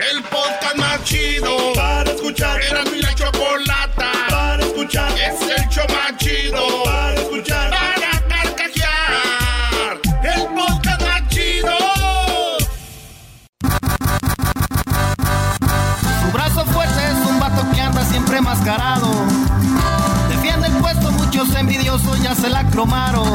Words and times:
El 0.00 0.22
podcast 0.22 0.76
más 0.76 1.04
chido 1.04 1.74
para 1.74 2.10
escuchar. 2.10 2.58
Era 2.62 2.84
mi 2.84 3.02
la 3.02 3.14
chocolata 3.14 4.10
para 4.30 4.62
escuchar. 4.64 5.12
Es 5.12 5.42
el 5.42 5.68
show 5.68 5.84
más 5.90 6.16
chido 6.16 6.84
para 6.84 7.14
escuchar. 7.20 7.70
Para 7.70 8.10
carcajear. 8.26 10.00
El 10.22 10.46
podcast 10.54 11.02
más 11.02 11.28
chido. 11.28 11.76
Su 16.22 16.32
brazo 16.32 16.64
fuerte 16.64 17.06
es 17.06 17.26
un 17.28 17.38
vato 17.38 17.70
que 17.70 17.80
anda 17.82 18.02
siempre 18.06 18.40
mascarado. 18.40 19.49
Envidiosos 21.60 22.18
ya 22.22 22.34
se 22.34 22.48
la 22.48 22.64
cromaron. 22.68 23.28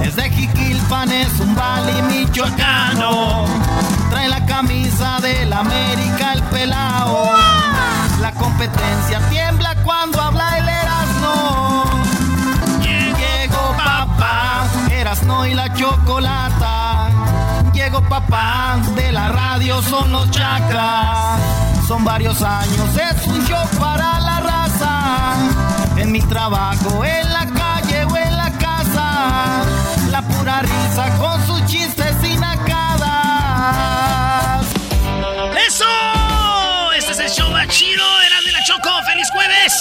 Es 0.00 0.16
de 0.16 0.30
Jiquilpan, 0.30 1.12
es 1.12 1.38
un 1.38 1.54
vali 1.54 2.00
michoacano. 2.02 3.44
Trae 4.08 4.26
la 4.26 4.46
camisa 4.46 5.18
del 5.20 5.52
América, 5.52 6.32
el 6.32 6.42
pelao. 6.44 7.28
La 8.22 8.32
competencia 8.32 9.20
tiembla 9.28 9.76
cuando 9.84 10.18
habla 10.18 10.58
el 10.58 10.66
Erasmo. 10.66 11.84
Llegó 12.80 13.76
papá, 13.76 14.64
Erasno 14.90 15.44
y 15.44 15.52
la 15.52 15.74
chocolata. 15.74 17.10
Llegó 17.74 18.00
papá, 18.08 18.78
de 18.96 19.12
la 19.12 19.28
radio 19.28 19.82
son 19.82 20.10
los 20.10 20.30
chacras. 20.30 21.38
Son 21.86 22.02
varios 22.02 22.40
años, 22.40 22.88
es 22.96 23.26
un 23.26 23.46
show 23.46 23.68
para 23.78 24.20
la. 24.20 24.29
En 26.10 26.14
mi 26.14 26.22
trabajo, 26.22 27.04
en 27.04 27.32
la 27.32 27.46
calle 27.46 28.04
o 28.04 28.16
en 28.16 28.36
la 28.36 28.50
casa. 28.58 29.62
La 30.10 30.20
pura 30.22 30.60
risa 30.60 31.08
con 31.18 31.46
sus 31.46 31.64
chistes 31.66 32.16
sin 32.20 32.40
nacadas. 32.40 33.06
¡Eso! 35.68 35.84
Este 36.98 37.12
es 37.12 37.20
el 37.20 37.30
show 37.30 37.48
más 37.52 37.68
chido, 37.68 38.02
Eras 38.22 38.44
de 38.44 38.50
la 38.50 38.58
Choco. 38.64 38.90
¡Feliz 39.06 39.28
jueves! 39.32 39.72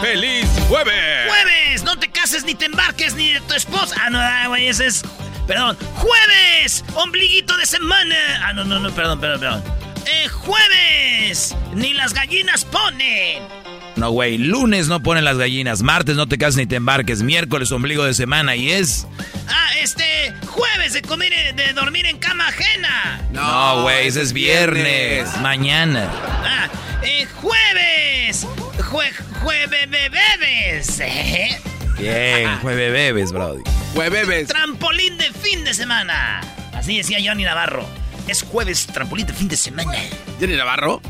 ¡Feliz 0.00 0.48
jueves! 0.68 1.28
¡Jueves! 1.28 1.84
No 1.84 1.96
te 1.96 2.10
cases 2.10 2.42
ni 2.42 2.56
te 2.56 2.64
embarques 2.64 3.14
ni 3.14 3.30
de 3.30 3.40
tu 3.42 3.54
esposa. 3.54 3.94
Ah, 4.04 4.10
no, 4.10 4.18
ah, 4.18 4.48
güey, 4.48 4.66
ese 4.66 4.86
es. 4.86 5.04
Perdón. 5.46 5.78
¡Jueves! 5.94 6.84
¡Ombliguito 6.96 7.56
de 7.56 7.66
semana! 7.66 8.16
Ah, 8.42 8.52
no, 8.52 8.64
no, 8.64 8.80
no, 8.80 8.90
perdón, 8.90 9.20
perdón, 9.20 9.38
perdón. 9.38 9.62
Eh, 10.06 10.26
¡Jueves! 10.26 11.54
Ni 11.72 11.94
las 11.94 12.14
gallinas 12.14 12.64
ponen. 12.64 13.65
No, 13.96 14.10
güey, 14.10 14.36
lunes 14.36 14.88
no 14.88 15.02
ponen 15.02 15.24
las 15.24 15.38
gallinas, 15.38 15.82
martes 15.82 16.16
no 16.16 16.28
te 16.28 16.36
cases 16.36 16.56
ni 16.56 16.66
te 16.66 16.76
embarques, 16.76 17.22
miércoles 17.22 17.72
ombligo 17.72 18.04
de 18.04 18.12
semana 18.12 18.54
y 18.54 18.70
es... 18.70 19.06
Ah, 19.48 19.70
este, 19.80 20.34
jueves 20.46 20.92
de 20.92 21.00
comer, 21.00 21.54
de 21.54 21.72
dormir 21.72 22.04
en 22.04 22.18
cama 22.18 22.48
ajena. 22.48 23.22
No, 23.32 23.82
güey, 23.82 24.08
ese 24.08 24.20
es 24.20 24.34
viernes, 24.34 25.34
mañana. 25.40 26.10
Ah, 26.44 26.68
eh, 27.02 27.26
jueves. 27.40 28.46
Jue, 28.90 29.10
jueve 29.42 29.86
bebes. 29.86 31.00
¿eh? 31.00 31.58
Bien, 31.98 32.58
jueves 32.60 32.92
bebes, 32.92 33.32
brody. 33.32 33.62
Jueves. 33.94 34.48
Trampolín 34.48 35.16
de 35.16 35.32
fin 35.32 35.64
de 35.64 35.72
semana. 35.72 36.42
Así 36.74 36.98
decía 36.98 37.18
Johnny 37.24 37.44
Navarro. 37.44 37.88
Es 38.28 38.42
jueves, 38.42 38.86
trampolín 38.88 39.26
de 39.26 39.32
fin 39.32 39.48
de 39.48 39.56
semana. 39.56 39.94
¿Johnny 40.38 40.56
Navarro? 40.56 41.00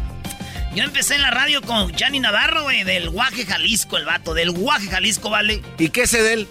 Yo 0.76 0.84
empecé 0.84 1.14
en 1.14 1.22
la 1.22 1.30
radio 1.30 1.62
con 1.62 1.90
Johnny 1.98 2.20
Navarro, 2.20 2.64
güey, 2.64 2.84
del 2.84 3.08
Guaje 3.08 3.46
Jalisco, 3.46 3.96
el 3.96 4.04
vato, 4.04 4.34
del 4.34 4.50
Guaje 4.50 4.88
Jalisco, 4.88 5.30
¿vale? 5.30 5.62
¿Y 5.78 5.88
qué 5.88 6.06
sé 6.06 6.22
de 6.22 6.34
él? 6.34 6.48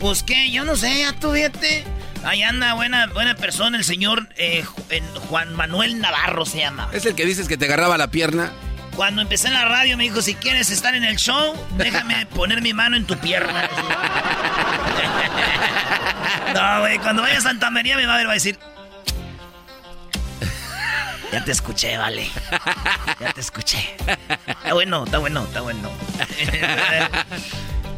Pues 0.00 0.22
que, 0.22 0.50
yo 0.50 0.64
no 0.64 0.76
sé, 0.76 1.00
ya 1.00 1.12
tú 1.12 1.32
fíjate. 1.32 1.84
Ahí 2.24 2.42
anda, 2.42 2.72
buena, 2.72 3.06
buena 3.08 3.34
persona, 3.34 3.76
el 3.76 3.84
señor 3.84 4.30
eh, 4.36 4.64
Juan 5.28 5.54
Manuel 5.54 6.00
Navarro 6.00 6.46
se 6.46 6.60
llama. 6.60 6.88
¿Es 6.94 7.04
el 7.04 7.14
que 7.14 7.26
dices 7.26 7.46
que 7.46 7.58
te 7.58 7.66
agarraba 7.66 7.98
la 7.98 8.10
pierna? 8.10 8.50
Cuando 8.96 9.20
empecé 9.20 9.48
en 9.48 9.54
la 9.54 9.66
radio 9.66 9.98
me 9.98 10.04
dijo, 10.04 10.22
si 10.22 10.36
quieres 10.36 10.70
estar 10.70 10.94
en 10.94 11.04
el 11.04 11.16
show, 11.16 11.54
déjame 11.76 12.24
poner 12.34 12.62
mi 12.62 12.72
mano 12.72 12.96
en 12.96 13.04
tu 13.04 13.14
pierna. 13.18 13.68
no, 16.54 16.80
güey, 16.80 16.98
cuando 16.98 17.20
vaya 17.20 17.36
a 17.36 17.42
Santa 17.42 17.68
María 17.68 17.98
me 17.98 18.06
va 18.06 18.14
a 18.14 18.16
ver, 18.16 18.26
va 18.26 18.30
a 18.30 18.36
decir... 18.36 18.58
Ya 21.34 21.44
te 21.44 21.50
escuché, 21.50 21.96
vale. 21.96 22.30
Ya 23.18 23.32
te 23.32 23.40
escuché. 23.40 23.96
Está 24.46 24.72
bueno, 24.72 25.04
está 25.04 25.18
bueno, 25.18 25.42
está 25.42 25.62
bueno. 25.62 25.90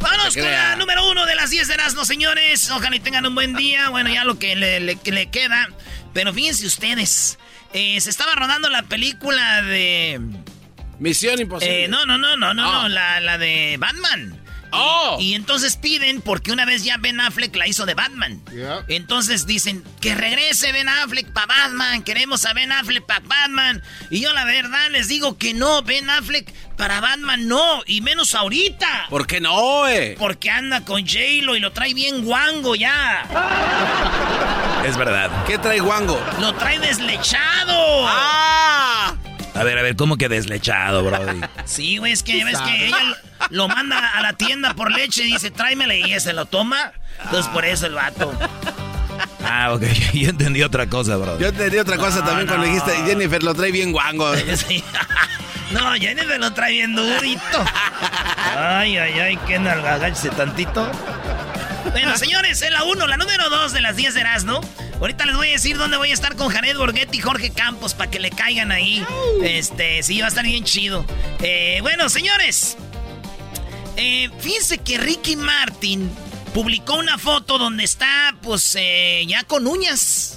Vámonos 0.01 0.35
con 0.35 0.51
la 0.51 0.77
número 0.77 1.07
uno 1.11 1.27
de 1.27 1.35
las 1.35 1.51
10 1.51 1.69
de 1.69 1.75
Erasmo, 1.75 2.07
señores. 2.07 2.71
Ojalá 2.71 2.97
y 2.97 3.01
tengan 3.01 3.27
un 3.27 3.35
buen 3.35 3.53
día. 3.53 3.91
Bueno, 3.91 4.09
ya 4.09 4.25
lo 4.25 4.39
que 4.39 4.57
le, 4.57 4.81
le, 4.81 4.99
le 5.05 5.27
queda. 5.27 5.69
Pero 6.15 6.33
fíjense 6.33 6.65
ustedes. 6.65 7.39
Eh, 7.75 8.01
se 8.01 8.09
estaba 8.09 8.35
rodando 8.37 8.71
la 8.71 8.85
película 8.85 9.61
de... 9.61 10.19
Misión 10.99 11.39
Imposible. 11.39 11.85
Eh, 11.85 11.89
no, 11.89 12.07
no, 12.07 12.17
no, 12.17 12.39
no, 12.39 12.55
no, 12.55 12.73
no, 12.73 12.89
la, 12.89 13.21
la 13.21 13.37
de 13.37 13.77
Batman. 13.79 14.41
Oh. 14.73 15.19
Y, 15.21 15.35
entonces 15.35 15.77
piden, 15.77 16.21
porque 16.21 16.53
una 16.53 16.65
vez 16.65 16.85
ya 16.85 16.97
Ben 16.99 17.21
Affleck 17.21 17.55
la 17.57 17.67
hizo 17.67 17.87
de 17.87 17.95
Batman. 17.95 18.43
Yeah. 18.53 18.85
Entonces 18.89 19.47
dicen, 19.47 19.85
que 20.01 20.15
regrese 20.15 20.73
Ben 20.73 20.89
Affleck 20.89 21.29
para 21.33 21.47
Batman, 21.47 22.03
queremos 22.03 22.45
a 22.45 22.53
Ben 22.53 22.73
Affleck 22.73 23.05
para 23.05 23.21
Batman. 23.21 23.83
Y 24.11 24.21
yo 24.21 24.33
la 24.33 24.45
verdad 24.45 24.91
les 24.91 25.09
digo 25.09 25.39
que 25.39 25.55
no, 25.55 25.83
Ben 25.83 26.09
Affleck 26.11 26.53
para 26.77 27.01
Batman 27.01 27.49
no, 27.49 27.83
y 27.87 28.01
menos 28.01 28.35
ahorita. 28.35 29.07
¿Por 29.09 29.27
qué 29.27 29.41
no, 29.41 29.89
eh? 29.89 30.17
Porque 30.19 30.51
anda 30.51 30.85
con 30.85 31.07
J-Lo 31.07 31.57
y 31.57 31.61
lo 31.61 31.73
trae 31.73 31.95
bien 31.95 32.25
guango 32.25 32.75
ya. 32.75 33.25
Es 34.85 34.97
verdad. 34.97 35.31
¿Qué 35.47 35.59
trae 35.59 35.81
guango? 35.81 36.21
Lo 36.41 36.55
trae 36.55 36.79
deslechado. 36.79 38.07
¡Ah! 38.07 39.17
A 39.59 39.65
ver, 39.65 39.79
a 39.79 39.83
ver, 39.83 39.97
¿cómo 39.97 40.17
que 40.17 40.29
deslechado, 40.29 41.03
brody? 41.05 41.41
Sí, 41.65 41.97
güey, 41.99 42.13
es 42.13 42.23
que 42.23 42.45
ves 42.45 42.59
que 42.59 42.87
ella 42.87 42.97
lo, 43.03 43.17
lo, 43.51 43.69
manda 43.69 43.99
a 44.17 44.21
la 44.21 44.35
tienda 44.35 44.75
por 44.75 44.93
leche 44.93 45.23
y 45.25 45.33
dice, 45.33 45.51
tráemela 45.51 45.95
y 45.95 46.03
ella 46.05 46.21
se 46.21 46.33
lo 46.33 46.47
toma. 46.47 46.93
Entonces 47.25 47.51
por 47.53 47.65
eso 47.65 47.87
el 47.87 47.95
vato. 47.95 48.33
Ah, 49.45 49.73
ok, 49.73 49.83
yo 50.13 50.29
entendí 50.31 50.63
otra 50.63 50.87
cosa, 50.89 51.17
brody. 51.17 51.43
Yo 51.43 51.49
entendí 51.49 51.79
otra 51.79 51.97
cosa 51.97 52.21
No, 52.21 52.27
también 52.27 52.47
cuando 52.49 52.67
no. 52.67 52.73
dijiste, 52.73 52.93
Jennifer 53.07 53.43
lo 53.43 53.55
trae 53.55 53.73
bien 53.73 53.93
guango. 53.93 54.33
Sí. 54.57 54.83
No, 55.73 55.95
Jennifer 55.95 56.39
lo 56.39 56.53
trae 56.53 56.73
bien 56.73 56.95
durito. 56.95 57.65
Ay, 58.57 58.99
ay, 58.99 59.19
ay, 59.19 59.39
qué 59.49 59.59
nalgagáchese 59.59 60.31
tantito. 60.31 60.89
Bueno, 61.93 62.17
señores, 62.17 62.63
es 62.63 62.71
la 62.71 62.85
1, 62.85 63.07
la 63.07 63.17
número 63.17 63.49
2 63.49 63.73
de 63.73 63.81
las 63.81 63.97
10 63.97 64.15
de 64.15 64.21
Erasmo. 64.21 64.61
Ahorita 65.01 65.27
les 65.27 65.37
voy 65.37 65.49
a 65.49 65.53
decir 65.53 65.77
dónde 65.77 65.97
voy 65.97 66.11
a 66.11 66.15
estar 66.15 66.37
con 66.37 66.49
Jared 66.49 66.77
Borghetti 66.77 67.19
y 67.19 67.21
Jorge 67.21 67.51
Campos 67.51 67.95
para 67.95 68.11
que 68.11 68.19
le 68.19 68.31
caigan 68.31 68.73
ahí. 68.73 69.05
Este, 69.43 70.03
sí, 70.03 70.21
va 70.21 70.27
a 70.27 70.29
estar 70.29 70.45
bien 70.45 70.65
chido. 70.65 71.05
Eh, 71.41 71.79
bueno, 71.83 72.09
señores. 72.09 72.77
Eh, 73.97 74.31
fíjense 74.41 74.79
que 74.79 74.99
Ricky 74.99 75.37
Martin 75.37 76.11
publicó 76.53 76.95
una 76.97 77.19
foto 77.19 77.59
donde 77.59 77.85
está, 77.85 78.35
pues, 78.43 78.77
eh, 78.79 79.25
ya 79.27 79.45
con 79.45 79.67
uñas. 79.67 80.36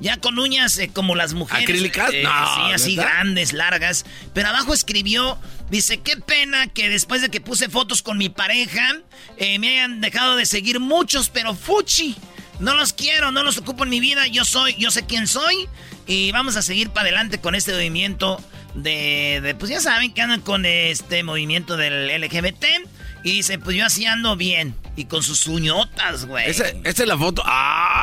Ya 0.00 0.16
con 0.16 0.38
uñas 0.38 0.78
eh, 0.78 0.90
como 0.92 1.14
las 1.16 1.34
mujeres. 1.34 1.64
¿Acrílicas? 1.64 2.10
Eh, 2.12 2.22
No, 2.22 2.54
sí, 2.54 2.72
así 2.72 2.96
grandes, 2.96 3.52
largas. 3.52 4.04
Pero 4.32 4.48
abajo 4.48 4.72
escribió, 4.72 5.38
dice, 5.70 5.98
qué 6.00 6.16
pena 6.16 6.68
que 6.68 6.88
después 6.88 7.20
de 7.22 7.30
que 7.30 7.40
puse 7.40 7.68
fotos 7.68 8.02
con 8.02 8.16
mi 8.16 8.28
pareja, 8.28 8.96
eh, 9.38 9.58
me 9.58 9.70
hayan 9.70 10.00
dejado 10.00 10.36
de 10.36 10.46
seguir 10.46 10.78
muchos, 10.80 11.28
pero 11.30 11.54
fuchi. 11.54 12.16
No 12.60 12.74
los 12.74 12.92
quiero, 12.92 13.30
no 13.32 13.42
los 13.42 13.58
ocupo 13.58 13.84
en 13.84 13.90
mi 13.90 14.00
vida. 14.00 14.26
Yo 14.26 14.44
soy, 14.44 14.74
yo 14.78 14.90
sé 14.90 15.04
quién 15.06 15.26
soy. 15.26 15.68
Y 16.06 16.32
vamos 16.32 16.56
a 16.56 16.62
seguir 16.62 16.90
para 16.90 17.02
adelante 17.08 17.40
con 17.40 17.54
este 17.54 17.72
movimiento 17.72 18.42
de, 18.74 19.40
de, 19.42 19.54
pues 19.54 19.70
ya 19.70 19.80
saben 19.80 20.12
que 20.12 20.22
andan 20.22 20.40
con 20.40 20.64
este 20.64 21.22
movimiento 21.22 21.76
del 21.76 22.08
LGBT. 22.20 22.64
Y 23.24 23.32
dice, 23.32 23.58
pues 23.58 23.76
yo 23.76 23.84
así 23.84 24.06
ando 24.06 24.36
bien. 24.36 24.74
Y 24.96 25.04
con 25.04 25.22
sus 25.22 25.46
uñotas, 25.46 26.26
güey. 26.26 26.48
Esa, 26.50 26.68
esta 26.84 27.02
es 27.02 27.08
la 27.08 27.18
foto. 27.18 27.42
¡Ah! 27.44 27.97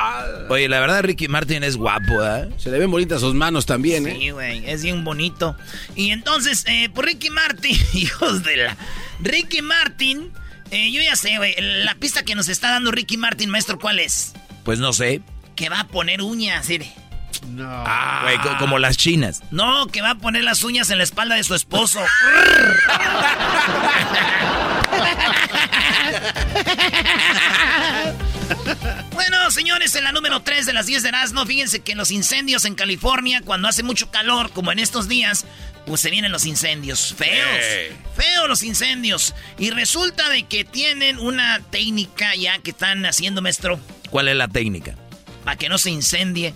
Oye, 0.48 0.70
la 0.70 0.80
verdad 0.80 1.04
Ricky 1.04 1.28
Martin 1.28 1.64
es 1.64 1.76
guapo, 1.76 2.24
¿eh? 2.24 2.50
Se 2.58 2.70
le 2.70 2.78
ven 2.78 2.92
bonitas 2.92 3.22
sus 3.22 3.34
manos 3.34 3.66
también, 3.66 4.08
¿eh? 4.08 4.18
Sí, 4.20 4.30
güey, 4.30 4.70
es 4.70 4.84
bien 4.84 5.04
bonito. 5.04 5.56
Y 5.96 6.12
entonces, 6.12 6.66
eh, 6.68 6.90
por 6.94 7.06
Ricky 7.06 7.32
Martin, 7.32 7.76
hijos 7.94 8.44
de 8.44 8.58
la... 8.58 8.78
Ricky 9.22 9.62
Martin, 9.62 10.32
eh, 10.72 10.92
yo 10.92 11.02
ya 11.02 11.16
sé, 11.16 11.38
güey, 11.38 11.56
la 11.60 11.96
pista 11.96 12.24
que 12.24 12.36
nos 12.36 12.50
está 12.50 12.70
dando 12.70 12.92
Ricky 12.92 13.18
Martin, 13.18 13.50
maestro, 13.50 13.80
¿cuál 13.80 14.00
es? 14.00 14.34
Pues 14.64 14.80
no 14.80 14.94
sé. 14.94 15.22
Que 15.56 15.70
va 15.70 15.80
a 15.82 15.88
poner 15.88 16.22
uñas, 16.22 16.70
mire. 16.70 16.94
No. 17.48 17.68
Ah, 17.68 18.22
güey, 18.24 18.58
como 18.58 18.78
las 18.80 18.98
chinas. 18.98 19.42
No, 19.52 19.88
que 19.88 20.02
va 20.02 20.12
a 20.12 20.16
poner 20.16 20.44
las 20.44 20.64
uñas 20.64 20.90
en 20.90 21.00
la 21.00 21.04
espalda 21.04 21.36
de 21.36 21.44
su 21.44 21.56
esposo. 21.56 22.00
bueno, 29.16 29.50
señores, 29.50 29.96
en 29.96 30.04
la 30.04 30.12
número 30.12 30.42
3 30.42 30.66
de 30.66 30.74
las 30.74 30.86
10 30.86 31.04
de 31.04 31.10
Erasmo, 31.10 31.46
fíjense 31.46 31.80
que 31.80 31.96
los 31.96 32.12
incendios 32.12 32.66
en 32.66 32.76
California, 32.76 33.42
cuando 33.44 33.68
hace 33.68 33.82
mucho 33.82 34.12
calor, 34.12 34.52
como 34.52 34.72
en 34.72 34.80
estos 34.80 35.08
días, 35.08 35.46
pues 35.86 36.02
se 36.02 36.12
vienen 36.12 36.32
los 36.32 36.46
incendios. 36.46 37.16
Feos. 37.18 37.96
Feos 38.16 38.48
los 38.48 38.62
incendios. 38.64 39.34
Y 39.58 39.72
resulta 39.72 40.30
de 40.30 40.44
que 40.44 40.66
tienen 40.66 41.18
una 41.18 41.62
técnica 41.72 42.36
ya 42.36 42.60
que 42.60 42.72
están 42.72 43.06
haciendo, 43.06 43.42
maestro. 43.42 43.80
¿Cuál 44.10 44.28
es 44.28 44.36
la 44.36 44.48
técnica? 44.48 44.96
Para 45.44 45.58
que 45.58 45.70
no 45.70 45.78
se 45.78 45.90
incendie. 45.92 46.54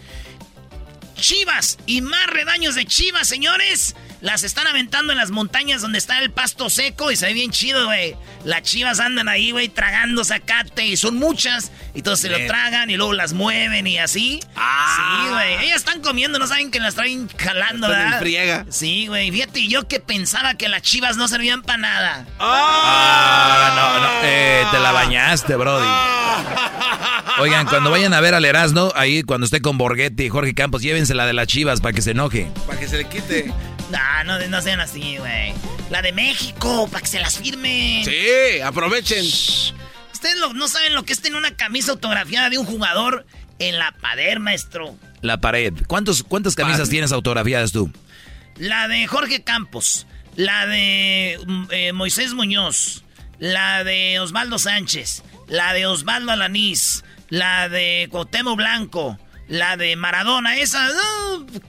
Chivas 1.16 1.78
y 1.86 2.02
más 2.02 2.28
redaños 2.28 2.76
de 2.76 2.86
chivas, 2.86 3.28
señores. 3.28 3.96
Las 4.22 4.44
están 4.44 4.68
aventando 4.68 5.14
en 5.14 5.18
las 5.18 5.32
montañas 5.32 5.82
donde 5.82 5.98
está 5.98 6.20
el 6.20 6.30
pasto 6.30 6.70
seco 6.70 7.10
y 7.10 7.16
se 7.16 7.28
ve 7.28 7.34
bien 7.34 7.52
chido, 7.52 7.86
güey. 7.86 8.18
Las 8.44 8.64
chivas 8.64 9.00
andan 9.00 9.30
ahí, 9.30 9.52
güey, 9.52 9.70
tragando 9.70 10.26
zacate 10.26 10.86
y 10.86 10.98
son 10.98 11.16
muchas. 11.16 11.72
Y 11.94 12.02
todos 12.02 12.20
se 12.20 12.30
lo 12.30 12.38
tragan 12.46 12.90
y 12.90 12.98
luego 12.98 13.14
las 13.14 13.32
mueven 13.32 13.88
y 13.88 13.98
así. 13.98 14.42
Ah. 14.58 15.24
Sí, 15.24 15.30
güey. 15.34 15.66
Ellas 15.66 15.78
están 15.78 16.02
comiendo, 16.02 16.38
no 16.38 16.48
saben 16.48 16.70
que 16.70 16.80
las 16.82 16.96
traen 16.96 17.30
jalando, 17.38 17.88
Están 17.88 18.00
en 18.02 18.06
¿verdad? 18.08 18.20
friega. 18.20 18.66
Sí, 18.70 19.08
güey. 19.08 19.32
Fíjate, 19.32 19.68
yo 19.68 19.88
que 19.88 20.02
pensaba 20.02 20.56
que 20.56 20.68
las 20.68 20.82
chivas 20.82 21.16
no 21.16 21.28
servían 21.30 21.62
para 21.62 21.78
nada. 21.78 22.26
Ah, 22.40 23.72
no, 23.76 24.04
no. 24.04 24.10
Eh, 24.28 24.66
te 24.70 24.80
la 24.80 24.92
bañaste, 24.92 25.56
Brody. 25.56 25.88
Oigan, 27.40 27.68
cuando 27.68 27.90
vayan 27.90 28.14
a 28.14 28.20
ver 28.20 28.34
al 28.34 28.44
Erasmo, 28.44 28.92
ahí 28.96 29.24
cuando 29.24 29.46
esté 29.46 29.62
con 29.62 29.78
Borghetti 29.78 30.26
y 30.26 30.30
Jorge 30.30 30.54
Campos, 30.54 30.82
llévense 30.82 31.14
la 31.14 31.26
de 31.26 31.32
las 31.34 31.48
chivas 31.48 31.80
para 31.80 31.94
que 31.94 32.02
se 32.02 32.12
enoje. 32.12 32.52
Para 32.68 32.78
que 32.80 32.88
se 32.88 32.98
le 32.98 33.06
quite. 33.08 33.52
No, 33.92 34.24
no, 34.24 34.48
no 34.48 34.62
sean 34.62 34.80
así, 34.80 35.18
güey. 35.18 35.54
La 35.90 36.02
de 36.02 36.12
México, 36.14 36.88
para 36.92 37.02
que 37.02 37.08
se 37.08 37.20
las 37.20 37.38
firmen. 37.40 38.06
Sí, 38.06 38.60
aprovechen. 38.64 39.26
Ustedes 40.14 40.38
lo- 40.38 40.54
no 40.54 40.68
saben 40.68 40.94
lo 40.94 41.04
que 41.04 41.14
es 41.14 41.22
tener 41.22 41.38
una 41.38 41.56
camisa 41.56 41.92
autografiada 41.92 42.50
de 42.50 42.58
un 42.58 42.66
jugador 42.66 43.26
en 43.58 43.80
la 43.80 43.92
pader, 44.00 44.40
maestro. 44.40 44.96
La 45.22 45.42
pared. 45.42 45.74
¿Cuántos, 45.88 46.24
¿Cuántas 46.24 46.56
camisas 46.56 46.82
Padre. 46.82 46.92
tienes 46.92 47.12
autografiadas 47.12 47.72
tú? 47.72 47.92
La 48.58 48.88
de 48.88 49.08
Jorge 49.08 49.44
Campos. 49.44 50.06
La 50.36 50.66
de 50.68 51.40
mm, 51.46 51.64
eh, 51.72 51.94
Moisés 51.94 52.34
Muñoz. 52.34 53.04
La 53.40 53.84
de 53.84 54.20
Osvaldo 54.20 54.60
Sánchez. 54.60 55.24
La 55.48 55.74
de 55.74 55.88
Osvaldo 55.88 56.32
Alanís. 56.32 57.04
La 57.30 57.68
de 57.70 58.08
Cuauhtémoc 58.12 58.58
Blanco. 58.58 59.18
La 59.50 59.76
de 59.78 59.96
Maradona. 59.96 60.56
Esa, 60.58 60.88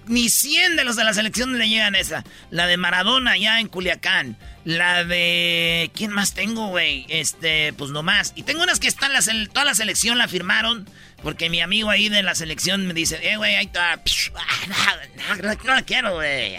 ni 0.06 0.28
100 0.28 0.76
de 0.76 0.84
los 0.84 0.94
de 0.96 1.02
la 1.04 1.12
selección 1.14 1.58
le 1.58 1.68
llegan 1.68 1.94
esa. 1.96 2.22
La 2.50 2.66
de 2.66 2.76
Maradona 2.76 3.36
ya 3.36 3.58
en 3.58 3.66
Culiacán. 3.68 4.36
La 4.64 5.02
de... 5.04 5.90
¿Quién 5.94 6.12
más 6.12 6.34
tengo, 6.34 6.68
güey? 6.68 7.06
Este, 7.08 7.72
pues 7.72 7.90
nomás. 7.90 8.32
Y 8.36 8.42
tengo 8.42 8.62
unas 8.62 8.78
que 8.80 8.86
están, 8.88 9.12
la 9.14 9.20
sele- 9.20 9.48
toda 9.50 9.64
la 9.64 9.74
selección 9.74 10.18
la 10.18 10.28
firmaron. 10.28 10.88
Porque 11.22 11.50
mi 11.50 11.60
amigo 11.60 11.90
ahí 11.90 12.08
de 12.08 12.22
la 12.22 12.34
selección 12.34 12.86
me 12.86 12.94
dice, 12.94 13.18
eh, 13.22 13.36
güey, 13.38 13.56
ahí 13.56 13.64
está. 13.66 14.00
No, 14.68 15.36
no, 15.36 15.42
no, 15.42 15.54
no 15.64 15.74
la 15.74 15.82
quiero, 15.82 16.14
güey. 16.14 16.56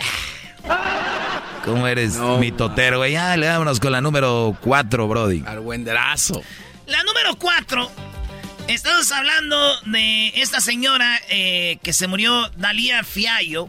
¿Cómo 1.65 1.87
eres 1.87 2.15
No, 2.15 2.37
mi 2.37 2.51
totero, 2.51 2.97
güey? 2.97 3.13
Ya, 3.13 3.35
le 3.37 3.47
vámonos 3.47 3.79
con 3.79 3.91
la 3.91 4.01
número 4.01 4.57
4, 4.61 5.07
Brody. 5.07 5.43
Al 5.45 5.59
buenderazo. 5.59 6.41
La 6.87 7.03
número 7.03 7.35
4. 7.37 7.91
Estamos 8.71 9.11
hablando 9.11 9.81
de 9.81 10.29
esta 10.41 10.61
señora 10.61 11.19
eh, 11.27 11.77
que 11.83 11.91
se 11.91 12.07
murió, 12.07 12.49
Dalía 12.55 13.03
Fiallo. 13.03 13.67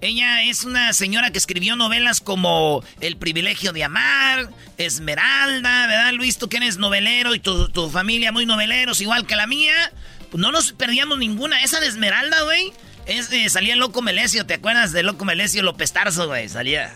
Ella 0.00 0.42
es 0.44 0.64
una 0.64 0.94
señora 0.94 1.30
que 1.30 1.38
escribió 1.38 1.76
novelas 1.76 2.20
como 2.22 2.82
El 3.00 3.18
privilegio 3.18 3.74
de 3.74 3.84
amar, 3.84 4.48
Esmeralda, 4.78 5.86
¿verdad, 5.86 6.12
Luis? 6.14 6.38
Tú 6.38 6.48
que 6.48 6.56
eres 6.56 6.78
novelero 6.78 7.34
y 7.34 7.40
tu, 7.40 7.68
tu 7.68 7.90
familia 7.90 8.32
muy 8.32 8.46
noveleros, 8.46 9.02
igual 9.02 9.26
que 9.26 9.36
la 9.36 9.46
mía. 9.46 9.92
Pues 10.30 10.40
no 10.40 10.50
nos 10.50 10.72
perdíamos 10.72 11.18
ninguna. 11.18 11.62
Esa 11.62 11.78
de 11.80 11.88
Esmeralda, 11.88 12.40
güey, 12.42 12.72
es 13.04 13.28
de- 13.28 13.50
salía 13.50 13.76
Loco 13.76 14.00
Melesio. 14.00 14.46
¿Te 14.46 14.54
acuerdas 14.54 14.92
de 14.92 15.02
Loco 15.02 15.26
Melesio 15.26 15.62
López 15.62 15.92
Tarso, 15.92 16.26
güey? 16.26 16.48
Salía. 16.48 16.94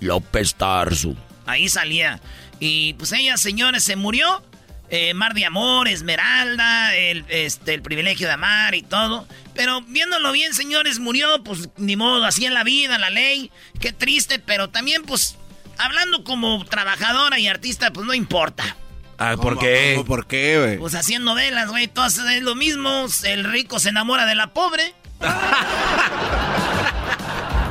López 0.00 0.54
Tarso. 0.54 1.14
Ahí 1.44 1.68
salía. 1.68 2.20
Y 2.58 2.94
pues 2.94 3.12
ella, 3.12 3.36
señores, 3.36 3.84
se 3.84 3.96
murió. 3.96 4.42
Eh, 4.88 5.14
Mar 5.14 5.34
de 5.34 5.44
Amor, 5.44 5.88
Esmeralda, 5.88 6.94
el, 6.94 7.24
este, 7.28 7.74
el 7.74 7.82
privilegio 7.82 8.28
de 8.28 8.34
amar 8.34 8.74
y 8.74 8.82
todo. 8.82 9.26
Pero 9.54 9.82
viéndolo 9.82 10.30
bien, 10.32 10.54
señores, 10.54 10.98
murió, 11.00 11.42
pues 11.42 11.68
ni 11.76 11.96
modo, 11.96 12.24
así 12.24 12.46
en 12.46 12.54
la 12.54 12.62
vida, 12.62 12.98
la 12.98 13.10
ley. 13.10 13.50
Qué 13.80 13.92
triste, 13.92 14.38
pero 14.38 14.68
también, 14.68 15.02
pues, 15.02 15.36
hablando 15.78 16.22
como 16.22 16.64
trabajadora 16.64 17.38
y 17.38 17.48
artista, 17.48 17.92
pues 17.92 18.06
no 18.06 18.14
importa. 18.14 18.76
Ah, 19.18 19.36
¿por 19.40 19.58
qué? 19.58 19.94
¿Cómo, 19.96 20.06
¿Por 20.06 20.26
qué, 20.26 20.58
güey? 20.58 20.78
Pues 20.78 20.94
haciendo 20.94 21.32
novelas, 21.32 21.68
güey, 21.68 21.88
todas 21.88 22.18
es 22.18 22.42
lo 22.42 22.54
mismo. 22.54 23.06
El 23.24 23.44
rico 23.44 23.78
se 23.78 23.88
enamora 23.88 24.26
de 24.26 24.34
la 24.34 24.52
pobre. 24.52 24.94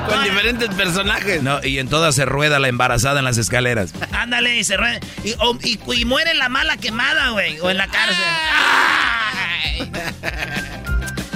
Con 0.08 0.24
diferentes 0.24 0.70
personajes. 0.76 1.42
No, 1.44 1.64
y 1.64 1.80
en 1.80 1.88
todas 1.90 2.16
se 2.16 2.26
rueda 2.26 2.60
la 2.60 2.68
embarazada 2.68 3.20
en 3.20 3.26
las 3.26 3.38
escaleras. 3.38 3.92
Ándale, 4.12 4.58
y 4.58 4.64
se 4.64 4.78
re- 4.78 5.00
y, 5.24 5.34
o- 5.40 5.58
y- 5.64 5.80
y 6.02 6.06
muere 6.06 6.34
la 6.34 6.50
mala 6.50 6.78
quemada, 6.78 7.30
güey, 7.30 7.60
o 7.60 7.70
en 7.70 7.78
la 7.78 7.88
cárcel. 7.88 8.24
Ay. 8.24 9.92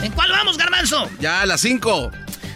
¿En 0.03 0.11
cuál 0.13 0.31
vamos, 0.31 0.57
Garbanzo? 0.57 1.09
Ya, 1.19 1.41
a 1.41 1.45
las 1.45 1.61
5. 1.61 2.11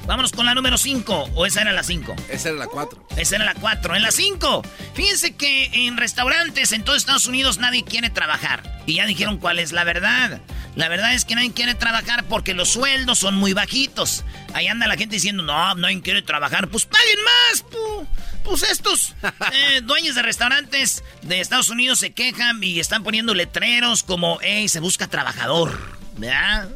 Vámonos 0.05 0.33
con 0.33 0.45
la 0.45 0.53
número 0.53 0.77
5, 0.77 1.29
o 1.33 1.45
esa 1.45 1.61
era 1.61 1.71
la 1.71 1.81
5. 1.83 2.13
Esa 2.29 2.49
era 2.49 2.57
la 2.57 2.67
4. 2.67 3.07
Esa 3.15 3.35
era 3.37 3.45
la 3.45 3.53
4. 3.53 3.95
En 3.95 4.01
la 4.01 4.11
5, 4.11 4.61
fíjense 4.93 5.35
que 5.35 5.69
en 5.87 5.95
restaurantes 5.95 6.73
en 6.73 6.83
todo 6.83 6.95
Estados 6.97 7.25
Unidos 7.27 7.57
nadie 7.59 7.85
quiere 7.85 8.09
trabajar. 8.09 8.81
Y 8.85 8.95
ya 8.95 9.05
dijeron 9.05 9.37
cuál 9.37 9.59
es 9.59 9.71
la 9.71 9.85
verdad. 9.85 10.41
La 10.75 10.89
verdad 10.89 11.13
es 11.13 11.23
que 11.23 11.35
nadie 11.35 11.51
quiere 11.51 11.75
trabajar 11.75 12.25
porque 12.25 12.53
los 12.53 12.69
sueldos 12.69 13.19
son 13.19 13.35
muy 13.35 13.53
bajitos. 13.53 14.23
Ahí 14.53 14.67
anda 14.67 14.87
la 14.87 14.97
gente 14.97 15.15
diciendo, 15.15 15.43
no, 15.43 15.75
nadie 15.75 16.01
quiere 16.01 16.21
trabajar. 16.21 16.67
Pues 16.69 16.85
paguen 16.85 17.19
más, 17.23 17.61
pu. 17.61 18.07
Pues 18.43 18.63
estos 18.63 19.13
eh, 19.53 19.81
dueños 19.81 20.15
de 20.15 20.23
restaurantes 20.23 21.03
de 21.21 21.39
Estados 21.39 21.69
Unidos 21.69 21.99
se 21.99 22.11
quejan 22.11 22.63
y 22.63 22.79
están 22.79 23.03
poniendo 23.03 23.35
letreros 23.35 24.03
como, 24.03 24.39
hey, 24.41 24.67
se 24.67 24.79
busca 24.79 25.07
trabajador. 25.07 25.79
¿Verdad? 26.17 26.69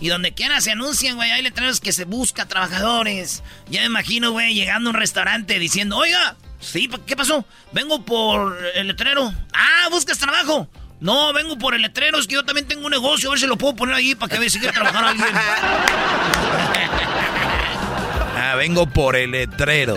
Y 0.00 0.08
donde 0.08 0.34
quiera 0.34 0.60
se 0.60 0.72
anuncian, 0.72 1.16
güey, 1.16 1.30
hay 1.30 1.42
letreros 1.42 1.80
que 1.80 1.92
se 1.92 2.04
busca 2.04 2.46
trabajadores. 2.46 3.42
Ya 3.70 3.80
me 3.80 3.86
imagino, 3.86 4.32
güey, 4.32 4.54
llegando 4.54 4.90
a 4.90 4.92
un 4.92 4.98
restaurante 4.98 5.58
diciendo, 5.58 5.96
oiga, 5.96 6.36
sí, 6.60 6.90
¿qué 7.06 7.16
pasó? 7.16 7.46
Vengo 7.72 8.04
por 8.04 8.58
el 8.74 8.88
letrero. 8.88 9.32
Ah, 9.54 9.88
¿buscas 9.90 10.18
trabajo? 10.18 10.68
No, 11.00 11.32
vengo 11.32 11.58
por 11.58 11.74
el 11.74 11.82
letrero, 11.82 12.18
es 12.18 12.26
que 12.26 12.34
yo 12.34 12.44
también 12.44 12.66
tengo 12.66 12.86
un 12.86 12.90
negocio, 12.90 13.28
a 13.28 13.32
ver 13.32 13.40
si 13.40 13.46
lo 13.46 13.56
puedo 13.56 13.76
poner 13.76 13.94
ahí 13.94 14.14
para 14.14 14.32
que 14.32 14.38
vea 14.38 14.48
si 14.48 14.58
quiere 14.58 14.74
trabajar 14.74 15.04
alguien. 15.04 15.28
Ah, 18.38 18.54
vengo 18.54 18.86
por 18.86 19.16
el 19.16 19.32
letrero. 19.32 19.96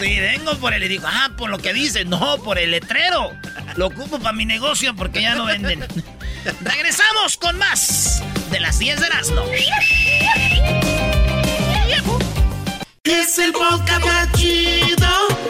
Sí, 0.00 0.18
vengo 0.18 0.56
por 0.56 0.72
el... 0.72 0.82
Y 0.84 0.88
digo, 0.88 1.06
ah, 1.06 1.30
por 1.36 1.50
lo 1.50 1.58
que 1.58 1.74
dice, 1.74 2.04
no, 2.06 2.38
por 2.38 2.58
el 2.58 2.70
letrero. 2.70 3.32
Lo 3.76 3.88
ocupo 3.88 4.18
para 4.18 4.32
mi 4.32 4.46
negocio 4.46 4.94
porque 4.94 5.20
ya 5.20 5.34
no 5.34 5.44
venden. 5.44 5.84
Regresamos 6.62 7.36
con 7.36 7.58
más 7.58 8.22
de 8.50 8.60
las 8.60 8.78
10 8.78 9.00
de 9.00 9.06
Erasmo. 9.06 9.42
Es 13.04 13.38
el 13.38 13.52
podcast 13.52 14.34
chido. 14.36 15.41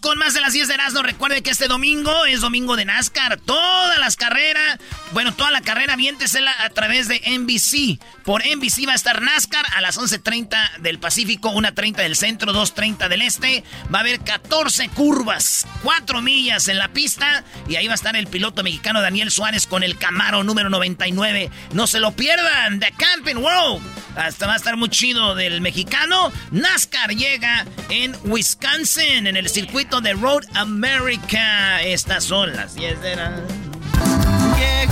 Con 0.00 0.18
más 0.18 0.32
de 0.32 0.40
las 0.40 0.52
10 0.52 0.68
de 0.68 0.74
Erasmo. 0.74 1.02
Recuerden 1.02 1.42
que 1.42 1.50
este 1.50 1.68
domingo 1.68 2.24
es 2.24 2.40
domingo 2.40 2.76
de 2.76 2.84
NASCAR. 2.84 3.38
Todas 3.40 3.98
las 3.98 4.16
carreras, 4.16 4.78
Bueno, 5.12 5.34
toda 5.34 5.50
la 5.50 5.60
carrera 5.60 5.94
viéntesela 5.94 6.54
a 6.64 6.70
través 6.70 7.06
de 7.06 7.20
NBC. 7.26 8.02
Por 8.24 8.42
NBC 8.42 8.88
va 8.88 8.92
a 8.92 8.96
estar 8.96 9.20
NASCAR 9.20 9.64
a 9.74 9.82
las 9.82 9.98
11.30 9.98 10.78
del 10.78 10.98
Pacífico, 10.98 11.52
1.30 11.52 11.96
del 11.96 12.16
centro, 12.16 12.52
2.30 12.54 13.08
del 13.08 13.20
este. 13.20 13.62
Va 13.94 13.98
a 13.98 14.00
haber 14.00 14.20
14 14.20 14.88
curvas, 14.88 15.66
4 15.82 16.22
millas 16.22 16.68
en 16.68 16.78
la 16.78 16.88
pista. 16.88 17.44
Y 17.68 17.76
ahí 17.76 17.86
va 17.88 17.92
a 17.92 17.96
estar 17.96 18.16
el 18.16 18.26
piloto 18.26 18.62
mexicano 18.62 19.02
Daniel 19.02 19.30
Suárez 19.30 19.66
con 19.66 19.82
el 19.82 19.98
Camaro 19.98 20.44
número 20.44 20.70
99. 20.70 21.50
No 21.74 21.86
se 21.86 22.00
lo 22.00 22.12
pierdan, 22.12 22.80
The 22.80 22.94
Camping 22.96 23.36
World. 23.36 23.82
Hasta 24.16 24.46
va 24.46 24.54
a 24.54 24.56
estar 24.56 24.78
muy 24.78 24.88
chido 24.88 25.34
del 25.34 25.60
mexicano. 25.60 26.32
NASCAR 26.52 27.10
llega 27.14 27.66
en 27.90 28.16
Wisconsin, 28.24 29.26
en 29.26 29.36
el 29.36 29.50
circuito 29.50 30.00
de 30.00 30.14
Road 30.14 30.44
America. 30.54 31.82
Estas 31.82 32.24
son 32.24 32.56
las 32.56 32.74
10 32.74 33.00
de 33.02 33.16
la... 33.16 33.61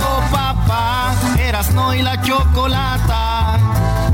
Llegó 0.01 0.31
papá, 0.31 1.13
Erasno 1.37 1.93
y 1.93 2.01
la 2.01 2.19
chocolata. 2.23 3.59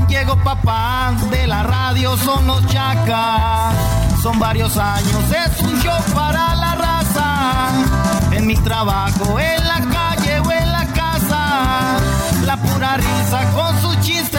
Llegó 0.06 0.36
papá, 0.36 1.14
de 1.30 1.46
la 1.46 1.62
radio 1.62 2.14
son 2.18 2.46
los 2.46 2.66
chacas. 2.66 3.74
Son 4.22 4.38
varios 4.38 4.76
años, 4.76 5.24
es 5.32 5.62
un 5.62 5.80
show 5.80 5.98
para 6.14 6.54
la 6.56 6.74
raza. 6.74 7.70
En 8.32 8.46
mi 8.46 8.56
trabajo, 8.56 9.40
en 9.40 9.66
la 9.66 9.80
calle 9.90 10.40
o 10.40 10.52
en 10.52 10.72
la 10.72 10.84
casa. 10.88 11.96
La 12.44 12.58
pura 12.58 12.98
risa 12.98 13.50
con 13.54 13.80
sus 13.80 13.98
chistes 14.02 14.37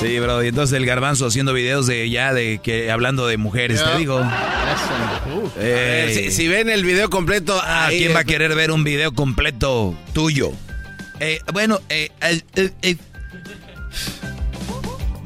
Sí, 0.00 0.18
bro. 0.18 0.44
Y 0.44 0.48
entonces 0.48 0.76
el 0.76 0.86
garbanzo 0.86 1.26
haciendo 1.26 1.52
videos 1.52 1.86
de 1.86 2.08
ya 2.10 2.32
de 2.32 2.60
que 2.62 2.90
hablando 2.90 3.26
de 3.26 3.36
mujeres, 3.36 3.82
te 3.82 3.98
digo. 3.98 4.20
Ver, 5.56 6.14
si, 6.14 6.30
si 6.30 6.48
ven 6.48 6.68
el 6.68 6.84
video 6.84 7.10
completo. 7.10 7.58
Ah, 7.62 7.88
¿quién 7.90 8.14
va 8.14 8.20
a 8.20 8.24
querer 8.24 8.54
ver 8.54 8.70
un 8.70 8.84
video 8.84 9.12
completo 9.12 9.96
tuyo? 10.12 10.52
Eh, 11.20 11.40
bueno, 11.52 11.80
eh, 11.88 12.10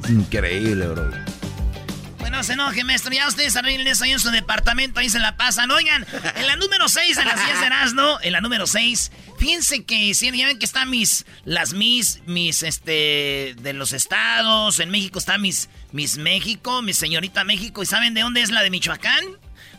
increíble, 0.09 0.87
bro. 0.87 1.22
Se 2.43 2.55
enoje, 2.55 2.83
maestro. 2.85 3.13
Ya 3.13 3.29
ustedes 3.29 3.55
arreglen 3.57 3.87
eso 3.87 4.05
ahí 4.05 4.11
en 4.13 4.19
su 4.21 4.31
departamento, 4.31 4.99
ahí 5.01 5.09
se 5.09 5.19
la 5.21 5.37
pasan. 5.37 5.71
Oigan, 5.71 6.05
en 6.35 6.47
la 6.47 6.57
número 6.57 6.89
6 6.89 7.17
de 7.17 7.25
las 7.25 7.45
10 7.45 7.61
de 7.61 7.67
Erasmo, 7.67 8.19
en 8.23 8.33
la 8.33 8.41
número 8.41 8.67
6, 8.67 9.13
fíjense 9.39 9.85
que 9.85 10.13
si 10.15 10.31
ya 10.37 10.47
ven 10.47 10.59
que 10.59 10.65
están 10.65 10.91
mis, 10.91 11.25
las 11.45 11.73
mis, 11.73 12.21
mis, 12.27 12.63
este, 12.63 13.55
de 13.59 13.73
los 13.75 13.93
estados. 13.93 14.81
En 14.81 14.91
México 14.91 15.19
está 15.19 15.39
mis, 15.39 15.69
mis 15.93 16.17
México, 16.19 16.83
mi 16.83 16.93
señorita 16.93 17.45
México. 17.45 17.83
¿Y 17.83 17.87
saben 17.87 18.15
de 18.15 18.23
dónde 18.23 18.43
es 18.43 18.51
la 18.51 18.63
de 18.63 18.71
Michoacán? 18.71 19.25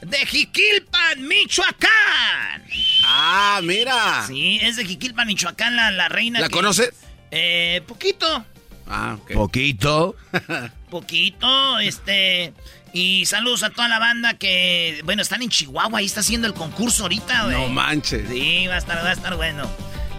De 0.01 0.25
Jiquilpan, 0.25 1.27
Michoacán. 1.27 2.63
Ah, 3.05 3.59
mira. 3.63 4.25
Sí, 4.27 4.59
es 4.61 4.75
de 4.77 4.85
Jiquilpan, 4.85 5.27
Michoacán, 5.27 5.75
la, 5.75 5.91
la 5.91 6.09
reina. 6.09 6.39
¿La 6.39 6.47
que- 6.47 6.53
conoces? 6.53 6.91
Eh, 7.31 7.81
poquito. 7.87 8.45
Ah, 8.87 9.17
ok. 9.21 9.33
Poquito. 9.33 10.15
Poquito, 10.89 11.79
este. 11.79 12.53
Y 12.93 13.25
saludos 13.25 13.63
a 13.63 13.71
toda 13.71 13.87
la 13.87 13.97
banda 13.97 14.35
que, 14.35 15.01
bueno, 15.03 15.21
están 15.23 15.41
en 15.41 15.49
Chihuahua, 15.49 15.99
ahí 15.99 16.05
está 16.05 16.19
haciendo 16.19 16.47
el 16.47 16.53
concurso 16.53 17.03
ahorita, 17.03 17.45
güey. 17.45 17.57
No 17.57 17.69
manches. 17.69 18.29
Sí, 18.29 18.67
va 18.67 18.75
a 18.75 18.77
estar, 18.77 19.03
va 19.03 19.09
a 19.09 19.13
estar 19.13 19.35
bueno. 19.35 19.67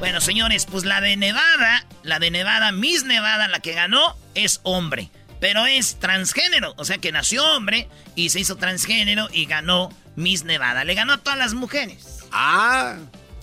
Bueno, 0.00 0.20
señores, 0.20 0.66
pues 0.66 0.84
la 0.84 1.00
de 1.00 1.16
Nevada, 1.16 1.86
la 2.02 2.18
de 2.18 2.32
Nevada, 2.32 2.72
Miss 2.72 3.04
Nevada, 3.04 3.46
la 3.46 3.60
que 3.60 3.72
ganó, 3.74 4.16
es 4.34 4.60
hombre. 4.64 5.10
Pero 5.40 5.66
es 5.66 6.00
transgénero, 6.00 6.74
o 6.76 6.84
sea 6.84 6.98
que 6.98 7.12
nació 7.12 7.44
hombre 7.54 7.88
y 8.16 8.30
se 8.30 8.40
hizo 8.40 8.56
transgénero 8.56 9.28
y 9.32 9.46
ganó 9.46 9.90
Miss 10.16 10.44
Nevada. 10.44 10.84
Le 10.84 10.94
ganó 10.94 11.12
a 11.12 11.18
todas 11.18 11.38
las 11.38 11.54
mujeres. 11.54 12.20
Ah, 12.32 12.96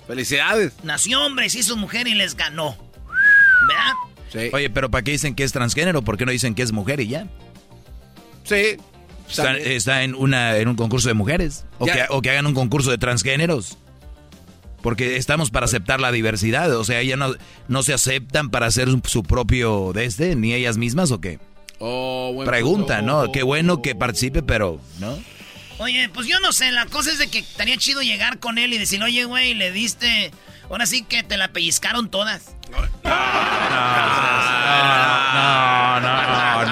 felicidades. 0.07 0.73
Nació 0.83 1.23
hombre, 1.25 1.49
se 1.49 1.59
hizo 1.59 1.77
mujer 1.77 2.07
y 2.07 2.15
les 2.15 2.35
ganó. 2.35 2.75
¿Verdad? 3.67 3.93
Sí. 4.31 4.49
Oye, 4.53 4.69
pero 4.69 4.89
¿para 4.89 5.03
qué 5.03 5.11
dicen 5.11 5.35
que 5.35 5.43
es 5.43 5.51
transgénero? 5.51 6.01
¿Por 6.01 6.17
qué 6.17 6.25
no 6.25 6.31
dicen 6.31 6.55
que 6.55 6.61
es 6.61 6.71
mujer 6.71 6.99
y 6.99 7.07
ya? 7.07 7.27
Sí. 8.43 8.77
Está, 9.29 10.03
en, 10.03 10.15
una, 10.15 10.57
en 10.57 10.67
un 10.67 10.75
concurso 10.75 11.07
de 11.07 11.13
mujeres. 11.13 11.65
O 11.79 11.85
que, 11.85 12.05
o 12.09 12.21
que 12.21 12.31
hagan 12.31 12.47
un 12.47 12.53
concurso 12.53 12.91
de 12.91 12.97
transgéneros. 12.97 13.77
Porque 14.81 15.15
estamos 15.15 15.51
para 15.51 15.65
aceptar 15.65 16.01
la 16.01 16.11
diversidad. 16.11 16.75
O 16.75 16.83
sea, 16.83 16.99
ellas 16.99 17.17
no, 17.17 17.35
no 17.67 17.83
se 17.83 17.93
aceptan 17.93 18.49
para 18.49 18.65
hacer 18.65 18.89
su, 18.89 19.01
su 19.05 19.23
propio 19.23 19.91
de 19.93 20.05
este, 20.05 20.35
ni 20.35 20.53
ellas 20.53 20.77
mismas 20.77 21.11
o 21.11 21.21
qué. 21.21 21.39
Oh, 21.79 22.31
buen 22.33 22.47
Pregunta, 22.47 22.97
punto. 22.97 23.25
¿no? 23.25 23.31
Qué 23.31 23.43
bueno 23.43 23.81
que 23.81 23.95
participe, 23.95 24.43
pero, 24.43 24.79
¿no? 24.99 25.17
Oye, 25.77 26.09
pues 26.13 26.27
yo 26.27 26.39
no 26.41 26.51
sé, 26.51 26.71
la 26.71 26.85
cosa 26.85 27.11
es 27.11 27.17
de 27.17 27.27
que 27.27 27.39
estaría 27.39 27.75
chido 27.77 28.01
llegar 28.01 28.39
con 28.39 28.57
él 28.57 28.73
y 28.73 28.77
decir, 28.77 29.01
oye, 29.01 29.25
güey, 29.25 29.53
le 29.53 29.71
diste... 29.71 30.31
Ahora 30.69 30.85
sí 30.85 31.03
que 31.03 31.23
te 31.23 31.37
la 31.37 31.49
pellizcaron 31.49 32.09
todas. 32.09 32.55
No, 32.71 32.79
no, 35.99 36.65
no. 36.65 36.71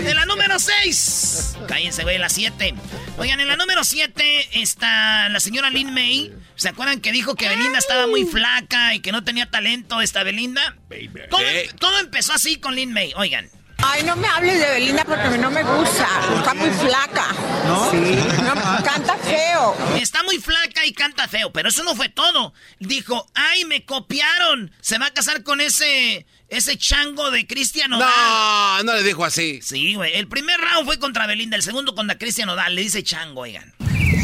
En 0.00 0.16
la 0.16 0.24
número 0.26 0.58
6. 0.58 1.56
Cállense, 1.68 2.02
güey, 2.02 2.18
la 2.18 2.28
7. 2.28 2.74
Oigan, 3.18 3.40
en 3.40 3.48
la 3.48 3.56
número 3.56 3.84
7 3.84 4.60
está 4.60 5.28
la 5.28 5.40
señora 5.40 5.70
Lin 5.70 5.92
May. 5.92 6.32
¿Se 6.54 6.68
acuerdan 6.68 7.00
que 7.00 7.12
dijo 7.12 7.34
que 7.34 7.48
Belinda 7.48 7.78
estaba 7.78 8.06
muy 8.06 8.24
flaca 8.24 8.94
y 8.94 9.00
que 9.00 9.12
no 9.12 9.24
tenía 9.24 9.50
talento 9.50 10.00
esta 10.00 10.22
Belinda? 10.22 10.76
Todo, 11.30 11.42
todo 11.78 11.98
empezó 12.00 12.32
así 12.32 12.56
con 12.56 12.74
Lin 12.74 12.92
May, 12.92 13.12
oigan. 13.16 13.50
Ay, 13.88 14.02
no 14.04 14.16
me 14.16 14.26
hables 14.26 14.58
de 14.58 14.68
Belinda 14.68 15.04
porque 15.04 15.22
a 15.22 15.30
mí 15.30 15.38
no 15.38 15.50
me 15.50 15.62
gusta. 15.62 16.08
Está 16.36 16.54
muy 16.54 16.70
flaca. 16.70 17.26
¿No? 17.66 17.90
Sí. 17.90 18.18
canta 18.84 19.16
feo. 19.18 19.76
Está 20.00 20.22
muy 20.24 20.38
flaca 20.38 20.84
y 20.84 20.92
canta 20.92 21.28
feo, 21.28 21.52
pero 21.52 21.68
eso 21.68 21.84
no 21.84 21.94
fue 21.94 22.08
todo. 22.08 22.52
Dijo, 22.80 23.26
ay, 23.34 23.64
me 23.64 23.84
copiaron. 23.84 24.72
Se 24.80 24.98
va 24.98 25.06
a 25.06 25.10
casar 25.10 25.42
con 25.44 25.60
ese, 25.60 26.26
ese 26.48 26.76
chango 26.76 27.30
de 27.30 27.46
Cristian 27.46 27.92
Odal. 27.92 28.08
No, 28.08 28.82
no 28.84 28.94
le 28.94 29.02
dijo 29.02 29.24
así. 29.24 29.60
Sí, 29.62 29.94
güey. 29.94 30.14
El 30.14 30.26
primer 30.26 30.58
round 30.60 30.86
fue 30.86 30.98
contra 30.98 31.26
Belinda, 31.26 31.56
el 31.56 31.62
segundo 31.62 31.94
contra 31.94 32.18
Cristian 32.18 32.48
Odal. 32.48 32.74
Le 32.74 32.82
dice 32.82 33.02
chango, 33.02 33.42
oigan. 33.42 33.72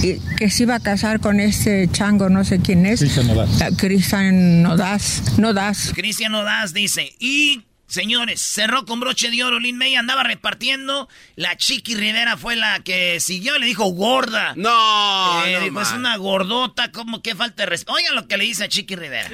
Y 0.03 0.19
que 0.37 0.51
se 0.51 0.65
iba 0.65 0.75
a 0.75 0.81
casar 0.81 1.21
con 1.21 1.39
este 1.39 1.89
chango, 1.93 2.29
no 2.29 2.45
sé 2.45 2.61
quién 2.61 2.85
es. 2.85 2.99
Cristian 2.99 3.29
Nodaz. 3.29 3.51
Cristian 3.77 4.63
Nodaz. 4.63 5.39
Nodaz. 5.39 5.93
Cristian 5.95 6.35
Odaz 6.35 6.73
dice, 6.73 7.15
y 7.21 7.63
señores, 7.93 8.41
cerró 8.41 8.87
con 8.87 9.01
broche 9.01 9.31
de 9.31 9.45
oro. 9.45 9.61
Lin 9.61 9.77
May 9.77 9.95
andaba 9.95 10.23
repartiendo. 10.23 11.09
La 11.37 11.57
Chiqui 11.57 11.95
Rivera 11.95 12.37
fue 12.39 12.57
la 12.57 12.81
que 12.81 13.21
siguió 13.21 13.57
y 13.57 13.61
le 13.61 13.67
dijo 13.67 13.85
gorda. 13.93 14.55
No, 14.57 15.45
Eh, 15.47 15.57
no 15.59 15.65
dijo, 15.65 15.81
es 15.83 15.93
una 15.93 16.17
gordota, 16.17 16.91
como 16.91 17.21
que 17.23 17.35
falta 17.35 17.65
de 17.65 17.67
respeto. 17.71 17.93
Oigan 17.93 18.15
lo 18.15 18.27
que 18.27 18.37
le 18.39 18.45
dice 18.45 18.65
a 18.65 18.69
Chiqui 18.69 18.97
Rivera. 18.97 19.29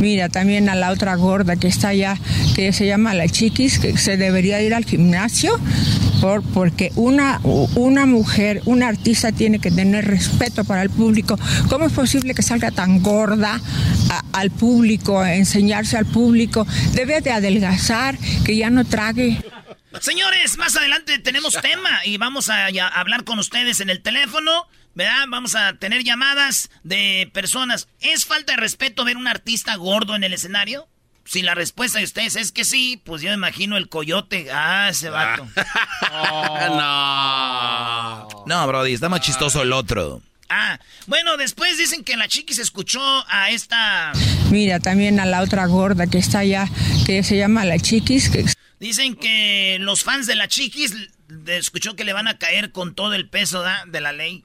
Mira, 0.00 0.28
también 0.28 0.68
a 0.68 0.74
la 0.74 0.90
otra 0.90 1.14
gorda 1.14 1.56
que 1.56 1.68
está 1.68 1.88
allá, 1.88 2.18
que 2.54 2.72
se 2.72 2.86
llama 2.86 3.14
la 3.14 3.26
Chiquis, 3.28 3.78
que 3.78 3.96
se 3.96 4.16
debería 4.18 4.60
ir 4.60 4.74
al 4.74 4.84
gimnasio, 4.84 5.58
por, 6.20 6.42
porque 6.42 6.92
una, 6.96 7.40
una 7.44 8.04
mujer, 8.06 8.60
una 8.66 8.88
artista 8.88 9.32
tiene 9.32 9.58
que 9.58 9.70
tener 9.70 10.06
respeto 10.06 10.64
para 10.64 10.82
el 10.82 10.90
público. 10.90 11.38
¿Cómo 11.68 11.86
es 11.86 11.92
posible 11.92 12.34
que 12.34 12.42
salga 12.42 12.70
tan 12.70 13.02
gorda 13.02 13.60
a- 14.10 14.22
al 14.32 14.50
público, 14.50 15.18
a 15.20 15.34
enseñarse 15.34 15.96
al 15.96 16.06
público? 16.06 16.66
Debe 16.92 17.20
de 17.22 17.30
adelgazar, 17.32 18.01
que 18.44 18.56
ya 18.56 18.70
no 18.70 18.84
trague. 18.84 19.42
Señores, 20.00 20.56
más 20.58 20.76
adelante 20.76 21.18
tenemos 21.18 21.54
tema 21.60 22.04
y 22.04 22.16
vamos 22.16 22.48
a, 22.48 22.66
hablar 22.94 23.24
con 23.24 23.38
ustedes 23.38 23.80
en 23.80 23.90
el 23.90 24.02
teléfono, 24.02 24.66
¿verdad? 24.94 25.26
Vamos 25.28 25.54
a 25.54 25.74
tener 25.74 26.02
llamadas 26.02 26.70
de 26.82 27.30
personas. 27.32 27.88
¿Es 28.00 28.24
falta 28.24 28.54
de 28.54 28.56
respeto 28.60 29.04
ver 29.04 29.16
un 29.16 29.28
artista 29.28 29.76
gordo 29.76 30.16
en 30.16 30.24
el 30.24 30.32
escenario? 30.32 30.88
Si 31.24 31.42
la 31.42 31.54
respuesta 31.54 31.98
de 31.98 32.04
ustedes 32.04 32.34
es 32.34 32.50
que 32.50 32.64
sí, 32.64 33.00
pues 33.04 33.22
yo 33.22 33.28
me 33.28 33.34
imagino 33.34 33.76
el 33.76 33.88
coyote. 33.88 34.48
Ah, 34.52 34.88
ese 34.90 35.08
vato. 35.08 35.46
no. 36.70 38.44
No, 38.46 38.66
Brody, 38.66 38.94
está 38.94 39.08
más 39.08 39.20
chistoso 39.20 39.62
el 39.62 39.72
otro. 39.72 40.20
Ah, 40.54 40.78
bueno, 41.06 41.38
después 41.38 41.78
dicen 41.78 42.04
que 42.04 42.14
la 42.18 42.28
chiquis 42.28 42.58
escuchó 42.58 43.00
a 43.28 43.48
esta... 43.50 44.12
Mira, 44.50 44.80
también 44.80 45.18
a 45.18 45.24
la 45.24 45.40
otra 45.40 45.64
gorda 45.64 46.06
que 46.06 46.18
está 46.18 46.40
allá, 46.40 46.68
que 47.06 47.22
se 47.22 47.38
llama 47.38 47.64
la 47.64 47.78
Chiquis, 47.78 48.28
que 48.28 48.44
Dicen 48.78 49.16
que 49.16 49.78
los 49.80 50.02
fans 50.02 50.26
de 50.26 50.34
la 50.34 50.48
chiquis 50.48 50.92
le- 51.28 51.56
escuchó 51.56 51.96
que 51.96 52.04
le 52.04 52.12
van 52.12 52.28
a 52.28 52.36
caer 52.36 52.70
con 52.70 52.94
todo 52.94 53.14
el 53.14 53.30
peso 53.30 53.62
¿da? 53.62 53.84
de 53.86 54.02
la 54.02 54.12
ley. 54.12 54.44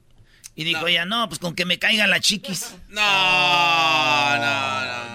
Y 0.54 0.64
dijo 0.64 0.88
ella, 0.88 1.04
no, 1.04 1.28
pues 1.28 1.38
con 1.40 1.54
que 1.54 1.66
me 1.66 1.78
caiga 1.78 2.06
la 2.06 2.20
chiquis. 2.20 2.72
No, 2.88 4.38
no, 4.38 4.84
no. 4.84 5.08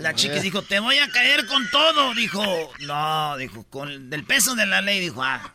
La 0.00 0.14
chiquis 0.14 0.42
dijo, 0.42 0.62
te 0.62 0.80
voy 0.80 0.98
a 0.98 1.06
caer 1.08 1.46
con 1.46 1.70
todo. 1.70 2.12
Dijo, 2.14 2.42
no, 2.80 3.36
dijo, 3.36 3.62
con 3.70 3.88
el 3.88 4.10
del 4.10 4.24
peso 4.24 4.54
de 4.56 4.66
la 4.66 4.80
ley. 4.80 4.98
Dijo, 5.00 5.22
ah. 5.22 5.54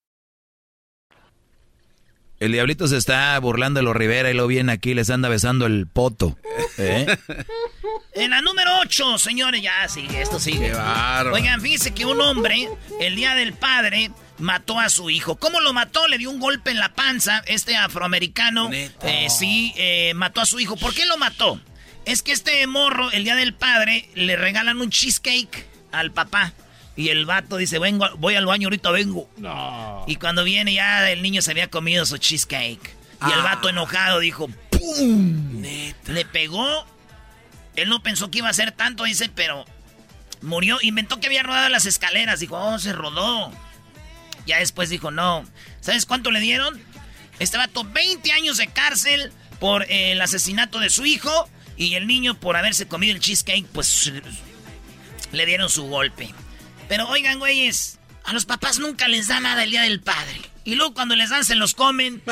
el 2.41 2.51
diablito 2.51 2.87
se 2.87 2.97
está 2.97 3.37
burlando 3.37 3.79
de 3.79 3.83
los 3.83 3.95
Rivera 3.95 4.31
y 4.31 4.33
lo 4.33 4.47
viene 4.47 4.71
aquí, 4.71 4.95
les 4.95 5.11
anda 5.11 5.29
besando 5.29 5.67
el 5.67 5.85
poto. 5.85 6.39
¿eh? 6.79 7.05
En 8.15 8.31
la 8.31 8.41
número 8.41 8.79
8, 8.79 9.19
señores, 9.19 9.61
ya 9.61 9.87
sigue, 9.87 10.23
esto 10.23 10.39
sigue. 10.39 10.73
Oigan, 11.31 11.61
fíjense 11.61 11.93
que 11.93 12.03
un 12.03 12.19
hombre, 12.19 12.67
el 12.99 13.15
día 13.15 13.35
del 13.35 13.53
padre, 13.53 14.09
mató 14.39 14.79
a 14.79 14.89
su 14.89 15.11
hijo. 15.11 15.35
¿Cómo 15.35 15.59
lo 15.61 15.71
mató? 15.71 16.07
Le 16.07 16.17
dio 16.17 16.31
un 16.31 16.39
golpe 16.39 16.71
en 16.71 16.79
la 16.79 16.95
panza. 16.95 17.43
Este 17.45 17.75
afroamericano, 17.75 18.71
eh, 18.73 19.27
sí, 19.29 19.71
eh, 19.77 20.13
mató 20.15 20.41
a 20.41 20.47
su 20.47 20.59
hijo. 20.59 20.75
¿Por 20.77 20.95
qué 20.95 21.05
lo 21.05 21.17
mató? 21.17 21.61
Es 22.05 22.23
que 22.23 22.31
este 22.31 22.65
morro, 22.65 23.11
el 23.11 23.23
día 23.23 23.35
del 23.35 23.53
padre, 23.53 24.09
le 24.15 24.35
regalan 24.35 24.81
un 24.81 24.89
cheesecake 24.89 25.67
al 25.91 26.11
papá. 26.11 26.53
Y 26.95 27.09
el 27.09 27.25
vato 27.25 27.57
dice, 27.57 27.79
vengo, 27.79 28.05
voy 28.17 28.35
al 28.35 28.45
baño, 28.45 28.67
ahorita 28.67 28.91
vengo. 28.91 29.29
No. 29.37 30.03
Y 30.07 30.17
cuando 30.17 30.43
viene 30.43 30.73
ya 30.73 31.09
el 31.09 31.21
niño 31.21 31.41
se 31.41 31.51
había 31.51 31.69
comido 31.69 32.05
su 32.05 32.17
cheesecake. 32.17 32.95
Y 33.21 33.31
el 33.31 33.39
ah. 33.39 33.43
vato 33.43 33.69
enojado 33.69 34.19
dijo, 34.19 34.49
¡pum! 34.69 35.61
Le 35.61 36.25
pegó. 36.25 36.85
Él 37.75 37.87
no 37.87 38.03
pensó 38.03 38.29
que 38.29 38.39
iba 38.39 38.49
a 38.49 38.53
ser 38.53 38.71
tanto, 38.71 39.05
dice, 39.05 39.29
pero 39.33 39.65
murió. 40.41 40.79
Inventó 40.81 41.19
que 41.19 41.27
había 41.27 41.43
rodado 41.43 41.69
las 41.69 41.85
escaleras. 41.85 42.39
Dijo, 42.39 42.57
oh, 42.57 42.77
se 42.79 42.93
rodó. 42.93 43.51
Ya 44.45 44.59
después 44.59 44.89
dijo, 44.89 45.11
no. 45.11 45.45
¿Sabes 45.79 46.05
cuánto 46.05 46.31
le 46.31 46.39
dieron? 46.39 46.81
Este 47.39 47.57
vato, 47.57 47.83
20 47.83 48.31
años 48.33 48.57
de 48.57 48.67
cárcel 48.67 49.31
por 49.59 49.89
el 49.89 50.19
asesinato 50.21 50.79
de 50.79 50.89
su 50.89 51.05
hijo. 51.05 51.49
Y 51.77 51.95
el 51.95 52.05
niño, 52.05 52.39
por 52.39 52.57
haberse 52.57 52.87
comido 52.87 53.13
el 53.13 53.21
cheesecake, 53.21 53.65
pues 53.67 54.11
le 55.31 55.45
dieron 55.45 55.69
su 55.69 55.83
golpe. 55.83 56.33
Pero 56.91 57.07
oigan, 57.07 57.39
güeyes, 57.39 57.99
a 58.25 58.33
los 58.33 58.45
papás 58.45 58.77
nunca 58.77 59.07
les 59.07 59.27
da 59.29 59.39
nada 59.39 59.63
el 59.63 59.71
día 59.71 59.83
del 59.83 60.01
padre. 60.01 60.41
Y 60.65 60.75
luego 60.75 60.93
cuando 60.93 61.15
les 61.15 61.29
dan 61.29 61.45
se 61.45 61.55
los 61.55 61.73
comen. 61.73 62.21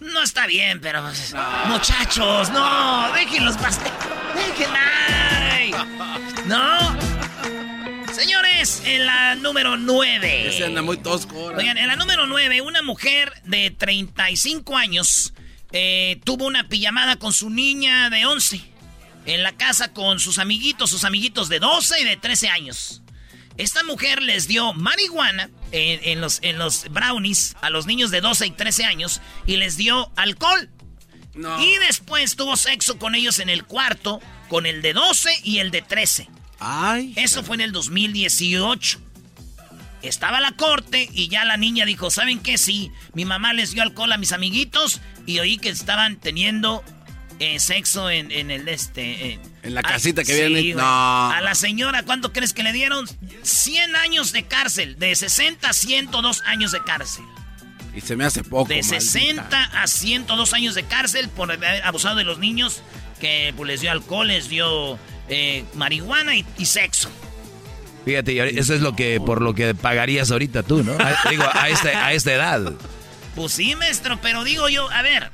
No 0.00 0.22
está 0.22 0.46
bien, 0.46 0.82
pero... 0.82 1.00
Pues, 1.00 1.34
muchachos, 1.66 2.50
no, 2.50 3.10
dejen 3.14 3.46
los 3.46 3.56
pasteles. 3.56 3.92
Dejen 4.34 4.68
No. 6.46 8.12
Señores, 8.12 8.82
en 8.84 9.06
la 9.06 9.36
número 9.36 9.78
9. 9.78 10.48
Ese 10.48 10.66
anda 10.66 10.82
muy 10.82 10.98
tosco. 10.98 11.44
Oigan, 11.56 11.78
en 11.78 11.86
la 11.86 11.96
número 11.96 12.26
9, 12.26 12.60
una 12.60 12.82
mujer 12.82 13.32
de 13.44 13.70
35 13.70 14.76
años 14.76 15.32
eh, 15.72 16.20
tuvo 16.24 16.44
una 16.44 16.68
pijamada 16.68 17.16
con 17.16 17.32
su 17.32 17.48
niña 17.48 18.10
de 18.10 18.26
11. 18.26 18.60
En 19.24 19.42
la 19.42 19.52
casa 19.52 19.94
con 19.94 20.20
sus 20.20 20.38
amiguitos, 20.38 20.90
sus 20.90 21.04
amiguitos 21.04 21.48
de 21.48 21.60
12 21.60 22.02
y 22.02 22.04
de 22.04 22.18
13 22.18 22.50
años. 22.50 23.00
Esta 23.56 23.84
mujer 23.84 24.22
les 24.22 24.48
dio 24.48 24.72
marihuana 24.72 25.48
en, 25.70 26.20
los, 26.20 26.40
en 26.42 26.58
los 26.58 26.88
brownies 26.90 27.56
a 27.60 27.70
los 27.70 27.86
niños 27.86 28.10
de 28.10 28.20
12 28.20 28.46
y 28.46 28.50
13 28.50 28.84
años 28.84 29.20
y 29.46 29.56
les 29.56 29.76
dio 29.76 30.10
alcohol. 30.16 30.70
Y 31.34 31.76
después 31.86 32.36
tuvo 32.36 32.56
sexo 32.56 32.98
con 32.98 33.14
ellos 33.14 33.38
en 33.40 33.48
el 33.48 33.64
cuarto, 33.64 34.20
con 34.48 34.66
el 34.66 34.82
de 34.82 34.92
12 34.92 35.30
y 35.42 35.58
el 35.58 35.70
de 35.70 35.82
13. 35.82 36.28
Ay. 36.60 37.12
Eso 37.16 37.42
fue 37.42 37.56
en 37.56 37.62
el 37.62 37.72
2018. 37.72 39.00
Estaba 40.02 40.40
la 40.40 40.52
corte 40.52 41.08
y 41.12 41.28
ya 41.28 41.44
la 41.44 41.56
niña 41.56 41.86
dijo, 41.86 42.10
¿saben 42.10 42.40
qué? 42.40 42.58
Sí, 42.58 42.90
mi 43.14 43.24
mamá 43.24 43.52
les 43.52 43.72
dio 43.72 43.82
alcohol 43.82 44.12
a 44.12 44.18
mis 44.18 44.32
amiguitos 44.32 45.00
y 45.26 45.38
oí 45.38 45.58
que 45.58 45.70
estaban 45.70 46.16
teniendo 46.16 46.84
eh, 47.38 47.58
sexo 47.58 48.10
en, 48.10 48.30
el 48.30 48.68
este. 48.68 49.40
en 49.62 49.74
la 49.74 49.82
casita 49.82 50.24
que 50.24 50.48
viene. 50.48 50.74
A 50.80 51.40
la 51.42 51.54
señora, 51.54 52.02
¿cuánto 52.02 52.32
crees 52.32 52.52
que 52.52 52.62
le 52.62 52.72
dieron? 52.72 53.06
100 53.42 53.96
años 53.96 54.32
de 54.32 54.44
cárcel. 54.44 54.98
De 54.98 55.14
60 55.14 55.68
a 55.68 55.72
102 55.72 56.42
años 56.46 56.72
de 56.72 56.82
cárcel. 56.82 57.24
Y 57.94 58.00
se 58.00 58.16
me 58.16 58.24
hace 58.24 58.42
poco. 58.42 58.68
De 58.68 58.82
60 58.82 59.64
a 59.64 59.86
102 59.86 60.52
años 60.54 60.74
de 60.74 60.84
cárcel 60.84 61.28
por 61.28 61.50
haber 61.50 61.82
abusado 61.82 62.16
de 62.16 62.24
los 62.24 62.38
niños. 62.38 62.82
Que 63.20 63.52
pues, 63.56 63.68
les 63.68 63.80
dio 63.80 63.90
alcohol, 63.90 64.28
les 64.28 64.48
dio 64.48 64.98
eh, 65.28 65.64
marihuana 65.74 66.34
y, 66.36 66.44
sexo. 66.64 67.10
Fíjate, 68.04 68.58
eso 68.58 68.74
es 68.74 68.82
lo 68.82 68.94
que 68.94 69.18
por 69.18 69.40
lo 69.40 69.54
que 69.54 69.74
pagarías 69.74 70.30
ahorita 70.30 70.62
tú, 70.62 70.82
¿no? 70.84 70.92
digo, 71.30 71.44
a 71.50 71.68
esta, 71.70 72.06
a 72.06 72.12
esta 72.12 72.34
edad. 72.34 72.72
Pues 73.34 73.52
sí, 73.52 73.74
maestro, 73.76 74.20
pero 74.20 74.44
digo 74.44 74.68
yo, 74.68 74.90
a 74.90 75.00
ver, 75.00 75.30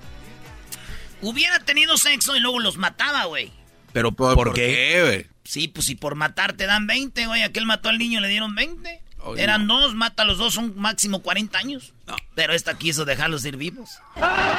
Hubiera 1.22 1.58
tenido 1.60 1.96
sexo 1.96 2.36
y 2.36 2.40
luego 2.40 2.60
los 2.60 2.76
mataba, 2.76 3.24
güey. 3.24 3.52
¿Pero 3.92 4.12
por, 4.12 4.54
qué, 4.54 5.02
güey? 5.04 5.26
Sí, 5.44 5.68
pues 5.68 5.86
si 5.86 5.94
por 5.94 6.14
matar 6.14 6.52
te 6.54 6.66
dan 6.66 6.86
20, 6.86 7.26
güey. 7.26 7.42
Aquel 7.42 7.66
mató 7.66 7.88
al 7.88 7.98
niño 7.98 8.20
y 8.20 8.22
le 8.22 8.28
dieron 8.28 8.54
20. 8.54 9.02
Eran 9.36 9.66
dos, 9.66 9.94
mata 9.94 10.22
a 10.22 10.26
los 10.26 10.38
dos, 10.38 10.54
son 10.54 10.74
máximo 10.76 11.22
40 11.22 11.58
años. 11.58 11.92
No. 12.06 12.16
Pero 12.34 12.54
esta 12.54 12.78
quiso 12.78 13.04
dejarlos 13.04 13.44
ir 13.44 13.56
vivos. 13.56 13.98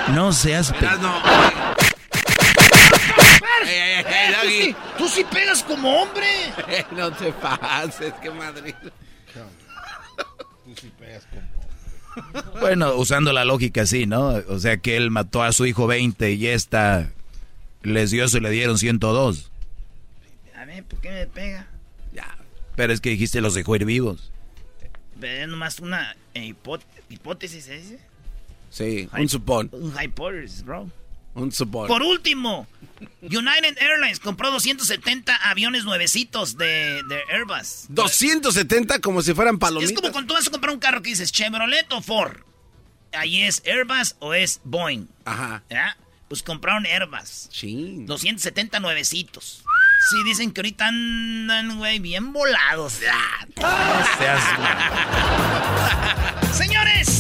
No 0.10 0.34
seas... 0.34 0.72
Pe 0.74 0.86
no. 1.02 1.22
tú, 4.98 5.08
sí, 5.08 5.24
pegas 5.32 5.64
como 5.64 6.02
hombre. 6.02 6.28
no 6.92 7.12
te 7.12 7.32
pases, 7.34 8.14
qué 8.22 8.30
madre. 8.30 8.76
Tú 10.66 10.76
sí 10.80 10.92
pegas 10.98 11.26
como 11.26 11.51
bueno, 12.60 12.96
usando 12.96 13.34
la 13.34 13.46
lógica, 13.46 13.86
sí, 13.86 14.06
¿no? 14.06 14.30
O 14.48 14.60
sea 14.60 14.78
que 14.78 14.98
él 14.98 15.12
mató 15.12 15.44
a 15.44 15.52
su 15.52 15.66
hijo 15.66 15.88
20 15.88 16.34
y 16.34 16.48
esta 16.48 17.12
les 17.84 18.12
dio 18.12 18.26
eso 18.26 18.38
y 18.38 18.42
le 18.42 18.50
dieron 18.50 18.78
102. 18.78 19.52
A 20.56 20.66
ver, 20.66 20.84
¿por 20.84 21.00
qué 21.00 21.10
me 21.12 21.28
pega? 21.28 21.68
Ya. 22.14 22.38
Pero 22.76 22.94
es 22.94 23.02
que 23.02 23.10
dijiste 23.10 23.42
los 23.42 23.54
dejó 23.54 23.76
ir 23.76 23.86
vivos. 23.86 24.32
Pero 25.20 25.44
es 25.44 25.48
nomás 25.48 25.80
una 25.80 26.16
hipótesis, 26.34 27.68
¿ese? 27.68 28.00
Sí, 28.70 29.10
un 29.18 29.30
supón. 29.30 29.70
Un 29.72 29.94
hipótesis, 30.02 30.64
bro. 30.64 30.90
Un 31.34 31.52
supón. 31.52 31.88
Por 31.88 32.02
último, 32.02 32.68
United 33.22 33.78
Airlines 33.78 34.20
compró 34.20 34.52
270 34.52 35.36
aviones 35.50 35.86
nuevecitos 35.86 36.58
de, 36.58 37.02
de, 37.08 37.24
Airbus. 37.30 37.88
¿270 37.90 39.00
como 39.02 39.22
si 39.22 39.34
fueran 39.34 39.58
palomitas? 39.58 39.92
Es 39.92 39.96
como 39.96 40.12
cuando 40.12 40.34
tú 40.34 40.34
vas 40.34 40.48
a 40.48 40.52
comprar 40.52 40.74
un 40.74 40.80
carro 40.80 41.02
que 41.02 41.10
dices 41.10 41.32
Chevrolet 41.32 41.92
o 41.94 42.02
Ford. 42.02 42.38
Ahí 43.14 43.44
es 43.44 43.62
Airbus 43.66 44.16
o 44.20 44.34
es 44.34 44.62
Boeing. 44.64 45.08
Ajá. 45.26 45.64
¿Ya? 45.70 45.98
Pues 46.28 46.44
compraron 46.44 46.86
Airbus. 46.86 47.50
Sí. 47.52 47.98
270 48.06 48.80
nuevecitos. 48.80 49.64
Sí, 50.10 50.24
dicen 50.26 50.52
que 50.52 50.62
ahorita 50.62 50.88
andan, 50.88 51.78
güey, 51.78 52.00
bien 52.00 52.34
volados. 52.34 52.94
Señores, 56.54 57.08
nos 57.10 57.11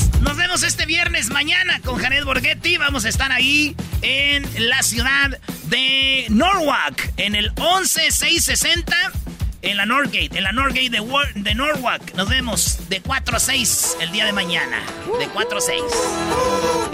vemos 0.51 0.63
este 0.63 0.85
viernes 0.85 1.29
mañana 1.29 1.79
con 1.79 1.97
Janet 1.97 2.25
Borghetti. 2.25 2.75
Vamos 2.75 3.05
a 3.05 3.09
estar 3.09 3.31
ahí 3.31 3.73
en 4.01 4.45
la 4.67 4.83
ciudad 4.83 5.39
de 5.69 6.25
Norwalk, 6.27 7.13
en 7.15 7.35
el 7.35 7.53
11660 7.53 9.13
en 9.61 9.77
la 9.77 9.85
Northgate, 9.85 10.37
en 10.37 10.43
la 10.43 10.51
Northgate 10.51 10.89
de, 10.89 11.01
de 11.35 11.55
Norwalk. 11.55 12.15
Nos 12.15 12.27
vemos 12.27 12.89
de 12.89 12.99
4 12.99 13.37
a 13.37 13.39
6 13.39 13.97
el 14.01 14.11
día 14.11 14.25
de 14.25 14.33
mañana. 14.33 14.83
De 15.19 15.29
4 15.29 15.57
a 15.57 15.61
6. 15.61 15.83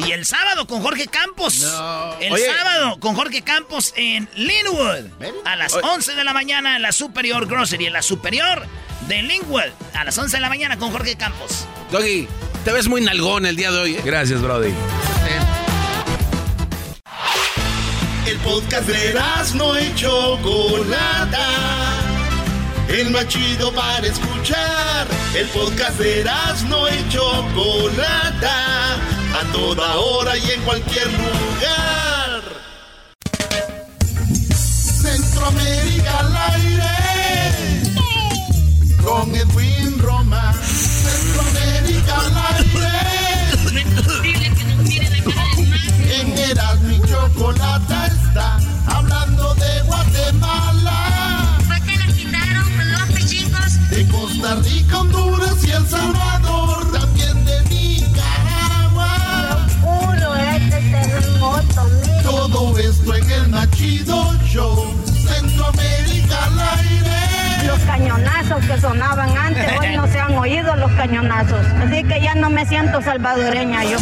Y 0.05 0.11
el 0.11 0.25
sábado 0.25 0.67
con 0.67 0.83
Jorge 0.83 1.07
Campos. 1.07 1.63
El 2.19 2.37
sábado 2.37 2.99
con 2.99 3.15
Jorge 3.15 3.41
Campos 3.41 3.91
en 3.97 4.29
Linwood. 4.35 5.05
A 5.45 5.55
las 5.55 5.73
11 5.73 6.13
de 6.13 6.23
la 6.23 6.33
mañana 6.33 6.75
en 6.75 6.83
la 6.83 6.91
Superior 6.91 7.47
Grocery. 7.47 7.87
En 7.87 7.93
la 7.93 8.03
Superior 8.03 8.67
de 9.07 9.23
Linwood. 9.23 9.71
A 9.95 10.03
las 10.03 10.15
11 10.15 10.37
de 10.37 10.41
la 10.41 10.49
mañana 10.49 10.77
con 10.77 10.91
Jorge 10.91 11.15
Campos. 11.15 11.65
Doggy, 11.91 12.27
te 12.63 12.71
ves 12.71 12.87
muy 12.87 13.01
nalgón 13.01 13.45
el 13.45 13.55
día 13.55 13.71
de 13.71 13.79
hoy. 13.79 13.95
¿eh? 13.95 14.01
Gracias, 14.03 14.41
Brody. 14.41 14.73
El 18.27 18.37
podcast 18.39 18.87
de 18.87 19.13
no 19.55 19.75
hecho 19.75 20.37
Chocolata 20.37 21.87
el 22.89 23.11
más 23.11 23.27
chido 23.27 23.71
para 23.73 24.05
escuchar. 24.07 25.07
El 25.35 25.47
podcast 25.47 25.99
de 25.99 26.23
no 26.69 26.87
y 26.87 27.09
Chocolata, 27.09 28.95
a 28.95 29.51
toda 29.51 29.95
hora 29.97 30.37
y 30.37 30.51
en 30.51 30.61
cualquier 30.61 31.07
lugar. 31.07 32.43
Centroamérica 35.01 36.19
al 36.19 36.37
aire, 36.55 36.95
con 39.03 39.35
Edwin 39.35 39.99
Roma. 39.99 40.53
En 46.09 46.37
Erasmo 46.37 46.91
y 46.91 47.01
Chocolata 47.07 48.07
está 48.07 48.59
hablando 48.87 49.53
de 49.55 49.81
Guatemala 49.83 51.07
de 53.89 54.07
Costa 54.09 54.55
Rica, 54.55 54.99
Honduras 54.99 55.63
y 55.65 55.71
El 55.71 55.87
Salvador, 55.87 56.91
también 56.91 57.45
de 57.45 57.63
Nicaragua. 57.63 59.15
Este 60.55 60.81
terremoto, 60.91 61.89
Todo 62.23 62.77
esto 62.77 63.15
en 63.15 63.31
el 63.31 63.51
Nachido 63.51 64.35
Show, 64.45 64.93
cañonazos 68.17 68.65
que 68.65 68.79
sonaban 68.79 69.37
antes, 69.37 69.65
hoy 69.79 69.95
no 69.95 70.07
se 70.07 70.19
han 70.19 70.35
oído 70.35 70.75
los 70.75 70.91
cañonazos. 70.93 71.65
Así 71.83 72.03
que 72.03 72.21
ya 72.21 72.35
no 72.35 72.49
me 72.49 72.65
siento 72.65 73.01
salvadoreña 73.01 73.83
yo. 73.83 73.97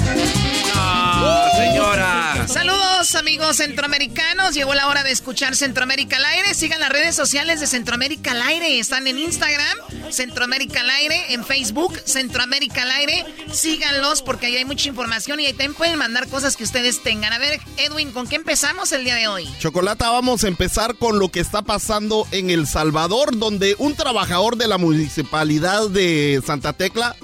¡Ah, 0.88 1.50
señora! 1.56 2.48
Saludos, 2.48 3.16
amigos 3.16 3.58
centroamericanos. 3.58 4.54
Llegó 4.54 4.76
la 4.76 4.88
hora 4.88 5.04
de 5.04 5.12
escuchar 5.12 5.56
Centroamérica 5.56 6.18
al 6.18 6.26
aire. 6.26 6.54
Sigan 6.54 6.80
las 6.80 6.90
redes 6.90 7.16
sociales 7.16 7.60
de 7.60 7.66
Centroamérica 7.66 8.32
al 8.32 8.42
aire. 8.44 8.80
Están 8.80 9.08
en 9.08 9.18
Instagram, 9.18 9.78
Centroamérica 10.12 10.82
al 10.82 10.90
aire, 10.92 11.34
en 11.34 11.44
Facebook, 11.44 12.00
Centroamérica 12.06 12.84
al 12.84 12.92
aire. 12.92 13.26
Síganlos 13.52 14.22
porque 14.22 14.46
ahí 14.46 14.58
hay 14.58 14.66
mucha 14.66 14.88
información 14.90 15.40
y 15.40 15.48
ahí 15.48 15.54
también 15.54 15.74
pueden 15.74 15.98
mandar 15.98 16.28
cosas 16.28 16.56
que 16.56 16.64
ustedes 16.64 17.02
tengan. 17.02 17.34
A 17.34 17.40
ver, 17.40 17.60
Edwin, 17.78 18.12
¿con 18.12 18.28
qué 18.28 18.36
empezamos 18.36 18.92
el 18.92 19.04
día 19.04 19.16
de 19.16 19.28
hoy? 19.28 19.50
Chocolata, 19.60 20.12
vamos 20.12 20.44
a 20.44 20.48
empezar 20.48 20.96
con 20.96 21.18
lo 21.18 21.30
que 21.30 21.40
está 21.40 21.64
pasando 21.64 22.28
en 22.32 22.52
El 22.52 22.68
Salvador, 22.68 23.38
donde 23.38 23.76
un 23.80 23.96
trabajador 23.96 24.56
de 24.58 24.68
la 24.68 24.78
municipalidad 24.78 25.90
de 25.90 26.44
Santa 26.46 26.74
Tecla 26.74 27.16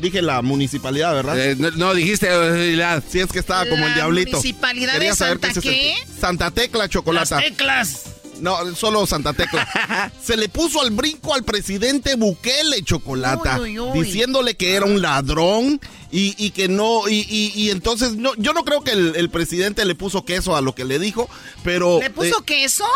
dije 0.00 0.22
la 0.22 0.42
municipalidad, 0.42 1.14
¿verdad? 1.14 1.38
Eh, 1.38 1.56
no, 1.56 1.94
dijiste 1.94 2.28
la, 2.76 3.02
Si 3.06 3.20
es 3.20 3.30
que 3.30 3.38
estaba 3.38 3.68
como 3.68 3.86
el 3.86 3.94
diablito. 3.94 4.36
¿Municipalidad 4.36 4.98
de 4.98 5.14
Santa 5.14 5.48
qué? 5.60 5.94
Santa 6.20 6.50
Tecla 6.50 6.88
Chocolata. 6.88 7.36
Las 7.36 7.44
teclas. 7.44 8.02
No, 8.40 8.74
solo 8.74 9.06
Santa 9.06 9.32
Tecla. 9.32 10.12
Se 10.22 10.36
le 10.36 10.48
puso 10.48 10.80
al 10.80 10.90
brinco 10.90 11.34
al 11.34 11.44
presidente 11.44 12.14
Bukele 12.14 12.82
Chocolata, 12.84 13.60
diciéndole 13.94 14.54
que 14.54 14.74
era 14.74 14.86
un 14.86 15.02
ladrón 15.02 15.80
y, 16.10 16.50
que 16.50 16.68
no, 16.68 17.02
y, 17.08 17.70
entonces 17.70 18.14
no, 18.14 18.34
yo 18.36 18.52
no 18.52 18.64
creo 18.64 18.82
que 18.82 18.92
el, 18.92 19.28
presidente 19.30 19.84
le 19.84 19.94
puso 19.94 20.24
queso 20.24 20.56
a 20.56 20.60
lo 20.60 20.74
que 20.74 20.84
le 20.84 20.98
dijo, 20.98 21.28
pero... 21.62 22.00
¿Le 22.00 22.10
puso 22.10 22.40
eh, 22.40 22.44
queso? 22.46 22.86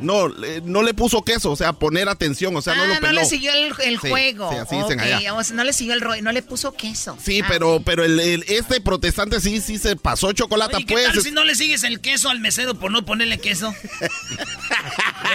No, 0.00 0.28
no 0.28 0.82
le 0.82 0.94
puso 0.94 1.22
queso, 1.22 1.50
o 1.50 1.56
sea, 1.56 1.74
poner 1.74 2.08
atención, 2.08 2.56
o 2.56 2.62
sea, 2.62 2.74
no 2.74 2.86
lo 2.86 2.94
peló. 2.94 3.08
no 3.08 3.20
le 3.20 3.24
siguió 3.26 3.52
el, 3.52 3.98
juego. 3.98 4.50
Sí, 4.50 4.56
así 4.56 4.76
dicen 4.76 5.00
allá. 5.00 5.32
no 5.52 5.64
le 5.64 5.72
siguió 5.72 5.94
el 5.94 6.00
rollo, 6.00 6.22
no 6.22 6.32
le 6.32 6.42
puso 6.42 6.72
queso. 6.72 7.18
Sí, 7.22 7.40
ah. 7.42 7.46
pero, 7.48 7.82
pero 7.84 8.04
el, 8.04 8.44
este 8.48 8.80
protestante 8.80 9.40
sí, 9.40 9.60
sí 9.60 9.78
se 9.78 9.96
pasó 9.96 10.32
chocolate, 10.32 10.84
¿qué 10.86 10.94
pues. 10.94 11.06
Tal 11.06 11.22
si 11.22 11.30
no 11.30 11.44
le 11.44 11.54
sigues 11.54 11.84
el 11.84 12.00
queso 12.00 12.30
al 12.30 12.40
mesero 12.40 12.74
por 12.74 12.90
no 12.90 13.04
ponerle 13.04 13.38
queso? 13.38 13.74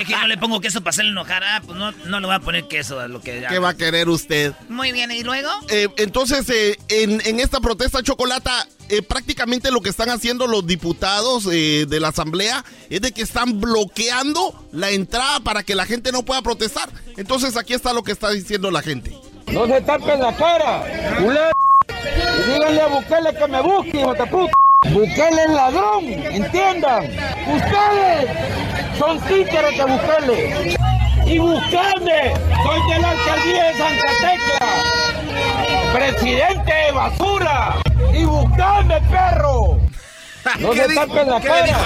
es 0.01 0.07
que 0.07 0.15
no 0.15 0.27
le 0.27 0.37
pongo 0.37 0.61
queso 0.61 0.81
para 0.81 0.91
hacerle 0.91 1.11
enojar, 1.11 1.43
ah, 1.43 1.61
pues 1.63 1.77
no, 1.77 1.91
no 1.91 2.19
le 2.19 2.25
voy 2.25 2.35
a 2.35 2.39
poner 2.39 2.67
queso 2.67 2.99
a 2.99 3.07
lo 3.07 3.21
que... 3.21 3.45
¿Qué 3.47 3.59
va 3.59 3.69
a 3.69 3.77
querer 3.77 4.09
usted? 4.09 4.53
Muy 4.67 4.91
bien, 4.91 5.11
¿y 5.11 5.23
luego? 5.23 5.49
Eh, 5.69 5.87
entonces, 5.97 6.49
eh, 6.49 6.77
en 6.89 7.18
en, 7.25 7.39
esta 7.39 7.59
protesta 7.59 8.03
chocolata, 8.03 8.67
eh, 8.89 9.01
prácticamente 9.01 9.71
lo 9.71 9.81
que 9.81 9.89
están 9.89 10.09
haciendo 10.09 10.47
los 10.47 10.65
diputados 10.65 11.47
eh, 11.51 11.85
de 11.87 11.99
la 11.99 12.09
asamblea 12.09 12.63
es 12.89 13.01
de 13.01 13.11
que 13.11 13.21
están 13.21 13.59
bloqueando 13.59 14.53
la 14.71 14.91
entrada 14.91 15.39
para 15.39 15.63
que 15.63 15.75
la 15.75 15.85
gente 15.85 16.11
no 16.11 16.23
pueda 16.23 16.41
protestar. 16.41 16.89
Entonces 17.17 17.57
aquí 17.57 17.73
está 17.73 17.93
lo 17.93 18.03
que 18.03 18.11
está 18.11 18.29
diciendo 18.31 18.71
la 18.71 18.81
gente. 18.81 19.17
No 19.51 19.65
se 19.67 19.81
tapen 19.81 20.19
la 20.19 20.35
cara, 20.35 20.83
Y 21.19 22.51
díganle 22.51 22.81
a 22.81 22.87
Bukele 22.87 23.35
que 23.35 23.47
me 23.47 23.61
busque, 23.61 23.99
hijo 23.99 24.13
de 24.13 24.25
puta. 24.27 24.68
Bukele 24.85 25.43
es 25.43 25.49
ladrón, 25.51 26.05
entiendan. 26.05 27.03
Ustedes 27.47 28.97
son 28.97 29.19
títeres 29.21 29.77
de 29.77 29.85
Bukele. 29.85 30.77
Y 31.25 31.37
buscadme, 31.37 32.33
soy 32.63 32.93
de 32.93 32.99
la 32.99 33.09
alcaldía 33.11 33.63
de 33.65 33.73
Santa 33.77 34.07
Tecla 34.21 34.99
presidente 35.93 36.73
de 36.73 36.91
basura 36.91 37.75
y 38.13 38.23
buscadme 38.25 39.01
perro. 39.09 39.79
No 40.59 40.73
se 40.73 40.95
tapen 40.95 41.29
la 41.29 41.41
cara. 41.41 41.77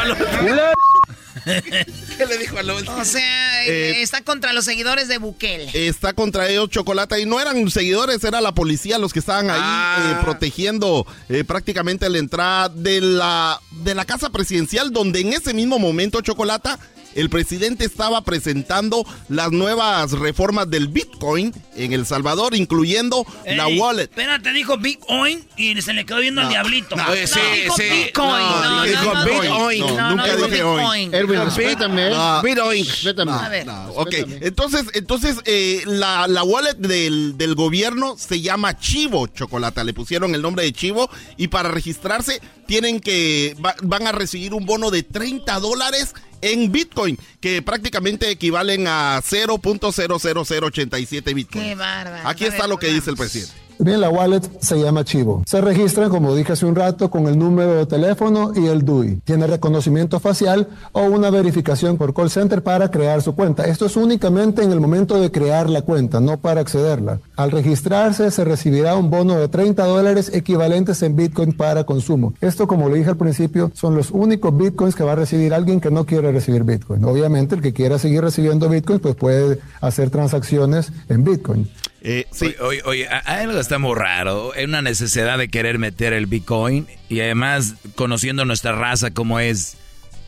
¿Qué 2.17 2.25
le 2.25 2.37
dijo 2.37 2.57
al 2.57 2.69
otro? 2.69 2.95
O 2.95 3.05
sea, 3.05 3.65
eh, 3.65 4.01
está 4.01 4.21
contra 4.21 4.53
los 4.53 4.65
seguidores 4.65 5.07
de 5.07 5.17
Bukele. 5.17 5.69
Está 5.73 6.13
contra 6.13 6.47
ellos 6.49 6.69
Chocolata 6.69 7.19
y 7.19 7.25
no 7.25 7.39
eran 7.39 7.69
seguidores, 7.69 8.23
era 8.23 8.41
la 8.41 8.53
policía 8.53 8.97
los 8.97 9.13
que 9.13 9.19
estaban 9.19 9.49
ahí 9.49 9.59
ah. 9.61 10.13
eh, 10.13 10.23
protegiendo 10.23 11.05
eh, 11.29 11.43
prácticamente 11.43 12.09
la 12.09 12.17
entrada 12.17 12.69
de 12.69 13.01
la, 13.01 13.59
de 13.71 13.95
la 13.95 14.05
casa 14.05 14.29
presidencial 14.29 14.91
donde 14.91 15.21
en 15.21 15.33
ese 15.33 15.53
mismo 15.53 15.79
momento 15.79 16.21
Chocolata 16.21 16.79
el 17.15 17.29
presidente 17.29 17.85
estaba 17.85 18.21
presentando 18.23 19.05
las 19.29 19.51
nuevas 19.51 20.11
reformas 20.11 20.69
del 20.69 20.87
Bitcoin 20.87 21.53
en 21.75 21.93
El 21.93 22.05
Salvador, 22.05 22.55
incluyendo 22.55 23.25
la 23.45 23.67
wallet. 23.67 24.03
Espérate, 24.03 24.51
dijo 24.53 24.77
Bitcoin 24.77 25.43
y 25.57 25.81
se 25.81 25.93
le 25.93 26.05
quedó 26.05 26.19
viendo 26.19 26.41
el 26.41 26.49
diablito. 26.49 26.95
No, 26.95 27.03
sí, 27.25 27.39
dijo 27.63 27.75
sí. 27.75 27.83
Bitcoin. 27.89 28.45
No, 28.45 28.83
dijo 28.83 29.11
Bitcoin. 29.25 29.79
nunca 30.09 30.35
dije 30.35 30.47
Bitcoin. 30.47 31.13
Erwin, 31.13 31.41
respétame. 31.41 32.09
Bitcoin. 32.43 33.29
A 33.29 33.49
ver. 33.49 33.67
Ok, 33.95 34.13
entonces, 34.41 34.85
entonces 34.93 35.37
eh, 35.45 35.83
la, 35.85 36.27
la, 36.27 36.43
wallet 36.43 36.75
del, 36.75 37.37
del 37.37 37.55
gobierno 37.55 38.15
se 38.17 38.41
llama 38.41 38.77
Chivo 38.77 39.27
Chocolata. 39.27 39.83
Le 39.83 39.93
pusieron 39.93 40.35
el 40.35 40.41
nombre 40.41 40.65
de 40.65 40.73
Chivo 40.73 41.09
y 41.37 41.47
para 41.47 41.69
registrarse 41.69 42.41
tienen 42.65 42.99
que, 42.99 43.55
van 43.83 44.07
a 44.07 44.11
recibir 44.11 44.53
un 44.53 44.65
bono 44.65 44.91
de 44.91 45.03
30 45.03 45.59
dólares 45.59 46.13
en 46.43 46.71
Bitcoin, 46.71 47.17
que 47.39 47.61
prácticamente 47.61 48.29
equivalen 48.29 48.85
a 48.87 49.21
0.00087 49.21 51.33
Bitcoin. 51.33 51.63
Qué 51.63 51.75
bárbaro. 51.75 52.27
Aquí 52.27 52.43
está 52.45 52.67
lo 52.67 52.77
que 52.77 52.87
dice 52.87 53.09
el 53.09 53.15
presidente. 53.15 53.53
Bien, 53.79 53.99
la 53.99 54.09
wallet 54.09 54.41
se 54.59 54.79
llama 54.79 55.03
Chivo. 55.03 55.43
Se 55.45 55.59
registran, 55.59 56.09
como 56.09 56.35
dije 56.35 56.53
hace 56.53 56.65
un 56.65 56.75
rato, 56.75 57.09
con 57.09 57.27
el 57.27 57.37
número 57.37 57.73
de 57.75 57.85
teléfono 57.85 58.51
y 58.55 58.67
el 58.67 58.85
DUI. 58.85 59.21
Tiene 59.25 59.47
reconocimiento 59.47 60.19
facial 60.19 60.67
o 60.91 61.01
una 61.01 61.29
verificación 61.29 61.97
por 61.97 62.13
call 62.13 62.29
center 62.29 62.63
para 62.63 62.91
crear 62.91 63.21
su 63.21 63.35
cuenta. 63.35 63.65
Esto 63.65 63.87
es 63.87 63.97
únicamente 63.97 64.63
en 64.63 64.71
el 64.71 64.79
momento 64.79 65.19
de 65.19 65.31
crear 65.31 65.69
la 65.69 65.81
cuenta, 65.81 66.19
no 66.19 66.37
para 66.37 66.61
accederla. 66.61 67.19
Al 67.35 67.51
registrarse 67.51 68.31
se 68.31 68.43
recibirá 68.43 68.95
un 68.95 69.09
bono 69.09 69.35
de 69.37 69.47
30 69.47 69.83
dólares 69.85 70.31
equivalentes 70.33 71.01
en 71.01 71.15
Bitcoin 71.15 71.53
para 71.53 71.83
consumo. 71.83 72.33
Esto, 72.41 72.67
como 72.67 72.89
lo 72.89 72.95
dije 72.95 73.09
al 73.09 73.17
principio, 73.17 73.71
son 73.73 73.95
los 73.95 74.11
únicos 74.11 74.55
Bitcoins 74.55 74.95
que 74.95 75.03
va 75.03 75.13
a 75.13 75.15
recibir 75.15 75.53
alguien 75.53 75.81
que 75.81 75.91
no 75.91 76.05
quiere 76.05 76.31
recibir 76.31 76.63
Bitcoin. 76.63 77.03
Obviamente, 77.05 77.55
el 77.55 77.61
que 77.61 77.73
quiera 77.73 77.97
seguir 77.97 78.21
recibiendo 78.21 78.69
Bitcoin, 78.69 78.99
pues 78.99 79.15
puede 79.15 79.59
hacer 79.81 80.09
transacciones 80.09 80.91
en 81.09 81.23
Bitcoin. 81.23 81.69
Eh, 82.05 82.27
sí. 82.31 82.53
Oye, 82.59 82.81
oye, 82.83 83.07
algo 83.07 83.57
está 83.59 83.79
muy 83.79 83.95
raro. 83.95 84.53
Es 84.53 84.67
una 84.67 84.81
necesidad 84.81 85.37
de 85.37 85.47
querer 85.47 85.79
meter 85.79 86.11
el 86.11 86.25
Bitcoin 86.25 86.85
y 87.07 87.21
además 87.21 87.75
conociendo 87.95 88.43
nuestra 88.43 88.73
raza 88.73 89.11
como 89.11 89.39
es. 89.39 89.77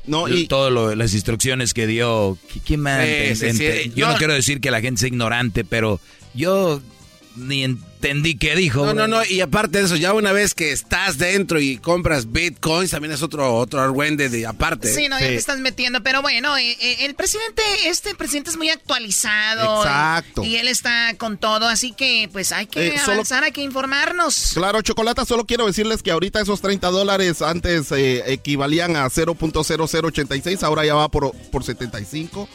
No, 0.07 0.29
y 0.29 0.47
todas 0.47 0.95
las 0.95 1.13
instrucciones 1.13 1.73
que 1.73 1.85
dio. 1.85 2.37
¿Qué, 2.63 2.77
más? 2.77 3.05
yo 3.95 4.07
no 4.07 4.15
quiero 4.17 4.33
decir 4.33 4.61
que 4.61 4.71
la 4.71 4.79
gente 4.79 5.01
sea 5.01 5.09
ignorante, 5.09 5.65
pero 5.65 5.99
yo 6.33 6.81
ni 7.35 7.63
entendí 7.63 8.37
qué 8.37 8.55
dijo. 8.55 8.85
No, 8.85 8.93
no, 8.93 9.07
no, 9.07 9.25
y 9.25 9.41
aparte 9.41 9.79
de 9.79 9.85
eso, 9.85 9.95
ya 9.95 10.13
una 10.13 10.31
vez 10.31 10.53
que 10.53 10.71
estás 10.71 11.17
dentro 11.17 11.59
y 11.59 11.77
compras 11.77 12.31
bitcoins, 12.31 12.91
también 12.91 13.13
es 13.13 13.21
otro 13.23 13.55
otro 13.55 13.81
argüende 13.81 14.29
de 14.29 14.45
aparte. 14.45 14.93
Sí, 14.93 15.07
no, 15.09 15.19
ya 15.19 15.27
te 15.27 15.35
estás 15.35 15.59
metiendo, 15.59 16.03
pero 16.03 16.21
bueno, 16.21 16.57
eh, 16.57 16.77
eh, 16.79 16.97
el 17.05 17.15
presidente, 17.15 17.61
este 17.85 18.15
presidente 18.15 18.49
es 18.51 18.57
muy 18.57 18.69
actualizado. 18.69 19.83
Exacto. 19.83 20.43
Y, 20.43 20.55
él 20.57 20.67
está 20.67 21.13
con 21.17 21.37
todo, 21.37 21.67
así 21.67 21.91
que 21.91 22.29
pues 22.31 22.51
hay 22.51 22.67
que 22.67 22.87
Eh, 22.87 22.99
solo- 22.99 23.13
avanzar, 23.13 23.43
hay 23.43 23.51
que 23.51 23.61
informarnos. 23.61 24.51
Claro, 24.53 24.81
Chocolata, 24.81 25.25
solo 25.25 25.45
quiero 25.45 25.65
decirles 25.67 26.01
que 26.03 26.11
ahorita 26.11 26.41
esos 26.41 26.61
30 26.61 26.89
dólares 26.89 27.41
antes 27.41 27.91
eh, 27.91 28.23
equivalían 28.31 28.95
a 28.95 29.09
0.0086, 29.09 30.63
ahora 30.63 30.85
ya 30.85 30.95
va 30.95 31.09
por, 31.09 31.33
por 31.51 31.63
75. 31.63 32.47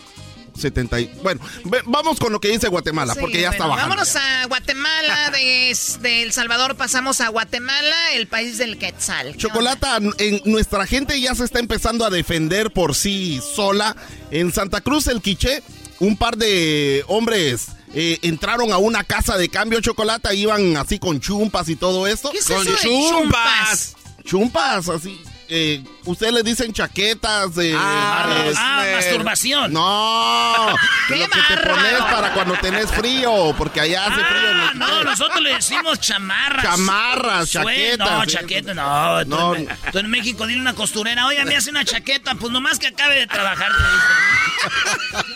70, 0.61 1.01
y- 1.01 1.07
bueno, 1.23 1.41
ve- 1.65 1.83
vamos 1.87 2.19
con 2.19 2.33
lo 2.33 2.41
que 2.41 2.49
dice 2.49 2.69
Guatemala, 2.69 3.15
Sí, 3.15 3.21
porque 3.21 3.41
ya 3.41 3.51
está 3.51 3.67
bajando. 3.67 3.91
Vámonos 3.97 4.17
a 4.17 4.47
Guatemala, 4.47 5.31
de, 5.31 5.77
de 6.01 6.23
El 6.23 6.33
Salvador 6.33 6.77
pasamos 6.77 7.21
a 7.21 7.29
Guatemala, 7.29 8.13
el 8.15 8.27
país 8.29 8.59
del 8.59 8.79
Quetzal. 8.79 9.37
Chocolata, 9.37 9.99
en, 10.19 10.41
nuestra 10.45 10.87
gente 10.87 11.21
ya 11.21 11.35
se 11.35 11.45
está 11.45 11.59
empezando 11.59 12.05
a 12.05 12.11
defender 12.11 12.71
por 12.73 12.95
sí 12.95 13.41
sola. 13.55 13.97
En 14.31 14.53
Santa 14.53 14.81
Cruz, 14.81 15.07
el 15.09 15.21
Quiché, 15.21 15.63
un 15.99 16.17
par 16.17 16.37
de 16.37 17.05
hombres 17.09 17.69
eh, 17.95 18.19
entraron 18.23 18.73
a 18.73 18.79
una 18.79 19.03
casa 19.05 19.37
de 19.37 19.49
cambio 19.49 19.81
chocolate, 19.81 20.35
iban 20.37 20.77
así 20.77 20.99
con 20.99 21.21
chumpas 21.21 21.69
y 21.69 21.77
todo 21.77 22.07
esto. 22.07 22.31
¿Qué 22.31 22.39
es 22.39 22.47
con 22.47 22.63
eso 22.63 22.71
de 22.71 23.09
chumpas? 23.09 23.97
Chumpas, 24.25 24.89
así. 24.89 25.21
Eh, 25.49 25.83
Ustedes 26.05 26.33
le 26.33 26.43
dicen 26.43 26.73
chaquetas 26.73 27.55
de... 27.55 27.75
Ah, 27.79 28.27
eh, 28.45 28.53
ah, 28.57 28.85
eh, 28.87 28.95
masturbación. 28.97 29.73
No, 29.73 30.75
¡Qué 31.09 31.17
lo 31.17 31.29
que 31.29 31.41
te 31.49 31.57
pones 31.69 31.93
para 32.11 32.33
cuando 32.33 32.55
tenés 32.55 32.91
frío, 32.91 33.55
porque 33.59 33.81
allá 33.81 34.07
hace 34.07 34.25
frío. 34.25 34.51
en 34.51 34.57
el 34.57 34.61
Ah, 34.61 34.73
no, 34.75 34.87
Quiché. 34.87 35.05
nosotros 35.05 35.41
le 35.43 35.55
decimos 35.55 36.01
chamarras. 36.01 36.65
Chamarras, 36.65 37.51
chaquetas, 37.51 38.11
No, 38.11 38.23
sí. 38.25 38.31
chaquetas, 38.31 38.75
no. 38.77 39.21
Tú, 39.25 39.29
No. 39.31 39.55
En, 39.55 39.69
tú 39.93 39.99
en 39.99 40.11
México 40.11 40.47
dile 40.47 40.61
una 40.61 40.75
costurera, 40.75 41.27
oye, 41.27 41.45
me 41.45 41.57
hace 41.57 41.71
una 41.71 41.85
chaqueta, 41.85 42.35
pues 42.35 42.53
nomás 42.53 42.79
que 42.79 42.89
acabe 42.89 43.17
de 43.19 43.27
trabajar. 43.27 43.71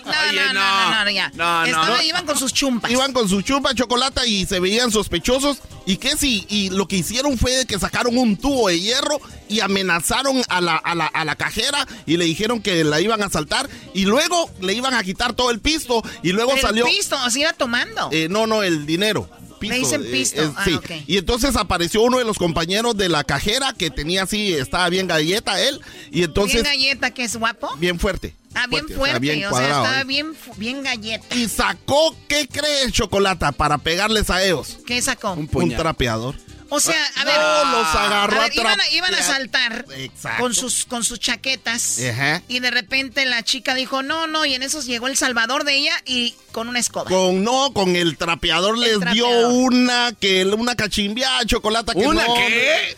No, 0.04 0.12
no, 0.32 0.52
no, 0.52 0.90
no, 0.90 1.04
no, 1.04 1.10
ya. 1.10 1.30
No, 1.34 1.60
no. 1.60 1.66
Estaban- 1.66 2.04
Iban 2.04 2.26
con 2.26 2.38
sus 2.38 2.52
chumpas. 2.52 2.90
Iban 2.90 3.12
con 3.14 3.26
su 3.28 3.40
chupa 3.42 3.74
chocolate 3.74 4.26
y 4.28 4.44
se 4.46 4.60
veían 4.60 4.90
sospechosos. 4.90 5.58
¿Y 5.86 5.96
qué 5.96 6.16
si? 6.16 6.44
Y 6.50 6.70
lo 6.70 6.86
que 6.86 6.96
hicieron 6.96 7.38
fue 7.38 7.52
de 7.52 7.66
que 7.66 7.78
sacaron 7.78 8.16
un 8.18 8.36
tubo 8.36 8.68
de 8.68 8.78
hierro 8.80 9.18
y 9.48 9.60
amenazaron 9.60 10.42
a 10.48 10.53
la, 10.60 10.76
a 10.76 10.94
la, 10.94 11.06
a 11.06 11.24
la 11.24 11.36
cajera 11.36 11.86
y 12.06 12.16
le 12.16 12.24
dijeron 12.24 12.60
que 12.62 12.84
la 12.84 13.00
iban 13.00 13.22
a 13.22 13.26
asaltar 13.26 13.68
y 13.94 14.04
luego 14.04 14.50
le 14.60 14.74
iban 14.74 14.94
a 14.94 15.02
quitar 15.02 15.32
todo 15.34 15.50
el 15.50 15.60
pisto 15.60 16.02
y 16.22 16.32
luego 16.32 16.52
El 16.54 16.60
salió... 16.60 16.84
pisto, 16.86 17.16
o 17.24 17.30
sea, 17.30 17.42
iba 17.42 17.52
tomando. 17.52 18.08
Eh, 18.12 18.28
no, 18.28 18.46
no, 18.46 18.62
el 18.62 18.86
dinero. 18.86 19.28
Le 19.60 19.76
dicen 19.78 20.02
eh, 20.04 20.08
pisto. 20.12 20.42
eh, 20.42 20.50
Ah, 20.56 20.62
sí. 20.66 20.74
ok. 20.74 20.90
Y 21.06 21.16
entonces 21.16 21.56
apareció 21.56 22.02
uno 22.02 22.18
de 22.18 22.24
los 22.24 22.36
compañeros 22.36 22.98
de 22.98 23.08
la 23.08 23.24
cajera 23.24 23.72
que 23.72 23.88
tenía 23.90 24.24
así, 24.24 24.52
estaba 24.52 24.90
bien 24.90 25.06
galleta 25.06 25.58
él. 25.58 25.80
Y 26.10 26.22
entonces, 26.22 26.62
bien 26.62 26.64
galleta, 26.64 27.12
que 27.12 27.24
es 27.24 27.34
guapo. 27.36 27.74
bien 27.76 27.98
fuerte. 27.98 28.34
Ah, 28.54 28.66
bien 28.68 28.84
o 28.84 28.88
sea, 28.88 28.96
fuerte. 28.98 29.18
bien 29.20 29.38
o 29.38 29.40
sea, 29.40 29.48
cuadrado, 29.50 29.84
estaba 29.84 30.00
¿eh? 30.02 30.04
bien, 30.04 30.34
bien 30.58 30.82
galleta. 30.82 31.34
Y 31.34 31.48
sacó, 31.48 32.14
¿qué 32.28 32.46
crees, 32.46 32.92
Chocolata? 32.92 33.52
Para 33.52 33.78
pegarles 33.78 34.28
a 34.28 34.44
ellos. 34.44 34.78
¿Qué 34.86 35.00
sacó? 35.00 35.32
Un, 35.32 35.48
trapeador. 35.74 36.34
O 36.70 36.80
sea, 36.80 36.96
a 37.16 37.24
ver. 37.24 37.36
No, 37.38 37.78
los 37.78 37.86
agarró 37.94 38.40
a 38.40 38.44
ver, 38.44 38.52
iban, 38.54 38.80
a, 38.80 38.88
iban 38.90 39.14
a 39.14 39.16
trapear. 39.18 39.36
saltar 39.36 39.84
Exacto. 39.96 40.42
con 40.42 40.54
sus, 40.54 40.84
con 40.86 41.04
sus 41.04 41.20
chaquetas. 41.20 42.00
Ajá. 42.10 42.42
Y 42.48 42.60
de 42.60 42.70
repente 42.70 43.24
la 43.26 43.42
chica 43.42 43.74
dijo, 43.74 44.02
no, 44.02 44.26
no, 44.26 44.44
y 44.44 44.54
en 44.54 44.62
esos 44.62 44.86
llegó 44.86 45.06
el 45.06 45.16
salvador 45.16 45.64
de 45.64 45.76
ella 45.76 45.92
y 46.06 46.34
con 46.52 46.68
una 46.68 46.78
escoba. 46.78 47.04
Con 47.10 47.44
no, 47.44 47.72
con 47.72 47.96
el 47.96 48.16
trapeador 48.16 48.78
les 48.78 48.98
dio 49.12 49.28
una 49.50 50.12
que 50.18 50.44
una 50.46 50.74
cachimbiada 50.74 51.44
chocolate 51.46 51.92
que 51.92 52.06
¿Una 52.06 52.26
no- 52.26 52.34
qué? 52.34 52.96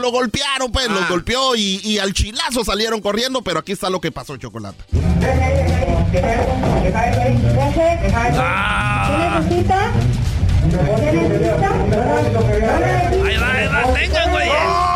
Lo 0.00 0.10
golpearon, 0.10 0.72
pues, 0.72 0.86
Ah. 0.88 0.92
los 0.92 1.08
golpeó 1.10 1.54
y, 1.56 1.78
y 1.84 1.98
al 1.98 2.14
chilazo 2.14 2.64
salieron 2.64 3.02
corriendo, 3.02 3.42
pero 3.42 3.58
aquí 3.58 3.72
está 3.72 3.90
lo 3.90 4.00
que 4.00 4.10
pasó, 4.12 4.36
chocolate. 4.38 4.82
Ahí 9.34 10.13
va, 13.36 13.52
ahí 13.52 13.66
va, 13.68 13.92
tengan, 13.92 14.30
güey. 14.30 14.48
Wow, 14.48 14.93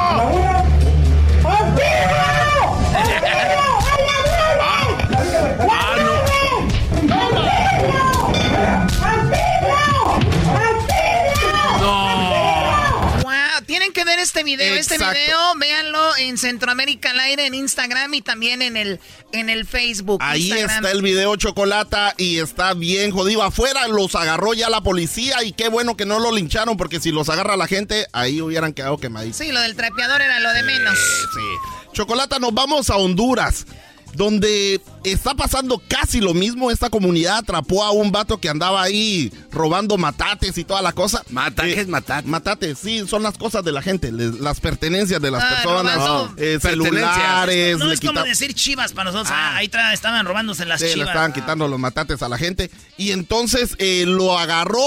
ver 14.18 14.24
este 14.24 14.42
video. 14.42 14.74
Este 14.74 14.98
video, 14.98 15.54
véanlo 15.56 16.16
en 16.16 16.38
Centroamérica 16.38 17.10
al 17.10 17.20
aire, 17.20 17.46
en 17.46 17.54
Instagram 17.54 18.14
y 18.14 18.22
también 18.22 18.62
en 18.62 18.76
el, 18.76 19.00
en 19.32 19.48
el 19.48 19.66
Facebook. 19.66 20.20
Ahí 20.22 20.48
Instagram. 20.48 20.84
está 20.84 20.90
el 20.90 21.02
video 21.02 21.36
chocolata 21.36 22.14
y 22.16 22.38
está 22.38 22.74
bien 22.74 23.10
jodido. 23.10 23.42
Afuera 23.42 23.86
los 23.88 24.14
agarró 24.14 24.54
ya 24.54 24.68
la 24.70 24.80
policía 24.80 25.42
y 25.44 25.52
qué 25.52 25.68
bueno 25.68 25.96
que 25.96 26.04
no 26.04 26.18
lo 26.18 26.32
lincharon 26.32 26.76
porque 26.76 27.00
si 27.00 27.12
los 27.12 27.28
agarra 27.28 27.56
la 27.56 27.66
gente, 27.66 28.06
ahí 28.12 28.40
hubieran 28.40 28.72
quedado 28.72 28.98
quemaditos. 28.98 29.38
Sí, 29.38 29.52
lo 29.52 29.60
del 29.60 29.76
trapeador 29.76 30.20
era 30.20 30.40
lo 30.40 30.52
de 30.52 30.62
menos. 30.62 30.98
Sí. 30.98 31.92
Chocolata, 31.92 32.38
nos 32.38 32.52
vamos 32.52 32.90
a 32.90 32.96
Honduras, 32.96 33.66
donde 34.14 34.80
está 35.04 35.34
pasando 35.34 35.80
casi 35.88 36.20
lo 36.20 36.34
mismo. 36.34 36.70
Esta 36.70 36.90
comunidad 36.90 37.38
atrapó 37.38 37.84
a 37.84 37.90
un 37.92 38.10
vato 38.12 38.38
que 38.38 38.48
andaba 38.48 38.82
ahí 38.82 39.32
robando 39.50 39.96
matates 39.96 40.56
y 40.58 40.64
toda 40.64 40.82
la 40.82 40.92
cosa. 40.92 41.22
¿Matates, 41.30 41.78
Eh, 41.78 41.86
matates? 41.86 42.28
Matates, 42.28 42.78
sí, 42.78 43.04
son 43.08 43.22
las 43.22 43.36
cosas 43.38 43.64
de 43.64 43.72
la 43.72 43.82
gente, 43.82 44.12
les- 44.12 44.38
las 44.40 44.60
pertenencias 44.60 45.20
de 45.20 45.30
las 45.30 45.42
Ah, 45.44 45.48
personas, 45.50 45.96
robando. 45.96 46.34
eh, 46.36 46.58
celulares. 46.60 47.78
No 47.78 47.86
le 47.86 47.94
es 47.94 48.00
como 48.00 48.22
decir 48.22 48.54
chivas 48.54 48.92
para 48.92 49.10
nosotros. 49.10 49.32
Ah, 49.36 49.56
ahí 49.56 49.68
tra- 49.68 49.92
estaban 49.92 50.24
robándose 50.26 50.64
las 50.64 50.80
Sí, 50.80 50.86
le 50.86 50.92
chivas. 50.94 51.08
estaban 51.08 51.32
quitando 51.32 51.68
los 51.68 51.78
matates 51.78 52.22
a 52.22 52.28
la 52.28 52.38
gente. 52.38 52.70
Y 52.96 53.12
entonces 53.12 53.74
eh, 53.78 54.04
lo 54.06 54.38
agarró 54.38 54.82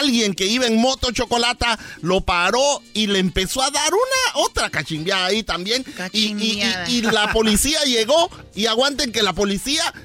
alguien 0.00 0.34
que 0.34 0.46
iba 0.46 0.66
en 0.66 0.78
moto 0.80 1.12
chocolata, 1.12 1.78
lo 2.02 2.20
paró 2.20 2.82
y 2.92 3.06
le 3.06 3.20
empezó 3.20 3.62
a 3.62 3.70
dar 3.70 3.92
una 3.94 4.44
otra 4.44 4.68
cachimbiada 4.68 5.26
ahí 5.26 5.42
también. 5.44 5.84
Y, 6.12 6.18
y- 6.18 6.26
y- 6.26 6.60
Cachimbiada. 6.60 6.90
y 6.90 7.02
la 7.02 7.32
policía 7.32 7.78
llegó 7.84 8.28
y 8.54 8.66
aguanten 8.66 9.12
que 9.12 9.22
la 9.22 9.32
policía 9.32 9.55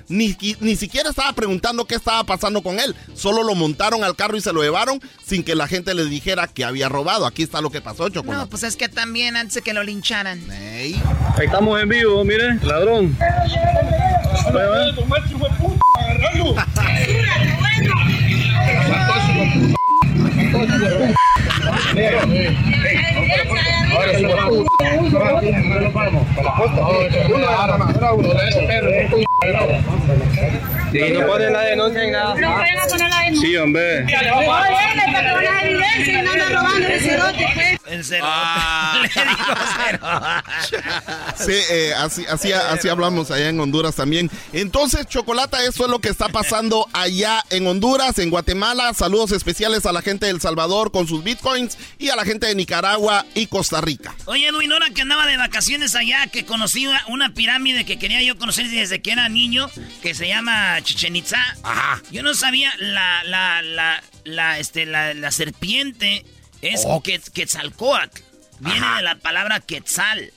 ni, 0.07 0.35
ni 0.59 0.75
siquiera 0.75 1.09
estaba 1.09 1.33
preguntando 1.33 1.85
qué 1.85 1.95
estaba 1.95 2.23
pasando 2.23 2.61
con 2.61 2.79
él. 2.79 2.95
Solo 3.13 3.43
lo 3.43 3.55
montaron 3.55 4.03
al 4.03 4.15
carro 4.15 4.37
y 4.37 4.41
se 4.41 4.53
lo 4.53 4.61
llevaron 4.61 5.01
sin 5.25 5.43
que 5.43 5.55
la 5.55 5.67
gente 5.67 5.93
les 5.93 6.09
dijera 6.09 6.47
que 6.47 6.63
había 6.63 6.89
robado. 6.89 7.25
Aquí 7.25 7.43
está 7.43 7.61
lo 7.61 7.69
que 7.69 7.81
pasó, 7.81 8.09
chocolate. 8.09 8.43
No, 8.43 8.49
pues 8.49 8.63
es 8.63 8.75
que 8.75 8.89
también 8.89 9.35
antes 9.35 9.55
de 9.55 9.61
que 9.61 9.73
lo 9.73 9.83
lincharan. 9.83 10.39
Ey. 10.51 11.01
Ahí 11.37 11.45
estamos 11.45 11.81
en 11.81 11.89
vivo, 11.89 12.23
mire, 12.23 12.55
ladrón. 12.63 13.17
Sí, 30.91 30.99
no 31.13 31.25
ponen 31.25 31.53
la 31.53 31.61
denuncia 31.61 32.03
en 32.03 32.11
nada. 32.11 32.35
No 32.35 32.57
poner 32.89 33.09
la 33.09 33.21
denuncia. 33.21 33.49
Sí, 33.49 33.57
hombre. 33.57 34.05
El. 37.91 38.21
Ah. 38.21 39.01
Le 39.01 39.09
cero. 39.09 39.99
Sí, 41.35 41.53
eh, 41.71 41.93
así, 41.97 42.25
así, 42.25 42.51
así 42.53 42.87
hablamos 42.87 43.31
allá 43.31 43.49
en 43.49 43.59
Honduras 43.59 43.95
también. 43.95 44.29
Entonces, 44.53 45.07
Chocolata, 45.07 45.63
eso 45.63 45.85
es 45.85 45.91
lo 45.91 45.99
que 45.99 46.09
está 46.09 46.29
pasando 46.29 46.87
allá 46.93 47.43
en 47.49 47.67
Honduras, 47.67 48.19
en 48.19 48.29
Guatemala. 48.29 48.93
Saludos 48.93 49.31
especiales 49.31 49.85
a 49.85 49.91
la 49.91 50.01
gente 50.01 50.27
de 50.27 50.31
El 50.31 50.41
Salvador 50.41 50.91
con 50.91 51.07
sus 51.07 51.23
bitcoins 51.23 51.77
y 51.97 52.09
a 52.09 52.15
la 52.15 52.23
gente 52.23 52.47
de 52.47 52.55
Nicaragua 52.55 53.25
y 53.33 53.47
Costa 53.47 53.81
Rica. 53.81 54.15
Oye, 54.25 54.47
Edwin, 54.47 54.70
ahora 54.73 54.89
que 54.91 55.01
andaba 55.01 55.25
de 55.25 55.37
vacaciones 55.37 55.95
allá, 55.95 56.27
que 56.27 56.45
conocí 56.45 56.87
una, 57.07 57.33
pirámide 57.33 57.85
que 57.85 57.97
quería 57.99 58.21
yo 58.21 58.37
conocer 58.37 58.67
desde 58.69 59.01
que 59.01 59.11
era 59.11 59.29
niño, 59.29 59.69
que 60.01 60.13
se 60.13 60.27
llama 60.27 60.81
Chichen 60.81 61.15
Itza. 61.15 61.41
Ajá. 61.63 62.01
Yo 62.11 62.23
no 62.23 62.33
sabía 62.33 62.73
la, 62.79 63.23
la, 63.23 63.61
la, 63.61 64.03
la, 64.23 64.59
este, 64.59 64.85
la, 64.85 65.13
la 65.13 65.31
serpiente 65.31 66.25
es 66.61 66.83
Oh. 66.85 67.01
que, 67.01 67.19
Quetzalcoatl. 67.19 68.21
Viene 68.59 68.95
de 68.97 69.01
la 69.01 69.15
palabra 69.15 69.59
Quetzal. 69.59 70.31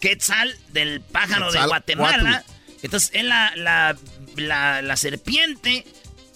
Quetzal 0.00 0.56
del 0.68 1.00
pájaro 1.00 1.50
de. 1.50 1.64
Guatemala. 1.66 2.44
Entonces 2.82 3.10
es 3.14 3.24
la, 3.24 3.52
la, 3.56 3.96
la, 4.36 4.82
la 4.82 4.96
serpiente 4.96 5.84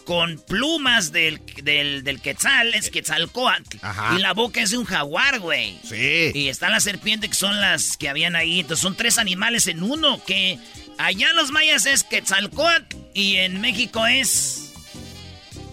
con 0.06 0.38
plumas 0.38 1.10
del, 1.10 1.40
del, 1.64 2.04
del 2.04 2.20
Quetzal, 2.20 2.72
es 2.74 2.90
Quetzalcoatl. 2.90 3.78
Ajá. 3.82 4.14
Y 4.16 4.22
la 4.22 4.32
boca 4.32 4.62
es 4.62 4.70
de 4.70 4.78
un 4.78 4.84
jaguar, 4.84 5.40
güey. 5.40 5.76
Sí. 5.82 6.30
Y 6.32 6.48
está 6.48 6.70
la 6.70 6.78
serpiente 6.78 7.28
que 7.28 7.34
son 7.34 7.60
las 7.60 7.96
que 7.96 8.08
habían 8.08 8.36
ahí. 8.36 8.60
Entonces 8.60 8.82
son 8.82 8.96
tres 8.96 9.18
animales 9.18 9.66
en 9.66 9.82
uno. 9.82 10.22
Que 10.24 10.58
allá 10.96 11.28
en 11.28 11.36
los 11.36 11.50
mayas 11.50 11.86
es 11.86 12.04
Quetzalcoatl 12.04 12.96
y 13.14 13.36
en 13.36 13.60
México 13.60 14.06
es. 14.06 14.62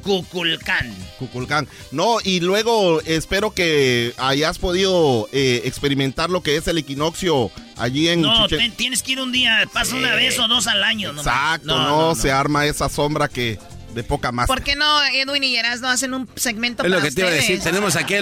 Cuculcán. 0.02 0.94
Cuculcán. 1.20 1.68
No, 1.92 2.18
y 2.22 2.40
luego 2.42 3.02
espero 3.02 3.54
que 3.54 4.14
hayas 4.18 4.58
podido 4.58 5.30
eh, 5.32 5.62
experimentar 5.66 6.30
lo 6.30 6.42
que 6.42 6.58
es 6.58 6.68
el 6.68 6.80
equinoccio 6.80 7.52
allí 7.78 8.10
en 8.10 8.22
No, 8.22 8.48
tienes 8.48 9.04
que 9.04 9.14
ir 9.14 9.22
un 9.22 9.32
día, 9.32 9.66
pasa 9.72 9.96
una 9.96 10.14
vez 10.16 10.38
o 10.40 10.48
dos 10.48 10.68
al 10.68 10.84
año. 10.84 11.12
Exacto, 11.12 11.78
no, 11.78 12.16
se 12.16 12.32
arma 12.32 12.66
esa 12.66 12.90
sombra 12.90 13.30
que 13.30 13.58
de 13.94 14.04
poca 14.04 14.32
más. 14.32 14.48
¿Por 14.48 14.62
qué 14.62 14.76
no 14.76 15.04
Edwin 15.06 15.44
y 15.44 15.58
no 15.82 15.90
hacen 15.90 16.14
un 16.14 16.30
segmento 16.36 16.84
Es 16.84 16.92
lo 16.92 17.02
que 17.02 17.12
te 17.12 17.22
iba 17.22 17.30
a 17.30 17.34
decir. 17.34 17.60
Tenemos 17.62 17.96
aquí 17.96 18.16
a, 18.16 18.22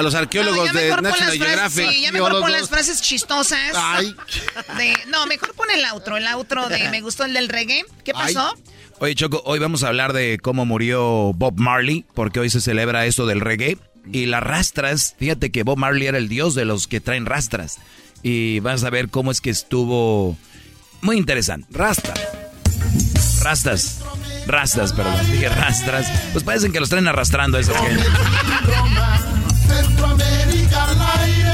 los 0.00 0.14
arqueólogos 0.14 0.72
de 0.72 0.90
National 0.90 1.32
Geographic. 1.32 1.90
Sí, 1.90 2.02
ya 2.02 2.12
mejor 2.12 2.40
pon 2.40 2.52
las 2.52 2.68
frases 2.68 3.00
chistosas. 3.00 3.72
Ay. 3.74 4.14
no, 5.08 5.26
mejor 5.26 5.54
pon 5.54 5.68
el 5.70 5.84
outro. 5.86 6.16
El 6.16 6.26
outro 6.26 6.68
de 6.68 6.88
me 6.90 7.00
gustó 7.00 7.24
el 7.24 7.34
del 7.34 7.48
reggae. 7.48 7.84
¿Qué 8.04 8.12
pasó? 8.12 8.54
Oye, 8.98 9.14
Choco, 9.14 9.42
hoy 9.44 9.58
vamos 9.58 9.82
a 9.82 9.88
hablar 9.88 10.12
de 10.12 10.38
cómo 10.40 10.64
murió 10.64 11.32
Bob 11.32 11.54
Marley, 11.56 12.04
porque 12.14 12.38
hoy 12.38 12.50
se 12.50 12.60
celebra 12.60 13.06
esto 13.06 13.26
del 13.26 13.40
reggae. 13.40 13.78
Y 14.12 14.26
las 14.26 14.42
rastras, 14.42 15.14
fíjate 15.18 15.50
que 15.50 15.62
Bob 15.62 15.78
Marley 15.78 16.06
era 16.06 16.18
el 16.18 16.28
dios 16.28 16.54
de 16.54 16.64
los 16.64 16.86
que 16.86 17.00
traen 17.00 17.26
rastras. 17.26 17.78
Y 18.22 18.60
vas 18.60 18.84
a 18.84 18.90
ver 18.90 19.08
cómo 19.08 19.30
es 19.30 19.40
que 19.40 19.50
estuvo 19.50 20.36
muy 21.00 21.16
interesante. 21.16 21.66
Rastas. 21.70 22.20
Rastas. 23.42 23.98
Rastas, 24.46 24.92
perdón. 24.92 25.14
Dije 25.30 25.48
rastras. 25.48 26.06
Pues 26.32 26.44
parecen 26.44 26.72
que 26.72 26.80
los 26.80 26.88
traen 26.88 27.08
arrastrando 27.08 27.58
esos 27.58 27.76
que. 27.76 27.96
Centroamérica 29.68 30.84
al 30.84 31.20
aire. 31.20 31.52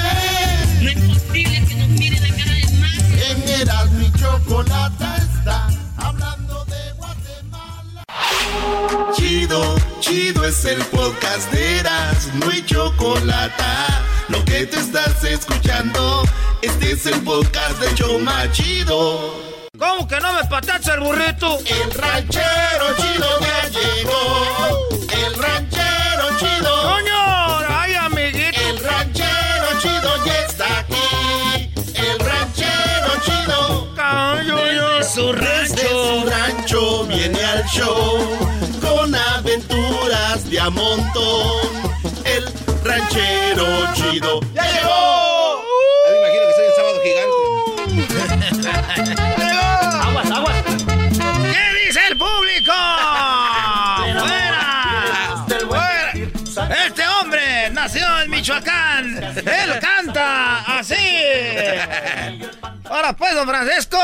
No 0.83 0.91
es 0.91 0.97
posible 0.97 1.65
que 1.67 1.75
nos 1.75 1.89
mire 1.89 2.21
la 2.21 2.29
cara 2.29 2.55
de 2.55 2.79
mar. 2.79 2.91
En 3.31 3.49
Erasmo 3.49 4.01
y 4.01 4.13
Chocolata 4.19 5.17
está 5.17 5.69
hablando 5.97 6.65
de 6.65 6.93
Guatemala. 6.97 8.05
Chido, 9.17 9.77
chido 10.01 10.45
es 10.45 10.65
el 10.65 10.79
podcast 10.87 11.51
de 11.53 11.79
Erasmo 11.79 12.51
y 12.53 12.65
Chocolata. 12.65 14.03
Lo 14.29 14.45
que 14.45 14.67
te 14.67 14.79
estás 14.79 15.25
escuchando, 15.25 16.23
este 16.63 16.93
es 16.93 17.07
el 17.07 17.21
podcast 17.21 17.81
de 17.81 17.95
Choma 17.95 18.51
Chido. 18.53 19.48
¿Cómo 19.79 20.09
que 20.09 20.19
no 20.19 20.33
me 20.33 20.45
patacha 20.45 20.95
el 20.95 21.01
burrito? 21.01 21.59
El 21.65 21.93
ranchero 21.93 22.97
chido 22.97 23.29
ya 23.41 23.69
llegó. 23.69 24.89
El 25.13 25.35
ranchero 25.35 26.39
chido. 26.41 26.83
¡Coño! 26.83 27.59
¡Ay, 27.69 27.95
amiguito! 27.95 28.61
El 28.61 28.79
ranchero 28.83 29.81
chido 29.81 30.25
ya 30.27 30.39
está 30.47 30.79
aquí. 30.81 31.71
El 31.95 32.19
ranchero 32.19 33.13
chido. 33.25 33.95
¡Cayo, 33.95 35.03
su 35.05 35.33
rancho! 35.33 35.49
Desde 35.61 35.89
su 35.89 36.29
rancho 36.29 37.05
viene 37.05 37.45
al 37.45 37.65
show. 37.67 38.19
Con 38.81 39.15
aventuras 39.15 40.51
de 40.51 40.59
a 40.59 40.71
montón. 40.71 41.69
El 42.25 42.53
ranchero 42.83 43.95
chido 43.95 44.41
ya 44.55 44.63
llegó. 44.73 45.48
Él 59.49 59.79
canta 59.81 60.79
así. 60.79 60.95
Ahora 62.85 63.13
pues, 63.15 63.35
don 63.35 63.49
Francisco. 63.49 63.99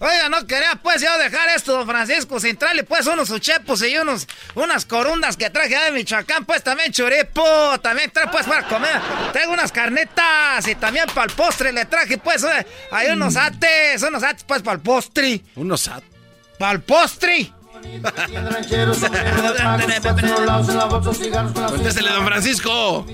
Oiga, 0.00 0.28
no 0.28 0.46
quería 0.46 0.78
pues 0.80 1.02
yo 1.02 1.18
dejar 1.18 1.48
esto, 1.56 1.72
don 1.72 1.86
Francisco, 1.86 2.38
sin 2.38 2.56
traerle 2.56 2.84
pues 2.84 3.06
unos 3.08 3.30
uchepos 3.30 3.82
y 3.82 3.96
unos, 3.98 4.28
unas 4.54 4.84
corundas 4.84 5.36
que 5.36 5.50
traje 5.50 5.76
de 5.76 5.90
Michoacán, 5.90 6.44
pues 6.44 6.62
también 6.62 6.92
churipo, 6.92 7.42
también 7.82 8.08
trae 8.12 8.28
pues 8.28 8.46
para 8.46 8.62
comer, 8.68 9.00
traigo 9.32 9.52
unas 9.52 9.72
carnetas 9.72 10.68
y 10.68 10.76
también 10.76 11.06
para 11.12 11.26
el 11.26 11.32
postre 11.32 11.72
le 11.72 11.84
traje 11.86 12.16
pues, 12.18 12.44
eh, 12.44 12.64
hay 12.92 13.10
unos 13.10 13.34
mm. 13.34 13.38
ates, 13.38 14.02
unos 14.04 14.22
ates 14.22 14.44
pues 14.44 14.62
para 14.62 14.76
el 14.76 14.82
postre. 14.82 15.42
Unos 15.56 15.88
ates. 15.88 16.08
Para 16.60 16.72
el 16.72 16.80
postre. 16.80 17.52
Contéstele, 21.68 22.10
don 22.10 22.26
Francisco. 22.26 23.06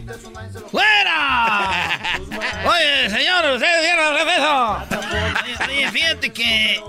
¡Fuera! 0.71 2.21
Oye, 2.65 3.11
señor, 3.11 3.55
usted 3.55 3.83
viene 3.83 4.03
Oye, 5.69 5.91
fíjate 5.91 6.33
que 6.33 6.83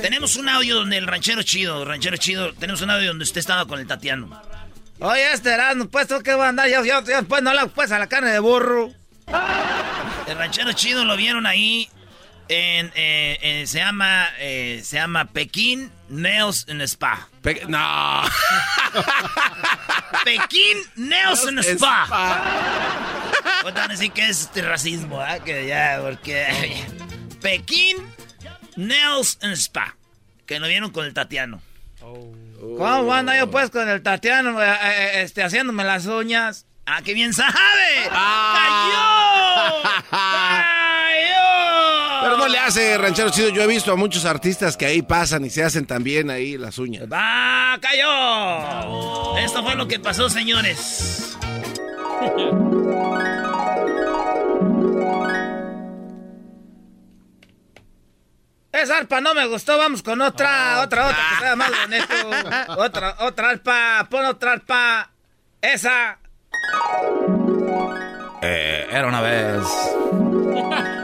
tenemos 0.00 0.36
un 0.36 0.48
audio 0.48 0.76
donde 0.76 0.96
el 0.96 1.06
ranchero 1.06 1.42
chido, 1.42 1.84
ranchero 1.84 2.16
chido, 2.16 2.52
tenemos 2.54 2.80
un 2.82 2.90
audio 2.90 3.08
donde 3.08 3.24
usted 3.24 3.40
estaba 3.40 3.66
con 3.66 3.78
el 3.78 3.86
Tatiano. 3.86 4.40
Oye, 5.00 5.32
este 5.32 5.52
Erasmo, 5.52 5.88
pues, 5.88 6.08
¿qué 6.24 6.34
va 6.34 6.46
a 6.46 6.48
andar? 6.48 6.68
Yo, 6.68 6.84
yo, 6.84 7.02
pues, 7.28 7.42
no 7.42 7.52
la 7.52 7.66
pues 7.66 7.92
a 7.92 7.98
la 7.98 8.08
carne 8.08 8.30
de 8.30 8.40
burro. 8.40 8.90
El 10.26 10.36
ranchero 10.36 10.72
chido 10.72 11.04
lo 11.04 11.16
vieron 11.16 11.46
ahí 11.46 11.88
en, 12.48 12.92
eh, 12.94 13.64
se 13.66 13.78
llama 13.78 14.28
eh, 14.38 14.80
se 14.84 14.96
llama 14.96 15.26
Pekín 15.26 15.90
Nails 16.08 16.64
en 16.68 16.80
Spa. 16.80 17.28
no. 17.68 18.22
Pekín 20.24 20.78
Nails 20.96 21.46
en 21.46 21.58
Spa. 21.58 22.06
Pues 23.62 23.74
van 23.74 23.84
a 23.84 23.88
decir 23.88 24.12
que 24.12 24.28
es 24.28 24.42
este 24.42 24.62
racismo, 24.62 25.22
¿eh? 25.24 25.40
Que 25.44 25.66
ya, 25.66 25.98
porque 26.02 26.84
Pekín 27.40 27.96
Nails 28.76 29.38
en 29.42 29.52
Spa. 29.52 29.96
Que 30.46 30.58
lo 30.58 30.66
vieron 30.66 30.90
con 30.90 31.04
el 31.04 31.12
Tatiano. 31.12 31.60
Oh. 32.00 32.32
¿Cómo 32.76 33.12
anda 33.12 33.36
yo 33.36 33.50
pues 33.50 33.70
con 33.70 33.88
el 33.88 34.02
Tatiano 34.02 34.60
eh, 34.62 34.76
eh, 34.82 35.22
este, 35.22 35.42
haciéndome 35.42 35.84
las 35.84 36.06
uñas? 36.06 36.66
¡Ah, 36.86 37.00
qué 37.04 37.14
bien 37.14 37.32
sabe! 37.32 37.52
Ah. 38.10 40.10
¡Cayó! 40.10 40.68
Pero 42.20 42.36
no 42.36 42.48
le 42.48 42.58
hace, 42.58 42.98
ranchero 42.98 43.30
chido. 43.30 43.48
Yo 43.50 43.62
he 43.62 43.66
visto 43.66 43.92
a 43.92 43.96
muchos 43.96 44.24
artistas 44.24 44.76
que 44.76 44.86
ahí 44.86 45.02
pasan 45.02 45.44
y 45.44 45.50
se 45.50 45.62
hacen 45.62 45.86
también 45.86 46.30
ahí 46.30 46.56
las 46.56 46.78
uñas. 46.78 47.04
¡Va, 47.10 47.78
cayó! 47.80 49.38
Esto 49.38 49.62
fue 49.62 49.74
lo 49.74 49.86
que 49.86 49.98
pasó, 49.98 50.28
señores. 50.28 51.36
Esa 58.72 58.98
arpa 58.98 59.20
no 59.20 59.34
me 59.34 59.46
gustó, 59.46 59.76
vamos 59.76 60.02
con 60.02 60.20
otra, 60.20 60.82
otra, 60.82 61.06
otra, 61.06 61.18
que 61.30 61.44
sea 61.44 61.56
más 61.56 61.70
bonito. 61.70 62.78
Otra, 62.78 63.16
otra 63.20 63.50
arpa, 63.50 64.06
pon 64.08 64.24
otra 64.26 64.52
arpa. 64.52 65.10
Esa. 65.60 66.18
Eh, 68.42 68.86
era 68.90 69.08
una 69.08 69.20
vez. 69.20 69.64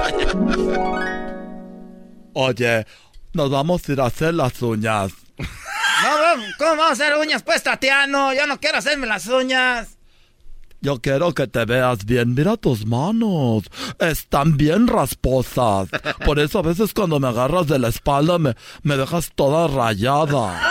Oye, 2.34 2.86
nos 3.32 3.50
vamos 3.50 3.88
a 3.88 3.92
ir 3.92 4.00
a 4.00 4.06
hacer 4.06 4.34
las 4.34 4.60
uñas. 4.62 5.12
No, 6.02 6.42
¿cómo 6.56 6.76
vamos 6.76 6.88
a 6.88 6.92
hacer 6.92 7.14
uñas? 7.18 7.42
Pues, 7.42 7.62
Tatiano, 7.62 8.32
yo 8.32 8.46
no 8.46 8.58
quiero 8.58 8.78
hacerme 8.78 9.06
las 9.06 9.26
uñas. 9.26 9.98
Yo 10.80 10.98
quiero 11.02 11.34
que 11.34 11.46
te 11.46 11.66
veas 11.66 12.06
bien. 12.06 12.34
Mira 12.34 12.56
tus 12.56 12.86
manos. 12.86 13.64
Están 13.98 14.56
bien 14.56 14.86
rasposas. 14.86 15.90
Por 16.24 16.38
eso 16.38 16.60
a 16.60 16.62
veces 16.62 16.94
cuando 16.94 17.20
me 17.20 17.28
agarras 17.28 17.66
de 17.66 17.78
la 17.78 17.88
espalda 17.88 18.38
me, 18.38 18.56
me 18.82 18.96
dejas 18.96 19.30
toda 19.34 19.68
rayada. 19.68 20.58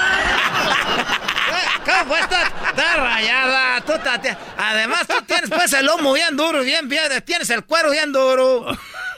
¿Cómo 1.85 2.15
estás? 2.15 2.51
Está 2.69 2.95
rayada. 2.95 3.81
Tú 3.81 3.93
Además, 4.57 5.05
tú 5.07 5.13
tienes 5.27 5.51
pues 5.51 5.71
el 5.73 5.85
lomo 5.85 6.13
bien 6.13 6.35
duro, 6.35 6.61
bien, 6.61 6.89
bien. 6.89 7.03
Tienes 7.23 7.51
el 7.51 7.65
cuero 7.65 7.91
bien 7.91 8.11
duro. 8.11 8.65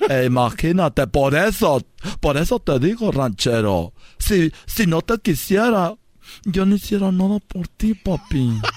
Eh, 0.09 0.25
imagínate, 0.25 1.07
por 1.07 1.35
eso, 1.35 1.81
por 2.19 2.37
eso 2.37 2.59
te 2.59 2.79
digo, 2.79 3.11
ranchero. 3.11 3.93
Si, 4.17 4.51
si 4.65 4.87
no 4.87 5.01
te 5.01 5.17
quisiera, 5.19 5.95
yo 6.43 6.65
no 6.65 6.75
hiciera 6.75 7.11
nada 7.11 7.39
por 7.39 7.67
ti, 7.67 7.93
papi. 7.93 8.59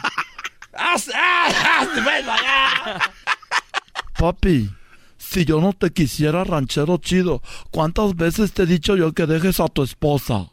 papi, 4.18 4.70
si 5.16 5.44
yo 5.44 5.60
no 5.60 5.72
te 5.72 5.90
quisiera, 5.90 6.44
ranchero 6.44 6.98
chido, 6.98 7.42
¿cuántas 7.70 8.16
veces 8.16 8.52
te 8.52 8.64
he 8.64 8.66
dicho 8.66 8.96
yo 8.96 9.12
que 9.12 9.26
dejes 9.26 9.60
a 9.60 9.68
tu 9.68 9.82
esposa? 9.82 10.50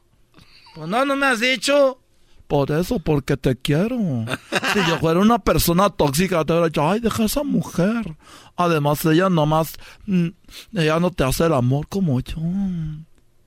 Pues 0.76 0.88
no, 0.88 1.06
no 1.06 1.16
me 1.16 1.26
has 1.26 1.40
dicho. 1.40 2.01
Por 2.52 2.70
eso, 2.70 3.00
porque 3.00 3.38
te 3.38 3.56
quiero. 3.56 3.98
Si 4.74 4.80
yo 4.86 5.00
fuera 5.00 5.22
una 5.22 5.40
persona 5.40 5.90
tóxica, 5.90 6.44
te 6.44 6.52
hubiera 6.52 6.68
dicho, 6.68 6.86
ay, 6.86 7.00
deja 7.00 7.24
a 7.24 7.26
esa 7.28 7.44
mujer. 7.44 8.18
Además, 8.58 9.06
ella 9.06 9.30
nomás, 9.30 9.76
mm, 10.06 10.28
ella 10.76 11.00
no 11.00 11.12
te 11.12 11.24
hace 11.24 11.46
el 11.46 11.54
amor 11.54 11.88
como 11.88 12.20
yo. 12.20 12.36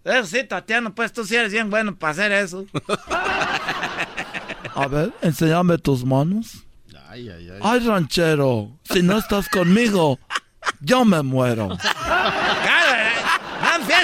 Eso 0.04 0.24
sí, 0.24 0.44
Tatiana, 0.44 0.94
pues 0.94 1.12
tú 1.12 1.22
sí 1.22 1.36
eres 1.36 1.52
bien 1.52 1.68
bueno 1.68 1.94
para 1.94 2.12
hacer 2.12 2.32
eso. 2.32 2.64
A 4.74 4.86
ver, 4.88 5.12
enséñame 5.20 5.76
tus 5.76 6.02
manos. 6.02 6.64
Ay, 7.06 7.28
ay, 7.28 7.50
ay. 7.50 7.58
Ay, 7.62 7.80
ranchero, 7.80 8.70
si 8.84 9.02
no 9.02 9.18
estás 9.18 9.50
conmigo, 9.50 10.18
yo 10.80 11.04
me 11.04 11.20
muero. 11.20 11.76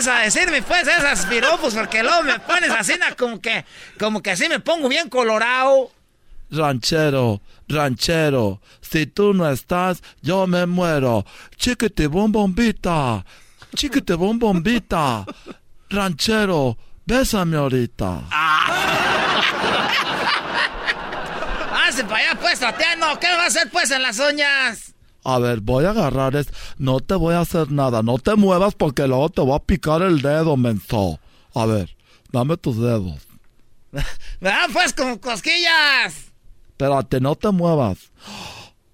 Empiezas 0.00 0.20
a 0.20 0.24
decirme 0.24 0.62
pues 0.62 0.88
esas 0.88 1.26
piropos 1.26 1.74
porque 1.74 2.02
luego 2.02 2.22
me 2.22 2.38
pones 2.40 2.70
así 2.70 2.94
como 3.18 3.38
que, 3.40 3.66
como 3.98 4.22
que 4.22 4.30
así 4.30 4.48
me 4.48 4.60
pongo 4.60 4.88
bien 4.88 5.10
colorado. 5.10 5.90
Ranchero, 6.50 7.42
ranchero, 7.68 8.62
si 8.80 9.06
tú 9.06 9.34
no 9.34 9.50
estás, 9.50 10.02
yo 10.22 10.46
me 10.46 10.64
muero. 10.64 11.26
Chiquete 11.56 12.06
bombombita, 12.06 13.24
chiquete 13.74 14.14
bombombita. 14.14 15.26
Ranchero, 15.90 16.78
bésame 17.04 17.58
ahorita. 17.58 18.22
Hace 21.86 22.04
para 22.04 22.30
allá 22.30 22.40
pues, 22.40 22.58
Tatiano, 22.58 23.20
¿qué 23.20 23.28
va 23.28 23.42
a 23.44 23.46
hacer 23.46 23.68
pues 23.70 23.90
en 23.90 24.00
las 24.02 24.18
uñas? 24.18 24.89
A 25.24 25.38
ver, 25.38 25.60
voy 25.60 25.84
a 25.84 25.90
agarrar 25.90 26.36
es. 26.36 26.48
No 26.78 27.00
te 27.00 27.14
voy 27.14 27.34
a 27.34 27.40
hacer 27.40 27.70
nada. 27.70 28.02
No 28.02 28.18
te 28.18 28.34
muevas 28.36 28.74
porque 28.74 29.06
luego 29.06 29.28
te 29.28 29.40
voy 29.42 29.54
a 29.54 29.58
picar 29.58 30.02
el 30.02 30.22
dedo, 30.22 30.56
menso. 30.56 31.18
A 31.54 31.66
ver, 31.66 31.96
dame 32.32 32.56
tus 32.56 32.78
dedos. 32.78 33.26
Dan 34.40 34.70
pues 34.72 34.92
como 34.92 35.20
cosquillas. 35.20 36.32
Espérate, 36.70 37.20
no 37.20 37.34
te 37.34 37.50
muevas. 37.50 37.98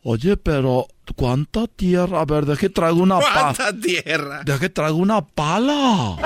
Oye, 0.02 0.36
pero 0.36 0.86
¿cuánta 1.16 1.66
tierra? 1.66 2.20
A 2.20 2.24
ver, 2.24 2.46
deje 2.46 2.68
traigo 2.68 3.02
una 3.02 3.18
pala. 3.18 3.54
¿Cuánta 3.54 3.80
tierra? 3.80 4.42
Deje 4.44 4.68
traigo 4.68 4.96
una 4.96 5.20
pala. 5.20 6.16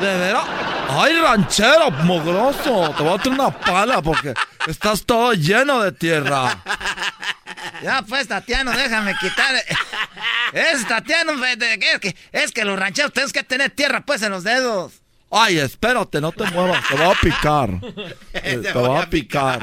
¿De 0.00 0.06
veras? 0.18 0.44
¡Ay, 0.88 1.14
ranchero, 1.20 1.90
mogroso! 2.04 2.92
Te 2.96 3.02
voy 3.04 3.14
a 3.14 3.18
traer 3.18 3.38
una 3.38 3.50
pala 3.50 4.02
porque 4.02 4.34
estás 4.66 5.04
todo 5.04 5.32
lleno 5.34 5.80
de 5.82 5.92
tierra. 5.92 6.62
Ya 7.82 8.02
pues, 8.02 8.28
Tatiano, 8.28 8.72
déjame 8.72 9.14
quitar. 9.20 9.54
Es 10.52 10.86
Tatiano, 10.86 11.32
es 11.44 12.00
que, 12.00 12.16
es 12.32 12.52
que 12.52 12.64
los 12.64 12.78
rancheros 12.78 13.12
tienes 13.12 13.32
que 13.32 13.42
tener 13.42 13.70
tierra 13.70 14.04
pues 14.04 14.22
en 14.22 14.32
los 14.32 14.44
dedos. 14.44 15.00
Ay, 15.30 15.58
espérate, 15.58 16.20
no 16.20 16.32
te 16.32 16.44
muevas, 16.50 16.86
te 16.88 16.94
voy 16.96 17.06
a 17.06 17.20
picar. 17.20 17.80
Te 18.32 18.72
voy 18.72 19.00
a 19.00 19.08
picar. 19.08 19.60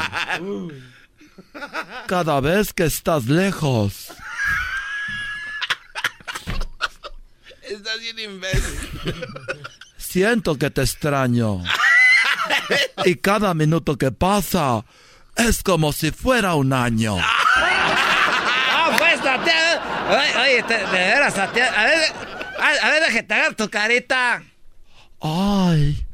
Cada 2.08 2.40
vez 2.40 2.74
que 2.74 2.86
estás 2.86 3.26
lejos. 3.26 4.14
Estás 7.62 8.00
bien 8.00 8.18
imbécil. 8.20 9.14
Siento 9.98 10.58
que 10.58 10.70
te 10.70 10.82
extraño. 10.84 11.64
Y 13.04 13.16
cada 13.16 13.54
minuto 13.54 13.98
que 13.98 14.12
pasa 14.12 14.86
es 15.36 15.64
como 15.64 15.92
si 15.92 16.12
fuera 16.12 16.56
un 16.56 16.72
año. 16.72 17.18
Oye, 20.10 20.64
de 20.64 20.86
veras, 20.92 21.34
Tatiana. 21.34 21.82
A 21.82 21.86
ver, 21.86 22.02
a, 22.82 22.90
ver, 22.90 23.04
déjate 23.28 23.56
tu 23.56 23.70
carita. 23.70 24.44
Ay, 25.22 26.06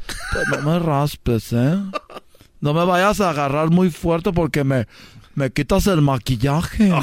no 0.51 0.61
me 0.61 0.79
raspes, 0.79 1.53
¿eh? 1.53 1.77
No 2.59 2.73
me 2.73 2.85
vayas 2.85 3.19
a 3.21 3.29
agarrar 3.29 3.69
muy 3.69 3.91
fuerte 3.91 4.31
porque 4.31 4.63
me, 4.63 4.87
me 5.35 5.51
quitas 5.51 5.87
el 5.87 6.01
maquillaje. 6.01 6.89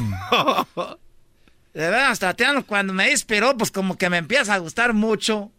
De 1.75 1.89
veras, 1.89 2.19
Tatiana, 2.19 2.63
cuando 2.63 2.93
me 2.93 3.11
inspiró, 3.11 3.57
pues 3.57 3.71
como 3.71 3.97
que 3.97 4.11
me 4.11 4.19
empieza 4.19 4.55
a 4.55 4.59
gustar 4.59 4.93
mucho. 4.93 5.53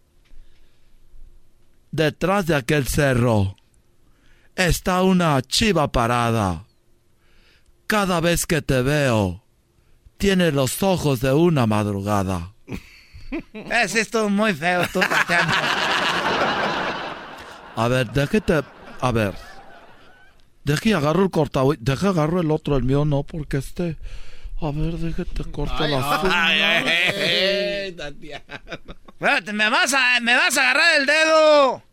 Detrás 1.92 2.46
de 2.46 2.56
aquel 2.56 2.88
cerro 2.88 3.56
está 4.56 5.04
una 5.04 5.42
chiva 5.42 5.92
parada. 5.92 6.66
Cada 7.88 8.20
vez 8.20 8.46
que 8.46 8.62
te 8.62 8.82
veo, 8.82 9.44
tiene 10.22 10.52
los 10.52 10.84
ojos 10.84 11.20
de 11.20 11.34
una 11.34 11.66
madrugada. 11.66 12.54
Es 13.54 13.96
esto 13.96 14.30
muy 14.30 14.54
feo, 14.54 14.86
tú, 14.94 15.00
Tatiana. 15.00 15.56
A 17.76 17.88
ver, 17.88 18.12
déjate. 18.12 18.62
A 19.00 19.12
ver. 19.12 19.34
Deje 20.64 20.94
agarro 20.94 21.24
el 21.24 21.32
corta. 21.32 21.62
Deje 21.80 22.08
agarro 22.08 22.42
el 22.42 22.52
otro, 22.52 22.78
el 22.78 22.84
mío 22.84 23.04
no, 23.04 23.24
porque 23.24 23.58
este. 23.58 23.98
A 24.62 24.70
ver, 24.72 24.98
déjate 24.98 25.50
corto 25.50 25.88
la 25.88 26.22
ay, 26.24 26.62
ay, 26.62 27.92
Tatiana. 27.94 28.62
Espérate, 29.08 29.54
me 29.54 29.70
vas 29.70 29.94
a, 29.94 30.20
me 30.20 30.36
vas 30.36 30.56
a 30.58 30.62
agarrar 30.62 31.00
el 31.00 31.06
dedo. 31.08 31.84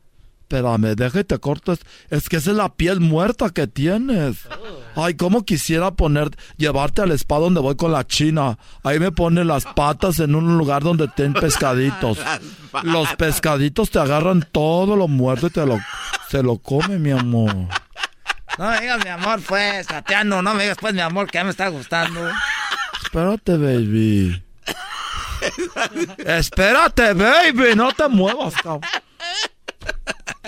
Espérame, 0.51 0.95
déjate 0.95 1.39
corto. 1.39 1.73
Es, 1.75 1.81
es 2.09 2.31
que 2.31 2.37
esa 2.37 2.53
es 2.53 2.57
la 2.57 2.71
piel 2.71 3.01
muerta 3.01 3.51
que 3.51 3.67
tienes. 3.67 4.39
Ay, 4.97 5.13
cómo 5.15 5.45
quisiera 5.45 5.91
poner, 5.91 6.31
llevarte 6.57 7.03
al 7.03 7.13
spa 7.13 7.39
donde 7.39 7.61
voy 7.61 7.77
con 7.77 7.93
la 7.93 8.07
china. 8.07 8.59
Ahí 8.83 8.99
me 8.99 9.13
pone 9.13 9.45
las 9.45 9.67
patas 9.67 10.21
en 10.21 10.35
un 10.35 10.57
lugar 10.57 10.83
donde 10.83 11.07
ten 11.09 11.35
pescaditos. 11.35 12.19
Los 12.83 13.15
pescaditos 13.17 13.91
te 13.91 13.99
agarran 13.99 14.47
todo 14.51 14.97
lo 14.97 15.07
muerto 15.07 15.49
y 15.49 15.51
te 15.51 15.67
lo, 15.67 15.79
se 16.31 16.43
lo 16.43 16.57
come, 16.57 16.99
mi 16.99 17.11
amor. 17.11 17.55
No 18.57 18.71
me 18.71 18.81
digas 18.81 19.05
mi 19.05 19.11
amor, 19.11 19.43
pues, 19.47 19.87
Tatiano, 19.87 20.41
no 20.41 20.55
me 20.55 20.63
digas 20.63 20.79
pues 20.81 20.95
mi 20.95 21.01
amor, 21.01 21.27
que 21.31 21.39
ya 21.39 21.45
me 21.45 21.51
está 21.51 21.69
gustando. 21.69 22.27
Espérate, 23.03 23.59
baby. 23.59 24.43
Espérate, 26.19 27.13
baby, 27.13 27.75
no 27.77 27.93
te 27.93 28.09
muevas, 28.09 28.55
cabrón. 28.55 28.81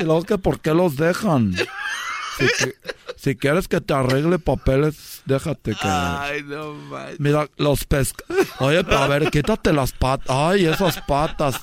Y 0.00 0.04
luego 0.04 0.22
que 0.22 0.38
por 0.38 0.60
qué 0.60 0.74
los 0.74 0.96
dejan. 0.96 1.54
Si, 1.54 2.46
que, 2.46 2.74
si 3.16 3.36
quieres 3.36 3.68
que 3.68 3.82
te 3.82 3.92
arregle 3.92 4.38
papeles, 4.38 5.20
déjate 5.26 5.72
que. 5.72 5.86
Ay, 5.86 6.42
no 6.42 6.72
manches. 6.72 7.20
Mira, 7.20 7.48
los 7.58 7.84
pesca. 7.84 8.24
Oye, 8.60 8.82
pero 8.82 8.98
a 8.98 9.06
ver, 9.08 9.30
quítate 9.30 9.72
las 9.72 9.92
patas. 9.92 10.26
Ay, 10.30 10.64
esas 10.64 11.00
patas. 11.02 11.60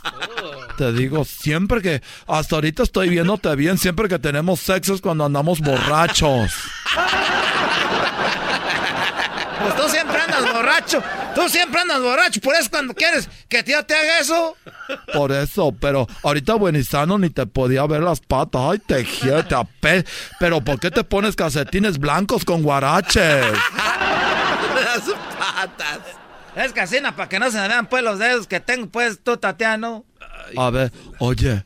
Te 0.78 0.92
digo, 0.94 1.26
siempre 1.26 1.82
que. 1.82 2.04
Hasta 2.28 2.56
ahorita 2.56 2.84
estoy 2.84 3.10
viéndote 3.10 3.56
bien. 3.56 3.80
Siempre 3.80 4.08
que 4.08 4.20
tenemos 4.20 4.60
sexo 4.60 4.94
es 4.94 5.02
cuando 5.02 5.26
andamos 5.26 5.60
borrachos. 5.60 6.52
Pues 9.64 9.76
andas 10.38 10.54
borracho. 10.54 11.04
Tú 11.36 11.50
siempre 11.50 11.82
andas 11.82 12.02
borracho. 12.02 12.42
Por 12.42 12.56
eso 12.56 12.70
cuando 12.70 12.94
quieres 12.94 13.30
que 13.50 13.64
tío 13.64 13.84
te 13.86 13.96
haga 13.96 14.20
eso. 14.20 14.56
Por 15.14 15.32
eso, 15.32 15.74
pero 15.80 16.08
ahorita 16.24 16.56
buenizano 16.56 17.18
ni 17.18 17.30
te 17.30 17.46
podía 17.46 17.86
ver 17.86 18.02
las 18.02 18.20
patas. 18.20 18.62
Ay, 18.72 18.80
te 18.80 19.04
te. 19.04 20.06
Pero 20.40 20.62
¿por 20.62 20.80
qué 20.80 20.92
te 20.92 21.04
pones 21.04 21.36
calcetines 21.36 21.98
blancos 21.98 22.46
con 22.46 22.64
guaraches? 22.64 23.46
Las 24.76 25.02
patas. 25.38 26.00
Es 26.56 26.74
casina 26.74 27.16
para 27.16 27.30
que 27.30 27.40
no 27.40 27.52
se 27.52 27.60
me 27.60 27.68
vean 27.68 27.88
pues 27.88 28.04
los 28.04 28.18
dedos 28.18 28.48
que 28.48 28.60
tengo 28.60 28.88
pues 28.88 29.20
tú, 29.24 29.38
Tatiano. 29.38 30.06
A 30.58 30.70
ver, 30.72 30.92
oye, 31.20 31.66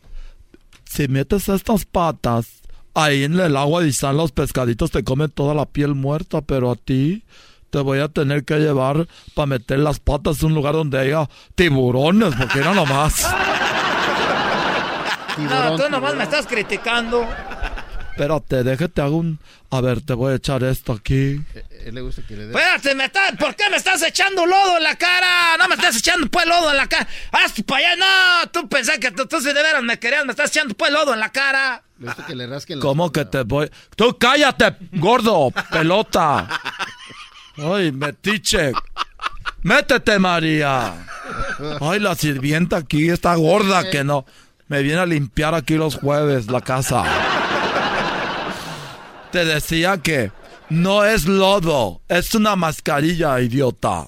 si 0.83 1.07
metes 1.07 1.47
estas 1.47 1.85
patas 1.85 2.61
ahí 2.93 3.23
en 3.23 3.39
el 3.39 3.55
agua 3.55 3.81
de 3.81 3.93
sal, 3.93 4.17
los 4.17 4.33
pescaditos 4.33 4.91
te 4.91 5.03
comen 5.03 5.29
toda 5.29 5.53
la 5.53 5.65
piel 5.65 5.95
muerta, 5.95 6.41
pero 6.41 6.71
a 6.71 6.75
ti 6.75 7.23
te 7.71 7.79
voy 7.79 7.99
a 7.99 8.09
tener 8.09 8.43
que 8.43 8.59
llevar 8.59 9.07
para 9.33 9.47
meter 9.47 9.79
las 9.79 9.99
patas 9.99 10.41
en 10.41 10.47
un 10.47 10.55
lugar 10.55 10.73
donde 10.73 10.99
haya 10.99 11.27
tiburones, 11.55 12.35
porque 12.35 12.59
no 12.59 12.75
nomás. 12.75 13.25
no, 15.37 15.75
tú 15.77 15.89
nomás 15.89 16.13
me 16.15 16.23
estás 16.23 16.45
criticando. 16.45 17.25
Espérate, 18.11 18.63
déjate 18.63 19.01
hago 19.01 19.17
un... 19.17 19.39
A 19.71 19.79
ver, 19.79 20.01
te 20.01 20.13
voy 20.13 20.33
a 20.33 20.35
echar 20.35 20.63
esto 20.65 20.91
aquí. 20.91 21.41
Él 21.85 21.95
le 21.95 22.01
gusta 22.01 22.21
que 22.27 22.35
le 22.35 22.47
dé. 22.47 22.49
Espérate, 22.49 22.93
me 22.93 23.05
está... 23.05 23.31
¿por 23.39 23.55
qué 23.55 23.69
me 23.69 23.77
estás 23.77 24.03
echando 24.03 24.45
lodo 24.45 24.77
en 24.77 24.83
la 24.83 24.95
cara? 24.95 25.55
No 25.57 25.69
me 25.69 25.75
estás 25.75 25.95
echando 25.95 26.27
pues 26.27 26.45
lodo 26.45 26.71
en 26.71 26.77
la 26.77 26.87
cara. 26.87 27.07
¡Haz 27.31 27.53
para 27.65 27.87
allá! 27.87 27.95
No, 27.95 28.49
tú 28.51 28.67
pensás 28.67 28.99
que 28.99 29.11
tú, 29.11 29.25
tú 29.27 29.39
si 29.39 29.47
de 29.47 29.63
veras 29.63 29.81
me 29.81 29.97
querías, 29.97 30.25
me 30.25 30.31
estás 30.31 30.49
echando 30.49 30.75
pues 30.75 30.91
lodo 30.91 31.13
en 31.13 31.21
la 31.21 31.31
cara. 31.31 31.83
Le 31.99 32.07
gusta 32.07 32.25
que 32.25 32.35
le 32.35 32.47
rasquen 32.47 32.79
la 32.79 32.83
¿Cómo 32.83 33.11
que 33.13 33.23
te 33.23 33.43
voy...? 33.43 33.71
¡Tú 33.95 34.17
cállate, 34.19 34.75
gordo! 34.91 35.51
¡Pelota! 35.71 36.49
¡Ay, 37.63 37.91
metiche! 37.91 38.71
¡Métete, 39.63 40.17
María! 40.17 41.05
¡Ay, 41.79 41.99
la 41.99 42.15
sirvienta 42.15 42.77
aquí 42.77 43.09
está 43.09 43.35
gorda 43.35 43.89
que 43.89 44.03
no! 44.03 44.25
Me 44.67 44.81
viene 44.81 44.99
a 44.99 45.05
limpiar 45.05 45.53
aquí 45.53 45.75
los 45.75 45.95
jueves 45.95 46.49
la 46.49 46.61
casa. 46.61 47.03
Te 49.31 49.45
decía 49.45 49.97
que 49.97 50.31
no 50.69 51.03
es 51.03 51.25
lodo, 51.27 52.01
es 52.07 52.33
una 52.33 52.55
mascarilla, 52.55 53.39
idiota. 53.41 54.07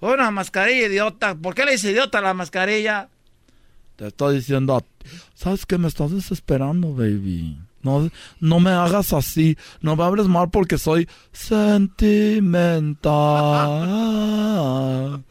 Una 0.00 0.30
mascarilla, 0.30 0.88
idiota. 0.88 1.34
¿Por 1.34 1.54
qué 1.54 1.64
le 1.64 1.72
dice 1.72 1.92
idiota 1.92 2.18
a 2.18 2.22
la 2.22 2.34
mascarilla? 2.34 3.08
Te 3.96 4.08
estoy 4.08 4.36
diciendo, 4.36 4.84
¿sabes 5.34 5.64
qué? 5.64 5.78
Me 5.78 5.88
estás 5.88 6.10
desesperando, 6.10 6.92
baby. 6.92 7.56
No, 7.86 8.10
no 8.40 8.60
me 8.60 8.70
hagas 8.70 9.12
así. 9.12 9.56
No 9.80 9.96
me 9.96 10.02
hables 10.04 10.26
mal 10.26 10.50
porque 10.50 10.76
soy 10.76 11.08
sentimental. 13.86 15.24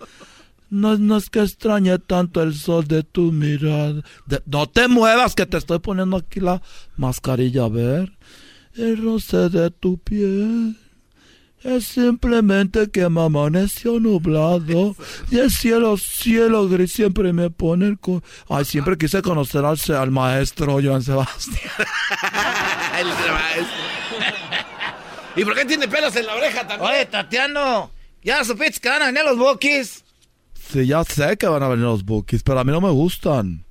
No, 0.70 0.98
no 0.98 1.18
es 1.18 1.30
que 1.30 1.42
extrañe 1.42 2.00
tanto 2.00 2.42
el 2.42 2.54
sol 2.56 2.88
de 2.88 3.04
tu 3.04 3.32
mirada. 3.32 4.02
De- 4.26 4.42
no 4.46 4.68
te 4.68 4.88
muevas 4.88 5.36
que 5.36 5.46
te 5.46 5.58
estoy 5.58 5.80
poniendo 5.80 6.18
aquí 6.18 6.40
la 6.40 6.62
mascarilla, 6.98 7.66
a 7.66 7.70
ver. 7.70 8.18
El 8.76 8.98
roce 9.02 9.50
de 9.50 9.70
tu 9.72 9.98
piel 9.98 10.78
Es 11.66 11.86
simplemente 11.88 12.92
que 12.92 13.10
me 13.10 13.24
amaneció 13.24 14.00
nublado 14.00 14.96
y 15.32 15.40
el 15.40 15.50
cielo, 15.50 15.98
cielo 15.98 16.70
gris 16.70 16.92
siempre 16.92 17.34
me 17.34 17.50
pone 17.50 17.88
el... 17.88 17.98
Co 17.98 18.22
Ay, 18.48 18.66
siempre 18.66 18.96
quise 19.00 19.24
conocer 19.24 19.66
al, 19.66 19.80
al 19.98 20.12
maestro 20.12 20.74
Joan 20.74 21.02
Sebastián. 21.02 21.72
el 23.00 23.08
maestro. 23.08 23.66
¿Y 25.36 25.44
por 25.44 25.56
qué 25.56 25.66
tiene 25.66 25.88
pelos 25.88 26.16
en 26.16 26.28
la 26.28 26.36
oreja 26.36 26.68
también? 26.68 26.92
Oye, 26.92 27.06
Tatiano, 27.08 27.90
¿ya 28.22 28.44
supiste 28.44 28.80
que 28.80 28.90
van 28.90 29.02
a 29.02 29.08
venir 29.08 29.24
los 29.24 29.38
bookies? 29.40 30.04
Sí, 30.72 30.86
ya 30.86 31.04
sé 31.04 31.36
que 31.36 31.48
van 31.48 31.64
a 31.64 31.68
venir 31.68 31.86
los 31.86 32.06
bookies, 32.06 32.44
pero 32.44 32.60
a 32.60 32.64
mí 32.64 32.72
no 32.72 32.80
me 32.80 32.92
gustan. 32.92 33.66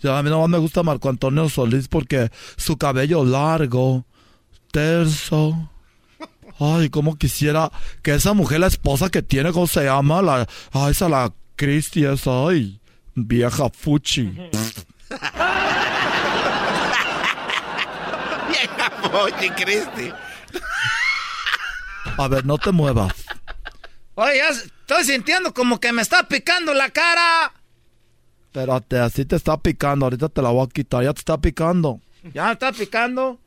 Ya, 0.00 0.16
a 0.16 0.22
mí 0.22 0.30
no 0.30 0.46
me 0.46 0.58
gusta 0.58 0.84
Marco 0.84 1.08
Antonio 1.08 1.48
Solís 1.48 1.88
porque 1.88 2.30
su 2.56 2.76
cabello 2.76 3.24
largo, 3.24 4.06
terso 4.70 5.68
Ay, 6.60 6.90
cómo 6.90 7.16
quisiera 7.16 7.72
que 8.02 8.14
esa 8.14 8.34
mujer, 8.34 8.60
la 8.60 8.66
esposa 8.66 9.08
que 9.08 9.22
tiene, 9.22 9.50
¿cómo 9.50 9.66
se 9.66 9.84
llama? 9.84 10.20
La, 10.20 10.46
ay, 10.72 10.90
esa 10.90 11.08
la 11.08 11.32
Cristi, 11.56 12.04
esa, 12.04 12.48
ay, 12.48 12.78
vieja 13.14 13.70
fuchi. 13.70 14.24
vieja 18.48 18.90
fuchi, 19.02 19.50
Cristi. 19.50 20.12
A 22.18 22.28
ver, 22.28 22.44
no 22.44 22.58
te 22.58 22.70
muevas. 22.72 23.12
Oye, 24.14 24.36
ya 24.36 24.48
estoy 24.50 25.04
sintiendo 25.04 25.54
como 25.54 25.80
que 25.80 25.92
me 25.92 26.02
está 26.02 26.28
picando 26.28 26.74
la 26.74 26.90
cara. 26.90 27.54
Espérate, 28.44 28.98
así 28.98 29.24
te 29.24 29.36
está 29.36 29.56
picando. 29.56 30.04
Ahorita 30.04 30.28
te 30.28 30.42
la 30.42 30.50
voy 30.50 30.66
a 30.66 30.68
quitar. 30.68 31.04
Ya 31.04 31.14
te 31.14 31.20
está 31.20 31.38
picando. 31.38 32.00
¿Ya 32.34 32.52
está 32.52 32.70
picando? 32.72 33.38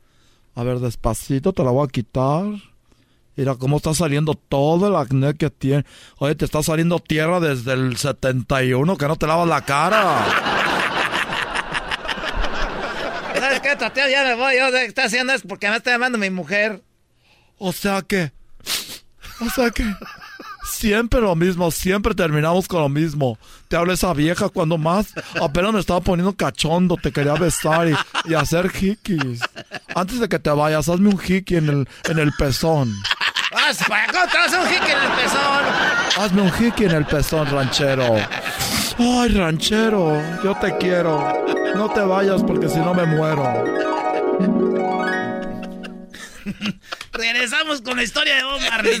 A 0.56 0.64
ver, 0.64 0.80
despacito 0.80 1.52
te 1.52 1.62
la 1.62 1.70
voy 1.70 1.86
a 1.86 1.90
quitar. 1.90 2.44
Mira 3.36 3.56
cómo 3.56 3.78
está 3.78 3.94
saliendo 3.94 4.34
todo 4.34 4.88
el 4.88 4.96
acné 4.96 5.34
que 5.34 5.50
tiene. 5.50 5.84
Oye, 6.18 6.34
te 6.34 6.44
está 6.44 6.62
saliendo 6.62 7.00
tierra 7.00 7.40
desde 7.40 7.72
el 7.72 7.96
71 7.96 8.96
que 8.96 9.08
no 9.08 9.16
te 9.16 9.26
lavas 9.26 9.48
la 9.48 9.62
cara. 9.62 10.24
¿Sabes 13.34 13.60
qué, 13.60 13.76
Tatiana? 13.76 14.10
Ya 14.10 14.24
me 14.24 14.34
voy. 14.34 14.56
Yo 14.56 14.70
de 14.70 14.84
está 14.84 15.04
haciendo 15.04 15.32
es 15.32 15.42
porque 15.42 15.68
me 15.68 15.76
está 15.76 15.90
llamando 15.90 16.16
mi 16.16 16.30
mujer. 16.30 16.82
O 17.58 17.72
sea 17.72 18.02
que. 18.02 18.32
O 19.40 19.50
sea 19.50 19.70
que. 19.70 19.84
Siempre 20.64 21.20
lo 21.20 21.36
mismo, 21.36 21.70
siempre 21.70 22.14
terminamos 22.14 22.66
con 22.66 22.80
lo 22.80 22.88
mismo. 22.88 23.38
Te 23.68 23.76
habla 23.76 23.92
esa 23.92 24.14
vieja 24.14 24.48
cuando 24.48 24.78
más 24.78 25.12
apenas 25.40 25.74
me 25.74 25.80
estaba 25.80 26.00
poniendo 26.00 26.34
cachondo, 26.34 26.96
te 26.96 27.12
quería 27.12 27.34
besar 27.34 27.88
y, 28.24 28.34
hacer 28.34 28.72
hikis. 28.74 29.40
Antes 29.94 30.20
de 30.20 30.28
que 30.28 30.38
te 30.38 30.50
vayas, 30.50 30.88
hazme 30.88 31.10
un 31.10 31.20
hiki 31.22 31.56
en 31.56 31.68
el, 31.68 31.88
en 32.08 32.18
el 32.18 32.32
pezón. 32.32 32.94
¿Cómo 33.54 34.26
te 34.30 34.38
haces 34.38 34.58
un 34.58 34.66
hiki 34.66 34.90
en 34.90 34.98
el 34.98 35.10
pezón? 35.12 35.64
Hazme 36.18 36.42
un 36.42 36.52
hiki 36.58 36.84
en 36.84 36.90
el 36.90 37.04
pezón, 37.04 37.50
ranchero. 37.50 38.16
Ay, 38.98 39.28
ranchero, 39.28 40.20
yo 40.42 40.54
te 40.56 40.76
quiero. 40.78 41.44
No 41.76 41.88
te 41.90 42.00
vayas 42.00 42.42
porque 42.42 42.68
si 42.68 42.78
no 42.78 42.94
me 42.94 43.04
muero. 43.06 43.64
Regresamos 47.12 47.80
con 47.80 47.96
la 47.96 48.02
historia 48.02 48.34
de 48.36 48.42
Bob 48.42 48.60
Marley. 48.70 49.00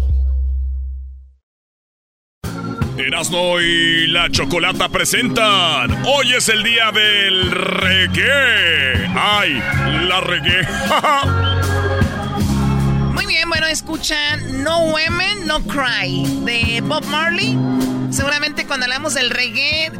Erasmo 2.97 3.59
y 3.61 4.07
la 4.07 4.29
Chocolata 4.29 4.89
presentan. 4.89 6.03
Hoy 6.05 6.33
es 6.33 6.49
el 6.49 6.63
día 6.63 6.91
del 6.91 7.51
reggae. 7.51 9.07
¡Ay! 9.15 9.61
La 10.07 10.19
reggae. 10.21 10.67
Muy 13.13 13.25
bien, 13.25 13.47
bueno, 13.49 13.67
escuchan 13.67 14.63
No 14.63 14.79
Women, 14.85 15.47
No 15.47 15.61
Cry 15.61 16.25
de 16.45 16.81
Bob 16.81 17.05
Marley. 17.05 17.57
Seguramente 18.11 18.65
cuando 18.65 18.85
hablamos 18.85 19.13
del 19.13 19.29
reggae, 19.29 19.91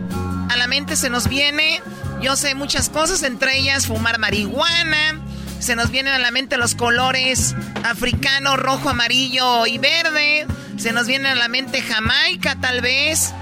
a 0.49 0.57
la 0.57 0.67
mente 0.67 0.95
se 0.97 1.09
nos 1.09 1.29
viene, 1.29 1.81
yo 2.21 2.35
sé 2.35 2.55
muchas 2.55 2.89
cosas, 2.89 3.23
entre 3.23 3.57
ellas 3.57 3.87
fumar 3.87 4.19
marihuana. 4.19 5.21
Se 5.61 5.75
nos 5.75 5.91
vienen 5.91 6.13
a 6.13 6.19
la 6.19 6.31
mente 6.31 6.57
los 6.57 6.73
colores 6.73 7.55
africano, 7.83 8.57
rojo, 8.57 8.89
amarillo 8.89 9.67
y 9.67 9.77
verde. 9.77 10.47
Se 10.77 10.91
nos 10.91 11.05
viene 11.05 11.29
a 11.29 11.35
la 11.35 11.47
mente 11.47 11.83
Jamaica, 11.83 12.57
tal 12.59 12.81
vez. 12.81 13.33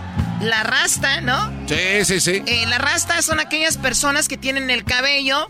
La 0.41 0.63
rasta, 0.63 1.21
¿no? 1.21 1.51
Sí, 1.67 2.03
sí, 2.03 2.19
sí. 2.19 2.43
Eh, 2.45 2.65
la 2.67 2.77
rasta 2.77 3.21
son 3.21 3.39
aquellas 3.39 3.77
personas 3.77 4.27
que 4.27 4.37
tienen 4.37 4.69
el 4.69 4.83
cabello. 4.83 5.49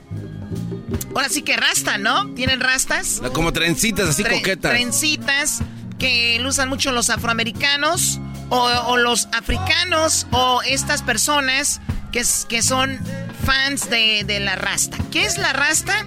Ahora 1.15 1.29
sí 1.29 1.41
que 1.41 1.57
rasta, 1.57 1.97
¿no? 1.97 2.29
Tienen 2.35 2.59
rastas. 2.59 3.19
Como 3.33 3.51
trencitas, 3.51 4.07
así 4.09 4.23
coquetas. 4.23 4.71
Trencitas 4.71 5.61
que 5.97 6.39
usan 6.45 6.69
mucho 6.69 6.91
los 6.91 7.09
afroamericanos 7.09 8.19
o, 8.49 8.97
los 8.97 9.27
africanos 9.33 10.27
o 10.31 10.61
estas 10.61 11.01
personas 11.01 11.81
que, 12.11 12.23
que 12.47 12.61
son 12.61 12.99
fans 13.43 13.89
de, 13.89 14.23
de 14.23 14.39
la 14.39 14.55
rasta. 14.55 14.97
¿Qué 15.11 15.25
es 15.25 15.39
la 15.39 15.51
rasta? 15.51 16.05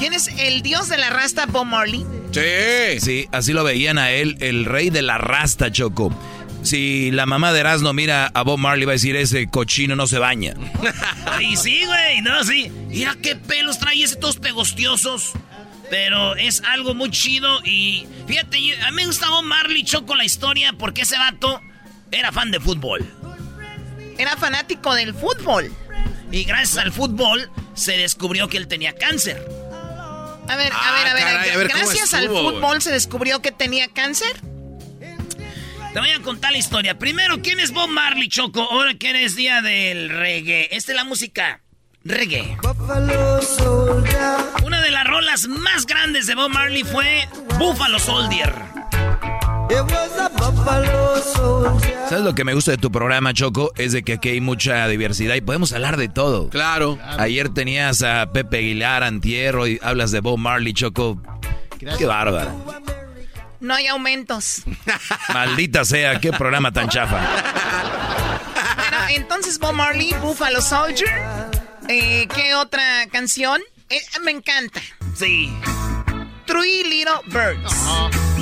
¿Quién 0.00 0.14
es 0.14 0.28
el 0.38 0.62
dios 0.62 0.88
de 0.88 0.96
la 0.96 1.10
rasta, 1.10 1.44
Bob 1.44 1.66
Marley? 1.66 2.06
Sí. 2.32 3.00
Sí, 3.00 3.28
así 3.32 3.52
lo 3.52 3.64
veían 3.64 3.98
a 3.98 4.10
él, 4.10 4.38
el 4.40 4.64
rey 4.64 4.88
de 4.88 5.02
la 5.02 5.18
rasta, 5.18 5.70
Choco. 5.70 6.10
Si 6.62 7.10
la 7.10 7.26
mamá 7.26 7.52
de 7.52 7.60
Erasmo 7.60 7.92
mira 7.92 8.30
a 8.32 8.42
Bob 8.42 8.58
Marley, 8.58 8.86
va 8.86 8.92
a 8.92 8.94
decir, 8.94 9.14
ese 9.14 9.48
cochino 9.48 9.96
no 9.96 10.06
se 10.06 10.18
baña. 10.18 10.54
y 11.42 11.54
sí, 11.58 11.84
güey, 11.84 12.22
no, 12.22 12.42
sí. 12.44 12.72
Mira 12.88 13.14
qué 13.22 13.36
pelos 13.36 13.78
trae 13.78 14.02
ese 14.02 14.16
todos 14.16 14.38
pegostiosos. 14.38 15.32
Pero 15.90 16.34
es 16.34 16.62
algo 16.62 16.94
muy 16.94 17.10
chido 17.10 17.60
y 17.62 18.06
fíjate, 18.26 18.56
a 18.80 18.90
mí 18.92 18.96
me 18.96 19.06
gusta 19.06 19.28
Bob 19.28 19.44
Marley, 19.44 19.84
Choco, 19.84 20.14
la 20.14 20.24
historia, 20.24 20.72
porque 20.78 21.02
ese 21.02 21.18
vato 21.18 21.60
era 22.10 22.32
fan 22.32 22.50
de 22.50 22.58
fútbol. 22.58 23.04
Era 24.16 24.34
fanático 24.38 24.94
del 24.94 25.12
fútbol. 25.12 25.70
Y 26.32 26.44
gracias 26.44 26.78
al 26.78 26.90
fútbol 26.90 27.50
se 27.74 27.98
descubrió 27.98 28.48
que 28.48 28.56
él 28.56 28.66
tenía 28.66 28.94
cáncer. 28.94 29.46
A 30.50 30.56
ver, 30.56 30.72
a 30.72 30.92
ver, 30.92 31.06
a 31.06 31.14
ver. 31.14 31.70
Ah, 31.70 31.76
gracias 31.76 32.12
al 32.12 32.26
fútbol 32.26 32.82
se 32.82 32.90
descubrió 32.90 33.40
que 33.40 33.52
tenía 33.52 33.86
cáncer. 33.86 34.40
Te 35.92 36.00
voy 36.00 36.10
a 36.10 36.20
contar 36.22 36.50
la 36.50 36.58
historia. 36.58 36.98
Primero, 36.98 37.40
¿quién 37.40 37.60
es 37.60 37.72
Bob 37.72 37.88
Marley, 37.88 38.28
Choco? 38.28 38.60
Ahora 38.62 38.94
que 38.94 39.10
eres 39.10 39.36
día 39.36 39.62
del 39.62 40.08
reggae. 40.08 40.68
Esta 40.72 40.90
es 40.90 40.96
la 40.96 41.04
música 41.04 41.60
reggae. 42.02 42.56
Una 44.64 44.80
de 44.80 44.90
las 44.90 45.06
rolas 45.06 45.46
más 45.46 45.86
grandes 45.86 46.26
de 46.26 46.34
Bob 46.34 46.50
Marley 46.50 46.82
fue 46.82 47.28
Buffalo 47.58 48.00
Soldier. 48.00 48.52
¿Sabes 52.08 52.24
lo 52.24 52.34
que 52.34 52.44
me 52.44 52.54
gusta 52.54 52.72
de 52.72 52.76
tu 52.78 52.90
programa, 52.90 53.32
Choco? 53.32 53.72
Es 53.76 53.92
de 53.92 54.02
que 54.02 54.14
aquí 54.14 54.30
hay 54.30 54.40
mucha 54.40 54.86
diversidad 54.88 55.36
y 55.36 55.40
podemos 55.40 55.72
hablar 55.72 55.96
de 55.96 56.08
todo. 56.08 56.48
Claro. 56.48 56.98
Ayer 57.18 57.48
tenías 57.50 58.02
a 58.02 58.32
Pepe 58.32 58.58
Aguilar, 58.58 59.04
Antierro, 59.04 59.66
y 59.68 59.78
hablas 59.82 60.10
de 60.10 60.20
Bob 60.20 60.38
Marley, 60.38 60.72
Choco. 60.72 61.20
Qué 61.78 62.06
bárbaro. 62.06 62.50
No 63.60 63.74
hay 63.74 63.86
aumentos. 63.86 64.62
Maldita 65.32 65.84
sea, 65.84 66.18
qué 66.18 66.32
programa 66.32 66.72
tan 66.72 66.88
chafa. 66.88 67.20
Bueno, 68.90 68.96
entonces 69.10 69.58
Bob 69.58 69.74
Marley, 69.74 70.12
Buffalo 70.20 70.60
Soldier. 70.60 71.10
Eh, 71.88 72.26
¿Qué 72.34 72.54
otra 72.54 73.06
canción? 73.12 73.60
Eh, 73.88 74.00
me 74.22 74.32
encanta. 74.32 74.80
Sí. 75.14 75.52
Three 76.46 76.82
Little 76.84 77.20
Birds. 77.26 78.39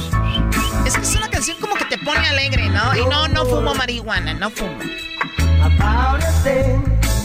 Es 0.88 0.96
que 0.96 1.02
es 1.02 1.16
una 1.16 1.28
canción 1.28 1.58
como 1.60 1.74
que 1.74 1.84
te 1.84 1.98
pone 1.98 2.26
alegre, 2.26 2.66
¿no? 2.70 2.96
Y 2.96 3.04
no, 3.04 3.28
no 3.28 3.44
fumo 3.44 3.74
marihuana, 3.74 4.32
no 4.32 4.48
fumo. 4.48 4.78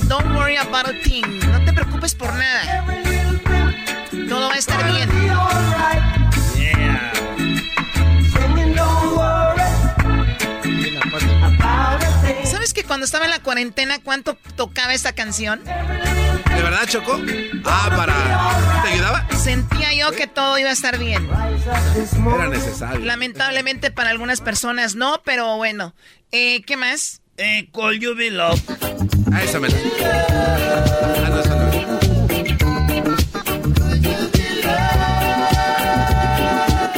Don't 0.10 0.36
worry 0.36 0.58
about 0.58 0.86
a 0.86 0.94
thing. 1.02 1.24
No 1.50 1.64
te 1.64 1.72
preocupes 1.72 2.14
por 2.14 2.28
nada. 2.34 2.84
Todo 4.28 4.50
va 4.50 4.56
a 4.56 4.58
estar 4.58 4.86
bien. 4.92 5.10
Cuando 12.88 13.06
estaba 13.06 13.26
en 13.26 13.32
la 13.32 13.40
cuarentena, 13.40 14.00
¿cuánto 14.00 14.38
tocaba 14.56 14.94
esta 14.94 15.14
canción? 15.14 15.64
¿De 15.64 16.62
verdad, 16.62 16.88
Choco? 16.88 17.20
Ah, 17.66 17.94
para... 17.96 18.84
¿Te 18.84 18.94
ayudaba? 18.94 19.28
Sentía 19.38 19.94
yo 19.94 20.12
que 20.12 20.28
todo 20.28 20.58
iba 20.58 20.70
a 20.70 20.74
estar 20.74 20.98
bien. 20.98 21.28
Era 22.34 22.48
necesario. 22.48 23.06
Lamentablemente 23.06 23.92
para 23.92 24.12
algunas 24.12 24.40
personas 24.42 24.96
no, 24.96 25.22
pero 25.26 25.58
bueno. 25.58 25.94
Eh, 26.32 26.64
¿Qué 26.66 26.78
más? 26.78 27.22
Eh, 27.38 27.68
Call 27.74 28.00
You 28.00 28.16
Be 28.16 28.32
Love. 28.32 28.62
Ah, 29.34 29.44
esa 29.44 29.60
me 29.60 29.68
la... 29.68 29.78
Ah, 30.06 31.30
no, 31.30 31.40
esa 31.40 31.56
no. 31.56 31.64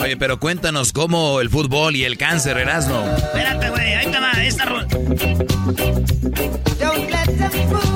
Oye, 0.04 0.18
pero 0.18 0.40
cuéntanos 0.40 0.94
cómo 0.94 1.42
el 1.42 1.50
fútbol 1.50 1.96
y 1.96 2.04
el 2.04 2.18
cáncer, 2.18 2.58
Erasmo. 2.58 3.04
Espérate, 3.18 3.70
güey, 3.72 3.94
ahí 3.96 4.06
te 4.06 4.20
va, 4.20 4.32
esta 4.34 4.66
ro- 7.80 7.92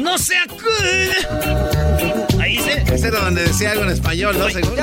No 0.00 0.18
sea 0.18 0.42
cool. 0.48 1.10
Ahí 2.40 2.58
se. 2.58 2.82
Ese 2.94 3.08
era 3.08 3.20
donde 3.20 3.42
decía 3.44 3.72
algo 3.72 3.84
en 3.84 3.90
español, 3.90 4.38
¿no? 4.38 4.48
Según. 4.50 4.74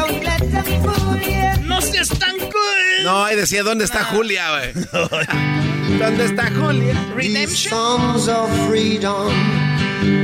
No 1.67 1.81
seas 1.81 2.09
tan 2.09 2.37
cool. 2.37 3.03
No, 3.03 3.23
ahí 3.25 3.35
decía, 3.35 3.63
¿dónde 3.63 3.85
está 3.85 4.03
Julia, 4.05 4.49
güey? 4.51 4.73
¿Dónde 5.99 6.25
está 6.25 6.49
Julia? 6.51 6.93
Redemption. 7.15 7.71
Songs 7.73 8.27
of 8.27 8.49
freedom 8.67 9.31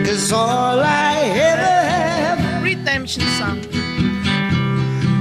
is 0.05 0.31
all 0.31 0.79
I 0.81 1.17
ever 1.31 1.89
have. 1.89 2.61
Redemption 2.63 3.25
song. 3.37 3.59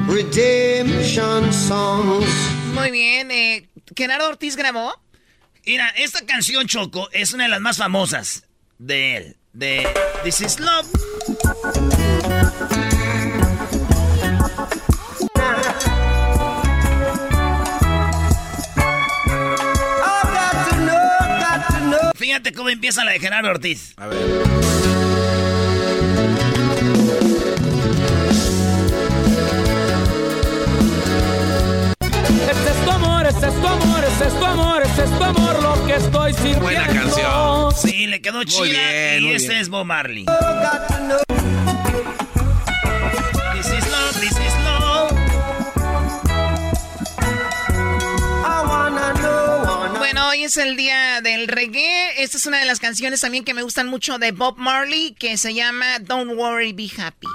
Redemption 0.09 1.53
songs. 1.53 2.27
Muy 2.75 2.91
bien. 2.91 3.31
Eh, 3.31 3.69
¿Gerardo 3.97 4.29
Ortiz 4.29 4.57
grabó? 4.57 4.95
Mira, 5.67 5.89
esta 5.97 6.25
canción, 6.27 6.67
Choco, 6.67 7.09
es 7.13 7.33
una 7.33 7.45
de 7.45 7.51
las 7.51 7.61
más 7.61 7.77
famosas 7.79 8.45
de 8.79 9.17
él. 9.17 9.37
De 9.53 9.87
This 10.25 10.41
is 10.41 10.59
Love. 10.61 10.87
Fíjate 22.17 22.53
cómo 22.53 22.69
empieza 22.69 23.05
la 23.05 23.13
de 23.13 23.21
Gerardo 23.21 23.51
Ortiz. 23.51 23.95
A 23.97 24.07
ver. 24.07 24.45
Tu 32.84 32.84
amor, 32.84 32.84
ese 33.37 33.49
es 33.49 33.61
tu 33.61 33.67
amor, 33.67 34.05
ese 34.05 34.27
es 34.27 34.39
tu 34.39 34.45
amor, 34.45 34.83
ese 34.83 35.05
es 35.05 35.11
tu 35.19 35.25
amor 35.25 35.63
lo 35.63 35.87
que 35.87 35.95
estoy 35.95 36.33
sintiendo. 36.33 36.61
Buena 36.61 36.87
canción. 36.87 37.75
Sí, 37.75 38.07
le 38.07 38.21
quedó 38.21 38.45
chida. 38.45 38.65
bien, 38.65 39.23
y 39.23 39.27
muy 39.27 39.35
este 39.35 39.49
bien. 39.49 39.61
es 39.63 39.69
Bob 39.69 39.87
Marley. 39.87 40.25
This 43.55 43.67
is 43.67 43.87
love, 43.91 44.21
this 44.21 44.33
is 44.33 44.55
love. 44.65 45.13
Bueno, 49.99 50.29
hoy 50.29 50.45
es 50.45 50.57
el 50.57 50.77
día 50.77 51.21
del 51.21 51.49
reggae. 51.49 52.23
Esta 52.23 52.37
es 52.37 52.47
una 52.47 52.59
de 52.59 52.67
las 52.67 52.79
canciones 52.79 53.21
también 53.21 53.45
que 53.45 53.55
me 53.55 53.63
gustan 53.63 53.89
mucho 53.89 54.19
de 54.19 54.33
Bob 54.33 54.57
Marley, 54.59 55.15
que 55.19 55.37
se 55.39 55.55
llama 55.55 55.99
Don't 56.01 56.33
Worry, 56.37 56.73
Be 56.73 56.91
Happy. 56.97 57.27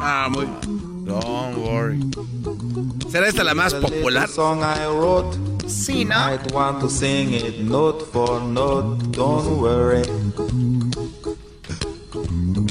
Ah, 0.00 0.28
muy... 0.30 0.46
Don't 1.04 1.56
worry. 1.58 1.98
¿Será 3.12 3.28
esta 3.28 3.44
la 3.44 3.54
más 3.54 3.74
popular? 3.74 4.28
song 4.28 4.60
I 4.62 4.86
wrote. 4.86 5.36
Sí, 5.68 6.04
¿no? 6.04 6.14
Might 6.30 6.50
want 6.52 6.80
to 6.80 6.88
sing 6.88 7.34
it 7.34 7.58
note 7.60 8.04
for 8.12 8.40
note. 8.42 9.02
Don't 9.12 9.60
worry. 9.60 10.02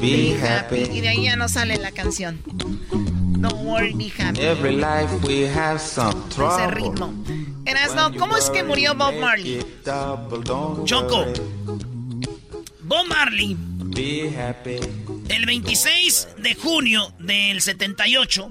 Be 0.02 0.36
happy. 0.42 0.88
Y 0.92 1.02
de 1.02 1.10
ahí 1.10 1.24
ya 1.26 1.36
no 1.36 1.48
sale 1.48 1.78
la 1.78 1.92
canción. 1.92 2.39
Don't 2.48 3.64
worry, 3.66 3.94
be 3.94 4.10
happy. 4.10 4.42
Every 4.42 4.76
life 4.76 5.12
we 5.28 5.48
have 5.48 5.80
some 5.80 6.10
Ese 6.10 6.36
trouble. 6.36 6.68
ritmo. 6.76 7.14
Erasno, 7.66 8.12
¿cómo 8.18 8.36
es 8.38 8.50
que 8.50 8.64
murió 8.64 8.96
Bob 8.96 9.14
Marley? 9.20 9.64
Choco. 10.86 11.26
Bob 12.84 13.08
Marley, 13.08 13.56
Be 13.96 14.30
happy. 14.36 14.80
el 15.30 15.46
26 15.46 16.28
de 16.39 16.56
junio 16.56 17.14
del 17.20 17.62
78, 17.62 18.50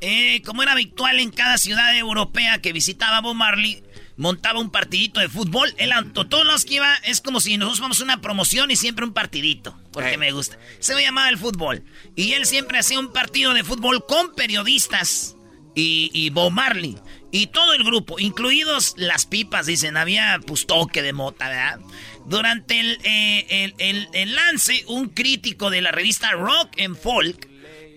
eh, 0.00 0.42
como 0.42 0.62
era 0.62 0.72
habitual 0.72 1.20
en 1.20 1.30
cada 1.30 1.58
ciudad 1.58 1.96
europea 1.96 2.60
que 2.60 2.72
visitaba 2.72 3.20
Bob 3.20 3.34
Marley, 3.34 3.82
montaba 4.16 4.60
un 4.60 4.70
partidito 4.70 5.20
de 5.20 5.28
fútbol. 5.28 5.72
Él, 5.78 5.92
a 5.92 6.02
todos 6.12 6.44
los 6.44 6.64
que 6.64 6.74
iba, 6.74 6.94
es 7.04 7.20
como 7.20 7.40
si 7.40 7.56
nosotros 7.56 7.80
vamos 7.80 8.00
a 8.00 8.04
una 8.04 8.20
promoción 8.20 8.70
y 8.70 8.76
siempre 8.76 9.04
un 9.04 9.12
partidito, 9.14 9.78
porque 9.92 10.18
me 10.18 10.32
gusta. 10.32 10.58
Se 10.78 10.94
me 10.94 11.02
llamaba 11.02 11.28
el 11.30 11.38
fútbol. 11.38 11.84
Y 12.16 12.32
él 12.32 12.44
siempre 12.46 12.78
hacía 12.78 12.98
un 13.00 13.12
partido 13.12 13.54
de 13.54 13.64
fútbol 13.64 14.04
con 14.06 14.34
periodistas 14.34 15.36
y, 15.74 16.10
y 16.12 16.30
Bob 16.30 16.50
Marley. 16.52 16.96
Y 17.32 17.46
todo 17.46 17.74
el 17.74 17.84
grupo, 17.84 18.18
incluidos 18.18 18.94
las 18.96 19.24
pipas, 19.24 19.66
dicen, 19.66 19.96
había 19.96 20.40
pues 20.46 20.66
toque 20.66 21.00
de 21.00 21.12
mota, 21.12 21.48
¿verdad? 21.48 21.80
Durante 22.26 22.78
el, 22.80 22.98
eh, 23.04 23.46
el- 23.48 23.74
el- 23.78 24.08
el 24.12 24.34
lance, 24.34 24.84
un 24.88 25.08
crítico 25.10 25.70
de 25.70 25.80
la 25.80 25.92
revista 25.92 26.32
Rock 26.32 26.80
and 26.80 26.96
Folk 26.96 27.48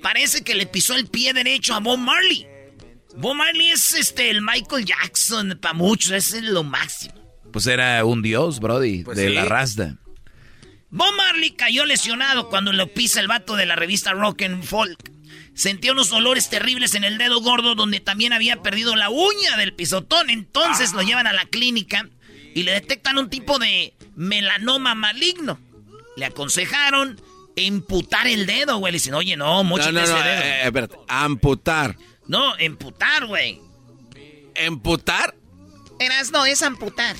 parece 0.04 0.44
que 0.44 0.54
le 0.54 0.68
pisó 0.68 0.94
el 0.94 1.08
pie 1.08 1.34
derecho 1.34 1.74
a 1.74 1.80
Bob 1.80 1.98
Marley. 1.98 2.46
Bob 3.16 3.34
Marley 3.36 3.70
es 3.70 3.94
este 3.96 4.30
el 4.30 4.42
Michael 4.44 4.86
Jackson 4.86 5.58
para 5.60 5.74
muchos, 5.74 6.12
es 6.12 6.44
lo 6.44 6.64
máximo. 6.64 7.16
Pues 7.52 7.66
era 7.66 8.04
un 8.06 8.22
dios, 8.22 8.60
Brody, 8.60 9.04
Pues 9.04 9.18
de 9.18 9.30
sí. 9.30 9.34
la 9.34 9.46
rasta. 9.46 9.96
Bob 10.90 11.14
Marley 11.16 11.52
cayó 11.52 11.86
lesionado 11.86 12.50
cuando 12.50 12.72
lo 12.72 12.88
pisa 12.94 13.20
el 13.20 13.28
vato 13.28 13.56
de 13.56 13.66
la 13.66 13.76
revista 13.76 14.12
Rock 14.12 14.44
and 14.44 14.64
Folk. 14.64 15.12
Sentía 15.56 15.92
unos 15.92 16.12
olores 16.12 16.50
terribles 16.50 16.96
en 16.96 17.04
el 17.04 17.18
dedo 17.18 17.40
gordo 17.42 17.76
donde 17.76 18.00
también 18.00 18.34
había 18.34 18.62
perdido 18.62 18.96
la 18.96 19.10
uña 19.10 19.56
del 19.58 19.74
pisotón. 19.74 20.30
Entonces 20.30 20.94
lo 20.94 21.02
llevan 21.04 21.28
a 21.28 21.34
la 21.34 21.46
clínica 21.46 22.08
y 22.56 22.64
le 22.64 22.72
detectan 22.74 23.18
un 23.20 23.30
tipo 23.30 23.60
de 23.60 23.94
melanoma 24.16 24.96
maligno. 24.96 25.60
Le 26.18 26.26
aconsejaron 26.26 27.20
emputar 27.56 28.28
el 28.28 28.46
dedo, 28.46 28.78
güey. 28.78 28.92
Le 28.92 28.98
dicen, 28.98 29.14
oye, 29.14 29.36
no, 29.38 29.58
No, 29.58 29.64
mochate 29.64 29.92
no, 29.94 30.00
no, 30.00 30.06
ese 30.06 30.14
eh, 30.20 30.24
dedo. 30.24 30.42
eh, 30.44 30.62
espérate. 30.66 30.98
Amputar. 31.08 31.98
No, 32.28 32.58
emputar, 32.58 33.26
güey. 33.26 33.60
¿Emputar? 34.56 35.36
Erasno, 36.00 36.46
es 36.46 36.62
amputar. 36.62 37.16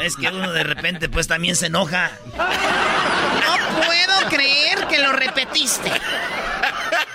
Es 0.00 0.16
que 0.16 0.28
uno 0.28 0.52
de 0.52 0.64
repente 0.64 1.08
pues 1.08 1.26
también 1.28 1.54
se 1.54 1.66
enoja. 1.66 2.10
No 2.36 3.84
puedo 3.86 4.28
creer 4.30 4.86
que 4.88 4.98
lo 4.98 5.12
repetiste. 5.12 5.90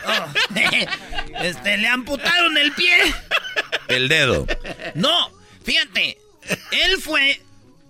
Oh, 0.07 0.25
este, 1.41 1.77
le 1.77 1.87
amputaron 1.87 2.57
el 2.57 2.71
pie. 2.73 2.97
El 3.87 4.07
dedo. 4.07 4.45
No, 4.93 5.31
fíjate, 5.63 6.17
él 6.71 7.01
fue 7.01 7.41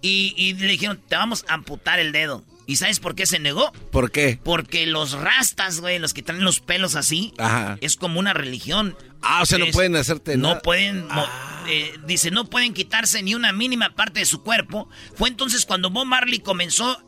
y, 0.01 0.33
y 0.37 0.53
le 0.53 0.67
dijeron, 0.67 1.01
te 1.07 1.15
vamos 1.15 1.45
a 1.47 1.55
amputar 1.55 1.99
el 1.99 2.11
dedo. 2.11 2.43
¿Y 2.67 2.77
sabes 2.77 2.99
por 2.99 3.13
qué 3.15 3.25
se 3.25 3.39
negó? 3.39 3.71
¿Por 3.91 4.11
qué? 4.11 4.39
Porque 4.43 4.85
los 4.87 5.11
rastas, 5.11 5.79
güey, 5.81 5.99
los 5.99 6.13
que 6.13 6.23
traen 6.23 6.43
los 6.43 6.59
pelos 6.61 6.95
así, 6.95 7.33
Ajá. 7.37 7.77
es 7.81 7.95
como 7.95 8.19
una 8.19 8.33
religión. 8.33 8.97
Ah, 9.21 9.41
o 9.43 9.45
sea, 9.45 9.57
no 9.59 9.67
pueden 9.67 9.95
hacerte 9.95 10.35
No 10.37 10.49
nada. 10.49 10.61
pueden, 10.61 11.07
mo- 11.07 11.27
eh, 11.67 11.93
dice, 12.07 12.31
no 12.31 12.45
pueden 12.49 12.73
quitarse 12.73 13.21
ni 13.21 13.35
una 13.35 13.51
mínima 13.51 13.93
parte 13.95 14.19
de 14.21 14.25
su 14.25 14.41
cuerpo. 14.43 14.89
Fue 15.15 15.29
entonces 15.29 15.65
cuando 15.65 15.89
Bob 15.91 16.05
Marley 16.05 16.39
comenzó 16.39 16.89
a 16.91 17.03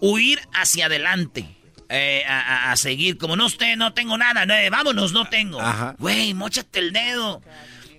huir 0.00 0.40
hacia 0.52 0.86
adelante. 0.86 1.56
eh, 1.92 2.22
a, 2.28 2.38
a- 2.68 2.72
a 2.72 2.76
seguir, 2.76 3.18
como 3.18 3.34
no 3.34 3.46
usted, 3.46 3.74
no 3.76 3.92
tengo 3.94 4.16
nada, 4.16 4.46
no, 4.46 4.54
eh, 4.54 4.70
vámonos, 4.70 5.12
no 5.12 5.28
tengo. 5.28 5.60
Ajá. 5.60 5.96
Güey, 5.98 6.34
mochate 6.34 6.78
el 6.78 6.92
dedo. 6.92 7.42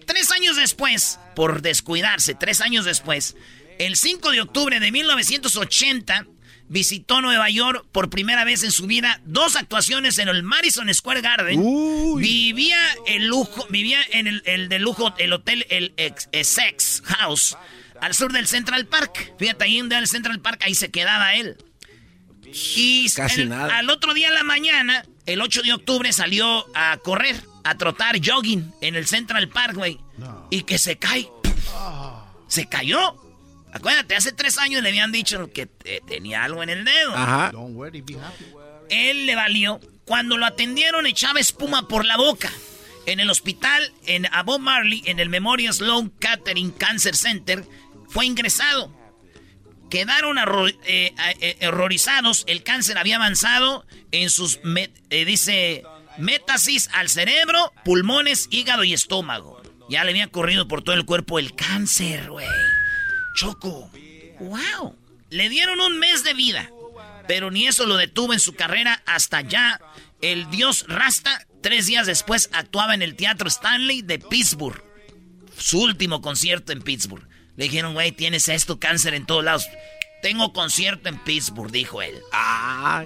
Tres 0.05 0.31
años 0.31 0.55
después, 0.55 1.19
por 1.35 1.61
descuidarse, 1.61 2.33
tres 2.33 2.61
años 2.61 2.85
después, 2.85 3.35
el 3.79 3.97
5 3.97 4.31
de 4.31 4.39
octubre 4.39 4.79
de 4.79 4.91
1980, 4.93 6.25
visitó 6.71 7.19
Nueva 7.21 7.49
York 7.49 7.85
por 7.91 8.09
primera 8.09 8.45
vez 8.45 8.63
en 8.63 8.71
su 8.71 8.87
vida, 8.87 9.19
dos 9.25 9.57
actuaciones 9.57 10.17
en 10.19 10.29
el 10.29 10.41
Madison 10.41 10.91
Square 10.93 11.19
Garden. 11.21 11.59
Vivía 12.17 12.79
el 13.07 13.27
lujo, 13.27 13.67
vivía 13.69 13.99
en 14.11 14.27
el, 14.27 14.41
el 14.45 14.69
de 14.69 14.79
lujo, 14.79 15.13
el 15.17 15.33
hotel, 15.33 15.65
el 15.69 15.93
ex- 15.97 16.29
Essex 16.31 17.03
House, 17.05 17.57
al 17.99 18.13
sur 18.15 18.31
del 18.31 18.47
Central 18.47 18.85
Park. 18.87 19.33
Fíjate, 19.37 19.65
ahí 19.65 19.79
en 19.79 19.91
el 19.91 20.07
Central 20.07 20.39
Park, 20.39 20.61
ahí 20.63 20.73
se 20.73 20.89
quedaba 20.89 21.35
él. 21.35 21.57
Y 22.75 23.09
Casi 23.11 23.41
el- 23.41 23.49
nada. 23.49 23.77
al 23.77 23.89
otro 23.89 24.13
día 24.13 24.29
en 24.29 24.33
la 24.35 24.43
mañana, 24.43 25.03
el 25.25 25.41
8 25.41 25.63
de 25.63 25.73
octubre, 25.73 26.11
salió 26.13 26.65
a 26.75 26.97
correr, 27.03 27.41
a 27.65 27.75
trotar 27.77 28.17
jogging 28.25 28.71
en 28.81 28.95
el 28.95 29.07
Central 29.07 29.49
Park, 29.49 29.75
güey. 29.75 29.99
Y 30.49 30.63
que 30.63 30.77
se 30.77 30.97
cae. 30.97 31.27
Se 32.47 32.67
cayó. 32.67 33.15
Acuérdate, 33.73 34.15
hace 34.15 34.31
tres 34.31 34.57
años 34.57 34.83
le 34.83 34.89
habían 34.89 35.11
dicho 35.11 35.51
que 35.51 35.69
eh, 35.85 36.01
tenía 36.07 36.43
algo 36.43 36.61
en 36.63 36.69
el 36.69 36.85
dedo. 36.85 37.15
Ajá. 37.15 37.51
Don't 37.51 37.75
worry, 37.75 38.01
be 38.01 38.15
happy. 38.15 38.45
Él 38.89 39.25
le 39.25 39.35
valió. 39.35 39.79
Cuando 40.05 40.37
lo 40.37 40.45
atendieron 40.45 41.05
echaba 41.05 41.39
espuma 41.39 41.87
por 41.87 42.05
la 42.05 42.17
boca. 42.17 42.51
En 43.05 43.19
el 43.19 43.29
hospital, 43.29 43.91
en 44.05 44.27
a 44.31 44.43
Bob 44.43 44.59
Marley, 44.59 45.01
en 45.05 45.19
el 45.19 45.29
Memorial 45.29 45.73
Sloan 45.73 46.11
Kettering 46.11 46.71
Cancer 46.71 47.15
Center, 47.15 47.65
fue 48.09 48.25
ingresado. 48.25 48.93
Quedaron 49.89 50.37
eh, 50.85 51.13
eh, 51.39 51.67
horrorizados. 51.67 52.43
El 52.47 52.63
cáncer 52.63 52.97
había 52.97 53.15
avanzado 53.15 53.85
en 54.11 54.29
sus, 54.29 54.59
eh, 55.09 55.25
dice, 55.25 55.83
métasis 56.17 56.89
al 56.93 57.09
cerebro, 57.09 57.73
pulmones, 57.83 58.47
hígado 58.51 58.83
y 58.83 58.93
estómago. 58.93 59.61
Ya 59.89 60.03
le 60.03 60.11
había 60.11 60.27
corrido 60.27 60.67
por 60.67 60.83
todo 60.83 60.95
el 60.95 61.05
cuerpo 61.05 61.39
el 61.39 61.55
cáncer, 61.55 62.29
güey. 62.29 62.47
Choco. 63.35 63.91
¡Wow! 64.39 64.95
Le 65.29 65.49
dieron 65.49 65.79
un 65.79 65.99
mes 65.99 66.23
de 66.23 66.33
vida. 66.33 66.69
Pero 67.27 67.51
ni 67.51 67.67
eso 67.67 67.85
lo 67.85 67.97
detuvo 67.97 68.33
en 68.33 68.39
su 68.39 68.55
carrera 68.55 69.01
hasta 69.05 69.41
ya. 69.41 69.79
El 70.21 70.49
dios 70.49 70.85
Rasta, 70.87 71.47
tres 71.61 71.87
días 71.87 72.07
después, 72.07 72.49
actuaba 72.53 72.93
en 72.93 73.01
el 73.01 73.15
Teatro 73.15 73.47
Stanley 73.47 74.01
de 74.01 74.19
Pittsburgh. 74.19 74.83
Su 75.57 75.81
último 75.81 76.21
concierto 76.21 76.71
en 76.71 76.81
Pittsburgh. 76.81 77.27
Le 77.55 77.65
dijeron, 77.65 77.93
güey, 77.93 78.11
tienes 78.11 78.49
esto, 78.49 78.79
cáncer 78.79 79.13
en 79.13 79.25
todos 79.25 79.43
lados. 79.43 79.67
Tengo 80.21 80.53
concierto 80.53 81.09
en 81.09 81.17
Pittsburgh, 81.17 81.71
dijo 81.71 82.01
él. 82.01 82.15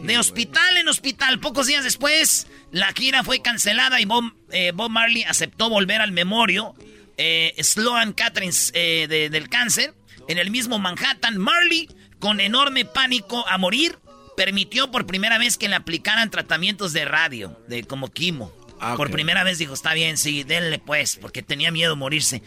de 0.01 0.17
hospital 0.17 0.77
en 0.77 0.87
hospital. 0.87 1.39
Pocos 1.39 1.67
días 1.67 1.83
después, 1.83 2.47
la 2.71 2.91
gira 2.93 3.23
fue 3.23 3.41
cancelada 3.41 4.01
y 4.01 4.05
Bob, 4.05 4.33
eh, 4.51 4.73
Marley 4.73 5.23
aceptó 5.23 5.69
volver 5.69 6.01
al 6.01 6.11
memorio 6.11 6.75
eh, 7.17 7.55
Sloan 7.59 8.13
Catherine 8.13 8.53
eh, 8.73 9.29
del 9.31 9.49
cáncer. 9.49 9.93
En 10.27 10.37
el 10.37 10.51
mismo 10.51 10.79
Manhattan, 10.79 11.37
Marley, 11.37 11.89
con 12.19 12.39
enorme 12.39 12.85
pánico 12.85 13.47
a 13.47 13.57
morir, 13.57 13.99
permitió 14.35 14.91
por 14.91 15.05
primera 15.05 15.37
vez 15.37 15.57
que 15.57 15.69
le 15.69 15.75
aplicaran 15.75 16.31
tratamientos 16.31 16.93
de 16.93 17.05
radio, 17.05 17.59
de 17.67 17.83
como 17.83 18.09
quimo. 18.09 18.51
Ah, 18.79 18.95
por 18.97 19.09
primera 19.09 19.43
vez 19.43 19.57
dijo, 19.57 19.73
está 19.73 19.93
bien, 19.93 20.17
sí, 20.17 20.43
denle 20.43 20.79
pues, 20.79 21.15
porque 21.15 21.41
tenía 21.41 21.71
miedo 21.71 21.93
a 21.93 21.95
morirse. 21.95 22.43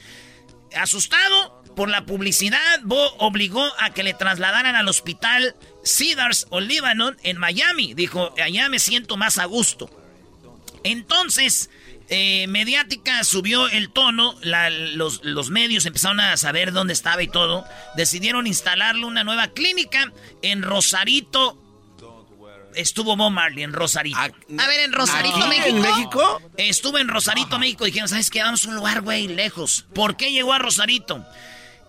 Asustado, 0.76 1.62
por 1.74 1.88
la 1.88 2.04
publicidad, 2.04 2.80
Bo 2.82 3.14
obligó 3.18 3.64
a 3.78 3.90
que 3.90 4.02
le 4.02 4.12
trasladaran 4.12 4.74
al 4.74 4.88
hospital 4.88 5.54
Cedars 5.84 6.46
o 6.50 6.60
Lebanon 6.60 7.16
en 7.22 7.38
Miami. 7.38 7.94
Dijo, 7.94 8.34
allá 8.42 8.68
me 8.68 8.78
siento 8.78 9.16
más 9.16 9.38
a 9.38 9.44
gusto. 9.44 9.88
Entonces, 10.82 11.70
eh, 12.10 12.46
Mediática 12.48 13.22
subió 13.22 13.68
el 13.68 13.90
tono, 13.90 14.34
los, 14.42 15.22
los, 15.24 15.50
medios 15.50 15.84
empezaron 15.84 16.20
a 16.20 16.36
saber 16.38 16.72
dónde 16.72 16.94
estaba 16.94 17.22
y 17.22 17.28
todo. 17.28 17.66
Decidieron 17.96 18.46
instalarle 18.46 19.04
una 19.04 19.24
nueva 19.24 19.48
clínica 19.48 20.12
en 20.40 20.62
Rosarito. 20.62 21.62
Estuvo 22.74 23.16
Bob 23.16 23.30
Marley 23.30 23.64
en 23.64 23.72
Rosarito. 23.72 24.18
A, 24.18 24.28
ver, 24.28 24.80
en 24.80 24.92
Rosarito, 24.92 25.46
México. 25.48 25.66
¿En 25.66 25.80
México? 25.82 26.42
Estuvo 26.56 26.98
en 26.98 27.08
Rosarito, 27.08 27.58
México. 27.58 27.84
Dijeron, 27.84 28.08
¿sabes 28.08 28.30
qué? 28.30 28.42
Vamos 28.42 28.64
a 28.64 28.68
un 28.68 28.76
lugar, 28.76 29.02
güey, 29.02 29.28
lejos. 29.28 29.86
¿Por 29.94 30.16
qué 30.16 30.30
llegó 30.30 30.52
a 30.52 30.58
Rosarito? 30.58 31.26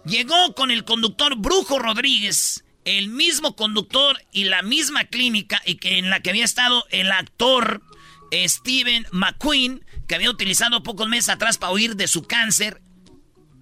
Llegó 0.06 0.54
con 0.54 0.72
el 0.72 0.84
conductor 0.84 1.36
Brujo 1.38 1.80
Rodríguez, 1.80 2.66
el 2.84 3.10
mismo 3.10 3.56
conductor 3.56 4.22
y 4.32 4.46
la 4.46 4.64
misma 4.64 5.06
clínica 5.06 5.62
y 5.66 5.76
que 5.76 5.98
en 5.98 6.10
la 6.10 6.22
que 6.22 6.32
había 6.32 6.46
estado 6.46 6.86
el 6.90 7.12
actor 7.12 7.82
Steven 8.32 9.06
McQueen, 9.12 9.84
que 10.10 10.16
había 10.16 10.32
utilizado 10.32 10.82
pocos 10.82 11.08
meses 11.08 11.30
atrás 11.30 11.60
para 11.60 11.72
huir 11.72 11.96
de 11.96 12.08
su 12.08 12.24
cáncer. 12.24 12.82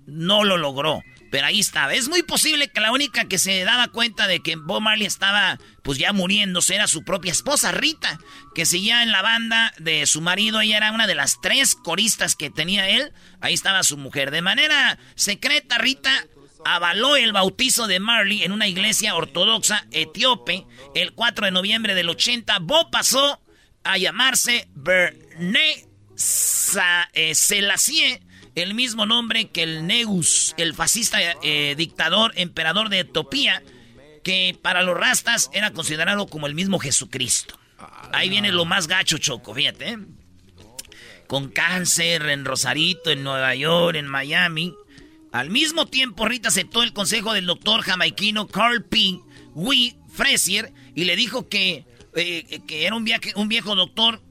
No 0.05 0.45
lo 0.45 0.55
logró. 0.55 1.03
Pero 1.29 1.45
ahí 1.45 1.59
estaba. 1.59 1.93
Es 1.93 2.07
muy 2.07 2.23
posible 2.23 2.69
que 2.69 2.79
la 2.79 2.93
única 2.93 3.25
que 3.25 3.37
se 3.37 3.65
daba 3.65 3.89
cuenta 3.89 4.27
de 4.27 4.39
que 4.39 4.55
Bob 4.55 4.81
Marley 4.81 5.05
estaba 5.05 5.59
pues 5.83 5.97
ya 5.97 6.13
muriéndose 6.13 6.75
era 6.75 6.87
su 6.87 7.03
propia 7.03 7.33
esposa, 7.33 7.73
Rita, 7.73 8.17
que 8.55 8.65
seguía 8.65 9.03
en 9.03 9.11
la 9.11 9.21
banda 9.21 9.73
de 9.77 10.05
su 10.05 10.21
marido. 10.21 10.61
Ella 10.61 10.77
era 10.77 10.93
una 10.93 11.05
de 11.05 11.15
las 11.15 11.41
tres 11.41 11.75
coristas 11.75 12.37
que 12.37 12.49
tenía 12.49 12.87
él. 12.87 13.11
Ahí 13.41 13.53
estaba 13.53 13.83
su 13.83 13.97
mujer. 13.97 14.31
De 14.31 14.41
manera 14.41 14.97
secreta, 15.15 15.77
Rita 15.77 16.27
avaló 16.63 17.17
el 17.17 17.33
bautizo 17.33 17.87
de 17.87 17.99
Marley 17.99 18.43
en 18.43 18.53
una 18.53 18.69
iglesia 18.69 19.15
ortodoxa 19.15 19.85
etíope 19.91 20.65
el 20.95 21.11
4 21.11 21.47
de 21.47 21.51
noviembre 21.51 21.93
del 21.93 22.07
80. 22.07 22.59
Bob 22.59 22.89
pasó 22.89 23.41
a 23.83 23.97
llamarse 23.97 24.69
Berné 24.75 25.86
Selassie 26.17 28.21
el 28.57 28.73
mismo 28.73 29.05
nombre 29.05 29.49
que 29.49 29.61
el 29.61 29.85
Negus, 29.85 30.55
el 30.57 30.73
fascista 30.73 31.19
eh, 31.43 31.75
dictador, 31.77 32.33
emperador 32.35 32.89
de 32.89 33.01
Etiopía, 33.01 33.61
que 34.23 34.57
para 34.59 34.81
los 34.81 34.97
rastas 34.97 35.51
era 35.53 35.73
considerado 35.73 36.25
como 36.25 36.47
el 36.47 36.55
mismo 36.55 36.79
Jesucristo. 36.79 37.59
Ahí 38.11 38.29
viene 38.29 38.51
lo 38.51 38.65
más 38.65 38.87
gacho, 38.87 39.19
Choco, 39.19 39.53
fíjate. 39.53 39.89
¿eh? 39.89 39.97
Con 41.27 41.49
cáncer 41.49 42.27
en 42.29 42.45
Rosarito, 42.45 43.11
en 43.11 43.23
Nueva 43.23 43.53
York, 43.53 43.95
en 43.95 44.07
Miami. 44.07 44.73
Al 45.31 45.51
mismo 45.51 45.85
tiempo, 45.85 46.25
Rita 46.25 46.49
aceptó 46.49 46.81
el 46.81 46.93
consejo 46.93 47.33
del 47.33 47.45
doctor 47.45 47.81
jamaiquino 47.81 48.47
Carl 48.47 48.83
P. 48.83 49.19
Wee 49.53 49.97
Fresier 50.11 50.73
y 50.95 51.03
le 51.03 51.15
dijo 51.15 51.47
que, 51.47 51.85
eh, 52.17 52.61
que 52.67 52.85
era 52.85 52.95
un, 52.95 53.07
un 53.35 53.47
viejo 53.47 53.75
doctor 53.75 54.21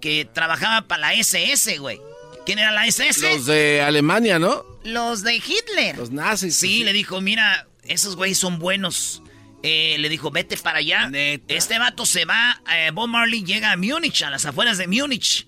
que 0.00 0.24
trabajaba 0.32 0.88
para 0.88 1.02
la 1.02 1.14
SS, 1.14 1.78
güey. 1.78 2.00
¿Quién 2.46 2.58
era 2.58 2.70
la 2.70 2.86
SS? 2.86 3.34
Los 3.34 3.46
de 3.46 3.82
Alemania, 3.82 4.38
¿no? 4.38 4.64
Los 4.84 5.22
de 5.22 5.36
Hitler. 5.36 5.96
Los 5.98 6.10
nazis. 6.10 6.56
Sí, 6.56 6.84
le 6.84 6.92
dijo, 6.92 7.20
mira, 7.20 7.66
esos 7.84 8.16
güeyes 8.16 8.38
son 8.38 8.58
buenos. 8.58 9.22
Eh, 9.62 9.96
le 9.98 10.08
dijo, 10.08 10.30
vete 10.30 10.56
para 10.56 10.78
allá. 10.78 11.10
Este 11.48 11.78
vato 11.78 12.06
se 12.06 12.24
va. 12.24 12.62
Eh, 12.72 12.90
Bob 12.94 13.08
Marley 13.08 13.44
llega 13.44 13.72
a 13.72 13.76
Múnich, 13.76 14.22
a 14.22 14.30
las 14.30 14.46
afueras 14.46 14.78
de 14.78 14.86
Múnich. 14.86 15.46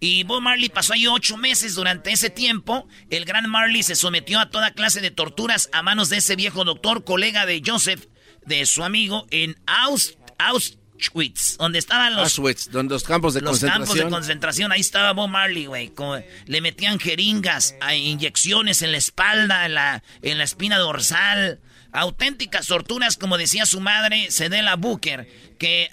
Y 0.00 0.24
Bob 0.24 0.40
Marley 0.40 0.70
pasó 0.70 0.94
ahí 0.94 1.06
ocho 1.06 1.36
meses. 1.36 1.74
Durante 1.74 2.10
ese 2.10 2.30
tiempo, 2.30 2.88
el 3.10 3.24
gran 3.26 3.48
Marley 3.48 3.82
se 3.82 3.94
sometió 3.94 4.40
a 4.40 4.50
toda 4.50 4.72
clase 4.72 5.00
de 5.00 5.10
torturas 5.10 5.68
a 5.72 5.82
manos 5.82 6.08
de 6.08 6.16
ese 6.16 6.34
viejo 6.34 6.64
doctor, 6.64 7.04
colega 7.04 7.46
de 7.46 7.62
Joseph, 7.64 8.06
de 8.46 8.64
su 8.64 8.82
amigo, 8.82 9.26
en 9.30 9.56
Aust 9.66 10.18
Auschwitz, 10.98 11.56
donde 11.56 11.78
estaban 11.78 12.16
los... 12.16 12.24
Auschwitz, 12.24 12.70
donde 12.70 12.94
los 12.94 13.04
campos 13.04 13.34
de 13.34 13.40
los 13.40 13.50
concentración. 13.50 13.86
campos 13.86 14.04
de 14.04 14.10
concentración, 14.10 14.72
ahí 14.72 14.80
estaba 14.80 15.12
Bob 15.12 15.28
Marley, 15.28 15.66
güey. 15.66 15.92
Le 16.46 16.60
metían 16.60 16.98
jeringas, 16.98 17.74
inyecciones 17.94 18.82
en 18.82 18.92
la 18.92 18.98
espalda, 18.98 19.66
en 19.66 19.74
la, 19.74 20.02
en 20.22 20.38
la 20.38 20.44
espina 20.44 20.78
dorsal. 20.78 21.60
Auténticas 21.92 22.66
torturas, 22.66 23.16
como 23.16 23.38
decía 23.38 23.64
su 23.64 23.80
madre, 23.80 24.30
Cedela 24.30 24.76
Booker, 24.76 25.28
que 25.58 25.88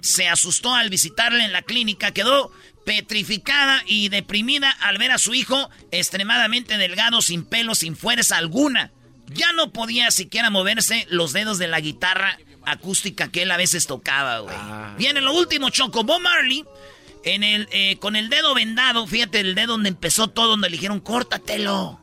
se 0.00 0.28
asustó 0.28 0.74
al 0.74 0.90
visitarle 0.90 1.44
en 1.44 1.52
la 1.52 1.62
clínica, 1.62 2.12
quedó 2.12 2.52
petrificada 2.84 3.82
y 3.86 4.08
deprimida 4.08 4.70
al 4.70 4.98
ver 4.98 5.12
a 5.12 5.18
su 5.18 5.34
hijo 5.34 5.70
extremadamente 5.92 6.78
delgado, 6.78 7.22
sin 7.22 7.44
pelo, 7.44 7.74
sin 7.74 7.96
fuerza 7.96 8.38
alguna. 8.38 8.90
Ya 9.28 9.52
no 9.52 9.72
podía 9.72 10.10
siquiera 10.10 10.50
moverse 10.50 11.06
los 11.08 11.32
dedos 11.32 11.58
de 11.58 11.68
la 11.68 11.80
guitarra 11.80 12.38
acústica 12.66 13.30
que 13.30 13.42
él 13.42 13.50
a 13.50 13.56
veces 13.56 13.86
tocaba, 13.86 14.40
güey. 14.40 14.54
Ah. 14.58 14.94
Viene 14.98 15.20
lo 15.20 15.34
último, 15.34 15.70
Choco. 15.70 16.04
Bob 16.04 16.20
Marley, 16.20 16.64
en 17.24 17.42
el, 17.42 17.68
eh, 17.72 17.96
con 17.98 18.16
el 18.16 18.28
dedo 18.28 18.54
vendado, 18.54 19.06
fíjate, 19.06 19.40
el 19.40 19.54
dedo 19.54 19.72
donde 19.72 19.88
empezó 19.88 20.28
todo, 20.28 20.48
donde 20.48 20.70
le 20.70 20.76
dijeron, 20.76 21.00
córtatelo. 21.00 22.00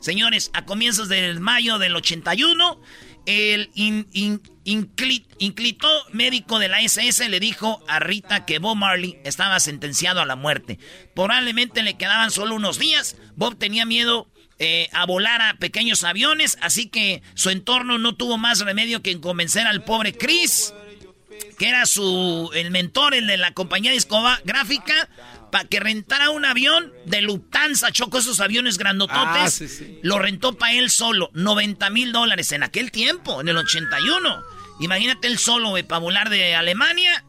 Señores, 0.00 0.50
a 0.52 0.64
comienzos 0.64 1.08
del 1.08 1.40
mayo 1.40 1.78
del 1.78 1.96
81, 1.96 2.80
el 3.26 3.70
inclito 4.64 5.88
médico 6.12 6.58
de 6.58 6.68
la 6.68 6.80
SS 6.80 7.28
le 7.28 7.40
dijo 7.40 7.82
a 7.86 7.98
Rita 7.98 8.46
que 8.46 8.58
Bob 8.58 8.76
Marley 8.76 9.18
estaba 9.24 9.60
sentenciado 9.60 10.20
a 10.20 10.26
la 10.26 10.36
muerte. 10.36 10.78
Probablemente 11.14 11.82
le 11.82 11.98
quedaban 11.98 12.30
solo 12.30 12.54
unos 12.54 12.78
días. 12.78 13.16
Bob 13.36 13.58
tenía 13.58 13.84
miedo 13.84 14.28
eh, 14.60 14.88
a 14.92 15.06
volar 15.06 15.40
a 15.40 15.54
pequeños 15.54 16.02
aviones, 16.02 16.58
así 16.60 16.88
que 16.88 17.22
su 17.34 17.50
entorno 17.50 17.98
no 17.98 18.16
tuvo 18.16 18.38
más 18.38 18.60
remedio 18.60 19.02
que 19.02 19.20
convencer 19.20 19.66
al 19.66 19.84
pobre 19.84 20.12
Chris, 20.12 20.74
que 21.58 21.68
era 21.68 21.86
su 21.86 22.50
el 22.54 22.72
mentor, 22.72 23.14
el 23.14 23.28
de 23.28 23.36
la 23.36 23.52
compañía 23.52 23.92
discográfica, 23.92 25.08
para 25.52 25.64
que 25.64 25.80
rentara 25.80 26.30
un 26.30 26.44
avión 26.44 26.92
de 27.06 27.22
Lufthansa, 27.22 27.92
chocó 27.92 28.18
esos 28.18 28.40
aviones 28.40 28.78
grandototes, 28.78 29.62
ah, 29.62 29.84
lo 30.02 30.18
rentó 30.18 30.58
para 30.58 30.72
él 30.72 30.90
solo, 30.90 31.30
90 31.34 31.88
mil 31.90 32.12
dólares 32.12 32.52
en 32.52 32.62
aquel 32.64 32.90
tiempo, 32.90 33.40
en 33.40 33.48
el 33.48 33.56
81. 33.56 34.42
Imagínate 34.80 35.28
él 35.28 35.38
solo, 35.38 35.74
para 35.86 35.98
volar 36.00 36.30
de 36.30 36.54
Alemania, 36.54 37.24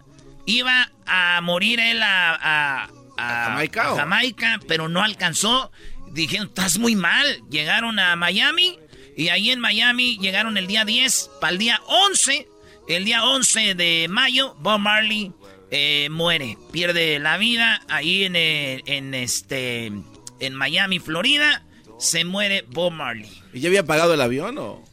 iba 0.45 0.91
a 1.05 1.41
morir 1.41 1.80
él 1.80 2.01
a, 2.01 2.89
Jamaica, 3.17 3.91
a 3.91 3.95
Jamaica, 3.97 4.59
pero 4.67 4.89
no 4.89 5.03
alcanzó 5.03 5.71
dijeron, 6.14 6.47
estás 6.47 6.78
muy 6.78 6.95
mal. 6.95 7.41
Llegaron 7.49 7.99
a 7.99 8.16
Miami 8.16 8.78
y 9.16 9.30
ahí 9.30 9.51
en 9.51 9.60
Miami 9.60 10.18
llegaron 10.18 10.57
el 10.57 10.68
día 10.68 10.86
10 10.86 11.32
para 11.41 11.51
el 11.51 11.57
día 11.60 11.82
11. 11.88 12.47
El 12.88 13.05
día 13.05 13.24
11 13.24 13.76
de 13.76 14.07
mayo, 14.10 14.55
Bob 14.60 14.80
Marley 14.80 15.32
eh, 15.72 16.07
muere, 16.10 16.57
pierde 16.72 17.20
la 17.20 17.38
vida 17.38 17.82
ahí 17.88 18.24
en, 18.24 18.36
en, 18.36 19.14
este, 19.14 19.91
en 20.39 20.55
Miami, 20.55 20.99
Florida. 20.99 21.66
Se 21.99 22.24
muere 22.24 22.64
Bob 22.70 22.91
Marley. 22.91 23.30
¿Y 23.53 23.60
ya 23.60 23.68
había 23.68 23.86
pagado 23.86 24.14
el 24.14 24.22
avión 24.22 24.57
o...? 24.57 24.89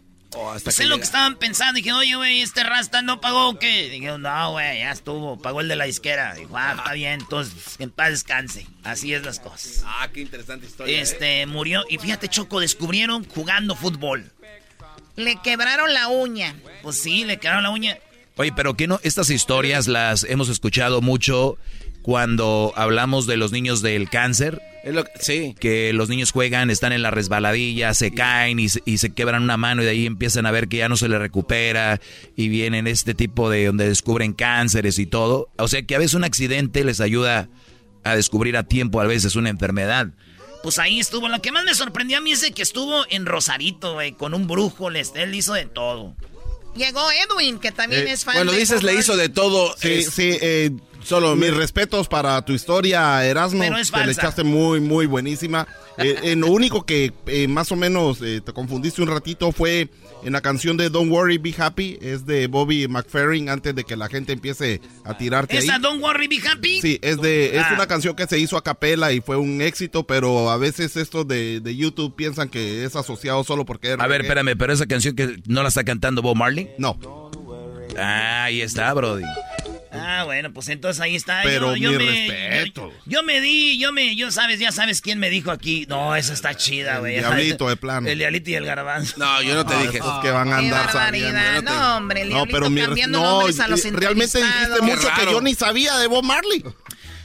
Hasta 0.51 0.71
sé 0.71 0.85
lo 0.87 0.97
que 0.97 1.05
estaban 1.05 1.37
pensando. 1.37 1.75
Dije, 1.75 1.93
oye, 1.93 2.17
güey, 2.17 2.43
¿este 2.43 2.63
rasta 2.65 3.03
no 3.03 3.21
pagó 3.21 3.59
qué? 3.59 3.89
Dije, 3.89 4.19
no, 4.19 4.51
güey, 4.53 4.79
ya 4.79 4.93
estuvo. 4.93 5.41
Pagó 5.41 5.61
el 5.61 5.69
de 5.69 5.77
la 5.77 5.87
izquierda. 5.87 6.35
Dijo, 6.35 6.57
ah, 6.57 6.75
está 6.77 6.93
bien, 6.93 7.21
entonces, 7.21 7.77
en 7.79 7.91
paz 7.91 8.11
descanse. 8.11 8.67
Así 8.85 9.13
es 9.13 9.25
las 9.25 9.41
cosas. 9.41 9.83
Ah, 9.87 10.09
qué 10.13 10.21
interesante 10.21 10.67
historia. 10.67 11.01
Este, 11.01 11.43
¿eh? 11.43 11.47
murió. 11.47 11.85
Y 11.89 11.99
fíjate, 11.99 12.29
Choco, 12.29 12.61
descubrieron 12.61 13.25
jugando 13.25 13.75
fútbol. 13.75 14.31
Le 15.17 15.41
quebraron 15.43 15.93
la 15.93 16.09
uña. 16.09 16.55
Pues 16.83 17.01
sí, 17.01 17.25
le 17.25 17.39
quebraron 17.39 17.65
la 17.65 17.71
uña. 17.71 17.99
Oye, 18.37 18.53
pero 18.55 18.77
que 18.77 18.87
no, 18.87 19.01
estas 19.03 19.31
historias 19.31 19.89
las 19.89 20.25
hemos 20.25 20.51
escuchado 20.51 21.01
mucho 21.01 21.57
cuando 22.07 22.73
hablamos 22.77 23.27
de 23.27 23.37
los 23.37 23.51
niños 23.51 23.83
del 23.83 24.09
cáncer. 24.09 24.63
sí. 25.19 25.57
Que 25.59 25.93
los 25.93 26.09
niños 26.09 26.31
juegan, 26.31 26.71
están 26.71 26.93
en 26.93 27.03
la 27.03 27.11
resbaladilla, 27.11 27.95
se 27.95 28.15
caen 28.15 28.61
y 28.61 28.69
se, 28.69 28.81
y 28.85 28.99
se 28.99 29.11
quebran 29.11 29.43
una 29.43 29.57
mano 29.57 29.83
y 29.83 29.87
de 29.87 29.91
ahí 29.91 30.07
empiezan 30.07 30.47
a 30.47 30.53
ver 30.53 30.69
que 30.69 30.77
ya 30.77 30.89
no 30.89 30.97
se 30.97 31.09
les 31.09 31.19
recupera 31.19 32.01
y 32.37 32.47
vienen 32.49 32.87
este 32.87 33.15
tipo 33.15 33.51
de 33.51 33.67
donde 33.67 33.89
descubren 33.89 34.35
cánceres 34.35 35.01
y 35.01 35.07
todo. 35.07 35.49
O 35.59 35.67
sea 35.67 35.83
que 35.83 35.97
a 35.97 35.99
veces 35.99 36.15
un 36.15 36.23
accidente 36.23 36.85
les 36.85 37.01
ayuda 37.01 37.49
a 38.05 38.15
descubrir 38.15 38.57
a 38.57 38.63
tiempo 38.63 39.01
a 39.01 39.05
veces 39.07 39.35
una 39.35 39.51
enfermedad. 39.51 40.07
Pues 40.63 40.79
ahí 40.79 41.01
estuvo. 41.01 41.29
Lo 41.29 41.43
que 41.43 41.51
más 41.51 41.65
me 41.65 41.75
sorprendió 41.75 42.19
a 42.19 42.21
mí 42.21 42.31
es 42.31 42.49
que 42.55 42.63
estuvo 42.63 43.05
en 43.11 43.27
Rosarito, 43.27 43.95
güey, 43.95 44.13
con 44.13 44.33
un 44.33 44.47
brujo. 44.47 44.91
Él 44.91 45.35
hizo 45.35 45.55
de 45.55 45.67
todo. 45.67 46.15
Llegó 46.77 47.01
Edwin, 47.11 47.59
que 47.59 47.73
también 47.73 48.07
Eh, 48.07 48.13
es 48.13 48.25
fan 48.25 48.35
Cuando 48.37 48.53
de 48.53 48.59
dices 48.61 48.85
le 48.85 48.95
hizo 48.95 49.17
de 49.17 49.29
todo. 49.29 49.75
Sí, 49.77 49.89
es- 49.95 50.11
sí, 50.11 50.39
eh, 50.41 50.71
solo 51.07 51.37
mis 51.37 51.55
respetos 51.55 52.09
para 52.09 52.43
tu 52.45 52.53
historia, 52.53 53.25
Erasmo. 53.25 53.61
Pero 53.61 53.79
es 53.79 53.91
Te 53.91 53.99
le 53.99 54.05
falsa. 54.07 54.21
echaste 54.21 54.45
muy, 54.45 54.81
muy 54.81 55.07
buenísima. 55.07 55.67
Eh, 55.99 56.33
en 56.33 56.43
lo 56.43 56.49
único 56.49 56.85
que 56.85 57.11
eh, 57.27 57.49
más 57.49 57.73
o 57.73 57.77
menos 57.77 58.21
eh, 58.21 58.43
te 58.45 58.53
confundiste 58.53 59.01
un 59.01 59.09
ratito 59.09 59.51
fue 59.51 59.89
en 60.25 60.35
la 60.35 60.43
canción 60.43 60.77
de 60.77 60.91
Don't 60.91 61.11
Worry, 61.11 61.39
Be 61.39 61.55
Happy. 61.57 61.97
Es 62.03 62.27
de 62.27 62.49
Bobby 62.49 62.87
McFerrin 62.87 63.49
antes 63.49 63.75
de 63.75 63.83
que 63.83 63.97
la 63.97 64.07
gente 64.11 64.35
empiece 64.35 64.83
a 65.05 65.17
tirarte 65.17 65.57
ahí. 65.57 65.65
¿Esa 65.65 65.79
Don't 65.79 66.03
Worry 66.03 66.29
Be 66.29 66.47
Happy? 66.47 66.83
Sí, 66.83 66.99
es 67.01 67.19
de 67.23 67.57
es 67.57 67.63
Ah. 67.65 67.71
una 67.77 67.87
canción 67.87 68.15
que 68.15 68.27
se 68.27 68.39
hizo 68.39 68.59
a 68.59 68.63
capela 68.63 69.11
y 69.15 69.23
fue 69.23 69.39
un 69.39 69.63
éxito, 69.63 70.07
pero 70.07 70.51
a 70.51 70.59
veces 70.59 70.99
estos 70.99 71.27
de, 71.27 71.61
de 71.61 71.75
YouTube 71.75 72.15
piensan 72.15 72.51
que 72.51 72.85
es 72.85 72.95
asociado 72.95 73.43
solo 73.43 73.65
porque 73.65 73.95
es 73.95 73.99
A 73.99 74.07
ver, 74.07 74.21
espérame, 74.21 74.55
pero 74.59 74.75
esa 74.75 74.85
canción 74.85 75.17
que 75.17 75.39
no 75.47 75.63
la 75.63 75.69
está 75.71 75.83
cantando 75.83 76.21
Bob 76.21 76.37
Marley. 76.37 76.69
No. 76.77 76.99
Ah, 77.97 78.45
ahí 78.45 78.61
está, 78.61 78.93
Brody. 78.93 79.25
Ah, 80.09 80.23
bueno, 80.23 80.53
pues 80.53 80.69
entonces 80.69 81.01
ahí 81.01 81.17
está. 81.17 81.41
Pero 81.43 81.75
yo, 81.75 81.91
yo 81.91 81.99
mi 81.99 82.05
me, 82.07 82.13
respeto. 82.13 82.91
Yo, 82.91 83.01
yo 83.07 83.23
me 83.25 83.41
di, 83.41 83.77
yo 83.77 83.91
me, 83.91 84.15
yo 84.15 84.31
sabes, 84.31 84.61
ya 84.61 84.71
sabes 84.71 85.01
quién 85.01 85.19
me 85.19 85.31
dijo 85.31 85.51
aquí. 85.51 85.85
No, 85.89 86.15
esa 86.15 86.33
está 86.33 86.55
chida, 86.55 87.01
güey. 87.01 87.19
diablito 87.19 87.69
de 87.69 87.77
plano. 87.77 88.09
El 88.09 88.19
diablito 88.19 88.51
y 88.51 88.55
el 88.55 88.65
garbanzo. 88.67 89.15
No, 89.19 89.43
yo 89.43 89.57
no 89.57 89.67
te 89.67 89.77
dije. 89.79 89.99
Esos 89.99 90.23
que 90.23 90.31
van 90.31 90.53
a 90.53 90.59
andar 90.59 90.93
sabiendo. 90.93 91.63
No, 91.63 91.97
hombre, 91.97 92.23
el 92.23 92.31
No, 92.31 92.47
pero 92.47 92.71
mi 92.71 92.83
res- 92.83 93.09
no, 93.09 93.41
nombres 93.41 93.59
a 93.59 93.67
los 93.67 93.83
realmente 93.83 94.39
dijiste 94.39 94.81
mucho 94.83 95.09
que 95.17 95.25
yo 95.33 95.41
ni 95.41 95.55
sabía 95.55 95.97
de 95.99 96.07
Bob 96.07 96.23
Marley. 96.25 96.63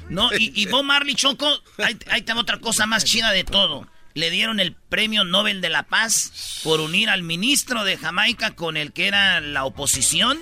No, 0.10 0.34
y, 0.36 0.52
y 0.56 0.66
Bob 0.66 0.84
Marley 0.84 1.14
Choco, 1.14 1.48
ahí, 1.78 1.98
ahí 2.10 2.22
te 2.24 2.34
va 2.34 2.42
otra 2.42 2.60
cosa 2.60 2.88
más 2.88 3.06
chida 3.06 3.32
de 3.32 3.44
todo. 3.44 3.88
Le 4.14 4.30
dieron 4.30 4.60
el 4.60 4.74
premio 4.74 5.24
Nobel 5.24 5.62
de 5.62 5.70
la 5.70 5.84
Paz 5.84 6.60
por 6.64 6.80
unir 6.80 7.10
al 7.10 7.24
ministro 7.24 7.84
de 7.84 7.98
Jamaica 7.98 8.52
con 8.52 8.78
el 8.78 8.92
que 8.92 9.08
era 9.08 9.40
la 9.42 9.66
oposición. 9.66 10.40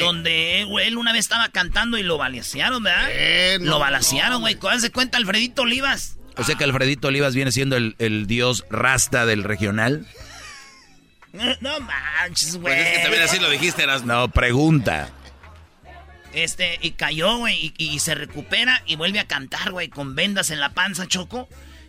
Donde 0.00 0.62
él, 0.62 0.96
una 0.96 1.12
vez 1.12 1.20
estaba 1.20 1.48
cantando 1.50 1.98
y 1.98 2.02
lo 2.02 2.18
balacearon, 2.18 2.82
¿verdad? 2.82 3.58
no, 3.60 3.72
lo 3.72 3.78
balacearon, 3.78 4.40
güey. 4.40 4.56
¿Cuál 4.56 4.80
cuenta 4.92 5.18
Alfredito 5.18 5.62
Olivas? 5.62 6.16
O 6.36 6.44
sea 6.44 6.54
que 6.54 6.64
Alfredito 6.64 7.08
Olivas 7.08 7.34
viene 7.34 7.52
siendo 7.52 7.76
el, 7.76 7.96
el 7.98 8.26
dios 8.26 8.64
rasta 8.70 9.26
del 9.26 9.44
regional. 9.44 10.06
No 11.60 11.80
manches, 11.80 12.56
güey. 12.56 12.74
Pues 12.74 12.86
es 12.86 12.96
que 12.96 13.02
también 13.02 13.22
así 13.22 13.38
lo 13.38 13.50
dijiste, 13.50 13.82
eras. 13.82 14.04
No, 14.04 14.28
pregunta. 14.28 15.10
Este, 16.32 16.78
y 16.82 16.92
cayó, 16.92 17.38
güey, 17.38 17.74
y, 17.78 17.94
y 17.94 17.98
se 17.98 18.14
recupera 18.14 18.82
y 18.86 18.96
vuelve 18.96 19.20
a 19.20 19.26
cantar, 19.26 19.70
güey, 19.70 19.88
con 19.88 20.14
vendas 20.14 20.50
en 20.50 20.60
la 20.60 20.70
panza, 20.70 21.06
Choco. 21.06 21.48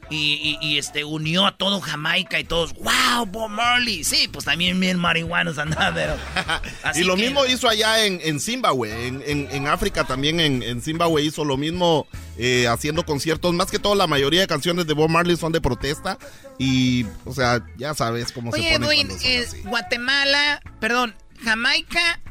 Y, 0.10 0.58
y- 0.62 0.66
y, 0.66 0.78
este, 0.78 1.03
unió 1.03 1.45
a 1.45 1.58
todo 1.58 1.82
Jamaica 1.82 2.39
y 2.39 2.45
todos, 2.45 2.74
wow, 2.76 3.26
Bob 3.28 3.49
Marley. 3.49 4.05
Sí, 4.05 4.30
pues 4.32 4.45
también 4.45 4.80
bien 4.80 4.97
marihuanos 4.97 5.58
andaba, 5.58 5.93
pero... 5.93 6.16
así 6.84 7.01
y 7.01 7.03
lo 7.03 7.16
que- 7.16 7.24
mismo 7.24 7.45
hizo 7.45 7.68
allá 7.68 8.05
en, 8.05 8.22
en 8.24 8.39
Zimbabue, 8.39 9.08
en, 9.08 9.22
en- 9.28 9.49
en 9.51 9.68
África 9.68 10.05
también, 10.05 10.39
en, 10.39 10.64
en 10.64 10.82
Zimbabue 10.82 11.24
hizo 11.24 11.43
lo 11.43 11.58
mismo 11.58 12.08
eh, 12.38 12.68
haciendo 12.70 13.05
conciertos. 13.05 13.53
Más 13.53 13.70
que 13.70 13.80
todo, 13.80 13.95
la 13.95 14.08
mayoría 14.08 14.39
de 14.41 14.47
canciones 14.47 14.88
de 14.88 14.93
Bob 14.93 15.10
Marley 15.10 15.36
son 15.36 15.51
de 15.51 15.60
protesta. 15.60 16.18
Y, 16.58 17.05
o 17.26 17.34
sea, 17.34 17.66
ya 17.78 17.93
sabes 17.93 18.32
cómo 18.32 18.51
Oye, 18.51 18.64
se 18.64 18.80
pone 18.80 18.86
Edwin, 18.86 19.08
cuando 19.08 19.24
son 19.24 19.32
eh, 19.32 19.45
así. 19.45 19.62
Guatemala, 19.64 20.62
perdón, 20.80 21.16
Jamaica, 21.43 22.22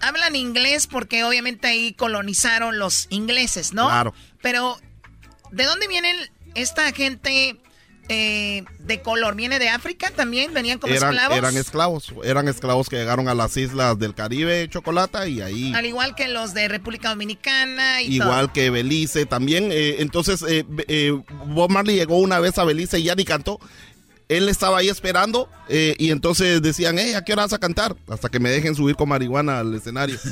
hablan 0.00 0.34
inglés 0.34 0.86
porque 0.86 1.24
obviamente 1.24 1.68
ahí 1.68 1.92
colonizaron 1.92 2.78
los 2.78 3.06
ingleses, 3.10 3.72
¿no? 3.74 3.86
Claro. 3.86 4.14
Pero, 4.40 4.78
¿de 5.50 5.64
dónde 5.64 5.88
vienen 5.88 6.16
esta 6.56 6.90
gente 6.92 7.56
eh, 8.08 8.64
de 8.80 9.00
color? 9.02 9.34
¿Viene 9.34 9.58
de 9.58 9.68
África 9.68 10.10
también? 10.10 10.54
¿Venían 10.54 10.78
como 10.78 10.94
Eran, 10.94 11.12
esclavos? 11.14 11.36
eran 11.38 11.56
esclavos, 11.56 12.14
eran 12.24 12.48
esclavos 12.48 12.88
que 12.88 12.96
llegaron 12.96 13.28
a 13.28 13.34
las 13.34 13.56
islas 13.56 13.98
del 13.98 14.14
Caribe, 14.14 14.68
Chocolata, 14.68 15.26
y 15.28 15.40
ahí... 15.40 15.72
Al 15.74 15.86
igual 15.86 16.14
que 16.14 16.28
los 16.28 16.54
de 16.54 16.68
República 16.68 17.08
Dominicana 17.08 18.02
y 18.02 18.14
Igual 18.16 18.46
todo. 18.46 18.52
que 18.54 18.70
Belice 18.70 19.26
también. 19.26 19.70
eh, 19.72 19.96
entonces, 19.98 20.42
eh, 20.48 20.64
eh, 20.88 21.20
Bob 21.46 21.70
Marley 21.70 21.96
llegó 21.96 22.18
una 22.18 22.38
vez 22.38 22.58
a 22.58 22.64
Belice 22.64 22.98
y 23.00 23.04
ya 23.04 23.14
ni 23.14 23.24
cantó. 23.24 23.58
Él 24.28 24.48
estaba 24.48 24.78
ahí 24.78 24.88
esperando 24.88 25.48
eh, 25.68 25.94
y 25.98 26.10
entonces 26.10 26.60
decían, 26.60 26.98
hey, 26.98 27.14
¿a 27.14 27.22
qué 27.24 27.32
hora 27.32 27.42
vas 27.42 27.52
a 27.52 27.58
cantar? 27.58 27.94
Hasta 28.08 28.28
que 28.28 28.40
me 28.40 28.50
dejen 28.50 28.74
subir 28.74 28.96
con 28.96 29.08
marihuana 29.08 29.60
al 29.60 29.74
escenario. 29.74 30.18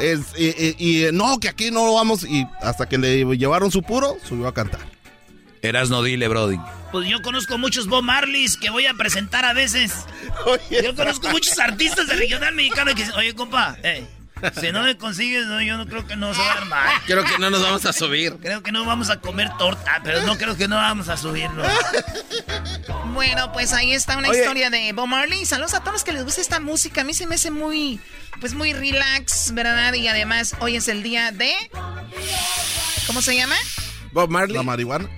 Es, 0.00 0.20
eh, 0.36 0.74
y 0.78 1.04
no, 1.12 1.38
que 1.38 1.48
aquí 1.48 1.70
no 1.70 1.84
lo 1.86 1.94
vamos. 1.94 2.24
Y 2.24 2.46
hasta 2.60 2.88
que 2.88 2.98
le 2.98 3.24
llevaron 3.36 3.70
su 3.70 3.82
puro, 3.82 4.16
subió 4.26 4.48
a 4.48 4.54
cantar. 4.54 4.80
Eras 5.60 5.90
no 5.90 6.02
dile, 6.02 6.26
Brody. 6.28 6.58
Pues 6.90 7.08
yo 7.08 7.22
conozco 7.22 7.56
muchos 7.56 7.86
Bob 7.86 8.02
Marleys 8.02 8.56
que 8.56 8.70
voy 8.70 8.86
a 8.86 8.94
presentar 8.94 9.44
a 9.44 9.52
veces. 9.52 9.92
yo 10.70 10.94
conozco 10.96 11.28
muchos 11.30 11.58
artistas 11.58 12.08
de 12.08 12.14
regional 12.14 12.54
mexicano 12.54 12.94
que 12.94 13.02
dicen, 13.02 13.14
oye, 13.14 13.34
compa, 13.34 13.76
eh, 13.82 14.04
si 14.60 14.72
no 14.72 14.82
me 14.82 14.96
consigues, 14.96 15.46
no, 15.46 15.60
yo 15.62 15.76
no 15.76 15.86
creo 15.86 16.06
que 16.06 16.16
no 16.16 16.32
se 16.34 16.40
va 16.40 16.52
a 16.52 16.56
armar. 16.58 16.88
Creo 17.06 17.24
que 17.24 17.38
no 17.38 17.50
nos 17.50 17.62
vamos 17.62 17.84
a 17.86 17.92
subir. 17.92 18.36
Creo 18.40 18.62
que 18.62 18.72
no 18.72 18.84
vamos 18.84 19.10
a 19.10 19.20
comer 19.20 19.50
torta, 19.58 20.00
pero 20.02 20.22
no 20.22 20.36
creo 20.36 20.56
que 20.56 20.68
no 20.68 20.76
vamos 20.76 21.08
a 21.08 21.16
subirlo. 21.16 21.64
Bueno, 23.14 23.52
pues 23.52 23.72
ahí 23.72 23.92
está 23.92 24.16
una 24.16 24.28
Oye. 24.28 24.40
historia 24.40 24.70
de 24.70 24.92
Bob 24.92 25.06
Marley. 25.06 25.44
Saludos 25.44 25.74
a 25.74 25.80
todos 25.80 25.92
los 25.92 26.04
que 26.04 26.12
les 26.12 26.24
gusta 26.24 26.40
esta 26.40 26.60
música. 26.60 27.02
A 27.02 27.04
mí 27.04 27.14
se 27.14 27.26
me 27.26 27.34
hace 27.34 27.50
muy, 27.50 28.00
pues 28.40 28.54
muy 28.54 28.72
relax, 28.72 29.52
¿verdad? 29.52 29.92
Y 29.94 30.08
además 30.08 30.54
hoy 30.60 30.76
es 30.76 30.88
el 30.88 31.02
día 31.02 31.30
de... 31.32 31.52
¿Cómo 33.06 33.20
se 33.22 33.36
llama? 33.36 33.56
Bob 34.12 34.30
Marley. 34.30 34.56
La 34.56 34.62
marihuana. 34.62 35.08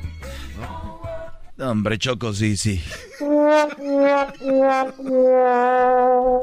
Hombre, 1.59 1.99
Choco, 1.99 2.33
sí, 2.35 2.57
sí. 2.57 2.83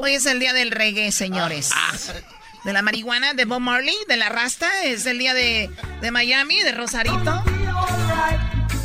Hoy 0.00 0.14
es 0.14 0.24
el 0.26 0.40
día 0.40 0.54
del 0.54 0.70
reggae, 0.70 1.12
señores. 1.12 1.70
De 2.64 2.72
la 2.72 2.82
marihuana, 2.82 3.34
de 3.34 3.44
Bob 3.44 3.60
Marley, 3.60 3.94
de 4.08 4.16
la 4.16 4.28
rasta. 4.28 4.68
Es 4.84 5.04
el 5.06 5.18
día 5.18 5.34
de, 5.34 5.70
de 6.00 6.10
Miami, 6.10 6.62
de 6.62 6.72
Rosarito. 6.72 7.42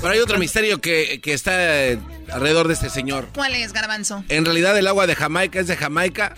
Pero 0.02 0.14
hay 0.14 0.20
otro 0.20 0.38
misterio 0.40 0.80
que, 0.80 1.20
que 1.22 1.34
está 1.34 1.86
eh, 1.86 2.00
alrededor 2.32 2.68
de 2.68 2.74
este 2.74 2.90
señor. 2.90 3.30
¿Cuál 3.34 3.56
es, 3.56 3.74
Garbanzo? 3.74 4.24
En 4.30 4.46
realidad 4.46 4.78
el 4.78 4.88
agua 4.88 5.08
de 5.08 5.16
Jamaica 5.16 5.60
es 5.60 5.68
de 5.68 5.76
Jamaica. 5.76 6.34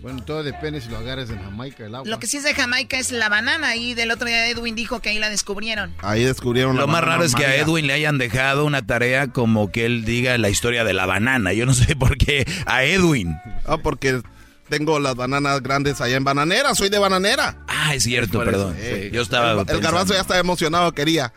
Bueno, 0.00 0.22
todo 0.22 0.44
depende 0.44 0.80
si 0.80 0.88
lo 0.88 0.98
agarras 0.98 1.28
en 1.28 1.42
Jamaica, 1.42 1.84
el 1.84 1.94
agua. 1.94 2.08
Lo 2.08 2.20
que 2.20 2.26
sí 2.26 2.36
es 2.36 2.44
de 2.44 2.54
Jamaica 2.54 2.98
es 2.98 3.10
la 3.10 3.28
banana. 3.28 3.76
Y 3.76 3.94
del 3.94 4.10
otro 4.10 4.28
día 4.28 4.48
Edwin 4.48 4.74
dijo 4.74 5.00
que 5.00 5.08
ahí 5.08 5.18
la 5.18 5.28
descubrieron. 5.28 5.92
Ahí 6.02 6.24
descubrieron 6.24 6.76
la 6.76 6.82
Lo 6.82 6.86
más 6.88 7.02
raro 7.02 7.24
es 7.24 7.34
que 7.34 7.44
a. 7.44 7.56
Edwin 7.56 7.86
le 7.86 7.94
hayan 7.94 8.16
dejado 8.16 8.64
una 8.64 8.86
tarea 8.86 9.26
como 9.28 9.72
que 9.72 9.86
él 9.86 10.04
diga 10.04 10.38
la 10.38 10.50
historia 10.50 10.84
de 10.84 10.94
la 10.94 11.04
banana. 11.04 11.52
Yo 11.52 11.66
no 11.66 11.74
sé 11.74 11.96
por 11.96 12.16
qué 12.16 12.46
a 12.66 12.84
Edwin. 12.84 13.36
Ah, 13.66 13.78
porque 13.78 14.22
tengo 14.68 14.98
las 15.00 15.14
bananas 15.16 15.62
grandes 15.62 16.00
allá 16.00 16.16
en 16.16 16.24
Bananera. 16.24 16.74
Soy 16.74 16.88
de 16.88 16.98
Bananera. 16.98 17.56
Ah, 17.68 17.94
es 17.94 18.02
cierto, 18.04 18.38
perdón. 18.44 18.74
eh, 18.78 19.10
Yo 19.12 19.22
estaba. 19.22 19.52
El, 19.52 19.68
el 19.68 19.80
garbanzo 19.80 20.14
ya 20.14 20.20
estaba 20.20 20.40
emocionado, 20.40 20.92
quería. 20.92 21.32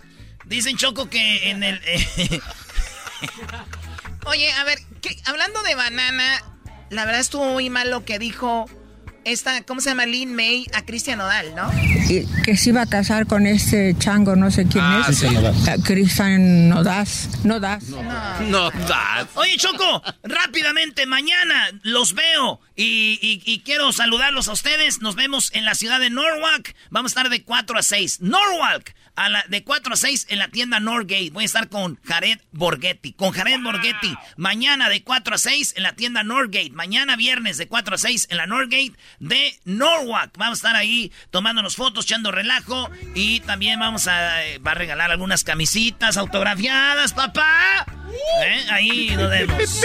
Dicen, 0.45 0.75
Choco, 0.77 1.09
que 1.09 1.49
en 1.49 1.63
el... 1.63 1.79
Oye, 4.25 4.51
a 4.51 4.63
ver, 4.63 4.79
¿qué- 5.01 5.17
hablando 5.25 5.61
de 5.63 5.75
banana, 5.75 6.43
la 6.89 7.05
verdad 7.05 7.21
estuvo 7.21 7.45
muy 7.45 7.69
mal 7.69 7.89
lo 7.89 8.05
que 8.05 8.19
dijo 8.19 8.69
esta, 9.25 9.61
¿cómo 9.63 9.81
se 9.81 9.89
llama? 9.89 10.05
Lin 10.05 10.33
May 10.35 10.65
a 10.73 10.83
Cristian 10.83 11.19
Nodal, 11.19 11.53
¿no? 11.55 11.71
Y 12.09 12.25
que 12.43 12.57
se 12.57 12.69
iba 12.69 12.81
a 12.81 12.85
casar 12.85 13.25
con 13.27 13.45
este 13.47 13.95
chango, 13.97 14.35
no 14.35 14.51
sé 14.51 14.65
quién 14.65 14.83
Ah, 14.83 15.05
es. 15.09 15.17
sí. 15.19 15.27
Eh, 15.27 15.75
Cristian 15.83 16.69
Nodas. 16.69 17.29
Nodas. 17.43 17.83
No 18.47 18.69
das. 18.71 19.27
Oye, 19.35 19.55
Choco, 19.57 20.01
rápidamente, 20.23 21.05
mañana 21.05 21.69
los 21.83 22.13
veo 22.13 22.59
Y, 22.75 23.19
y, 23.21 23.41
y, 23.45 23.59
quiero 23.61 23.91
saludarlos 23.91 24.47
a 24.47 24.53
ustedes. 24.53 25.01
Nos 25.01 25.15
vemos 25.15 25.51
en 25.53 25.65
la 25.65 25.75
ciudad 25.75 25.99
de 25.99 26.09
Norwalk. 26.09 26.73
Vamos 26.89 27.11
a 27.11 27.13
estar 27.19 27.29
de 27.29 27.43
4 27.43 27.77
a 27.77 27.83
6. 27.83 28.21
Norwalk, 28.21 28.95
a 29.15 29.29
la, 29.29 29.43
de 29.47 29.63
4 29.63 29.93
a 29.93 29.97
6 29.97 30.27
en 30.29 30.39
la 30.39 30.47
tienda 30.47 30.79
Norgate. 30.79 31.29
Voy 31.31 31.43
a 31.43 31.45
estar 31.45 31.69
con 31.69 31.99
Jared 32.03 32.39
Borghetti. 32.51 33.13
Con 33.13 33.31
Jared 33.31 33.61
Borghetti. 33.61 34.15
Mañana 34.37 34.89
de 34.89 35.03
4 35.03 35.35
a 35.35 35.37
6 35.37 35.73
en 35.77 35.83
la 35.83 35.93
tienda 35.93 36.23
Norgate. 36.23 36.71
Mañana 36.71 37.15
viernes 37.15 37.57
de 37.57 37.67
4 37.67 37.95
a 37.95 37.97
6 37.97 38.27
en 38.29 38.37
la 38.37 38.47
Norgate 38.47 38.93
de 39.19 39.59
Norwalk. 39.65 40.37
Vamos 40.37 40.57
a 40.57 40.59
estar 40.59 40.75
ahí 40.75 41.11
tomándonos 41.29 41.75
fotos, 41.75 42.05
echando 42.05 42.31
relajo. 42.31 42.89
Y 43.15 43.41
también 43.41 43.79
vamos 43.79 44.07
a, 44.07 44.45
eh, 44.45 44.59
va 44.59 44.71
a 44.71 44.75
regalar 44.75 45.11
algunas 45.11 45.43
camisitas 45.43 46.17
autografiadas, 46.17 47.13
papá. 47.13 47.85
¿Eh? 48.43 48.65
Ahí 48.71 49.15
nos 49.15 49.29
vemos. 49.29 49.57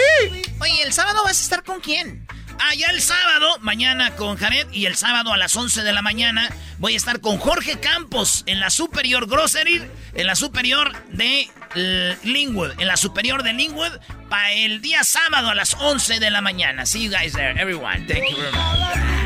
Oye, 0.61 0.83
¿el 0.83 0.93
sábado 0.93 1.23
vas 1.25 1.39
a 1.39 1.43
estar 1.43 1.63
con 1.63 1.81
quién? 1.81 2.27
Ah, 2.59 2.75
ya 2.75 2.89
el 2.89 3.01
sábado, 3.01 3.59
mañana 3.61 4.17
con 4.17 4.37
Jared 4.37 4.67
y 4.73 4.87
el 4.87 4.97
sábado 4.97 5.33
a 5.33 5.37
las 5.37 5.55
11 5.55 5.83
de 5.83 5.93
la 5.93 6.03
mañana 6.03 6.49
voy 6.79 6.95
a 6.95 6.97
estar 6.97 7.21
con 7.21 7.39
Jorge 7.39 7.79
Campos 7.81 8.43
en 8.47 8.61
la 8.61 8.71
Superior 8.71 9.29
Grocery, 9.29 9.83
en 10.15 10.27
la 10.27 10.35
Superior 10.35 10.93
de 11.09 11.49
uh, 11.75 12.27
Linwood, 12.27 12.81
en 12.81 12.87
la 12.89 12.97
Superior 12.97 13.43
de 13.43 13.53
Linwood, 13.53 13.93
para 14.29 14.53
el 14.53 14.81
día 14.81 15.05
sábado 15.05 15.51
a 15.51 15.55
las 15.55 15.75
11 15.75 16.19
de 16.19 16.31
la 16.31 16.41
mañana. 16.41 16.87
See 16.87 17.05
you 17.05 17.11
guys 17.11 17.33
there, 17.33 17.61
everyone. 17.61 18.07
Thank 18.07 18.31
you 18.31 18.37
very 18.37 18.53
much. 18.53 19.17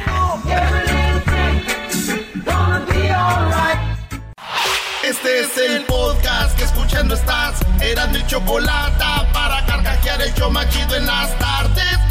Este 5.03 5.41
es 5.41 5.57
el 5.57 5.85
podcast 5.87 6.57
que 6.57 6.65
escuchando 6.65 7.15
estás. 7.15 7.61
Eran 7.81 8.13
mi 8.13 8.25
chocolate 8.27 9.05
para 9.33 9.65
carcajear 9.67 10.23
el 10.23 10.33
yo 10.35 10.51
machido 10.51 10.95
en 10.95 11.07
las 11.07 11.37
tardes. 11.39 12.10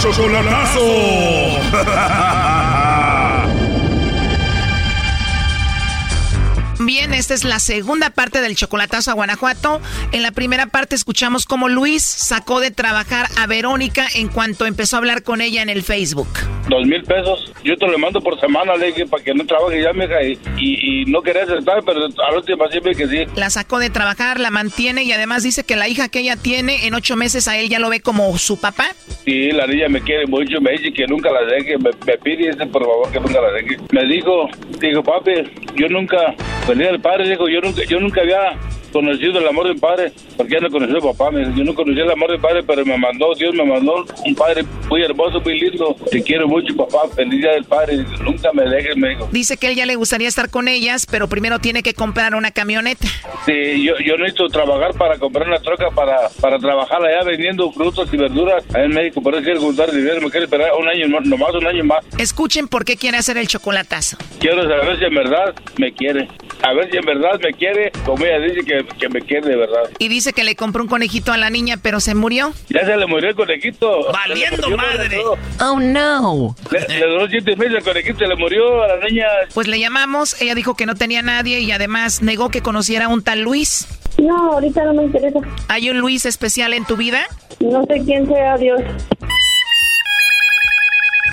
Chocolatazo. 0.00 0.80
Bien, 6.82 7.12
esta 7.12 7.34
es 7.34 7.44
la 7.44 7.58
segunda 7.58 8.08
parte 8.08 8.40
del 8.40 8.56
chocolatazo 8.56 9.10
a 9.10 9.14
Guanajuato. 9.14 9.82
En 10.12 10.22
la 10.22 10.30
primera 10.30 10.64
parte 10.64 10.94
escuchamos 10.94 11.44
cómo 11.44 11.68
Luis 11.68 12.02
sacó 12.02 12.58
de 12.58 12.70
trabajar 12.70 13.26
a 13.36 13.46
Verónica 13.46 14.06
en 14.14 14.28
cuanto 14.28 14.64
empezó 14.64 14.96
a 14.96 15.00
hablar 15.00 15.22
con 15.22 15.42
ella 15.42 15.60
en 15.60 15.68
el 15.68 15.82
Facebook. 15.82 16.28
Dos 16.70 16.86
mil 16.86 17.02
pesos. 17.02 17.52
Yo 17.64 17.76
te 17.76 17.86
lo 17.86 17.98
mando 17.98 18.22
por 18.22 18.40
semana, 18.40 18.76
le 18.76 18.86
dije, 18.86 19.06
para 19.06 19.22
que 19.22 19.34
no 19.34 19.44
trabaje 19.44 19.82
ya, 19.82 19.92
mija. 19.92 20.22
Y, 20.22 20.38
y, 20.56 21.02
y 21.02 21.04
no 21.04 21.20
quería 21.20 21.42
aceptar, 21.42 21.82
pero 21.84 22.06
al 22.06 22.36
último 22.36 22.66
siempre 22.70 22.94
que 22.94 23.06
sí. 23.06 23.26
La 23.36 23.50
sacó 23.50 23.78
de 23.78 23.90
trabajar, 23.90 24.40
la 24.40 24.50
mantiene 24.50 25.02
y 25.02 25.12
además 25.12 25.42
dice 25.42 25.64
que 25.64 25.76
la 25.76 25.86
hija 25.86 26.08
que 26.08 26.20
ella 26.20 26.36
tiene 26.36 26.86
en 26.86 26.94
ocho 26.94 27.14
meses 27.14 27.46
a 27.46 27.58
él 27.58 27.68
ya 27.68 27.78
lo 27.78 27.90
ve 27.90 28.00
como 28.00 28.38
su 28.38 28.58
papá. 28.58 28.86
Sí, 29.26 29.50
la 29.52 29.66
niña 29.66 29.88
me 29.90 30.00
quiere 30.00 30.26
mucho, 30.26 30.62
me 30.62 30.72
dice 30.72 30.94
que 30.94 31.06
nunca 31.06 31.30
la 31.30 31.42
deje. 31.42 31.76
Me, 31.76 31.90
me 32.06 32.16
pide, 32.16 32.52
dice, 32.52 32.66
por 32.66 32.82
favor, 32.84 33.12
que 33.12 33.20
nunca 33.20 33.38
la 33.42 33.52
deje. 33.52 33.76
Me 33.90 34.06
dijo, 34.06 34.48
dijo, 34.80 35.02
papi, 35.02 35.32
yo 35.76 35.88
nunca 35.88 36.34
venía 36.70 36.88
del 36.88 37.00
padre, 37.00 37.28
dijo, 37.28 37.48
yo 37.48 37.60
nunca, 37.60 37.82
yo 37.84 38.00
nunca 38.00 38.20
había 38.20 38.56
conocido 38.90 39.38
el 39.38 39.48
amor 39.48 39.68
del 39.68 39.78
padre, 39.78 40.12
porque 40.36 40.54
ya 40.54 40.60
no 40.60 40.70
conocí 40.70 40.96
a 40.96 41.00
papá, 41.00 41.30
yo 41.32 41.64
no 41.64 41.74
conocí 41.74 42.00
el 42.00 42.10
amor 42.10 42.30
del 42.30 42.40
padre, 42.40 42.62
pero 42.62 42.84
me 42.84 42.96
mandó, 42.98 43.34
Dios 43.34 43.54
me 43.54 43.64
mandó 43.64 44.04
un 44.24 44.34
padre 44.34 44.64
muy 44.88 45.02
hermoso, 45.02 45.40
muy 45.40 45.58
lindo, 45.60 45.96
te 46.10 46.22
quiero 46.22 46.48
mucho, 46.48 46.74
papá, 46.76 47.08
feliz 47.14 47.40
día 47.40 47.52
del 47.52 47.64
padre, 47.64 48.04
nunca 48.22 48.52
me 48.52 48.64
dejes, 48.64 48.96
me 48.96 49.10
dijo. 49.10 49.28
Dice 49.32 49.56
que 49.56 49.68
él 49.68 49.74
ya 49.74 49.86
le 49.86 49.96
gustaría 49.96 50.28
estar 50.28 50.50
con 50.50 50.68
ellas, 50.68 51.06
pero 51.10 51.28
primero 51.28 51.58
tiene 51.58 51.82
que 51.82 51.94
comprar 51.94 52.34
una 52.34 52.50
camioneta. 52.50 53.06
Sí, 53.46 53.84
yo, 53.84 53.94
yo 53.98 54.16
necesito 54.16 54.48
trabajar 54.48 54.94
para 54.94 55.18
comprar 55.18 55.46
una 55.46 55.60
troca, 55.60 55.90
para, 55.90 56.28
para 56.40 56.58
trabajar 56.58 57.02
allá 57.04 57.24
vendiendo 57.24 57.70
frutas 57.72 58.08
y 58.12 58.16
verduras 58.16 58.64
allá 58.74 58.84
en 58.84 58.92
México, 58.92 59.22
por 59.22 59.34
eso 59.34 59.44
quiero 59.44 59.60
juntar 59.60 59.90
dinero, 59.90 60.20
me 60.20 60.30
quiero 60.30 60.44
esperar 60.44 60.70
un 60.78 60.88
año, 60.88 61.06
nomás 61.20 61.54
un 61.54 61.66
año 61.66 61.84
más. 61.84 62.04
Escuchen 62.18 62.68
por 62.68 62.84
qué 62.84 62.96
quiere 62.96 63.18
hacer 63.18 63.38
el 63.38 63.46
chocolatazo. 63.46 64.16
Quiero 64.38 64.62
saber 64.62 64.98
si 64.98 65.04
en 65.04 65.14
verdad 65.14 65.54
me 65.78 65.92
quiere, 65.92 66.28
a 66.62 66.72
ver 66.72 66.90
si 66.90 66.96
en 66.96 67.04
verdad 67.04 67.40
me 67.42 67.52
quiere, 67.52 67.92
como 68.04 68.24
ella 68.24 68.38
dice 68.40 68.64
que, 68.64 68.79
que 68.84 69.08
me 69.08 69.20
quiere 69.22 69.48
de 69.48 69.56
verdad. 69.56 69.90
Y 69.98 70.08
dice 70.08 70.32
que 70.32 70.44
le 70.44 70.56
compró 70.56 70.82
un 70.82 70.88
conejito 70.88 71.32
a 71.32 71.36
la 71.36 71.50
niña, 71.50 71.78
pero 71.82 72.00
se 72.00 72.14
murió. 72.14 72.52
Ya 72.68 72.84
se 72.84 72.96
le 72.96 73.06
murió 73.06 73.30
el 73.30 73.34
conejito. 73.34 74.12
¡Valiendo 74.12 74.76
madre! 74.76 75.18
¡Oh, 75.60 75.78
no! 75.80 76.54
Le, 76.70 76.98
le 76.98 77.06
duró 77.06 77.28
siete 77.28 77.56
meses 77.56 77.74
el 77.78 77.82
conejito, 77.84 78.18
se 78.18 78.26
le 78.26 78.36
murió 78.36 78.82
a 78.82 78.88
la 78.88 79.08
niña. 79.08 79.26
Pues 79.54 79.68
le 79.68 79.78
llamamos, 79.78 80.40
ella 80.40 80.54
dijo 80.54 80.74
que 80.74 80.86
no 80.86 80.94
tenía 80.94 81.22
nadie 81.22 81.60
y 81.60 81.70
además 81.72 82.22
negó 82.22 82.48
que 82.50 82.62
conociera 82.62 83.06
a 83.06 83.08
un 83.08 83.22
tal 83.22 83.40
Luis. 83.40 83.86
No, 84.18 84.52
ahorita 84.52 84.84
no 84.84 84.94
me 84.94 85.04
interesa. 85.04 85.38
¿Hay 85.68 85.88
un 85.90 85.98
Luis 85.98 86.26
especial 86.26 86.74
en 86.74 86.84
tu 86.84 86.96
vida? 86.96 87.20
No 87.60 87.84
sé 87.84 88.02
quién 88.04 88.26
sea, 88.26 88.56
Dios. 88.58 88.80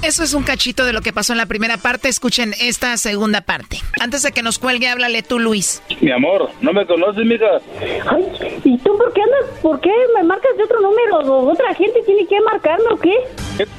Eso 0.03 0.23
es 0.23 0.33
un 0.33 0.43
cachito 0.43 0.85
de 0.85 0.93
lo 0.93 1.01
que 1.01 1.11
pasó 1.11 1.33
en 1.33 1.37
la 1.37 1.45
primera 1.45 1.77
parte. 1.77 2.07
Escuchen 2.09 2.53
esta 2.61 2.95
segunda 2.97 3.41
parte. 3.41 3.77
Antes 3.99 4.23
de 4.23 4.31
que 4.31 4.43
nos 4.43 4.59
cuelgue, 4.59 4.87
háblale 4.87 5.23
tú, 5.23 5.39
Luis. 5.39 5.81
Mi 6.01 6.11
amor, 6.11 6.49
¿no 6.61 6.71
me 6.73 6.85
conoces, 6.85 7.25
mija? 7.25 7.45
Ay, 8.09 8.25
¿y 8.63 8.77
tú 8.77 8.97
por 8.97 9.11
qué 9.13 9.21
andas? 9.21 9.59
¿Por 9.61 9.79
qué 9.81 9.91
me 10.15 10.23
marcas 10.23 10.55
de 10.57 10.63
otro 10.63 10.79
número? 10.81 11.17
¿O 11.19 11.51
¿Otra 11.51 11.73
gente 11.73 12.01
tiene 12.05 12.27
que 12.27 12.39
marcarme 12.41 12.85
o 12.91 12.97
qué? 12.97 13.13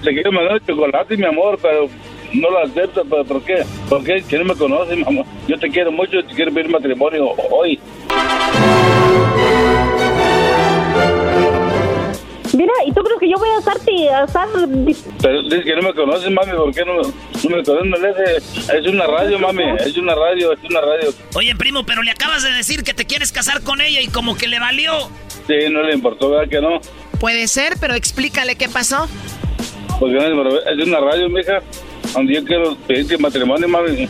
Le 0.03 0.13
quiero 0.13 0.33
mandar 0.33 0.61
chocolate, 0.67 1.17
mi 1.17 1.27
amor, 1.27 1.59
pero 1.63 1.89
no 2.35 2.51
lo 2.51 2.59
acepto. 2.65 3.05
¿Pero 3.09 3.25
por 3.25 3.43
qué? 3.43 3.65
¿Por 3.89 4.05
qué? 4.05 4.23
Que 4.29 4.39
no 4.39 4.45
me 4.45 4.55
conoces, 4.55 4.97
mi 4.97 5.05
amor. 5.05 5.25
Yo 5.47 5.59
te 5.59 5.71
quiero 5.71 5.93
mucho, 5.93 6.23
te 6.25 6.35
quiero 6.35 6.53
pedir 6.53 6.69
matrimonio 6.71 7.29
hoy. 7.51 7.79
Mira, 12.59 12.73
¿y 12.85 12.91
tú 12.91 13.03
crees 13.05 13.21
que 13.21 13.31
yo 13.31 13.37
voy 13.39 13.49
a 13.51 13.59
estarte 13.61 14.09
a 14.11 14.25
estar... 14.25 14.49
Pero 15.23 15.43
dices 15.45 15.65
que 15.65 15.77
no 15.77 15.83
me 15.83 15.95
conoces, 15.95 16.29
mami, 16.29 16.53
¿por 16.57 16.75
qué 16.75 16.85
no, 16.85 16.97
no 16.97 17.57
me 17.57 17.63
conoces? 17.63 18.53
Me 18.69 18.77
es 18.79 18.87
una 18.89 19.07
radio, 19.07 19.39
mami, 19.39 19.63
es 19.79 19.97
una 19.97 20.13
radio, 20.17 20.53
es 20.55 20.59
una 20.69 20.81
radio. 20.81 21.11
Oye, 21.37 21.55
primo, 21.55 21.87
pero 21.87 22.03
le 22.03 22.11
acabas 22.11 22.43
de 22.43 22.51
decir 22.51 22.83
que 22.83 22.95
te 22.95 23.05
quieres 23.05 23.31
casar 23.31 23.63
con 23.63 23.81
ella 23.81 24.01
y 24.01 24.09
como 24.09 24.37
que 24.37 24.49
le 24.49 24.59
valió. 24.59 24.93
Sí, 25.47 25.71
no 25.71 25.85
le 25.85 25.95
importó, 25.95 26.31
¿verdad 26.31 26.49
que 26.51 26.61
no? 26.61 26.81
Puede 27.21 27.47
ser, 27.47 27.75
pero 27.81 27.95
explícale 27.95 28.57
qué 28.57 28.69
pasó. 28.69 29.07
Porque 30.01 30.17
es 30.17 30.85
una 30.85 30.99
radio, 30.99 31.29
mija, 31.29 31.61
donde 32.13 32.35
yo 32.35 32.45
quiero 32.45 32.77
pedirte 32.89 33.19
matrimonio, 33.19 33.69
mami. 33.69 34.09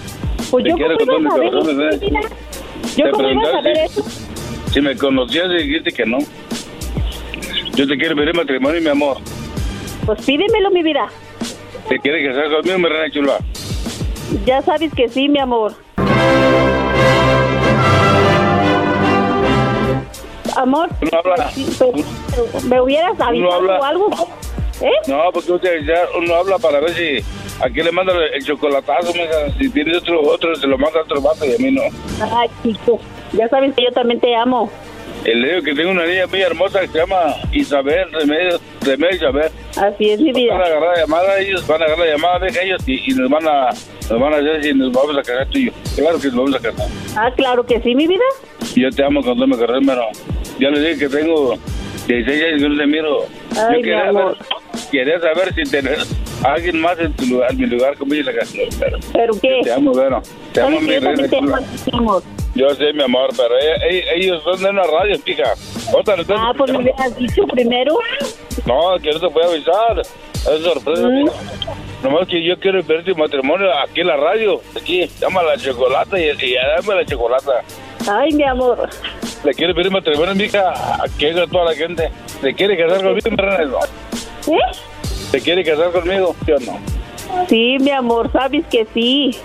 Pues 0.51 0.65
Te 0.65 0.71
yo 0.71 0.77
quiero 0.77 0.97
cómo 0.97 1.13
con 1.13 1.21
iba 1.21 1.29
a 1.29 1.51
todo 1.51 1.65
mi 1.65 1.67
saber 1.75 1.91
corazón, 1.91 1.93
eso, 1.93 2.07
¿eh? 2.07 2.29
Yo 2.97 3.05
Te 3.05 3.11
cómo 3.11 3.31
iba 3.31 3.43
a 3.43 3.53
saber 3.53 3.73
preguntaste. 3.75 3.85
eso. 3.85 4.05
Si 4.73 4.81
me 4.81 4.97
conocías, 4.97 5.51
dijiste 5.51 5.93
que 5.93 6.07
no. 6.07 6.17
Yo 7.79 7.87
te 7.87 7.97
quiero 7.97 8.16
pedir 8.16 8.35
matrimonio, 8.35 8.81
mi 8.81 8.89
amor. 8.89 9.18
Pues 10.05 10.20
pídemelo, 10.26 10.68
mi 10.72 10.83
vida. 10.83 11.07
¿Te 11.89 11.97
quieres 12.01 12.26
casar 12.35 12.51
conmigo, 12.51 12.76
mi 12.76 12.89
reina 12.89 13.09
chula? 13.14 13.39
Ya 14.45 14.61
sabes 14.62 14.93
que 14.93 15.09
sí, 15.09 15.29
mi 15.29 15.39
amor. 15.39 15.74
Amor, 20.57 20.89
No 21.12 21.18
habla. 21.18 21.51
¿me 22.68 22.81
hubieras 22.81 23.12
avisado 23.20 23.53
habla. 23.55 23.79
o 23.79 23.85
algo? 23.85 24.11
¿Eh? 24.81 24.91
No, 25.07 25.31
porque 25.33 25.53
usted 25.53 25.83
ya 25.87 26.01
uno 26.18 26.35
habla 26.35 26.59
para 26.59 26.81
ver 26.81 26.91
si 26.95 27.24
aquí 27.62 27.81
le 27.81 27.93
manda 27.93 28.12
el 28.35 28.45
chocolatazo, 28.45 29.12
mija. 29.12 29.53
Si 29.57 29.70
tienes 29.70 29.99
otro, 29.99 30.20
otro, 30.22 30.57
se 30.57 30.66
lo 30.66 30.76
manda 30.79 30.99
a 30.99 31.03
otro 31.05 31.20
vato 31.20 31.45
y 31.47 31.55
a 31.55 31.59
mí 31.59 31.70
no. 31.70 31.83
Ay, 32.35 32.49
chico, 32.64 32.99
ya 33.35 33.49
sabes 33.49 33.72
que 33.76 33.85
yo 33.85 33.93
también 33.93 34.18
te 34.18 34.35
amo. 34.35 34.68
Y 35.31 35.35
le 35.35 35.49
digo 35.49 35.62
que 35.62 35.74
tengo 35.74 35.91
una 35.91 36.07
niña 36.07 36.26
muy 36.26 36.41
hermosa 36.41 36.81
que 36.81 36.89
se 36.89 36.99
llama 36.99 37.35
Isabel 37.53 38.11
Remedios, 38.12 38.61
Remedios 38.81 39.16
Isabel. 39.16 39.51
Así 39.76 40.11
es 40.11 40.20
mi 40.20 40.33
vida. 40.33 40.55
Van 40.55 40.62
a 40.62 40.66
agarrar 40.66 40.97
la 40.97 41.01
llamada, 41.03 41.39
ellos 41.39 41.66
van 41.66 41.83
a 41.83 41.85
agarrar 41.85 42.07
la 42.07 42.12
llamada 42.16 42.39
de 42.39 42.64
ellos 42.64 42.83
y, 42.89 43.11
y 43.11 43.14
nos 43.14 43.29
van 43.29 43.47
a 43.47 43.68
nos 44.09 44.20
van 44.20 44.33
a 44.33 44.37
hacer 44.39 44.62
si 44.62 44.72
nos 44.72 44.91
vamos 44.91 45.18
a 45.18 45.22
casar 45.22 45.47
tú 45.51 45.59
y 45.59 45.66
yo. 45.66 45.72
Claro 45.97 46.18
que 46.18 46.29
nos 46.29 46.37
vamos 46.37 46.55
a 46.55 46.61
casar. 46.61 46.87
Ah, 47.14 47.31
claro 47.37 47.66
que 47.66 47.79
sí, 47.83 47.95
mi 47.95 48.07
vida. 48.07 48.24
Yo 48.74 48.91
te 48.91 49.05
amo 49.05 49.22
cuando 49.22 49.47
me 49.47 49.57
conoces, 49.59 49.87
pero 49.87 50.03
ya 50.59 50.70
le 50.70 50.81
dije 50.81 50.99
que 51.01 51.09
tengo 51.14 51.59
16 52.07 52.45
años 52.45 52.62
y 52.62 52.68
no 52.70 52.79
te 52.79 52.87
miro. 52.87 53.18
Ay, 53.51 53.57
yo 53.57 53.70
mi 53.70 53.83
quería 53.83 54.09
amor. 54.09 54.39
saber, 54.39 54.91
quería 54.91 55.20
saber 55.20 55.55
si 55.55 55.70
tenés 55.70 56.09
alguien 56.45 56.80
más 56.80 56.99
en, 56.99 57.12
tu 57.14 57.26
lugar, 57.26 57.51
en 57.53 57.59
mi 57.59 57.66
lugar 57.66 57.97
conmigo 57.97 58.20
en 58.28 58.34
la 58.34 58.41
casa. 58.41 58.55
Pero, 58.78 58.99
¿Pero 59.12 59.32
qué? 59.41 59.61
Te 59.64 59.72
amo, 59.72 59.93
bueno. 59.93 60.22
Te 60.53 60.61
amo, 60.61 60.80
mi 60.80 60.89
que 60.89 61.01
reina. 61.01 61.28
Yo 62.55 62.70
sé, 62.74 62.93
mi 62.93 63.03
amor, 63.03 63.28
pero 63.36 63.57
ella- 63.59 63.86
ella- 63.89 64.12
ellos 64.16 64.43
son 64.43 64.61
de 64.62 64.70
una 64.70 64.82
radio, 64.82 65.18
fija. 65.20 65.53
Ah, 66.36 66.53
pues 66.57 66.72
me 66.72 66.78
hubieras 66.78 67.16
dicho 67.16 67.43
primero. 67.47 67.95
No, 68.66 68.97
que 69.01 69.11
no 69.12 69.20
te 69.20 69.26
voy 69.28 69.43
a 69.45 69.47
avisar. 69.47 70.01
Es 70.01 70.62
sorpresa, 70.62 71.03
Mm. 71.09 71.28
Nomás 72.03 72.28
que 72.28 72.43
yo 72.45 72.57
quiero 72.61 72.80
ver 72.84 73.05
tu 73.05 73.14
matrimonio 73.16 73.66
aquí 73.80 74.01
en 74.01 74.07
la 74.07 74.16
radio. 74.16 74.61
Aquí, 74.80 75.09
llama 75.20 75.43
la 75.43 75.57
chocolata 75.57 76.18
y, 76.18 76.24
y 76.30 76.55
dame 76.55 76.95
la 76.95 77.05
chocolata. 77.05 77.53
Ay, 78.09 78.32
mi 78.32 78.45
amor. 78.45 78.89
Le 79.45 79.53
quiero 79.55 79.74
pedir 79.74 79.91
matrimonio, 79.91 80.34
mija, 80.34 81.03
aquí 81.03 81.26
a 81.26 81.47
toda 81.47 81.64
la 81.66 81.74
gente. 81.74 82.09
¿Le 82.43 82.55
quiere 82.55 82.76
casar 82.76 83.03
conmigo, 83.03 83.30
mi 83.30 83.36
reina? 83.36 83.74
¿Eh? 84.47 84.78
¿Se 85.31 85.41
quiere 85.41 85.62
casar 85.62 85.93
conmigo? 85.93 86.35
¿Sí 86.45 86.53
o 86.53 86.61
no? 86.61 86.79
Sí, 87.49 87.76
mi 87.81 87.91
amor, 87.91 88.33
sabes 88.33 88.64
que 88.66 88.87
sí. 88.95 89.37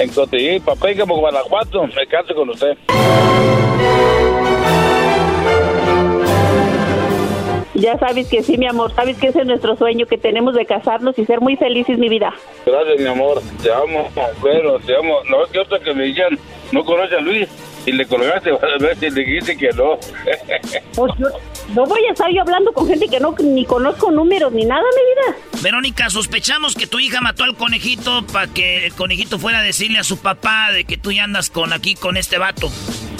En 0.00 0.08
Cotillí, 0.10 0.58
Papécamo, 0.60 1.18
Guanajuato, 1.18 1.86
me 1.86 2.06
caso 2.06 2.34
con 2.34 2.48
usted. 2.50 2.76
Ya 7.74 7.98
sabes 7.98 8.28
que 8.28 8.42
sí, 8.42 8.56
mi 8.56 8.66
amor, 8.66 8.94
sabes 8.94 9.18
que 9.18 9.28
ese 9.28 9.40
es 9.40 9.46
nuestro 9.46 9.76
sueño, 9.76 10.06
que 10.06 10.16
tenemos 10.16 10.54
de 10.54 10.64
casarnos 10.64 11.18
y 11.18 11.26
ser 11.26 11.40
muy 11.40 11.56
felices, 11.56 11.98
mi 11.98 12.08
vida. 12.08 12.32
Gracias, 12.64 13.00
mi 13.00 13.06
amor. 13.06 13.42
Te 13.62 13.72
amo, 13.72 14.08
pero 14.42 14.78
te 14.78 14.96
amo. 14.96 15.18
No 15.28 15.44
es 15.44 15.50
que 15.50 15.58
otra 15.58 15.80
que 15.80 15.92
me 15.92 16.04
digan, 16.04 16.38
no 16.70 16.84
conoce 16.84 17.16
a 17.16 17.20
Luis. 17.20 17.48
Y 17.84 17.92
le 17.92 18.06
colgaste, 18.06 18.50
a 18.62 18.78
ver 18.78 18.96
si 18.96 19.10
le 19.10 19.24
dijiste 19.24 19.56
que 19.56 19.70
no. 19.70 19.98
No 21.68 21.86
voy 21.86 22.04
a 22.06 22.12
estar 22.12 22.30
yo 22.32 22.42
hablando 22.42 22.72
con 22.72 22.86
gente 22.86 23.08
que 23.08 23.20
no 23.20 23.34
ni 23.42 23.64
conozco 23.64 24.10
números 24.10 24.52
ni 24.52 24.64
nada, 24.64 24.82
mi 24.82 25.32
vida. 25.32 25.62
Verónica, 25.62 26.10
sospechamos 26.10 26.74
que 26.74 26.86
tu 26.86 26.98
hija 26.98 27.20
mató 27.20 27.44
al 27.44 27.56
conejito 27.56 28.26
para 28.26 28.46
que 28.48 28.86
el 28.86 28.92
conejito 28.92 29.38
fuera 29.38 29.60
a 29.60 29.62
decirle 29.62 29.98
a 29.98 30.04
su 30.04 30.18
papá 30.18 30.70
de 30.72 30.84
que 30.84 30.96
tú 30.96 31.12
ya 31.12 31.24
andas 31.24 31.50
con 31.50 31.72
aquí 31.72 31.94
con 31.94 32.16
este 32.16 32.38
vato. 32.38 32.70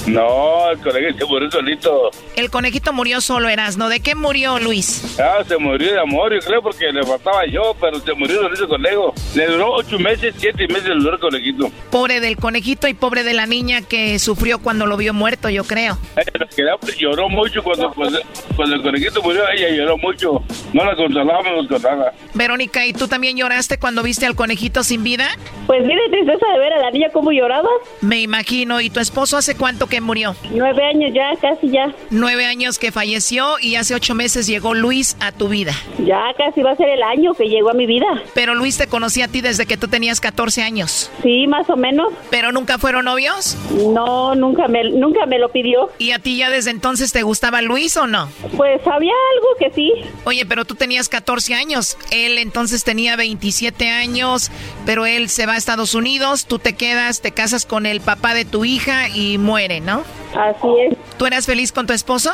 No, 0.07 0.71
el 0.71 0.79
conejito 0.79 1.19
se 1.19 1.25
murió 1.27 1.51
solito. 1.51 2.11
El 2.35 2.51
conejito 2.51 2.93
murió 2.93 3.21
solo, 3.21 3.49
Erasno. 3.49 3.89
¿De 3.89 4.01
qué 4.01 4.15
murió 4.15 4.59
Luis? 4.59 5.17
Ah, 5.21 5.45
se 5.47 5.57
murió 5.59 5.93
de 5.93 6.01
amor, 6.01 6.33
yo 6.35 6.41
creo, 6.41 6.61
porque 6.63 6.91
le 6.93 7.03
faltaba 7.05 7.47
yo, 7.47 7.75
pero 7.81 8.01
se 8.01 8.13
murió 8.15 8.43
solito 8.43 8.65
el 8.65 8.69
conejo. 8.69 9.15
Le 9.35 9.47
duró 9.47 9.73
ocho 9.75 9.99
meses, 9.99 10.35
siete 10.39 10.67
meses 10.69 10.89
le 10.89 10.97
duró 10.97 11.15
el 11.15 11.21
conejito. 11.21 11.71
Pobre 11.91 12.21
del 12.21 12.37
conejito 12.37 12.89
y 12.89 12.95
pobre 12.95 13.23
de 13.23 13.33
la 13.35 13.47
niña 13.47 13.83
que 13.83 14.19
sufrió 14.19 14.59
cuando 14.59 14.87
lo 14.87 14.97
vio 14.97 15.15
muerto, 15.15 15.49
yo 15.51 15.63
creo. 15.65 15.97
Ella 16.17 16.49
quedó- 16.57 16.79
lloró 16.99 17.29
mucho 17.29 17.63
cuando, 17.63 17.93
cuando, 17.93 18.19
cuando 18.57 18.77
el 18.77 18.83
conejito 18.83 19.23
murió, 19.23 19.43
ella 19.55 19.69
lloró 19.71 19.97
mucho. 19.99 20.43
No 20.73 20.85
la 20.85 20.97
consolábamos 20.97 21.69
con 21.69 21.81
nada. 21.83 22.13
Verónica, 22.35 22.85
¿y 22.87 22.93
tú 22.93 23.07
también 23.09 23.37
lloraste 23.37 23.79
cuando 23.79 24.03
viste 24.03 24.27
al 24.27 24.35
conejito 24.35 24.83
sin 24.83 25.05
vida? 25.05 25.29
Pues 25.67 25.83
mire, 25.87 26.01
tristeza 26.11 26.47
de 26.53 26.59
ver 26.59 26.73
a 26.73 26.79
la 26.81 26.91
niña 26.91 27.09
cómo 27.13 27.31
lloraba. 27.31 27.69
Me 28.01 28.21
imagino. 28.21 28.81
¿Y 28.81 28.91
tu 28.91 28.99
esposo 29.01 29.37
hace 29.37 29.55
cuánto 29.57 29.87
que 29.93 30.01
murió? 30.01 30.35
Nueve 30.53 30.83
años 30.87 31.13
ya, 31.13 31.37
casi 31.39 31.69
ya. 31.69 31.95
Nueve 32.09 32.47
años 32.47 32.79
que 32.79 32.91
falleció 32.91 33.59
y 33.61 33.77
hace 33.77 33.95
ocho 33.95 34.15
meses 34.15 34.47
llegó 34.47 34.73
Luis 34.73 35.19
a 35.21 35.33
tu 35.33 35.49
vida. 35.51 35.75
Ya 35.99 36.33
casi 36.39 36.63
va 36.63 36.71
a 36.71 36.77
ser 36.77 36.89
el 36.89 37.03
año 37.03 37.35
que 37.35 37.45
llegó 37.45 37.69
a 37.69 37.75
mi 37.75 37.85
vida. 37.85 38.07
Pero 38.33 38.55
Luis 38.55 38.79
te 38.79 38.87
conocía 38.87 39.27
a 39.27 39.29
ti 39.29 39.43
desde 39.43 39.67
que 39.67 39.77
tú 39.77 39.89
tenías 39.89 40.23
14 40.23 40.63
años. 40.63 41.11
Sí, 41.23 41.47
más 41.47 41.69
o 41.69 41.77
menos. 41.77 42.11
¿Pero 42.31 42.53
nunca 42.53 42.79
fueron 42.79 43.05
novios? 43.05 43.55
No, 43.93 44.35
nunca 44.35 44.67
me, 44.67 44.83
nunca 44.93 45.27
me 45.27 45.39
lo 45.39 45.51
pidió. 45.53 45.91
¿Y 45.99 46.13
a 46.13 46.19
ti 46.19 46.39
ya 46.39 46.49
desde 46.49 46.71
entonces 46.71 47.13
te 47.13 47.23
gustaba 47.23 47.61
Luis 47.61 47.95
o 47.99 48.07
no? 48.07 48.31
Pues 48.57 48.81
había 48.87 49.13
algo 49.35 49.49
que 49.59 49.73
sí. 49.75 49.93
Oye, 50.25 50.47
pero 50.47 50.65
tú 50.65 50.75
tenías 50.75 51.11
14 51.11 51.53
años. 51.53 51.99
Él 52.11 52.39
entonces 52.39 52.83
tenía 52.83 53.17
27 53.17 53.91
años, 53.91 54.51
pero 54.87 55.05
él 55.05 55.29
se 55.29 55.45
va 55.45 55.53
a 55.53 55.57
Estados 55.59 55.95
Unidos, 55.95 56.47
tú 56.47 56.59
te 56.59 56.73
quedas, 56.73 57.21
te 57.21 57.33
casas 57.33 57.67
con 57.67 57.85
el 57.85 58.01
papá 58.01 58.33
de 58.33 58.47
tu 58.47 58.65
hija 58.65 59.11
y 59.11 59.37
¿no? 59.85 60.03
Así 60.35 60.69
es. 60.81 60.97
¿Tú 61.19 61.27
eras 61.27 61.47
feliz 61.47 61.73
con 61.73 61.87
tu 61.87 61.93
esposo? 61.93 62.31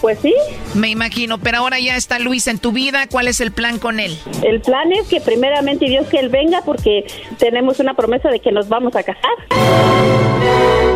Pues 0.00 0.18
sí. 0.20 0.34
Me 0.74 0.88
imagino, 0.88 1.38
pero 1.38 1.58
ahora 1.58 1.78
ya 1.78 1.96
está 1.96 2.18
Luis 2.18 2.46
en 2.46 2.58
tu 2.58 2.72
vida. 2.72 3.06
¿Cuál 3.10 3.28
es 3.28 3.40
el 3.40 3.52
plan 3.52 3.78
con 3.78 4.00
él? 4.00 4.18
El 4.42 4.60
plan 4.60 4.92
es 4.92 5.08
que 5.08 5.20
primeramente 5.20 5.86
Dios 5.86 6.06
que 6.08 6.18
él 6.18 6.28
venga 6.28 6.62
porque 6.62 7.06
tenemos 7.38 7.80
una 7.80 7.94
promesa 7.94 8.28
de 8.28 8.40
que 8.40 8.52
nos 8.52 8.68
vamos 8.68 8.94
a 8.96 9.02
casar. 9.02 10.87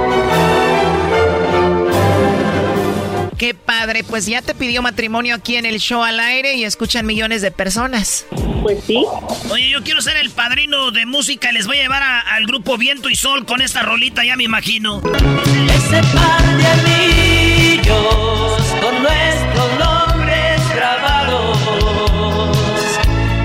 Qué 3.43 3.55
padre, 3.55 4.05
pues 4.05 4.27
ya 4.27 4.41
te 4.41 4.55
pidió 4.55 4.83
matrimonio 4.83 5.35
aquí 5.35 5.57
en 5.57 5.67
el 5.67 5.81
show 5.81 6.05
al 6.05 6.21
aire 6.21 6.55
y 6.55 6.63
escuchan 6.63 7.05
millones 7.05 7.43
de 7.43 7.51
personas. 7.51 8.25
Pues 8.63 8.85
sí. 8.87 9.05
Oye, 9.51 9.69
yo 9.69 9.83
quiero 9.83 10.01
ser 10.01 10.17
el 10.17 10.31
padrino 10.31 10.93
de 10.93 11.07
música 11.07 11.51
y 11.51 11.55
les 11.55 11.67
voy 11.67 11.79
a 11.79 11.83
llevar 11.83 12.05
a- 12.05 12.21
al 12.21 12.47
grupo 12.47 12.79
Viento 12.79 13.11
y 13.11 13.17
Sol 13.17 13.45
con 13.45 13.61
esta 13.61 13.83
rolita, 13.83 14.25
ya 14.25 14.37
me 14.37 14.45
imagino. 14.45 14.99
Ese 15.03 16.03
par 16.15 16.57
de 16.57 16.67
anillos 16.69 18.63
con 18.81 19.03
nuestros 19.03 19.77
nombres 19.77 20.61
grabados. 20.77 21.59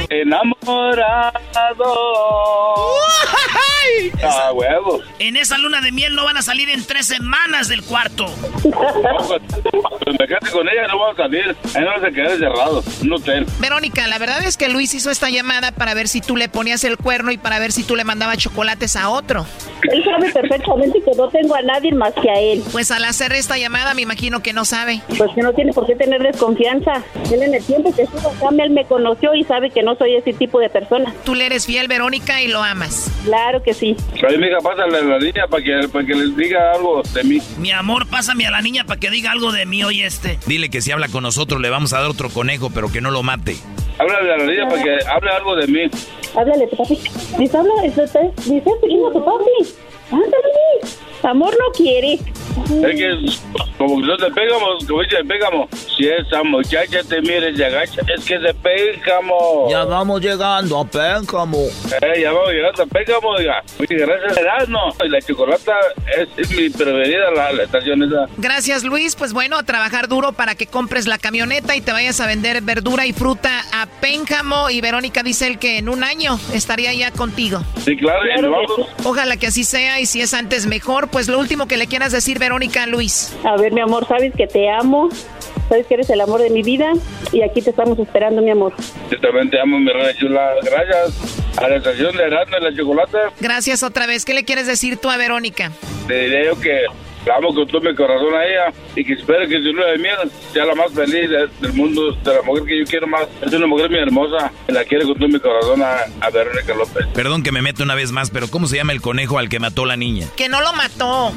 Enamorado. 0.08 1.34
Ah, 4.22 4.52
huevo. 4.52 5.00
En 5.18 5.36
esa 5.36 5.58
luna 5.58 5.80
de 5.80 5.92
miel 5.92 6.14
no 6.14 6.24
van 6.24 6.36
a 6.36 6.42
salir 6.42 6.68
en 6.70 6.84
tres 6.84 7.06
semanas 7.06 7.68
del 7.68 7.82
cuarto. 7.82 8.26
Pues 8.62 10.18
me 10.18 10.26
casé 10.26 10.52
con 10.52 10.68
ella, 10.68 10.86
no 10.88 10.98
vamos 10.98 11.18
a 11.18 11.22
salir. 11.22 11.56
Ahí 11.74 11.84
no 11.84 12.00
se 12.04 12.12
queda 12.12 12.36
cerrado. 12.36 12.82
Un 13.02 13.12
hotel. 13.12 13.46
Verónica, 13.58 14.06
la 14.06 14.18
verdad 14.18 14.42
es 14.44 14.56
que 14.56 14.68
Luis 14.68 14.94
hizo 14.94 15.10
esta 15.10 15.30
llamada 15.30 15.72
para 15.72 15.94
ver 15.94 16.08
si 16.08 16.20
tú 16.20 16.36
le 16.36 16.48
ponías 16.48 16.84
el 16.84 16.96
cuerno 16.96 17.30
y 17.30 17.38
para 17.38 17.58
ver 17.58 17.72
si 17.72 17.82
tú 17.84 17.96
le 17.96 18.04
mandabas 18.04 18.38
chocolates 18.38 18.96
a 18.96 19.10
otro. 19.10 19.46
Él 19.90 20.04
sabe 20.04 20.32
perfectamente 20.32 21.00
que 21.02 21.12
no 21.16 21.28
tengo 21.28 21.54
a 21.54 21.62
nadie 21.62 21.92
más 21.92 22.12
que 22.14 22.30
a 22.30 22.40
él. 22.40 22.62
Pues 22.72 22.90
al 22.90 23.04
hacer 23.04 23.32
esta 23.32 23.56
llamada 23.58 23.94
me 23.94 24.02
imagino 24.02 24.42
que 24.42 24.52
no 24.52 24.64
sabe. 24.64 25.00
Pues 25.16 25.30
que 25.34 25.42
no 25.42 25.52
tiene 25.52 25.72
por 25.72 25.86
qué 25.86 25.94
tener 25.94 26.22
desconfianza. 26.22 27.02
Él 27.32 27.42
en 27.42 27.54
el 27.54 27.64
tiempo 27.64 27.94
que 27.94 28.02
estuvo 28.02 28.28
acá, 28.28 28.48
él 28.62 28.70
me 28.70 28.84
conoció 28.84 29.34
y 29.34 29.44
sabe 29.44 29.70
que 29.70 29.82
no 29.82 29.94
soy 29.96 30.16
ese 30.16 30.32
tipo 30.32 30.58
de 30.58 30.68
persona. 30.68 31.14
Tú 31.24 31.34
le 31.34 31.46
eres 31.46 31.66
fiel, 31.66 31.88
Verónica, 31.88 32.42
y 32.42 32.48
lo 32.48 32.62
amas. 32.62 33.10
Claro 33.24 33.62
que 33.62 33.74
sí. 33.74 33.96
Ahí, 34.26 34.36
mija, 34.36 34.58
pásale 34.58 34.98
a 34.98 35.02
la 35.02 35.18
niña 35.18 35.46
para 35.48 35.62
que, 35.62 35.88
para 35.92 36.04
que 36.04 36.14
les 36.14 36.36
diga 36.36 36.72
algo 36.72 37.02
de 37.14 37.24
mí. 37.24 37.38
Mi 37.58 37.70
amor, 37.70 38.06
pásame 38.08 38.46
a 38.46 38.50
la 38.50 38.60
niña 38.60 38.84
para 38.84 38.98
que 38.98 39.10
diga 39.10 39.30
algo 39.30 39.52
de 39.52 39.64
mí 39.64 39.84
hoy 39.84 40.02
este. 40.02 40.38
Dile 40.46 40.70
que 40.70 40.80
si 40.80 40.90
habla 40.90 41.08
con 41.08 41.22
nosotros 41.22 41.60
le 41.60 41.70
vamos 41.70 41.92
a 41.92 42.00
dar 42.00 42.10
otro 42.10 42.28
conejo, 42.28 42.70
pero 42.70 42.90
que 42.90 43.00
no 43.00 43.10
lo 43.10 43.22
mate. 43.22 43.56
Háblale 43.98 44.34
a 44.34 44.36
la 44.38 44.44
niña 44.44 44.68
para 44.68 44.82
que 44.82 44.96
hable 45.08 45.30
algo 45.30 45.56
de 45.56 45.66
mí. 45.68 45.80
Háblale 46.36 46.66
papi. 46.68 46.98
Dice, 47.38 47.56
habla, 47.56 47.72
dice, 47.82 48.02
dice, 48.02 48.70
a 48.70 49.12
tu 49.12 49.24
papi. 49.24 49.74
Ándale. 50.10 50.98
Amor 51.22 51.54
no 51.58 51.72
quiere. 51.72 52.14
Es 52.14 52.96
que, 52.96 53.38
como 53.76 54.00
que 54.00 54.06
no 54.06 54.16
te 54.16 54.30
pegamos, 54.30 54.84
como 54.86 55.02
dice, 55.02 55.16
pégamo. 55.24 55.68
Si 55.96 56.06
esa 56.08 56.42
muchacha 56.42 57.00
te 57.08 57.20
mira 57.20 57.48
y 57.50 57.56
se 57.56 57.64
agacha, 57.64 58.00
es 58.14 58.24
que 58.24 58.38
se 58.38 58.54
pégamo. 58.54 59.68
Ya 59.70 59.84
vamos 59.84 60.20
llegando 60.20 60.78
a 60.78 60.84
Péncamo. 60.84 61.58
Eh, 62.02 62.20
ya 62.22 62.32
vamos 62.32 62.50
llegando 62.52 62.82
a 62.82 62.86
Péngamo, 62.86 63.28
oiga. 63.30 63.62
Oye, 63.80 63.96
gracias 63.96 64.36
a 64.36 64.40
Erasmo. 64.40 64.80
Y 65.04 65.08
la 65.08 65.20
chocolata 65.20 65.72
es, 66.16 66.28
es 66.36 66.50
mi 66.56 66.70
preferida, 66.70 67.30
la, 67.32 67.52
la 67.52 67.62
estación 67.64 68.02
esa. 68.02 68.26
Gracias, 68.36 68.84
Luis. 68.84 69.16
Pues 69.16 69.32
bueno, 69.32 69.56
a 69.56 69.62
trabajar 69.64 70.08
duro 70.08 70.32
para 70.32 70.54
que 70.54 70.66
compres 70.66 71.06
la 71.06 71.18
camioneta 71.18 71.74
y 71.76 71.80
te 71.80 71.92
vayas 71.92 72.20
a 72.20 72.26
vender 72.26 72.62
verdura 72.62 73.06
y 73.06 73.12
fruta 73.12 73.64
a 73.72 73.86
Péncamo. 74.00 74.70
Y 74.70 74.80
Verónica 74.80 75.22
dice 75.22 75.46
él 75.46 75.58
que 75.58 75.78
en 75.78 75.88
un 75.88 76.04
año 76.04 76.38
estaría 76.52 76.92
ya 76.94 77.10
contigo. 77.12 77.60
Sí, 77.84 77.96
claro, 77.96 78.22
y 78.26 78.40
nos 78.40 78.50
vamos. 78.50 78.88
Ojalá 79.04 79.36
que 79.36 79.48
así 79.48 79.64
sea 79.64 79.97
y 80.00 80.06
si 80.06 80.20
es 80.20 80.34
antes 80.34 80.66
mejor. 80.66 81.08
Pues 81.08 81.28
lo 81.28 81.38
último 81.38 81.66
que 81.66 81.76
le 81.76 81.86
quieras 81.86 82.12
decir, 82.12 82.38
Verónica, 82.38 82.86
Luis. 82.86 83.34
A 83.44 83.56
ver, 83.56 83.72
mi 83.72 83.80
amor, 83.80 84.06
sabes 84.06 84.32
que 84.34 84.46
te 84.46 84.68
amo. 84.70 85.08
Sabes 85.68 85.86
que 85.86 85.94
eres 85.94 86.08
el 86.10 86.20
amor 86.20 86.40
de 86.40 86.50
mi 86.50 86.62
vida. 86.62 86.92
Y 87.32 87.42
aquí 87.42 87.60
te 87.60 87.70
estamos 87.70 87.98
esperando, 87.98 88.40
mi 88.40 88.50
amor. 88.50 88.72
Yo 89.10 89.20
también 89.20 89.50
te 89.50 89.60
amo, 89.60 89.78
mi 89.78 89.90
reina 89.90 90.14
chula. 90.14 90.54
Gracias 90.62 91.58
a 91.58 91.68
la 91.68 91.76
estación 91.76 92.16
de 92.16 92.22
Erasmo 92.24 92.56
y 92.58 92.64
la 92.64 92.76
chocolata. 92.76 93.18
Gracias 93.40 93.82
otra 93.82 94.06
vez. 94.06 94.24
¿Qué 94.24 94.34
le 94.34 94.44
quieres 94.44 94.66
decir 94.66 94.96
tú 94.96 95.10
a 95.10 95.16
Verónica? 95.16 95.70
Te 96.06 96.22
diré 96.22 96.46
yo 96.46 96.60
que 96.60 96.86
la 97.28 97.36
amo 97.36 97.54
con 97.54 97.66
todo 97.68 97.80
mi 97.82 97.94
corazón 97.94 98.34
a 98.34 98.44
ella 98.44 98.72
y 98.96 99.04
que 99.04 99.12
espero 99.12 99.46
que 99.48 99.56
su 99.58 99.64
luna 99.72 99.86
de 99.86 99.98
miel 99.98 100.16
sea 100.52 100.64
la 100.64 100.74
más 100.74 100.90
feliz 100.92 101.28
de- 101.30 101.48
del 101.60 101.72
mundo, 101.74 102.12
de 102.12 102.34
la 102.34 102.42
mujer 102.42 102.64
que 102.64 102.78
yo 102.78 102.84
quiero 102.86 103.06
más. 103.06 103.28
Es 103.42 103.52
una 103.52 103.66
mujer 103.66 103.90
muy 103.90 103.98
hermosa 104.00 104.50
la 104.68 104.84
quiero 104.84 105.06
con 105.06 105.18
todo 105.18 105.28
mi 105.28 105.38
corazón 105.40 105.82
a, 105.82 105.98
a 106.20 106.30
Verónica 106.30 106.74
López. 106.74 107.06
Perdón 107.14 107.42
que 107.42 107.52
me 107.52 107.62
meto 107.62 107.82
una 107.82 107.94
vez 107.94 108.10
más, 108.12 108.30
pero 108.30 108.48
¿cómo 108.48 108.66
se 108.66 108.76
llama 108.76 108.92
el 108.92 109.00
conejo 109.00 109.38
al 109.38 109.48
que 109.48 109.58
mató 109.60 109.84
la 109.84 109.96
niña? 109.96 110.26
Que 110.36 110.48
no 110.48 110.60
lo 110.60 110.72
mató. 110.72 111.32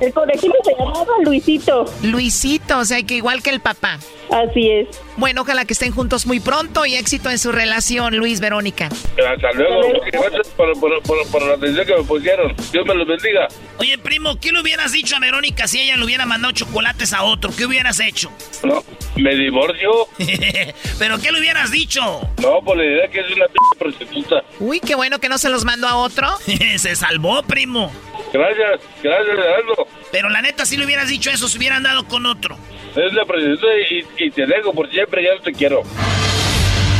El 0.00 0.12
conejito 0.12 0.54
se 0.64 0.72
llamaba 0.76 1.06
Luisito. 1.24 1.84
Luisito, 2.02 2.78
o 2.78 2.84
sea 2.84 3.02
que 3.04 3.14
igual 3.14 3.42
que 3.42 3.50
el 3.50 3.60
papá. 3.60 3.98
Así 4.30 4.68
es. 4.70 4.88
Bueno, 5.16 5.42
ojalá 5.42 5.64
que 5.64 5.74
estén 5.74 5.92
juntos 5.92 6.26
muy 6.26 6.40
pronto 6.40 6.86
y 6.86 6.94
éxito 6.94 7.30
en 7.30 7.38
su 7.38 7.52
relación, 7.52 8.16
Luis 8.16 8.40
Verónica. 8.40 8.86
Hasta 8.86 9.52
luego. 9.52 10.00
Gracias 10.10 10.48
por, 10.48 10.72
por, 10.80 11.02
por, 11.02 11.26
por 11.28 11.42
la 11.42 11.54
atención 11.54 11.86
que 11.86 11.96
me 11.96 12.02
pusieron. 12.02 12.54
Dios 12.72 12.86
me 12.86 12.94
los 12.94 13.06
bendiga. 13.06 13.48
Oye, 13.78 13.98
primo, 13.98 14.38
¿qué 14.40 14.52
le 14.52 14.60
hubieras 14.60 14.92
dicho 14.92 15.16
a 15.16 15.20
Verónica 15.20 15.68
si 15.68 15.80
ella 15.80 15.96
le 15.96 16.04
hubiera 16.04 16.24
mandado 16.24 16.52
chocolates 16.52 17.12
a 17.12 17.24
otro? 17.24 17.50
¿Qué 17.54 17.66
hubieras 17.66 18.00
hecho? 18.00 18.30
No, 18.64 18.82
me 19.16 19.34
divorcio. 19.34 20.08
¿Pero 20.98 21.18
qué 21.18 21.30
le 21.30 21.40
hubieras 21.40 21.70
dicho? 21.70 22.00
No, 22.40 22.60
pues 22.64 22.78
la 22.78 22.84
idea 22.84 23.08
que 23.08 23.20
es 23.20 23.26
una 23.36 23.46
p 23.46 23.54
prostituta. 23.78 24.42
Uy, 24.60 24.80
qué 24.80 24.94
bueno 24.94 25.18
que 25.18 25.28
no 25.28 25.36
se 25.38 25.50
los 25.50 25.64
mandó 25.64 25.88
a 25.88 25.96
otro. 25.96 26.28
se 26.76 26.96
salvó, 26.96 27.42
primo. 27.42 27.92
Gracias, 28.32 28.80
gracias, 29.02 29.36
Leandro. 29.36 29.86
Pero 30.10 30.30
la 30.30 30.40
neta, 30.40 30.64
si 30.64 30.76
le 30.78 30.86
hubieras 30.86 31.08
dicho 31.08 31.30
eso, 31.30 31.48
se 31.48 31.58
hubieran 31.58 31.82
dado 31.82 32.06
con 32.08 32.24
otro. 32.24 32.56
Es 32.94 33.12
la 33.14 33.24
prostituta 33.24 33.66
y, 33.90 34.04
y 34.26 34.30
te 34.30 34.46
dejo 34.46 34.72
por 34.72 34.88
siempre, 34.90 35.24
ya 35.24 35.34
no 35.34 35.40
te 35.40 35.52
quiero. 35.52 35.82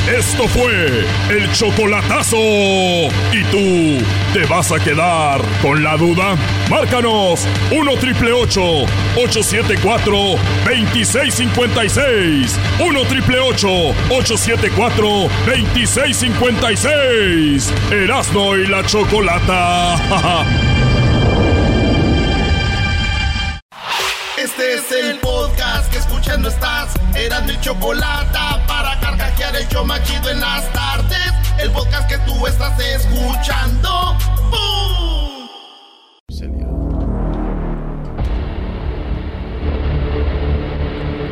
Esto 0.08 0.48
fue 0.48 1.04
el 1.30 1.52
chocolatazo. 1.52 2.36
¿Y 2.36 3.44
tú 3.52 4.02
te 4.34 4.44
vas 4.46 4.72
a 4.72 4.82
quedar 4.82 5.40
con 5.62 5.84
la 5.84 5.96
duda? 5.96 6.36
Márcanos 6.68 7.46
1 7.70 7.96
triple 7.98 8.32
874 8.32 10.12
2656. 10.64 12.58
1 12.80 13.04
triple 13.04 13.38
874 13.38 15.28
2656. 15.46 17.72
Erasno 17.92 18.56
y 18.56 18.66
la 18.66 18.84
chocolata. 18.84 20.66
Este 24.42 24.74
es 24.74 24.90
el 24.90 25.20
podcast 25.20 25.61
escuchando 26.02 26.48
estás. 26.48 26.94
Eran 27.14 27.46
mi 27.46 27.58
chocolate 27.60 28.38
para 28.66 28.98
carcajear 29.00 29.56
el 29.56 29.68
yo 29.68 29.84
machido 29.84 30.30
en 30.30 30.40
las 30.40 30.72
tardes. 30.72 31.32
El 31.58 31.70
podcast 31.70 32.08
que 32.08 32.18
tú 32.18 32.46
estás 32.46 32.78
escuchando. 32.80 34.16
¡Bum! 34.50 35.48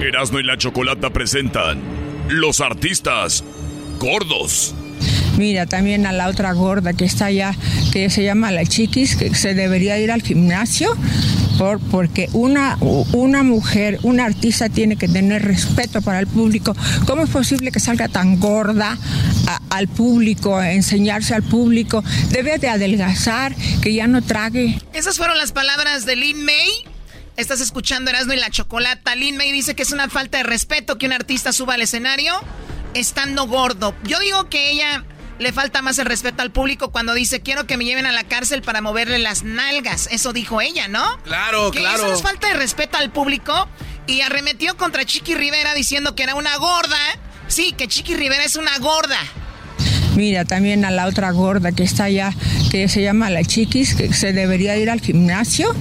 Erasno 0.02 0.40
y 0.40 0.44
la 0.44 0.56
chocolata 0.56 1.10
presentan 1.10 1.80
los 2.28 2.60
artistas 2.60 3.44
gordos. 3.98 4.74
Mira, 5.36 5.66
también 5.66 6.06
a 6.06 6.12
la 6.12 6.28
otra 6.28 6.52
gorda 6.52 6.92
que 6.92 7.04
está 7.04 7.26
allá, 7.26 7.54
que 7.92 8.10
se 8.10 8.24
llama 8.24 8.50
la 8.50 8.64
chiquis, 8.64 9.16
que 9.16 9.34
se 9.34 9.54
debería 9.54 9.98
ir 9.98 10.10
al 10.10 10.22
gimnasio, 10.22 10.96
por, 11.60 11.78
porque 11.78 12.30
una, 12.32 12.78
una 12.80 13.42
mujer, 13.42 13.98
una 14.02 14.24
artista 14.24 14.70
tiene 14.70 14.96
que 14.96 15.08
tener 15.08 15.42
respeto 15.42 16.00
para 16.00 16.18
el 16.18 16.26
público. 16.26 16.74
¿Cómo 17.04 17.22
es 17.22 17.28
posible 17.28 17.70
que 17.70 17.80
salga 17.80 18.08
tan 18.08 18.40
gorda 18.40 18.96
al 19.68 19.86
público, 19.86 20.62
enseñarse 20.62 21.34
al 21.34 21.42
público? 21.42 22.02
Debe 22.30 22.56
de 22.56 22.70
adelgazar, 22.70 23.54
que 23.82 23.92
ya 23.92 24.06
no 24.06 24.22
trague. 24.22 24.80
Esas 24.94 25.18
fueron 25.18 25.36
las 25.36 25.52
palabras 25.52 26.06
de 26.06 26.16
Lin 26.16 26.42
May. 26.46 26.70
Estás 27.36 27.60
escuchando 27.60 28.10
Erasmo 28.10 28.32
y 28.32 28.36
la 28.36 28.48
Chocolata. 28.48 29.14
Lin 29.14 29.36
May 29.36 29.52
dice 29.52 29.74
que 29.74 29.82
es 29.82 29.92
una 29.92 30.08
falta 30.08 30.38
de 30.38 30.44
respeto 30.44 30.96
que 30.96 31.04
un 31.04 31.12
artista 31.12 31.52
suba 31.52 31.74
al 31.74 31.82
escenario 31.82 32.40
estando 32.94 33.46
gordo. 33.46 33.94
Yo 34.04 34.18
digo 34.18 34.48
que 34.48 34.70
ella 34.70 35.04
le 35.40 35.52
falta 35.52 35.80
más 35.80 35.98
el 35.98 36.06
respeto 36.06 36.42
al 36.42 36.52
público 36.52 36.92
cuando 36.92 37.14
dice 37.14 37.40
quiero 37.40 37.66
que 37.66 37.78
me 37.78 37.86
lleven 37.86 38.04
a 38.04 38.12
la 38.12 38.24
cárcel 38.24 38.60
para 38.60 38.82
moverle 38.82 39.18
las 39.18 39.42
nalgas. 39.42 40.08
Eso 40.12 40.32
dijo 40.32 40.60
ella, 40.60 40.86
¿no? 40.86 41.02
Claro, 41.24 41.70
que 41.70 41.80
claro. 41.80 42.04
Eso 42.04 42.12
es 42.12 42.22
falta 42.22 42.48
de 42.48 42.54
respeto 42.54 42.98
al 42.98 43.10
público. 43.10 43.68
Y 44.06 44.20
arremetió 44.20 44.76
contra 44.76 45.04
Chiqui 45.04 45.34
Rivera 45.34 45.72
diciendo 45.74 46.14
que 46.14 46.24
era 46.24 46.34
una 46.34 46.56
gorda. 46.56 46.98
Sí, 47.48 47.72
que 47.72 47.88
Chiqui 47.88 48.14
Rivera 48.14 48.44
es 48.44 48.56
una 48.56 48.76
gorda. 48.78 49.18
Mira, 50.14 50.44
también 50.44 50.84
a 50.84 50.90
la 50.90 51.06
otra 51.06 51.30
gorda 51.30 51.72
que 51.72 51.84
está 51.84 52.04
allá, 52.04 52.34
que 52.70 52.88
se 52.88 53.00
llama 53.00 53.30
la 53.30 53.42
chiquis, 53.42 53.94
que 53.94 54.12
se 54.12 54.32
debería 54.32 54.76
ir 54.76 54.90
al 54.90 55.00
gimnasio, 55.00 55.74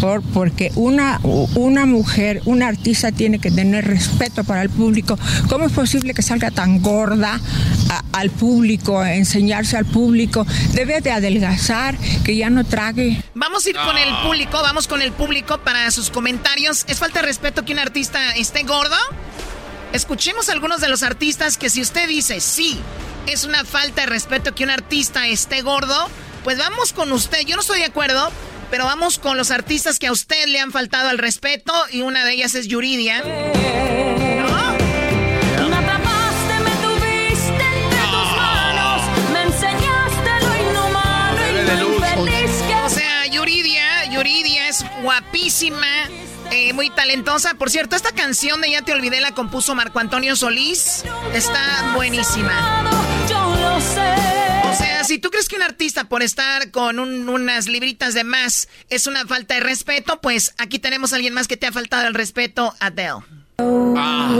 por, 0.00 0.22
porque 0.22 0.70
una, 0.74 1.20
una 1.54 1.86
mujer, 1.86 2.42
una 2.44 2.68
artista 2.68 3.12
tiene 3.12 3.38
que 3.38 3.50
tener 3.50 3.86
respeto 3.86 4.44
para 4.44 4.62
el 4.62 4.70
público. 4.70 5.18
¿Cómo 5.48 5.66
es 5.66 5.72
posible 5.72 6.14
que 6.14 6.22
salga 6.22 6.50
tan 6.50 6.80
gorda 6.82 7.40
a- 7.90 8.02
al 8.12 8.30
público, 8.30 8.98
a 9.00 9.14
enseñarse 9.14 9.76
al 9.76 9.84
público? 9.86 10.46
Debe 10.72 11.00
de 11.00 11.10
adelgazar, 11.10 11.96
que 12.24 12.36
ya 12.36 12.50
no 12.50 12.64
trague. 12.64 13.22
Vamos 13.34 13.66
a 13.66 13.70
ir 13.70 13.76
con 13.76 13.96
el 13.98 14.14
público, 14.24 14.60
vamos 14.62 14.86
con 14.88 15.02
el 15.02 15.12
público 15.12 15.58
para 15.58 15.90
sus 15.90 16.10
comentarios. 16.10 16.84
¿Es 16.88 16.98
falta 16.98 17.20
de 17.20 17.26
respeto 17.26 17.64
que 17.64 17.72
un 17.72 17.78
artista 17.78 18.34
esté 18.36 18.62
gordo? 18.62 18.96
Escuchemos 19.92 20.48
algunos 20.48 20.80
de 20.80 20.88
los 20.88 21.02
artistas 21.02 21.56
que 21.56 21.70
si 21.70 21.80
usted 21.80 22.08
dice 22.08 22.40
sí, 22.40 22.78
es 23.26 23.44
una 23.44 23.64
falta 23.64 24.02
de 24.02 24.06
respeto 24.08 24.54
que 24.54 24.64
un 24.64 24.70
artista 24.70 25.28
esté 25.28 25.62
gordo, 25.62 25.94
pues 26.42 26.58
vamos 26.58 26.92
con 26.92 27.12
usted. 27.12 27.38
Yo 27.46 27.54
no 27.54 27.60
estoy 27.62 27.78
de 27.78 27.86
acuerdo, 27.86 28.30
pero 28.70 28.84
vamos 28.84 29.18
con 29.18 29.36
los 29.36 29.50
artistas 29.50 29.98
que 29.98 30.06
a 30.06 30.12
usted 30.12 30.46
le 30.46 30.60
han 30.60 30.72
faltado 30.72 31.08
al 31.08 31.18
respeto 31.18 31.72
y 31.90 32.02
una 32.02 32.24
de 32.24 32.32
ellas 32.32 32.54
es 32.54 32.66
Yuridia. 32.66 33.22
Me 33.24 33.30
atrapaste, 35.76 36.60
me 36.62 36.70
tuviste 36.82 37.66
entre 37.82 37.98
tus 38.10 38.36
manos, 38.36 39.02
me 39.32 39.42
enseñaste 39.42 40.30
lo 40.42 40.54
inhumano 40.70 41.40
y 41.48 41.52
lo 41.66 41.94
infeliz 41.94 42.62
que 42.66 42.74
O 42.74 42.88
sea, 42.90 43.26
Yuridia, 43.26 44.04
Yuridia 44.10 44.68
es 44.68 44.84
guapísima, 45.02 46.08
eh, 46.50 46.72
muy 46.72 46.90
talentosa. 46.90 47.54
Por 47.54 47.70
cierto, 47.70 47.96
esta 47.96 48.12
canción 48.12 48.60
de 48.60 48.70
Ya 48.70 48.82
te 48.82 48.92
olvidé 48.92 49.20
la 49.20 49.32
compuso 49.32 49.74
Marco 49.74 49.98
Antonio 49.98 50.36
Solís. 50.36 51.04
Está 51.32 51.92
buenísima. 51.94 52.84
yo 53.28 53.54
lo 53.56 53.80
sé. 53.80 54.23
O 54.74 54.76
sea, 54.76 55.04
si 55.04 55.18
tú 55.20 55.30
crees 55.30 55.48
que 55.48 55.54
un 55.54 55.62
artista 55.62 56.08
por 56.08 56.24
estar 56.24 56.72
con 56.72 56.98
un- 56.98 57.28
unas 57.28 57.68
libritas 57.68 58.12
de 58.12 58.24
más 58.24 58.68
es 58.90 59.06
una 59.06 59.24
falta 59.24 59.54
de 59.54 59.60
respeto, 59.60 60.20
pues 60.20 60.52
aquí 60.58 60.80
tenemos 60.80 61.12
a 61.12 61.16
alguien 61.16 61.32
más 61.32 61.46
que 61.46 61.56
te 61.56 61.68
ha 61.68 61.72
faltado 61.72 62.08
el 62.08 62.14
respeto, 62.14 62.74
Adele. 62.80 63.20
A 63.96 64.34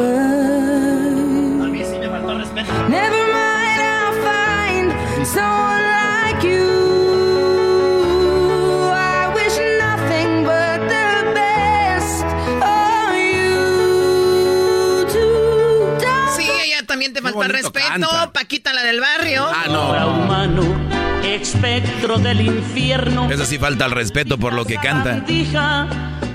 falta 17.43 17.52
respeto. 17.59 17.89
canta. 17.89 18.32
Paquita, 18.32 18.73
la 18.73 18.82
del 18.82 19.01
barrio. 19.01 19.47
Ah, 19.47 19.65
no. 19.69 20.23
humano, 20.23 20.62
espectro 21.24 22.19
del 22.19 22.40
infierno. 22.40 23.31
Eso 23.31 23.44
sí 23.44 23.59
falta 23.59 23.86
el 23.86 23.93
respeto 23.93 24.39
por 24.39 24.52
lo 24.52 24.65
que 24.65 24.77
canta. 24.77 25.20
Dija, 25.20 25.86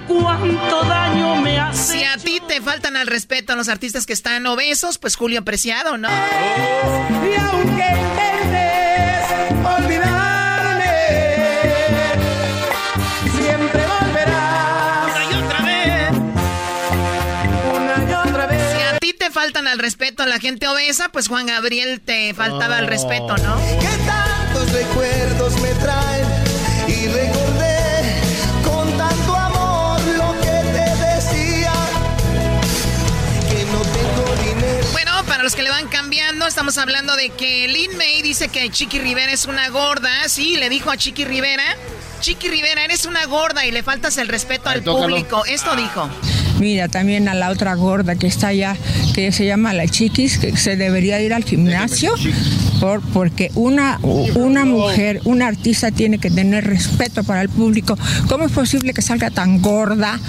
cuánto 0.07 0.83
daño 0.83 1.35
me 1.37 1.59
hace. 1.59 1.93
Si 1.99 2.03
a 2.03 2.17
ti 2.17 2.41
te 2.47 2.61
faltan 2.61 2.95
al 2.97 3.07
respeto 3.07 3.53
a 3.53 3.55
los 3.55 3.69
artistas 3.69 4.05
que 4.05 4.13
están 4.13 4.45
obesos, 4.47 4.97
pues 4.97 5.15
Julio 5.15 5.43
Preciado, 5.43 5.97
¿no? 5.97 6.09
Y 6.09 7.35
aunque 7.39 7.85
intentes 7.99 9.29
olvidarme, 9.65 10.18
al 19.69 19.79
respeto 19.79 20.23
a 20.23 20.25
la 20.25 20.39
gente 20.39 20.67
obesa, 20.67 21.09
pues 21.09 21.27
Juan 21.27 21.45
Gabriel 21.45 22.01
te 22.01 22.33
faltaba 22.33 22.79
el 22.79 22.87
respeto, 22.87 23.37
¿no? 23.37 23.55
Que 23.79 23.87
tantos 24.05 24.71
recuerdos 24.71 25.53
me 25.61 25.69
traen 25.75 26.27
y 26.87 27.07
recordé 27.07 28.21
con 28.63 28.97
tanto 28.97 29.35
amor 29.35 30.01
lo 30.01 30.33
que 30.41 30.47
te 30.47 31.05
decía 31.05 31.71
que 33.49 33.65
no 33.65 33.81
tengo 33.81 34.35
dinero. 34.43 34.87
Bueno, 34.91 35.11
para 35.27 35.43
los 35.43 35.55
que 35.55 35.61
le 35.63 35.69
van 35.69 35.87
cambiando, 35.87 36.47
estamos 36.47 36.77
hablando 36.77 37.15
de 37.15 37.29
que 37.29 37.67
Lin 37.67 37.95
May 37.97 38.21
dice 38.21 38.49
que 38.49 38.69
Chiqui 38.69 38.99
Rivera 38.99 39.31
es 39.31 39.45
una 39.45 39.69
gorda. 39.69 40.27
Sí, 40.27 40.57
le 40.57 40.69
dijo 40.69 40.89
a 40.89 40.97
Chiqui 40.97 41.25
Rivera, 41.25 41.63
Chiqui 42.21 42.49
Rivera, 42.49 42.83
eres 42.83 43.05
una 43.05 43.25
gorda 43.25 43.65
y 43.65 43.71
le 43.71 43.83
faltas 43.83 44.17
el 44.17 44.27
respeto 44.27 44.69
al 44.69 44.83
tócalo. 44.83 45.07
público. 45.07 45.45
Esto 45.45 45.75
dijo. 45.75 46.09
Mira, 46.59 46.87
también 46.89 47.27
a 47.29 47.33
la 47.33 47.49
otra 47.49 47.73
gorda 47.75 48.15
que 48.15 48.27
está 48.27 48.47
allá, 48.47 48.75
que 49.13 49.31
se 49.31 49.45
llama 49.45 49.73
la 49.73 49.87
chiquis, 49.87 50.37
que 50.37 50.55
se 50.57 50.75
debería 50.75 51.21
ir 51.21 51.33
al 51.33 51.43
gimnasio, 51.45 52.13
por, 52.79 53.01
porque 53.01 53.49
una, 53.55 53.97
una 54.35 54.65
mujer, 54.65 55.21
una 55.25 55.47
artista 55.47 55.91
tiene 55.91 56.17
que 56.19 56.29
tener 56.29 56.65
respeto 56.67 57.23
para 57.23 57.41
el 57.41 57.49
público. 57.49 57.97
¿Cómo 58.27 58.45
es 58.45 58.51
posible 58.51 58.93
que 58.93 59.01
salga 59.01 59.29
tan 59.31 59.61
gorda 59.61 60.19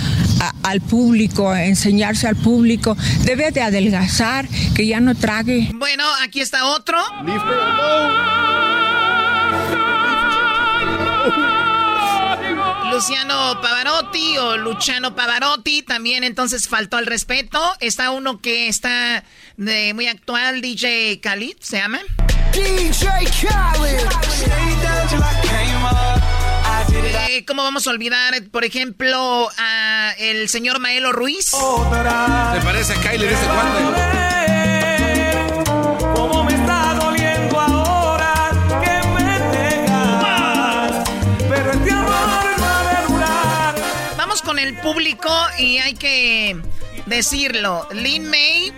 a- 0.41 0.55
al 0.63 0.81
público, 0.81 1.51
a 1.51 1.65
enseñarse 1.65 2.27
al 2.29 2.37
público? 2.37 2.97
Debe 3.25 3.51
de 3.51 3.63
adelgazar, 3.63 4.47
que 4.75 4.87
ya 4.87 5.01
no 5.01 5.15
trague. 5.15 5.71
Bueno, 5.75 6.05
aquí 6.25 6.41
está 6.41 6.67
otro. 6.67 6.97
Luciano 12.91 13.61
Pavarotti 13.61 14.37
o 14.39 14.57
Luciano 14.57 15.15
Pavarotti 15.15 15.83
también 15.83 16.25
entonces 16.25 16.67
faltó 16.69 16.97
al 16.97 17.07
respeto. 17.07 17.61
Está 17.81 18.11
uno 18.11 18.41
que 18.41 18.69
está 18.69 19.23
de 19.57 19.95
muy 19.95 20.09
actual, 20.09 20.61
DJ 20.61 21.21
Khalid, 21.21 21.57
¿se 21.61 21.79
llama? 21.79 22.01
DJ 22.53 23.09
Khalid. 23.41 24.01
Eh, 27.29 27.45
¿Cómo 27.47 27.63
vamos 27.63 27.87
a 27.87 27.91
olvidar, 27.91 28.35
por 28.51 28.65
ejemplo, 28.65 29.49
a 29.57 30.13
el 30.19 30.49
señor 30.49 30.81
Maelo 30.81 31.13
Ruiz? 31.13 31.51
¿Te 31.51 32.61
parece 32.61 32.93
a 32.95 33.01
Kylie 33.01 33.27
de 33.27 33.35
ese 33.35 34.40
el 44.63 44.77
público 44.79 45.31
y 45.59 45.79
hay 45.79 45.95
que 45.95 46.57
decirlo. 47.07 47.89
Lin 47.93 48.29
May, 48.29 48.73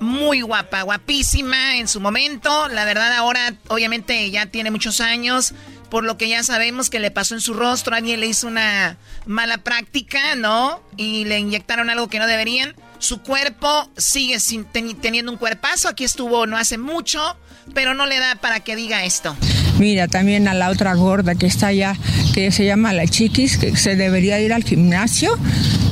muy 0.00 0.40
guapa, 0.42 0.82
guapísima 0.82 1.76
en 1.76 1.88
su 1.88 2.00
momento. 2.00 2.68
La 2.68 2.84
verdad 2.84 3.12
ahora, 3.12 3.54
obviamente, 3.68 4.30
ya 4.30 4.46
tiene 4.46 4.70
muchos 4.70 5.00
años. 5.00 5.54
Por 5.90 6.02
lo 6.02 6.18
que 6.18 6.28
ya 6.28 6.42
sabemos 6.42 6.90
que 6.90 6.98
le 6.98 7.12
pasó 7.12 7.34
en 7.36 7.40
su 7.40 7.54
rostro, 7.54 7.94
alguien 7.94 8.18
le 8.18 8.26
hizo 8.26 8.48
una 8.48 8.98
mala 9.24 9.58
práctica, 9.58 10.34
¿no? 10.34 10.82
Y 10.96 11.24
le 11.26 11.38
inyectaron 11.38 11.90
algo 11.90 12.08
que 12.08 12.18
no 12.18 12.26
deberían. 12.26 12.74
Su 12.98 13.22
cuerpo 13.22 13.88
sigue 13.96 14.40
sin, 14.40 14.66
teni- 14.66 15.00
teniendo 15.00 15.30
un 15.30 15.38
cuerpazo. 15.38 15.88
Aquí 15.88 16.02
estuvo 16.02 16.44
no 16.46 16.56
hace 16.56 16.76
mucho, 16.76 17.36
pero 17.72 17.94
no 17.94 18.04
le 18.06 18.18
da 18.18 18.34
para 18.34 18.60
que 18.60 18.74
diga 18.74 19.04
esto. 19.04 19.36
Mira, 19.78 20.08
también 20.08 20.48
a 20.48 20.54
la 20.54 20.70
otra 20.70 20.94
gorda 20.94 21.34
que 21.34 21.46
está 21.46 21.68
allá, 21.68 21.96
que 22.32 22.50
se 22.50 22.64
llama 22.64 22.92
la 22.92 23.06
chiquis, 23.06 23.58
que 23.58 23.76
se 23.76 23.94
debería 23.94 24.40
ir 24.40 24.52
al 24.52 24.64
gimnasio, 24.64 25.38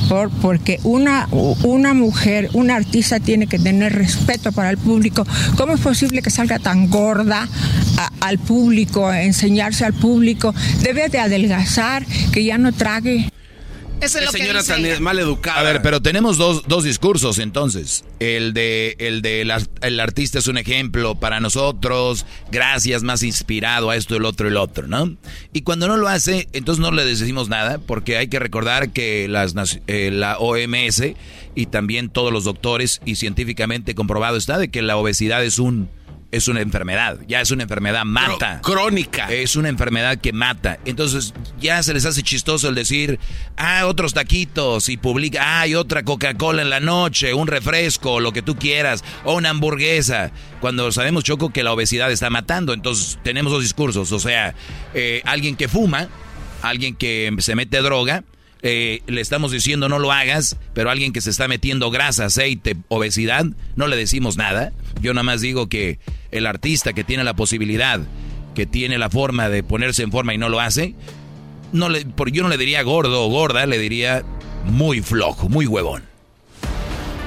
por, 0.09 0.29
porque 0.29 0.79
una, 0.83 1.27
una 1.31 1.93
mujer, 1.93 2.49
una 2.53 2.75
artista 2.75 3.19
tiene 3.19 3.47
que 3.47 3.59
tener 3.59 3.93
respeto 3.93 4.51
para 4.51 4.71
el 4.71 4.77
público. 4.77 5.25
¿Cómo 5.55 5.73
es 5.73 5.81
posible 5.81 6.21
que 6.21 6.31
salga 6.31 6.57
tan 6.59 6.89
gorda 6.89 7.47
al 8.21 8.39
público, 8.39 9.11
enseñarse 9.13 9.85
al 9.85 9.93
público? 9.93 10.53
Debe 10.81 11.09
de 11.09 11.19
adelgazar, 11.19 12.05
que 12.31 12.43
ya 12.43 12.57
no 12.57 12.71
trague. 12.73 13.29
Eso 14.01 14.19
es 14.19 14.25
lo 14.25 14.31
que 14.31 14.37
señora 14.39 14.59
dice 14.61 14.93
tan 14.93 15.03
mal 15.03 15.17
educada. 15.19 15.59
A 15.59 15.63
ver, 15.63 15.81
pero 15.81 16.01
tenemos 16.01 16.37
dos, 16.37 16.63
dos 16.67 16.83
discursos 16.83 17.39
entonces. 17.39 18.03
El 18.19 18.53
de 18.53 18.95
el 18.99 19.21
de 19.21 19.41
el, 19.41 19.51
ar- 19.51 19.67
el 19.81 19.99
artista 19.99 20.37
es 20.39 20.47
un 20.47 20.57
ejemplo 20.57 21.15
para 21.15 21.39
nosotros, 21.39 22.25
gracias, 22.51 23.03
más 23.03 23.23
inspirado 23.23 23.89
a 23.89 23.95
esto, 23.95 24.15
el 24.17 24.25
otro, 24.25 24.47
el 24.47 24.57
otro, 24.57 24.87
¿no? 24.87 25.15
Y 25.53 25.61
cuando 25.61 25.87
no 25.87 25.97
lo 25.97 26.07
hace, 26.07 26.47
entonces 26.53 26.81
no 26.81 26.91
le 26.91 27.05
decimos 27.05 27.47
nada, 27.49 27.79
porque 27.79 28.17
hay 28.17 28.27
que 28.27 28.37
recordar 28.39 28.91
que 28.91 29.27
las, 29.27 29.55
naci- 29.55 29.81
eh, 29.87 30.11
la 30.11 30.37
OMS 30.39 31.01
y 31.55 31.65
también 31.67 32.09
todos 32.09 32.31
los 32.33 32.43
doctores 32.43 33.01
y 33.05 33.15
científicamente 33.15 33.95
comprobado 33.95 34.35
está 34.37 34.57
de 34.57 34.69
que 34.69 34.81
la 34.81 34.97
obesidad 34.97 35.43
es 35.43 35.57
un 35.57 35.89
es 36.35 36.47
una 36.47 36.61
enfermedad, 36.61 37.19
ya 37.27 37.41
es 37.41 37.51
una 37.51 37.63
enfermedad 37.63 38.03
mata. 38.05 38.59
crónica. 38.61 39.31
Es 39.31 39.55
una 39.55 39.69
enfermedad 39.69 40.17
que 40.17 40.33
mata. 40.33 40.79
Entonces 40.85 41.33
ya 41.59 41.81
se 41.81 41.93
les 41.93 42.05
hace 42.05 42.23
chistoso 42.23 42.69
el 42.69 42.75
decir, 42.75 43.19
ah, 43.57 43.85
otros 43.85 44.13
taquitos 44.13 44.89
y 44.89 44.97
publica, 44.97 45.41
ah, 45.41 45.61
hay 45.61 45.75
otra 45.75 46.03
Coca-Cola 46.03 46.61
en 46.61 46.69
la 46.69 46.79
noche, 46.79 47.33
un 47.33 47.47
refresco, 47.47 48.19
lo 48.19 48.33
que 48.33 48.41
tú 48.41 48.55
quieras, 48.55 49.03
o 49.23 49.35
una 49.35 49.51
hamburguesa. 49.51 50.31
Cuando 50.59 50.91
sabemos, 50.91 51.23
Choco, 51.23 51.51
que 51.51 51.63
la 51.63 51.71
obesidad 51.71 52.11
está 52.11 52.29
matando. 52.29 52.73
Entonces 52.73 53.19
tenemos 53.23 53.51
dos 53.51 53.63
discursos. 53.63 54.11
O 54.11 54.19
sea, 54.19 54.53
eh, 54.93 55.21
alguien 55.25 55.55
que 55.55 55.67
fuma, 55.67 56.09
alguien 56.61 56.95
que 56.95 57.33
se 57.39 57.55
mete 57.55 57.81
droga, 57.81 58.23
eh, 58.67 59.03
le 59.05 59.21
estamos 59.21 59.51
diciendo 59.51 59.89
no 59.89 59.99
lo 59.99 60.11
hagas, 60.11 60.57
pero 60.73 60.89
alguien 60.89 61.13
que 61.13 61.21
se 61.21 61.29
está 61.29 61.47
metiendo 61.47 61.91
grasa, 61.91 62.25
aceite, 62.25 62.75
obesidad, 62.87 63.45
no 63.75 63.85
le 63.85 63.95
decimos 63.95 64.37
nada. 64.37 64.71
Yo 64.99 65.13
nada 65.13 65.21
más 65.21 65.41
digo 65.41 65.69
que 65.69 65.99
el 66.31 66.47
artista 66.47 66.93
que 66.93 67.03
tiene 67.03 67.23
la 67.23 67.35
posibilidad, 67.35 67.99
que 68.55 68.65
tiene 68.65 68.97
la 68.97 69.11
forma 69.11 69.49
de 69.49 69.61
ponerse 69.61 70.01
en 70.01 70.11
forma 70.11 70.33
y 70.33 70.39
no 70.39 70.49
lo 70.49 70.61
hace, 70.61 70.95
no 71.73 71.89
le, 71.89 72.07
yo 72.31 72.41
no 72.41 72.49
le 72.49 72.57
diría 72.57 72.81
gordo 72.81 73.27
o 73.27 73.29
gorda, 73.29 73.67
le 73.67 73.77
diría 73.77 74.23
muy 74.63 74.99
flojo, 75.01 75.47
muy 75.47 75.67
huevón. 75.67 76.14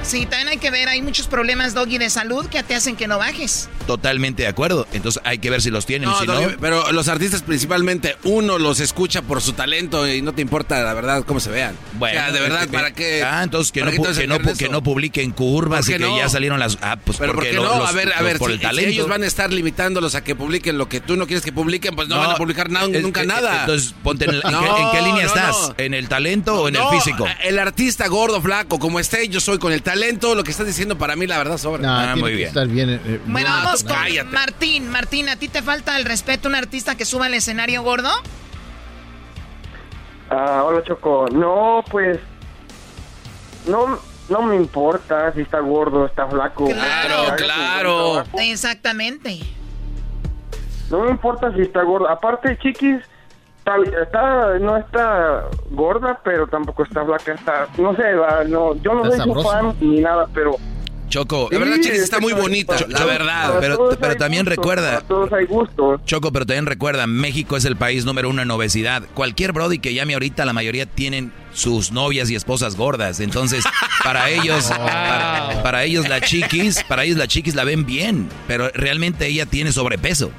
Sí, 0.09 0.25
también 0.25 0.49
hay 0.49 0.57
que 0.57 0.71
ver, 0.71 0.89
hay 0.89 1.03
muchos 1.03 1.27
problemas, 1.27 1.75
Doggy, 1.75 1.99
de 1.99 2.09
salud 2.09 2.47
que 2.47 2.63
te 2.63 2.75
hacen 2.75 2.97
que 2.97 3.07
no 3.07 3.19
bajes. 3.19 3.69
Totalmente 3.87 4.43
de 4.45 4.49
acuerdo. 4.49 4.87
Entonces 4.93 5.21
hay 5.25 5.37
que 5.39 5.51
ver 5.51 5.61
si 5.61 5.71
los 5.71 5.85
tienen. 5.85 6.09
No, 6.09 6.19
si 6.19 6.27
no, 6.27 6.41
pero 6.61 6.91
los 6.93 7.09
artistas 7.09 7.43
principalmente, 7.43 8.17
uno 8.25 8.59
los 8.59 8.81
escucha 8.81 9.21
por 9.21 9.43
su 9.43 9.53
talento 9.53 10.09
y 10.09 10.23
no 10.23 10.33
te 10.33 10.41
importa 10.41 10.83
la 10.83 10.95
verdad 10.95 11.25
cómo 11.27 11.41
se 11.41 11.51
vean. 11.51 11.77
Bueno, 11.99 12.19
o 12.19 12.23
sea, 12.25 12.33
de 12.33 12.41
verdad, 12.41 12.65
eh, 12.65 12.69
¿para 12.69 12.93
qué? 12.93 13.23
Ah, 13.23 13.43
entonces 13.43 13.71
que, 13.71 13.83
no, 13.83 13.91
entonces 13.91 14.19
que, 14.19 14.27
no, 14.27 14.39
que 14.57 14.69
no 14.71 14.83
publiquen 14.83 15.31
curvas 15.33 15.85
¿Por 15.85 15.91
y 15.95 15.99
que 15.99 15.99
no? 15.99 16.17
ya 16.17 16.29
salieron 16.31 16.59
las... 16.59 16.79
Ah, 16.81 16.97
pues 17.05 17.19
Pero 17.19 17.33
¿por 17.33 17.37
porque 17.45 17.51
qué 17.51 17.57
no? 17.57 17.65
los- 17.79 17.89
a 17.89 17.93
ver, 17.93 18.11
a 18.17 18.23
ver, 18.23 18.39
por 18.39 18.49
si, 18.49 18.55
el 18.55 18.61
si 18.61 18.67
talento. 18.67 18.91
ellos 18.91 19.09
van 19.09 19.23
a 19.23 19.27
estar 19.27 19.53
limitándolos 19.53 20.15
a 20.15 20.25
que 20.25 20.35
publiquen 20.35 20.79
lo 20.79 20.89
que 20.89 21.01
tú 21.01 21.17
no 21.17 21.27
quieres 21.27 21.45
que 21.45 21.53
publiquen, 21.53 21.95
pues 21.95 22.09
no, 22.09 22.15
No, 22.17 22.23
van 22.23 22.31
a 22.31 22.37
publicar 22.37 22.71
nada, 22.71 22.87
es- 22.91 23.03
nunca 23.03 23.21
es- 23.23 23.27
nada. 23.27 23.61
Entonces, 23.61 23.95
ponte 24.03 24.25
en, 24.25 24.31
el- 24.37 24.43
¿en, 24.43 24.53
No, 24.53 24.61
qué, 24.75 24.83
en 24.83 24.91
qué 24.91 25.03
línea 25.03 25.23
no, 25.25 25.29
estás? 25.29 25.57
no. 25.69 25.75
¿En 25.77 25.93
el 25.93 26.09
talento 26.09 26.63
o 26.63 26.69
en 26.69 26.77
el 26.77 26.83
físico? 26.91 27.27
El 27.45 27.59
artista 27.59 28.07
gordo, 28.09 28.41
flaco, 28.41 28.79
como 28.79 29.01
esté, 29.01 29.29
yo 29.29 29.41
soy 29.41 29.59
con 29.59 29.71
el 29.73 29.83
talento, 29.83 29.98
lo 30.35 30.45
que 30.45 30.51
estás 30.51 30.67
diciendo 30.67 30.97
para 30.99 31.17
mí, 31.17 31.27
la 31.27 31.39
verdad, 31.39 31.59
sobra. 31.59 32.11
Ah, 32.13 32.17
muy 32.17 32.35
bien. 32.35 32.49
Estar 32.49 32.67
bien, 32.67 32.91
eh, 32.91 33.01
eh, 33.05 33.21
Bueno, 33.27 33.49
No, 33.49 33.65
vamos 33.65 33.85
con 33.85 33.93
cállate. 33.93 34.31
Martín. 34.31 34.89
Martín, 34.89 35.29
¿a 35.29 35.37
ti 35.37 35.49
te 35.49 35.63
falta 35.63 35.97
el 35.97 36.05
respeto 36.05 36.49
a 36.49 36.51
un 36.51 36.55
artista 36.55 36.97
que 36.97 37.05
suba 37.05 37.27
al 37.27 37.35
escenario 37.35 37.83
gordo? 37.83 38.11
Ah, 40.31 40.63
hola 40.65 40.83
Choco. 40.85 41.27
No, 41.33 41.85
pues 41.91 42.19
no 43.67 43.99
no 44.29 44.43
me 44.43 44.57
importa 44.57 45.33
si 45.33 45.41
está 45.41 45.61
gordo, 45.61 46.07
está 46.07 46.27
flaco. 46.27 46.67
Claro, 46.67 47.35
trabajo. 47.37 48.25
Exactamente. 48.39 49.41
No 50.91 51.05
me 51.05 51.11
importa 51.11 51.53
si 51.55 51.63
está 51.63 51.83
gordo. 51.83 52.09
Aparte, 52.09 52.59
Chiquis 52.59 53.03
está, 53.77 54.03
está- 54.03 54.59
no 54.59 54.77
está 54.77 55.45
gorda, 55.71 56.21
pero 56.25 56.47
tampoco 56.47 56.83
está 56.85 57.05
flaca. 57.05 57.33
Está, 57.35 57.67
no 57.79 57.95
sé, 57.97 58.03
no, 58.49 58.75
yo 58.83 58.95
no 58.95 59.05
Está 59.05 59.17
soy 59.25 59.35
su 59.35 59.41
sabroso. 59.43 59.51
fan 59.51 59.75
ni 59.81 60.01
nada, 60.01 60.27
pero 60.33 60.57
Choco, 61.09 61.49
La 61.51 61.59
verdad, 61.59 61.77
Sí, 61.77 61.81
Chiquis, 61.85 62.03
está 62.03 62.21
muy 62.21 62.35
bonita, 62.35 62.77
la 62.87 63.05
verdad. 63.07 63.55
Pero, 63.61 63.97
también 64.19 64.45
recuerda. 64.45 64.91
para 64.97 65.01
todos 65.09 65.33
hay 65.33 65.47
gustos. 65.47 66.03
Choco, 66.05 66.31
pero 66.33 66.45
también 66.45 66.67
recuerda, 66.67 67.07
México 67.07 67.57
es 67.57 67.65
el 67.65 67.77
país 67.77 68.05
número 68.05 68.29
uno 68.29 68.43
en 68.43 68.51
obesidad. 68.51 69.03
Cualquier 69.15 69.53
Brody 69.53 69.79
que 69.79 69.95
llame 69.95 70.13
ahorita, 70.13 70.45
la 70.45 70.53
mayoría 70.53 70.85
tienen 70.85 71.33
sus 71.55 71.93
novias 71.93 72.29
y 72.31 72.35
esposas 72.35 72.77
gordas. 72.77 73.21
Entonces, 73.21 73.65
para 74.05 74.29
ellos, 74.29 74.71
para, 74.71 75.63
para 75.63 75.85
ellos 75.85 76.07
la 76.11 76.21
chiquis, 76.21 76.85
para 76.85 77.05
ellos 77.05 77.17
la 77.17 77.27
chiquis 77.27 77.55
la 77.55 77.65
ven 77.65 77.87
bien, 77.87 78.29
pero 78.47 78.69
realmente 78.75 79.27
ella 79.29 79.47
tiene 79.47 79.73
sobrepeso. 79.73 80.31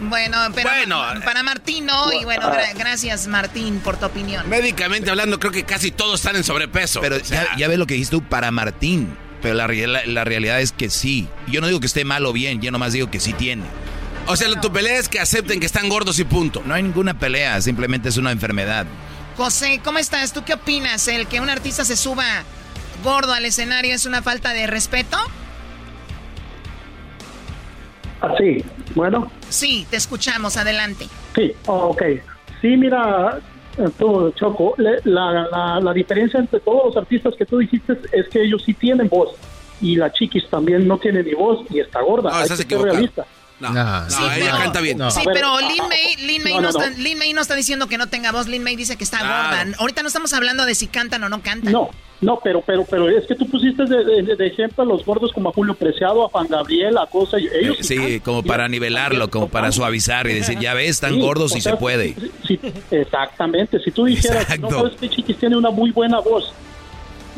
Bueno, 0.00 0.36
pero 0.54 0.70
para 1.24 1.42
Martín 1.42 1.86
no. 1.86 2.12
Y 2.12 2.24
bueno, 2.24 2.50
gra- 2.52 2.72
gracias 2.76 3.26
Martín 3.26 3.80
por 3.80 3.96
tu 3.98 4.06
opinión. 4.06 4.48
Médicamente 4.48 5.10
hablando, 5.10 5.38
creo 5.40 5.50
que 5.52 5.64
casi 5.64 5.90
todos 5.90 6.20
están 6.20 6.36
en 6.36 6.44
sobrepeso. 6.44 7.00
Pero 7.00 7.18
ya, 7.18 7.48
ya 7.56 7.68
ves 7.68 7.78
lo 7.78 7.86
que 7.86 7.94
dijiste 7.94 8.16
tú 8.16 8.22
para 8.22 8.50
Martín. 8.50 9.16
Pero 9.42 9.54
la, 9.54 9.66
la 10.06 10.24
realidad 10.24 10.60
es 10.60 10.72
que 10.72 10.90
sí. 10.90 11.28
Yo 11.46 11.60
no 11.60 11.66
digo 11.68 11.80
que 11.80 11.86
esté 11.86 12.04
mal 12.04 12.26
o 12.26 12.32
bien, 12.32 12.60
yo 12.60 12.70
nomás 12.70 12.92
digo 12.92 13.10
que 13.10 13.20
sí 13.20 13.32
tiene. 13.32 13.64
O 14.26 14.36
sea, 14.36 14.48
tu 14.60 14.72
pelea 14.72 14.98
es 14.98 15.08
que 15.08 15.20
acepten 15.20 15.58
que 15.60 15.66
están 15.66 15.88
gordos 15.88 16.18
y 16.18 16.24
punto. 16.24 16.62
No 16.64 16.74
hay 16.74 16.82
ninguna 16.82 17.18
pelea, 17.18 17.60
simplemente 17.62 18.08
es 18.08 18.16
una 18.18 18.30
enfermedad. 18.32 18.84
José, 19.36 19.80
¿cómo 19.84 19.98
estás? 19.98 20.32
¿Tú 20.32 20.44
qué 20.44 20.54
opinas? 20.54 21.06
¿El 21.08 21.26
que 21.28 21.40
un 21.40 21.48
artista 21.48 21.84
se 21.84 21.96
suba 21.96 22.42
gordo 23.04 23.32
al 23.32 23.44
escenario 23.44 23.94
es 23.94 24.04
una 24.06 24.20
falta 24.22 24.52
de 24.52 24.66
respeto? 24.66 25.16
Sí, 28.38 28.64
bueno, 28.94 29.30
Sí, 29.48 29.86
te 29.90 29.96
escuchamos. 29.96 30.56
Adelante. 30.56 31.06
sí, 31.34 31.52
oh, 31.66 31.88
ok. 31.90 32.02
Sí, 32.60 32.76
mira, 32.76 33.38
tú, 33.98 34.32
Choco, 34.32 34.74
le- 34.78 35.00
la, 35.04 35.46
la, 35.50 35.80
la 35.80 35.92
diferencia 35.92 36.40
entre 36.40 36.58
todos 36.60 36.86
los 36.86 36.96
artistas 36.96 37.34
que 37.36 37.46
tú 37.46 37.58
dijiste 37.58 37.96
es 38.12 38.28
que 38.28 38.42
ellos 38.42 38.62
sí 38.64 38.74
tienen 38.74 39.08
voz 39.08 39.30
y 39.80 39.94
la 39.94 40.12
chiquis 40.12 40.48
también 40.50 40.88
no 40.88 40.98
tiene 40.98 41.22
ni 41.22 41.34
voz 41.34 41.64
y 41.70 41.78
está 41.78 42.00
gorda. 42.02 42.30
No, 42.30 42.36
Hay 42.36 42.48
que 42.48 42.56
ser 42.56 42.66
realista. 42.82 43.24
No, 43.60 43.70
no, 43.70 44.10
Sí, 44.10 44.22
ella 44.36 44.46
pero- 44.52 44.58
canta 44.58 44.80
bien. 44.80 44.98
Sí, 45.10 45.20
A 45.20 45.24
ver, 45.24 45.34
pero 45.34 45.48
ah, 45.56 45.60
Lin 45.60 45.82
May, 45.88 46.16
Lin 46.26 46.42
May 46.44 46.54
no, 46.54 46.60
no, 46.60 46.70
no, 46.72 46.78
está, 46.78 46.90
no. 46.90 46.98
Lin 46.98 47.18
May 47.18 47.32
no 47.32 47.40
está 47.40 47.54
diciendo 47.56 47.88
que 47.88 47.98
no 47.98 48.06
tenga 48.08 48.30
voz. 48.32 48.46
Lin 48.46 48.62
May 48.62 48.76
dice 48.76 48.96
que 48.96 49.04
está 49.04 49.18
Claro. 49.18 49.56
gorda. 49.66 49.76
Ahorita 49.78 50.02
no 50.02 50.08
estamos 50.08 50.32
hablando 50.32 50.64
de 50.64 50.74
si 50.76 50.86
cantan 50.86 51.24
o 51.24 51.28
no 51.28 51.42
cantan. 51.42 51.72
No, 51.72 51.88
no, 52.20 52.38
pero, 52.42 52.62
pero, 52.64 52.84
pero 52.88 53.08
es 53.08 53.26
que 53.26 53.34
tú 53.34 53.48
pusiste 53.50 53.84
de, 53.84 54.04
de- 54.22 54.36
de 54.36 54.46
ejemplo 54.46 54.84
a 54.84 54.86
los 54.86 55.04
gordos 55.04 55.32
como 55.32 55.48
a 55.48 55.52
Julio 55.52 55.74
Preciado, 55.74 56.24
a 56.24 56.28
Juan 56.28 56.46
Gabriel, 56.48 56.96
a 56.98 57.06
Cosa, 57.06 57.38
y 57.40 57.46
ellos 57.46 57.78
Eh, 57.80 57.84
sí, 57.84 58.20
como 58.20 58.42
para 58.44 58.68
nivelarlo, 58.68 59.28
como 59.30 59.48
para 59.48 59.72
suavizar 59.72 60.28
y 60.28 60.34
decir, 60.34 60.58
ya 60.60 60.74
ves, 60.74 60.90
están 60.90 61.14
Sí, 61.14 61.20
gordos 61.20 61.56
y 61.56 61.60
sea, 61.60 61.72
se 61.72 61.78
puede. 61.78 62.14
Sí, 62.46 62.60
exactamente. 62.92 63.80
Si 63.80 63.90
tú 63.90 64.04
dijeras, 64.04 64.42
Exacto. 64.42 64.68
no 64.70 64.70
sabes 64.82 64.96
que 65.00 65.08
Chiquis 65.08 65.36
tiene 65.38 65.56
una 65.56 65.70
muy 65.70 65.90
buena 65.90 66.20
voz 66.20 66.52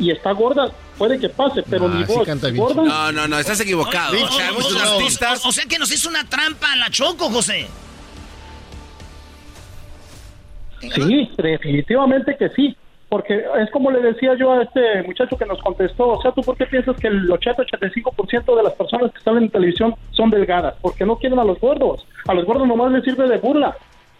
y 0.01 0.11
está 0.11 0.31
gorda, 0.31 0.69
puede 0.97 1.19
que 1.19 1.29
pase, 1.29 1.63
pero 1.69 1.85
Ah, 1.85 1.93
ni 1.93 2.03
voz. 2.03 2.25
gorda. 2.57 2.83
No, 2.83 3.11
no, 3.11 3.27
no, 3.27 3.37
estás 3.39 3.59
equivocado. 3.61 4.13
O, 4.17 4.25
O 4.25 4.29
sea, 4.31 4.51
o- 4.51 4.97
artistas. 4.99 5.45
o- 5.45 5.69
que 5.69 5.77
nos 5.79 5.91
hizo 5.93 6.09
una 6.09 6.27
trampa 6.27 6.73
a 6.73 6.75
la 6.75 6.89
Choco, 6.89 7.29
José. 7.29 7.67
Sí, 10.79 11.29
definitivamente 11.37 12.35
que 12.37 12.49
sí. 12.49 12.75
Porque 13.09 13.43
es 13.61 13.69
como 13.71 13.91
le 13.91 13.99
decía 14.01 14.35
yo 14.39 14.53
a 14.53 14.63
este 14.63 15.03
muchacho 15.05 15.37
que 15.37 15.45
nos 15.45 15.59
contestó, 15.61 16.07
o 16.11 16.21
sea, 16.21 16.31
¿tú 16.31 16.41
por 16.43 16.55
qué 16.55 16.65
piensas 16.65 16.95
que 16.95 17.07
el 17.09 17.29
80-85% 17.29 18.55
de 18.55 18.63
las 18.63 18.71
personas 18.73 19.11
que 19.11 19.17
están 19.17 19.35
en 19.37 19.49
televisión 19.49 19.93
son 20.11 20.29
delgadas? 20.29 20.75
Porque 20.81 21.05
no 21.05 21.17
quieren 21.17 21.37
a 21.37 21.43
los 21.43 21.59
gordos. 21.59 22.05
A 22.25 22.33
los 22.33 22.45
gordos 22.45 22.65
nomás 22.69 22.89
les 22.93 23.03
sirve 23.03 23.27
de 23.27 23.37
burla. 23.37 23.75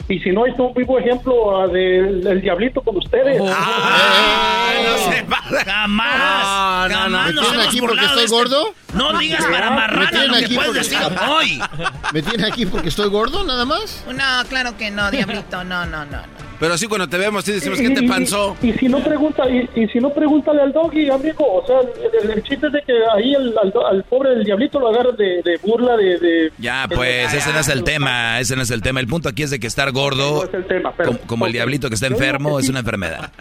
Y 0.10 0.19
si 0.19 0.32
no, 0.32 0.45
está 0.45 0.64
un 0.64 0.73
vivo 0.73 0.99
ejemplo 0.99 1.61
ah, 1.61 1.68
del, 1.68 2.22
del 2.23 2.41
diablito 2.41 2.82
con 2.82 2.98
ustedes. 2.98 3.41
Ah, 3.45 4.73
no 4.84 4.98
se 5.11 5.26
Jamás. 5.65 6.90
No, 6.91 7.10
no, 7.10 7.10
no. 7.10 7.18
jamás 7.18 7.34
¿Me 7.34 7.41
tienen 7.41 7.61
aquí 7.68 7.80
porque 7.82 7.99
de 8.02 8.06
estoy 8.07 8.23
este- 8.26 8.36
gordo? 8.36 8.73
No 8.94 9.18
digas 9.19 9.45
para 9.45 9.69
¿Me 9.69 9.76
marrana 9.76 10.10
tienen 10.10 10.28
lo 10.32 10.38
que 10.38 10.45
aquí 10.45 10.56
puedes 10.56 10.72
porque- 10.72 10.90
decir 10.90 11.19
hoy. 11.30 11.61
¿Me 12.14 12.22
tienen 12.22 12.52
aquí 12.52 12.65
porque 12.65 12.90
estoy 12.90 13.10
gordo 13.10 13.44
nada 13.44 13.65
más? 13.65 14.03
No, 14.07 14.45
claro 14.49 14.76
que 14.78 14.91
no, 14.91 15.10
diablito, 15.11 15.64
no, 15.64 15.86
no, 15.86 16.06
no. 16.06 16.18
no. 16.18 16.51
Pero 16.62 16.78
sí, 16.78 16.86
cuando 16.88 17.10
te 17.10 17.18
vemos, 17.18 17.44
sí 17.44 17.52
decimos 17.54 17.80
que 17.80 17.90
te 17.90 18.02
Y- 18.02 18.06
y- 18.06 18.08
panzó. 18.08 18.56
Y, 18.62 18.72
si 18.74 18.88
no 18.88 19.00
pregunta, 19.04 19.50
y, 19.50 19.68
y 19.76 19.88
si 19.88 20.00
no 20.00 20.12
pregúntale 20.14 20.62
al 20.62 20.72
doggy, 20.72 21.10
amigo, 21.10 21.44
o 21.56 21.66
sea, 21.66 21.80
el, 22.24 22.30
el 22.30 22.44
chiste 22.44 22.68
es 22.68 22.74
de 22.74 22.82
que 22.84 22.94
ahí 23.16 23.34
el, 23.34 23.54
al, 23.58 23.74
al 23.90 24.04
pobre 24.04 24.30
del 24.30 24.44
diablito 24.44 24.80
lo 24.80 24.90
agarran 24.90 25.16
de, 25.18 25.42
de 25.44 25.58
burla, 25.64 25.98
de, 25.98 26.20
de- 26.20 26.52
Ya, 26.60 26.88
pues, 26.88 27.34
ese 27.34 27.52
no 27.52 27.60
es 27.60 27.68
el 27.68 27.84
tema, 27.84 28.40
ese 28.40 28.56
no 28.56 28.62
es 28.62 28.70
el 28.70 28.82
tema. 28.84 29.00
El 29.00 29.08
punto 29.08 29.28
aquí 29.28 29.42
es 29.44 29.50
de 29.50 29.60
que 29.60 29.66
estar 29.66 29.92
gordo, 29.92 30.48
como, 31.04 31.18
como 31.26 31.46
el 31.48 31.52
diablito 31.52 31.90
que 31.90 31.96
está 31.96 32.06
enfermo, 32.08 32.60
es 32.60 32.70
una 32.70 32.80
enfermedad. 32.80 33.32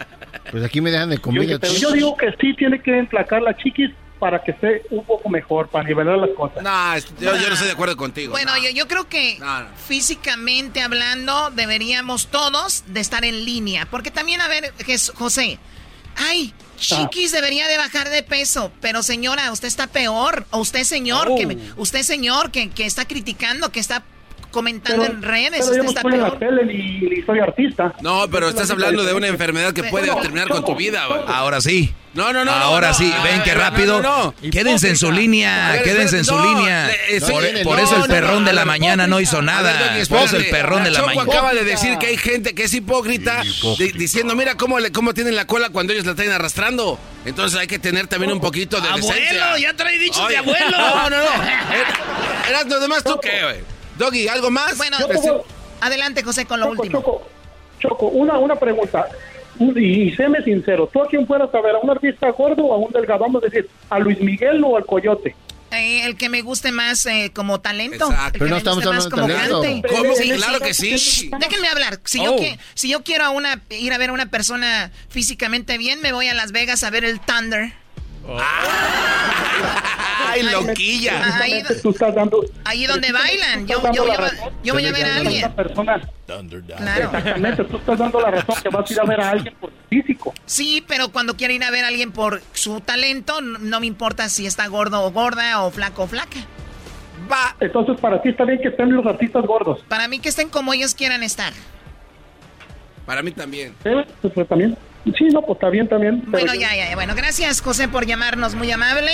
Pues 0.49 0.63
aquí 0.63 0.81
me 0.81 0.89
dejan 0.89 1.09
de 1.09 1.17
Yo, 1.17 1.21
comida. 1.21 1.59
pero 1.61 1.73
yo 1.73 1.91
digo 1.91 2.17
que 2.17 2.31
sí 2.41 2.53
tiene 2.55 2.81
que 2.81 2.97
emplacar 2.97 3.41
la 3.43 3.55
chiquis 3.55 3.91
para 4.21 4.43
que 4.43 4.51
esté 4.51 4.83
un 4.91 5.03
poco 5.03 5.27
mejor, 5.29 5.67
para 5.67 5.83
nivelar 5.83 6.19
las 6.19 6.29
cosas. 6.37 6.61
No, 6.61 6.97
yo, 7.19 7.35
yo 7.35 7.47
no 7.47 7.53
estoy 7.53 7.65
de 7.67 7.73
acuerdo 7.73 7.97
contigo. 7.97 8.31
Bueno, 8.31 8.55
yo, 8.59 8.69
yo 8.69 8.87
creo 8.87 9.09
que 9.09 9.39
físicamente 9.87 10.81
hablando 10.81 11.49
deberíamos 11.51 12.27
todos 12.27 12.83
de 12.85 12.99
estar 12.99 13.25
en 13.25 13.43
línea. 13.45 13.87
Porque 13.89 14.11
también, 14.11 14.39
a 14.41 14.47
ver, 14.47 14.73
José, 15.15 15.57
ay, 16.15 16.53
Chiquis 16.77 17.31
debería 17.31 17.67
de 17.67 17.77
bajar 17.77 18.09
de 18.09 18.23
peso. 18.23 18.71
Pero 18.79 19.03
señora, 19.03 19.51
usted 19.51 19.67
está 19.67 19.87
peor. 19.87 20.45
O 20.51 20.59
usted 20.59 20.83
señor, 20.83 21.27
Oh. 21.31 21.35
que 21.35 21.45
me- 21.47 21.57
usted 21.77 22.03
señor 22.03 22.51
que, 22.51 22.69
que 22.69 22.85
está 22.85 23.05
criticando, 23.05 23.71
que 23.71 23.79
está 23.79 24.03
comentando 24.51 25.01
Pero, 25.03 25.13
en 25.15 25.21
redes, 25.23 25.51
pero 25.51 25.65
yo 25.65 25.69
usted 25.69 25.83
no 25.83 25.89
está 25.89 25.99
estoy 26.01 26.13
en 26.13 26.21
la 26.21 26.37
tele 26.39 26.65
ni, 26.65 26.99
ni 27.09 27.21
soy 27.23 27.39
artista. 27.39 27.93
No, 28.01 28.27
pero 28.29 28.49
estás 28.49 28.69
hablando 28.69 29.03
de 29.03 29.13
una 29.13 29.27
enfermedad 29.27 29.73
que 29.73 29.83
puede 29.85 30.07
terminar 30.21 30.49
con 30.49 30.63
tu 30.65 30.75
vida. 30.75 31.05
güey. 31.07 31.21
Ahora 31.27 31.61
sí. 31.61 31.93
No, 32.13 32.33
no, 32.33 32.43
no. 32.43 32.51
Ahora 32.51 32.89
no, 32.89 32.93
sí, 32.93 33.09
ven 33.23 33.41
que 33.43 33.53
no, 33.53 33.61
rápido. 33.61 34.01
no, 34.01 34.35
no. 34.41 34.51
Quédense 34.51 34.89
en 34.89 34.97
su 34.97 35.13
línea, 35.13 35.71
ver, 35.71 35.83
quédense 35.83 36.17
en 36.17 36.25
su 36.25 36.37
línea. 36.37 36.87
le- 36.87 37.15
eh, 37.17 37.63
Por, 37.63 37.79
eso 37.79 38.03
el 38.03 38.09
perrón 38.11 38.43
no, 38.43 38.49
de 38.49 38.53
la 38.53 38.65
mañana 38.65 39.07
no 39.07 39.21
hizo 39.21 39.41
nada. 39.41 39.95
Por 40.09 40.19
eso 40.23 40.35
el 40.35 40.49
perrón 40.49 40.83
de 40.83 40.91
la 40.91 41.03
mañana. 41.03 41.23
acaba 41.31 41.53
de 41.53 41.63
decir 41.63 41.97
que 41.99 42.07
hay 42.07 42.17
gente 42.17 42.53
que 42.53 42.63
es 42.65 42.73
hipócrita, 42.73 43.41
di- 43.77 43.93
diciendo, 43.93 44.35
mira 44.35 44.55
cómo, 44.57 44.77
le, 44.79 44.91
cómo 44.91 45.13
tienen 45.13 45.37
la 45.37 45.47
cola 45.47 45.69
cuando 45.69 45.93
ellos 45.93 46.05
la 46.05 46.13
traen 46.15 46.31
arrastrando. 46.31 46.99
Entonces 47.23 47.57
hay 47.57 47.67
que 47.67 47.79
tener 47.79 48.07
también 48.07 48.31
un 48.33 48.41
poquito 48.41 48.81
de 48.81 48.89
Abuelo, 48.89 49.07
decencia. 49.07 49.57
ya 49.59 49.73
trae 49.75 49.97
dichos 49.97 50.27
de 50.27 50.35
abuelo. 50.37 50.77
No, 50.77 51.09
no, 51.09 51.17
no. 51.17 51.43
Er- 51.43 52.49
Eras 52.49 52.65
lo 52.67 52.79
demás 52.81 53.03
tú 53.05 53.17
qué, 53.21 53.41
güey. 53.43 53.80
Doggy, 53.97 54.27
¿algo 54.27 54.49
más? 54.51 54.77
Bueno, 54.77 54.97
Pues, 55.05 55.21
adelante, 55.81 56.23
José, 56.23 56.45
con 56.45 56.59
lo 56.59 56.67
Choco, 56.67 56.81
último. 56.81 56.99
Choco, 56.99 57.21
Choco, 57.79 58.07
una, 58.07 58.37
una 58.37 58.55
pregunta. 58.55 59.07
Y, 59.59 59.79
y 60.07 60.15
séme 60.15 60.41
sincero, 60.43 60.89
¿tú 60.91 61.01
a 61.03 61.07
quién 61.07 61.27
fueras 61.27 61.53
a 61.53 61.61
ver? 61.61 61.75
¿A 61.75 61.79
un 61.79 61.89
artista 61.89 62.29
gordo 62.31 62.63
o 62.65 62.73
a 62.73 62.77
un 62.77 62.91
delgado? 62.91 63.19
Vamos 63.21 63.43
a 63.43 63.45
decir, 63.45 63.69
¿a 63.89 63.99
Luis 63.99 64.19
Miguel 64.21 64.63
o 64.63 64.75
al 64.77 64.85
Coyote? 64.85 65.35
Eh, 65.71 66.03
el 66.05 66.17
que 66.17 66.27
me 66.27 66.41
guste 66.41 66.71
más 66.71 67.05
eh, 67.05 67.31
como 67.33 67.61
talento. 67.61 68.09
Exacto. 68.11 68.25
El 68.25 68.31
que 68.33 68.39
Pero 68.39 68.49
no 68.49 68.55
me 68.55 68.57
estamos 68.57 68.83
guste 68.83 68.89
más 68.95 69.05
hablando 69.05 69.61
de 69.61 69.61
como 69.61 69.61
talento. 69.61 69.61
cante. 69.61 69.87
¿Cómo? 70.27 70.35
Claro 70.37 70.59
que 70.59 70.73
sí. 70.73 70.95
Shh, 70.97 71.29
Déjenme 71.39 71.67
hablar. 71.69 71.99
Si, 72.03 72.19
Oh. 72.19 72.23
yo 72.25 72.35
que, 72.37 72.59
si 72.73 72.89
yo 72.89 73.03
quiero 73.03 73.23
a 73.25 73.29
una, 73.29 73.61
ir 73.69 73.93
a 73.93 73.97
ver 73.97 74.09
a 74.09 74.13
una 74.13 74.25
persona 74.25 74.91
físicamente 75.09 75.77
bien, 75.77 76.01
me 76.01 76.11
voy 76.11 76.27
a 76.27 76.33
Las 76.33 76.51
Vegas 76.51 76.83
a 76.83 76.89
ver 76.89 77.05
el 77.05 77.19
Thunder. 77.21 77.71
Ay, 80.27 80.43
loquilla. 80.43 81.37
Ahí, 81.41 81.63
Tú 81.81 81.89
estás 81.89 82.15
dando... 82.15 82.41
ahí 82.63 82.85
donde 82.85 83.11
bailan. 83.11 83.67
Yo, 83.67 83.81
voy 83.81 84.85
a 84.85 84.91
ver 84.91 85.05
a 85.05 85.15
alguien. 85.17 85.45
Una 85.45 85.55
persona- 85.55 86.01
Claro. 86.77 87.05
Exactamente, 87.07 87.63
tú 87.65 87.75
estás 87.77 87.99
dando 87.99 88.21
la 88.21 88.31
razón 88.31 88.55
que 88.63 88.69
vas 88.69 88.89
a 88.89 88.93
ir 88.93 88.99
a 89.01 89.03
ver 89.03 89.19
a 89.19 89.29
alguien 89.31 89.53
por 89.59 89.69
físico. 89.89 90.33
Sí, 90.45 90.81
pero 90.87 91.09
cuando 91.09 91.35
quiero 91.35 91.53
ir 91.53 91.61
a 91.65 91.71
ver 91.71 91.83
a 91.83 91.89
alguien 91.89 92.13
por 92.13 92.41
su 92.53 92.79
talento, 92.79 93.41
no, 93.41 93.59
no 93.59 93.79
me 93.81 93.85
importa 93.87 94.29
si 94.29 94.45
está 94.45 94.67
gordo 94.67 95.03
o 95.03 95.11
gorda 95.11 95.61
o 95.63 95.71
flaco 95.71 96.03
o 96.03 96.07
flaca. 96.07 96.39
Va. 97.29 97.55
Entonces, 97.59 97.99
para 97.99 98.21
ti 98.21 98.29
está 98.29 98.45
bien 98.45 98.59
que 98.61 98.69
estén 98.69 98.93
los 98.95 99.05
artistas 99.05 99.45
gordos. 99.45 99.83
Para 99.89 100.07
mí 100.07 100.19
que 100.19 100.29
estén 100.29 100.47
como 100.47 100.73
ellos 100.73 100.95
quieran 100.95 101.21
estar. 101.21 101.51
Para 103.05 103.21
mí 103.21 103.31
también. 103.31 103.75
¿Sí? 103.83 103.89
Pues, 104.21 104.33
pues, 104.33 104.47
también. 104.47 104.77
Sí, 105.17 105.25
no, 105.33 105.41
pues 105.41 105.57
está 105.57 105.69
bien 105.69 105.89
también. 105.89 106.23
Bueno, 106.27 106.53
ya, 106.53 106.75
ya, 106.75 106.89
ya. 106.89 106.95
Bueno, 106.95 107.15
gracias, 107.15 107.61
José, 107.61 107.87
por 107.87 108.05
llamarnos. 108.05 108.55
Muy 108.55 108.71
amable. 108.71 109.11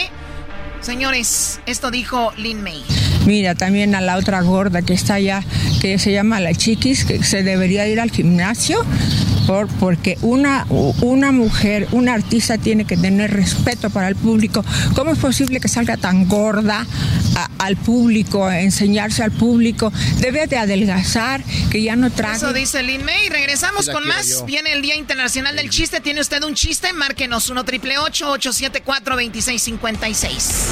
Señores, 0.82 1.62
esto 1.66 1.92
dijo 1.92 2.34
Lin 2.38 2.62
May. 2.62 2.84
Mira, 3.26 3.56
también 3.56 3.94
a 3.96 4.02
la 4.02 4.16
otra 4.18 4.42
gorda 4.42 4.82
que 4.82 4.94
está 4.94 5.16
allá, 5.16 5.44
que 5.82 6.00
se 6.00 6.12
llama 6.12 6.40
la 6.40 6.54
chiquis, 6.54 7.04
que 7.06 7.24
se 7.24 7.44
debería 7.44 7.88
ir 7.88 8.00
al 8.00 8.12
gimnasio, 8.12 8.84
por, 9.46 9.68
porque 9.68 10.18
una, 10.22 10.66
una 10.70 11.32
mujer, 11.32 11.88
una 11.92 12.14
artista 12.14 12.58
tiene 12.58 12.86
que 12.86 12.98
tener 12.98 13.32
respeto 13.34 13.90
para 13.90 14.08
el 14.10 14.16
público. 14.16 14.64
¿Cómo 14.96 15.12
es 15.12 15.20
posible 15.20 15.60
que 15.60 15.68
salga 15.68 15.98
tan 15.98 16.28
gorda 16.28 16.86
a- 17.36 17.50
al 17.60 17.76
público, 17.78 18.46
a 18.46 18.60
enseñarse 18.62 19.24
al 19.24 19.32
público? 19.32 19.92
Debe 20.20 20.48
de 20.48 20.58
adelgazar, 20.58 21.44
que 21.70 21.82
ya 21.82 21.96
no 21.96 22.10
trague. 22.10 22.38
Eso 22.38 22.54
dice 22.54 22.84
Lin 22.84 23.04
May. 23.06 23.30
Regresamos 23.30 23.90
con 23.90 24.06
más. 24.08 24.28
yo. 24.30 24.46
Viene 24.46 24.72
el 24.74 24.82
Día 24.82 24.96
Internacional 24.96 25.56
del 25.56 25.70
Chiste. 25.70 26.00
¿Tiene 26.02 26.22
usted 26.22 26.44
un 26.44 26.54
chiste? 26.54 26.92
Márquenos 26.94 27.50
1 27.50 27.64
triple 27.66 27.98
874 28.00 29.16
2656 29.16 30.66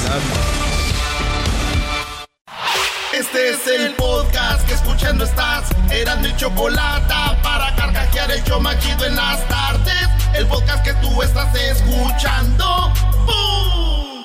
Este 3.18 3.48
es 3.48 3.66
el 3.66 3.94
podcast 3.94 4.68
que 4.68 4.74
escuchando 4.74 5.24
estás. 5.24 5.70
Eran 5.90 6.20
mi 6.20 6.36
chocolate 6.36 7.14
para 7.42 7.74
carcajear 7.74 8.30
el 8.30 8.44
show 8.44 8.60
más 8.60 8.78
chido 8.78 9.06
en 9.06 9.16
las 9.16 9.48
tardes. 9.48 10.06
El 10.34 10.46
podcast 10.46 10.84
que 10.84 10.92
tú 11.00 11.22
estás 11.22 11.48
escuchando. 11.54 12.92
¡Bum! 13.24 14.22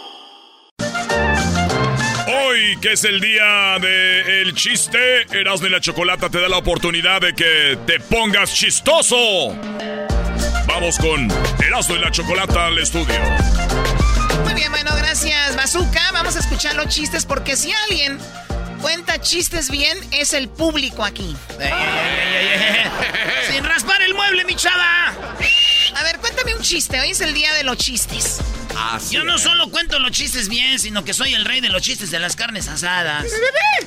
Hoy, 2.28 2.78
que 2.82 2.92
es 2.92 3.06
el 3.06 3.22
día 3.22 3.80
del 3.80 4.54
chiste, 4.56 5.22
Erasmo 5.32 5.68
y 5.68 5.70
la 5.70 5.80
Chocolata 5.80 6.30
te 6.30 6.42
da 6.42 6.50
la 6.50 6.58
oportunidad 6.58 7.22
de 7.22 7.34
que 7.34 7.80
te 7.88 8.02
pongas 8.02 8.54
chistoso. 8.54 9.56
Vamos 10.68 10.98
con 10.98 11.32
Erasmo 11.66 11.96
y 11.96 12.00
la 12.00 12.12
Chocolata 12.12 12.66
al 12.66 12.78
estudio. 12.78 13.16
Muy 14.44 14.54
bien, 14.54 14.70
bueno, 14.70 14.92
gracias, 14.98 15.56
Bazooka. 15.56 16.12
Vamos 16.12 16.36
a 16.36 16.40
escuchar 16.40 16.76
los 16.76 16.90
chistes 16.90 17.26
porque 17.26 17.56
si 17.56 17.72
alguien 17.90 18.20
cuenta 18.82 19.22
chistes 19.22 19.70
bien, 19.70 19.98
es 20.12 20.34
el 20.34 20.50
público 20.50 21.04
aquí. 21.04 21.36
Sin 23.52 23.64
raspar 23.64 24.02
el 24.02 24.14
mueble, 24.14 24.44
mi 24.46 24.56
chava. 24.56 25.14
A 25.96 26.04
ver, 26.04 26.18
cuéntame 26.20 26.56
un 26.56 26.62
chiste. 26.62 27.00
Hoy 27.00 27.12
es 27.12 27.22
el 27.22 27.34
día 27.34 27.54
de 27.54 27.64
los 27.64 27.78
chistes. 27.78 28.40
Yo 29.10 29.24
no 29.24 29.38
solo 29.38 29.70
cuento 29.70 30.00
los 30.00 30.12
chistes 30.12 30.50
bien, 30.50 30.80
sino 30.80 31.04
que 31.04 31.14
soy 31.14 31.34
el 31.34 31.46
rey 31.46 31.62
de 31.62 31.70
los 31.70 31.82
chistes 31.82 32.10
de 32.10 32.20
las 32.20 32.36
carnes 32.36 32.68
asadas. 32.68 33.26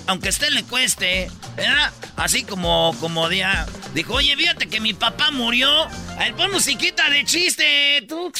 Aunque 0.07 0.29
a 0.29 0.31
usted 0.31 0.51
le 0.51 0.63
cueste, 0.65 1.31
¿verdad? 1.57 1.93
Así 2.17 2.45
como, 2.45 2.95
como 3.01 3.29
día. 3.29 3.67
Dijo, 3.95 4.15
oye, 4.15 4.37
fíjate 4.37 4.69
que 4.69 4.81
mi 4.81 4.95
papá 4.95 5.31
murió. 5.31 5.71
A 5.85 6.19
ver, 6.19 6.35
pon 6.35 6.53
musiquita 6.53 7.11
de 7.11 7.25
chiste. 7.25 8.05
Tú, 8.09 8.33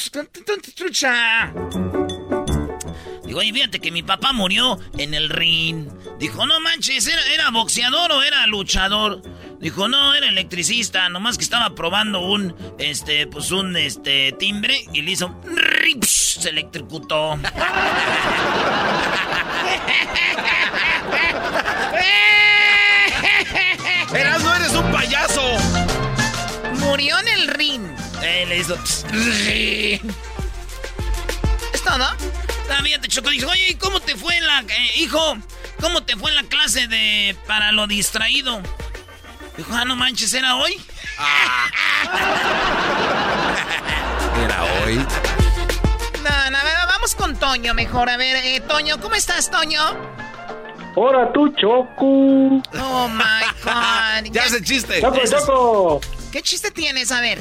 trucha. 0.77 1.53
Dijo, 3.35 3.41
oye, 3.41 3.53
fíjate 3.53 3.81
que 3.81 3.91
mi 3.91 4.05
papá 4.05 4.33
murió 4.33 4.79
en 4.97 5.13
el 5.13 5.29
ring. 5.29 5.89
Dijo, 6.21 6.47
no 6.47 6.61
manches, 6.61 7.09
¿era, 7.09 7.21
era 7.35 7.51
boxeador 7.51 8.13
o 8.13 8.23
era 8.23 8.47
luchador? 8.47 9.23
Dijo, 9.59 9.89
no, 9.89 10.15
era 10.15 10.29
electricista, 10.29 11.09
nomás 11.09 11.37
que 11.37 11.43
estaba 11.43 11.75
probando 11.75 12.21
un, 12.21 12.55
este, 12.79 13.27
pues 13.27 13.51
un, 13.51 13.77
este, 13.77 14.31
timbre 14.39 14.85
y 14.93 15.03
le 15.03 15.11
hizo, 15.11 15.35
rips, 15.47 16.39
se 16.43 16.51
electrocutó. 16.51 17.33
Erasmo, 24.15 24.55
eres 24.55 24.75
un 24.75 24.93
payaso. 24.93 25.43
Murió 26.79 27.19
en 27.19 27.27
el 27.27 27.49
ring. 27.49 27.83
Eh, 28.23 28.47
le 28.47 28.59
hizo. 28.59 28.77
¿Es 31.75 31.83
todo? 31.83 32.07
También 32.69 33.01
te 33.01 33.09
chocó. 33.09 33.31
Dijo, 33.31 33.51
oye, 33.51 33.71
¿y 33.71 33.75
cómo 33.75 34.01
te 34.01 34.17
fue 34.17 34.37
en 34.37 34.47
la, 34.47 34.61
eh, 34.61 34.91
hijo? 34.97 35.37
¿Cómo 35.81 36.03
te 36.03 36.17
fue 36.17 36.31
en 36.31 36.37
la 36.37 36.43
clase 36.45 36.87
de 36.89 37.37
para 37.47 37.73
lo 37.73 37.87
distraído? 37.87 38.61
Dijo, 39.57 39.71
ah, 39.73 39.85
no 39.85 39.97
manches, 39.97 40.33
¿era 40.35 40.57
hoy? 40.57 40.81
Era 44.45 44.65
hoy. 44.85 44.97
No, 44.97 46.51
no, 46.51 46.59
a 46.59 46.65
ver, 46.65 46.75
vamos 46.89 47.15
con 47.15 47.37
Toño 47.37 47.75
mejor. 47.75 48.09
A 48.11 48.17
ver, 48.17 48.37
eh, 48.37 48.61
Toño, 48.61 49.01
¿cómo 49.01 49.15
estás, 49.15 49.51
Toño? 49.51 49.81
Ahora 50.97 51.33
tú, 51.33 51.49
Choco. 51.57 52.63
Oh 52.81 53.09
my 53.09 53.45
God. 53.65 54.33
Ya 54.33 54.45
hace 54.45 54.63
chiste. 54.63 55.01
Choco, 55.01 55.21
Choco. 55.25 56.01
¿Qué 56.33 56.43
chiste 56.43 56.71
tienes? 56.71 57.13
A 57.13 57.21
ver. 57.21 57.39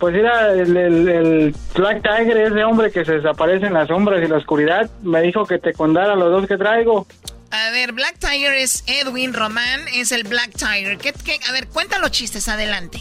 Pues 0.00 0.14
era 0.16 0.52
el, 0.54 0.76
el- 0.76 1.08
el 1.08 1.54
Black 1.76 2.02
Tiger, 2.02 2.36
ese 2.38 2.64
hombre 2.64 2.90
que 2.90 3.04
se 3.04 3.12
desaparece 3.18 3.66
en 3.66 3.74
las 3.74 3.86
sombras 3.88 4.20
y 4.24 4.28
la 4.28 4.38
oscuridad. 4.38 4.90
Me 5.02 5.20
dijo 5.22 5.44
que 5.46 5.58
te 5.58 5.72
contara 5.74 6.16
los 6.16 6.30
dos 6.32 6.48
que 6.48 6.56
traigo. 6.56 7.06
A 7.50 7.70
ver, 7.70 7.92
Black 7.92 8.16
Tiger 8.18 8.54
es 8.54 8.82
Edwin 8.86 9.34
Román, 9.34 9.80
es 9.94 10.10
el 10.12 10.24
Black 10.24 10.52
Tiger. 10.52 10.96
¿Qué, 10.98 11.12
qué- 11.24 11.38
A 11.48 11.52
ver, 11.52 11.68
cuenta 11.68 11.98
los 11.98 12.10
chistes, 12.12 12.48
adelante. 12.48 12.98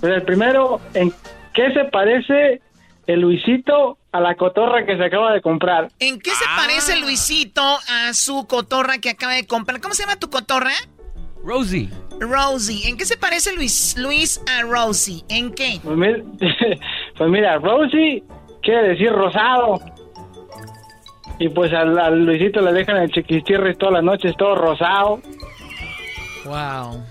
Pues 0.00 0.12
el 0.12 0.22
primero, 0.22 0.80
¿en 0.94 1.10
qué 1.54 1.72
se 1.72 1.84
parece 1.84 2.60
el 3.06 3.20
Luisito 3.20 3.96
a 4.12 4.20
la 4.20 4.34
cotorra 4.34 4.84
que 4.84 4.96
se 4.96 5.04
acaba 5.04 5.32
de 5.32 5.40
comprar? 5.40 5.88
¿En 6.00 6.18
qué 6.20 6.30
se 6.32 6.44
parece 6.56 6.96
Luisito 6.96 7.62
a 7.62 8.12
su 8.12 8.46
cotorra 8.46 8.98
que 8.98 9.10
acaba 9.10 9.34
de 9.34 9.46
comprar? 9.46 9.80
¿Cómo 9.80 9.94
se 9.94 10.02
llama 10.02 10.16
tu 10.18 10.28
cotorra? 10.30 10.72
Rosie. 11.44 11.88
Rosie. 12.20 12.88
¿En 12.88 12.96
qué 12.96 13.04
se 13.06 13.16
parece 13.16 13.54
Luis, 13.54 13.96
Luis 13.98 14.40
a 14.50 14.62
Rosie? 14.62 15.22
¿En 15.28 15.52
qué? 15.52 15.80
Pues, 15.82 15.96
mi- 15.96 16.22
pues 17.18 17.30
mira, 17.30 17.58
Rosie 17.58 18.22
quiere 18.62 18.88
decir 18.88 19.10
rosado. 19.12 19.80
Y 21.38 21.48
pues 21.48 21.72
al, 21.72 21.98
al 21.98 22.24
Luisito 22.26 22.60
le 22.60 22.72
dejan 22.74 22.98
el 22.98 23.10
chiquistirris 23.10 23.78
todas 23.78 23.94
las 23.94 24.04
noches, 24.04 24.34
todo 24.36 24.54
rosado. 24.56 25.20
Wow. 26.44 27.02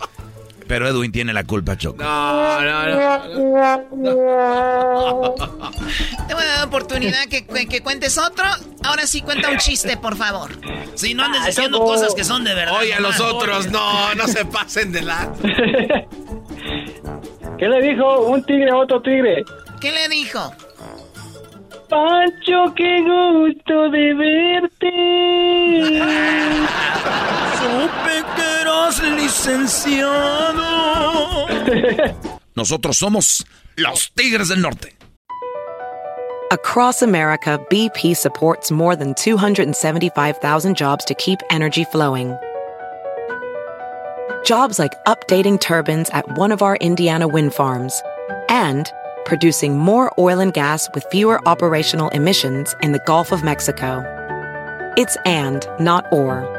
Pero 0.69 0.87
Edwin 0.87 1.11
tiene 1.11 1.33
la 1.33 1.43
culpa, 1.45 1.75
Choco. 1.77 2.03
No, 2.03 2.61
no, 2.61 2.85
Te 6.27 6.33
voy 6.35 6.43
a 6.43 6.47
dar 6.57 6.67
oportunidad 6.67 7.25
que, 7.27 7.43
que- 7.47 7.65
que 7.67 7.81
cuentes 7.81 8.19
otro. 8.19 8.45
Ahora 8.83 9.07
sí, 9.07 9.21
cuenta 9.21 9.49
un 9.49 9.57
chiste, 9.57 9.97
por 9.97 10.15
favor. 10.15 10.51
Sí, 10.93 11.15
no 11.15 11.23
andes 11.23 11.41
Ah, 11.43 11.47
diciendo 11.47 11.79
cosas 11.79 12.13
que 12.13 12.23
son 12.23 12.43
de 12.43 12.53
verdad. 12.53 12.75
Oye, 12.81 12.93
a 12.93 12.99
los 12.99 13.19
otros, 13.19 13.71
no, 13.71 14.13
no 14.13 14.27
se 14.27 14.45
pasen 14.45 14.91
de 14.91 15.01
la... 15.01 15.33
¿Qué 17.57 17.67
le 17.67 17.81
dijo 17.81 18.19
un 18.27 18.43
tigre 18.43 18.69
a 18.69 18.75
otro 18.77 19.01
tigre? 19.01 19.43
¿Qué 19.81 19.91
le 19.91 20.07
dijo? 20.07 20.53
Pancho, 21.89 22.75
qué 22.75 23.01
gusto 23.01 23.89
de 23.89 24.13
verte. 24.13 24.91
Supe 27.59 28.23
que 28.35 28.61
eras 28.61 28.99
licenciado. 29.01 30.65
Nosotros 32.55 32.97
somos 32.97 33.45
los 33.75 34.11
Tigres 34.15 34.47
del 34.49 34.61
Norte. 34.61 34.95
Across 36.51 37.03
America, 37.03 37.59
BP 37.69 38.15
supports 38.15 38.71
more 38.71 38.95
than 38.95 39.13
275,000 39.13 40.75
jobs 40.75 41.05
to 41.05 41.13
keep 41.13 41.39
energy 41.51 41.83
flowing. 41.83 42.35
Jobs 44.43 44.79
like 44.79 44.95
updating 45.05 45.59
turbines 45.59 46.09
at 46.09 46.37
one 46.37 46.51
of 46.51 46.63
our 46.63 46.75
Indiana 46.77 47.27
wind 47.27 47.53
farms 47.53 48.01
and 48.49 48.91
producing 49.25 49.77
more 49.77 50.11
oil 50.17 50.39
and 50.39 50.53
gas 50.53 50.89
with 50.95 51.05
fewer 51.11 51.39
operational 51.47 52.09
emissions 52.09 52.75
in 52.81 52.93
the 52.93 53.03
Gulf 53.05 53.31
of 53.31 53.43
Mexico. 53.43 54.03
It's 54.97 55.17
and, 55.25 55.67
not 55.79 56.11
or. 56.11 56.58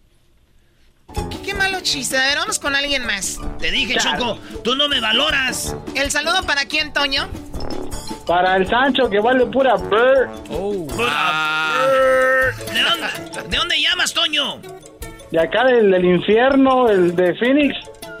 ¿Qué, 1.29 1.41
qué 1.41 1.53
malo 1.53 1.79
chiste. 1.81 2.17
A 2.17 2.27
ver, 2.27 2.37
vamos 2.37 2.59
con 2.59 2.75
alguien 2.75 3.05
más. 3.05 3.37
Te 3.59 3.71
dije, 3.71 3.97
Choco, 3.97 4.37
tú 4.63 4.75
no 4.75 4.87
me 4.87 4.99
valoras. 4.99 5.75
¿El 5.95 6.11
saludo 6.11 6.43
para 6.43 6.65
quién, 6.65 6.93
Toño? 6.93 7.27
Para 8.25 8.55
el 8.57 8.67
Sancho, 8.69 9.09
que 9.09 9.19
vale 9.19 9.45
pura 9.47 9.75
bird. 9.75 10.29
Oh. 10.49 10.85
¿De 12.71 12.81
dónde, 12.81 13.49
¿De 13.49 13.57
dónde 13.57 13.81
llamas, 13.81 14.13
Toño? 14.13 14.61
De 15.31 15.39
acá 15.39 15.63
del, 15.65 15.91
del 15.91 16.05
infierno, 16.05 16.89
el 16.89 17.15
de 17.15 17.35
Phoenix. 17.35 17.75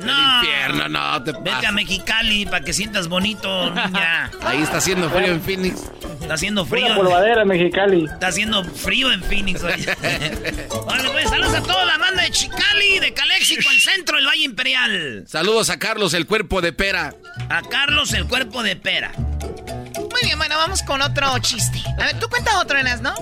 No. 0.05 0.43
Infierno, 0.43 0.87
no 0.89 1.23
te 1.23 1.31
Vete 1.33 1.67
a. 1.67 1.71
Mexicali 1.71 2.45
para 2.45 2.63
que 2.63 2.73
sientas 2.73 3.07
bonito, 3.07 3.69
niña. 3.71 4.29
Ahí 4.43 4.61
está 4.61 4.77
haciendo 4.77 5.09
frío 5.09 5.31
en 5.33 5.41
Phoenix. 5.41 5.81
Está 6.21 6.33
haciendo 6.35 6.65
frío. 6.65 6.95
polvadera, 6.95 7.43
Mexicali. 7.45 8.05
Está 8.05 8.27
haciendo 8.27 8.63
frío 8.63 9.11
en 9.11 9.21
Phoenix. 9.23 9.61
pues, 9.61 11.29
saludos 11.29 11.53
a 11.55 11.61
toda 11.63 11.85
la 11.85 11.97
banda 11.97 12.23
de 12.23 12.31
Chicali, 12.31 12.99
de 12.99 13.13
Caléxico, 13.13 13.69
el 13.71 13.79
centro 13.79 14.17
del 14.17 14.25
Valle 14.27 14.43
Imperial. 14.43 15.23
Saludos 15.27 15.69
a 15.69 15.77
Carlos, 15.79 16.13
el 16.13 16.25
cuerpo 16.27 16.61
de 16.61 16.73
pera. 16.73 17.13
A 17.49 17.61
Carlos, 17.61 18.13
el 18.13 18.25
cuerpo 18.27 18.63
de 18.63 18.75
pera. 18.75 19.11
Muy 19.15 20.21
bien, 20.23 20.37
bueno, 20.37 20.57
vamos 20.57 20.83
con 20.83 21.01
otro 21.01 21.37
chiste. 21.39 21.81
A 21.99 22.05
ver, 22.05 22.19
tú 22.19 22.27
cuenta 22.29 22.59
otro, 22.59 22.77
Enas, 22.77 23.01
¿no? 23.01 23.13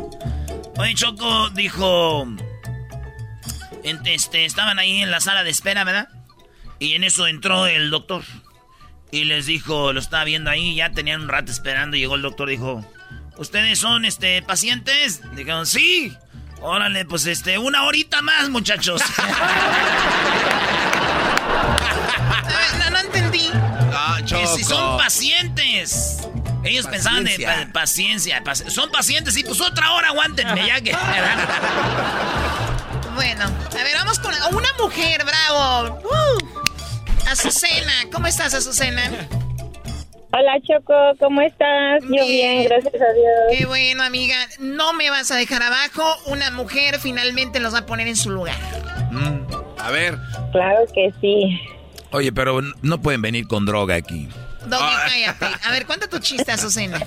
Oye, 0.77 0.93
Choco 0.95 1.49
dijo. 1.51 2.27
en- 3.83 3.99
Este, 4.05 4.45
estaban 4.45 4.77
ahí 4.79 5.01
en 5.01 5.11
la 5.11 5.19
sala 5.19 5.43
de 5.43 5.49
espera, 5.49 5.83
¿verdad? 5.83 6.09
Y 6.79 6.93
en 6.93 7.03
eso 7.03 7.27
entró 7.27 7.67
el 7.67 7.89
doctor. 7.91 8.23
Y 9.11 9.25
les 9.25 9.45
dijo, 9.47 9.91
lo 9.91 9.99
estaba 9.99 10.23
viendo 10.23 10.49
ahí, 10.49 10.75
ya 10.75 10.91
tenían 10.91 11.21
un 11.21 11.27
rato 11.29 11.51
esperando. 11.51 11.97
Y 11.97 12.01
llegó 12.01 12.15
el 12.15 12.21
doctor, 12.21 12.47
dijo: 12.49 12.85
¿Ustedes 13.37 13.79
son 13.79 14.05
este 14.05 14.41
pacientes? 14.43 15.21
Dijeron, 15.35 15.65
sí. 15.65 16.15
Órale, 16.61 17.05
pues 17.05 17.25
este, 17.25 17.57
una 17.57 17.83
horita 17.85 18.21
más, 18.21 18.49
muchachos. 18.49 19.01
No, 22.79 22.89
no 22.91 22.99
entendí. 22.99 23.49
Ah, 23.93 24.19
que 24.27 24.47
si 24.47 24.63
son 24.63 24.97
pacientes. 24.97 26.19
Ellos 26.63 26.87
pensaban 26.87 27.23
de 27.23 27.31
Paciencia. 27.31 27.65
pa- 27.67 27.73
paciencia. 27.73 28.43
paci- 28.43 28.69
son 28.69 28.91
pacientes 28.91 29.35
y 29.37 29.43
pues 29.43 29.59
otra 29.61 29.91
hora 29.93 30.09
aguántenme 30.09 30.65
ya 30.67 30.81
que. 30.81 30.91
Bueno, 33.19 33.43
a 33.43 33.83
ver, 33.83 33.95
vamos 33.95 34.17
con 34.17 34.31
una 34.55 34.69
mujer, 34.79 35.25
bravo. 35.25 35.99
¡Uh! 36.05 37.29
Azucena, 37.29 37.91
¿cómo 38.13 38.27
estás, 38.27 38.53
Azucena? 38.53 39.27
Hola 40.31 40.53
Choco, 40.65 40.93
¿cómo 41.19 41.41
estás? 41.41 42.01
Yo 42.03 42.25
bien, 42.25 42.63
gracias 42.63 42.93
a 42.93 43.13
Dios. 43.13 43.57
Qué 43.59 43.65
bueno, 43.65 44.03
amiga. 44.03 44.37
No 44.59 44.93
me 44.93 45.09
vas 45.09 45.31
a 45.31 45.35
dejar 45.35 45.61
abajo. 45.61 46.01
Una 46.27 46.49
mujer 46.51 46.97
finalmente 47.01 47.59
los 47.59 47.73
va 47.73 47.79
a 47.79 47.85
poner 47.85 48.07
en 48.07 48.15
su 48.15 48.29
lugar. 48.29 48.55
Mm. 49.11 49.53
A 49.79 49.91
ver. 49.91 50.17
Claro 50.53 50.85
que 50.95 51.11
sí. 51.19 51.59
Oye, 52.11 52.31
pero 52.31 52.61
no 52.81 53.01
pueden 53.01 53.21
venir 53.21 53.47
con 53.49 53.65
droga 53.65 53.95
aquí. 53.95 54.29
Doggy, 54.65 54.81
Ah. 54.81 55.03
cállate. 55.09 55.67
A 55.67 55.71
ver, 55.71 55.85
cuenta 55.85 56.07
tu 56.07 56.19
chiste, 56.19 56.53
Azucena. 56.53 56.99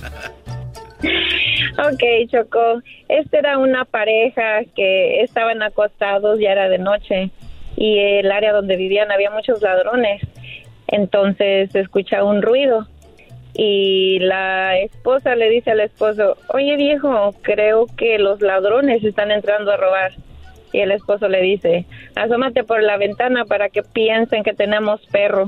Ok, 1.77 2.29
Choco. 2.31 2.81
Esta 3.07 3.39
era 3.39 3.57
una 3.57 3.85
pareja 3.85 4.63
que 4.75 5.21
estaban 5.21 5.61
acostados, 5.61 6.39
ya 6.39 6.51
era 6.51 6.69
de 6.69 6.77
noche, 6.77 7.31
y 7.75 7.99
el 7.99 8.31
área 8.31 8.53
donde 8.53 8.75
vivían 8.75 9.11
había 9.11 9.31
muchos 9.31 9.61
ladrones. 9.61 10.21
Entonces 10.87 11.71
se 11.71 11.79
escucha 11.79 12.23
un 12.23 12.41
ruido 12.41 12.87
y 13.55 14.19
la 14.19 14.77
esposa 14.79 15.35
le 15.35 15.49
dice 15.49 15.71
al 15.71 15.79
esposo, 15.79 16.37
oye 16.49 16.75
viejo, 16.75 17.33
creo 17.41 17.85
que 17.97 18.17
los 18.17 18.41
ladrones 18.41 19.03
están 19.03 19.31
entrando 19.31 19.71
a 19.71 19.77
robar. 19.77 20.13
Y 20.71 20.79
el 20.79 20.91
esposo 20.91 21.27
le 21.27 21.41
dice, 21.41 21.85
asómate 22.15 22.63
por 22.63 22.81
la 22.81 22.97
ventana 22.97 23.45
para 23.45 23.69
que 23.69 23.83
piensen 23.83 24.43
que 24.43 24.53
tenemos 24.53 25.01
perro. 25.11 25.47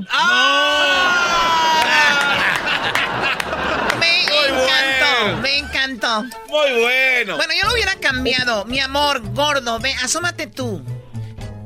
Me 3.98 4.22
encantó, 4.48 5.40
me 5.42 5.58
encantó. 5.58 6.22
Muy 6.48 6.80
bueno. 6.80 7.36
Bueno, 7.36 7.52
yo 7.60 7.66
lo 7.68 7.74
hubiera 7.74 7.94
cambiado. 7.96 8.64
Mi 8.66 8.80
amor, 8.80 9.22
gordo, 9.32 9.78
ve, 9.78 9.94
asómate 10.02 10.46
tú. 10.46 10.82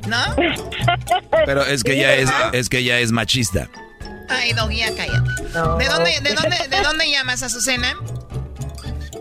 ¿No? 0.07 0.37
Pero 1.47 1.65
es 1.65 1.85
que 1.85 1.97
ya 1.97 2.15
es, 2.15 2.31
es 2.53 2.69
que 2.69 2.83
ya 2.83 2.99
es 2.99 3.13
machista. 3.13 3.69
Ay, 4.29 4.53
Doggy, 4.53 4.83
cállate. 4.97 5.43
¿De 5.79 5.85
dónde, 5.89 6.21
de 6.21 6.35
dónde, 6.35 6.69
de 6.69 6.83
dónde 6.83 7.11
llamas, 7.11 7.43
Azucena? 7.43 7.97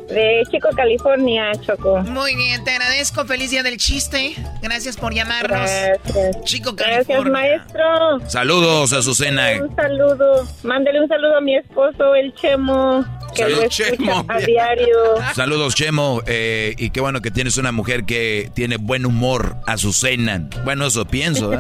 De 0.10 0.44
Chico, 0.52 0.70
California, 0.76 1.52
Choco. 1.66 2.00
Muy 2.00 2.36
bien, 2.36 2.64
te 2.64 2.72
agradezco. 2.72 3.26
Feliz 3.26 3.52
día 3.52 3.62
del 3.62 3.78
chiste. 3.78 4.34
Gracias 4.62 4.98
por 4.98 5.14
llamarnos. 5.14 5.70
Gracias. 5.70 6.44
Chico, 6.46 6.74
Gracias, 6.74 7.06
California. 7.08 7.32
maestro. 7.32 8.30
Saludos, 8.30 8.92
Azucena. 8.94 9.50
Un 9.62 9.76
saludo. 9.76 10.48
Mándele 10.64 11.02
un 11.02 11.08
saludo 11.08 11.38
a 11.38 11.42
mi 11.42 11.56
esposo, 11.56 12.16
el 12.16 12.34
Chemo, 12.34 13.06
que 13.36 13.44
Salud, 13.44 13.62
lo 13.64 13.70
Chemo. 13.70 14.26
a 14.28 14.38
diario. 14.46 14.98
Saludos, 15.36 15.76
Chemo. 15.76 16.24
eh, 16.26 16.74
y 16.80 16.90
qué 16.90 17.02
bueno 17.02 17.22
que 17.22 17.30
tienes 17.30 17.58
una 17.58 17.72
mujer 17.72 18.06
que 18.06 18.50
tiene 18.56 18.78
buen 18.78 19.06
humor, 19.06 19.58
Azucena. 19.68 20.50
Bueno, 20.64 20.88
eso 20.88 21.06
pienso, 21.06 21.54
¿eh? 21.54 21.60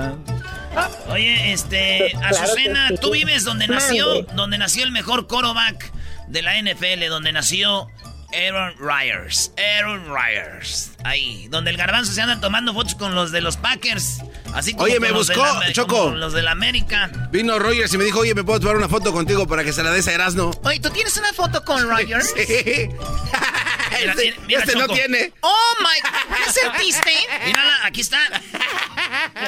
Oye, 1.11 1.51
este, 1.51 2.11
Claro 2.19 2.35
Azucena, 2.37 2.87
sí. 2.89 2.95
tú 3.01 3.11
vives 3.11 3.43
donde 3.43 3.67
nació, 3.67 4.23
donde 4.35 4.57
nació 4.57 4.83
el 4.85 4.91
mejor 4.91 5.27
quarterback 5.27 5.91
de 6.27 6.41
la 6.41 6.57
NFL, 6.61 7.07
donde 7.09 7.31
nació 7.31 7.87
Aaron 8.33 8.75
Ryers. 8.79 9.51
Aaron 9.57 10.05
Ryers. 10.13 10.91
Ahí, 11.03 11.47
donde 11.49 11.71
el 11.71 11.77
garbanzo 11.77 12.11
se 12.13 12.21
anda 12.21 12.39
tomando 12.39 12.73
fotos 12.73 12.95
con 12.95 13.15
los 13.15 13.31
de 13.31 13.41
los 13.41 13.57
Packers. 13.57 14.19
Así 14.53 14.73
como 14.73 14.83
Oye, 14.85 14.99
me 14.99 15.09
los 15.09 15.27
de 15.27 15.35
buscó, 15.35 15.59
la- 15.59 15.71
Choco. 15.73 16.03
con 16.05 16.19
los 16.19 16.33
de 16.33 16.41
la 16.43 16.51
América. 16.51 17.09
Vino 17.31 17.57
Rogers 17.57 17.93
y 17.93 17.97
me 17.97 18.03
dijo, 18.03 18.19
oye, 18.19 18.35
¿me 18.35 18.43
puedo 18.43 18.59
tomar 18.59 18.77
una 18.77 18.87
foto 18.89 19.11
contigo 19.11 19.47
para 19.47 19.63
que 19.63 19.73
se 19.73 19.81
la 19.83 19.91
des 19.91 20.07
a 20.07 20.13
Erasno? 20.13 20.51
Oye, 20.63 20.79
¿tú 20.79 20.89
tienes 20.91 21.15
una 21.17 21.33
foto 21.33 21.63
con 21.65 21.81
Rogers? 21.89 22.33
Mira, 22.37 24.13
Este- 24.13 24.35
mira, 24.47 24.59
este 24.63 24.75
no 24.77 24.87
tiene. 24.87 25.33
Oh 25.41 25.75
my, 25.81 26.35
¿qué 26.45 26.51
sentiste? 26.51 27.11
Mírala, 27.45 27.79
aquí 27.85 28.01
está. 28.01 28.19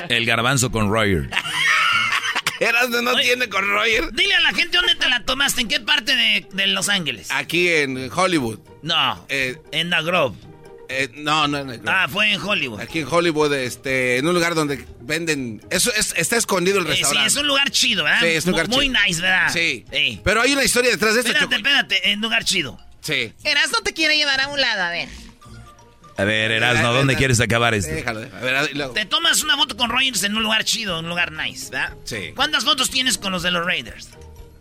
El 0.09 0.25
garbanzo 0.25 0.71
con 0.71 0.89
Royer. 0.91 1.29
Erasno 2.59 3.01
no 3.01 3.15
tiene 3.17 3.47
con 3.49 3.67
Roger. 3.67 4.11
Dile 4.11 4.35
a 4.35 4.39
la 4.41 4.49
gente 4.53 4.77
dónde 4.77 4.95
te 4.95 5.07
la 5.09 5.23
tomaste, 5.23 5.61
en 5.61 5.67
qué 5.67 5.79
parte 5.79 6.15
de, 6.15 6.47
de 6.51 6.67
Los 6.67 6.89
Ángeles. 6.89 7.27
Aquí 7.31 7.69
en 7.69 8.11
Hollywood. 8.13 8.59
No, 8.81 9.25
Eh, 9.29 9.57
en 9.71 9.89
The 9.89 10.01
Grove. 10.03 10.35
eh, 10.89 11.09
no, 11.15 11.47
no, 11.47 11.63
no. 11.63 11.73
Ah, 11.87 12.07
fue 12.09 12.33
en 12.33 12.41
Hollywood. 12.41 12.79
Aquí 12.81 12.99
en 12.99 13.07
Hollywood, 13.09 13.53
este, 13.53 14.17
en 14.17 14.27
un 14.27 14.33
lugar 14.33 14.55
donde 14.55 14.85
venden. 15.01 15.61
Eso 15.69 15.91
es, 15.93 16.13
está 16.17 16.35
escondido 16.37 16.79
el 16.79 16.85
Eh, 16.85 16.87
sí, 16.87 16.93
restaurante. 17.01 17.27
es 17.27 17.35
un 17.37 17.47
lugar 17.47 17.69
chido, 17.71 18.03
¿verdad? 18.03 18.19
Sí, 18.21 18.27
es 18.27 18.45
un 18.45 18.51
lugar 18.51 18.67
Muy 18.69 18.87
chido. 18.87 18.99
nice, 19.05 19.21
¿verdad? 19.21 19.53
Sí. 19.53 19.85
Sí. 19.91 20.19
Pero 20.23 20.41
hay 20.41 20.53
una 20.53 20.63
historia 20.63 20.89
detrás 20.91 21.13
de 21.13 21.21
esto, 21.21 21.31
Espérate, 21.31 21.55
Choco. 21.55 21.67
espérate, 21.67 22.09
en 22.11 22.17
un 22.19 22.21
lugar 22.23 22.43
chido. 22.43 22.79
Sí. 23.01 23.33
Eras 23.43 23.71
no 23.71 23.81
te 23.81 23.93
quiere 23.93 24.17
llevar 24.17 24.41
a 24.41 24.47
un 24.49 24.59
lado, 24.59 24.81
a 24.83 24.89
ver. 24.89 25.07
A 26.17 26.23
ver, 26.23 26.51
Erasno, 26.51 26.93
¿dónde 26.93 27.15
quieres 27.15 27.39
acabar 27.39 27.73
esto? 27.73 27.91
Déjalo, 27.91 28.19
déjalo. 28.19 28.37
A 28.37 28.61
ver, 28.61 28.75
luego. 28.75 28.93
Te 28.93 29.05
tomas 29.05 29.41
una 29.43 29.55
foto 29.55 29.75
con 29.77 29.89
Rogers 29.89 30.21
en 30.23 30.35
un 30.35 30.43
lugar 30.43 30.63
chido, 30.65 30.99
en 30.99 31.05
un 31.05 31.09
lugar 31.09 31.31
nice, 31.31 31.69
¿verdad? 31.71 31.93
Sí. 32.03 32.33
¿Cuántas 32.35 32.63
fotos 32.65 32.89
tienes 32.91 33.17
con 33.17 33.31
los 33.31 33.41
de 33.43 33.49
los 33.51 33.65
Raiders? 33.65 34.09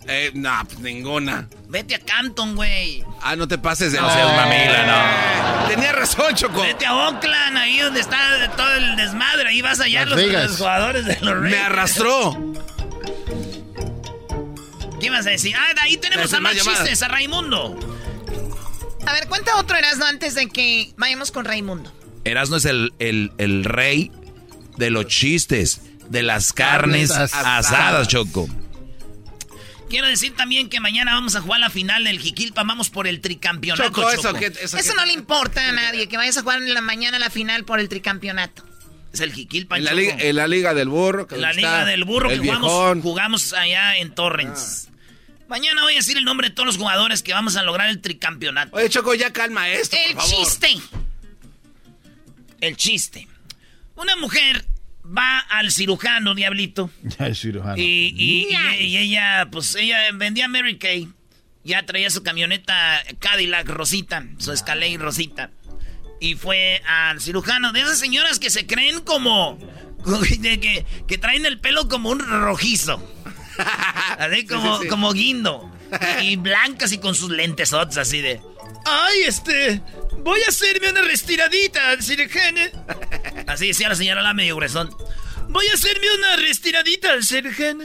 Eh, 0.07 0.31
no, 0.35 0.51
pues 0.67 0.79
ninguna. 0.81 1.49
Vete 1.69 1.95
a 1.95 1.99
Canton, 2.01 2.57
güey. 2.57 3.05
Ah, 3.23 3.37
no 3.37 3.47
te 3.47 3.59
pases 3.59 3.93
de 3.93 4.01
No 4.01 4.11
seas 4.11 4.35
mamila, 4.35 5.67
Tenía 5.69 5.93
razón, 5.93 6.35
Choco. 6.35 6.63
Vete 6.63 6.87
a 6.87 6.95
Oakland, 6.95 7.57
ahí 7.59 7.79
donde 7.79 8.01
está 8.01 8.51
todo 8.57 8.75
el 8.75 8.97
desmadre. 8.97 9.51
Ahí 9.51 9.63
vas 9.63 9.81
allá 9.81 10.05
Las 10.07 10.19
los, 10.19 10.57
jugadores 10.57 11.05
de 11.05 11.19
los 11.21 11.35
Raiders. 11.35 11.51
Me 11.51 11.59
arrastró. 11.59 12.55
¿Qué 15.01 15.11
vas 15.11 15.27
a 15.27 15.31
decir? 15.31 15.55
Ah, 15.57 15.75
de 15.75 15.81
ahí 15.81 15.97
tenemos 15.97 16.33
a 16.33 16.41
más 16.41 16.57
chistes, 16.57 17.03
a 17.03 17.09
Raimundo. 17.09 17.79
A 19.07 19.13
ver, 19.13 19.29
cuenta 19.29 19.57
otro 19.57 19.77
Erasmo 19.77 20.05
antes 20.05 20.35
de 20.35 20.49
que 20.49 20.93
vayamos 20.97 21.31
con 21.31 21.45
Raimundo. 21.45 21.93
Erasno 22.25 22.57
es 22.57 22.65
el, 22.65 22.93
el, 22.99 23.33
el 23.39 23.65
rey 23.65 24.11
de 24.77 24.91
los 24.91 25.07
chistes, 25.07 25.81
de 26.09 26.23
las 26.23 26.53
carnes 26.53 27.11
Carnes 27.11 27.33
asadas, 27.35 27.67
asadas. 27.67 28.09
Choco. 28.09 28.49
Quiero 29.91 30.07
decir 30.07 30.35
también 30.35 30.69
que 30.71 30.81
mañana 30.81 31.13
vamos 31.15 31.35
a 31.37 31.41
jugar 31.43 31.61
la 31.61 31.69
final 31.69 32.05
del 32.05 32.19
Jiquilpa. 32.21 32.63
Vamos 32.63 32.89
por 32.89 33.07
el 33.07 33.21
tricampeonato. 33.21 33.89
Choco, 33.91 34.11
eso 34.11 34.23
Choco. 34.23 34.39
que. 34.39 34.47
Eso, 34.47 34.79
Eso 34.79 34.91
que- 34.93 34.97
no 34.97 35.05
le 35.05 35.13
importa 35.13 35.69
a 35.69 35.73
nadie, 35.73 36.09
que 36.09 36.17
vayas 36.17 36.37
a 36.39 36.43
jugar 36.43 36.63
en 36.63 36.73
la 36.73 36.81
mañana 36.81 37.19
la 37.19 37.29
final 37.29 37.65
por 37.65 37.81
el 37.81 37.89
tricampeonato. 37.89 38.65
Es 39.13 39.19
el 39.21 39.33
Jiquilpa, 39.33 39.77
En 39.77 39.85
la, 39.85 39.93
liga, 39.93 40.17
en 40.21 40.37
la 40.37 40.47
liga 40.47 40.73
del 40.73 40.89
burro. 40.89 41.27
que 41.27 41.35
En 41.35 41.41
la 41.43 41.53
Liga 41.53 41.81
está 41.81 41.85
del 41.91 42.05
Burro 42.05 42.29
que 42.29 42.39
jugamos, 43.03 43.53
allá 43.53 43.97
en 43.99 44.15
Torrens. 44.15 44.87
Mañana 45.49 45.83
voy 45.83 45.95
a 45.95 45.97
decir 45.97 46.17
el 46.17 46.23
nombre 46.25 46.49
de 46.51 46.55
todos 46.55 46.67
los 46.69 46.77
jugadores 46.77 47.25
que 47.25 47.33
vamos 47.33 47.57
a 47.57 47.65
lograr 47.65 47.91
el 47.91 48.01
tricampeonato. 48.01 48.77
Oye, 48.77 48.89
Choco, 48.89 49.13
ya 49.15 49.33
calma 49.33 49.69
esto, 49.69 49.97
El 49.97 50.15
por 50.15 50.23
favor. 50.23 50.45
chiste. 50.47 50.77
El 52.61 52.77
chiste. 52.77 53.27
Una 53.97 54.15
mujer 54.17 54.65
va 55.05 55.39
al 55.39 55.71
cirujano, 55.71 56.35
diablito. 56.35 56.91
Ya 57.19 57.27
es 57.27 57.41
cirujano. 57.41 57.77
Y, 57.77 58.15
y- 58.17 58.49
y- 58.79 58.85
y 58.87 58.97
ella, 58.99 59.49
pues 59.51 59.75
ella 59.75 59.99
vendía 60.15 60.49
Mary 60.49 60.79
Kay. 60.79 61.09
Ya 61.63 61.85
traía 61.85 62.09
su 62.11 62.23
camioneta 62.23 63.03
Cadillac 63.19 63.69
Rosita, 63.69 64.25
su 64.39 64.53
Escalade 64.53 64.97
Rosita. 64.99 65.51
Y 66.19 66.35
fue 66.35 66.83
al 66.87 67.21
cirujano. 67.21 67.73
De 67.73 67.81
esas 67.81 67.99
señoras 67.99 68.39
que 68.39 68.51
se 68.51 68.67
creen 68.67 69.01
como. 69.01 69.59
de 70.39 70.59
que, 70.61 70.87
que 71.07 71.19
traen 71.19 71.45
el 71.45 71.59
pelo 71.61 71.89
como 71.89 72.11
un 72.11 72.19
rojizo. 72.21 73.03
Así 74.19 74.47
como, 74.47 74.77
sí, 74.79 74.85
sí. 74.85 74.89
como 74.89 75.13
guindo. 75.13 75.71
Y 76.23 76.37
blancas 76.37 76.93
y 76.93 76.99
con 76.99 77.15
sus 77.15 77.31
lentes 77.31 77.73
así 77.75 78.21
de. 78.21 78.41
Ay, 78.91 79.23
este. 79.27 79.83
Voy 80.19 80.41
a 80.47 80.49
hacerme 80.49 80.91
una 80.91 81.03
restiradita 81.03 82.01
cirujano. 82.03 82.61
Así 83.47 83.69
decía 83.69 83.89
la 83.89 83.95
señora 83.95 84.23
la 84.23 84.35
medio 84.35 84.57
gruesón. 84.57 84.95
Voy 85.49 85.67
a 85.69 85.75
hacerme 85.75 86.07
una 86.19 86.37
restiradita 86.37 87.23
cirujano. 87.23 87.85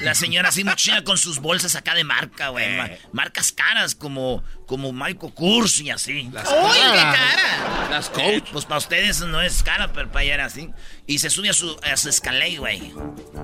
La 0.00 0.14
señora 0.14 0.48
así 0.48 0.64
muy 0.64 0.74
chida 0.74 1.04
con 1.04 1.16
sus 1.16 1.38
bolsas 1.38 1.76
acá 1.76 1.94
de 1.94 2.02
marca, 2.04 2.48
güey. 2.48 2.76
ma- 2.76 2.90
marcas 3.12 3.52
caras 3.52 3.94
como, 3.94 4.42
como 4.66 4.92
Michael 4.92 5.32
Kors 5.34 5.78
y 5.80 5.90
así. 5.90 6.28
Las 6.32 6.48
¡Uy, 6.48 6.78
qué 6.92 6.98
cara! 6.98 7.86
Las 7.90 8.08
Eh, 8.08 8.10
coach. 8.40 8.50
pues 8.52 8.64
para 8.64 8.78
ustedes 8.78 9.20
no 9.20 9.40
es 9.40 9.62
cara, 9.62 9.92
pero 9.92 10.10
para 10.10 10.24
ella 10.24 10.34
era 10.34 10.44
así. 10.46 10.68
Y 11.06 11.18
se 11.20 11.30
sube 11.30 11.48
a 11.48 11.52
su, 11.52 11.78
a 11.84 11.96
su 11.96 12.08
Escalade, 12.08 12.58
güey. 12.58 12.92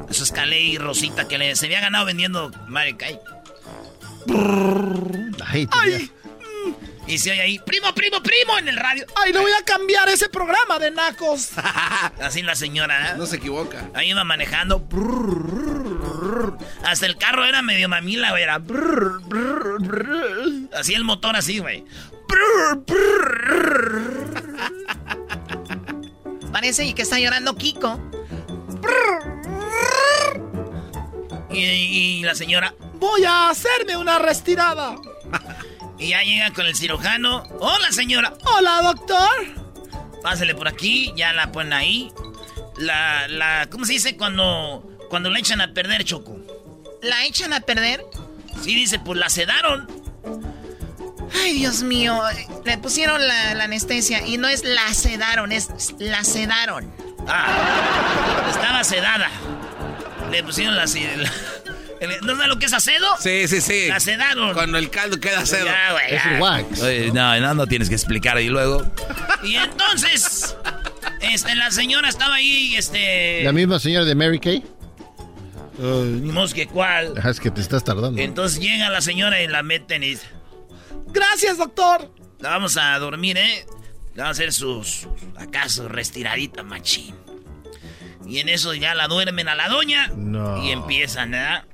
A 0.09 0.13
su 0.13 0.25
Escalade 0.25 0.77
rosita 0.79 1.29
que 1.29 1.39
le, 1.39 1.55
se 1.57 1.67
había 1.67 1.81
ganado 1.81 2.05
vendiendo 2.05 2.51
Mary 2.67 2.97
Kay. 2.97 3.19
Ay, 5.47 5.69
Y 7.09 7.17
se 7.17 7.31
oye 7.31 7.41
ahí, 7.41 7.59
primo, 7.59 7.95
primo, 7.95 8.23
primo, 8.23 8.59
en 8.59 8.69
el 8.69 8.77
radio. 8.77 9.07
Ay, 9.17 9.33
no 9.33 9.41
voy 9.41 9.53
a 9.53 9.65
cambiar 9.65 10.11
ese 10.11 10.29
programa 10.29 10.79
de 10.79 10.91
nacos. 10.91 11.53
Así 12.21 12.43
la 12.43 12.55
señora, 12.55 13.13
¿eh? 13.13 13.15
No 13.17 13.25
se 13.25 13.37
equivoca. 13.37 13.89
Ahí 13.95 14.11
iba 14.11 14.25
manejando. 14.25 14.87
Hasta 16.85 17.07
el 17.07 17.17
carro 17.17 17.47
era 17.47 17.63
medio 17.63 17.89
mamila, 17.89 18.31
güey. 18.31 18.43
Era. 18.43 18.61
Así 20.75 20.93
el 20.93 21.05
motor 21.05 21.35
así, 21.35 21.61
güey. 21.61 21.87
Parece 26.53 26.95
que 26.95 27.03
está 27.03 27.19
llorando 27.19 27.57
Kiko. 27.57 27.99
Y, 31.51 31.65
y 31.65 32.23
la 32.23 32.35
señora. 32.35 32.75
Voy 32.95 33.25
a 33.25 33.49
hacerme 33.49 33.97
una 33.97 34.19
retirada. 34.19 34.95
Y 35.99 36.09
ya 36.11 36.23
llega 36.23 36.53
con 36.53 36.67
el 36.67 36.77
cirujano. 36.77 37.43
Hola, 37.61 37.91
señora. 37.93 38.33
Hola, 38.45 38.81
doctor. 38.83 39.29
Pásale 40.23 40.55
por 40.55 40.69
aquí. 40.69 41.13
Ya 41.17 41.33
la 41.33 41.51
ponen 41.53 41.73
ahí. 41.73 42.13
La, 42.77 43.27
la. 43.29 43.69
¿Cómo 43.71 43.85
se 43.85 43.95
dice 43.95 44.17
cuando. 44.17 44.85
Cuando 45.11 45.31
la 45.31 45.39
echan 45.39 45.61
a 45.61 45.73
perder, 45.73 46.05
Choco? 46.05 46.37
¿La 47.03 47.25
echan 47.25 47.53
a 47.53 47.61
perder? 47.61 48.05
Sí, 48.63 48.75
dice, 48.75 48.99
pues 48.99 49.19
la 49.19 49.29
sedaron. 49.31 49.89
Ay, 51.43 51.55
Dios 51.55 51.83
mío. 51.83 52.21
Le 52.65 52.79
pusieron 52.79 53.27
la, 53.27 53.55
la 53.55 53.65
anestesia 53.65 54.27
y 54.27 54.37
no 54.37 54.49
es 54.49 54.65
la 54.65 54.93
sedaron, 54.95 55.51
es 55.53 55.69
la 55.99 56.23
sedaron. 56.25 56.93
Ah, 57.27 58.47
estaba 58.51 58.85
sedada. 58.85 59.31
Le 60.31 60.43
pusieron 60.45 60.77
la. 60.77 60.85
la- 60.85 61.33
¿No 62.23 62.35
sabes 62.35 62.49
lo 62.49 62.59
que 62.59 62.67
es 62.67 62.73
acedo? 62.73 63.07
Sí, 63.21 63.49
sí, 63.49 63.61
sí. 63.61 63.89
La 63.89 64.01
sedaron. 64.01 64.55
Cuando 64.55 64.79
el 64.79 64.91
caldo 64.91 65.19
queda 65.19 65.45
cedo. 65.47 65.67
Ya, 65.67 65.93
güey, 65.93 66.15
Es 66.15 66.27
el 66.27 66.41
wax. 66.41 66.83
Oye, 66.83 67.11
no, 67.13 67.41
no, 67.41 67.55
no 67.55 67.67
tienes 67.67 67.89
que 67.89 67.95
explicar. 67.95 68.41
Y 68.41 68.49
luego. 68.49 68.85
Y 69.43 69.57
entonces, 69.57 70.57
este, 71.21 71.55
la 71.55 71.71
señora 71.71 72.09
estaba 72.09 72.37
ahí, 72.37 72.77
este. 72.77 73.43
La 73.43 73.53
misma 73.53 73.79
señora 73.79 74.05
de 74.05 74.15
Mary 74.15 74.39
Kay. 74.39 74.65
Ni 75.79 76.33
mos 76.33 76.55
que 76.55 76.67
cuál. 76.67 77.15
Es 77.25 77.41
que 77.41 77.51
te 77.51 77.61
estás 77.61 77.85
tardando. 77.85 78.21
Entonces 78.21 78.61
llega 78.61 78.91
la 78.91 79.01
señora 79.01 79.41
y 79.41 79.47
la 79.47 79.63
meten 79.63 80.03
y 80.03 80.11
dice: 80.11 80.27
Gracias, 81.09 81.59
doctor. 81.59 82.13
La 82.41 82.51
vamos 82.51 82.77
a 82.77 82.99
dormir, 82.99 83.37
¿eh? 83.39 83.65
Le 84.15 84.23
vamos 84.23 84.39
a 84.39 84.43
hacer 84.43 84.53
sus. 84.53 85.09
acaso 85.37 85.89
restiradita, 85.89 86.63
machín. 86.63 87.15
Y 88.27 88.41
en 88.41 88.49
eso 88.49 88.75
ya 88.75 88.95
la 88.95 89.09
duermen 89.09 89.49
a 89.49 89.55
la 89.55 89.69
doña. 89.69 90.09
No. 90.15 90.63
Y 90.63 90.71
empiezan, 90.71 91.31
¿verdad? 91.31 91.65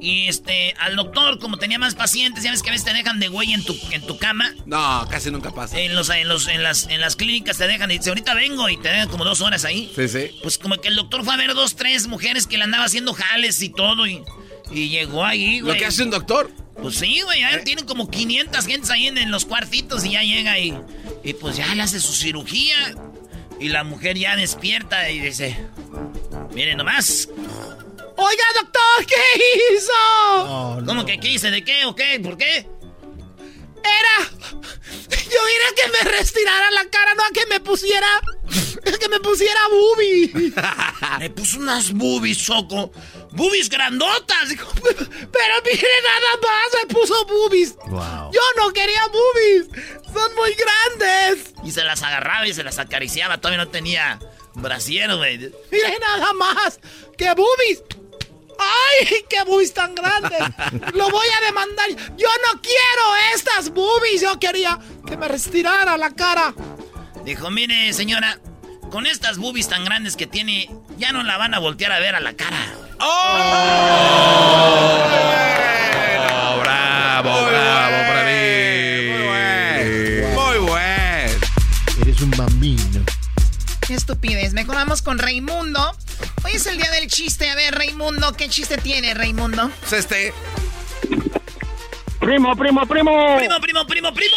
Y 0.00 0.28
este, 0.28 0.74
al 0.78 0.96
doctor, 0.96 1.38
como 1.38 1.56
tenía 1.56 1.78
más 1.78 1.94
pacientes, 1.94 2.44
ya 2.44 2.50
ves 2.50 2.62
que 2.62 2.70
a 2.70 2.72
veces 2.72 2.84
te 2.86 2.92
dejan 2.94 3.18
de 3.20 3.28
güey 3.28 3.52
en 3.52 3.64
tu, 3.64 3.76
en 3.90 4.02
tu 4.06 4.16
cama. 4.18 4.54
No, 4.66 5.06
casi 5.10 5.30
nunca 5.30 5.50
pasa. 5.52 5.78
En, 5.78 5.94
los, 5.94 6.08
en, 6.10 6.28
los, 6.28 6.46
en, 6.48 6.62
las, 6.62 6.86
en 6.88 7.00
las 7.00 7.16
clínicas 7.16 7.58
te 7.58 7.66
dejan 7.66 7.90
y 7.90 7.98
dice, 7.98 8.10
ahorita 8.10 8.34
vengo 8.34 8.68
y 8.68 8.76
te 8.76 8.88
dejan 8.88 9.08
como 9.08 9.24
dos 9.24 9.40
horas 9.40 9.64
ahí. 9.64 9.90
Sí, 9.94 10.08
sí. 10.08 10.30
Pues 10.42 10.58
como 10.58 10.76
que 10.80 10.88
el 10.88 10.96
doctor 10.96 11.24
fue 11.24 11.34
a 11.34 11.36
ver 11.36 11.54
dos, 11.54 11.76
tres 11.76 12.06
mujeres 12.06 12.46
que 12.46 12.56
le 12.58 12.64
andaba 12.64 12.84
haciendo 12.84 13.12
jales 13.12 13.60
y 13.62 13.70
todo 13.70 14.06
y, 14.06 14.22
y 14.70 14.88
llegó 14.88 15.24
ahí, 15.24 15.58
Lo 15.60 15.66
güey. 15.66 15.78
que 15.78 15.86
hace 15.86 16.02
un 16.02 16.10
doctor. 16.10 16.50
Pues 16.80 16.94
sí, 16.96 17.20
güey, 17.22 17.40
ya 17.40 17.64
tienen 17.64 17.84
como 17.86 18.08
500 18.08 18.64
gentes 18.64 18.90
ahí 18.90 19.08
en, 19.08 19.18
en 19.18 19.32
los 19.32 19.44
cuartitos 19.44 20.04
y 20.04 20.10
ya 20.12 20.22
llega 20.22 20.58
y, 20.60 20.72
y 21.24 21.32
pues 21.34 21.56
ya 21.56 21.74
le 21.74 21.82
hace 21.82 21.98
su 22.00 22.12
cirugía. 22.12 22.94
Y 23.60 23.70
la 23.70 23.82
mujer 23.82 24.16
ya 24.16 24.36
despierta 24.36 25.10
y 25.10 25.18
dice, 25.18 25.56
miren 26.54 26.76
nomás. 26.76 27.28
Oiga, 28.20 28.44
doctor, 28.60 29.06
¿qué 29.06 29.74
hizo? 29.74 30.82
¿Cómo 30.84 31.06
que 31.06 31.20
qué 31.20 31.28
hice? 31.28 31.52
¿De 31.52 31.62
qué 31.62 31.84
o 31.84 31.94
qué? 31.94 32.18
¿Por 32.18 32.36
qué? 32.36 32.68
Era. 33.78 34.30
Yo 35.08 35.40
quería 35.46 35.72
que 35.76 35.88
me 35.92 36.10
restirara 36.10 36.68
la 36.72 36.84
cara, 36.90 37.14
no 37.14 37.22
a 37.22 37.30
que 37.30 37.46
me 37.46 37.60
pusiera. 37.60 38.08
Que 38.98 39.08
me 39.08 39.20
pusiera 39.20 39.60
boobies. 39.70 40.32
Me 41.20 41.30
puso 41.30 41.58
unas 41.58 41.92
boobies, 41.92 42.38
Choco. 42.38 42.90
Boobies 43.32 43.68
grandotas. 43.68 44.48
Pero 44.48 45.54
mire 45.64 45.88
nada 46.02 46.32
más, 46.42 46.82
me 46.82 46.94
puso 46.94 47.24
boobies. 47.26 47.76
Wow. 47.86 48.32
Yo 48.32 48.40
no 48.56 48.72
quería 48.72 49.02
boobies. 49.06 49.68
Son 50.12 50.34
muy 50.34 50.54
grandes. 50.54 51.54
Y 51.64 51.70
se 51.70 51.84
las 51.84 52.02
agarraba 52.02 52.46
y 52.48 52.54
se 52.54 52.64
las 52.64 52.78
acariciaba. 52.78 53.38
Todavía 53.38 53.64
no 53.64 53.70
tenía 53.70 54.18
brasier, 54.54 55.14
güey. 55.16 55.38
Mire 55.70 55.98
nada 56.00 56.32
más. 56.32 56.80
¡Qué 57.16 57.32
boobies! 57.34 57.82
¡Ay, 58.58 59.24
qué 59.30 59.44
boobies 59.44 59.72
tan 59.72 59.94
grandes! 59.94 60.40
Lo 60.94 61.10
voy 61.10 61.26
a 61.40 61.46
demandar. 61.46 61.88
Yo 62.16 62.28
no 62.46 62.60
quiero 62.60 63.16
estas 63.34 63.70
boobies. 63.70 64.20
Yo 64.20 64.38
quería 64.38 64.78
que 65.06 65.16
me 65.16 65.28
restirara 65.28 65.96
la 65.96 66.10
cara. 66.14 66.54
Dijo, 67.24 67.50
mire, 67.50 67.92
señora, 67.92 68.38
con 68.90 69.06
estas 69.06 69.38
boobies 69.38 69.68
tan 69.68 69.84
grandes 69.84 70.16
que 70.16 70.26
tiene, 70.26 70.70
ya 70.96 71.12
no 71.12 71.22
la 71.22 71.36
van 71.36 71.54
a 71.54 71.58
voltear 71.58 71.92
a 71.92 71.98
ver 71.98 72.14
a 72.14 72.20
la 72.20 72.32
cara. 72.34 72.56
Oh, 73.00 73.38
bravo, 76.60 77.46
bravo 77.46 77.96
para 78.08 78.24
mí. 78.24 79.10
Muy 80.34 80.58
bueno. 80.68 81.46
Eres 82.02 82.20
un 82.20 82.30
bambino. 82.32 83.04
Qué 83.86 83.94
estupidez. 83.94 84.52
Mejor 84.52 84.74
vamos 84.74 85.02
con 85.02 85.18
Raimundo. 85.18 85.96
Hoy 86.48 86.54
es 86.54 86.66
el 86.66 86.78
día 86.78 86.90
del 86.90 87.06
chiste. 87.08 87.50
A 87.50 87.54
ver, 87.54 87.74
Raimundo, 87.74 88.32
¿qué 88.36 88.48
chiste 88.48 88.78
tiene, 88.78 89.12
Raimundo? 89.14 89.70
Pues 89.80 89.92
este. 89.92 90.32
Primo, 92.20 92.56
primo, 92.56 92.86
primo. 92.86 93.36
Primo, 93.36 93.60
primo, 93.60 93.86
primo, 93.86 94.12
primo. 94.14 94.36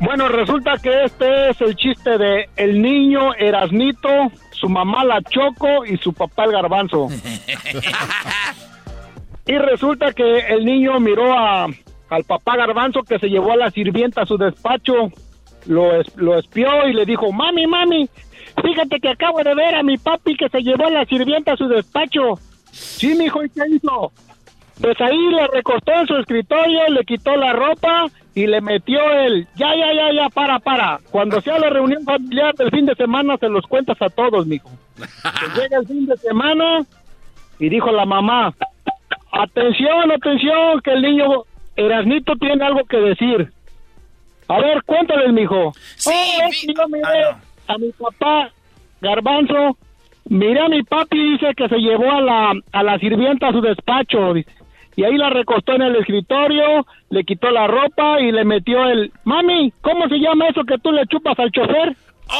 Bueno, 0.00 0.28
resulta 0.28 0.74
que 0.82 1.04
este 1.04 1.50
es 1.50 1.60
el 1.60 1.76
chiste 1.76 2.18
de 2.18 2.48
el 2.56 2.82
niño 2.82 3.34
Erasnito, 3.34 4.08
su 4.52 4.68
mamá 4.68 5.04
la 5.04 5.20
Choco 5.22 5.84
y 5.86 5.96
su 5.98 6.12
papá 6.12 6.44
el 6.44 6.52
Garbanzo. 6.52 7.06
y 9.46 9.58
resulta 9.58 10.12
que 10.12 10.38
el 10.48 10.64
niño 10.64 10.98
miró 11.00 11.32
a, 11.36 11.66
al 12.10 12.24
papá 12.24 12.56
Garbanzo 12.56 13.02
que 13.02 13.18
se 13.18 13.28
llevó 13.28 13.52
a 13.52 13.56
la 13.56 13.70
sirvienta 13.70 14.22
a 14.22 14.26
su 14.26 14.36
despacho, 14.36 15.10
lo, 15.66 16.00
es- 16.00 16.14
lo 16.16 16.38
espió 16.38 16.86
y 16.88 16.92
le 16.92 17.04
dijo, 17.04 17.32
mami, 17.32 17.66
mami, 17.66 18.08
fíjate 18.62 19.00
que 19.00 19.08
acabo 19.08 19.42
de 19.42 19.54
ver 19.54 19.74
a 19.74 19.82
mi 19.82 19.96
papi 19.98 20.36
que 20.36 20.48
se 20.48 20.60
llevó 20.62 20.86
a 20.86 20.90
la 20.90 21.04
sirvienta 21.04 21.52
a 21.52 21.56
su 21.56 21.68
despacho. 21.68 22.38
Sí, 22.70 23.14
mijo, 23.14 23.44
¿y 23.44 23.50
qué 23.50 23.62
hizo? 23.70 24.12
Pues 24.80 25.00
ahí 25.00 25.18
le 25.30 25.46
recortó 25.48 25.92
en 25.92 26.06
su 26.06 26.16
escritorio, 26.16 26.88
le 26.90 27.04
quitó 27.04 27.36
la 27.36 27.52
ropa 27.52 28.06
y 28.34 28.46
le 28.46 28.60
metió 28.60 29.00
el... 29.10 29.48
Ya, 29.56 29.74
ya, 29.74 29.92
ya, 29.92 30.12
ya, 30.12 30.28
para, 30.28 30.60
para. 30.60 31.00
Cuando 31.10 31.40
sea 31.40 31.58
la 31.58 31.68
reunión 31.68 32.04
familiar 32.04 32.54
del 32.54 32.70
fin 32.70 32.86
de 32.86 32.94
semana, 32.94 33.36
se 33.38 33.48
los 33.48 33.66
cuentas 33.66 34.00
a 34.00 34.08
todos, 34.08 34.46
mijo. 34.46 34.70
Llega 35.56 35.78
el 35.78 35.86
fin 35.86 36.06
de 36.06 36.16
semana 36.18 36.86
y 37.58 37.68
dijo 37.68 37.90
la 37.90 38.04
mamá, 38.04 38.54
atención, 39.32 40.12
atención, 40.12 40.80
que 40.82 40.92
el 40.92 41.02
niño 41.02 41.42
Erasnito 41.74 42.36
tiene 42.36 42.64
algo 42.64 42.84
que 42.84 42.98
decir. 42.98 43.52
A 44.46 44.60
ver, 44.60 44.82
cuéntales, 44.84 45.32
mijo. 45.32 45.72
Sí, 45.96 46.10
Oh, 46.10 46.50
yo 46.74 46.88
miré 46.88 47.47
a 47.68 47.78
mi 47.78 47.92
papá, 47.92 48.50
Garbanzo, 49.00 49.76
miré 50.24 50.60
a 50.60 50.68
mi 50.68 50.82
papi, 50.82 51.32
dice 51.32 51.54
que 51.56 51.68
se 51.68 51.76
llevó 51.76 52.10
a 52.10 52.20
la, 52.20 52.52
a 52.72 52.82
la 52.82 52.98
sirvienta 52.98 53.48
a 53.48 53.52
su 53.52 53.60
despacho, 53.60 54.34
dice. 54.34 54.50
Y 54.96 55.04
ahí 55.04 55.16
la 55.16 55.30
recostó 55.30 55.74
en 55.74 55.82
el 55.82 55.94
escritorio, 55.96 56.84
le 57.10 57.22
quitó 57.22 57.50
la 57.50 57.68
ropa 57.68 58.20
y 58.20 58.32
le 58.32 58.44
metió 58.44 58.84
el... 58.88 59.12
Mami, 59.22 59.72
¿cómo 59.80 60.08
se 60.08 60.16
llama 60.18 60.48
eso 60.48 60.64
que 60.64 60.76
tú 60.78 60.90
le 60.90 61.06
chupas 61.06 61.38
al 61.38 61.52
chofer? 61.52 61.94
Oh 62.30 62.34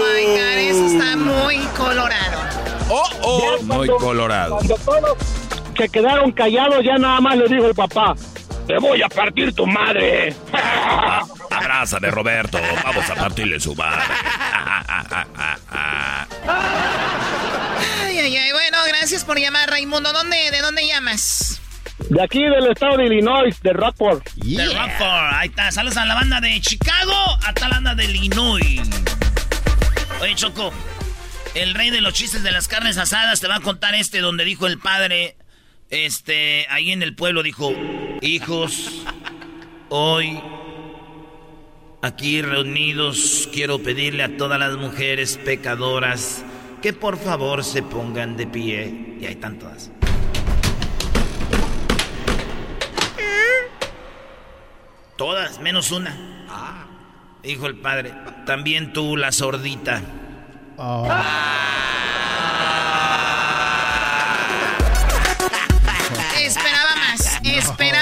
my 0.00 0.24
God, 0.24 0.58
eso 0.58 0.86
está 0.86 1.16
muy 1.16 1.56
colorado. 1.76 2.38
Oh, 2.90 3.58
Muy 3.62 3.88
colorado. 3.88 4.56
Cuando 4.56 4.74
todos 4.84 5.16
se 5.76 5.88
quedaron 5.88 6.32
callados, 6.32 6.82
ya 6.84 6.96
nada 6.98 7.20
más 7.20 7.36
le 7.36 7.46
dijo 7.46 7.66
el 7.66 7.74
papá, 7.74 8.14
te 8.66 8.78
voy 8.78 9.02
a 9.02 9.08
partir 9.08 9.54
tu 9.54 9.66
madre. 9.66 10.34
Abrázame, 11.62 12.10
Roberto. 12.10 12.58
Vamos 12.84 13.08
a 13.08 13.14
partirle 13.14 13.60
su 13.60 13.74
madre. 13.74 14.02
Ay, 18.04 18.18
ay, 18.18 18.36
ay. 18.36 18.52
Bueno, 18.52 18.78
gracias 18.88 19.24
por 19.24 19.38
llamar, 19.38 19.70
Raimundo. 19.70 20.12
¿Dónde, 20.12 20.50
¿De 20.50 20.60
dónde 20.60 20.86
llamas? 20.86 21.60
De 22.08 22.22
aquí 22.22 22.42
del 22.42 22.70
estado 22.70 22.96
de 22.96 23.06
Illinois, 23.06 23.60
de 23.62 23.72
Rockport. 23.72 24.28
De 24.34 24.64
Rockford. 24.66 25.34
Ahí 25.34 25.48
está. 25.48 25.70
Saludos 25.70 25.96
a 25.96 26.04
la 26.04 26.14
banda 26.14 26.40
de 26.40 26.60
Chicago 26.60 27.14
hasta 27.44 27.68
la 27.68 27.76
banda 27.76 27.94
de 27.94 28.04
Illinois. 28.06 28.80
Oye, 30.20 30.34
Choco. 30.34 30.72
El 31.54 31.74
rey 31.74 31.90
de 31.90 32.00
los 32.00 32.14
chistes 32.14 32.42
de 32.42 32.50
las 32.50 32.66
carnes 32.66 32.96
asadas 32.96 33.40
te 33.40 33.46
va 33.46 33.56
a 33.56 33.60
contar 33.60 33.94
este 33.94 34.20
donde 34.20 34.44
dijo 34.44 34.66
el 34.66 34.78
padre, 34.78 35.36
este, 35.90 36.66
ahí 36.70 36.92
en 36.92 37.02
el 37.02 37.14
pueblo 37.14 37.42
dijo, 37.42 37.74
hijos, 38.22 39.04
hoy 39.90 40.40
aquí 42.02 42.42
reunidos 42.42 43.48
quiero 43.52 43.78
pedirle 43.78 44.24
a 44.24 44.36
todas 44.36 44.58
las 44.58 44.76
mujeres 44.76 45.38
pecadoras 45.38 46.44
que 46.82 46.92
por 46.92 47.16
favor 47.16 47.64
se 47.64 47.82
pongan 47.82 48.36
de 48.36 48.46
pie. 48.46 49.16
Y 49.20 49.24
ahí 49.24 49.32
están 49.32 49.58
todas. 49.58 49.90
Todas, 55.16 55.60
menos 55.60 55.92
una. 55.92 56.16
Dijo 57.42 57.66
el 57.66 57.76
padre, 57.76 58.12
también 58.44 58.92
tú, 58.92 59.16
la 59.16 59.30
sordita. 59.32 60.02
Esperaba 66.42 66.96
más, 66.96 67.40
esperaba 67.44 68.01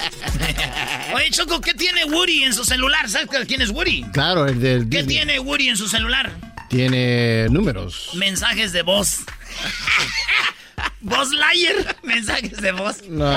Oye, 1.14 1.30
Choco, 1.30 1.60
¿qué 1.60 1.74
tiene 1.74 2.04
Woody 2.04 2.44
en 2.44 2.52
su 2.54 2.64
celular? 2.64 3.08
¿Sabes 3.08 3.28
quién 3.46 3.60
es 3.62 3.70
Woody? 3.70 4.04
Claro, 4.12 4.46
el 4.46 4.60
del 4.60 4.88
¿Qué 4.88 4.98
Disney. 4.98 5.16
tiene 5.16 5.38
Woody 5.40 5.68
en 5.68 5.76
su 5.76 5.88
celular? 5.88 6.30
Tiene 6.68 7.48
números. 7.50 8.10
Mensajes 8.14 8.72
de 8.72 8.82
voz. 8.82 9.20
Voz 11.00 11.30
Liar. 11.30 11.96
Mensajes 12.02 12.60
de 12.60 12.72
voz. 12.72 13.02
No. 13.08 13.30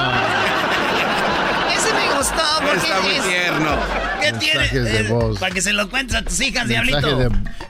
Ese 1.84 1.94
me 1.94 2.18
gustó 2.18 2.44
porque 2.62 2.78
Está 2.78 3.02
muy 3.02 3.12
es- 3.16 3.24
tierno. 3.28 3.78
¿Qué 4.22 4.34
tiene? 4.34 4.60
Mensajes 4.60 4.84
de 4.84 5.00
Eh, 5.00 5.04
voz. 5.10 5.40
Para 5.40 5.54
que 5.54 5.62
se 5.62 5.74
lo 5.74 5.90
cuentes 5.90 6.16
a 6.16 6.22
tus 6.24 6.40
hijas, 6.42 6.68
diablito. 6.68 7.18
de- 7.18 7.30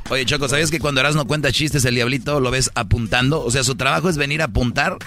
Oye, 0.09 0.25
Choco, 0.25 0.47
¿sabías 0.47 0.69
que 0.69 0.79
cuando 0.79 1.01
Erasmo 1.01 1.25
cuenta 1.25 1.51
chistes, 1.51 1.83
el 1.85 1.95
diablito 1.95 2.39
lo 2.39 2.51
ves 2.51 2.69
apuntando? 2.75 3.43
O 3.43 3.49
sea, 3.51 3.63
su 3.63 3.75
trabajo 3.75 4.09
es 4.09 4.17
venir 4.17 4.41
a 4.41 4.45
apuntar 4.45 4.97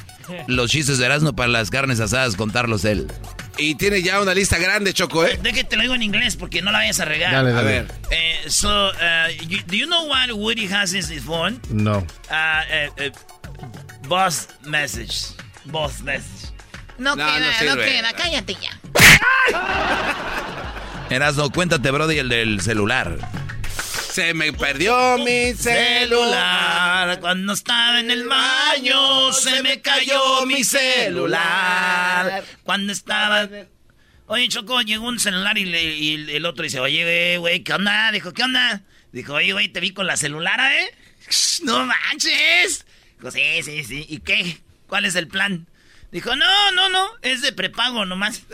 los 0.48 0.70
chistes 0.70 0.98
de 0.98 1.06
Erasmo 1.06 1.34
para 1.36 1.48
las 1.48 1.70
carnes 1.70 2.00
asadas, 2.00 2.34
contarlos 2.34 2.84
él. 2.84 3.06
Y 3.58 3.76
tiene 3.76 4.02
ya 4.02 4.20
una 4.20 4.34
lista 4.34 4.58
grande, 4.58 4.92
Choco, 4.92 5.24
¿eh? 5.24 5.38
De 5.42 5.52
que 5.52 5.64
te 5.64 5.76
lo 5.76 5.82
digo 5.82 5.94
en 5.94 6.02
inglés 6.02 6.36
porque 6.36 6.60
no 6.62 6.72
la 6.72 6.78
vayas 6.78 6.98
a 7.00 7.04
regar. 7.04 7.32
Dale, 7.32 7.52
A 7.56 7.62
ver. 7.62 7.86
Eh, 8.10 8.36
so, 8.48 8.88
uh, 8.88 8.92
you- 9.46 9.62
do 9.66 9.74
you 9.76 9.86
know 9.86 10.06
what 10.08 10.30
Woody 10.32 10.66
has 10.72 10.92
in 10.92 10.98
his 11.00 11.22
phone? 11.22 11.60
No. 11.70 11.98
Uh, 11.98 12.00
uh, 12.00 13.02
uh, 13.06 14.08
boss 14.08 14.48
message. 14.64 15.28
Boss 15.66 16.00
message. 16.02 16.50
No, 16.98 17.14
No, 17.14 17.26
queda, 17.26 17.62
no 17.64 17.74
no, 17.76 17.82
queda, 17.82 18.12
cállate 18.14 18.54
ya. 18.54 18.75
Erasmo, 21.10 21.50
cuéntate, 21.50 21.90
brody, 21.90 22.18
el 22.18 22.28
del 22.28 22.60
celular. 22.60 23.16
Se 24.16 24.32
me 24.34 24.52
perdió 24.52 25.18
mi 25.18 25.52
celular. 25.54 27.20
Cuando 27.20 27.52
estaba 27.52 28.00
en 28.00 28.10
el 28.10 28.26
baño 28.26 29.32
se 29.32 29.62
me 29.62 29.80
cayó 29.82 30.46
mi 30.46 30.64
celular. 30.64 32.42
Cuando 32.64 32.92
estaba... 32.92 33.48
Oye, 34.28 34.48
Choco, 34.48 34.80
llegó 34.80 35.06
un 35.06 35.20
celular 35.20 35.56
y, 35.58 36.30
el 36.30 36.46
otro 36.46 36.64
dice, 36.64 36.80
oye, 36.80 37.38
güey, 37.38 37.62
¿qué 37.62 37.74
onda? 37.74 38.10
Dijo, 38.10 38.32
¿qué 38.32 38.42
onda? 38.42 38.82
Dijo, 39.12 39.34
oye, 39.34 39.52
güey, 39.52 39.68
te 39.68 39.80
vi 39.80 39.90
con 39.92 40.06
la 40.06 40.16
celular, 40.16 40.60
¿eh? 40.60 40.90
No 41.62 41.84
manches. 41.84 42.86
Dijo, 43.18 43.30
sí, 43.30 43.62
sí, 43.62 43.84
sí. 43.84 44.06
¿Y 44.08 44.18
qué? 44.20 44.58
¿Cuál 44.88 45.04
es 45.04 45.14
el 45.14 45.28
plan? 45.28 45.66
Dijo, 46.10 46.34
no, 46.36 46.70
no, 46.72 46.88
no, 46.88 47.06
es 47.22 47.42
de 47.42 47.52
prepago 47.52 48.04
nomás. 48.04 48.42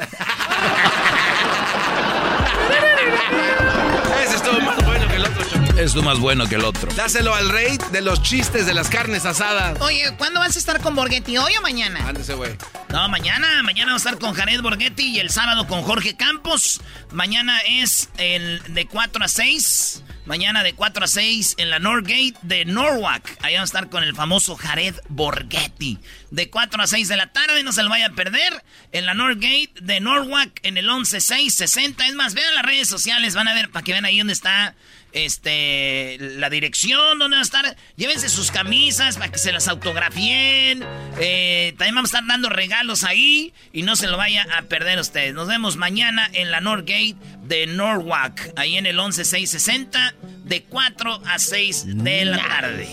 Ese 4.23 4.37
estuvo 4.37 4.61
más 4.61 4.85
bueno 4.85 5.07
que 5.09 5.17
el 5.17 5.25
otro. 5.25 5.62
Es 5.77 5.95
tú 5.95 6.03
más 6.03 6.19
bueno 6.19 6.47
que 6.47 6.57
el 6.57 6.65
otro. 6.65 6.93
Dáselo 6.95 7.35
al 7.35 7.49
rey 7.49 7.79
de 7.93 8.03
los 8.03 8.23
chistes 8.23 8.67
de 8.67 8.75
las 8.75 8.91
carnes 8.91 9.25
asadas. 9.25 9.81
Oye, 9.81 10.15
¿cuándo 10.19 10.39
vas 10.39 10.55
a 10.55 10.59
estar 10.59 10.81
con 10.81 10.95
Borghetti? 10.95 11.39
¿Hoy 11.39 11.53
o 11.59 11.63
mañana? 11.63 12.07
Ándese, 12.07 12.35
güey. 12.35 12.53
No, 12.91 13.09
mañana. 13.09 13.63
Mañana 13.63 13.93
vamos 13.93 14.05
a 14.05 14.11
estar 14.11 14.21
con 14.21 14.35
Jared 14.35 14.61
Borghetti 14.61 15.17
y 15.17 15.19
el 15.19 15.31
sábado 15.31 15.67
con 15.67 15.83
Jorge 15.83 16.15
Campos. 16.15 16.83
Mañana 17.11 17.59
es 17.61 18.11
el 18.19 18.63
de 18.75 18.87
4 18.87 19.25
a 19.25 19.29
6. 19.29 20.03
Mañana 20.27 20.63
de 20.63 20.75
4 20.75 21.05
a 21.05 21.09
6 21.09 21.55
en 21.57 21.71
la 21.71 21.79
Norgate 21.79 22.35
de 22.43 22.65
Norwalk. 22.67 23.25
Ahí 23.41 23.55
vamos 23.55 23.71
a 23.71 23.79
estar 23.79 23.89
con 23.89 24.05
el 24.05 24.15
famoso 24.15 24.57
Jared 24.57 24.95
Borghetti. 25.09 25.99
De 26.31 26.51
4 26.51 26.83
a 26.83 26.87
6 26.87 27.09
de 27.09 27.17
la 27.17 27.33
tarde, 27.33 27.63
no 27.65 27.73
se 27.73 27.83
lo 27.83 27.89
vaya 27.89 28.09
a 28.09 28.11
perder. 28.11 28.63
En 28.93 29.07
la 29.07 29.15
Norgate 29.15 29.73
de 29.81 30.01
Norwalk 30.01 30.61
en 30.63 30.77
el 30.77 30.87
11660. 30.87 32.07
Es 32.07 32.15
más, 32.15 32.35
vean 32.35 32.55
las 32.55 32.65
redes 32.65 32.89
sociales, 32.89 33.35
van 33.35 33.49
a 33.49 33.55
ver 33.55 33.71
para 33.71 33.83
que 33.83 33.93
vean 33.93 34.05
ahí 34.05 34.19
dónde 34.19 34.35
está 34.35 34.75
este 35.13 36.17
la 36.19 36.51
dirección 36.51 37.19
donde 37.19 37.37
va 37.37 37.41
a 37.41 37.45
estar. 37.45 37.77
Llévense 37.97 38.29
sus 38.29 38.51
camisas 38.51 39.17
para 39.17 39.31
que 39.31 39.39
se 39.39 39.53
las 39.53 39.69
autografíen. 39.69 40.85
Eh, 41.21 41.75
también 41.79 41.95
vamos 41.95 42.13
a 42.15 42.19
estar 42.19 42.27
dando 42.29 42.49
regalos 42.49 43.05
ahí 43.05 43.53
y 43.73 43.83
no 43.83 43.97
se 43.97 44.07
lo 44.07 44.17
vaya 44.17 44.47
a 44.57 44.63
perder 44.63 44.99
ustedes. 44.99 45.35
Nos 45.35 45.49
vemos 45.49 45.77
mañana 45.77 46.29
en 46.33 46.51
la 46.51 46.61
Norgate 46.61 47.17
de 47.45 47.67
Norwalk, 47.67 48.53
ahí 48.57 48.77
en 48.77 48.87
el 48.87 48.97
11660, 48.97 50.15
de 50.45 50.63
4 50.63 51.23
a 51.27 51.39
6 51.39 51.85
de 52.03 52.25
la 52.25 52.39
tarde. 52.39 52.89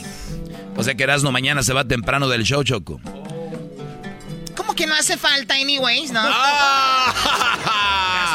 O 0.76 0.84
sea 0.84 0.96
que 0.96 1.04
Erasmo 1.04 1.32
mañana 1.32 1.64
se 1.64 1.74
va 1.74 1.86
temprano 1.86 2.30
del 2.30 2.44
show, 2.44 2.64
Choco. 2.64 3.02
¿Cómo 4.70 4.76
que 4.78 4.86
no 4.86 4.94
hace 4.94 5.18
falta, 5.18 5.56
anyways, 5.56 6.12
no? 6.12 6.22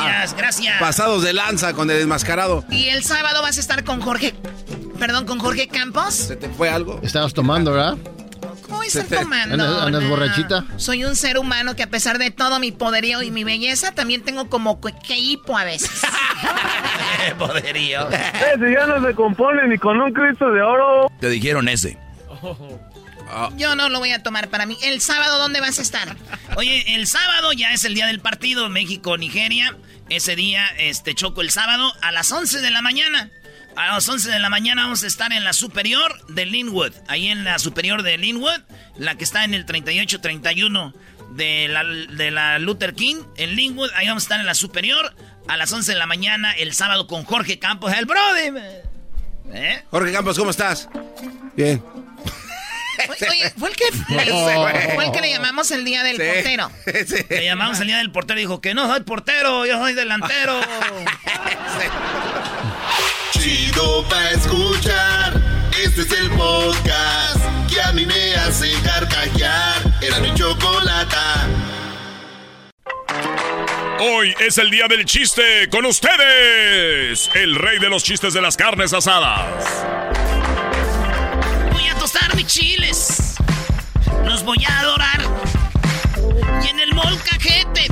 Gracias, 0.02 0.34
gracias. 0.36 0.80
Pasados 0.80 1.22
de 1.22 1.32
lanza 1.32 1.74
con 1.74 1.88
el 1.92 1.98
desmascarado. 1.98 2.64
¿Y 2.70 2.88
el 2.88 3.04
sábado 3.04 3.40
vas 3.40 3.56
a 3.56 3.60
estar 3.60 3.84
con 3.84 4.00
Jorge? 4.00 4.34
Perdón, 4.98 5.26
con 5.26 5.38
Jorge 5.38 5.68
Campos. 5.68 6.12
¿Se 6.12 6.34
te 6.34 6.48
fue 6.48 6.68
algo? 6.70 6.98
Estabas 7.04 7.34
tomando, 7.34 7.70
¿verdad? 7.70 7.96
¿Cómo 8.68 8.80
te- 8.82 9.04
tomando? 9.04 9.54
¿Andas- 9.54 9.82
andas 9.86 10.02
No. 10.02 10.08
borrachita? 10.08 10.64
Soy 10.76 11.04
un 11.04 11.14
ser 11.14 11.38
humano 11.38 11.76
que 11.76 11.84
a 11.84 11.88
pesar 11.88 12.18
de 12.18 12.32
todo 12.32 12.58
mi 12.58 12.72
poderío 12.72 13.22
y 13.22 13.30
mi 13.30 13.44
belleza, 13.44 13.92
también 13.92 14.24
tengo 14.24 14.48
como 14.50 14.80
que, 14.80 14.92
que 15.06 15.16
hipo 15.16 15.56
a 15.56 15.62
veces. 15.62 16.00
Poderío. 17.38 18.08
Ese 18.10 18.72
ya 18.72 18.86
no 18.86 19.06
se 19.06 19.14
compone 19.14 19.68
ni 19.68 19.78
con 19.78 20.00
un 20.00 20.12
Cristo 20.12 20.50
de 20.50 20.62
oro. 20.62 21.08
Te 21.20 21.28
dijeron 21.28 21.68
ese. 21.68 21.96
Yo 23.56 23.74
no 23.74 23.88
lo 23.88 23.98
voy 23.98 24.10
a 24.12 24.22
tomar 24.22 24.48
para 24.48 24.66
mí. 24.66 24.76
¿El 24.82 25.00
sábado 25.00 25.38
dónde 25.38 25.60
vas 25.60 25.78
a 25.78 25.82
estar? 25.82 26.16
Oye, 26.56 26.94
el 26.94 27.06
sábado 27.06 27.52
ya 27.52 27.72
es 27.72 27.84
el 27.84 27.94
día 27.94 28.06
del 28.06 28.20
partido 28.20 28.68
México-Nigeria. 28.68 29.76
Ese 30.08 30.36
día, 30.36 30.66
este, 30.78 31.14
Choco, 31.14 31.40
el 31.40 31.50
sábado 31.50 31.92
a 32.02 32.12
las 32.12 32.30
11 32.30 32.60
de 32.60 32.70
la 32.70 32.82
mañana. 32.82 33.30
A 33.76 33.88
las 33.88 34.08
11 34.08 34.30
de 34.30 34.38
la 34.38 34.50
mañana 34.50 34.82
vamos 34.82 35.02
a 35.02 35.06
estar 35.06 35.32
en 35.32 35.42
la 35.42 35.52
superior 35.52 36.24
de 36.28 36.46
Linwood. 36.46 36.92
Ahí 37.08 37.28
en 37.28 37.44
la 37.44 37.58
superior 37.58 38.02
de 38.02 38.18
Linwood, 38.18 38.60
la 38.96 39.16
que 39.16 39.24
está 39.24 39.44
en 39.44 39.54
el 39.54 39.66
3831 39.66 40.94
de 41.30 41.68
la, 41.68 41.84
de 41.84 42.30
la 42.30 42.58
Luther 42.60 42.94
King, 42.94 43.16
en 43.36 43.56
Linwood. 43.56 43.90
Ahí 43.96 44.06
vamos 44.06 44.22
a 44.22 44.26
estar 44.26 44.40
en 44.40 44.46
la 44.46 44.54
superior 44.54 45.14
a 45.48 45.56
las 45.56 45.72
11 45.72 45.92
de 45.92 45.98
la 45.98 46.06
mañana 46.06 46.52
el 46.52 46.72
sábado 46.72 47.06
con 47.06 47.24
Jorge 47.24 47.58
Campos, 47.58 47.92
el 47.92 48.06
Brody. 48.06 48.60
¿Eh? 49.52 49.82
Jorge 49.90 50.12
Campos, 50.12 50.38
¿cómo 50.38 50.50
estás? 50.50 50.88
Bien. 51.56 51.82
Oye, 53.08 53.28
oye, 53.30 53.50
fue 53.58 53.68
el 53.70 53.76
que 53.76 53.84
le, 54.14 54.94
fue 54.94 55.04
el 55.06 55.12
que 55.12 55.20
le 55.20 55.30
llamamos 55.30 55.70
el 55.70 55.84
día 55.84 56.02
del 56.02 56.16
Sí. 56.16 56.22
portero. 56.22 56.70
Le 57.30 57.44
llamamos 57.44 57.80
el 57.80 57.86
día 57.88 57.98
del 57.98 58.10
portero 58.10 58.38
y 58.38 58.42
dijo 58.42 58.60
que 58.60 58.74
no 58.74 58.86
soy 58.88 59.00
portero, 59.02 59.66
yo 59.66 59.78
soy 59.78 59.94
delantero. 59.94 60.60
Chido 63.32 64.04
pa' 64.08 64.30
escuchar. 64.30 65.34
Este 65.82 66.02
es 66.02 66.12
el 66.12 66.30
podcast 66.30 67.40
que 67.68 67.80
a 67.80 67.92
mí 67.92 68.06
me 68.06 68.34
hace 68.36 68.72
carcajear. 68.82 69.82
Era 70.00 70.18
mi 70.20 70.32
chocolata. 70.34 71.46
Hoy 74.00 74.34
es 74.40 74.58
el 74.58 74.70
día 74.70 74.86
del 74.88 75.04
chiste 75.04 75.68
con 75.70 75.84
ustedes, 75.86 77.30
el 77.34 77.54
rey 77.56 77.78
de 77.78 77.88
los 77.88 78.02
chistes 78.02 78.34
de 78.34 78.42
las 78.42 78.56
carnes 78.56 78.92
asadas. 78.92 79.46
Tostar 82.04 82.36
mis 82.36 82.46
chiles. 82.46 83.34
Los 84.26 84.44
voy 84.44 84.62
a 84.68 84.80
adorar. 84.80 85.22
Y 86.62 86.68
en 86.68 86.78
el 86.80 86.92
molcajete 86.92 87.86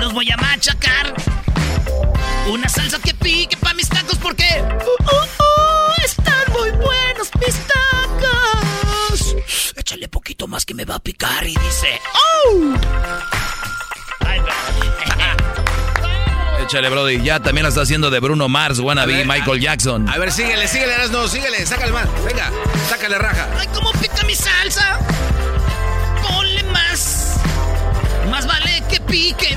los 0.00 0.12
voy 0.12 0.28
a 0.32 0.36
machacar. 0.38 1.14
Una 2.48 2.68
salsa 2.68 2.98
que 2.98 3.14
pique 3.14 3.56
pa' 3.58 3.74
mis 3.74 3.88
tacos 3.88 4.18
porque 4.18 4.48
uh, 4.60 5.04
uh, 5.04 5.24
uh, 5.24 6.04
están 6.04 6.52
muy 6.52 6.72
buenos 6.72 7.30
mis 7.38 7.54
tacos. 7.70 9.36
Échale 9.76 10.08
poquito 10.08 10.48
más 10.48 10.66
que 10.66 10.74
me 10.74 10.84
va 10.84 10.96
a 10.96 10.98
picar 10.98 11.46
y 11.46 11.54
dice, 11.54 12.00
¡Oh! 12.12 12.74
Ay, 14.26 14.40
Échale, 16.66 16.88
Brody. 16.88 17.22
Ya 17.22 17.38
también 17.38 17.62
la 17.62 17.68
está 17.68 17.82
haciendo 17.82 18.10
de 18.10 18.18
Bruno 18.18 18.48
Mars, 18.48 18.80
wannabe 18.80 19.24
Michael 19.24 19.60
Jackson. 19.60 20.08
A 20.08 20.18
ver, 20.18 20.32
síguele, 20.32 20.66
síguele, 20.66 20.94
no, 21.12 21.28
síguele, 21.28 21.64
sácale 21.64 21.92
más. 21.92 22.08
Venga, 22.24 22.50
sácale 22.88 23.16
raja. 23.18 23.48
¡Ay, 23.56 23.68
cómo 23.72 23.92
pica 23.92 24.24
mi 24.24 24.34
salsa! 24.34 24.98
Ponle 26.28 26.64
más. 26.64 27.36
Más 28.32 28.48
vale 28.48 28.82
que 28.90 28.98
pique. 28.98 29.56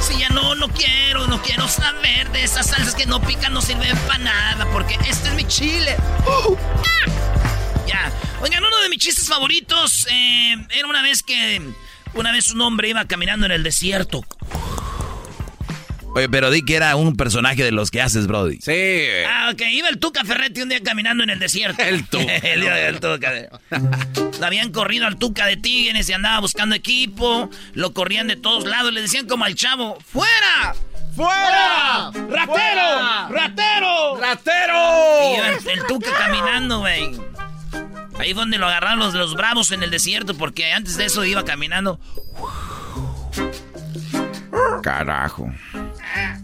Si 0.00 0.18
ya 0.18 0.30
no, 0.30 0.54
no 0.54 0.68
quiero, 0.68 1.26
no 1.26 1.42
quiero 1.42 1.68
saber 1.68 2.32
de 2.32 2.42
esas 2.42 2.68
salsas 2.68 2.94
que 2.94 3.04
no 3.04 3.20
pican, 3.20 3.52
no 3.52 3.60
sirven 3.60 3.94
para 4.06 4.20
nada, 4.20 4.66
porque 4.72 4.98
este 5.06 5.28
es 5.28 5.34
mi 5.34 5.44
chile. 5.44 5.94
Uh, 6.26 6.56
ah. 6.56 7.84
Ya. 7.86 8.10
Oigan, 8.40 8.64
uno 8.64 8.78
de 8.78 8.88
mis 8.88 8.98
chistes 8.98 9.28
favoritos 9.28 10.06
eh, 10.10 10.56
era 10.70 10.88
una 10.88 11.02
vez 11.02 11.22
que. 11.22 11.60
Una 12.14 12.32
vez 12.32 12.50
un 12.50 12.62
hombre 12.62 12.88
iba 12.88 13.04
caminando 13.04 13.44
en 13.44 13.52
el 13.52 13.62
desierto. 13.62 14.24
Oye, 16.18 16.28
pero 16.28 16.50
di 16.50 16.62
que 16.62 16.74
era 16.74 16.96
un 16.96 17.16
personaje 17.16 17.62
de 17.62 17.70
los 17.70 17.92
que 17.92 18.02
haces, 18.02 18.26
Brody. 18.26 18.58
Sí. 18.60 18.72
Ah, 19.24 19.50
ok. 19.52 19.62
Iba 19.70 19.88
el 19.88 20.00
Tuca 20.00 20.24
Ferretti 20.24 20.62
un 20.62 20.68
día 20.68 20.82
caminando 20.82 21.22
en 21.22 21.30
el 21.30 21.38
desierto. 21.38 21.80
El 21.80 22.08
Tuca. 22.08 22.34
el 22.42 22.60
día 22.60 22.74
del 22.74 22.98
Tuca. 22.98 23.30
Le 23.30 24.44
habían 24.44 24.72
corrido 24.72 25.06
al 25.06 25.16
Tuca 25.16 25.46
de 25.46 25.56
Tigres 25.56 26.08
y 26.08 26.12
andaba 26.12 26.40
buscando 26.40 26.74
equipo. 26.74 27.48
Lo 27.74 27.94
corrían 27.94 28.26
de 28.26 28.34
todos 28.34 28.64
lados. 28.64 28.92
Le 28.92 29.00
decían 29.00 29.28
como 29.28 29.44
al 29.44 29.54
chavo: 29.54 29.96
¡Fuera! 30.12 30.74
¡Fuera! 31.14 32.10
¡Ratero! 32.10 33.28
¡Ratero! 33.30 34.16
¡Ratero! 34.20 35.22
Y 35.22 35.36
iba 35.36 35.48
el, 35.50 35.68
el 35.68 35.86
Tuca 35.86 36.10
caminando, 36.18 36.80
güey. 36.80 37.12
Ahí 38.18 38.34
fue 38.34 38.42
donde 38.42 38.58
lo 38.58 38.66
agarraron 38.66 38.98
los, 38.98 39.14
los 39.14 39.36
bravos 39.36 39.70
en 39.70 39.84
el 39.84 39.92
desierto, 39.92 40.36
porque 40.36 40.72
antes 40.72 40.96
de 40.96 41.04
eso 41.04 41.24
iba 41.24 41.44
caminando. 41.44 42.00
Carajo. 44.82 45.52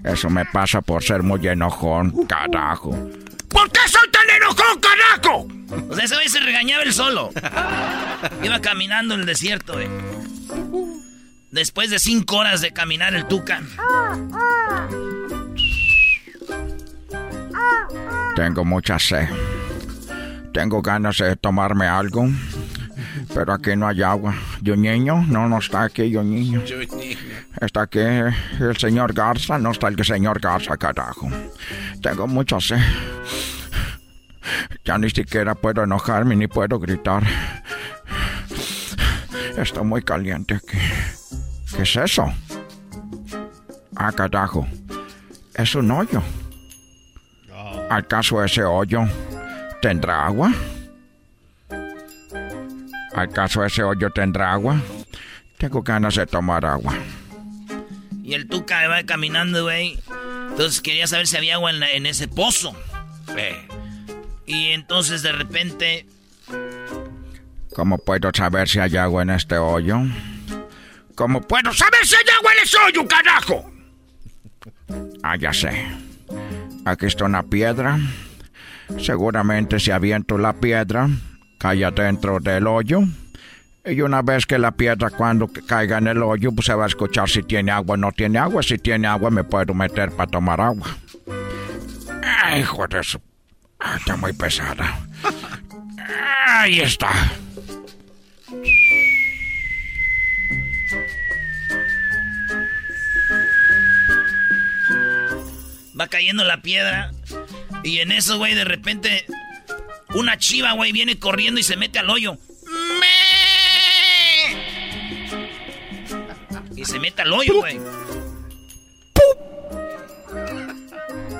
Eso 0.04 0.30
me 0.30 0.44
pasa 0.44 0.80
por 0.82 1.02
ser 1.02 1.22
muy 1.22 1.46
enojón, 1.46 2.26
carajo. 2.26 2.90
¿Por 3.48 3.70
qué 3.70 3.80
soy 3.88 4.10
tan 4.10 4.28
enojón, 4.30 4.80
carajo? 4.80 5.48
O 5.90 5.94
sea, 5.94 6.04
ese 6.04 6.14
güey 6.14 6.28
se 6.28 6.40
regañaba 6.40 6.82
el 6.82 6.92
solo. 6.92 7.30
Iba 8.42 8.60
caminando 8.60 9.14
en 9.14 9.20
el 9.20 9.26
desierto. 9.26 9.78
Después 11.50 11.90
de 11.90 11.98
cinco 11.98 12.36
horas 12.38 12.60
de 12.60 12.72
caminar 12.72 13.14
el 13.14 13.26
Tuca. 13.26 13.62
Tengo 18.34 18.64
mucha 18.64 18.98
sed. 18.98 19.28
Tengo 20.52 20.82
ganas 20.82 21.18
de 21.18 21.36
tomarme 21.36 21.86
algo. 21.86 22.28
Pero 23.32 23.52
aquí 23.52 23.76
no 23.76 23.86
hay 23.86 24.02
agua. 24.02 24.34
¿Yo 24.60 24.76
niño? 24.76 25.24
No, 25.28 25.48
no 25.48 25.58
está 25.58 25.84
aquí, 25.84 26.10
yo 26.10 26.22
niño. 26.22 26.62
Está 27.60 27.82
aquí 27.82 27.98
el 28.00 28.76
señor 28.76 29.12
Garza. 29.12 29.58
No 29.58 29.70
está 29.70 29.88
el 29.88 30.04
señor 30.04 30.40
Garza, 30.40 30.76
carajo. 30.76 31.28
Tengo 32.02 32.26
mucha 32.26 32.60
sed. 32.60 32.78
Ya 34.84 34.98
ni 34.98 35.10
siquiera 35.10 35.54
puedo 35.54 35.82
enojarme 35.84 36.36
ni 36.36 36.46
puedo 36.46 36.78
gritar. 36.78 37.24
Está 39.56 39.82
muy 39.82 40.02
caliente 40.02 40.54
aquí. 40.54 40.78
¿Qué 41.74 41.82
es 41.82 41.96
eso? 41.96 42.32
Ah, 43.96 44.12
carajo. 44.12 44.66
Es 45.54 45.74
un 45.74 45.90
hoyo. 45.90 46.22
¿Acaso 47.88 48.42
ese 48.42 48.64
hoyo 48.64 49.04
tendrá 49.80 50.26
agua? 50.26 50.52
¿Acaso 53.14 53.64
ese 53.64 53.82
hoyo 53.82 54.10
tendrá 54.10 54.52
agua? 54.52 54.80
Tengo 55.58 55.82
ganas 55.82 56.16
de 56.16 56.26
tomar 56.26 56.64
agua. 56.66 56.94
Y 58.22 58.34
el 58.34 58.48
Tuca 58.48 58.84
iba 58.84 59.02
caminando, 59.04 59.62
güey. 59.64 59.98
Entonces 60.50 60.80
quería 60.80 61.06
saber 61.06 61.26
si 61.26 61.36
había 61.36 61.54
agua 61.54 61.70
en, 61.70 61.80
la- 61.80 61.90
en 61.92 62.06
ese 62.06 62.26
pozo. 62.28 62.74
Y 64.46 64.66
entonces 64.70 65.22
de 65.22 65.32
repente. 65.32 66.06
¿Cómo 67.74 67.98
puedo 67.98 68.30
saber 68.32 68.68
si 68.68 68.78
hay 68.78 68.96
agua 68.96 69.22
en 69.22 69.30
este 69.30 69.58
hoyo? 69.58 69.98
¿Cómo 71.14 71.40
puedo 71.40 71.62
¡Puedo 71.64 71.74
saber 71.74 72.06
si 72.06 72.14
hay 72.16 72.24
agua 72.38 72.52
en 72.52 72.62
ese 72.64 72.76
hoyo, 72.78 73.08
carajo! 73.08 73.72
Ah, 75.22 75.36
ya 75.36 75.52
sé. 75.52 75.70
Aquí 76.84 77.06
está 77.06 77.24
una 77.24 77.42
piedra. 77.42 77.98
Seguramente 79.00 79.78
si 79.80 79.90
aviento 79.90 80.36
la 80.38 80.52
piedra, 80.54 81.08
cae 81.64 81.90
dentro 81.92 82.40
del 82.40 82.66
hoyo. 82.66 83.04
Y 83.86 84.02
una 84.02 84.20
vez 84.20 84.44
que 84.44 84.58
la 84.58 84.72
piedra 84.72 85.08
cuando 85.08 85.48
caiga 85.66 85.96
en 85.96 86.08
el 86.08 86.22
hoyo, 86.22 86.52
pues 86.52 86.66
se 86.66 86.74
va 86.74 86.84
a 86.84 86.88
escuchar 86.88 87.30
si 87.30 87.42
tiene 87.42 87.72
agua 87.72 87.94
o 87.94 87.96
no 87.96 88.12
tiene 88.12 88.38
agua. 88.38 88.62
Si 88.62 88.76
tiene 88.76 89.08
agua, 89.08 89.30
me 89.30 89.44
puedo 89.44 89.72
meter 89.72 90.10
para 90.10 90.30
tomar 90.30 90.60
agua. 90.60 90.94
Ay, 92.42 92.60
hijo 92.60 92.86
de 92.86 93.02
su... 93.02 93.18
Ah, 93.80 93.96
está 93.96 94.14
muy 94.16 94.34
pesada. 94.34 95.00
Ahí 96.46 96.80
está. 96.80 97.08
Va 105.98 106.08
cayendo 106.08 106.44
la 106.44 106.60
piedra. 106.60 107.10
Y 107.84 108.00
en 108.00 108.12
eso, 108.12 108.36
güey, 108.36 108.54
de 108.54 108.64
repente. 108.64 109.24
Una 110.14 110.38
chiva, 110.38 110.72
güey, 110.72 110.92
viene 110.92 111.18
corriendo 111.18 111.60
y 111.60 111.62
se 111.62 111.76
mete 111.76 111.98
al 111.98 112.08
hoyo. 112.08 112.36
Y 116.76 116.84
se 116.84 116.98
mete 116.98 117.22
al 117.22 117.32
hoyo, 117.32 117.54
güey. 117.60 117.80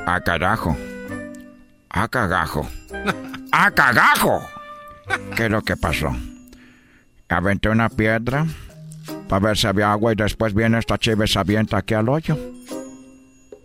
A 0.07 0.21
carajo. 0.21 0.77
A 1.89 2.09
cagajo. 2.09 2.69
A 3.53 3.71
cagajo. 3.71 4.49
¿Qué 5.37 5.45
es 5.47 5.51
lo 5.51 5.63
que 5.63 5.77
pasó? 5.77 6.15
Aventé 7.29 7.69
una 7.69 7.89
piedra 7.89 8.47
para 9.29 9.47
ver 9.47 9.59
si 9.59 9.67
había 9.67 9.91
agua 9.91 10.13
y 10.13 10.17
después 10.17 10.55
viene 10.55 10.79
esta 10.79 10.99
chiva 10.99 11.25
y 11.25 11.29
se 11.29 11.39
aquí 11.39 11.95
al 11.95 12.09
hoyo. 12.09 12.37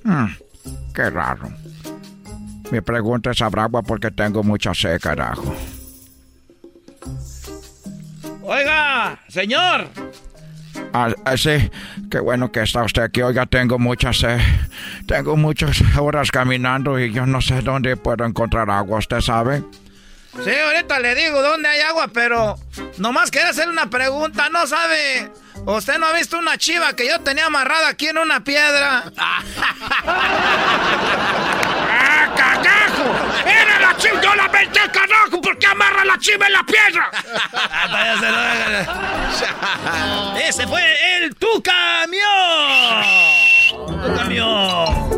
Hmm, 0.03 0.27
qué 0.93 1.09
raro. 1.09 1.49
Mi 2.71 2.81
pregunta 2.81 3.31
es, 3.31 3.41
¿habrá 3.41 3.63
agua 3.63 3.81
porque 3.81 4.11
tengo 4.11 4.43
mucha 4.43 4.73
sed, 4.73 4.99
carajo? 5.01 5.55
Oiga, 8.43 9.19
señor. 9.27 9.87
Ah, 10.93 11.13
ah, 11.25 11.37
sí, 11.37 11.69
qué 12.09 12.19
bueno 12.19 12.51
que 12.51 12.61
está 12.61 12.83
usted 12.83 13.03
aquí. 13.03 13.21
Oiga, 13.21 13.45
tengo 13.45 13.79
mucha 13.79 14.13
sed. 14.13 14.39
Tengo 15.07 15.35
muchas 15.35 15.81
horas 15.97 16.31
caminando 16.31 16.99
y 16.99 17.11
yo 17.11 17.25
no 17.25 17.41
sé 17.41 17.61
dónde 17.61 17.97
puedo 17.97 18.25
encontrar 18.25 18.69
agua, 18.69 18.99
¿usted 18.99 19.21
sabe? 19.21 19.63
Sí, 20.43 20.51
ahorita 20.51 20.99
le 20.99 21.15
digo 21.15 21.41
dónde 21.41 21.67
hay 21.67 21.81
agua, 21.81 22.07
pero 22.13 22.55
nomás 22.97 23.31
quería 23.31 23.49
hacer 23.49 23.67
una 23.67 23.89
pregunta. 23.89 24.49
¿No 24.49 24.67
sabe? 24.67 25.31
¿Usted 25.65 25.97
no 25.97 26.05
ha 26.05 26.13
visto 26.13 26.37
una 26.37 26.57
chiva 26.57 26.93
que 26.93 27.07
yo 27.07 27.19
tenía 27.21 27.47
amarrada 27.47 27.89
aquí 27.89 28.07
en 28.07 28.19
una 28.19 28.43
piedra? 28.43 29.11
¡Era 33.45 33.79
la 33.79 33.97
chiva! 33.97 34.21
¡Yo 34.21 34.35
la 34.35 34.47
metí, 34.47 34.79
carajo! 34.91 35.41
¿Por 35.41 35.57
qué 35.57 35.67
amarra 35.67 36.05
la 36.05 36.17
chiva 36.17 36.47
en 36.47 36.53
la 36.53 36.63
piedra? 36.63 37.11
Ese 40.47 40.67
fue 40.67 40.81
el 41.17 41.35
Tu 41.35 41.61
Camión. 41.61 43.03
Tu 44.01 44.15
Camión. 44.15 45.09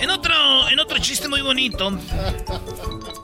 En 0.00 0.10
otro, 0.10 0.68
en 0.70 0.78
otro 0.80 0.98
chiste 0.98 1.28
muy 1.28 1.40
bonito. 1.42 1.90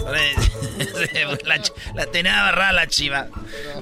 La, 1.44 1.60
la 1.94 2.06
tenía 2.06 2.40
agarrada 2.42 2.72
la 2.72 2.86
chiva. 2.86 3.28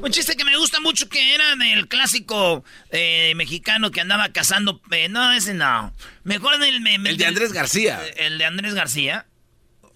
Un 0.00 0.10
chiste 0.10 0.36
que 0.36 0.44
me 0.44 0.56
gusta 0.56 0.80
mucho 0.80 1.08
que 1.08 1.34
era 1.34 1.56
del 1.56 1.88
clásico 1.88 2.64
eh, 2.90 3.32
mexicano 3.36 3.90
que 3.90 4.00
andaba 4.00 4.28
cazando. 4.30 4.80
eh, 4.90 5.08
no, 5.08 5.32
ese 5.32 5.54
no. 5.54 5.92
Mejor 6.24 6.58
del. 6.58 6.80
me- 6.80 6.94
El 6.96 7.16
de 7.16 7.26
Andrés 7.26 7.52
García. 7.52 8.00
El 8.16 8.38
de 8.38 8.44
Andrés 8.44 8.74
García. 8.74 9.26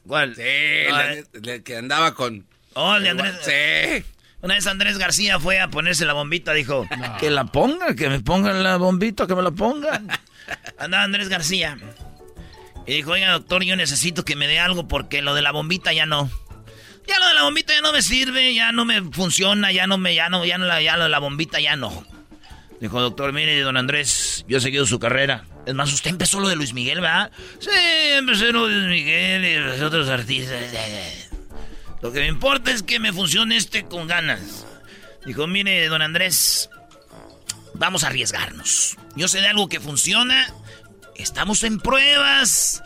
¿Cuál? 0.07 0.35
Sí, 0.37 0.43
el, 0.43 1.27
el 1.49 1.63
que 1.63 1.77
andaba 1.77 2.15
con. 2.15 2.47
Oh, 2.75 2.97
el 2.97 3.03
de 3.05 3.11
Andrés. 3.11 3.35
Sí. 3.45 4.05
Una 4.43 4.55
vez 4.55 4.67
Andrés 4.67 4.99
García 4.99 5.41
fue 5.41 5.61
a 5.61 5.69
ponerse 5.69 6.05
la 6.05 6.13
bombita, 6.13 6.53
dijo, 6.53 6.87
que 7.19 7.31
la 7.31 7.47
ponga, 7.47 7.95
que 7.97 8.09
me 8.09 8.21
pongan 8.21 8.63
la 8.63 8.77
bombita, 8.77 9.27
que 9.27 9.35
me 9.35 9.43
la 9.43 9.51
pongan. 9.51 10.09
Andaba 10.79 11.03
Andrés 11.05 11.29
García. 11.29 11.77
Y 12.87 12.95
dijo, 12.95 13.13
oiga, 13.13 13.33
doctor, 13.33 13.65
yo 13.65 13.77
necesito 13.77 14.25
que 14.25 14.37
me 14.37 14.47
dé 14.47 14.61
algo 14.61 14.87
porque 14.87 15.23
lo 15.23 15.35
de 15.35 15.43
la 15.43 15.51
bombita 15.51 15.93
ya 15.93 16.07
no. 16.07 16.31
Ya 17.07 17.19
lo 17.19 17.29
de 17.29 17.35
la 17.35 17.43
bombita 17.43 17.75
ya 17.75 17.81
no 17.81 17.93
me 17.93 18.03
sirve, 18.03 18.55
ya 18.55 18.73
no 18.73 18.85
me 18.85 19.03
funciona, 19.03 19.73
ya 19.73 19.87
no 19.87 19.99
me, 19.99 20.15
ya 20.15 20.29
no, 20.29 20.45
ya 20.45 20.59
no 20.59 20.81
ya 20.81 20.97
lo 20.97 21.05
de 21.05 21.09
la 21.09 21.19
bombita 21.19 21.61
ya 21.61 21.77
no. 21.77 22.05
Dijo, 22.81 23.01
doctor, 23.01 23.33
mire, 23.33 23.59
don 23.61 23.77
Andrés, 23.77 24.45
yo 24.49 24.59
he 24.59 24.61
seguido 24.61 24.87
su 24.87 24.99
carrera. 24.99 25.45
Es 25.67 25.75
más, 25.75 25.93
usted 25.93 26.11
empezó 26.11 26.41
lo 26.41 26.49
de 26.49 26.57
Luis 26.57 26.75
Miguel, 26.75 27.01
¿verdad? 27.01 27.31
Sí, 27.59 27.71
empecé 28.13 28.53
lo 28.53 28.67
de 28.67 28.75
Luis 28.75 28.89
Miguel 28.89 29.45
y 29.45 29.57
los 29.57 29.81
otros 29.81 30.09
artistas. 30.09 30.63
Lo 32.03 32.13
que 32.13 32.21
me 32.21 32.27
importa 32.27 32.71
es 32.71 32.83
que 32.83 33.01
me 33.01 33.13
funcione 33.13 33.57
este 33.57 33.85
con 33.85 34.07
ganas. 34.07 34.67
Dijo, 35.25 35.47
mire, 35.47 35.89
don 35.89 36.03
Andrés, 36.03 36.71
vamos 37.75 38.05
a 38.05 38.09
arriesgarnos. 38.09 38.97
Yo 39.17 39.27
sé 39.27 39.41
de 39.41 39.49
algo 39.49 39.69
que 39.69 39.81
funciona. 39.81 40.47
Estamos 41.19 41.63
en 41.65 41.81
pruebas. 41.81 42.83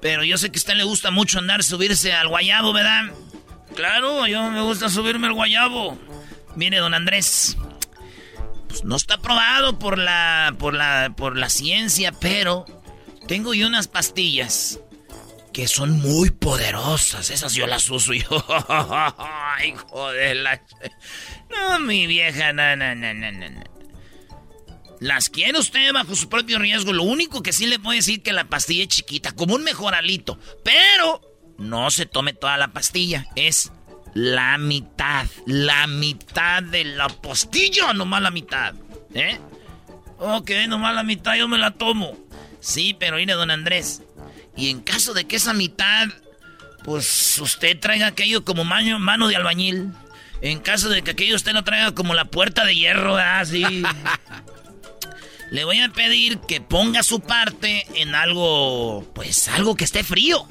Pero 0.00 0.24
yo 0.24 0.38
sé 0.38 0.50
que 0.50 0.58
a 0.58 0.60
usted 0.60 0.74
le 0.74 0.84
gusta 0.84 1.10
mucho 1.10 1.38
andar, 1.38 1.64
subirse 1.64 2.12
al 2.12 2.28
guayabo, 2.28 2.72
¿verdad? 2.72 3.12
Claro, 3.74 4.26
yo 4.26 4.50
me 4.50 4.60
gusta 4.62 4.88
subirme 4.88 5.26
al 5.26 5.34
guayabo. 5.34 5.98
Mire, 6.54 6.78
don 6.78 6.94
Andrés, 6.94 7.56
pues 8.68 8.84
no 8.84 8.96
está 8.96 9.18
probado 9.18 9.78
por 9.78 9.98
la, 9.98 10.54
por 10.58 10.74
la, 10.74 11.12
por 11.16 11.36
la 11.36 11.48
ciencia, 11.48 12.12
pero 12.12 12.64
tengo 13.26 13.50
unas 13.50 13.88
pastillas 13.88 14.80
que 15.52 15.66
son 15.66 16.00
muy 16.00 16.30
poderosas. 16.30 17.30
Esas 17.30 17.54
yo 17.54 17.66
las 17.66 17.90
uso 17.90 18.14
y. 18.14 18.24
Ay, 19.18 19.74
joder, 19.88 20.36
la... 20.36 20.62
No, 21.50 21.80
mi 21.80 22.06
vieja, 22.06 22.52
no, 22.52 22.76
no, 22.76 22.94
no, 22.94 23.14
no, 23.14 23.32
no. 23.32 23.77
Las 25.00 25.28
quiere 25.28 25.58
usted 25.58 25.92
bajo 25.92 26.14
su 26.14 26.28
propio 26.28 26.58
riesgo. 26.58 26.92
Lo 26.92 27.04
único 27.04 27.42
que 27.42 27.52
sí 27.52 27.66
le 27.66 27.78
puedo 27.78 27.96
decir 27.96 28.22
que 28.22 28.32
la 28.32 28.48
pastilla 28.48 28.82
es 28.82 28.88
chiquita, 28.88 29.32
como 29.32 29.54
un 29.54 29.62
mejoralito. 29.62 30.38
Pero 30.64 31.20
no 31.58 31.90
se 31.90 32.06
tome 32.06 32.32
toda 32.32 32.56
la 32.56 32.68
pastilla. 32.68 33.26
Es 33.36 33.70
la 34.14 34.58
mitad. 34.58 35.26
La 35.46 35.86
mitad 35.86 36.62
de 36.62 36.84
la 36.84 37.08
pastilla, 37.08 37.92
nomás 37.92 38.22
la 38.22 38.30
mitad. 38.30 38.74
¿Eh? 39.14 39.38
Ok, 40.18 40.50
nomás 40.68 40.94
la 40.94 41.04
mitad 41.04 41.36
yo 41.36 41.46
me 41.46 41.58
la 41.58 41.72
tomo. 41.72 42.16
Sí, 42.60 42.96
pero 42.98 43.16
mire, 43.16 43.34
don 43.34 43.50
Andrés. 43.50 44.02
Y 44.56 44.70
en 44.70 44.80
caso 44.80 45.14
de 45.14 45.26
que 45.26 45.36
esa 45.36 45.54
mitad, 45.54 46.08
pues 46.82 47.38
usted 47.38 47.78
traiga 47.78 48.08
aquello 48.08 48.44
como 48.44 48.64
mano, 48.64 48.98
mano 48.98 49.28
de 49.28 49.36
albañil. 49.36 49.92
En 50.40 50.58
caso 50.60 50.88
de 50.88 51.02
que 51.02 51.12
aquello 51.12 51.36
usted 51.36 51.52
lo 51.52 51.62
traiga 51.62 51.94
como 51.94 52.14
la 52.14 52.24
puerta 52.24 52.64
de 52.64 52.74
hierro, 52.74 53.16
así. 53.16 53.64
Le 55.50 55.64
voy 55.64 55.80
a 55.80 55.88
pedir 55.88 56.38
que 56.40 56.60
ponga 56.60 57.02
su 57.02 57.20
parte 57.20 57.86
en 57.94 58.14
algo, 58.14 59.04
pues 59.14 59.48
algo 59.48 59.74
que 59.76 59.84
esté 59.84 60.04
frío. 60.04 60.46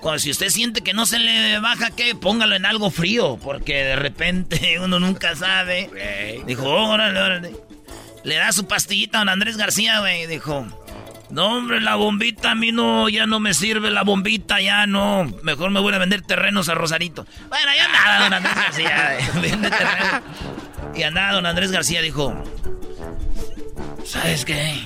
Cuando 0.00 0.18
si 0.20 0.30
usted 0.30 0.48
siente 0.48 0.80
que 0.80 0.94
no 0.94 1.06
se 1.06 1.18
le 1.18 1.58
baja, 1.58 1.90
que 1.90 2.14
póngalo 2.14 2.54
en 2.54 2.64
algo 2.64 2.90
frío, 2.90 3.36
porque 3.42 3.74
de 3.84 3.96
repente 3.96 4.78
uno 4.82 4.98
nunca 5.00 5.34
sabe. 5.36 6.42
Dijo, 6.46 6.64
órale, 6.68 7.20
órale. 7.20 7.56
Le 8.24 8.36
da 8.36 8.52
su 8.52 8.66
pastillita 8.66 9.18
a 9.18 9.20
don 9.20 9.28
Andrés 9.28 9.56
García, 9.56 10.00
güey. 10.00 10.26
Dijo, 10.26 10.66
no, 11.30 11.56
hombre, 11.58 11.80
la 11.80 11.96
bombita 11.96 12.52
a 12.52 12.54
mí 12.54 12.72
no, 12.72 13.08
ya 13.08 13.26
no 13.26 13.40
me 13.40 13.52
sirve 13.54 13.90
la 13.90 14.02
bombita, 14.04 14.60
ya 14.60 14.86
no. 14.86 15.24
Mejor 15.42 15.70
me 15.70 15.80
voy 15.80 15.92
a 15.94 15.98
vender 15.98 16.22
terrenos 16.22 16.68
a 16.68 16.74
Rosarito. 16.74 17.26
Bueno, 17.48 17.70
ya 17.76 17.88
nada, 17.88 18.24
don 18.24 18.32
Andrés 18.34 18.54
García. 18.54 19.18
eh, 19.18 19.30
Vende 19.42 19.68
terrenos. 19.70 20.22
Y 20.94 21.02
andaba 21.02 21.32
don 21.32 21.46
Andrés 21.46 21.70
García, 21.70 22.00
dijo, 22.02 22.34
¿sabes 24.08 24.44
qué? 24.44 24.82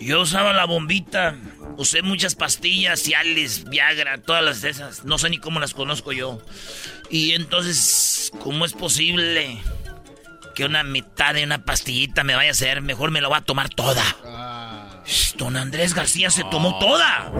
Yo 0.00 0.22
usaba 0.22 0.52
la 0.52 0.64
bombita, 0.64 1.36
usé 1.76 2.02
muchas 2.02 2.34
pastillas, 2.34 3.02
Cialis, 3.02 3.64
Viagra, 3.68 4.18
todas 4.18 4.42
las 4.42 4.62
de 4.62 4.70
esas. 4.70 5.04
No 5.04 5.18
sé 5.18 5.30
ni 5.30 5.38
cómo 5.38 5.60
las 5.60 5.74
conozco 5.74 6.12
yo. 6.12 6.40
Y 7.10 7.32
entonces, 7.32 8.32
¿cómo 8.40 8.64
es 8.64 8.72
posible 8.72 9.58
que 10.54 10.64
una 10.64 10.82
mitad 10.82 11.34
de 11.34 11.44
una 11.44 11.64
pastillita 11.64 12.24
me 12.24 12.34
vaya 12.34 12.50
a 12.50 12.52
hacer? 12.52 12.80
Mejor 12.82 13.10
me 13.10 13.20
la 13.20 13.28
voy 13.28 13.38
a 13.38 13.42
tomar 13.42 13.68
toda. 13.68 14.02
Shh, 15.06 15.36
Don 15.36 15.56
Andrés 15.56 15.94
García 15.94 16.30
se 16.30 16.44
tomó 16.44 16.78
toda. 16.78 17.30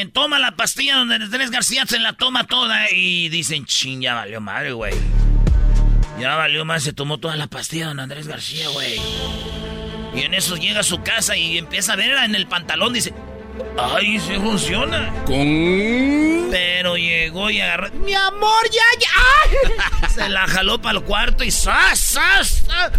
Se 0.00 0.06
toma 0.06 0.38
la 0.38 0.52
pastilla, 0.52 0.96
don 0.96 1.12
Andrés 1.12 1.50
García 1.50 1.84
se 1.86 1.98
la 1.98 2.14
toma 2.14 2.46
toda 2.46 2.90
y 2.90 3.28
dicen, 3.28 3.66
ching, 3.66 4.00
ya 4.00 4.14
valió 4.14 4.40
madre, 4.40 4.72
güey. 4.72 4.94
Ya 6.18 6.36
valió 6.36 6.64
más, 6.64 6.84
se 6.84 6.94
tomó 6.94 7.18
toda 7.18 7.36
la 7.36 7.48
pastilla 7.48 7.88
don 7.88 8.00
Andrés 8.00 8.26
García, 8.26 8.70
güey. 8.70 8.98
Y 10.14 10.22
en 10.22 10.32
eso 10.32 10.56
llega 10.56 10.80
a 10.80 10.84
su 10.84 11.02
casa 11.02 11.36
y 11.36 11.58
empieza 11.58 11.92
a 11.92 11.96
ver 11.96 12.16
en 12.16 12.34
el 12.34 12.46
pantalón, 12.46 12.94
dice, 12.94 13.12
ay, 13.76 14.18
se 14.20 14.40
funciona. 14.40 15.12
Con... 15.26 16.48
Pero 16.50 16.96
llegó 16.96 17.50
y 17.50 17.60
agarró, 17.60 17.90
mi 17.92 18.14
amor, 18.14 18.70
ya, 18.72 19.00
ya. 20.00 20.08
se 20.14 20.30
la 20.30 20.46
jaló 20.46 20.80
para 20.80 20.98
el 20.98 21.04
cuarto 21.04 21.44
y 21.44 21.50
¡zas, 21.50 22.00
zas! 22.00 22.64
zas! 22.66 22.92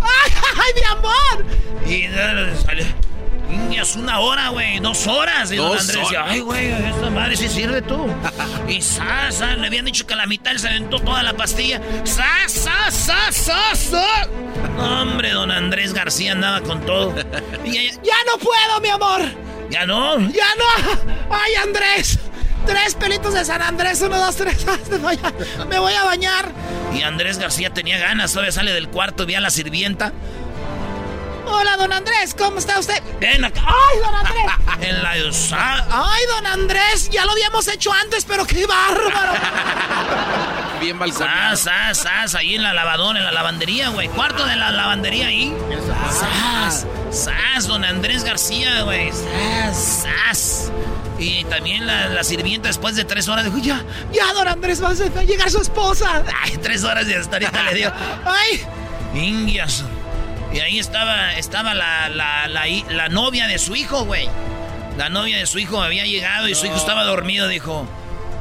¡Ay, 0.00 0.72
mi 0.74 0.82
amor! 0.86 1.46
Y 1.86 2.06
salió. 2.64 3.07
Es 3.78 3.96
una 3.96 4.18
hora, 4.20 4.48
güey, 4.48 4.80
dos 4.80 5.06
horas. 5.06 5.52
Y 5.52 5.56
don 5.56 5.68
Dos 5.68 5.82
Andrés 5.82 6.00
decía, 6.02 6.24
ay, 6.26 6.40
güey, 6.40 6.68
esta 6.68 7.10
madre 7.10 7.36
sí 7.36 7.48
sirve 7.48 7.80
tú. 7.80 8.06
y 8.68 8.82
sa, 8.82 9.30
sa, 9.30 9.54
le 9.54 9.66
habían 9.68 9.84
dicho 9.84 10.06
que 10.06 10.14
a 10.14 10.16
la 10.16 10.26
mitad 10.26 10.52
él 10.52 10.58
se 10.58 10.68
aventó 10.68 10.98
toda 11.00 11.22
la 11.22 11.32
pastilla. 11.34 11.80
Sa, 12.04 12.26
sa, 12.48 12.90
sa, 12.90 13.32
sa, 13.32 13.74
sa. 13.74 14.26
No, 14.76 15.02
hombre, 15.02 15.30
don 15.30 15.50
Andrés 15.50 15.94
García 15.94 16.32
andaba 16.32 16.60
con 16.60 16.84
todo. 16.84 17.14
Y 17.64 17.76
ella, 17.78 18.00
¡Ya 18.02 18.16
no 18.26 18.38
puedo, 18.38 18.80
mi 18.82 18.88
amor! 18.88 19.22
ya 19.70 19.86
no. 19.86 20.18
¡Ya 20.30 20.46
no! 20.56 20.98
¡Ay, 21.30 21.54
Andrés! 21.54 22.18
Tres 22.66 22.94
pelitos 22.96 23.32
de 23.32 23.44
San 23.44 23.62
Andrés, 23.62 24.02
uno, 24.02 24.18
dos, 24.18 24.36
tres. 24.36 24.66
Me 25.70 25.78
voy 25.78 25.94
a, 25.94 26.04
bañar. 26.04 26.50
Y 26.94 27.02
Andrés 27.02 27.38
García 27.38 27.72
tenía 27.72 27.98
ganas, 27.98 28.32
todavía 28.32 28.52
sale 28.52 28.72
del 28.72 28.88
cuarto, 28.88 29.24
vi 29.24 29.34
a 29.34 29.40
la 29.40 29.50
sirvienta. 29.50 30.12
Hola, 31.58 31.76
don 31.76 31.92
Andrés, 31.92 32.36
¿cómo 32.38 32.58
está 32.58 32.78
usted? 32.78 33.02
Ven 33.18 33.44
acá. 33.44 33.62
¡Ay, 33.66 33.98
don 33.98 34.14
Andrés! 34.14 34.44
En 34.80 35.02
la 35.02 35.32
sa- 35.32 35.86
¡Ay, 35.90 36.22
don 36.36 36.46
Andrés! 36.46 37.10
Ya 37.10 37.24
lo 37.24 37.32
habíamos 37.32 37.66
hecho 37.66 37.92
antes, 37.92 38.24
pero 38.24 38.46
qué 38.46 38.64
bárbaro. 38.64 39.32
Bien 40.80 40.96
balconeado. 40.96 41.56
Sas, 41.56 41.98
sas, 41.98 41.98
sas, 41.98 42.34
ahí 42.36 42.54
en 42.54 42.62
la 42.62 42.72
lavadora, 42.72 43.18
en 43.18 43.24
la 43.24 43.32
lavandería, 43.32 43.88
güey. 43.88 44.06
Cuarto 44.08 44.46
de 44.46 44.54
la 44.54 44.70
lavandería 44.70 45.26
ahí. 45.26 45.52
Sas, 46.12 46.86
sas, 47.10 47.66
don 47.66 47.84
Andrés 47.84 48.22
García, 48.22 48.82
güey. 48.82 49.10
Sas, 49.10 50.04
sas. 50.04 50.72
Y 51.18 51.42
también 51.46 51.88
la, 51.88 52.06
la 52.08 52.22
sirvienta 52.22 52.68
después 52.68 52.94
de 52.94 53.04
tres 53.04 53.26
horas 53.26 53.44
dijo, 53.46 53.58
ya, 53.58 53.84
Ya, 54.12 54.32
don 54.32 54.46
Andrés, 54.46 54.80
va 54.80 54.90
a 54.90 55.24
llegar 55.24 55.50
su 55.50 55.60
esposa. 55.60 56.22
ay, 56.44 56.56
tres 56.58 56.84
horas 56.84 57.08
y 57.08 57.14
hasta 57.14 57.32
ahorita 57.34 57.62
le 57.64 57.74
dio. 57.74 57.92
¡Ay! 58.24 58.64
Indias. 59.12 59.82
Y 60.52 60.60
ahí 60.60 60.78
estaba, 60.78 61.34
estaba 61.36 61.74
la, 61.74 62.08
la, 62.08 62.48
la, 62.48 62.64
la 62.90 63.08
novia 63.08 63.46
de 63.46 63.58
su 63.58 63.76
hijo, 63.76 64.04
güey. 64.04 64.28
La 64.96 65.08
novia 65.08 65.38
de 65.38 65.46
su 65.46 65.58
hijo 65.58 65.80
había 65.82 66.04
llegado 66.04 66.48
y 66.48 66.54
su 66.54 66.66
hijo 66.66 66.76
estaba 66.76 67.04
dormido, 67.04 67.46
dijo. 67.48 67.86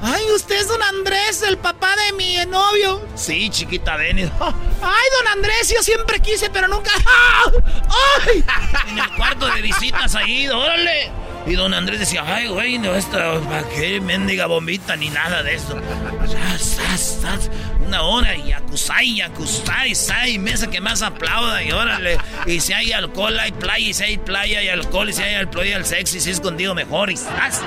¡Ay, 0.01 0.23
usted 0.35 0.55
es 0.57 0.67
don 0.67 0.81
Andrés, 0.83 1.41
el 1.41 1.57
papá 1.57 1.95
de 1.95 2.13
mi 2.13 2.37
novio! 2.45 3.03
Sí, 3.15 3.49
chiquita, 3.49 3.97
y- 4.07 4.21
¡Ay, 4.21 5.05
don 5.17 5.27
Andrés, 5.33 5.73
yo 5.75 5.81
siempre 5.81 6.19
quise, 6.19 6.49
pero 6.51 6.67
nunca... 6.67 6.91
¡Ah! 7.05 7.51
¡Ay! 8.27 8.43
en 8.91 8.99
el 8.99 9.09
cuarto 9.15 9.47
de 9.47 9.61
visitas 9.61 10.13
ahí, 10.15 10.47
órale. 10.47 11.11
Y 11.47 11.55
don 11.55 11.73
Andrés 11.73 11.99
decía, 11.99 12.23
ay, 12.25 12.47
güey, 12.47 12.77
no, 12.77 12.93
esta, 12.93 13.39
¿para 13.39 13.63
qué 13.69 14.01
mendiga 14.01 14.47
bombita 14.47 14.97
ni 14.97 15.09
nada 15.09 15.43
de 15.43 15.57
sas, 15.57 17.49
Una 17.85 18.01
hora 18.01 18.35
y 18.35 18.51
acusai, 18.51 19.21
acusai, 19.21 19.95
sai, 19.95 20.39
mesa 20.39 20.69
que 20.69 20.81
más 20.81 21.01
aplauda 21.01 21.63
y 21.63 21.71
órale. 21.71 22.17
Y 22.45 22.59
si 22.59 22.73
hay 22.73 22.91
alcohol, 22.91 23.39
hay 23.39 23.53
playa, 23.53 23.87
y 23.87 23.93
si 23.93 24.03
hay 24.03 24.17
playa, 24.17 24.59
hay 24.59 24.67
alcohol, 24.67 25.09
y 25.09 25.13
si 25.13 25.21
hay 25.23 25.35
alcohol, 25.35 25.63
hay 25.63 25.71
el 25.71 25.85
sexo, 25.85 26.17
y 26.17 26.19
si 26.19 26.31
es 26.31 26.35
escondido 26.37 26.75
mejor. 26.75 27.09
Y 27.11 27.15
sas. 27.15 27.61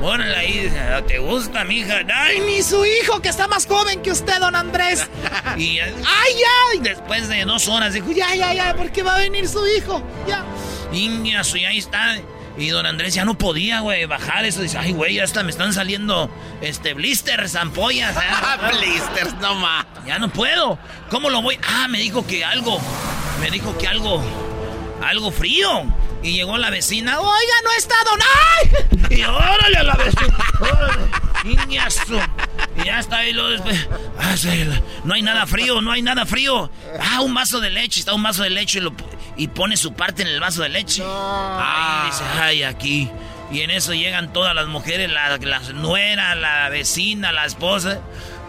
Órale 0.00 0.34
ahí, 0.34 0.72
¿te 1.06 1.18
gusta, 1.18 1.64
mija? 1.64 2.00
Ay, 2.12 2.40
Ni 2.40 2.62
su 2.62 2.84
hijo, 2.84 3.20
que 3.20 3.28
está 3.28 3.46
más 3.46 3.66
joven 3.66 4.02
que 4.02 4.10
usted, 4.10 4.40
don 4.40 4.56
Andrés. 4.56 5.06
y, 5.56 5.78
¡Ay, 5.78 5.92
ya! 6.04 6.76
y 6.76 6.78
después 6.80 7.28
de 7.28 7.44
dos 7.44 7.68
horas 7.68 7.92
dijo, 7.92 8.10
Ya, 8.10 8.34
ya, 8.34 8.52
ya, 8.52 8.74
porque 8.74 9.02
va 9.02 9.16
a 9.16 9.18
venir 9.18 9.46
su 9.46 9.64
hijo. 9.66 10.02
Ya. 10.26 10.44
Niñas, 10.92 11.54
y 11.54 11.64
ahí 11.64 11.78
está. 11.78 12.16
Y 12.58 12.68
don 12.68 12.84
Andrés 12.84 13.14
ya 13.14 13.24
no 13.24 13.36
podía, 13.36 13.80
güey, 13.80 14.04
bajar 14.04 14.44
eso. 14.44 14.60
Dice, 14.60 14.78
ay, 14.78 14.92
güey, 14.92 15.14
ya 15.14 15.24
hasta 15.24 15.42
me 15.42 15.50
están 15.50 15.72
saliendo, 15.72 16.30
este, 16.60 16.94
blisters, 16.94 17.54
ampollas. 17.56 18.14
ya". 18.14 18.70
Blisters, 18.78 19.34
no 19.40 19.54
más. 19.54 19.86
Ya 20.06 20.18
no 20.18 20.28
puedo. 20.30 20.78
¿Cómo 21.10 21.30
lo 21.30 21.40
voy? 21.42 21.58
Ah, 21.66 21.88
me 21.88 21.98
dijo 21.98 22.26
que 22.26 22.44
algo, 22.44 22.78
me 23.40 23.50
dijo 23.50 23.76
que 23.78 23.88
algo, 23.88 24.22
algo 25.04 25.30
frío. 25.32 25.84
Y 26.22 26.34
llegó 26.34 26.56
la 26.56 26.70
vecina, 26.70 27.18
Oiga, 27.18 27.54
no 27.64 27.70
está 27.76 27.96
don... 28.04 28.20
¡Ay! 29.10 29.18
y 29.18 29.22
órale 29.24 29.78
a 29.78 29.82
la 29.82 29.94
vecina. 29.94 30.36
órale. 30.60 31.02
Su- 31.90 32.20
y 32.76 32.84
ya 32.84 33.00
está 33.00 33.18
ahí 33.18 33.32
lo 33.32 33.48
después. 33.48 33.88
Ah, 34.18 34.34
no 35.04 35.14
hay 35.14 35.22
nada 35.22 35.46
frío, 35.46 35.80
no 35.80 35.90
hay 35.90 36.02
nada 36.02 36.24
frío. 36.24 36.70
Ah, 37.00 37.20
un 37.20 37.34
vaso 37.34 37.60
de 37.60 37.70
leche, 37.70 38.00
está 38.00 38.14
un 38.14 38.22
vaso 38.22 38.42
de 38.44 38.50
leche 38.50 38.78
y, 38.78 38.82
lo, 38.82 38.92
y 39.36 39.48
pone 39.48 39.76
su 39.76 39.92
parte 39.94 40.22
en 40.22 40.28
el 40.28 40.40
vaso 40.40 40.62
de 40.62 40.68
leche. 40.68 41.02
Ahí 41.04 42.06
dice, 42.06 42.24
ay, 42.40 42.62
aquí. 42.62 43.10
Y 43.50 43.60
en 43.60 43.70
eso 43.70 43.92
llegan 43.92 44.32
todas 44.32 44.54
las 44.54 44.66
mujeres, 44.66 45.10
la, 45.10 45.36
las 45.36 45.74
nueras, 45.74 46.36
la 46.36 46.68
vecina, 46.70 47.32
la 47.32 47.44
esposa. 47.44 48.00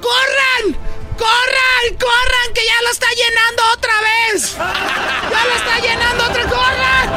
¡Corran! 0.01 0.77
¡Corran! 1.18 1.97
¡Corran! 1.99 2.53
¡Que 2.53 2.61
ya 2.65 2.81
lo 2.84 2.89
está 2.91 3.07
llenando 3.10 3.64
otra 3.73 3.93
vez! 4.01 4.57
¡Ya 4.57 5.45
lo 5.45 5.55
está 5.55 5.80
llenando 5.80 6.23
otra! 6.26 6.43
¡Corran! 6.47 7.10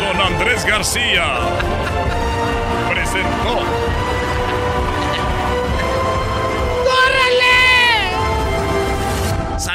Don 0.00 0.20
Andrés 0.20 0.64
García 0.64 1.38
presentó 2.88 3.81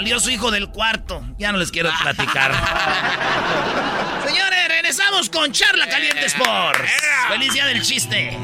Salió 0.07 0.21
su 0.21 0.29
hijo 0.29 0.51
del 0.51 0.69
cuarto. 0.69 1.21
Ya 1.37 1.51
no 1.51 1.57
les 1.57 1.69
quiero 1.69 1.89
platicar. 2.01 2.53
Señores, 4.25 4.67
regresamos 4.69 5.29
con 5.29 5.51
Charla 5.51 5.85
Caliente 5.89 6.27
Sports. 6.27 6.89
Feliz 7.27 7.51
día 7.51 7.65
del 7.65 7.81
chiste. 7.81 8.39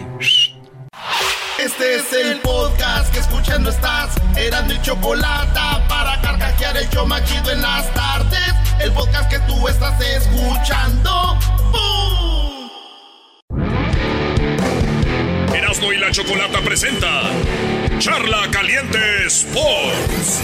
Este 1.58 1.96
es 1.96 2.12
el 2.12 2.42
podcast 2.42 3.14
que 3.14 3.20
escuchando 3.20 3.70
estás. 3.70 4.10
Eran 4.36 4.68
mi 4.68 4.78
chocolate 4.82 5.58
para 5.88 6.20
carcajear 6.20 6.76
el 6.76 6.90
show 6.90 7.08
más 7.08 7.24
chido 7.32 7.50
en 7.50 7.62
las 7.62 7.90
tardes. 7.94 8.54
El 8.82 8.92
podcast 8.92 9.30
que 9.30 9.40
tú 9.48 9.66
estás 9.66 10.02
escuchando. 10.02 11.40
¡Bum! 11.72 12.70
Erasmo 15.56 15.94
y 15.94 15.98
la 15.98 16.12
Chocolata 16.12 16.60
presenta 16.60 17.22
Charla 18.04 18.50
Caliente 18.52 19.28
Sports. 19.28 20.42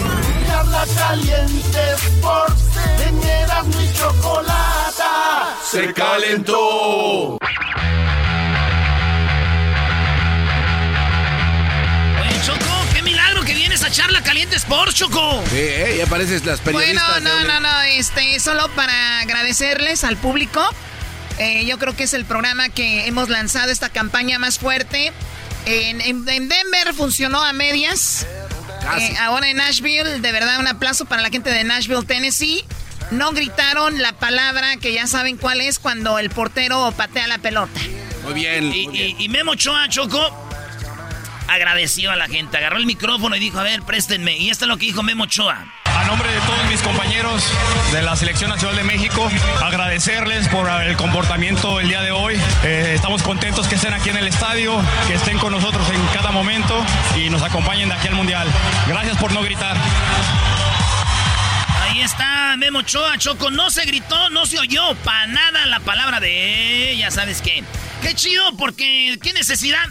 Charla 0.48 0.86
caliente 0.98 1.80
Sports. 1.98 2.64
En 3.06 3.22
Erasmo 3.22 3.82
y 3.82 3.94
chocolate. 3.98 5.04
Se 5.70 5.94
calentó. 5.94 7.38
Oye, 12.22 12.42
Choco, 12.46 12.86
qué 12.94 13.02
milagro 13.02 13.42
que 13.44 13.54
vienes 13.54 13.84
a 13.84 13.92
Charla 13.92 14.22
Caliente 14.24 14.56
Sports, 14.56 14.96
Choco. 14.96 15.44
Sí, 15.50 15.58
eh, 15.58 15.96
ya 16.00 16.06
pareces 16.08 16.46
las 16.46 16.64
Bueno, 16.64 16.80
periodistas. 16.80 17.22
no, 17.22 17.36
de- 17.40 17.44
no, 17.46 17.60
no, 17.60 17.82
este, 17.82 18.40
solo 18.40 18.70
para 18.70 19.20
agradecerles 19.20 20.04
al 20.04 20.18
público. 20.18 20.62
Eh, 21.40 21.66
yo 21.66 21.78
creo 21.78 21.96
que 21.96 22.04
es 22.04 22.14
el 22.14 22.26
programa 22.26 22.70
que 22.70 23.08
hemos 23.08 23.30
lanzado 23.30 23.72
esta 23.72 23.90
campaña 23.90 24.40
más 24.40 24.60
fuerte. 24.60 25.12
En, 25.70 26.02
en- 26.02 26.28
en 26.28 26.50
Denver 26.50 26.94
funcionó 26.96 27.44
a 27.44 27.54
medias. 27.54 28.26
Eh, 28.98 29.16
ahora 29.20 29.50
en 29.50 29.58
Nashville, 29.58 30.20
de 30.20 30.32
verdad 30.32 30.60
un 30.60 30.68
aplauso 30.68 31.06
para 31.06 31.22
la 31.22 31.30
gente 31.30 31.52
de 31.52 31.64
Nashville, 31.64 32.04
Tennessee. 32.06 32.64
No 33.12 33.32
gritaron 33.32 34.02
la 34.02 34.14
palabra 34.14 34.78
que 34.78 34.94
ya 34.94 35.06
saben 35.08 35.38
cuál 35.38 35.62
es 35.62 35.80
cuando 35.80 36.18
el 36.20 36.30
portero 36.30 36.92
patea 36.96 37.28
la 37.28 37.38
pelota. 37.40 37.80
Muy 38.24 38.34
bien. 38.34 38.74
Y, 38.74 38.88
muy 38.88 38.98
bien. 38.98 39.16
y- 39.20 39.26
y 39.26 39.30
Memo 39.30 39.52
Ochoa, 39.52 39.88
Choco, 39.90 40.20
agradeció 41.48 42.12
a 42.12 42.16
la 42.16 42.28
gente. 42.28 42.58
Agarró 42.58 42.78
el 42.78 42.86
micrófono 42.86 43.36
y 43.36 43.40
dijo, 43.40 43.60
a 43.60 43.64
ver, 43.64 43.82
préstenme. 43.84 44.38
Y 44.38 44.50
esto 44.50 44.66
es 44.66 44.70
lo 44.70 44.78
que 44.78 44.86
dijo 44.88 45.04
Memo 45.04 45.24
Ochoa. 45.26 45.66
A 45.98 46.04
nombre 46.06 46.32
de 46.32 46.40
todos 46.42 46.66
mis 46.70 46.82
compañeros 46.82 47.44
de 47.92 48.02
la 48.02 48.16
Selección 48.16 48.50
Nacional 48.50 48.76
de 48.76 48.84
México, 48.84 49.30
agradecerles 49.64 50.48
por 50.50 50.70
el 50.70 50.96
comportamiento 50.98 51.80
el 51.80 51.88
día 51.88 52.02
de 52.02 52.12
hoy. 52.12 52.40
Eh, 52.64 52.94
estamos 52.96 53.24
contentos 53.24 53.68
que 53.68 53.76
estén 53.76 53.94
aquí 53.94 54.10
en 54.10 54.18
el 54.18 54.28
estadio, 54.28 54.76
que 55.08 55.16
estén 55.16 55.38
con 55.40 55.52
nosotros 55.52 55.88
en 55.90 56.06
cada 56.14 56.32
momento 56.32 56.84
y 57.16 57.30
nos 57.30 57.42
acompañen 57.42 57.90
de 57.90 57.96
aquí 57.96 58.08
al 58.08 58.16
Mundial. 58.16 58.48
Gracias 58.88 59.18
por 59.18 59.32
no 59.32 59.42
gritar. 59.42 59.76
Ahí 61.84 62.02
está 62.02 62.56
Memo 62.58 62.80
Ochoa, 62.80 63.18
Choco. 63.18 63.52
No 63.52 63.70
se 63.70 63.86
gritó, 63.86 64.30
no 64.30 64.46
se 64.46 64.60
oyó 64.60 64.96
para 65.04 65.28
nada 65.28 65.66
la 65.66 65.80
palabra 65.80 66.20
de... 66.20 66.96
Ya 66.98 67.12
sabes 67.12 67.42
qué. 67.42 67.64
Qué 68.02 68.14
chido, 68.14 68.56
porque... 68.58 69.18
¿Qué 69.22 69.34
necesidad? 69.34 69.88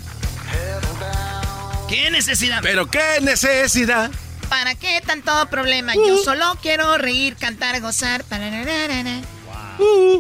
¿Qué 1.89 2.11
necesidad? 2.11 2.61
Pero 2.63 2.87
qué 2.91 3.21
necesidad. 3.23 4.11
¿Para 4.49 4.75
qué 4.75 5.01
tanto 5.05 5.33
problema? 5.51 5.95
Yo 5.95 6.23
solo 6.23 6.57
quiero 6.63 6.97
reír, 6.99 7.37
cantar, 7.37 7.81
gozar. 7.81 8.25
Parararara. 8.25 9.21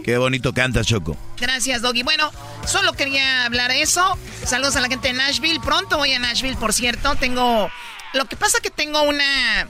Qué 0.05 0.17
bonito 0.19 0.53
cantas, 0.53 0.87
Choco. 0.87 1.17
Gracias, 1.39 1.83
Doggy. 1.83 2.03
Bueno, 2.03 2.31
solo 2.67 2.93
quería 2.93 3.45
hablar 3.45 3.71
de 3.71 3.83
eso. 3.83 4.19
Saludos 4.45 4.77
a 4.77 4.81
la 4.81 4.89
gente 4.89 5.09
de 5.09 5.15
Nashville. 5.15 5.61
Pronto 5.61 5.97
voy 5.99 6.13
a 6.13 6.19
Nashville, 6.19 6.57
por 6.57 6.73
cierto. 6.73 7.15
Tengo. 7.17 7.71
Lo 8.15 8.27
que 8.27 8.37
pasa 8.37 8.61
que 8.61 8.71
tengo 8.71 9.03
una. 9.03 9.69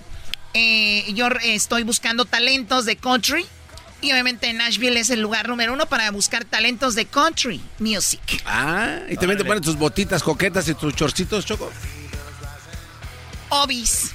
eh, 0.55 1.05
yo 1.15 1.29
estoy 1.43 1.85
buscando 1.85 2.25
talentos 2.25 2.85
de 2.85 2.97
country. 2.97 3.47
Y 4.01 4.13
obviamente 4.13 4.53
Nashville 4.53 5.01
es 5.01 5.11
el 5.11 5.21
lugar 5.21 5.49
número 5.49 5.73
uno 5.73 5.87
para 5.87 6.09
buscar 6.13 6.45
talentos 6.45 6.95
de 6.95 7.07
country 7.07 7.61
music. 7.81 8.21
Ah, 8.47 8.99
y 9.09 9.17
también 9.17 9.39
te 9.39 9.45
ponen 9.45 9.63
tus 9.63 9.77
botitas 9.77 10.23
coquetas 10.23 10.69
y 10.69 10.75
tus 10.75 10.95
chorcitos, 10.95 11.45
Choco. 11.47 11.73
Obis. 13.49 14.13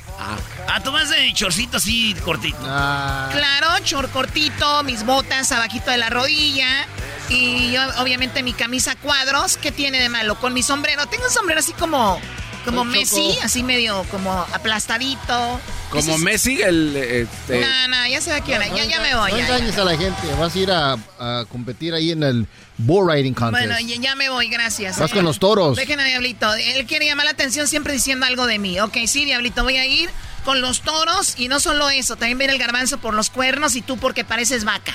Ah, 0.68 0.82
tú 0.84 0.92
vas 0.92 1.10
de 1.10 1.34
chorcito 1.34 1.78
así 1.78 2.16
cortito. 2.24 2.58
Ah. 2.64 3.30
Claro, 3.32 3.68
chor 3.84 4.10
cortito, 4.10 4.84
mis 4.84 5.06
botas 5.06 5.52
abajito 5.52 5.92
de 5.92 5.98
la 5.98 6.10
rodilla. 6.10 6.88
Y 7.30 7.72
yo, 7.72 7.82
obviamente, 8.00 8.44
mi 8.44 8.54
camisa 8.54 8.96
cuadros. 8.96 9.58
¿Qué 9.58 9.72
tiene 9.72 10.00
de 10.00 10.10
malo? 10.10 10.36
Con 10.36 10.54
mi 10.54 10.64
sombrero. 10.64 11.06
Tengo 11.08 11.26
un 11.26 11.32
sombrero 11.32 11.60
así 11.60 11.74
como, 11.74 12.20
como 12.64 12.84
Messi, 12.86 13.38
así 13.44 13.64
medio 13.64 14.04
como 14.12 14.32
aplastadito. 14.32 15.60
Como 15.90 16.18
Messi, 16.18 16.62
el... 16.62 16.96
Este... 16.96 17.62
No, 17.62 17.88
no, 17.88 18.08
ya 18.08 18.20
se 18.22 18.32
va 18.32 18.38
a 18.38 18.44
quedar. 18.44 18.74
Ya, 18.74 18.86
ya 18.86 19.00
me 19.00 19.12
No 19.12 19.20
voy. 19.22 19.32
ya. 19.32 19.46
engañes 19.46 19.78
a 19.78 19.84
la 19.84 19.98
gente. 19.98 20.22
Vas 20.40 20.56
a 20.56 20.60
ir 20.60 20.72
a, 20.72 20.94
a 21.20 21.46
competir 21.50 21.94
ahí 21.94 22.12
en 22.12 22.24
el 22.24 22.48
bull 22.78 23.12
riding 23.12 23.34
contest. 23.34 23.66
Bueno, 23.68 23.80
ya, 23.88 23.96
ya 23.98 24.16
me 24.16 24.30
voy, 24.30 24.48
gracias. 24.50 24.98
Vas 24.98 25.12
eh. 25.12 25.14
con 25.14 25.26
los 25.26 25.40
toros. 25.40 25.78
Dejen 25.78 26.00
a 26.00 26.06
Diablito. 26.06 26.54
Él 26.56 26.86
quiere 26.86 27.06
llamar 27.06 27.26
la 27.26 27.32
atención 27.32 27.68
siempre 27.68 27.94
diciendo 27.94 28.26
algo 28.26 28.48
de 28.48 28.60
mí. 28.60 28.80
Ok, 28.80 28.98
sí, 29.08 29.26
Diablito, 29.26 29.64
voy 29.64 29.78
a 29.78 29.86
ir 29.86 30.10
con 30.44 30.62
los 30.62 30.82
toros 30.82 31.36
y 31.38 31.48
no 31.48 31.60
solo 31.60 31.90
eso, 31.90 32.16
también 32.16 32.38
viene 32.38 32.54
el 32.54 32.60
garbanzo 32.60 32.98
por 32.98 33.14
los 33.14 33.30
cuernos 33.30 33.76
y 33.76 33.82
tú 33.82 33.98
porque 33.98 34.24
pareces 34.24 34.64
vaca. 34.64 34.94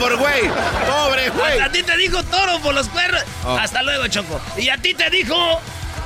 por 0.00 0.16
güey, 0.16 0.42
pobre 0.86 1.28
güey. 1.30 1.60
A 1.60 1.70
ti 1.70 1.82
te 1.82 1.96
dijo 1.96 2.22
toro 2.24 2.58
por 2.60 2.74
los 2.74 2.88
cuernos. 2.88 3.22
Oh. 3.44 3.56
Hasta 3.56 3.82
luego, 3.82 4.06
Choco. 4.08 4.40
Y 4.58 4.68
a 4.68 4.76
ti 4.78 4.94
te 4.94 5.08
dijo 5.10 5.60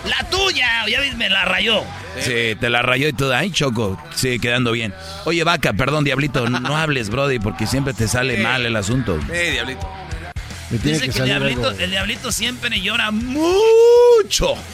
la 0.04 0.28
tuya. 0.28 0.68
Ya 0.88 1.00
ves, 1.00 1.16
me 1.16 1.28
la 1.30 1.44
rayó. 1.44 1.82
Sí, 2.20 2.56
te 2.60 2.70
la 2.70 2.82
rayó 2.82 3.08
y 3.08 3.12
todo. 3.12 3.34
Ay, 3.34 3.50
Choco, 3.50 4.02
sigue 4.14 4.38
quedando 4.38 4.72
bien. 4.72 4.94
Oye, 5.24 5.44
Vaca, 5.44 5.72
perdón, 5.72 6.04
Diablito, 6.04 6.48
no, 6.48 6.76
hables, 6.76 7.10
Brody, 7.10 7.38
porque 7.38 7.66
siempre 7.66 7.92
te 7.94 8.08
sale 8.08 8.36
Sí. 8.36 8.42
mal 8.42 8.64
el 8.64 8.76
asunto. 8.76 9.18
Eh, 9.32 9.50
diablito. 9.52 9.90
Me 10.70 10.78
tiene 10.78 10.98
Dice 10.98 11.06
que 11.06 11.12
que, 11.12 11.18
el, 11.20 11.24
diablito, 11.26 11.68
algo. 11.68 11.78
el 11.80 11.90
diablito 11.90 12.32
siempre 12.32 12.80
llora 12.80 13.10
mucho. 13.12 14.54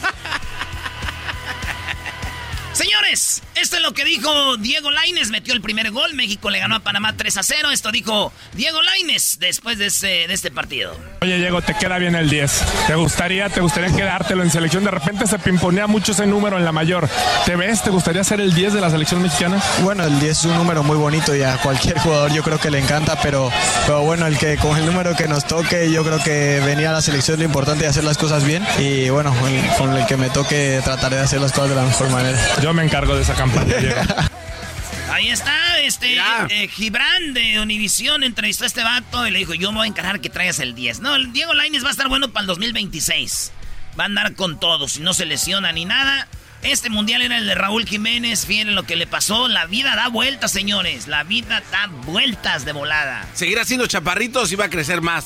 Señores, 3.15 3.43
esto 3.63 3.77
es 3.77 3.81
lo 3.81 3.93
que 3.93 4.03
dijo 4.05 4.57
Diego 4.57 4.91
Laines. 4.91 5.29
Metió 5.29 5.53
el 5.53 5.61
primer 5.61 5.89
gol. 5.91 6.13
México 6.13 6.49
le 6.49 6.59
ganó 6.59 6.75
a 6.75 6.79
Panamá 6.81 7.15
3 7.17 7.37
a 7.37 7.43
0. 7.43 7.71
Esto 7.71 7.91
dijo 7.91 8.31
Diego 8.53 8.81
Laines 8.81 9.37
después 9.39 9.77
de, 9.77 9.87
ese- 9.87 10.25
de 10.27 10.33
este 10.33 10.51
partido. 10.51 10.95
Oye, 11.21 11.37
Diego, 11.37 11.61
te 11.61 11.73
queda 11.75 11.97
bien 11.97 12.15
el 12.15 12.29
10. 12.29 12.61
¿Te 12.87 12.95
gustaría, 12.95 13.49
te 13.49 13.61
gustaría 13.61 13.95
quedártelo 13.95 14.43
en 14.43 14.51
selección? 14.51 14.83
De 14.83 14.91
repente 14.91 15.25
se 15.27 15.39
pimponea 15.39 15.87
mucho 15.87 16.11
ese 16.11 16.25
número 16.27 16.57
en 16.57 16.65
la 16.65 16.71
mayor. 16.71 17.09
¿Te 17.45 17.55
ves? 17.55 17.81
¿Te 17.81 17.89
gustaría 17.89 18.23
ser 18.23 18.41
el 18.41 18.53
10 18.53 18.73
de 18.73 18.81
la 18.81 18.89
selección 18.89 19.21
mexicana? 19.21 19.61
Bueno, 19.81 20.03
el 20.03 20.19
10 20.19 20.37
es 20.39 20.45
un 20.45 20.55
número 20.55 20.83
muy 20.83 20.97
bonito 20.97 21.35
y 21.35 21.41
a 21.43 21.57
cualquier 21.57 21.97
jugador 21.99 22.31
yo 22.33 22.43
creo 22.43 22.59
que 22.59 22.69
le 22.69 22.79
encanta, 22.79 23.17
pero, 23.21 23.49
pero 23.85 24.01
bueno, 24.01 24.27
el 24.27 24.37
que 24.37 24.57
con 24.57 24.77
el 24.77 24.85
número 24.85 25.15
que 25.15 25.27
nos 25.27 25.45
toque, 25.47 25.89
yo 25.91 26.03
creo 26.03 26.21
que 26.21 26.61
venir 26.65 26.87
a 26.87 26.91
la 26.91 27.01
selección 27.01 27.39
lo 27.39 27.45
importante 27.45 27.85
es 27.85 27.91
hacer 27.91 28.03
las 28.03 28.17
cosas 28.17 28.43
bien 28.43 28.65
y 28.79 29.09
bueno, 29.09 29.33
el- 29.47 29.67
con 29.77 29.95
el 29.95 30.05
que 30.05 30.17
me 30.17 30.29
toque 30.29 30.81
trataré 30.83 31.15
de 31.17 31.21
hacer 31.23 31.39
las 31.39 31.51
cosas 31.53 31.69
de 31.69 31.75
la 31.75 31.83
mejor 31.83 32.09
manera. 32.09 32.37
Yo 32.61 32.73
me 32.73 32.83
encargo 32.83 33.15
de 33.15 33.21
esa 33.21 33.33
campaña, 33.33 33.52
Ahí 35.11 35.29
está, 35.29 35.79
este, 35.81 36.17
eh, 36.49 36.67
Gibran 36.69 37.33
de 37.33 37.59
Univisión 37.59 38.23
entrevistó 38.23 38.63
a 38.63 38.67
este 38.67 38.83
vato 38.83 39.27
y 39.27 39.31
le 39.31 39.39
dijo, 39.39 39.53
yo 39.53 39.71
me 39.71 39.79
voy 39.79 39.85
a 39.85 39.89
encargar 39.89 40.19
que 40.21 40.29
traigas 40.29 40.59
el 40.59 40.73
10. 40.73 41.01
No, 41.01 41.15
el 41.15 41.31
Diego 41.33 41.53
Lainez 41.53 41.83
va 41.83 41.89
a 41.89 41.91
estar 41.91 42.07
bueno 42.07 42.31
para 42.31 42.41
el 42.41 42.47
2026. 42.47 43.51
Va 43.99 44.03
a 44.03 44.07
andar 44.07 44.33
con 44.35 44.59
todo, 44.59 44.87
si 44.87 45.01
no 45.01 45.13
se 45.13 45.25
lesiona 45.25 45.71
ni 45.71 45.85
nada. 45.85 46.27
Este 46.63 46.89
mundial 46.89 47.21
era 47.21 47.37
el 47.37 47.45
de 47.45 47.53
Raúl 47.55 47.85
Jiménez, 47.85 48.45
fíjense 48.45 48.71
lo 48.71 48.83
que 48.83 48.95
le 48.95 49.05
pasó. 49.05 49.47
La 49.49 49.65
vida 49.65 49.95
da 49.95 50.07
vueltas, 50.07 50.51
señores. 50.51 51.07
La 51.07 51.23
vida 51.23 51.61
da 51.71 51.87
vueltas 52.05 52.65
de 52.65 52.71
volada. 52.71 53.27
Seguir 53.35 53.59
haciendo 53.59 53.85
chaparritos 53.85 54.51
y 54.51 54.55
va 54.55 54.65
a 54.65 54.69
crecer 54.69 55.01
más. 55.01 55.25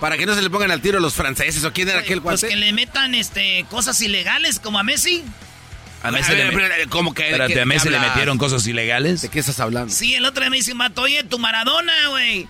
Para 0.00 0.16
que 0.18 0.26
no 0.26 0.34
se 0.34 0.42
le 0.42 0.50
pongan 0.50 0.70
al 0.72 0.80
tiro 0.80 0.98
los 0.98 1.14
franceses 1.14 1.62
o 1.64 1.72
quién 1.72 1.88
era 1.90 2.00
aquel 2.00 2.22
Pues 2.22 2.40
cuate. 2.40 2.54
que 2.54 2.58
le 2.58 2.72
metan 2.72 3.14
este, 3.14 3.64
cosas 3.70 4.00
ilegales 4.00 4.58
como 4.58 4.78
a 4.80 4.82
Messi. 4.82 5.22
A 6.02 6.10
Messi 6.10 6.32
le, 6.34 6.86
¿cómo 6.88 7.14
que- 7.14 7.26
Espérate, 7.26 7.60
a 7.60 7.64
Messi 7.64 7.88
le 7.88 7.98
metieron 8.00 8.38
cosas 8.38 8.66
ilegales. 8.66 9.22
¿De 9.22 9.28
qué 9.28 9.38
estás 9.40 9.60
hablando? 9.60 9.92
Sí, 9.92 10.14
el 10.14 10.24
otro 10.24 10.42
día 10.42 10.50
me 10.50 10.56
dice 10.56 10.72
un 10.72 10.78
vato, 10.78 11.02
oye, 11.02 11.22
tu 11.24 11.38
Maradona, 11.38 11.92
güey. 12.08 12.48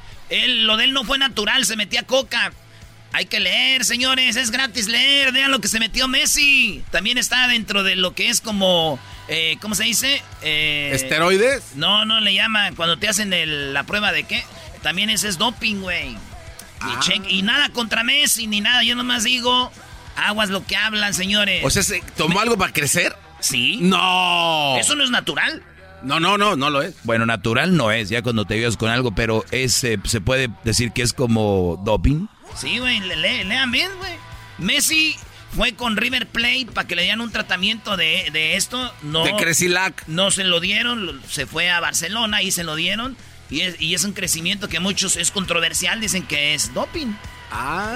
Lo 0.64 0.76
de 0.76 0.84
él 0.84 0.92
no 0.92 1.04
fue 1.04 1.18
natural, 1.18 1.66
se 1.66 1.76
metía 1.76 2.04
coca. 2.04 2.52
Hay 3.14 3.26
que 3.26 3.40
leer, 3.40 3.84
señores, 3.84 4.36
es 4.36 4.50
gratis 4.50 4.86
leer. 4.88 5.32
Vean 5.32 5.50
lo 5.50 5.60
que 5.60 5.68
se 5.68 5.78
metió 5.78 6.08
Messi. 6.08 6.82
También 6.90 7.18
está 7.18 7.46
dentro 7.46 7.82
de 7.82 7.94
lo 7.96 8.14
que 8.14 8.30
es 8.30 8.40
como, 8.40 8.98
eh, 9.28 9.58
¿cómo 9.60 9.74
se 9.74 9.84
dice? 9.84 10.22
Eh, 10.40 10.90
¿Esteroides? 10.94 11.72
No, 11.74 12.06
no 12.06 12.20
le 12.20 12.32
llaman 12.32 12.74
cuando 12.74 12.96
te 12.98 13.08
hacen 13.08 13.34
el- 13.34 13.74
la 13.74 13.84
prueba 13.84 14.12
de 14.12 14.24
qué. 14.24 14.42
También 14.82 15.10
ese 15.10 15.28
es 15.28 15.36
doping, 15.36 15.82
güey. 15.82 16.12
Y, 16.12 17.00
che- 17.00 17.20
y 17.28 17.42
nada 17.42 17.68
contra 17.68 18.02
Messi 18.02 18.46
ni 18.46 18.62
nada. 18.62 18.82
Yo 18.82 18.96
nomás 18.96 19.24
digo, 19.24 19.70
aguas 20.16 20.48
lo 20.48 20.64
que 20.66 20.76
hablan, 20.76 21.12
señores. 21.12 21.62
O 21.64 21.68
sea, 21.70 21.82
¿se 21.82 22.02
¿tomó 22.16 22.40
algo 22.40 22.56
para 22.56 22.72
crecer? 22.72 23.14
Sí. 23.42 23.78
No. 23.82 24.76
Eso 24.78 24.94
no 24.94 25.04
es 25.04 25.10
natural. 25.10 25.62
No, 26.02 26.18
no, 26.18 26.36
no, 26.38 26.56
no 26.56 26.70
lo 26.70 26.82
es. 26.82 26.94
Bueno, 27.04 27.26
natural 27.26 27.76
no 27.76 27.92
es, 27.92 28.08
ya 28.08 28.22
cuando 28.22 28.44
te 28.44 28.56
vivas 28.56 28.76
con 28.76 28.90
algo, 28.90 29.14
pero 29.14 29.44
es, 29.52 29.84
eh, 29.84 29.98
se 30.04 30.20
puede 30.20 30.48
decir 30.64 30.90
que 30.92 31.02
es 31.02 31.12
como 31.12 31.80
doping. 31.84 32.26
Sí, 32.56 32.78
güey, 32.78 32.98
le- 33.00 33.16
le- 33.16 33.44
lean 33.44 33.70
bien, 33.70 33.90
güey. 33.98 34.12
Messi 34.58 35.16
fue 35.54 35.74
con 35.74 35.96
River 35.96 36.26
Plate 36.26 36.66
para 36.74 36.88
que 36.88 36.96
le 36.96 37.02
dieran 37.02 37.20
un 37.20 37.30
tratamiento 37.30 37.96
de, 37.96 38.30
de 38.32 38.56
esto. 38.56 38.92
No, 39.02 39.24
De 39.24 39.36
Cresilac. 39.36 40.02
No 40.08 40.30
se 40.30 40.42
lo 40.44 40.58
dieron, 40.60 41.20
se 41.28 41.46
fue 41.46 41.70
a 41.70 41.78
Barcelona 41.80 42.42
y 42.42 42.50
se 42.50 42.64
lo 42.64 42.74
dieron. 42.74 43.16
Y 43.48 43.60
es, 43.60 43.80
y 43.80 43.94
es 43.94 44.02
un 44.04 44.12
crecimiento 44.12 44.68
que 44.68 44.80
muchos 44.80 45.16
es 45.16 45.30
controversial, 45.30 46.00
dicen 46.00 46.24
que 46.26 46.54
es 46.54 46.72
doping. 46.74 47.14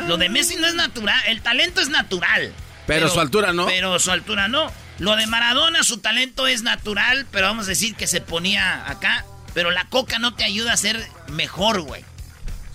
Lo 0.07 0.17
de 0.19 0.29
Messi 0.29 0.57
no 0.57 0.67
es 0.67 0.75
natural, 0.75 1.19
el 1.29 1.41
talento 1.41 1.81
es 1.81 1.89
natural. 1.89 2.53
Pero 2.87 3.09
su 3.09 3.19
altura 3.21 3.53
no. 3.53 3.67
Pero 3.67 3.99
su 3.99 4.11
altura 4.13 4.49
no. 4.49 4.71
Lo 4.99 5.15
de 5.17 5.27
Maradona, 5.27 5.83
su 5.83 5.99
talento 5.99 6.47
es 6.47 6.63
natural, 6.63 7.27
pero 7.31 7.47
vamos 7.47 7.67
a 7.67 7.71
decir 7.71 7.95
que 7.95 8.07
se 8.07 8.21
ponía 8.21 8.89
acá. 8.89 9.25
Pero 9.53 9.71
la 9.71 9.87
coca 9.89 10.19
no 10.19 10.35
te 10.35 10.45
ayuda 10.45 10.73
a 10.73 10.77
ser 10.77 11.07
mejor, 11.29 11.81
güey. 11.81 12.05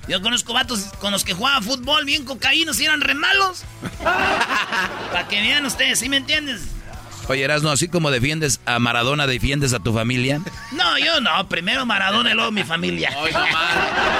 Yo 0.07 0.21
conozco 0.21 0.53
vatos 0.53 0.79
con 0.99 1.11
los 1.11 1.23
que 1.23 1.33
jugaba 1.33 1.61
fútbol 1.61 2.05
bien 2.05 2.25
cocaínos 2.25 2.79
y 2.79 2.85
eran 2.85 3.01
re 3.01 3.13
malos. 3.13 3.63
Para 4.03 5.27
que 5.27 5.41
vean 5.41 5.65
ustedes, 5.65 5.99
¿sí 5.99 6.09
me 6.09 6.17
entiendes? 6.17 6.61
Oye, 7.27 7.43
Erasno, 7.43 7.69
así 7.69 7.87
como 7.87 8.09
defiendes 8.11 8.59
a 8.65 8.79
Maradona, 8.79 9.27
defiendes 9.27 9.73
a 9.73 9.79
tu 9.79 9.93
familia. 9.93 10.41
No, 10.71 10.97
yo 10.97 11.21
no. 11.21 11.47
Primero 11.47 11.85
Maradona 11.85 12.31
y 12.31 12.33
luego 12.33 12.51
mi 12.51 12.63
familia. 12.63 13.15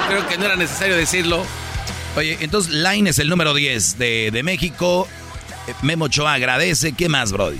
Creo 0.08 0.28
que 0.28 0.38
no 0.38 0.44
era 0.44 0.56
necesario 0.56 0.96
decirlo. 0.96 1.44
Oye, 2.16 2.38
entonces 2.40 2.72
Line 2.72 3.10
es 3.10 3.18
el 3.18 3.28
número 3.28 3.54
10 3.54 3.98
de, 3.98 4.30
de 4.32 4.42
México. 4.42 5.08
Eh, 5.66 5.74
Memo 5.82 6.06
Ochoa 6.06 6.34
agradece. 6.34 6.92
¿Qué 6.92 7.08
más, 7.08 7.32
Brody? 7.32 7.58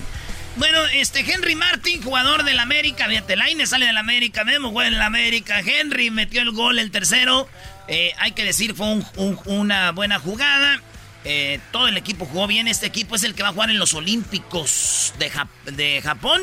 Bueno, 0.57 0.85
este 0.93 1.21
Henry 1.21 1.55
Martin, 1.55 2.03
jugador 2.03 2.45
del 2.45 2.59
América, 2.59 3.07
fíjate, 3.09 3.37
Laine 3.37 3.67
sale 3.67 3.87
del 3.87 3.97
América, 3.97 4.45
Memo 4.45 4.71
juega 4.71 4.89
en 4.89 4.95
el 4.95 5.03
América, 5.03 5.61
Henry 5.61 6.11
metió 6.11 6.43
el 6.43 6.51
gol, 6.53 6.79
el 6.79 6.91
tercero, 6.91 7.49
Eh, 7.89 8.13
hay 8.19 8.31
que 8.31 8.45
decir, 8.45 8.75
fue 8.77 8.87
un- 8.87 9.05
un- 9.17 9.41
una 9.47 9.91
buena 9.93 10.19
jugada, 10.21 10.81
Eh, 11.25 11.61
todo 11.71 11.87
el 11.89 11.97
equipo 11.97 12.27
jugó 12.27 12.47
bien, 12.49 12.67
este 12.69 12.87
equipo 12.87 13.15
es 13.15 13.23
el 13.25 13.35
que 13.37 13.43
va 13.45 13.51
a 13.51 13.53
jugar 13.53 13.71
en 13.71 13.79
los 13.79 13.95
Olímpicos 13.95 15.13
de 15.19 16.01
Japón, 16.03 16.43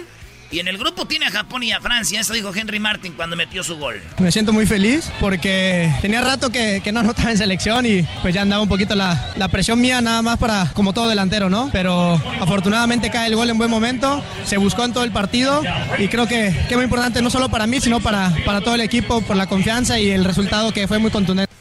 y 0.51 0.59
en 0.59 0.67
el 0.67 0.77
grupo 0.77 1.05
tiene 1.05 1.25
a 1.27 1.31
Japón 1.31 1.63
y 1.63 1.71
a 1.71 1.79
Francia, 1.79 2.19
eso 2.19 2.33
dijo 2.33 2.51
Henry 2.53 2.79
Martin 2.79 3.13
cuando 3.13 3.35
metió 3.35 3.63
su 3.63 3.77
gol. 3.77 4.01
Me 4.17 4.31
siento 4.31 4.51
muy 4.53 4.65
feliz 4.65 5.11
porque 5.19 5.91
tenía 6.01 6.21
rato 6.21 6.49
que, 6.49 6.81
que 6.83 6.91
no 6.91 7.01
anotaba 7.01 7.31
en 7.31 7.37
selección 7.37 7.85
y 7.85 8.03
pues 8.21 8.33
ya 8.33 8.41
andaba 8.41 8.61
un 8.61 8.69
poquito 8.69 8.95
la, 8.95 9.33
la 9.37 9.47
presión 9.47 9.79
mía 9.79 10.01
nada 10.01 10.21
más 10.21 10.37
para 10.37 10.71
como 10.73 10.93
todo 10.93 11.07
delantero, 11.07 11.49
¿no? 11.49 11.69
Pero 11.71 12.13
afortunadamente 12.39 13.09
cae 13.11 13.27
el 13.27 13.35
gol 13.35 13.49
en 13.49 13.57
buen 13.57 13.69
momento, 13.69 14.23
se 14.45 14.57
buscó 14.57 14.83
en 14.85 14.93
todo 14.93 15.03
el 15.03 15.11
partido 15.11 15.61
y 15.97 16.07
creo 16.07 16.27
que, 16.27 16.53
que 16.67 16.69
es 16.69 16.75
muy 16.75 16.85
importante 16.85 17.21
no 17.21 17.29
solo 17.29 17.49
para 17.49 17.67
mí, 17.67 17.79
sino 17.79 17.99
para, 17.99 18.33
para 18.45 18.61
todo 18.61 18.75
el 18.75 18.81
equipo 18.81 19.21
por 19.21 19.35
la 19.35 19.47
confianza 19.47 19.99
y 19.99 20.09
el 20.09 20.25
resultado 20.25 20.71
que 20.73 20.87
fue 20.87 20.99
muy 20.99 21.11
contundente. 21.11 21.53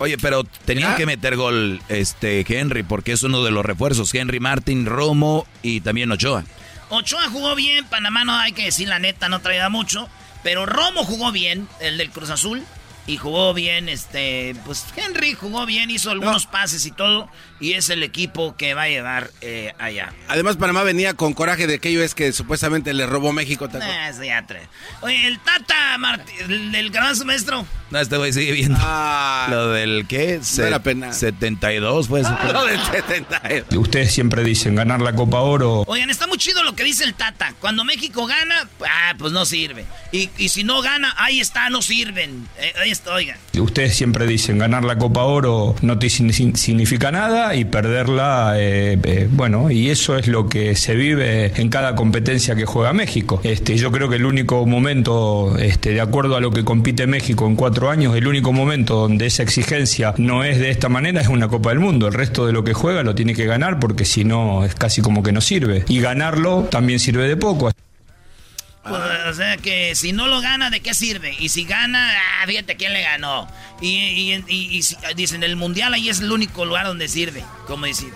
Oye, 0.00 0.16
pero 0.16 0.44
tenían 0.64 0.94
que 0.94 1.06
meter 1.06 1.34
gol 1.34 1.80
este 1.88 2.46
Henry 2.48 2.84
porque 2.84 3.12
es 3.12 3.24
uno 3.24 3.42
de 3.42 3.50
los 3.50 3.66
refuerzos. 3.66 4.14
Henry 4.14 4.38
Martin, 4.38 4.86
Romo 4.86 5.44
y 5.60 5.80
también 5.80 6.12
Ochoa. 6.12 6.44
Ochoa 6.90 7.28
jugó 7.30 7.54
bien, 7.54 7.84
Panamá 7.86 8.24
no 8.24 8.36
hay 8.36 8.52
que 8.52 8.64
decir 8.64 8.88
la 8.88 8.98
neta, 8.98 9.28
no 9.28 9.40
traía 9.40 9.68
mucho. 9.68 10.08
Pero 10.42 10.66
Romo 10.66 11.04
jugó 11.04 11.32
bien, 11.32 11.68
el 11.80 11.98
del 11.98 12.10
Cruz 12.10 12.30
Azul. 12.30 12.64
Y 13.06 13.16
jugó 13.16 13.54
bien, 13.54 13.88
este, 13.88 14.54
pues 14.66 14.84
Henry 14.94 15.32
jugó 15.32 15.64
bien, 15.64 15.90
hizo 15.90 16.10
algunos 16.10 16.46
pases 16.46 16.84
y 16.84 16.90
todo. 16.90 17.30
Y 17.60 17.72
es 17.72 17.90
el 17.90 18.02
equipo 18.02 18.56
que 18.56 18.74
va 18.74 18.82
a 18.82 18.88
llevar 18.88 19.30
eh, 19.40 19.72
allá. 19.78 20.12
Además, 20.28 20.56
Panamá 20.56 20.84
venía 20.84 21.14
con 21.14 21.34
coraje 21.34 21.66
de 21.66 21.74
aquello 21.74 22.02
es 22.02 22.14
que 22.14 22.32
supuestamente 22.32 22.94
le 22.94 23.06
robó 23.06 23.32
México. 23.32 23.68
Ah, 23.80 24.10
ya 24.24 24.46
trae. 24.46 24.68
Oye, 25.00 25.26
el 25.26 25.38
Tata 25.40 25.98
Martí, 25.98 26.32
el, 26.48 26.90
gran 26.90 27.16
maestro. 27.26 27.66
No, 27.90 27.98
este 27.98 28.16
güey 28.16 28.32
sigue 28.32 28.52
viendo. 28.52 28.78
Lo 29.48 29.70
del 29.70 30.06
qué? 30.06 30.40
No 30.58 30.64
era 30.64 30.82
pena. 30.82 31.12
72 31.12 32.08
fue 32.08 32.20
eso. 32.20 32.36
Lo 32.52 32.64
del 32.66 32.80
72. 32.80 33.76
Ustedes 33.76 34.12
siempre 34.12 34.44
dicen 34.44 34.74
ganar 34.74 35.00
la 35.00 35.14
Copa 35.14 35.40
Oro. 35.40 35.84
Oigan, 35.86 36.10
está 36.10 36.26
muy 36.26 36.38
chido 36.38 36.62
lo 36.62 36.74
que 36.76 36.84
dice 36.84 37.04
el 37.04 37.14
Tata. 37.14 37.54
Cuando 37.60 37.84
México 37.84 38.26
gana, 38.26 38.68
ah, 38.88 39.14
pues 39.18 39.32
no 39.32 39.44
sirve. 39.44 39.84
Y, 40.12 40.30
y 40.38 40.50
si 40.50 40.64
no 40.64 40.80
gana, 40.82 41.14
ahí 41.18 41.40
está, 41.40 41.70
no 41.70 41.82
sirven. 41.82 42.46
Eh, 42.58 42.72
ahí 42.80 42.90
está, 42.90 43.14
oigan. 43.14 43.38
Ustedes 43.58 43.96
siempre 43.96 44.26
dicen 44.26 44.58
ganar 44.58 44.84
la 44.84 44.96
Copa 44.98 45.22
Oro 45.24 45.74
no 45.82 45.98
te 45.98 46.08
sin- 46.10 46.32
sin- 46.32 46.56
significa 46.56 47.10
nada 47.10 47.47
y 47.54 47.64
perderla, 47.64 48.54
eh, 48.56 48.98
eh, 49.02 49.28
bueno, 49.30 49.70
y 49.70 49.90
eso 49.90 50.16
es 50.16 50.26
lo 50.26 50.48
que 50.48 50.76
se 50.76 50.94
vive 50.94 51.52
en 51.60 51.68
cada 51.68 51.94
competencia 51.94 52.54
que 52.54 52.64
juega 52.64 52.92
México. 52.92 53.40
Este, 53.44 53.76
yo 53.76 53.90
creo 53.90 54.08
que 54.08 54.16
el 54.16 54.26
único 54.26 54.66
momento, 54.66 55.56
este, 55.58 55.90
de 55.90 56.00
acuerdo 56.00 56.36
a 56.36 56.40
lo 56.40 56.50
que 56.50 56.64
compite 56.64 57.06
México 57.06 57.46
en 57.46 57.56
cuatro 57.56 57.90
años, 57.90 58.16
el 58.16 58.26
único 58.26 58.52
momento 58.52 58.94
donde 58.94 59.26
esa 59.26 59.42
exigencia 59.42 60.14
no 60.18 60.44
es 60.44 60.58
de 60.58 60.70
esta 60.70 60.88
manera 60.88 61.20
es 61.20 61.28
una 61.28 61.48
Copa 61.48 61.70
del 61.70 61.80
Mundo. 61.80 62.08
El 62.08 62.14
resto 62.14 62.46
de 62.46 62.52
lo 62.52 62.64
que 62.64 62.74
juega 62.74 63.02
lo 63.02 63.14
tiene 63.14 63.34
que 63.34 63.46
ganar 63.46 63.78
porque 63.78 64.04
si 64.04 64.24
no 64.24 64.64
es 64.64 64.74
casi 64.74 65.02
como 65.02 65.22
que 65.22 65.32
no 65.32 65.40
sirve. 65.40 65.84
Y 65.88 66.00
ganarlo 66.00 66.68
también 66.70 66.98
sirve 67.00 67.28
de 67.28 67.36
poco. 67.36 67.70
Pues, 68.88 69.02
o 69.28 69.34
sea 69.34 69.56
que 69.58 69.94
si 69.94 70.12
no 70.12 70.26
lo 70.26 70.40
gana, 70.40 70.70
¿de 70.70 70.80
qué 70.80 70.94
sirve? 70.94 71.34
Y 71.38 71.50
si 71.50 71.64
gana, 71.64 72.10
ah, 72.40 72.46
fíjate 72.46 72.76
quién 72.76 72.92
le 72.92 73.02
ganó. 73.02 73.46
Y, 73.80 73.88
y, 73.88 74.44
y- 74.48 74.76
y 74.78 74.82
si- 74.82 74.96
dicen, 75.14 75.42
el 75.42 75.56
mundial 75.56 75.94
ahí 75.94 76.08
es 76.08 76.20
el 76.20 76.32
único 76.32 76.64
lugar 76.64 76.86
donde 76.86 77.08
sirve. 77.08 77.44
Como 77.66 77.86
decir. 77.86 78.12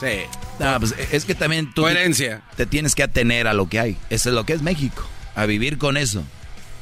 Sí. 0.00 0.20
No, 0.58 0.78
pues 0.78 0.94
es 1.10 1.24
que 1.24 1.34
también 1.34 1.72
tú 1.72 1.82
Coherencia. 1.82 2.42
te 2.56 2.66
tienes 2.66 2.94
que 2.94 3.02
atener 3.02 3.46
a 3.48 3.52
lo 3.54 3.68
que 3.68 3.80
hay. 3.80 3.96
Eso 4.10 4.28
es 4.28 4.34
lo 4.34 4.44
que 4.46 4.52
es 4.52 4.62
México. 4.62 5.08
A 5.34 5.46
vivir 5.46 5.78
con 5.78 5.96
eso. 5.96 6.22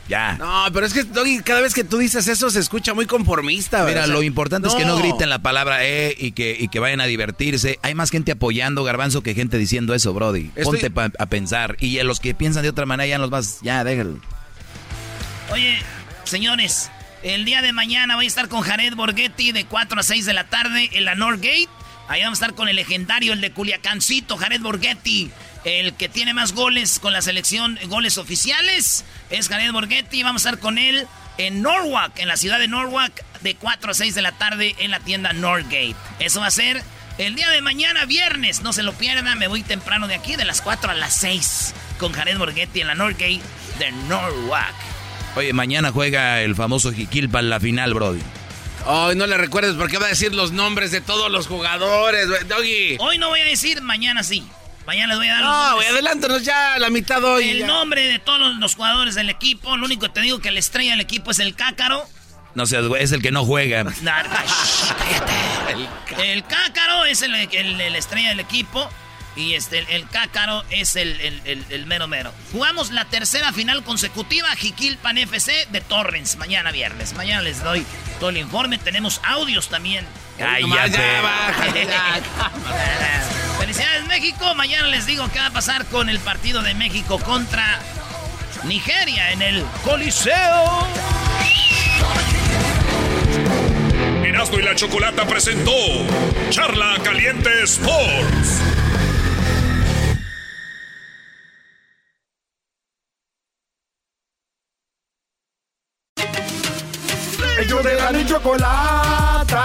Ya. 0.09 0.37
No, 0.39 0.65
pero 0.73 0.87
es 0.87 0.93
que 0.93 1.05
Doggy, 1.05 1.41
cada 1.41 1.61
vez 1.61 1.73
que 1.73 1.85
tú 1.85 1.99
dices 1.99 2.27
eso 2.27 2.51
se 2.51 2.59
escucha 2.59 2.95
muy 2.95 3.07
conformista. 3.07 3.85
Mira, 3.85 4.03
o 4.03 4.07
sea, 4.07 4.13
lo 4.15 4.23
importante 4.25 4.67
es 4.67 4.75
que 4.75 4.85
no 4.85 4.97
griten 4.99 5.31
la 5.31 5.39
palabra 5.39 5.85
eh 5.87 6.17
y 6.19 6.33
que, 6.33 6.57
y 6.59 6.67
que 6.67 6.81
vayan 6.81 7.01
a 7.01 7.05
divertirse. 7.07 7.79
Hay 7.83 7.95
más 7.95 8.11
gente 8.11 8.33
apoyando 8.33 8.83
Garbanzo 8.83 9.23
que 9.23 9.35
gente 9.35 9.57
diciendo 9.57 9.95
eso, 9.95 10.13
Brody. 10.13 10.51
Estoy- 10.57 10.65
Ponte 10.65 10.91
pa- 10.91 11.13
a 11.17 11.27
pensar. 11.27 11.77
Y 11.79 11.99
a 12.01 12.05
los 12.05 12.19
que 12.19 12.35
piensan 12.35 12.63
de 12.65 12.71
otra 12.71 12.87
manera 12.87 13.07
ya 13.07 13.19
los 13.19 13.31
vas. 13.31 13.59
Ya, 13.63 13.85
déjalo. 13.85 14.19
Oye, 15.53 15.79
señores, 16.25 16.91
el 17.23 17.45
día 17.45 17.61
de 17.61 17.73
mañana 17.73 18.17
voy 18.17 18.25
a 18.25 18.29
estar 18.29 18.49
con 18.49 18.63
Jared 18.63 18.95
Borghetti 18.95 19.53
de 19.53 19.67
4 19.67 20.01
a 20.01 20.03
6 20.03 20.25
de 20.25 20.33
la 20.33 20.45
tarde 20.45 20.89
en 20.93 21.05
la 21.05 21.15
Northgate. 21.15 21.69
Ahí 22.09 22.23
vamos 22.23 22.41
a 22.41 22.45
estar 22.45 22.57
con 22.57 22.69
el 22.69 22.77
legendario, 22.77 23.33
el 23.33 23.41
de 23.41 23.53
Culiacancito, 23.53 24.37
Jared 24.37 24.61
Borghetti. 24.61 25.31
El 25.65 25.95
que 25.95 26.09
tiene 26.09 26.33
más 26.33 26.53
goles 26.53 26.99
con 26.99 27.13
la 27.13 27.21
selección, 27.21 27.79
goles 27.87 28.17
oficiales, 28.17 29.05
es 29.29 29.49
Jared 29.49 29.73
Borghetti. 29.73 30.23
Vamos 30.23 30.45
a 30.45 30.49
estar 30.49 30.61
con 30.61 30.79
él 30.79 31.07
en 31.37 31.61
Norwalk, 31.63 32.19
en 32.19 32.29
la 32.29 32.37
ciudad 32.37 32.59
de 32.59 32.69
Norwalk, 32.69 33.13
de 33.43 33.55
4 33.55 33.91
a 33.91 33.95
6 33.95 34.15
de 34.15 34.23
la 34.23 34.33
tarde 34.33 34.75
en 34.79 34.91
la 34.91 35.01
tienda 35.01 35.33
Northgate. 35.35 35.97
Eso 36.19 36.41
va 36.41 36.47
a 36.47 36.51
ser 36.51 36.83
el 37.19 37.35
día 37.35 37.51
de 37.51 37.61
mañana, 37.61 38.07
viernes. 38.07 38.63
No 38.63 38.73
se 38.73 38.83
lo 38.83 38.95
pierdan, 38.95 39.39
me 39.39 39.49
voy 39.49 39.63
temprano 39.63 40.09
de 40.09 40.15
aquí, 40.15 40.37
de 40.37 40.47
las 40.47 40.63
4 40.63 40.91
a 40.91 40.95
las 40.95 41.15
6, 41.17 41.75
con 41.99 42.13
Jared 42.13 42.39
Borghetti 42.39 42.81
en 42.81 42.87
la 42.87 42.95
Northgate 42.95 43.43
de 43.79 43.93
Norwalk. 44.09 44.90
Oye, 45.37 45.53
mañana 45.53 45.93
juega 45.93 46.41
el 46.43 46.55
famoso 46.55 46.93
Jiquilpa 46.93 47.39
en 47.41 47.51
la 47.51 47.61
final, 47.61 47.95
Brody. 47.95 48.21
Ay, 48.87 49.15
no 49.17 49.27
le 49.27 49.37
recuerdes 49.37 49.75
porque 49.77 49.99
va 49.99 50.07
a 50.07 50.09
decir 50.11 50.35
los 50.35 50.53
nombres 50.53 50.91
de 50.91 51.01
todos 51.01 51.31
los 51.31 51.47
jugadores. 51.47 52.27
Doggy. 52.49 52.97
Hoy 52.99 53.19
no 53.19 53.29
voy 53.29 53.41
a 53.41 53.45
decir, 53.45 53.81
mañana 53.83 54.23
sí. 54.23 54.43
Mañana 54.87 55.09
les 55.09 55.19
voy 55.19 55.29
a 55.29 55.35
dar 55.35 55.43
los 55.43 55.51
No, 55.51 55.75
güey, 55.77 55.87
adelántanos 55.89 56.43
ya 56.43 56.79
la 56.79 56.91
mitad 56.91 57.23
hoy. 57.23 57.51
El 57.51 57.59
ya. 57.61 57.67
nombre 57.67 58.07
de 58.09 58.19
todos 58.19 58.41
los, 58.41 58.57
los 58.57 58.75
jugadores 58.75 59.15
del 59.15 59.31
equipo. 59.31 59.77
Lo 59.77 59.85
único 59.87 60.03
que 60.03 60.09
te 60.09 60.21
digo 60.23 60.41
que 60.41 60.51
la 60.51 60.59
estrella 60.59 60.93
del 60.93 61.01
equipo 61.01 61.31
es 61.31 61.39
el 61.39 61.55
Cácaro. 61.55 62.03
No 62.55 62.67
seas, 62.67 62.87
güey, 62.87 63.03
es 63.05 63.13
el 63.13 63.23
que 63.23 63.31
no 63.31 63.45
juega. 63.45 63.85
No, 63.85 63.91
shh, 63.93 64.03
cállate. 64.99 66.33
El 66.33 66.43
Cácaro 66.45 67.05
es 67.05 67.23
el, 67.23 67.35
el- 67.35 67.81
el 67.81 67.95
estrella 67.95 68.31
del 68.31 68.41
equipo. 68.41 68.89
Y 69.41 69.55
este, 69.55 69.79
el, 69.79 69.89
el 69.89 70.09
Cácaro 70.09 70.65
es 70.71 70.97
el, 70.97 71.19
el- 71.21 71.41
el- 71.47 71.65
el 71.71 71.87
mero 71.87 72.07
mero. 72.09 72.33
Jugamos 72.53 72.91
la 72.91 73.07
tercera 73.07 73.53
final 73.55 73.83
consecutiva, 73.83 74.49
Jiquilpan 74.55 75.17
FC 75.19 75.67
de 75.71 75.81
Torrens, 75.81 76.37
mañana 76.37 76.71
viernes. 76.73 77.15
Mañana 77.15 77.41
les 77.41 77.63
doy 77.65 77.87
todo 78.19 78.29
el 78.31 78.37
informe. 78.37 78.77
Tenemos 78.79 79.21
audios 79.25 79.69
también. 79.69 80.05
Cállate. 80.39 80.93
Ya, 80.93 81.21
bájate, 81.23 81.87
ya. 81.87 82.21
Felicidades 83.59 84.07
México. 84.07 84.55
Mañana 84.55 84.89
les 84.89 85.07
digo 85.07 85.27
qué 85.33 85.39
va 85.39 85.47
a 85.47 85.51
pasar 85.53 85.87
con 85.87 86.09
el 86.11 86.19
partido 86.21 86.63
de 86.63 86.75
México 86.75 87.19
contra 87.19 87.79
Nigeria 88.65 89.33
en 89.33 89.41
el 89.43 89.65
Coliseo. 89.85 90.87
Erasmo 94.25 94.59
y 94.59 94.63
la 94.63 94.75
Chocolata 94.75 95.27
presentó 95.27 95.73
Charla 96.51 96.97
Caliente 97.03 97.51
Sports. 97.65 98.61
De 107.83 107.95
la 107.95 108.13
ni 108.13 108.27
chocolata. 108.27 109.65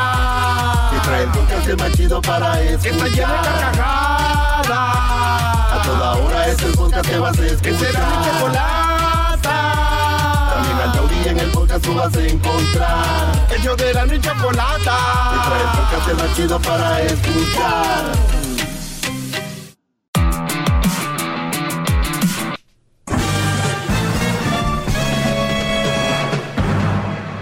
Que 0.90 1.00
trae 1.06 1.24
el 1.24 1.30
podcast 1.32 1.68
más 1.78 1.92
chido 1.92 2.22
para 2.22 2.62
escuchar. 2.62 2.82
Que 2.82 2.90
está 2.90 3.08
llena 3.08 3.42
de 3.42 3.50
carcajadas. 3.60 4.70
A 4.70 5.82
toda 5.84 6.14
hora 6.14 6.48
es 6.48 6.62
el 6.62 6.72
podcast 6.76 7.10
que 7.10 7.20
vas 7.20 7.38
a 7.38 7.46
escuchar. 7.46 7.62
Que 7.62 7.78
será 7.78 8.00
mi 8.08 8.16
chocolata. 8.26 9.58
También 10.54 10.78
al 10.80 10.94
taurí 10.94 11.28
en 11.28 11.40
el 11.40 11.52
podcast 11.52 11.84
tú 11.84 11.94
vas 11.94 12.16
a 12.16 12.22
encontrar. 12.26 13.48
Ellos 13.54 13.78
de 13.78 13.94
la 13.94 14.06
ni 14.06 14.22
chocolata. 14.22 14.98
Que 15.32 15.40
trae 15.50 15.62
el 15.62 15.70
podcast 15.78 16.14
más 16.22 16.36
chido 16.38 16.60
para 16.62 17.02
escuchar. 17.02 18.45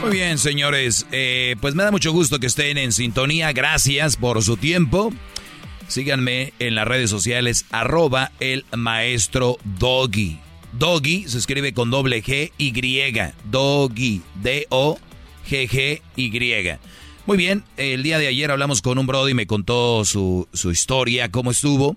Muy 0.00 0.10
bien, 0.12 0.38
señores. 0.38 1.06
Eh, 1.10 1.56
pues 1.60 1.74
me 1.74 1.82
da 1.82 1.90
mucho 1.90 2.12
gusto 2.12 2.38
que 2.38 2.46
estén 2.46 2.78
en 2.78 2.92
sintonía. 2.92 3.52
Gracias 3.52 4.16
por 4.16 4.42
su 4.42 4.56
tiempo. 4.56 5.12
Síganme 5.88 6.52
en 6.58 6.74
las 6.76 6.86
redes 6.86 7.10
sociales, 7.10 7.66
arroba 7.70 8.30
el 8.40 8.64
maestro 8.76 9.58
Doggy. 9.78 10.38
Doggy 10.72 11.26
se 11.26 11.38
escribe 11.38 11.72
con 11.72 11.90
doble 11.90 12.22
G 12.22 12.52
Y. 12.58 12.72
Doggy. 13.50 14.22
D-O-G-G-Y. 14.42 14.98
Muy 17.26 17.36
bien, 17.36 17.64
el 17.76 18.02
día 18.02 18.18
de 18.18 18.28
ayer 18.28 18.50
hablamos 18.50 18.80
con 18.80 18.98
un 18.98 19.06
brody 19.06 19.32
y 19.32 19.34
me 19.34 19.46
contó 19.46 20.04
su, 20.04 20.48
su 20.52 20.70
historia, 20.70 21.30
cómo 21.30 21.50
estuvo. 21.50 21.96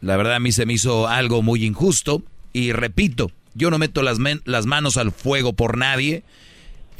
La 0.00 0.16
verdad 0.16 0.34
a 0.34 0.40
mí 0.40 0.52
se 0.52 0.66
me 0.66 0.72
hizo 0.74 1.06
algo 1.08 1.42
muy 1.42 1.64
injusto. 1.64 2.22
Y 2.52 2.72
repito, 2.72 3.30
yo 3.54 3.70
no 3.70 3.78
meto 3.78 4.02
las, 4.02 4.18
las 4.44 4.66
manos 4.66 4.96
al 4.96 5.12
fuego 5.12 5.52
por 5.52 5.78
nadie. 5.78 6.24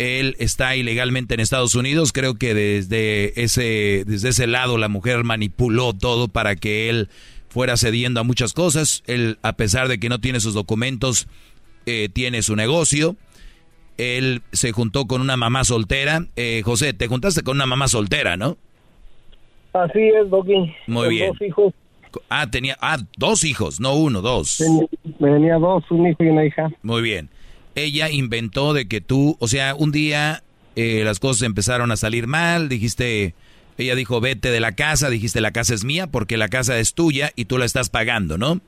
Él 0.00 0.34
está 0.38 0.76
ilegalmente 0.76 1.34
en 1.34 1.40
Estados 1.40 1.74
Unidos. 1.74 2.12
Creo 2.12 2.34
que 2.36 2.54
desde 2.54 3.42
ese, 3.42 4.04
desde 4.06 4.30
ese 4.30 4.46
lado 4.46 4.78
la 4.78 4.88
mujer 4.88 5.24
manipuló 5.24 5.92
todo 5.92 6.28
para 6.28 6.56
que 6.56 6.88
él 6.88 7.10
fuera 7.50 7.76
cediendo 7.76 8.20
a 8.20 8.24
muchas 8.24 8.54
cosas. 8.54 9.02
Él, 9.06 9.38
a 9.42 9.52
pesar 9.52 9.88
de 9.88 10.00
que 10.00 10.08
no 10.08 10.18
tiene 10.18 10.40
sus 10.40 10.54
documentos, 10.54 11.28
eh, 11.84 12.08
tiene 12.10 12.42
su 12.42 12.56
negocio. 12.56 13.16
Él 13.98 14.40
se 14.52 14.72
juntó 14.72 15.06
con 15.06 15.20
una 15.20 15.36
mamá 15.36 15.64
soltera. 15.64 16.24
Eh, 16.34 16.62
José, 16.64 16.94
te 16.94 17.06
juntaste 17.06 17.42
con 17.42 17.58
una 17.58 17.66
mamá 17.66 17.86
soltera, 17.86 18.38
¿no? 18.38 18.56
Así 19.74 20.00
es, 20.00 20.30
Doggy. 20.30 20.74
Muy 20.86 21.06
Con 21.06 21.08
bien. 21.10 21.28
Dos 21.28 21.42
hijos. 21.42 21.74
Ah, 22.28 22.50
tenía 22.50 22.76
ah, 22.80 22.98
dos 23.18 23.44
hijos, 23.44 23.80
no 23.80 23.94
uno, 23.94 24.22
dos. 24.22 24.56
Tenía, 24.56 24.86
tenía 25.18 25.54
dos, 25.58 25.84
un 25.90 26.08
hijo 26.08 26.24
y 26.24 26.28
una 26.28 26.44
hija. 26.44 26.70
Muy 26.82 27.02
bien. 27.02 27.28
Ella 27.82 28.10
inventó 28.10 28.72
de 28.74 28.86
que 28.86 29.00
tú, 29.00 29.36
o 29.40 29.48
sea, 29.48 29.74
un 29.74 29.92
día 29.92 30.42
eh, 30.76 31.02
las 31.04 31.18
cosas 31.18 31.42
empezaron 31.42 31.90
a 31.90 31.96
salir 31.96 32.26
mal, 32.26 32.68
dijiste, 32.68 33.34
ella 33.78 33.94
dijo, 33.94 34.20
vete 34.20 34.50
de 34.50 34.60
la 34.60 34.72
casa, 34.72 35.10
dijiste, 35.10 35.40
la 35.40 35.52
casa 35.52 35.74
es 35.74 35.84
mía 35.84 36.06
porque 36.06 36.36
la 36.36 36.48
casa 36.48 36.78
es 36.78 36.94
tuya 36.94 37.32
y 37.36 37.46
tú 37.46 37.58
la 37.58 37.64
estás 37.64 37.88
pagando, 37.88 38.38
¿no? 38.38 38.60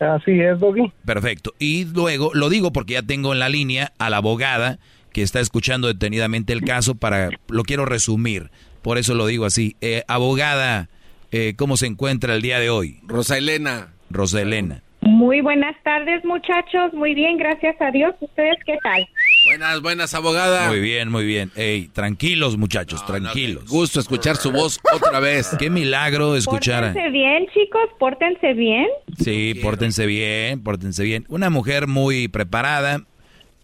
Así 0.00 0.40
es, 0.40 0.58
Doggy. 0.58 0.92
Perfecto. 1.04 1.54
Y 1.58 1.84
luego, 1.84 2.30
lo 2.32 2.48
digo 2.48 2.72
porque 2.72 2.94
ya 2.94 3.02
tengo 3.02 3.32
en 3.32 3.38
la 3.38 3.48
línea 3.48 3.92
a 3.98 4.08
la 4.08 4.16
abogada 4.18 4.78
que 5.12 5.22
está 5.22 5.40
escuchando 5.40 5.88
detenidamente 5.88 6.52
el 6.52 6.62
caso 6.62 6.94
para, 6.94 7.30
lo 7.48 7.62
quiero 7.64 7.84
resumir. 7.84 8.50
Por 8.82 8.96
eso 8.96 9.14
lo 9.14 9.26
digo 9.26 9.44
así. 9.44 9.76
Eh, 9.80 10.04
abogada, 10.08 10.88
eh, 11.32 11.54
¿cómo 11.56 11.76
se 11.76 11.86
encuentra 11.86 12.34
el 12.34 12.42
día 12.42 12.58
de 12.58 12.70
hoy? 12.70 13.00
Rosa 13.06 13.36
Elena. 13.36 13.88
Rosa 14.10 14.40
Elena. 14.40 14.82
Muy 15.02 15.40
buenas 15.40 15.74
tardes, 15.82 16.22
muchachos. 16.24 16.92
Muy 16.92 17.14
bien, 17.14 17.38
gracias 17.38 17.74
a 17.80 17.90
Dios. 17.90 18.14
¿Ustedes 18.20 18.58
qué 18.66 18.76
tal? 18.82 19.08
Buenas, 19.46 19.80
buenas, 19.80 20.14
abogada. 20.14 20.68
Muy 20.68 20.80
bien, 20.80 21.10
muy 21.10 21.24
bien. 21.24 21.50
Ey, 21.56 21.88
tranquilos, 21.88 22.58
muchachos, 22.58 23.04
tranquilos. 23.06 23.64
gusto 23.66 23.98
escuchar 23.98 24.36
su 24.36 24.52
voz 24.52 24.78
otra 24.92 25.18
vez. 25.18 25.56
Qué 25.58 25.70
milagro 25.70 26.36
escuchar. 26.36 26.84
Pórtense 26.84 27.10
bien, 27.10 27.46
chicos, 27.54 27.88
pórtense 27.98 28.52
bien. 28.52 28.86
Sí, 29.18 29.54
pórtense 29.62 30.04
bien, 30.04 30.62
pórtense 30.62 31.02
bien. 31.02 31.24
Una 31.28 31.48
mujer 31.48 31.86
muy 31.86 32.28
preparada, 32.28 33.02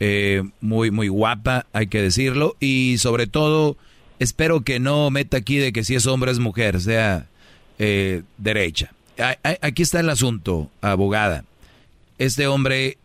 eh, 0.01 0.43
muy, 0.63 0.91
muy 0.91 1.09
guapa, 1.09 1.67
hay 1.75 1.89
que 1.89 2.01
decirlo. 2.01 2.57
Y 2.61 2.97
sobre 2.97 3.27
todo, 3.27 3.77
espero 4.19 4.63
que 4.63 4.81
no 4.81 5.11
meta 5.11 5.37
aquí 5.37 5.59
de 5.59 5.73
que 5.73 5.85
si 5.85 5.95
es 5.97 6.07
hombre 6.07 6.31
es 6.31 6.39
mujer, 6.39 6.81
sea 6.81 7.27
eh, 7.79 8.23
derecha. 8.39 8.96
Aquí 9.61 9.83
está 9.83 10.01
el 10.01 10.11
asunto, 10.11 10.71
abogada. 10.81 11.45
Este 12.19 12.47
hombre, 12.47 12.99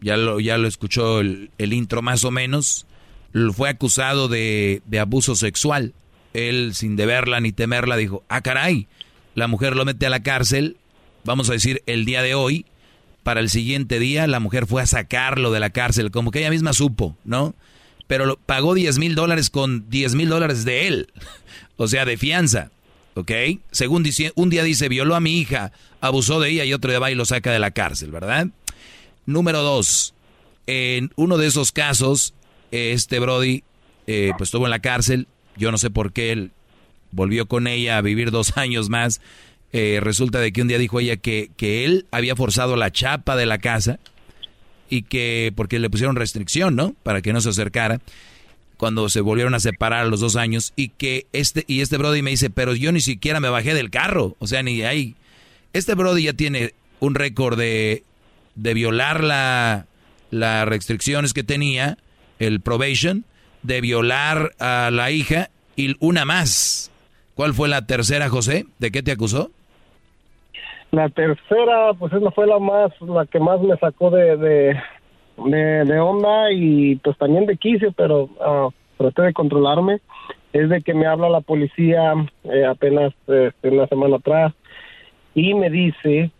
ya 0.00 0.16
lo, 0.16 0.40
ya 0.40 0.58
lo 0.58 0.68
escuchó 0.68 1.20
el, 1.20 1.50
intro 1.58 2.02
más 2.02 2.24
o 2.24 2.30
menos, 2.30 2.86
fue 3.54 3.68
acusado 3.68 4.28
de, 4.28 4.82
de 4.86 4.98
abuso 4.98 5.34
sexual. 5.34 5.94
Él, 6.34 6.72
sin 6.74 6.96
deberla 6.96 7.40
ni 7.40 7.52
temerla, 7.52 7.96
dijo, 7.96 8.22
ah, 8.28 8.42
caray, 8.42 8.86
la 9.34 9.46
mujer 9.48 9.76
lo 9.76 9.84
mete 9.84 10.06
a 10.06 10.10
la 10.10 10.22
cárcel, 10.22 10.76
vamos 11.24 11.48
a 11.48 11.52
decir, 11.52 11.82
el 11.86 12.04
día 12.04 12.22
de 12.22 12.34
hoy, 12.34 12.66
para 13.22 13.40
el 13.40 13.50
siguiente 13.50 13.98
día 13.98 14.26
la 14.26 14.40
mujer 14.40 14.66
fue 14.66 14.82
a 14.82 14.86
sacarlo 14.86 15.50
de 15.52 15.60
la 15.60 15.70
cárcel, 15.70 16.10
como 16.10 16.30
que 16.30 16.40
ella 16.40 16.50
misma 16.50 16.72
supo, 16.72 17.16
¿no? 17.24 17.54
Pero 18.06 18.24
lo, 18.24 18.36
pagó 18.38 18.74
10 18.74 18.98
mil 18.98 19.14
dólares 19.14 19.50
con 19.50 19.88
10 19.90 20.14
mil 20.14 20.28
dólares 20.28 20.64
de 20.64 20.88
él, 20.88 21.12
o 21.76 21.88
sea, 21.88 22.04
de 22.04 22.16
fianza, 22.16 22.70
¿ok? 23.18 23.32
Según 23.72 24.04
dice, 24.04 24.32
un 24.36 24.48
día 24.48 24.62
dice, 24.62 24.88
violó 24.88 25.16
a 25.16 25.20
mi 25.20 25.38
hija, 25.38 25.72
abusó 26.00 26.38
de 26.38 26.50
ella 26.50 26.64
y 26.64 26.72
otro 26.72 26.90
día 26.90 27.00
va 27.00 27.10
y 27.10 27.16
lo 27.16 27.24
saca 27.24 27.50
de 27.50 27.58
la 27.58 27.72
cárcel, 27.72 28.12
¿verdad? 28.12 28.46
Número 29.26 29.62
dos, 29.62 30.14
en 30.68 31.10
uno 31.16 31.36
de 31.36 31.48
esos 31.48 31.72
casos, 31.72 32.32
este 32.70 33.18
Brody, 33.18 33.64
eh, 34.06 34.30
pues 34.38 34.48
estuvo 34.48 34.66
en 34.66 34.70
la 34.70 34.78
cárcel, 34.78 35.26
yo 35.56 35.72
no 35.72 35.78
sé 35.78 35.90
por 35.90 36.12
qué 36.12 36.30
él 36.30 36.52
volvió 37.10 37.46
con 37.46 37.66
ella 37.66 37.98
a 37.98 38.02
vivir 38.02 38.30
dos 38.30 38.56
años 38.56 38.88
más. 38.88 39.20
Eh, 39.72 39.98
resulta 40.00 40.38
de 40.38 40.52
que 40.52 40.62
un 40.62 40.68
día 40.68 40.78
dijo 40.78 41.00
ella 41.00 41.16
que, 41.16 41.50
que 41.56 41.84
él 41.84 42.06
había 42.10 42.36
forzado 42.36 42.76
la 42.76 42.90
chapa 42.90 43.36
de 43.36 43.46
la 43.46 43.58
casa 43.58 43.98
y 44.88 45.02
que 45.02 45.52
porque 45.56 45.78
le 45.78 45.90
pusieron 45.90 46.16
restricción, 46.16 46.74
¿no? 46.76 46.94
Para 47.02 47.20
que 47.20 47.32
no 47.32 47.40
se 47.40 47.50
acercara 47.50 48.00
cuando 48.78 49.08
se 49.08 49.20
volvieron 49.20 49.54
a 49.54 49.60
separar 49.60 50.06
a 50.06 50.08
los 50.08 50.20
dos 50.20 50.36
años 50.36 50.72
y 50.76 50.88
que 50.90 51.26
este 51.32 51.64
y 51.66 51.82
este 51.82 51.98
Brody 51.98 52.22
me 52.22 52.30
dice, 52.30 52.48
pero 52.48 52.74
yo 52.74 52.92
ni 52.92 53.00
siquiera 53.00 53.40
me 53.40 53.50
bajé 53.50 53.74
del 53.74 53.90
carro, 53.90 54.36
o 54.38 54.46
sea, 54.46 54.62
ni 54.62 54.82
ahí. 54.82 55.16
Este 55.72 55.94
Brody 55.94 56.22
ya 56.24 56.32
tiene 56.32 56.72
un 57.00 57.14
récord 57.14 57.58
de, 57.58 58.04
de 58.54 58.74
violar 58.74 59.22
la, 59.22 59.86
las 60.30 60.66
restricciones 60.66 61.34
que 61.34 61.42
tenía, 61.42 61.98
el 62.38 62.60
probation, 62.60 63.24
de 63.62 63.80
violar 63.80 64.52
a 64.60 64.90
la 64.92 65.10
hija 65.10 65.50
y 65.76 65.96
una 66.00 66.24
más. 66.24 66.90
¿Cuál 67.34 67.54
fue 67.54 67.68
la 67.68 67.86
tercera, 67.86 68.28
José? 68.28 68.66
¿De 68.78 68.90
qué 68.90 69.02
te 69.02 69.12
acusó? 69.12 69.50
La 70.90 71.08
tercera, 71.10 71.92
pues 71.98 72.12
esa 72.12 72.30
fue 72.30 72.46
la 72.46 72.58
más, 72.58 72.90
la 73.00 73.26
que 73.26 73.38
más 73.40 73.60
me 73.60 73.76
sacó 73.76 74.10
de, 74.10 74.36
de, 74.36 74.76
de, 75.46 75.84
de 75.84 76.00
onda 76.00 76.52
y 76.52 76.96
pues 76.96 77.16
también 77.18 77.46
de 77.46 77.56
quicio, 77.56 77.92
pero 77.92 78.28
ah, 78.40 78.68
traté 78.96 79.22
de 79.22 79.32
controlarme. 79.32 80.00
Es 80.52 80.68
de 80.68 80.80
que 80.80 80.94
me 80.94 81.06
habla 81.06 81.28
la 81.28 81.40
policía 81.40 82.14
eh, 82.44 82.64
apenas 82.64 83.12
este, 83.26 83.68
una 83.68 83.86
semana 83.86 84.16
atrás 84.16 84.52
y 85.34 85.54
me 85.54 85.70
dice 85.70 86.30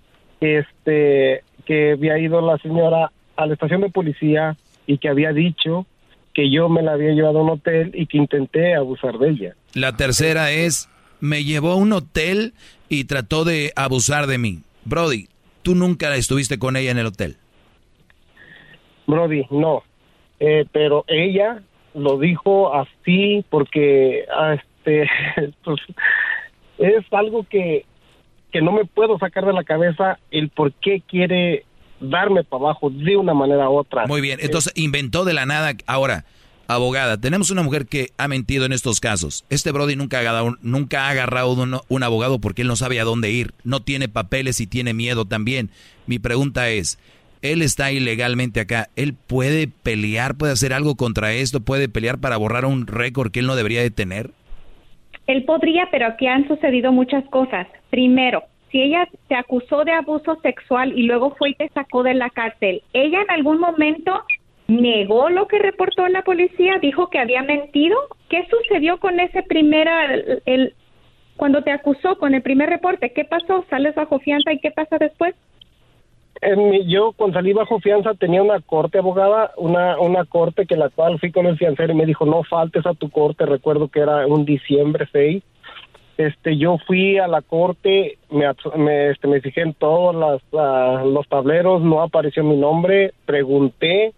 este 0.41 1.43
que 1.67 1.93
había 1.93 2.19
ido 2.19 2.41
la 2.41 2.57
señora 2.59 3.13
a 3.37 3.47
la 3.47 3.53
estación 3.53 3.83
de 3.83 3.91
policía 3.91 4.57
y 4.87 4.99
que 4.99 5.09
había 5.09 5.33
dicho 5.33 5.87
que 6.33 6.51
yo 6.51 6.69
me 6.69 6.83
la 6.83 6.93
había 6.93 7.13
llevado 7.13 7.41
a 7.41 7.43
un 7.43 7.51
hotel 7.51 7.91
y 7.95 8.07
que 8.07 8.17
intenté 8.17 8.75
abusar 8.75 9.19
de 9.19 9.31
ella. 9.31 9.55
La 9.75 9.97
tercera 9.97 10.51
es, 10.51 10.89
me 11.21 11.45
llevó 11.45 11.73
a 11.73 11.77
un 11.77 11.93
hotel 11.93 12.55
y 12.89 13.05
trató 13.05 13.45
de 13.45 13.73
abusar 13.77 14.27
de 14.27 14.39
mí. 14.39 14.61
Brody, 14.85 15.29
tú 15.63 15.75
nunca 15.75 16.15
estuviste 16.17 16.59
con 16.59 16.77
ella 16.77 16.91
en 16.91 16.99
el 16.99 17.07
hotel. 17.07 17.37
Brody, 19.09 19.47
no. 19.51 19.83
Eh, 20.39 20.67
pero 20.71 21.05
ella 21.09 21.63
lo 21.95 22.19
dijo 22.19 22.73
así 22.73 23.45
porque 23.51 24.25
ah, 24.33 24.55
este 24.55 25.11
pues, 25.65 25.81
es 26.79 27.05
algo 27.11 27.45
que, 27.49 27.85
que 28.53 28.61
no 28.61 28.71
me 28.71 28.85
puedo 28.85 29.19
sacar 29.19 29.45
de 29.45 29.53
la 29.53 29.65
cabeza 29.65 30.21
el 30.31 30.51
por 30.51 30.73
qué 30.75 31.03
quiere 31.09 31.65
darme 32.01 32.45
para 32.45 32.65
abajo 32.65 32.91
de 32.91 33.17
una 33.17 33.35
manera 33.35 33.69
u 33.69 33.79
otra. 33.79 34.07
Muy 34.07 34.21
bien, 34.21 34.39
entonces 34.41 34.73
inventó 34.77 35.25
de 35.25 35.33
la 35.33 35.47
nada. 35.47 35.73
Ahora, 35.87 36.25
abogada, 36.69 37.19
tenemos 37.19 37.51
una 37.51 37.63
mujer 37.63 37.87
que 37.87 38.11
ha 38.19 38.29
mentido 38.29 38.67
en 38.67 38.73
estos 38.73 39.01
casos. 39.01 39.45
Este 39.49 39.73
Brody 39.73 39.97
nunca 39.97 40.19
ha 40.19 40.21
agarrado, 40.21 40.57
nunca 40.61 41.07
ha 41.07 41.11
agarrado 41.11 41.55
un, 41.55 41.81
un 41.89 42.03
abogado 42.03 42.39
porque 42.41 42.63
él 42.63 42.69
no 42.69 42.77
sabe 42.77 43.01
a 43.01 43.05
dónde 43.05 43.33
ir. 43.33 43.55
No 43.65 43.81
tiene 43.81 44.09
papeles 44.09 44.61
y 44.61 44.69
tiene 44.69 44.95
miedo 44.95 45.25
también. 45.25 45.71
Mi 46.07 46.21
pregunta 46.21 46.69
es, 46.69 46.99
él 47.43 47.63
está 47.63 47.93
ilegalmente 47.93 48.61
acá. 48.61 48.89
¿Él 48.97 49.15
puede 49.15 49.69
pelear, 49.69 50.37
puede 50.37 50.53
hacer 50.53 50.73
algo 50.73 50.97
contra 50.97 51.33
esto? 51.33 51.61
¿Puede 51.61 51.89
pelear 51.89 52.19
para 52.19 52.37
borrar 52.37 52.65
un 52.65 52.87
récord 52.87 53.31
que 53.31 53.41
él 53.41 53.47
no 53.47 53.57
debería 53.57 53.83
de 53.83 53.91
tener? 53.91 54.31
Él 55.27 55.45
podría, 55.45 55.89
pero 55.91 56.07
aquí 56.07 56.27
han 56.27 56.49
sucedido 56.49 56.91
muchas 56.93 57.25
cosas. 57.29 57.67
Primero, 57.91 58.45
si 58.71 58.83
ella 58.83 59.09
te 59.29 59.35
acusó 59.35 59.85
de 59.85 59.93
abuso 59.93 60.39
sexual 60.43 60.99
y 60.99 61.03
luego 61.05 61.35
fue 61.37 61.51
y 61.51 61.55
te 61.55 61.69
sacó 61.71 62.03
de 62.03 62.15
la 62.15 62.31
cárcel, 62.31 62.83
ella 62.93 63.21
en 63.23 63.31
algún 63.31 63.59
momento 63.61 64.23
negó 64.67 65.31
lo 65.31 65.47
que 65.49 65.59
reportó 65.59 66.07
la 66.09 66.23
policía, 66.23 66.79
dijo 66.81 67.09
que 67.09 67.19
había 67.19 67.43
mentido. 67.43 67.97
¿Qué 68.29 68.47
sucedió 68.51 68.99
con 68.99 69.21
ese 69.21 69.43
primera, 69.43 70.15
el, 70.15 70.43
el- 70.47 70.75
cuando 71.37 71.63
te 71.63 71.71
acusó 71.71 72.19
con 72.19 72.35
el 72.35 72.43
primer 72.43 72.69
reporte? 72.69 73.13
¿Qué 73.13 73.25
pasó? 73.25 73.65
¿Sales 73.71 73.95
bajo 73.95 74.19
fianza 74.19 74.53
y 74.53 74.59
qué 74.59 74.71
pasa 74.71 74.99
después? 74.99 75.35
Yo 76.87 77.13
cuando 77.13 77.39
salí 77.39 77.53
bajo 77.53 77.81
fianza 77.81 78.15
tenía 78.15 78.43
una 78.43 78.61
corte 78.61 78.99
abogada, 78.99 79.53
una, 79.57 79.99
una 79.99 80.25
corte 80.25 80.67
que 80.67 80.77
la 80.77 80.89
cual 80.89 81.19
fui 81.19 81.33
con 81.33 81.47
el 81.47 81.59
fiancero 81.59 81.93
y 81.93 81.97
me 81.97 82.07
dijo 82.07 82.27
no 82.27 82.45
faltes 82.45 82.87
a 82.87 82.95
tu 82.95 83.11
corte, 83.11 83.45
recuerdo 83.45 83.89
que 83.89 84.01
era 84.01 84.27
un 84.27 84.45
diciembre 84.45 85.09
6. 85.11 85.43
Este, 86.17 86.57
yo 86.57 86.79
fui 86.87 87.19
a 87.19 87.29
la 87.29 87.43
corte, 87.43 88.19
me, 88.31 88.47
me, 88.77 89.11
este, 89.11 89.29
me 89.29 89.41
fijé 89.41 89.63
en 89.63 89.75
todos 89.75 90.15
las, 90.15 90.43
ah, 90.53 91.05
los 91.07 91.29
tableros, 91.29 91.81
no 91.81 92.03
apareció 92.03 92.43
mi 92.43 92.57
nombre, 92.57 93.15
pregunté 93.25 94.13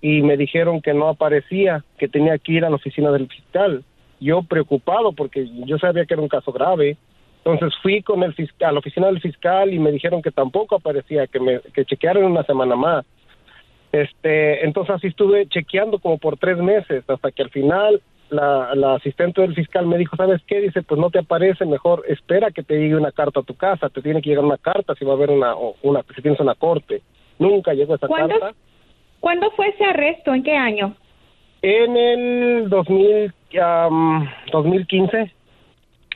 y 0.00 0.22
me 0.22 0.36
dijeron 0.36 0.80
que 0.80 0.92
no 0.92 1.08
aparecía, 1.08 1.84
que 1.98 2.08
tenía 2.08 2.38
que 2.38 2.52
ir 2.52 2.64
a 2.64 2.70
la 2.70 2.76
oficina 2.76 3.10
del 3.10 3.28
fiscal. 3.28 3.84
Yo 4.20 4.42
preocupado 4.42 5.12
porque 5.12 5.48
yo 5.66 5.78
sabía 5.78 6.04
que 6.04 6.14
era 6.14 6.22
un 6.22 6.28
caso 6.28 6.52
grave. 6.52 6.96
Entonces 7.46 7.78
fui 7.80 8.02
con 8.02 8.24
el 8.24 8.34
fiscal, 8.34 8.70
a 8.70 8.72
la 8.72 8.80
oficina 8.80 9.06
del 9.06 9.20
fiscal 9.20 9.72
y 9.72 9.78
me 9.78 9.92
dijeron 9.92 10.20
que 10.20 10.32
tampoco 10.32 10.74
aparecía, 10.74 11.28
que 11.28 11.38
me 11.38 11.60
que 11.60 11.84
chequearan 11.84 12.24
una 12.24 12.42
semana 12.42 12.74
más. 12.74 13.06
Este, 13.92 14.64
entonces 14.64 14.96
así 14.96 15.06
estuve 15.06 15.46
chequeando 15.46 16.00
como 16.00 16.18
por 16.18 16.38
tres 16.38 16.58
meses 16.58 17.08
hasta 17.08 17.30
que 17.30 17.44
al 17.44 17.50
final 17.50 18.02
la, 18.30 18.74
la 18.74 18.94
asistente 18.94 19.42
del 19.42 19.54
fiscal 19.54 19.86
me 19.86 19.96
dijo, 19.96 20.16
¿sabes 20.16 20.42
qué? 20.48 20.60
Dice, 20.60 20.82
pues 20.82 21.00
no 21.00 21.08
te 21.10 21.20
aparece, 21.20 21.64
mejor 21.66 22.02
espera 22.08 22.50
que 22.50 22.64
te 22.64 22.74
llegue 22.74 22.96
una 22.96 23.12
carta 23.12 23.38
a 23.38 23.44
tu 23.44 23.54
casa, 23.54 23.90
te 23.90 24.02
tiene 24.02 24.20
que 24.20 24.30
llegar 24.30 24.44
una 24.44 24.58
carta 24.58 24.96
si 24.96 25.04
va 25.04 25.12
a 25.12 25.16
haber 25.16 25.30
una, 25.30 25.54
una 25.82 26.02
si 26.16 26.22
tienes 26.22 26.40
una 26.40 26.56
corte. 26.56 27.02
Nunca 27.38 27.74
llegó 27.74 27.94
esa 27.94 28.08
¿Cuándo, 28.08 28.40
carta. 28.40 28.58
¿Cuándo 29.20 29.52
fue 29.52 29.68
ese 29.68 29.84
arresto? 29.84 30.34
¿En 30.34 30.42
qué 30.42 30.56
año? 30.56 30.96
En 31.62 31.96
el 31.96 32.68
2000, 32.68 33.32
am, 33.62 34.28
2015. 34.50 35.36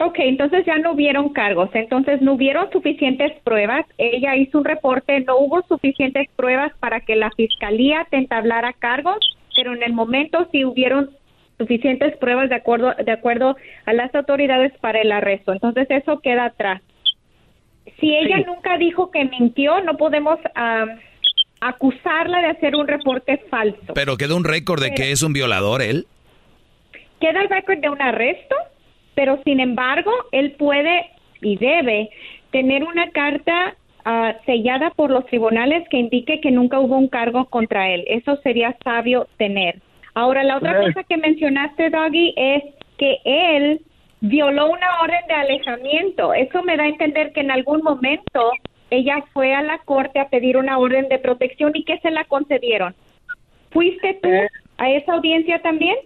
Ok, 0.03 0.17
entonces 0.21 0.65
ya 0.65 0.79
no 0.79 0.93
hubieron 0.93 1.29
cargos, 1.29 1.69
entonces 1.75 2.23
no 2.23 2.33
hubieron 2.33 2.71
suficientes 2.71 3.33
pruebas, 3.45 3.85
ella 3.99 4.35
hizo 4.35 4.57
un 4.57 4.65
reporte, 4.65 5.21
no 5.21 5.37
hubo 5.37 5.61
suficientes 5.69 6.27
pruebas 6.37 6.73
para 6.81 7.01
que 7.01 7.17
la 7.17 7.31
fiscalía 7.33 8.07
te 8.11 8.17
entablara 8.17 8.73
cargos, 8.73 9.19
pero 9.55 9.75
en 9.75 9.83
el 9.83 9.93
momento 9.93 10.49
sí 10.53 10.65
hubieron 10.65 11.11
suficientes 11.59 12.17
pruebas 12.17 12.49
de 12.49 12.55
acuerdo 12.55 12.95
de 12.95 13.13
acuerdo 13.13 13.57
a 13.85 13.93
las 13.93 14.15
autoridades 14.15 14.73
para 14.79 15.03
el 15.03 15.13
arresto, 15.13 15.53
entonces 15.53 15.87
eso 15.91 16.21
queda 16.21 16.47
atrás. 16.47 16.81
Si 17.99 18.15
ella 18.15 18.39
nunca 18.47 18.79
dijo 18.79 19.11
que 19.11 19.27
mintió, 19.27 19.83
no 19.83 19.99
podemos 19.99 20.39
am, 20.55 20.99
acusarla 21.61 22.41
de 22.41 22.47
hacer 22.47 22.75
un 22.75 22.89
reporte 22.89 23.37
falso. 23.51 23.93
Pero 23.95 24.17
quedó 24.17 24.39
un 24.39 24.45
récord 24.45 24.81
de 24.81 24.95
que 24.95 25.13
es 25.13 25.23
un 25.23 25.35
violador 25.35 25.83
él. 25.83 26.07
queda 27.21 27.43
el 27.43 27.51
récord 27.51 27.81
de 27.81 27.91
un 27.91 28.01
arresto, 28.01 28.57
pero 29.15 29.41
sin 29.45 29.61
embargo, 29.61 30.13
él 30.33 30.53
puede 30.53 31.11
y 31.43 31.57
debe 31.57 32.11
tener 32.51 32.85
una 32.85 33.11
carta 33.11 33.75
ah, 34.05 34.35
sellada 34.47 34.91
por 34.91 35.11
los 35.11 35.27
tribunales 35.27 35.89
que 35.89 35.99
indique 35.99 36.41
que 36.41 36.51
nunca 36.51 36.81
hubo 36.81 36.97
un 36.97 37.09
cargo 37.09 37.47
contra 37.47 37.91
él. 37.91 38.05
Eso 38.07 38.37
sería 38.43 38.77
sabio 38.85 39.27
tener. 39.37 39.81
Ahora, 40.15 40.43
la 40.43 40.57
otra 40.57 40.77
cosa 40.81 41.05
que 41.05 41.17
mencionaste, 41.17 41.91
Doggy, 41.91 42.35
es 42.37 42.65
que 42.99 43.19
él 43.25 43.81
violó 44.21 44.71
una 44.71 45.01
orden 45.01 45.27
de 45.29 45.35
alejamiento. 45.35 46.35
Eso 46.35 46.63
me 46.63 46.77
da 46.77 46.85
a 46.85 46.89
entender 46.89 47.33
que 47.33 47.41
en 47.41 47.51
algún 47.51 47.83
momento 47.83 48.53
ella 48.91 49.25
fue 49.33 49.55
a 49.55 49.63
la 49.63 49.79
corte 49.79 50.19
a 50.19 50.29
pedir 50.29 50.57
una 50.57 50.79
orden 50.79 51.09
de 51.09 51.19
protección 51.19 51.73
y 51.75 51.85
que 51.85 51.99
se 52.01 52.11
la 52.11 52.25
concedieron. 52.25 52.95
¿Fuiste 53.71 54.19
tú 54.21 54.31
a 54.79 54.91
esa 54.91 55.15
audiencia 55.15 55.61
también? 55.63 55.97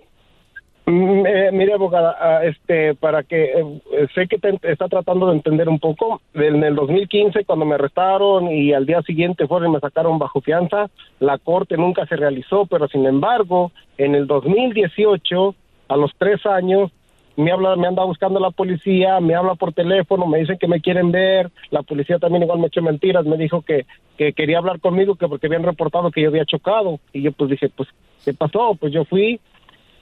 Mm, 0.86 1.24
eh, 1.27 1.51
mire, 1.52 1.73
abogada, 1.73 2.15
ah, 2.20 2.44
este, 2.44 2.94
para 2.94 3.23
que 3.23 3.52
eh, 3.59 4.06
sé 4.15 4.27
que 4.28 4.36
te 4.39 4.59
está 4.70 4.86
tratando 4.86 5.28
de 5.28 5.36
entender 5.36 5.69
un 5.69 5.78
poco. 5.78 6.20
En 6.35 6.62
el 6.62 6.74
2015, 6.74 7.44
cuando 7.47 7.65
me 7.65 7.77
arrestaron 7.77 8.51
y 8.51 8.73
al 8.74 8.85
día 8.85 9.01
siguiente 9.02 9.47
fueron 9.47 9.70
y 9.70 9.74
me 9.74 9.81
sacaron 9.81 10.19
bajo 10.19 10.43
fianza, 10.43 10.90
la 11.20 11.39
corte 11.39 11.78
nunca 11.78 12.05
se 12.06 12.16
realizó, 12.16 12.66
pero 12.66 12.86
sin 12.89 13.06
embargo, 13.06 13.73
en 13.97 14.15
el 14.15 14.27
2018, 14.27 15.55
a 15.89 15.97
los 15.97 16.12
tres 16.19 16.44
años, 16.44 16.90
me 17.36 17.51
habla, 17.51 17.77
me 17.77 17.89
anda 17.89 18.05
buscando 18.05 18.39
la 18.39 18.51
policía, 18.51 19.20
me 19.20 19.35
habla 19.35 19.55
por 19.55 19.73
teléfono, 19.73 20.27
me 20.27 20.39
dicen 20.39 20.59
que 20.59 20.69
me 20.69 20.81
quieren 20.81 21.11
ver, 21.11 21.51
la 21.70 21.82
policía 21.82 22.19
también 22.19 22.43
igual 22.43 22.59
me 22.59 22.66
echó 22.66 22.82
mentiras, 22.82 23.24
me 23.24 23.36
dijo 23.36 23.62
que, 23.62 23.86
que 24.16 24.32
quería 24.35 24.59
hablar 24.59 24.81
conmigo, 24.81 25.16
que 25.16 25.27
porque 25.28 25.47
habían 25.47 25.65
reportado 25.65 26.11
que 26.11 26.23
yo 26.23 26.28
había 26.28 26.44
chocado, 26.44 27.01
y 27.12 27.23
yo 27.23 27.32
pues 27.32 27.51
dije, 27.51 27.70
pues, 27.74 27.89
¿qué 28.24 28.35
pasó? 28.35 28.77
Pues 28.78 28.93
yo 28.93 29.05
fui, 29.05 29.40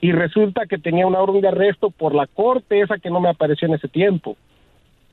y 0.03 0.11
resulta 0.11 0.65
que 0.65 0.77
tenía 0.77 1.07
una 1.07 1.19
orden 1.21 1.39
de 1.41 1.47
arresto 1.47 1.89
por 1.89 2.13
la 2.13 2.27
corte 2.27 2.81
esa 2.81 2.97
que 2.99 3.09
no 3.09 3.21
me 3.21 3.29
apareció 3.29 3.69
en 3.69 3.75
ese 3.75 3.87
tiempo. 3.87 4.35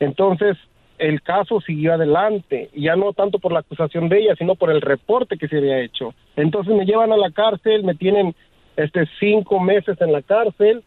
Entonces, 0.00 0.56
el 0.98 1.22
caso 1.22 1.60
siguió 1.60 1.94
adelante, 1.94 2.70
ya 2.76 2.96
no 2.96 3.12
tanto 3.12 3.38
por 3.38 3.52
la 3.52 3.60
acusación 3.60 4.08
de 4.08 4.18
ella, 4.18 4.34
sino 4.36 4.56
por 4.56 4.68
el 4.70 4.80
reporte 4.80 5.38
que 5.38 5.46
se 5.46 5.58
había 5.58 5.78
hecho. 5.80 6.12
Entonces 6.34 6.74
me 6.74 6.84
llevan 6.86 7.12
a 7.12 7.16
la 7.16 7.30
cárcel, 7.30 7.84
me 7.84 7.94
tienen 7.94 8.34
este 8.76 9.08
cinco 9.20 9.60
meses 9.60 9.96
en 10.00 10.10
la 10.12 10.22
cárcel, 10.22 10.82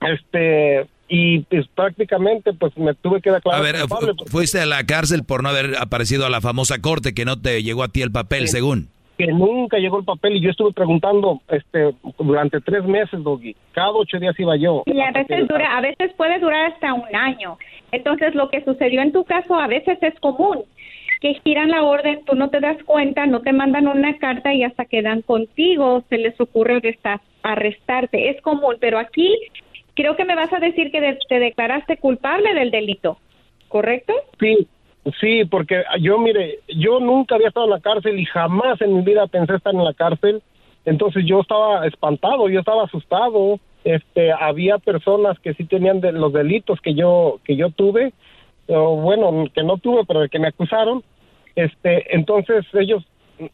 este 0.00 0.86
y 1.08 1.40
pues 1.40 1.66
prácticamente 1.74 2.52
pues 2.54 2.76
me 2.78 2.94
tuve 2.94 3.20
que 3.20 3.30
declarar 3.30 3.60
A 3.60 3.62
ver, 3.62 3.76
fu- 3.88 4.24
fuiste 4.26 4.60
a 4.60 4.66
la 4.66 4.84
cárcel 4.84 5.24
por 5.24 5.42
no 5.42 5.50
haber 5.50 5.76
aparecido 5.78 6.24
a 6.26 6.30
la 6.30 6.40
famosa 6.40 6.80
corte 6.80 7.12
que 7.12 7.24
no 7.24 7.40
te 7.40 7.62
llegó 7.62 7.82
a 7.82 7.88
ti 7.88 8.02
el 8.02 8.10
papel, 8.10 8.48
según. 8.48 8.88
Que 9.16 9.26
nunca 9.28 9.78
llegó 9.78 9.98
el 9.98 10.04
papel 10.04 10.36
y 10.36 10.40
yo 10.40 10.50
estuve 10.50 10.72
preguntando 10.72 11.40
este 11.48 11.94
durante 12.18 12.60
tres 12.60 12.84
meses, 12.84 13.22
Doggy. 13.22 13.54
Cada 13.72 13.90
ocho 13.92 14.18
días 14.18 14.38
iba 14.38 14.56
yo. 14.56 14.82
Y 14.86 15.00
a 15.00 15.10
veces 15.12 15.46
dura, 15.48 15.76
a 15.76 15.80
veces 15.80 16.12
puede 16.14 16.38
durar 16.38 16.72
hasta 16.72 16.92
un 16.94 17.04
año. 17.14 17.56
Entonces, 17.92 18.34
lo 18.34 18.50
que 18.50 18.64
sucedió 18.64 19.02
en 19.02 19.12
tu 19.12 19.24
caso 19.24 19.54
a 19.54 19.66
veces 19.68 19.98
es 20.02 20.18
común, 20.20 20.64
que 21.20 21.34
giran 21.44 21.70
la 21.70 21.82
orden, 21.84 22.24
tú 22.26 22.34
no 22.34 22.50
te 22.50 22.60
das 22.60 22.82
cuenta, 22.84 23.26
no 23.26 23.40
te 23.40 23.52
mandan 23.52 23.86
una 23.86 24.18
carta 24.18 24.52
y 24.52 24.64
hasta 24.64 24.84
que 24.84 25.00
dan 25.02 25.22
contigo 25.22 26.02
se 26.08 26.18
les 26.18 26.38
ocurre 26.40 26.76
arrestar- 26.78 27.20
arrestarte. 27.42 28.30
Es 28.30 28.40
común, 28.42 28.76
pero 28.80 28.98
aquí 28.98 29.32
creo 29.94 30.16
que 30.16 30.24
me 30.24 30.34
vas 30.34 30.52
a 30.52 30.58
decir 30.58 30.90
que 30.90 31.00
de- 31.00 31.18
te 31.28 31.38
declaraste 31.38 31.98
culpable 31.98 32.52
del 32.54 32.70
delito, 32.72 33.18
¿correcto? 33.68 34.12
Sí, 34.40 34.66
sí, 35.20 35.44
porque 35.44 35.84
yo, 36.00 36.18
mire, 36.18 36.60
yo 36.68 37.00
nunca 37.00 37.34
había 37.34 37.48
estado 37.48 37.66
en 37.66 37.72
la 37.72 37.80
cárcel 37.80 38.18
y 38.18 38.24
jamás 38.24 38.80
en 38.80 38.94
mi 38.96 39.02
vida 39.02 39.26
pensé 39.26 39.54
estar 39.54 39.74
en 39.74 39.84
la 39.84 39.94
cárcel. 39.94 40.42
Entonces 40.84 41.24
yo 41.26 41.40
estaba 41.40 41.86
espantado, 41.86 42.48
yo 42.48 42.60
estaba 42.60 42.84
asustado. 42.84 43.58
Este, 43.84 44.32
había 44.32 44.78
personas 44.78 45.38
que 45.40 45.54
sí 45.54 45.64
tenían 45.64 46.00
de 46.00 46.12
los 46.12 46.32
delitos 46.32 46.80
que 46.80 46.94
yo 46.94 47.40
que 47.44 47.56
yo 47.56 47.70
tuve, 47.70 48.12
o 48.68 48.96
bueno, 48.96 49.46
que 49.54 49.62
no 49.62 49.76
tuve, 49.76 50.04
pero 50.06 50.28
que 50.28 50.38
me 50.38 50.48
acusaron. 50.48 51.02
Este, 51.54 52.14
entonces 52.14 52.64
ellos 52.72 53.04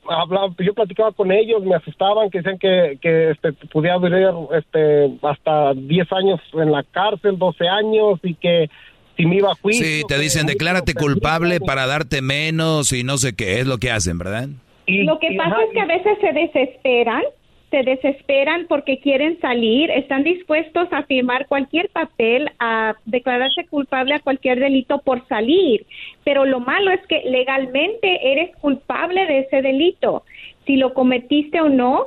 hablaba, 0.09 0.55
yo 0.59 0.75
platicaba 0.75 1.13
con 1.13 1.33
ellos, 1.33 1.63
me 1.63 1.75
asustaban, 1.75 2.31
que 2.31 2.39
decían 2.39 2.59
que, 2.59 2.99
que 3.01 3.31
este, 3.31 3.53
podía 3.53 3.95
durar 3.95 4.35
este, 4.53 5.11
hasta 5.23 5.75
10 5.75 6.13
años 6.13 6.41
en 6.55 6.73
la 6.73 6.83
cárcel, 6.83 7.39
12 7.39 7.69
años, 7.69 8.21
y 8.23 8.35
que 8.35 8.71
si 9.17 9.27
me 9.27 9.37
iba 9.37 9.51
a 9.53 9.55
juicio... 9.55 9.85
Sí, 9.85 10.03
te 10.09 10.19
dicen, 10.19 10.47
declárate 10.47 10.95
culpable 10.95 11.61
para 11.61 11.87
darte 11.87 12.23
menos 12.23 12.93
y 12.93 13.05
no 13.05 13.19
sé 13.19 13.35
qué, 13.35 13.61
es 13.61 13.67
lo 13.67 13.79
que 13.79 13.91
hacen, 13.91 14.19
¿verdad? 14.19 14.49
Lo 14.87 15.19
que 15.19 15.35
pasa 15.37 15.57
es 15.63 15.73
que 15.73 15.81
a 15.81 15.87
veces 15.87 16.19
se 16.21 16.33
desesperan, 16.33 17.23
se 17.71 17.83
desesperan 17.85 18.67
porque 18.69 18.99
quieren 18.99 19.39
salir, 19.41 19.91
están 19.91 20.25
dispuestos 20.25 20.89
a 20.91 21.05
firmar 21.05 21.47
cualquier 21.47 21.89
papel, 21.91 22.51
a 22.59 22.95
declararse 23.05 23.67
culpable 23.67 24.15
a 24.15 24.21
cualquier 24.21 24.59
delito 24.59 24.99
por 24.99 25.27
salir. 25.29 25.87
Pero 26.25 26.45
lo 26.45 26.59
malo 26.59 26.91
es 26.91 27.01
que 27.07 27.23
legalmente 27.27 28.33
eres 28.33 28.57
culpable 28.57 29.27
de 29.27 29.41
ese 29.41 29.63
delito. 29.63 30.25
Si 30.67 30.77
lo 30.77 30.93
cometiste 30.95 31.61
o 31.61 31.69
no, 31.69 32.07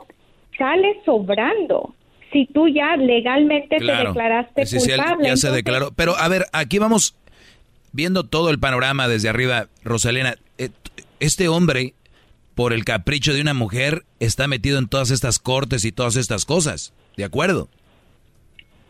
sales 0.57 0.97
sobrando. 1.05 1.93
Si 2.33 2.47
tú 2.47 2.67
ya 2.67 2.97
legalmente 2.97 3.77
te 3.77 3.83
declaraste 3.85 4.65
Sí, 4.65 4.79
sí, 4.79 4.89
culpable. 4.89 5.11
ya 5.27 5.37
se 5.37 5.47
entonces- 5.47 5.53
declaró. 5.53 5.91
Pero 5.95 6.17
a 6.17 6.27
ver, 6.27 6.45
aquí 6.51 6.79
vamos 6.79 7.15
viendo 7.91 8.23
todo 8.25 8.49
el 8.49 8.59
panorama 8.59 9.07
desde 9.07 9.29
arriba, 9.29 9.67
Rosalena. 9.83 10.35
eh, 10.57 10.69
Este 11.19 11.47
hombre, 11.47 11.93
por 12.55 12.73
el 12.73 12.83
capricho 12.85 13.33
de 13.33 13.39
una 13.41 13.53
mujer, 13.53 14.03
está 14.19 14.47
metido 14.47 14.77
en 14.79 14.87
todas 14.89 15.09
estas 15.11 15.39
cortes 15.39 15.85
y 15.85 15.91
todas 15.91 16.15
estas 16.17 16.43
cosas. 16.45 16.93
¿De 17.15 17.23
acuerdo? 17.23 17.69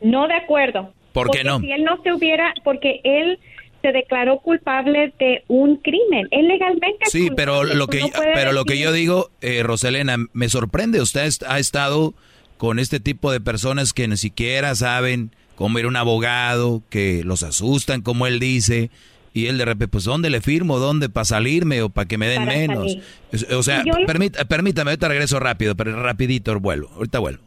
No 0.02 0.28
de 0.28 0.34
acuerdo. 0.36 0.94
¿Por 1.14 1.30
qué 1.30 1.40
Porque 1.40 1.44
no? 1.44 1.60
Si 1.60 1.72
él 1.72 1.84
no 1.84 2.02
se 2.02 2.12
hubiera, 2.14 2.54
porque 2.64 3.02
él 3.04 3.40
se 3.82 3.92
declaró 3.92 4.40
culpable 4.40 5.14
de 5.20 5.44
un 5.48 5.76
crimen. 5.78 6.28
Él 6.32 6.48
legalmente. 6.48 7.06
Sí, 7.06 7.30
pero 7.36 7.64
lo 7.64 7.88
que, 7.88 8.00
no 8.02 8.08
pero 8.34 8.52
lo 8.54 8.66
que 8.66 8.80
yo 8.80 8.92
digo, 8.92 9.30
eh, 9.42 9.62
Rosalena, 9.64 10.16
me 10.34 10.50
sorprende. 10.50 11.02
Usted 11.02 11.30
ha 11.48 11.60
estado 11.60 12.14
con 12.58 12.80
este 12.80 13.00
tipo 13.00 13.32
de 13.32 13.40
personas 13.42 13.94
que 13.94 14.08
ni 14.08 14.18
siquiera 14.18 14.76
saben 14.76 15.32
cómo 15.56 15.80
ir 15.80 15.86
a 15.86 15.88
un 15.88 15.96
abogado, 15.96 16.82
que 16.90 17.24
los 17.24 17.44
asustan, 17.44 18.02
como 18.02 18.26
él 18.28 18.40
dice. 18.40 18.90
Y 19.36 19.48
él 19.48 19.58
de 19.58 19.66
repente, 19.66 19.88
pues, 19.88 20.04
¿dónde 20.04 20.30
le 20.30 20.42
firmo? 20.42 20.78
¿Dónde? 20.80 21.10
¿Para 21.10 21.26
salirme 21.26 21.82
o 21.82 21.90
para 21.90 22.08
que 22.08 22.18
me 22.20 22.28
den 22.28 22.46
Para 22.46 22.58
menos? 22.58 22.92
salir. 23.32 23.54
O 23.56 23.64
sea, 23.64 23.84
yo 23.86 23.94
permita- 24.06 24.46
permítame, 24.46 24.92
ahorita 24.92 25.08
regreso 25.08 25.40
rápido, 25.40 25.76
pero 25.76 26.00
rapidito 26.02 26.60
vuelvo. 26.60 26.90
Ahorita 26.96 27.18
vuelvo. 27.20 27.44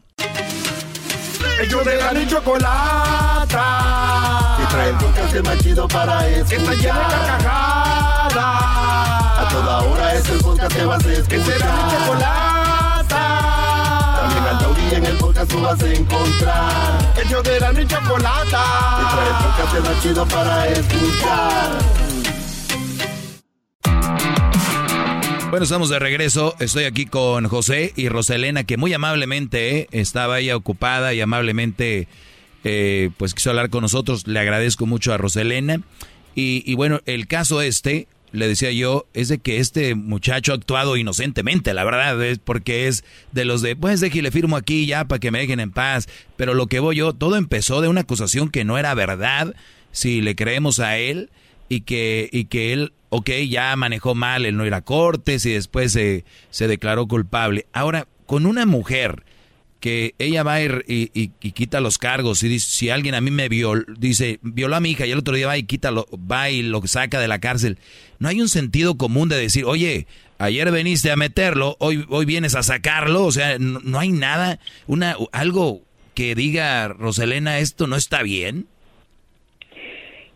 Ellos 1.61 1.85
de 1.85 1.95
la 1.97 2.13
y 2.21 2.27
chocolata. 2.27 3.63
Y 4.61 4.65
trae 4.69 4.89
el 4.89 4.95
podcast 4.97 5.45
más 5.45 5.57
chido 5.63 5.87
para 5.87 6.27
escuchar. 6.27 6.47
Que 6.49 6.55
está 6.55 6.73
llena 6.75 6.99
de 6.99 7.15
carcajadas. 7.15 8.35
A 9.39 9.47
toda 9.49 9.81
hora 9.83 10.13
es 10.15 10.29
el 10.29 10.37
podcast 10.39 10.75
que 10.75 10.85
vas 10.85 11.05
a 11.05 11.13
escuchar. 11.13 11.27
Que 11.29 11.39
será 11.51 11.71
mi 11.75 11.81
chocolata. 11.91 12.46
También 14.27 14.45
al 14.45 14.59
taurí 14.59 14.81
en 14.93 15.05
el 15.05 15.17
podcast 15.17 15.51
tú 15.51 15.61
vas 15.61 15.81
a 15.81 15.93
encontrar. 15.93 17.13
Ellos 17.25 17.43
de 17.43 17.59
la 17.61 17.71
y 17.71 17.87
chocolata. 17.87 18.63
Y 18.99 19.05
trae 19.13 19.27
el 19.29 19.35
podcast 19.45 19.87
más 19.87 20.03
chido 20.03 20.27
para 20.27 20.67
escuchar. 20.67 21.79
Bueno, 25.49 25.63
estamos 25.63 25.89
de 25.89 25.99
regreso. 25.99 26.55
Estoy 26.59 26.83
aquí 26.83 27.05
con 27.05 27.47
José 27.47 27.93
y 27.95 28.09
Roselena, 28.09 28.65
que 28.65 28.75
muy 28.75 28.93
amablemente 28.93 29.79
eh, 29.79 29.87
estaba 29.91 30.39
ella 30.39 30.57
ocupada 30.57 31.13
y 31.13 31.21
amablemente 31.21 32.09
eh, 32.65 33.11
pues 33.15 33.33
quiso 33.33 33.51
hablar 33.51 33.69
con 33.69 33.81
nosotros. 33.81 34.27
Le 34.27 34.39
agradezco 34.39 34.85
mucho 34.85 35.13
a 35.13 35.17
Roselena. 35.17 35.79
Y, 36.35 36.63
y 36.69 36.75
bueno, 36.75 36.99
el 37.05 37.27
caso 37.27 37.61
este, 37.61 38.07
le 38.31 38.47
decía 38.47 38.71
yo, 38.71 39.07
es 39.13 39.29
de 39.29 39.39
que 39.39 39.57
este 39.57 39.95
muchacho 39.95 40.51
ha 40.51 40.55
actuado 40.55 40.97
inocentemente, 40.97 41.73
la 41.73 41.83
verdad, 41.83 42.21
es 42.23 42.39
porque 42.39 42.87
es 42.87 43.03
de 43.31 43.45
los 43.45 43.61
de, 43.61 43.75
pues 43.75 43.99
de 43.99 44.09
que 44.09 44.21
le 44.21 44.31
firmo 44.31 44.57
aquí 44.57 44.85
ya 44.85 45.05
para 45.05 45.19
que 45.19 45.31
me 45.31 45.39
dejen 45.39 45.59
en 45.59 45.71
paz. 45.71 46.07
Pero 46.35 46.53
lo 46.53 46.67
que 46.67 46.79
voy 46.79 46.97
yo, 46.97 47.13
todo 47.13 47.35
empezó 47.35 47.81
de 47.81 47.87
una 47.87 48.01
acusación 48.01 48.49
que 48.49 48.65
no 48.65 48.77
era 48.77 48.93
verdad, 48.93 49.55
si 49.91 50.21
le 50.21 50.35
creemos 50.35 50.79
a 50.79 50.97
él 50.97 51.31
y 51.69 51.81
que, 51.81 52.29
y 52.31 52.45
que 52.45 52.73
él, 52.73 52.93
ok, 53.09 53.29
ya 53.49 53.75
manejó 53.75 54.13
mal 54.15 54.45
el 54.45 54.57
no 54.57 54.65
ir 54.65 54.73
a 54.73 54.81
cortes 54.81 55.45
y 55.45 55.53
después 55.53 55.93
se, 55.93 56.25
se 56.49 56.67
declaró 56.67 57.07
culpable. 57.07 57.65
Ahora, 57.73 58.07
con 58.25 58.45
una 58.45 58.65
mujer 58.65 59.23
que 59.79 60.15
ella 60.17 60.43
va 60.43 60.55
a 60.55 60.61
ir 60.61 60.83
y, 60.87 61.11
y- 61.13 61.31
y 61.41 61.51
quita 61.51 61.79
los 61.81 61.97
cargos 61.97 62.41
y 62.43 62.47
dice, 62.49 62.69
si 62.69 62.89
alguien 62.89 63.13
a 63.15 63.21
mí 63.21 63.29
me 63.31 63.47
violó, 63.49 63.83
dice, 63.97 64.39
violó 64.41 64.75
a 64.75 64.79
mi 64.79 64.91
hija 64.91 65.05
y 65.05 65.11
el 65.11 65.19
otro 65.19 65.35
día 65.35 65.47
va 65.47 65.57
y 65.57 65.63
quita 65.63 65.91
lo, 65.91 66.07
va 66.11 66.49
y 66.49 66.63
lo 66.63 66.85
saca 66.87 67.19
de 67.19 67.27
la 67.27 67.39
cárcel, 67.39 67.77
no 68.19 68.27
hay 68.29 68.41
un 68.41 68.49
sentido 68.49 68.97
común 68.97 69.29
de 69.29 69.37
decir, 69.37 69.65
oye, 69.65 70.07
ayer 70.39 70.71
veniste 70.71 71.11
a 71.11 71.15
meterlo, 71.15 71.75
hoy, 71.79 72.05
hoy 72.09 72.25
vienes 72.25 72.55
a 72.55 72.63
sacarlo, 72.63 73.25
o 73.25 73.31
sea, 73.31 73.59
no, 73.59 73.79
no 73.83 73.99
hay 73.99 74.09
nada, 74.09 74.59
una, 74.87 75.15
algo 75.31 75.81
que 76.15 76.33
diga, 76.33 76.87
Roselena, 76.87 77.59
esto 77.59 77.85
no 77.85 77.95
está 77.95 78.23
bien. 78.23 78.65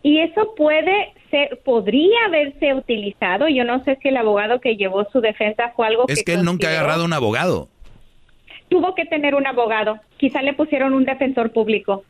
Y 0.04 0.18
eso 0.20 0.54
puede 0.56 1.12
ser, 1.30 1.60
podría 1.64 2.16
haberse 2.26 2.74
utilizado. 2.74 3.48
Yo 3.48 3.64
no 3.64 3.84
sé 3.84 3.98
si 4.02 4.08
el 4.08 4.16
abogado 4.16 4.60
que 4.60 4.76
llevó 4.76 5.08
su 5.12 5.20
defensa 5.20 5.72
fue 5.76 5.86
algo 5.86 6.04
Es 6.08 6.24
que 6.24 6.34
él 6.34 6.44
nunca 6.44 6.68
ha 6.68 6.70
agarrado 6.72 7.04
un 7.04 7.12
abogado. 7.12 7.68
Tuvo 8.72 8.94
que 8.94 9.04
tener 9.06 9.34
un 9.34 9.46
abogado. 9.46 9.98
Quizá 10.16 10.42
le 10.42 10.54
pusieron 10.54 10.92
un 10.94 11.04
defensor 11.04 11.52
público. 11.52 12.04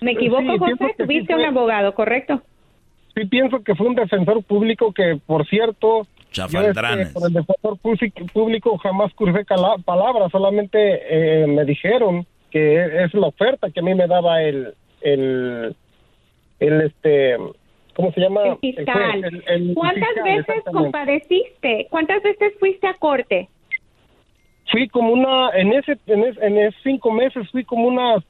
¿Me 0.00 0.12
equivoco, 0.12 0.42
sí, 0.42 0.58
José? 0.58 0.74
sí 0.96 1.02
Tuviste 1.04 1.32
fue. 1.34 1.42
un 1.42 1.48
abogado, 1.48 1.94
¿correcto? 1.94 2.42
Sí, 3.14 3.24
pienso 3.26 3.62
que 3.62 3.74
fue 3.74 3.86
un 3.86 3.94
defensor 3.94 4.42
público 4.44 4.92
que, 4.92 5.18
por 5.26 5.46
cierto, 5.46 6.02
yo, 6.02 6.04
este, 6.04 6.32
Chafaldranes. 6.32 7.08
por 7.12 7.26
el 7.28 7.32
defensor 7.34 7.78
público- 8.32 8.78
jamás 8.78 9.12
crucé 9.14 9.44
palabras, 9.84 10.30
solamente 10.32 10.78
eh, 11.42 11.46
me 11.46 11.64
dijeron 11.64 12.26
que 12.50 13.04
es 13.04 13.14
la 13.14 13.28
oferta 13.28 13.70
que 13.70 13.80
a 13.80 13.82
mí 13.82 13.94
me 13.94 14.06
daba 14.08 14.42
el, 14.42 14.74
el, 15.02 15.74
el 16.60 16.80
este, 16.82 17.36
¿cómo 17.94 18.12
se 18.12 18.20
llama? 18.20 18.42
El 18.44 18.58
fiscal. 18.58 19.20
juez, 19.20 19.24
el- 19.24 19.44
el 19.68 19.74
¿Cuántas 19.74 20.08
fiscal, 20.08 20.24
veces 20.24 20.62
compadeciste? 20.72 21.86
¿Cuántas 21.90 22.22
veces 22.22 22.52
fuiste 22.58 22.86
a 22.88 22.94
corte? 22.94 23.48
Fui 24.70 24.88
como 24.88 25.12
una, 25.12 25.50
en 25.50 25.72
ese, 25.72 25.98
en, 26.06 26.24
es- 26.24 26.38
en 26.38 26.58
esos 26.58 26.80
cinco 26.82 27.10
meses 27.12 27.48
fui 27.50 27.64
como 27.64 27.88
unas 27.88 28.22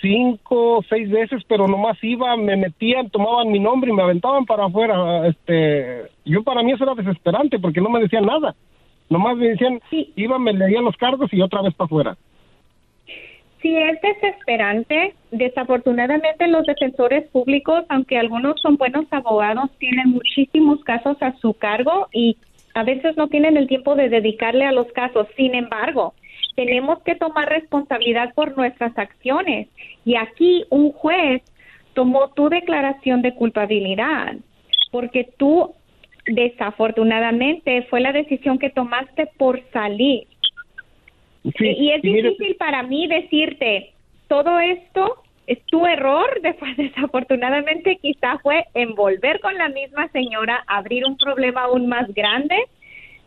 cinco, 0.00 0.84
seis 0.88 1.10
veces, 1.10 1.42
pero 1.48 1.66
nomás 1.66 1.96
iba, 2.02 2.36
me 2.36 2.56
metían, 2.56 3.08
tomaban 3.10 3.50
mi 3.50 3.58
nombre 3.58 3.90
y 3.90 3.94
me 3.94 4.02
aventaban 4.02 4.44
para 4.44 4.66
afuera. 4.66 5.26
Este, 5.26 6.02
yo 6.24 6.42
para 6.42 6.62
mí 6.62 6.72
eso 6.72 6.84
era 6.84 6.94
desesperante 6.94 7.58
porque 7.58 7.80
no 7.80 7.88
me 7.88 8.00
decían 8.00 8.26
nada. 8.26 8.54
Nomás 9.08 9.36
me 9.36 9.48
decían, 9.48 9.80
iba, 10.16 10.38
me 10.38 10.52
leían 10.52 10.84
los 10.84 10.96
cargos 10.96 11.32
y 11.32 11.40
otra 11.40 11.62
vez 11.62 11.74
para 11.74 11.86
afuera. 11.86 12.16
Sí, 13.60 13.76
es 13.76 14.00
desesperante. 14.00 15.14
Desafortunadamente 15.30 16.46
los 16.48 16.64
defensores 16.64 17.28
públicos, 17.28 17.84
aunque 17.88 18.18
algunos 18.18 18.60
son 18.60 18.76
buenos 18.76 19.06
abogados, 19.10 19.70
tienen 19.78 20.10
muchísimos 20.10 20.82
casos 20.84 21.16
a 21.22 21.32
su 21.38 21.54
cargo 21.54 22.08
y 22.12 22.36
a 22.74 22.82
veces 22.84 23.16
no 23.16 23.28
tienen 23.28 23.56
el 23.56 23.66
tiempo 23.66 23.94
de 23.94 24.08
dedicarle 24.08 24.64
a 24.64 24.72
los 24.72 24.90
casos. 24.92 25.26
Sin 25.36 25.54
embargo, 25.54 26.14
tenemos 26.56 27.00
que 27.02 27.14
tomar 27.14 27.48
responsabilidad 27.48 28.34
por 28.34 28.56
nuestras 28.56 28.96
acciones. 28.96 29.68
Y 30.04 30.16
aquí 30.16 30.64
un 30.70 30.92
juez 30.92 31.42
tomó 31.94 32.28
tu 32.30 32.48
declaración 32.48 33.22
de 33.22 33.34
culpabilidad 33.34 34.36
porque 34.90 35.28
tú, 35.36 35.74
desafortunadamente, 36.26 37.82
fue 37.90 38.00
la 38.00 38.12
decisión 38.12 38.58
que 38.58 38.70
tomaste 38.70 39.28
por 39.38 39.62
salir. 39.72 40.26
Sí, 41.42 41.66
y, 41.66 41.90
es 41.92 42.02
difícil 42.02 42.56
para 42.56 42.82
mí 42.82 43.06
decirte, 43.06 43.92
todo 44.28 44.58
esto 44.60 45.22
es 45.24 45.29
tu 45.66 45.86
error, 45.86 46.40
después, 46.42 46.76
desafortunadamente 46.76 47.96
quizá 47.96 48.38
fue 48.38 48.64
envolver 48.74 49.40
con 49.40 49.56
la 49.56 49.68
misma 49.68 50.08
señora, 50.08 50.62
abrir 50.66 51.04
un 51.04 51.16
problema 51.16 51.62
aún 51.62 51.88
más 51.88 52.12
grande 52.14 52.56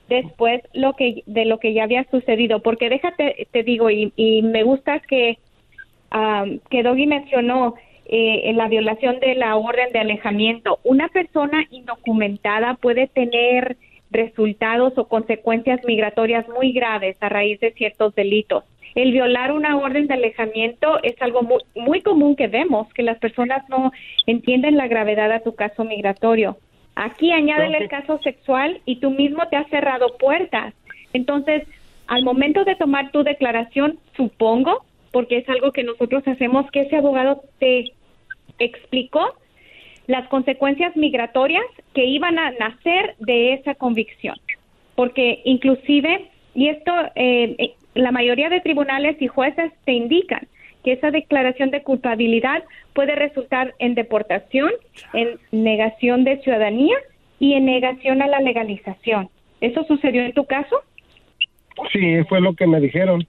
después 0.10 0.62
lo 0.74 0.94
que 0.94 1.24
de 1.26 1.46
lo 1.46 1.60
que 1.60 1.74
ya 1.74 1.84
había 1.84 2.04
sucedido, 2.12 2.60
porque 2.60 2.90
déjate, 2.90 3.48
te 3.52 3.64
digo, 3.64 3.90
y, 3.90 4.12
y 4.16 4.42
me 4.42 4.64
gusta 4.64 5.00
que, 5.00 5.38
que 6.70 6.84
Doggy 6.84 7.08
mencionó 7.08 7.76
eh, 8.06 8.52
la 8.54 8.68
violación 8.68 9.20
de 9.20 9.36
la 9.36 9.56
orden 9.56 9.92
de 9.92 10.00
alejamiento. 10.00 10.80
Una 10.84 11.08
persona 11.08 11.66
indocumentada 11.72 12.76
puede 12.76 13.08
tener 13.08 13.78
resultados 14.14 14.98
o 14.98 15.08
consecuencias 15.08 15.82
migratorias 15.86 16.48
muy 16.48 16.72
graves 16.72 17.18
a 17.20 17.30
raíz 17.30 17.60
de 17.60 17.74
ciertos 17.74 18.16
delitos. 18.16 18.64
El 18.96 19.12
violar 19.12 19.52
una 19.52 19.76
orden 19.78 20.08
de 20.08 20.14
alejamiento 20.14 21.00
es 21.02 21.20
algo 21.22 21.42
muy, 21.42 21.62
muy 21.76 22.02
común 22.02 22.36
que 22.36 22.48
vemos, 22.48 22.88
que 22.94 23.02
las 23.02 23.18
personas 23.18 23.68
no 23.70 23.92
entienden 24.28 24.78
la 24.78 24.88
gravedad 24.88 25.32
a 25.32 25.40
tu 25.40 25.56
caso 25.56 25.84
migratorio. 25.84 26.58
Aquí 26.96 27.32
añádele 27.32 27.80
el 27.80 27.90
caso 27.90 28.20
sexual 28.20 28.82
y 28.86 28.98
tú 28.98 29.10
mismo 29.10 29.48
te 29.50 29.56
has 29.56 29.68
cerrado 29.70 30.16
puertas. 30.20 30.76
Entonces, 31.12 31.64
al 32.08 32.24
momento 32.24 32.64
de 32.66 32.76
tomar 32.76 33.12
tu 33.12 33.24
declaración, 33.24 33.98
supongo, 34.16 34.86
porque 35.12 35.38
es 35.38 35.50
algo 35.50 35.72
que 35.72 35.84
nosotros 35.84 36.28
hacemos, 36.28 36.70
que 36.70 36.82
ese 36.82 36.98
abogado 36.98 37.42
te 37.60 37.94
explicó 38.60 39.34
las 40.08 40.28
consecuencias 40.28 40.96
migratorias 40.96 41.66
que 41.94 42.06
iban 42.06 42.38
a 42.38 42.52
nacer 42.52 43.16
de 43.20 43.54
esa 43.54 43.76
convicción. 43.76 44.36
Porque 44.96 45.42
inclusive, 45.46 46.30
y 46.54 46.68
esto, 46.68 46.92
eh, 47.16 47.56
eh, 47.58 47.74
la 47.96 48.12
mayoría 48.12 48.50
de 48.50 48.62
tribunales 48.62 49.22
y 49.22 49.28
jueces 49.28 49.72
te 49.86 49.94
indican 49.94 50.48
que 50.84 50.94
esa 50.94 51.12
declaración 51.12 51.72
de 51.72 51.84
culpabilidad 51.84 52.64
puede 52.94 53.16
resultar 53.16 53.74
en 53.80 53.96
deportación, 53.96 54.72
en 55.14 55.40
negación 55.52 56.24
de 56.26 56.40
ciudadanía 56.42 56.96
y 57.40 57.54
en 57.54 57.66
negación 57.66 58.22
a 58.22 58.28
la 58.28 58.42
legalización. 58.42 59.30
¿Eso 59.62 59.84
sucedió 59.86 60.24
en 60.24 60.34
tu 60.34 60.46
caso? 60.46 60.82
Sí, 61.92 62.24
fue 62.28 62.42
lo 62.42 62.54
que 62.54 62.68
me 62.68 62.82
dijeron. 62.82 63.26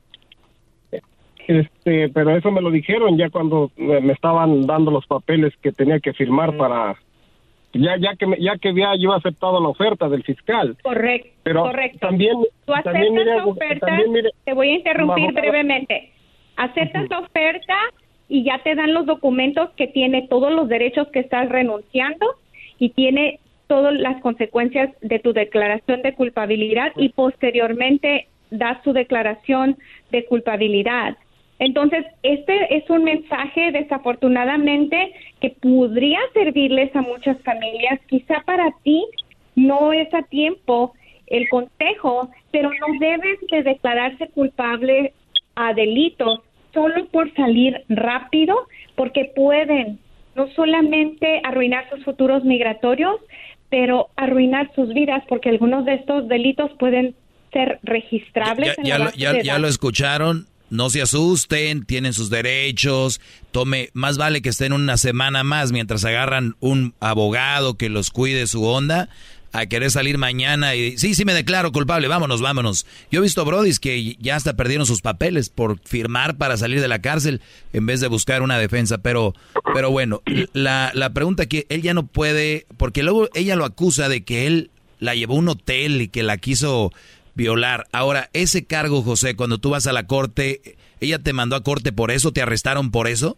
Este, 1.47 2.09
pero 2.09 2.37
eso 2.37 2.51
me 2.51 2.61
lo 2.61 2.71
dijeron 2.71 3.19
ya 3.19 3.31
cuando 3.31 3.71
me, 3.77 4.13
estaban 4.13 4.67
dando 4.67 4.91
los 4.91 5.07
papeles 5.07 5.53
que 5.63 5.73
tenía 5.73 6.01
que 6.01 6.13
firmar 6.13 6.57
para 6.57 6.97
ya 7.73 7.97
ya 7.99 8.15
que 8.17 8.27
ya 8.41 8.57
que 8.57 8.69
había 8.69 8.95
yo 8.97 9.13
aceptado 9.13 9.61
la 9.61 9.69
oferta 9.69 10.09
del 10.09 10.23
fiscal. 10.23 10.77
Correcto, 10.83 11.29
Pero 11.43 11.63
correcto. 11.63 11.99
también 11.99 12.37
Tú 12.65 12.73
aceptas 12.73 12.93
también 12.93 13.15
mire, 13.15 13.37
la 13.37 13.47
oferta, 13.47 13.87
también 13.87 14.13
mire, 14.13 14.31
te 14.45 14.55
voy 14.55 14.71
a 14.71 14.75
interrumpir 14.75 15.33
brevemente. 15.33 16.11
Aceptas 16.57 17.11
la 17.11 17.19
oferta 17.19 17.75
y 18.29 18.45
ya 18.45 18.61
te 18.63 18.75
dan 18.75 18.95
los 18.95 19.07
documentos 19.07 19.71
que 19.77 19.89
tiene 19.89 20.27
todos 20.29 20.53
los 20.53 20.69
derechos 20.69 21.09
que 21.09 21.19
estás 21.19 21.49
renunciando 21.49 22.27
y 22.79 22.91
tiene 22.91 23.41
todas 23.67 23.95
las 23.95 24.21
consecuencias 24.21 24.91
de 25.01 25.19
tu 25.19 25.33
declaración 25.33 26.03
de 26.03 26.15
culpabilidad 26.15 26.93
y 26.97 27.11
posteriormente 27.11 28.29
das 28.51 28.83
tu 28.83 28.93
declaración 28.93 29.77
de 30.11 30.25
culpabilidad. 30.27 31.17
Entonces, 31.65 32.05
este 32.23 32.77
es 32.77 32.89
un 32.91 33.05
mensaje 33.05 33.73
desafortunadamente 33.73 35.13
que 35.41 35.51
podría 35.51 36.19
servirles 36.35 36.95
a 36.95 37.01
muchas 37.03 37.41
familias. 37.43 37.99
Quizá 38.07 38.43
para 38.45 38.71
ti 38.83 39.05
no 39.57 39.93
es 39.93 40.13
a 40.13 40.23
tiempo 40.23 40.93
el 41.27 41.49
consejo, 41.49 42.29
pero 42.53 42.71
no 42.71 42.87
debes 43.01 43.39
de 43.51 43.63
declararse 43.63 44.29
culpable 44.29 45.13
a 45.57 45.73
delitos 45.73 46.41
solo 46.75 47.07
por 47.07 47.33
salir 47.35 47.83
rápido, 47.89 48.57
porque 48.95 49.33
pueden 49.35 49.99
no 50.35 50.49
solamente 50.49 51.41
arruinar 51.45 51.89
sus 51.91 52.05
futuros 52.05 52.45
migratorios, 52.45 53.17
pero 53.71 54.09
arruinar 54.17 54.71
sus 54.75 54.93
vidas, 54.93 55.23
porque 55.29 55.49
algunos 55.49 55.85
de 55.85 55.95
estos 55.95 56.29
delitos 56.29 56.71
pueden 56.79 57.15
ser 57.53 57.79
registrables. 57.85 58.75
Ya, 58.77 58.83
en 58.83 58.85
ya 58.87 58.99
la 58.99 58.99
lo, 58.99 59.05
base 59.07 59.19
ya- 59.19 59.33
de 59.33 59.43
ya 59.45 59.53
datos. 59.53 59.63
lo 59.63 59.69
escucharon. 59.69 60.47
No 60.71 60.91
se 60.91 61.03
asusten, 61.03 61.85
tienen 61.85 62.13
sus 62.13 62.31
derechos. 62.31 63.21
Tome, 63.53 63.91
más 63.93 64.19
vale 64.19 64.43
que 64.43 64.49
estén 64.49 64.73
una 64.73 64.97
semana 64.97 65.45
más 65.45 65.73
mientras 65.73 66.05
agarran 66.05 66.57
un 66.61 66.95
abogado 67.01 67.77
que 67.77 67.89
los 67.89 68.11
cuide 68.11 68.47
su 68.47 68.65
onda 68.65 69.09
a 69.55 69.67
querer 69.67 69.89
salir 69.93 70.19
mañana 70.19 70.75
y 70.75 70.99
sí, 70.99 71.15
sí 71.15 71.25
me 71.25 71.33
declaro 71.33 71.71
culpable, 71.71 72.09
vámonos, 72.09 72.43
vámonos. 72.43 72.87
Yo 73.13 73.21
he 73.21 73.23
visto 73.23 73.45
brodis 73.45 73.79
que 73.79 74.17
ya 74.19 74.35
hasta 74.35 74.57
perdieron 74.57 74.85
sus 74.85 75.01
papeles 75.01 75.49
por 75.49 75.79
firmar 75.85 76.37
para 76.37 76.57
salir 76.57 76.81
de 76.81 76.89
la 76.89 77.01
cárcel 77.01 77.41
en 77.73 77.87
vez 77.87 78.01
de 78.01 78.09
buscar 78.09 78.43
una 78.43 78.59
defensa, 78.59 78.99
pero 78.99 79.33
pero 79.73 79.93
bueno, 79.93 80.23
la, 80.55 80.91
la 80.93 81.13
pregunta 81.15 81.47
que 81.47 81.67
él 81.69 81.83
ya 81.83 81.95
no 81.95 82.05
puede, 82.05 82.67
porque 82.77 83.05
luego 83.05 83.29
ella 83.33 83.55
lo 83.55 83.65
acusa 83.65 84.09
de 84.09 84.25
que 84.25 84.49
él 84.49 84.71
la 84.99 85.15
llevó 85.15 85.35
a 85.35 85.39
un 85.39 85.49
hotel 85.49 86.03
y 86.03 86.09
que 86.09 86.25
la 86.25 86.37
quiso 86.37 86.93
violar. 87.35 87.87
Ahora, 87.93 88.29
ese 88.33 88.67
cargo, 88.67 89.03
José, 89.03 89.37
cuando 89.37 89.59
tú 89.59 89.71
vas 89.71 89.87
a 89.87 89.93
la 89.93 90.07
corte, 90.07 90.61
¿ella 91.01 91.19
te 91.19 91.33
mandó 91.33 91.57
a 91.57 91.63
corte 91.63 91.93
por 91.93 92.11
eso? 92.11 92.33
¿Te 92.33 92.43
arrestaron 92.43 92.91
por 92.91 93.09
eso? 93.09 93.37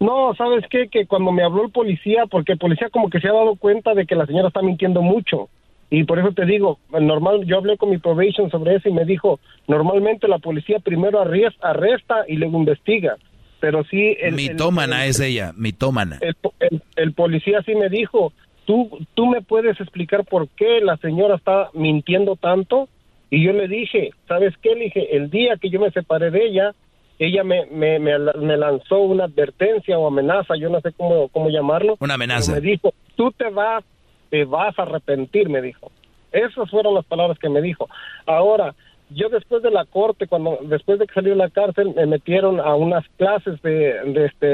No, 0.00 0.34
¿sabes 0.36 0.64
qué? 0.70 0.88
Que 0.90 1.06
cuando 1.06 1.32
me 1.32 1.42
habló 1.42 1.64
el 1.64 1.70
policía, 1.70 2.24
porque 2.30 2.52
el 2.52 2.58
policía 2.58 2.90
como 2.90 3.08
que 3.08 3.20
se 3.20 3.28
ha 3.28 3.32
dado 3.32 3.56
cuenta 3.56 3.94
de 3.94 4.04
que 4.06 4.14
la 4.14 4.26
señora 4.26 4.48
está 4.48 4.60
mintiendo 4.62 5.00
mucho. 5.00 5.48
Y 5.88 6.04
por 6.04 6.18
eso 6.18 6.32
te 6.32 6.44
digo, 6.44 6.78
normal, 6.90 7.44
yo 7.46 7.56
hablé 7.58 7.76
con 7.78 7.90
mi 7.90 7.98
probation 7.98 8.50
sobre 8.50 8.74
eso 8.74 8.88
y 8.88 8.92
me 8.92 9.04
dijo, 9.04 9.38
normalmente 9.68 10.26
la 10.28 10.38
policía 10.38 10.80
primero 10.80 11.20
arresta 11.20 12.24
y 12.28 12.36
luego 12.36 12.58
investiga. 12.58 13.16
Pero 13.60 13.84
sí... 13.84 14.16
El, 14.20 14.34
mitómana 14.34 15.04
el- 15.04 15.10
es 15.10 15.20
ella, 15.20 15.52
mitómana. 15.56 16.18
el, 16.20 16.36
el- 16.60 16.82
el 16.96 17.12
policía 17.14 17.62
sí 17.64 17.74
me 17.74 17.88
dijo, 17.88 18.32
¿tú, 18.66 18.98
tú 19.14 19.26
me 19.26 19.40
puedes 19.42 19.80
explicar 19.80 20.24
por 20.24 20.48
qué 20.48 20.80
la 20.82 20.96
señora 20.98 21.36
está 21.36 21.70
mintiendo 21.72 22.36
tanto? 22.36 22.88
Y 23.30 23.44
yo 23.44 23.52
le 23.52 23.68
dije, 23.68 24.10
¿sabes 24.28 24.54
qué? 24.62 24.74
Le 24.74 24.84
dije, 24.84 25.16
el 25.16 25.30
día 25.30 25.56
que 25.60 25.70
yo 25.70 25.80
me 25.80 25.90
separé 25.90 26.30
de 26.30 26.46
ella, 26.46 26.74
ella 27.18 27.44
me, 27.44 27.66
me, 27.66 27.98
me, 27.98 28.18
me 28.18 28.56
lanzó 28.56 28.98
una 28.98 29.24
advertencia 29.24 29.98
o 29.98 30.06
amenaza, 30.06 30.54
yo 30.56 30.68
no 30.68 30.80
sé 30.80 30.92
cómo, 30.92 31.28
cómo 31.28 31.48
llamarlo. 31.48 31.96
Una 32.00 32.14
amenaza. 32.14 32.52
Me 32.52 32.60
dijo, 32.60 32.92
tú 33.16 33.32
te 33.32 33.48
vas, 33.48 33.84
te 34.30 34.44
vas 34.44 34.78
a 34.78 34.82
arrepentir, 34.82 35.48
me 35.48 35.62
dijo. 35.62 35.90
Esas 36.30 36.70
fueron 36.70 36.94
las 36.94 37.06
palabras 37.06 37.38
que 37.38 37.48
me 37.48 37.62
dijo. 37.62 37.88
Ahora, 38.26 38.74
yo 39.10 39.28
después 39.28 39.62
de 39.62 39.70
la 39.70 39.84
corte, 39.84 40.26
cuando 40.26 40.58
después 40.62 40.98
de 40.98 41.06
que 41.06 41.14
salí 41.14 41.30
de 41.30 41.36
la 41.36 41.48
cárcel, 41.50 41.92
me 41.94 42.06
metieron 42.06 42.58
a 42.60 42.74
unas 42.74 43.04
clases 43.16 43.60
de, 43.62 43.70
de, 44.04 44.26
este, 44.26 44.46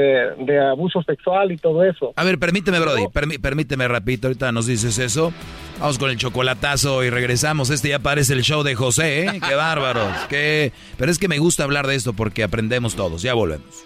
de 0.43 0.59
abuso 0.59 1.01
sexual 1.03 1.51
y 1.51 1.57
todo 1.57 1.83
eso. 1.83 2.13
A 2.15 2.23
ver, 2.23 2.37
permíteme, 2.37 2.79
Brody, 2.79 3.03
permí- 3.13 3.39
permíteme 3.41 3.87
rapidito, 3.87 4.27
ahorita 4.27 4.51
nos 4.51 4.67
dices 4.67 4.99
eso. 4.99 5.33
Vamos 5.79 5.97
con 5.97 6.09
el 6.11 6.17
chocolatazo 6.17 7.03
y 7.03 7.09
regresamos. 7.09 7.69
Este 7.71 7.89
ya 7.89 7.99
parece 7.99 8.33
el 8.33 8.43
show 8.43 8.61
de 8.63 8.75
José, 8.75 9.25
¿eh? 9.25 9.39
Qué 9.47 9.55
bárbaros. 9.55 10.07
Qué... 10.29 10.71
Pero 10.97 11.11
es 11.11 11.17
que 11.17 11.27
me 11.27 11.39
gusta 11.39 11.63
hablar 11.63 11.87
de 11.87 11.95
esto 11.95 12.13
porque 12.13 12.43
aprendemos 12.43 12.95
todos. 12.95 13.21
Ya 13.23 13.33
volvemos. 13.33 13.83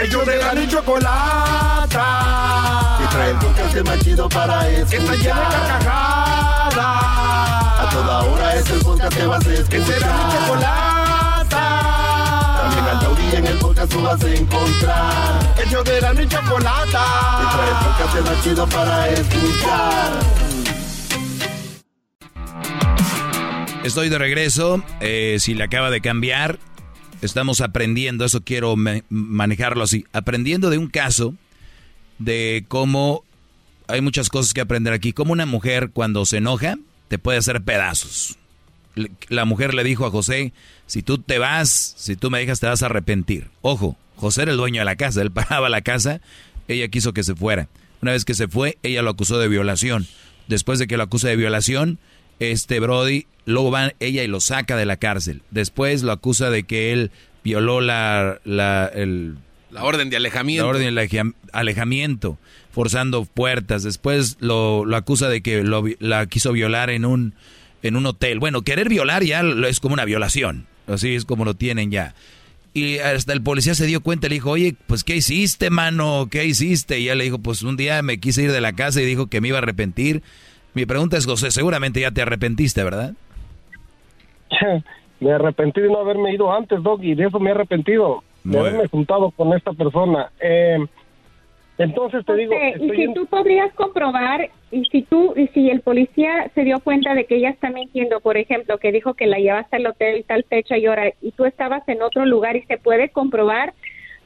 Ellos 0.00 0.24
de 0.26 0.36
la 0.38 0.54
ni 0.54 0.68
chocolata. 0.68 2.04
Y 3.04 3.08
trae 3.10 3.30
el 3.30 3.36
podcast 3.38 3.86
más 3.86 3.98
chido 4.04 4.28
para 4.28 4.68
escuchar. 4.68 4.88
Que 4.90 4.96
está 4.96 5.14
llena 5.16 5.48
de 5.50 5.84
carcajadas. 6.78 7.80
A 7.80 7.90
toda 7.90 8.24
hora 8.24 8.56
es 8.56 8.70
el 8.70 8.80
podcast 8.80 9.16
que 9.16 9.26
vas 9.26 9.46
a 9.46 9.52
escuchar. 9.52 9.68
Que 9.68 9.84
será 9.84 10.16
mi 10.16 10.32
chocolata. 10.32 11.64
En 12.78 12.86
el 12.86 12.98
Tauri 13.00 13.22
y 13.22 13.36
en 13.36 13.46
el 13.46 13.58
podcast 13.58 13.92
tú 13.92 14.02
vas 14.02 14.22
a 14.22 14.34
encontrar. 14.34 15.54
El 15.62 15.68
show 15.70 15.84
de 15.84 15.96
Erasmo 15.96 16.20
y 16.20 16.28
Chocolata. 16.28 17.04
Y 17.42 17.46
trae 17.54 17.68
el 17.68 17.76
podcast 17.86 18.14
de 18.14 18.20
más 18.22 18.44
chido 18.44 18.68
para 18.68 19.08
escuchar. 19.08 20.20
Estoy 23.84 24.08
de 24.08 24.18
regreso. 24.18 24.82
Eh, 25.00 25.36
si 25.40 25.54
le 25.54 25.64
acaba 25.64 25.90
de 25.90 26.00
cambiar, 26.00 26.58
estamos 27.22 27.60
aprendiendo, 27.60 28.24
eso 28.24 28.42
quiero 28.42 28.74
manejarlo 29.08 29.84
así, 29.84 30.04
aprendiendo 30.12 30.68
de 30.70 30.78
un 30.78 30.88
caso 30.88 31.34
de 32.18 32.64
cómo 32.68 33.24
hay 33.88 34.00
muchas 34.00 34.28
cosas 34.28 34.52
que 34.54 34.60
aprender 34.60 34.92
aquí. 34.92 35.12
Como 35.12 35.32
una 35.32 35.46
mujer 35.46 35.90
cuando 35.92 36.24
se 36.26 36.36
enoja 36.38 36.76
te 37.08 37.18
puede 37.18 37.38
hacer 37.38 37.62
pedazos. 37.62 38.36
La 39.28 39.44
mujer 39.44 39.74
le 39.74 39.84
dijo 39.84 40.06
a 40.06 40.10
José, 40.10 40.52
si 40.86 41.02
tú 41.02 41.18
te 41.18 41.38
vas, 41.38 41.94
si 41.96 42.16
tú 42.16 42.30
me 42.30 42.38
dejas 42.40 42.60
te 42.60 42.66
vas 42.66 42.82
a 42.82 42.86
arrepentir. 42.86 43.48
Ojo, 43.62 43.96
José 44.16 44.42
era 44.42 44.50
el 44.52 44.56
dueño 44.58 44.80
de 44.80 44.84
la 44.84 44.96
casa, 44.96 45.22
él 45.22 45.30
pagaba 45.30 45.68
la 45.68 45.82
casa, 45.82 46.20
ella 46.66 46.88
quiso 46.88 47.12
que 47.12 47.22
se 47.22 47.34
fuera. 47.34 47.68
Una 48.02 48.12
vez 48.12 48.24
que 48.24 48.34
se 48.34 48.48
fue, 48.48 48.76
ella 48.82 49.02
lo 49.02 49.10
acusó 49.10 49.38
de 49.38 49.48
violación. 49.48 50.06
Después 50.48 50.78
de 50.78 50.86
que 50.86 50.96
lo 50.96 51.04
acusa 51.04 51.28
de 51.28 51.36
violación, 51.36 51.98
este 52.40 52.80
Brody, 52.80 53.26
luego 53.44 53.70
va 53.70 53.92
ella 54.00 54.22
y 54.24 54.26
lo 54.28 54.40
saca 54.40 54.76
de 54.76 54.86
la 54.86 54.96
cárcel. 54.96 55.42
Después 55.50 56.02
lo 56.02 56.10
acusa 56.12 56.50
de 56.50 56.64
que 56.64 56.92
él 56.92 57.10
violó 57.44 57.80
la, 57.80 58.40
la, 58.44 58.86
el, 58.92 59.36
La 59.70 59.84
orden 59.84 60.10
de 60.10 60.16
alejamiento. 60.16 60.64
la 60.64 60.68
orden 60.70 60.82
de 60.82 60.88
aleja- 61.00 61.32
alejamiento, 61.52 62.38
forzando 62.78 63.24
puertas. 63.24 63.82
Después 63.82 64.36
lo, 64.38 64.84
lo 64.84 64.96
acusa 64.96 65.28
de 65.28 65.40
que 65.40 65.64
lo 65.64 65.82
la 65.98 66.26
quiso 66.26 66.52
violar 66.52 66.90
en 66.90 67.04
un, 67.04 67.34
en 67.82 67.96
un 67.96 68.06
hotel. 68.06 68.38
Bueno, 68.38 68.62
querer 68.62 68.88
violar 68.88 69.24
ya 69.24 69.42
lo- 69.42 69.66
es 69.66 69.80
como 69.80 69.94
una 69.94 70.04
violación. 70.04 70.66
Así 70.86 71.16
es 71.16 71.24
como 71.24 71.44
lo 71.44 71.54
tienen 71.54 71.90
ya. 71.90 72.14
Y 72.74 72.98
hasta 72.98 73.32
el 73.32 73.42
policía 73.42 73.74
se 73.74 73.86
dio 73.86 74.00
cuenta, 74.00 74.28
le 74.28 74.36
dijo, 74.36 74.50
oye, 74.50 74.76
pues 74.86 75.02
¿qué 75.02 75.16
hiciste, 75.16 75.70
mano? 75.70 76.28
¿Qué 76.30 76.44
hiciste? 76.44 77.00
Y 77.00 77.06
ella 77.06 77.16
le 77.16 77.24
dijo, 77.24 77.38
pues 77.40 77.64
un 77.64 77.76
día 77.76 78.00
me 78.02 78.20
quise 78.20 78.44
ir 78.44 78.52
de 78.52 78.60
la 78.60 78.72
casa 78.74 79.02
y 79.02 79.06
dijo 79.06 79.26
que 79.26 79.40
me 79.40 79.48
iba 79.48 79.58
a 79.58 79.62
arrepentir. 79.62 80.22
Mi 80.74 80.86
pregunta 80.86 81.16
es, 81.16 81.26
José, 81.26 81.50
seguramente 81.50 81.98
ya 82.00 82.12
te 82.12 82.22
arrepentiste, 82.22 82.84
¿verdad? 82.84 83.14
me 85.18 85.32
arrepentí 85.32 85.80
de 85.80 85.88
no 85.88 85.98
haberme 85.98 86.32
ido 86.32 86.52
antes, 86.52 86.80
Dog, 86.80 87.02
y 87.02 87.16
de 87.16 87.26
eso 87.26 87.40
me 87.40 87.50
he 87.50 87.54
arrepentido, 87.54 88.22
de 88.44 88.56
haberme 88.56 88.86
juntado 88.86 89.32
con 89.32 89.52
esta 89.52 89.72
persona. 89.72 90.30
Eh, 90.40 90.78
entonces 91.78 92.24
te 92.26 92.34
digo, 92.34 92.54
José, 92.54 92.74
y 92.84 92.90
si 92.90 93.02
en- 93.02 93.14
tú 93.14 93.26
podrías 93.26 93.72
comprobar, 93.74 94.50
y 94.70 94.84
si 94.86 95.02
tú, 95.02 95.32
y 95.36 95.46
si 95.48 95.70
el 95.70 95.80
policía 95.80 96.50
se 96.54 96.64
dio 96.64 96.80
cuenta 96.80 97.14
de 97.14 97.24
que 97.24 97.36
ella 97.36 97.50
está 97.50 97.70
mintiendo, 97.70 98.20
por 98.20 98.36
ejemplo, 98.36 98.78
que 98.78 98.92
dijo 98.92 99.14
que 99.14 99.26
la 99.26 99.38
llevaste 99.38 99.76
al 99.76 99.86
hotel 99.86 100.24
tal 100.26 100.44
fecha 100.44 100.76
y 100.76 100.86
hora, 100.88 101.12
y 101.22 101.32
tú 101.32 101.44
estabas 101.44 101.88
en 101.88 102.02
otro 102.02 102.26
lugar 102.26 102.56
y 102.56 102.62
se 102.62 102.78
puede 102.78 103.08
comprobar, 103.10 103.74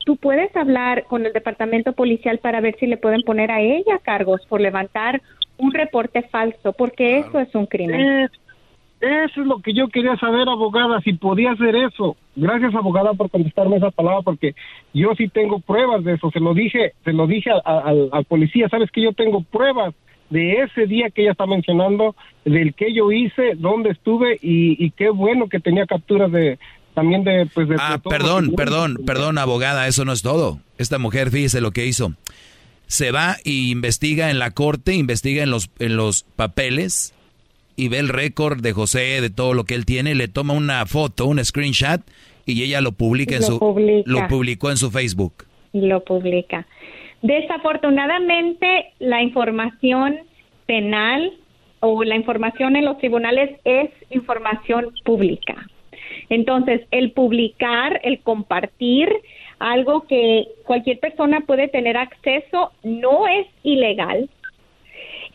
tú 0.05 0.17
puedes 0.17 0.55
hablar 0.57 1.05
con 1.05 1.27
el 1.27 1.33
departamento 1.33 1.93
policial 1.93 2.39
para 2.39 2.61
ver 2.61 2.75
si 2.81 2.87
le 2.87 2.97
pueden 2.97 3.23
poner 3.23 3.51
a 3.51 3.61
ella 3.61 3.99
cargos 4.03 4.45
por 4.47 4.61
levantar 4.61 5.21
un 5.59 5.73
reporte 5.73 6.23
falso, 6.23 6.73
porque 6.73 7.19
eso 7.21 7.39
es 7.39 7.55
un 7.55 7.67
crimen. 7.67 8.01
Es- 8.01 8.31
eso 9.03 9.41
es 9.41 9.47
lo 9.49 9.61
que 9.61 9.75
yo 9.75 9.89
quería 9.89 10.17
saber, 10.17 10.49
abogada, 10.49 11.01
si 11.01 11.13
podía 11.15 11.51
hacer 11.53 11.75
eso. 11.75 12.17
Gracias, 12.37 12.73
abogada, 12.75 13.13
por 13.15 13.31
contestarme 13.31 13.77
esa 13.77 13.91
palabra, 13.91 14.23
porque 14.23 14.55
yo 14.95 15.11
sí 15.19 15.29
tengo 15.29 15.59
pruebas 15.59 16.05
de 16.05 16.15
eso. 16.15 16.31
Se 16.31 16.39
lo 16.39 16.55
dije, 16.55 16.93
se 17.05 17.13
lo 17.13 17.27
dije 17.27 17.51
al, 17.65 18.09
al 18.13 18.25
policía, 18.27 18.69
sabes 18.69 18.91
que 18.93 19.03
yo 19.03 19.13
tengo 19.13 19.43
pruebas 19.43 19.93
de 20.31 20.63
ese 20.63 20.87
día 20.87 21.11
que 21.11 21.23
ella 21.23 21.33
está 21.33 21.47
mencionando, 21.47 22.15
del 22.45 22.75
que 22.75 22.95
yo 22.95 23.11
hice, 23.11 23.55
dónde 23.57 23.91
estuve 23.91 24.39
y, 24.41 24.83
y 24.83 24.91
qué 24.93 25.11
bueno 25.11 25.49
que 25.49 25.61
tenía 25.61 25.85
capturas 25.85 26.31
de 26.31 26.59
también 26.95 27.25
de 27.25 27.47
pues 27.53 27.69
de, 27.69 27.77
Ah, 27.79 27.99
de 28.03 28.09
perdón, 28.09 28.53
perdón, 28.57 28.99
perdón, 29.05 29.37
abogada, 29.37 29.89
eso 29.89 30.05
no 30.05 30.13
es 30.13 30.23
todo. 30.23 30.61
Esta 30.79 30.99
mujer, 30.99 31.31
fíjese 31.31 31.61
lo 31.61 31.73
que 31.73 31.87
hizo. 31.87 32.15
Se 32.87 33.11
va 33.11 33.37
y 33.45 33.71
investiga 33.71 34.31
en 34.31 34.39
la 34.39 34.53
corte, 34.53 34.95
investiga 34.95 35.43
en 35.43 35.51
los, 35.51 35.71
en 35.79 35.97
los 35.97 36.23
papeles 36.37 37.15
y 37.77 37.89
ve 37.89 37.99
el 37.99 38.09
récord 38.09 38.61
de 38.61 38.73
José, 38.73 39.21
de 39.21 39.31
todo 39.31 39.55
lo 39.55 39.65
que 39.65 39.75
él 39.75 39.85
tiene, 39.87 40.15
le 40.15 40.29
toma 40.29 40.55
una 40.55 40.85
foto, 40.87 41.27
un 41.27 41.43
screenshot 41.45 42.01
y 42.47 42.63
ella 42.63 42.81
lo 42.81 42.93
publica 42.93 43.35
en 43.35 43.41
Lo 43.43 43.47
su 43.47 43.59
publica. 43.59 44.03
lo 44.07 44.29
publicó 44.29 44.71
en 44.71 44.77
su 44.77 44.91
Facebook. 44.91 45.45
lo 45.73 46.05
publica. 46.05 46.67
Desafortunadamente, 47.23 48.93
la 48.99 49.23
información 49.23 50.17
penal 50.67 51.33
o 51.81 52.05
la 52.05 52.17
información 52.17 52.77
en 52.77 52.85
los 52.85 52.99
tribunales 52.99 53.59
es 53.65 53.91
información 54.11 54.93
pública. 55.05 55.67
Entonces, 56.29 56.83
el 56.91 57.13
publicar, 57.13 58.01
el 58.05 58.21
compartir 58.21 59.09
algo 59.59 60.07
que 60.07 60.49
cualquier 60.65 60.99
persona 60.99 61.41
puede 61.43 61.69
tener 61.69 61.97
acceso 61.97 62.73
no 62.83 63.27
es 63.29 63.47
ilegal 63.63 64.29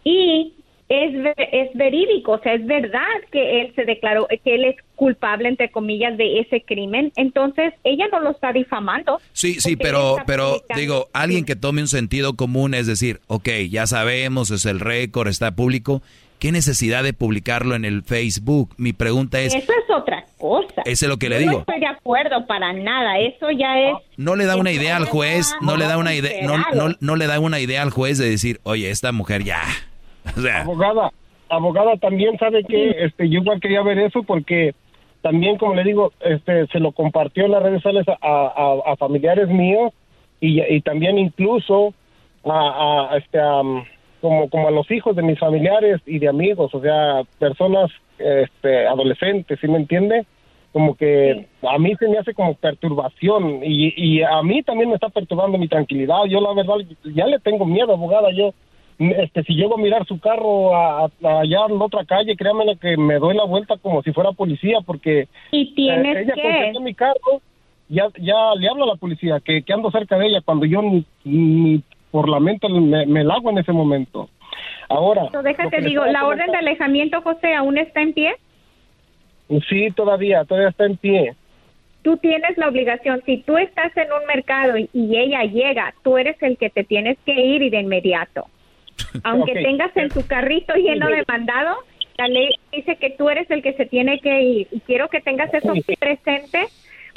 y 0.03 0.53
es, 0.89 1.35
es 1.51 1.73
verídico, 1.73 2.33
o 2.33 2.39
sea, 2.39 2.53
es 2.53 2.65
verdad 2.65 3.01
que 3.31 3.61
él 3.61 3.73
se 3.75 3.83
declaró, 3.83 4.27
que 4.27 4.55
él 4.55 4.65
es 4.65 4.75
culpable, 4.95 5.49
entre 5.49 5.69
comillas, 5.69 6.17
de 6.17 6.39
ese 6.39 6.61
crimen. 6.61 7.11
Entonces, 7.15 7.73
ella 7.83 8.05
no 8.11 8.21
lo 8.21 8.31
está 8.31 8.53
difamando. 8.53 9.19
Sí, 9.33 9.59
sí, 9.59 9.75
pero, 9.75 10.17
pero 10.25 10.61
digo, 10.75 11.07
alguien 11.13 11.45
que 11.45 11.55
tome 11.55 11.81
un 11.81 11.87
sentido 11.87 12.35
común, 12.35 12.73
es 12.73 12.87
decir, 12.87 13.19
ok, 13.27 13.49
ya 13.69 13.85
sabemos, 13.85 14.49
es 14.51 14.65
el 14.65 14.79
récord, 14.79 15.27
está 15.27 15.51
público, 15.55 16.01
¿qué 16.39 16.51
necesidad 16.51 17.03
de 17.03 17.13
publicarlo 17.13 17.75
en 17.75 17.83
el 17.83 18.03
Facebook? 18.03 18.73
Mi 18.77 18.93
pregunta 18.93 19.41
es, 19.41 19.55
Eso 19.55 19.73
es 19.73 19.93
otra 19.93 20.25
cosa. 20.37 20.83
Eso 20.85 21.05
es 21.05 21.09
lo 21.09 21.17
que 21.17 21.29
le 21.29 21.35
Yo 21.35 21.39
digo. 21.39 21.51
No 21.51 21.59
estoy 21.59 21.79
de 21.79 21.87
acuerdo 21.87 22.45
para 22.47 22.71
nada. 22.73 23.19
Eso 23.19 23.51
ya 23.51 23.77
es. 23.79 23.95
no 24.15 24.35
le 24.35 24.45
da 24.45 24.55
una 24.55 24.71
idea 24.71 24.95
al 24.95 25.05
juez, 25.05 25.53
no 25.61 25.75
le 25.75 25.85
da 25.85 25.97
una 25.97 26.13
idea, 26.15 26.45
no, 26.45 26.57
no, 26.73 26.95
no 26.99 27.15
le 27.15 27.27
da 27.27 27.39
una 27.39 27.59
idea 27.59 27.81
al 27.81 27.89
juez 27.89 28.17
de 28.17 28.29
decir, 28.29 28.61
oye, 28.63 28.89
esta 28.89 29.11
mujer 29.11 29.43
ya, 29.43 29.61
o 30.37 30.41
sea, 30.41 30.61
abogada, 30.61 31.11
abogada 31.49 31.97
también 31.97 32.37
sabe 32.37 32.63
que 32.63 32.91
este 33.05 33.29
yo 33.29 33.41
igual 33.41 33.59
quería 33.59 33.81
ver 33.83 33.99
eso 33.99 34.23
porque 34.23 34.73
también 35.21 35.57
como 35.57 35.73
le 35.75 35.83
digo, 35.83 36.11
este 36.21 36.67
se 36.67 36.79
lo 36.79 36.91
compartió 36.91 37.45
en 37.45 37.51
las 37.51 37.63
redes 37.63 37.81
sociales 37.81 38.05
a, 38.07 38.15
a- 38.21 38.91
a 38.91 38.95
familiares 38.97 39.47
míos 39.49 39.91
y, 40.39 40.61
y 40.61 40.81
también 40.81 41.17
incluso 41.17 41.93
a, 42.45 43.09
a, 43.11 43.17
este 43.17 43.39
am, 43.39 43.83
como 44.21 44.49
como 44.49 44.67
a 44.67 44.71
los 44.71 44.89
hijos 44.91 45.15
de 45.15 45.23
mis 45.23 45.39
familiares 45.39 46.01
y 46.05 46.19
de 46.19 46.27
amigos, 46.27 46.73
o 46.73 46.81
sea, 46.81 47.23
personas 47.39 47.89
este 48.19 48.87
adolescentes, 48.87 49.59
¿sí 49.59 49.67
me 49.67 49.77
entiende? 49.77 50.25
Como 50.73 50.95
que 50.95 51.47
a 51.63 51.77
mí 51.79 51.95
se 51.95 52.07
me 52.07 52.17
hace 52.19 52.33
como 52.33 52.53
perturbación 52.55 53.61
y, 53.63 53.93
y 53.95 54.21
a 54.21 54.41
mí 54.43 54.61
también 54.63 54.89
me 54.89 54.95
está 54.95 55.09
perturbando 55.09 55.57
mi 55.57 55.67
tranquilidad. 55.67 56.25
Yo 56.29 56.39
la 56.41 56.53
verdad 56.53 56.75
ya 57.15 57.25
le 57.25 57.39
tengo 57.39 57.65
miedo, 57.65 57.93
abogada, 57.93 58.29
yo 58.31 58.53
este 58.99 59.43
si 59.43 59.53
llego 59.53 59.75
a 59.75 59.81
mirar 59.81 60.05
su 60.05 60.19
carro 60.19 60.75
a, 60.75 61.05
a- 61.05 61.39
allá 61.41 61.65
en 61.69 61.77
la 61.77 61.85
otra 61.85 62.03
calle, 62.05 62.35
créanme 62.35 62.77
que 62.77 62.97
me 62.97 63.15
doy 63.19 63.35
la 63.35 63.43
vuelta 63.45 63.77
como 63.77 64.01
si 64.01 64.11
fuera 64.11 64.31
policía 64.31 64.79
porque 64.85 65.27
Y 65.51 65.73
tienes 65.75 66.17
eh, 66.17 66.21
ella 66.23 66.33
que- 66.73 66.79
mi 66.79 66.93
carro, 66.93 67.41
ya 67.89 68.07
ya 68.19 68.53
le 68.55 68.67
hablo 68.67 68.83
a 68.85 68.87
la 68.87 68.95
policía 68.95 69.39
que, 69.39 69.61
que 69.61 69.73
ando 69.73 69.91
cerca 69.91 70.17
de 70.17 70.27
ella 70.27 70.41
cuando 70.43 70.65
yo 70.65 70.81
ni, 70.81 71.05
ni 71.23 71.81
por 72.11 72.27
la 72.27 72.39
mente 72.39 72.67
me, 72.69 73.05
me 73.05 73.23
la 73.23 73.35
hago 73.35 73.49
en 73.51 73.59
ese 73.59 73.71
momento. 73.71 74.29
Ahora, 74.89 75.27
que 75.31 75.37
déjate, 75.43 75.81
digo, 75.81 76.05
¿la 76.05 76.25
orden 76.25 76.49
de 76.51 76.57
alejamiento, 76.57 77.21
José, 77.21 77.53
aún 77.53 77.77
está 77.77 78.01
en 78.01 78.13
pie? 78.13 78.35
Sí, 79.69 79.89
todavía, 79.95 80.43
todavía 80.45 80.69
está 80.69 80.85
en 80.85 80.97
pie. 80.97 81.33
Tú 82.01 82.17
tienes 82.17 82.57
la 82.57 82.69
obligación, 82.69 83.21
si 83.25 83.37
tú 83.43 83.57
estás 83.57 83.95
en 83.97 84.07
un 84.11 84.25
mercado 84.27 84.77
y, 84.77 84.89
y 84.93 85.17
ella 85.17 85.43
llega, 85.43 85.93
tú 86.03 86.17
eres 86.17 86.41
el 86.41 86.57
que 86.57 86.69
te 86.69 86.83
tienes 86.83 87.17
que 87.25 87.33
ir 87.33 87.61
y 87.61 87.69
de 87.69 87.81
inmediato. 87.81 88.45
Aunque 89.23 89.53
tengas 89.63 89.95
en 89.97 90.09
tu 90.09 90.25
carrito 90.25 90.73
lleno 90.75 91.07
de 91.07 91.23
mandado, 91.27 91.75
la 92.17 92.27
ley 92.27 92.49
dice 92.71 92.95
que 92.97 93.11
tú 93.11 93.29
eres 93.29 93.49
el 93.51 93.61
que 93.61 93.73
se 93.73 93.85
tiene 93.85 94.19
que 94.19 94.41
ir. 94.41 94.67
Y 94.71 94.79
quiero 94.81 95.07
que 95.09 95.21
tengas 95.21 95.53
eso 95.53 95.73
presente 95.99 96.65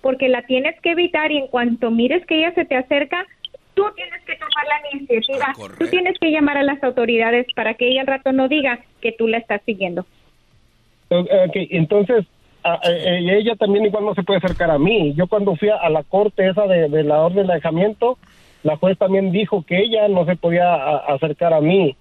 porque 0.02 0.28
la 0.28 0.42
tienes 0.42 0.78
que 0.80 0.92
evitar 0.92 1.30
y 1.32 1.38
en 1.38 1.46
cuanto 1.48 1.90
mires 1.90 2.24
que 2.26 2.36
ella 2.38 2.52
se 2.54 2.64
te 2.64 2.76
acerca, 2.76 3.24
tú 3.74 3.84
tienes 3.96 4.22
que 4.24 4.34
tomar 4.34 4.64
la 4.66 4.96
iniciativa. 4.98 5.46
Tú 5.78 5.86
tienes 5.88 6.18
que 6.18 6.30
llamar 6.30 6.56
a 6.58 6.62
las 6.62 6.82
autoridades 6.82 7.46
para 7.54 7.74
que 7.74 7.88
ella 7.88 8.02
al 8.02 8.06
rato 8.06 8.32
no 8.32 8.48
diga 8.48 8.80
que 9.00 9.12
tú 9.12 9.28
la 9.28 9.38
estás 9.38 9.60
siguiendo. 9.66 10.06
Ok, 11.08 11.56
entonces 11.70 12.24
a- 12.62 12.74
a- 12.74 12.80
a- 12.86 13.34
ella 13.36 13.56
también 13.56 13.86
igual 13.86 14.04
no 14.04 14.14
se 14.14 14.22
puede 14.22 14.38
acercar 14.38 14.70
a 14.70 14.78
mí. 14.78 15.12
Yo 15.16 15.26
cuando 15.26 15.56
fui 15.56 15.68
a, 15.70 15.76
a 15.76 15.88
la 15.90 16.02
corte 16.02 16.46
esa 16.48 16.66
de, 16.66 16.88
de 16.88 17.02
la 17.04 17.20
orden 17.20 17.46
de 17.46 17.52
alejamiento, 17.54 18.18
la 18.62 18.76
juez 18.76 18.96
también 18.98 19.32
dijo 19.32 19.62
que 19.66 19.78
ella 19.78 20.08
no 20.08 20.24
se 20.24 20.36
podía 20.36 20.72
a- 20.74 21.14
acercar 21.14 21.52
a 21.54 21.60
mí. 21.60 21.96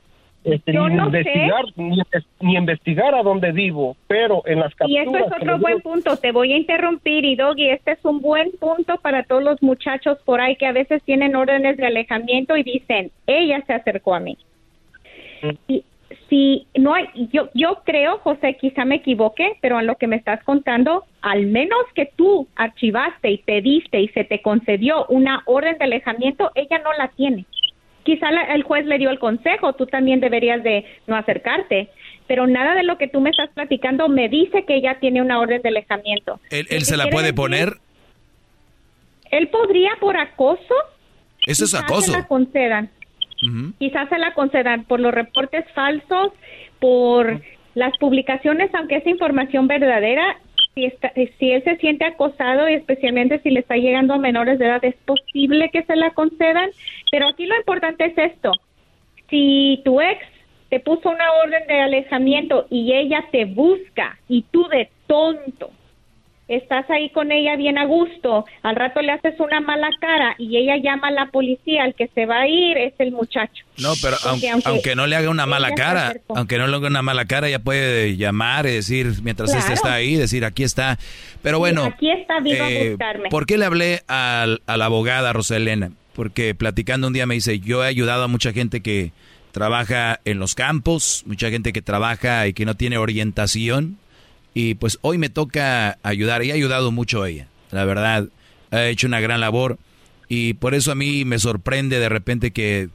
Este, 0.46 0.72
Yo 0.72 0.88
ni 0.88 0.96
no 0.96 1.08
investigar 1.08 1.66
ni, 1.76 1.98
ni 2.40 2.56
investigar 2.56 3.14
a 3.14 3.24
dónde 3.24 3.52
vivo, 3.52 3.98
pero 4.08 4.42
en 4.46 4.60
las 4.62 4.72
Y 4.72 4.76
capturas 4.96 5.08
eso 5.08 5.18
es 5.36 5.42
otro 5.42 5.60
buen 5.60 5.78
digo- 5.80 5.90
punto. 5.92 6.16
Te 6.16 6.32
voy 6.32 6.54
a 6.54 6.58
interrumpir 6.58 7.26
y 7.26 7.36
Doggy, 7.36 7.70
este 7.72 7.92
es 7.92 8.06
un 8.06 8.22
buen 8.22 8.52
punto 8.58 8.96
para 9.02 9.24
todos 9.24 9.44
los 9.44 9.62
muchachos 9.62 10.18
por 10.24 10.40
ahí 10.40 10.56
que 10.56 10.66
a 10.66 10.72
veces 10.72 11.04
tienen 11.04 11.36
órdenes 11.36 11.76
de 11.76 11.86
alejamiento 11.88 12.56
y 12.56 12.64
dicen, 12.64 13.12
ella 13.28 13.62
se 13.68 13.74
acercó 13.74 14.16
a 14.16 14.22
mí. 14.22 14.38
Y 15.68 15.84
si 16.30 16.68
no 16.76 16.94
hay, 16.96 17.06
yo, 17.32 17.50
yo 17.54 17.82
creo, 17.86 18.20
José, 18.20 18.58
quizá 18.60 18.86
me 18.86 18.96
equivoque, 18.96 19.58
pero 19.62 19.80
en 19.80 19.88
lo 19.88 19.96
que 19.96 20.08
me 20.08 20.16
estás 20.16 20.44
contando, 20.44 21.06
al 21.22 21.46
menos 21.48 21.80
que 21.96 22.06
tú 22.16 22.48
archivaste 22.56 23.30
y 23.30 23.38
pediste 23.40 24.00
y 24.02 24.08
se 24.10 24.24
te 24.24 24.42
concedió 24.42 25.06
una 25.08 25.44
orden 25.46 25.78
de 25.78 25.84
alejamiento, 25.86 26.52
ella 26.56 26.80
no 26.80 26.94
la 26.94 27.10
tiene. 27.10 27.46
Quizá 28.04 28.32
la- 28.32 28.44
el 28.56 28.64
juez 28.64 28.86
le 28.86 28.98
dio 28.98 29.10
el 29.12 29.20
consejo, 29.20 29.74
tú 29.74 29.86
también 29.86 30.20
deberías 30.20 30.64
de 30.64 30.86
no 31.06 31.16
acercarte, 31.16 31.90
pero 32.28 32.48
nada 32.48 32.74
de 32.76 32.84
lo 32.84 32.98
que 32.98 33.08
tú 33.08 33.22
me 33.22 33.30
estás 33.30 33.50
platicando 33.50 34.08
me 34.10 34.30
dice 34.30 34.66
que 34.66 34.76
ella 34.76 34.98
tiene 35.00 35.22
una 35.22 35.40
orden 35.40 35.62
de 35.62 35.70
alejamiento. 35.70 36.40
¿Él, 36.50 36.66
él 36.70 36.84
se 36.86 36.98
la 36.98 37.08
puede 37.08 37.28
decir- 37.28 37.36
poner? 37.36 37.74
Él 39.32 39.48
podría 39.50 39.92
por 40.00 40.18
acoso. 40.18 40.74
Eso 41.46 41.66
es 41.66 41.74
acoso. 41.76 42.12
Se 42.14 42.18
la 42.18 42.28
concedan. 42.28 42.90
Quizás 43.77 44.09
se 44.09 44.18
la 44.18 44.34
concedan 44.34 44.84
por 44.84 45.00
los 45.00 45.14
reportes 45.14 45.66
falsos, 45.74 46.32
por 46.80 47.42
las 47.76 47.98
publicaciones, 47.98 48.74
aunque 48.74 48.98
es 48.98 49.08
información 49.08 49.68
verdadera. 49.68 50.38
Si, 50.76 50.85
está- 50.85 51.11
si 51.14 51.51
él 51.51 51.64
se 51.64 51.77
siente 51.77 52.06
acosado 52.06 52.69
y 52.69 52.74
especialmente 52.74 53.40
si 53.40 53.50
le 53.50 53.61
está 53.61 53.76
llegando 53.76 54.14
a 54.14 54.18
menores 54.18 54.59
de 54.59 54.66
edad, 54.66 54.84
es 54.84 54.95
posible 55.06 55.69
que 55.72 55.84
se 55.84 55.95
la 55.95 56.11
concedan. 56.11 56.69
Pero 57.11 57.27
aquí 57.30 57.45
lo 57.45 57.56
importante 57.58 58.06
es 58.06 58.18
esto. 58.18 58.51
Si 59.30 59.82
tu 59.85 60.01
ex 60.01 60.19
te 60.69 60.80
puso 60.80 61.09
una 61.09 61.32
orden 61.43 61.66
de 61.68 61.80
alejamiento 61.80 62.68
y 62.69 62.93
ella 62.93 63.26
te 63.32 63.45
busca 63.45 64.18
y 64.27 64.43
tú 64.51 64.68
de 64.68 64.90
tonto 65.08 65.72
estás 66.50 66.90
ahí 66.90 67.10
con 67.11 67.32
ella 67.32 67.56
bien 67.56 67.78
a 67.78 67.86
gusto, 67.86 68.44
al 68.64 68.76
rato 68.76 69.02
le 69.02 69.11
haces 69.14 69.40
una 69.40 69.61
mala 69.61 69.90
cara 70.02 70.36
y 70.38 70.58
ella 70.58 70.76
llama 70.78 71.08
a 71.08 71.11
la 71.11 71.28
policía, 71.28 71.86
el 71.86 71.94
que 71.94 72.08
se 72.14 72.26
va 72.26 72.42
a 72.42 72.48
ir 72.48 72.78
es 72.78 72.94
el 73.00 73.11
muchacho. 73.11 73.64
No, 73.78 73.94
pero 74.02 74.18
aunque, 74.26 74.50
aunque 74.50 74.68
aunque 74.69 74.95
no 74.95 75.08
le 75.08 75.16
haga 75.16 75.30
una 75.30 75.45
mala 75.45 75.72
cara, 75.72 76.16
aunque 76.36 76.58
no 76.58 76.68
le 76.68 76.76
haga 76.76 76.88
una 76.88 77.02
mala 77.02 77.26
cara, 77.26 77.48
ella 77.48 77.60
puede 77.60 78.18
llamar 78.18 78.66
y 78.66 78.72
decir, 78.72 79.14
mientras 79.24 79.53
este 79.53 79.74
está 79.74 79.94
ahí, 79.94 80.16
decir, 80.16 80.44
aquí 80.44 80.64
está. 80.64 80.98
Pero 81.42 81.60
bueno, 81.60 81.86
Aquí 81.86 82.11
está, 82.11 82.40
vino 82.42 82.64
a 82.66 82.69
eh, 82.72 82.90
buscarme. 82.90 83.30
¿por 83.30 83.45
qué 83.45 83.58
le 83.58 83.66
hablé 83.66 84.02
al- 84.08 84.61
a 84.68 84.76
la 84.76 84.86
abogada 84.86 85.32
Roselena? 85.32 85.92
Porque 86.14 86.56
platicando 86.56 87.08
un 87.08 87.14
día 87.14 87.26
me 87.26 87.36
dice, 87.36 87.60
yo 87.60 87.84
he 87.86 87.88
ayudado 87.88 88.24
a 88.24 88.28
mucha 88.28 88.52
gente 88.52 88.82
que 88.82 89.14
trabaja 89.52 90.19
en 90.26 90.40
los 90.40 90.56
campos, 90.56 91.24
mucha 91.26 91.50
gente 91.50 91.72
que 91.74 91.82
trabaja 91.82 92.45
y 92.48 92.53
que 92.53 92.66
no 92.66 92.76
tiene 92.76 92.98
orientación. 92.98 93.98
Y 94.53 94.76
pues 94.76 94.98
hoy 95.02 95.18
me 95.18 95.30
toca 95.30 95.98
ayudar 96.03 96.44
y 96.44 96.52
ha 96.52 96.56
ayudado 96.56 96.92
mucho 96.92 97.26
ella. 97.26 97.48
La 97.72 97.86
verdad, 97.86 98.28
ha 98.72 98.86
hecho 98.86 99.08
una 99.08 99.19
gran 99.19 99.40
labor. 99.40 99.78
Y 100.28 100.53
por 100.53 100.76
eso 100.76 100.92
a 100.92 100.95
mí 100.95 101.26
me 101.26 101.40
sorprende 101.40 102.00
de 102.00 102.10
repente 102.10 102.52
que 102.52 102.90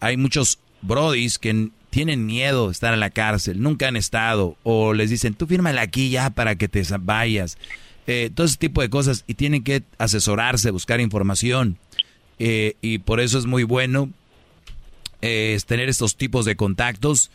hay 0.00 0.16
muchos 0.16 0.58
brodis 0.82 1.38
que 1.38 1.70
tienen 1.90 2.26
miedo 2.26 2.66
de 2.66 2.72
estar 2.72 2.92
en 2.92 3.00
la 3.00 3.10
cárcel, 3.10 3.62
nunca 3.62 3.86
han 3.86 3.96
estado, 3.96 4.56
o 4.64 4.94
les 4.94 5.10
dicen, 5.10 5.34
tú 5.34 5.46
fírmale 5.46 5.80
aquí 5.80 6.10
ya 6.10 6.30
para 6.30 6.56
que 6.56 6.66
te 6.66 6.82
vayas. 6.98 7.56
Eh, 8.06 8.30
todo 8.34 8.46
ese 8.46 8.56
tipo 8.56 8.82
de 8.82 8.90
cosas 8.90 9.24
y 9.26 9.34
tienen 9.34 9.62
que 9.62 9.82
asesorarse, 9.98 10.70
buscar 10.70 11.00
información. 11.00 11.78
Eh, 12.38 12.74
y 12.82 12.98
por 12.98 13.20
eso 13.20 13.38
es 13.38 13.46
muy 13.46 13.62
bueno 13.62 14.10
eh, 15.22 15.56
tener 15.66 15.88
estos 15.88 16.16
tipos 16.16 16.44
de 16.44 16.56
contactos. 16.56 17.30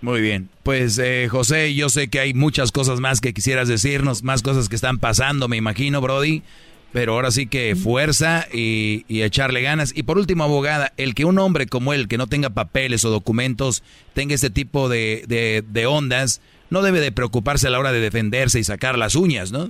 Muy 0.00 0.20
bien. 0.20 0.48
Pues 0.62 0.98
eh, 0.98 1.28
José, 1.28 1.74
yo 1.74 1.88
sé 1.88 2.08
que 2.08 2.20
hay 2.20 2.34
muchas 2.34 2.72
cosas 2.72 3.00
más 3.00 3.20
que 3.20 3.32
quisieras 3.32 3.68
decirnos, 3.68 4.22
más 4.22 4.42
cosas 4.42 4.68
que 4.68 4.76
están 4.76 4.98
pasando, 4.98 5.48
me 5.48 5.56
imagino, 5.56 6.00
Brody. 6.00 6.42
Pero 6.90 7.12
ahora 7.12 7.30
sí 7.30 7.46
que 7.46 7.76
fuerza 7.76 8.46
y, 8.50 9.04
y 9.08 9.20
echarle 9.22 9.60
ganas. 9.60 9.94
Y 9.94 10.04
por 10.04 10.16
último, 10.16 10.44
abogada, 10.44 10.92
el 10.96 11.14
que 11.14 11.26
un 11.26 11.38
hombre 11.38 11.66
como 11.66 11.92
él, 11.92 12.08
que 12.08 12.16
no 12.16 12.28
tenga 12.28 12.48
papeles 12.48 13.04
o 13.04 13.10
documentos, 13.10 13.82
tenga 14.14 14.34
este 14.34 14.48
tipo 14.48 14.88
de, 14.88 15.24
de, 15.28 15.62
de 15.68 15.86
ondas, 15.86 16.40
no 16.70 16.80
debe 16.80 17.00
de 17.00 17.12
preocuparse 17.12 17.66
a 17.66 17.70
la 17.70 17.78
hora 17.78 17.92
de 17.92 18.00
defenderse 18.00 18.58
y 18.58 18.64
sacar 18.64 18.96
las 18.96 19.16
uñas, 19.16 19.52
¿no? 19.52 19.68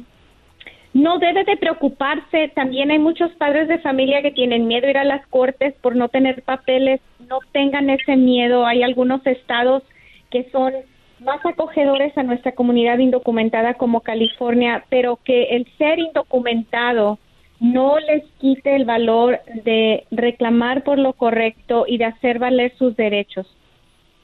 No 0.95 1.19
debe 1.19 1.43
de 1.43 1.57
preocuparse. 1.57 2.53
También 2.55 2.93
hay 2.93 3.01
muchos 3.01 3.33
padres 3.33 3.67
de 3.67 3.79
familia 3.81 4.23
que 4.23 4.31
tienen 4.31 4.69
miedo 4.69 4.87
a 4.87 4.91
ir 4.91 4.99
a 4.99 5.05
las 5.05 5.27
cortes 5.27 5.75
por 5.81 5.97
no 5.97 6.09
tener 6.09 6.43
papeles. 6.43 7.01
No 7.29 7.41
tengan 7.53 7.91
ese 7.91 8.15
miedo. 8.15 8.65
Hay 8.65 8.85
algunos 8.85 9.27
estados 9.27 9.83
que 10.31 10.49
son 10.51 10.73
más 11.21 11.45
acogedores 11.45 12.17
a 12.17 12.23
nuestra 12.23 12.53
comunidad 12.53 12.99
indocumentada 12.99 13.75
como 13.75 14.01
California, 14.01 14.85
pero 14.89 15.19
que 15.25 15.57
el 15.57 15.67
ser 15.77 15.99
indocumentado 15.99 17.19
no 17.61 17.99
les 17.99 18.25
quite 18.39 18.77
el 18.77 18.85
valor 18.85 19.41
de 19.65 20.05
reclamar 20.11 20.85
por 20.85 20.99
lo 20.99 21.13
correcto 21.13 21.85
y 21.89 21.99
de 21.99 22.05
hacer 22.05 22.39
valer 22.39 22.73
sus 22.77 22.97
derechos. 22.97 23.47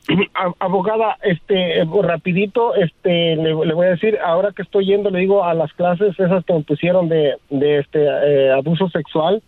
Abogada, 0.60 1.16
este, 1.22 1.84
rapidito, 2.02 2.74
este, 2.74 3.36
le, 3.36 3.54
le 3.54 3.74
voy 3.74 3.86
a 3.86 3.90
decir, 3.90 4.18
ahora 4.24 4.52
que 4.54 4.62
estoy 4.62 4.86
yendo, 4.86 5.10
le 5.10 5.20
digo 5.20 5.44
a 5.44 5.54
las 5.54 5.72
clases 5.72 6.18
esas 6.18 6.44
que 6.44 6.52
me 6.52 6.62
pusieron 6.62 7.08
de, 7.08 7.36
de 7.50 7.78
este 7.78 8.04
eh, 8.04 8.52
abuso 8.52 8.88
sexual, 8.90 9.42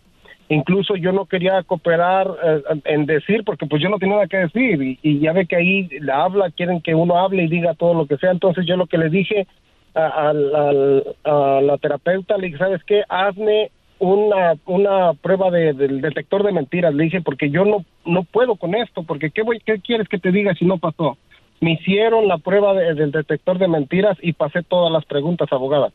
incluso 0.49 0.95
yo 0.95 1.11
no 1.11 1.25
quería 1.25 1.61
cooperar 1.63 2.27
eh, 2.43 2.61
en 2.85 3.05
decir, 3.05 3.43
porque 3.43 3.65
pues 3.65 3.81
yo 3.81 3.89
no 3.89 3.97
tenía 3.97 4.15
nada 4.15 4.27
que 4.27 4.37
decir, 4.37 4.81
y, 4.81 4.99
y 5.01 5.19
ya 5.19 5.33
ve 5.33 5.45
que 5.45 5.55
ahí 5.57 5.89
la 6.01 6.23
habla, 6.23 6.51
quieren 6.51 6.81
que 6.81 6.95
uno 6.95 7.17
hable 7.17 7.43
y 7.43 7.47
diga 7.47 7.73
todo 7.73 7.93
lo 7.93 8.05
que 8.05 8.17
sea, 8.17 8.31
entonces 8.31 8.65
yo 8.65 8.77
lo 8.77 8.87
que 8.87 8.97
le 8.97 9.09
dije 9.09 9.45
a, 9.93 10.29
al- 10.29 11.03
a 11.23 11.61
la 11.61 11.77
terapeuta, 11.79 12.37
le 12.37 12.47
dije, 12.47 12.59
¿sabes 12.59 12.83
qué? 12.85 13.03
Hazme 13.09 13.71
una, 13.99 14.53
una 14.67 15.13
prueba 15.13 15.49
de- 15.49 15.73
del 15.73 16.01
detector 16.01 16.43
de 16.43 16.51
mentiras, 16.51 16.93
le 16.93 17.05
dije, 17.05 17.21
porque 17.21 17.49
yo 17.49 17.65
no, 17.65 17.83
no 18.05 18.23
puedo 18.23 18.55
con 18.55 18.75
esto, 18.75 19.03
porque 19.03 19.31
¿qué, 19.31 19.41
voy, 19.41 19.59
¿qué 19.65 19.79
quieres 19.79 20.07
que 20.07 20.19
te 20.19 20.31
diga 20.31 20.53
si 20.53 20.65
no 20.65 20.77
pasó? 20.77 21.17
Me 21.59 21.71
hicieron 21.71 22.27
la 22.27 22.37
prueba 22.37 22.75
de- 22.75 22.93
del 22.93 23.11
detector 23.11 23.57
de 23.57 23.67
mentiras 23.67 24.15
y 24.21 24.33
pasé 24.33 24.61
todas 24.61 24.91
las 24.93 25.03
preguntas, 25.05 25.51
abogada. 25.51 25.89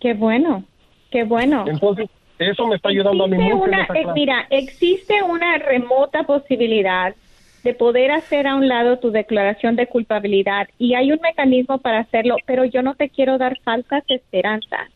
Qué 0.00 0.14
bueno, 0.14 0.64
qué 1.10 1.22
bueno. 1.24 1.64
Entonces, 1.68 2.08
eso 2.38 2.66
me 2.66 2.76
está 2.76 2.88
ayudando 2.90 3.24
a 3.24 3.28
mí 3.28 3.36
mucho. 3.38 3.64
en 3.66 3.70
una- 3.74 3.82
esa 3.84 3.98
eh, 3.98 4.06
mira, 4.14 4.46
existe 4.50 5.22
una 5.22 5.58
remota 5.58 6.24
posibilidad 6.24 7.14
de 7.62 7.74
poder 7.74 8.12
hacer 8.12 8.46
a 8.46 8.54
un 8.54 8.68
lado 8.68 8.98
tu 8.98 9.10
declaración 9.10 9.74
de 9.74 9.86
culpabilidad 9.88 10.68
y 10.78 10.94
hay 10.94 11.10
un 11.12 11.20
mecanismo 11.20 11.78
para 11.78 12.00
hacerlo, 12.00 12.36
pero 12.46 12.64
yo 12.64 12.82
no 12.82 12.94
te 12.94 13.08
quiero 13.08 13.38
dar 13.38 13.58
falsas 13.64 14.04
esperanzas. 14.08 14.88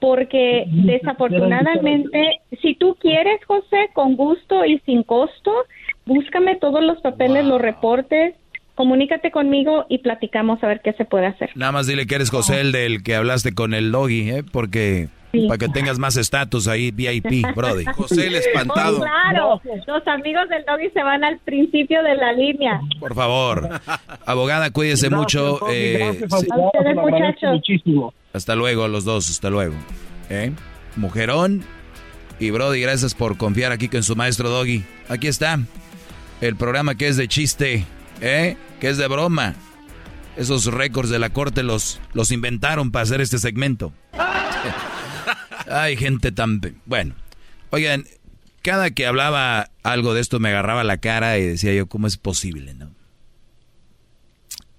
Porque 0.00 0.64
desafortunadamente, 0.68 2.40
si 2.62 2.74
tú 2.76 2.96
quieres, 3.00 3.44
José, 3.46 3.88
con 3.94 4.14
gusto 4.16 4.64
y 4.64 4.78
sin 4.80 5.02
costo, 5.02 5.52
búscame 6.06 6.56
todos 6.56 6.82
los 6.84 7.00
papeles, 7.00 7.44
los 7.44 7.60
reportes, 7.60 8.34
comunícate 8.78 9.32
conmigo 9.32 9.86
y 9.88 9.98
platicamos 9.98 10.62
a 10.62 10.68
ver 10.68 10.80
qué 10.84 10.92
se 10.92 11.04
puede 11.04 11.26
hacer. 11.26 11.50
Nada 11.56 11.72
más 11.72 11.88
dile 11.88 12.06
que 12.06 12.14
eres 12.14 12.30
José, 12.30 12.60
el 12.60 12.70
del 12.70 13.02
que 13.02 13.16
hablaste 13.16 13.52
con 13.52 13.74
el 13.74 13.90
doggy, 13.90 14.30
¿eh? 14.30 14.44
Porque 14.52 15.08
para 15.48 15.58
que 15.58 15.68
tengas 15.68 15.98
más 15.98 16.16
estatus 16.16 16.68
ahí, 16.68 16.92
VIP, 16.92 17.44
Brody. 17.56 17.84
José 17.86 18.28
el 18.28 18.36
espantado. 18.36 18.98
Oh, 18.98 19.00
claro, 19.00 19.60
los 19.88 20.06
amigos 20.06 20.48
del 20.48 20.64
doggy 20.64 20.90
se 20.94 21.02
van 21.02 21.24
al 21.24 21.38
principio 21.40 22.04
de 22.04 22.14
la 22.14 22.32
línea. 22.32 22.80
Por 23.00 23.16
favor. 23.16 23.68
Abogada, 24.24 24.70
cuídese 24.70 25.10
mucho. 25.10 25.58
eh, 25.70 25.96
Gracias, 25.98 26.40
sí. 26.40 26.46
abogada, 26.52 26.66
ustedes, 26.66 26.86
se 26.88 26.94
lo 26.94 27.00
agradezco 27.00 27.10
muchachos. 27.10 27.50
muchísimo. 27.54 28.14
Hasta 28.32 28.54
luego, 28.54 28.86
los 28.86 29.04
dos, 29.04 29.28
hasta 29.28 29.50
luego. 29.50 29.74
¿Eh? 30.30 30.52
Mujerón 30.94 31.64
y 32.38 32.50
Brody, 32.50 32.80
gracias 32.80 33.12
por 33.14 33.36
confiar 33.36 33.72
aquí 33.72 33.88
con 33.88 34.04
su 34.04 34.14
maestro 34.14 34.48
Doggy. 34.48 34.84
Aquí 35.08 35.26
está 35.26 35.58
el 36.40 36.54
programa 36.54 36.94
que 36.94 37.08
es 37.08 37.16
de 37.16 37.26
chiste, 37.26 37.84
¿eh? 38.20 38.56
Que 38.80 38.90
es 38.90 38.96
de 38.96 39.08
broma. 39.08 39.54
Esos 40.36 40.66
récords 40.66 41.10
de 41.10 41.18
la 41.18 41.30
corte 41.30 41.62
los, 41.62 42.00
los 42.12 42.30
inventaron 42.30 42.90
para 42.90 43.02
hacer 43.02 43.20
este 43.20 43.38
segmento. 43.38 43.92
Hay 45.70 45.96
gente 45.96 46.32
tan... 46.32 46.60
Bueno, 46.86 47.14
oigan, 47.70 48.04
cada 48.62 48.90
que 48.90 49.06
hablaba 49.06 49.70
algo 49.82 50.14
de 50.14 50.20
esto 50.20 50.40
me 50.40 50.50
agarraba 50.50 50.84
la 50.84 50.98
cara 50.98 51.38
y 51.38 51.46
decía 51.46 51.74
yo, 51.74 51.86
¿cómo 51.88 52.06
es 52.06 52.16
posible, 52.16 52.74
no? 52.74 52.90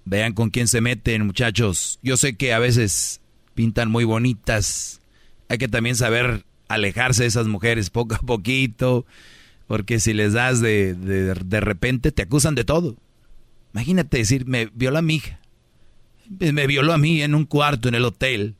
Vean 0.04 0.32
con 0.32 0.50
quién 0.50 0.66
se 0.66 0.80
meten, 0.80 1.26
muchachos. 1.26 1.98
Yo 2.02 2.16
sé 2.16 2.36
que 2.36 2.52
a 2.52 2.58
veces 2.58 3.20
pintan 3.54 3.90
muy 3.90 4.04
bonitas. 4.04 5.00
Hay 5.48 5.58
que 5.58 5.68
también 5.68 5.94
saber 5.94 6.44
alejarse 6.68 7.24
de 7.24 7.28
esas 7.28 7.46
mujeres 7.46 7.90
poco 7.90 8.14
a 8.14 8.18
poquito, 8.18 9.04
porque 9.66 10.00
si 10.00 10.14
les 10.14 10.32
das 10.32 10.60
de, 10.60 10.94
de, 10.94 11.34
de 11.34 11.60
repente 11.60 12.12
te 12.12 12.22
acusan 12.22 12.54
de 12.54 12.64
todo. 12.64 12.96
Imagínate 13.72 14.18
decir, 14.18 14.46
me 14.46 14.66
viola 14.66 15.02
mi 15.02 15.16
hija. 15.16 15.40
Me 16.38 16.66
violó 16.66 16.92
a 16.92 16.98
mí 16.98 17.22
en 17.22 17.34
un 17.34 17.44
cuarto 17.44 17.88
en 17.88 17.94
el 17.94 18.04
hotel. 18.04 18.54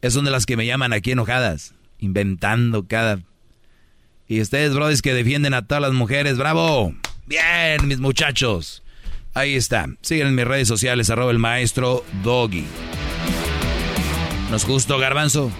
Es 0.00 0.16
una 0.16 0.26
de 0.26 0.32
las 0.32 0.46
que 0.46 0.56
me 0.56 0.66
llaman 0.66 0.92
aquí 0.92 1.10
enojadas, 1.10 1.74
inventando 1.98 2.86
cada... 2.86 3.20
Y 4.26 4.40
ustedes, 4.40 4.74
brothers, 4.74 5.02
que 5.02 5.14
defienden 5.14 5.54
a 5.54 5.66
todas 5.66 5.80
las 5.80 5.92
mujeres, 5.92 6.36
bravo. 6.36 6.94
Bien, 7.26 7.86
mis 7.86 7.98
muchachos. 7.98 8.82
Ahí 9.34 9.54
está. 9.54 9.86
Siguen 10.02 10.28
en 10.28 10.34
mis 10.34 10.46
redes 10.46 10.68
sociales, 10.68 11.08
arroba 11.10 11.30
el 11.30 11.38
maestro 11.38 12.04
Doggy. 12.22 12.64
¿Nos 14.50 14.66
gustó, 14.66 14.98
garbanzo? 14.98 15.50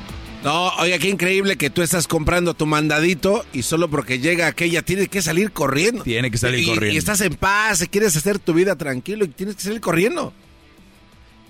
No, 0.45 0.69
oiga, 0.77 0.99
qué 0.99 1.09
increíble 1.09 1.57
que 1.57 1.69
tú 1.69 1.83
estás 1.83 2.07
comprando 2.07 2.55
tu 2.55 2.65
mandadito 2.65 3.45
y 3.53 3.63
solo 3.63 3.89
porque 3.91 4.21
llega 4.21 4.47
aquella 4.47 4.83
tienes 4.83 5.09
que 5.09 5.21
salir 5.21 5.51
corriendo. 5.51 6.05
Tiene 6.05 6.31
que 6.31 6.39
salir 6.39 6.61
Y- 6.61 6.67
corriendo. 6.67 6.95
Y 6.95 6.97
estás 6.97 7.21
en 7.23 7.35
paz, 7.35 7.85
quieres 7.91 8.17
hacer 8.17 8.39
tu 8.39 8.55
vida 8.55 8.77
tranquilo 8.77 9.25
y 9.25 9.29
tienes 9.29 9.57
que 9.57 9.63
salir 9.63 9.81
corriendo. 9.81 10.33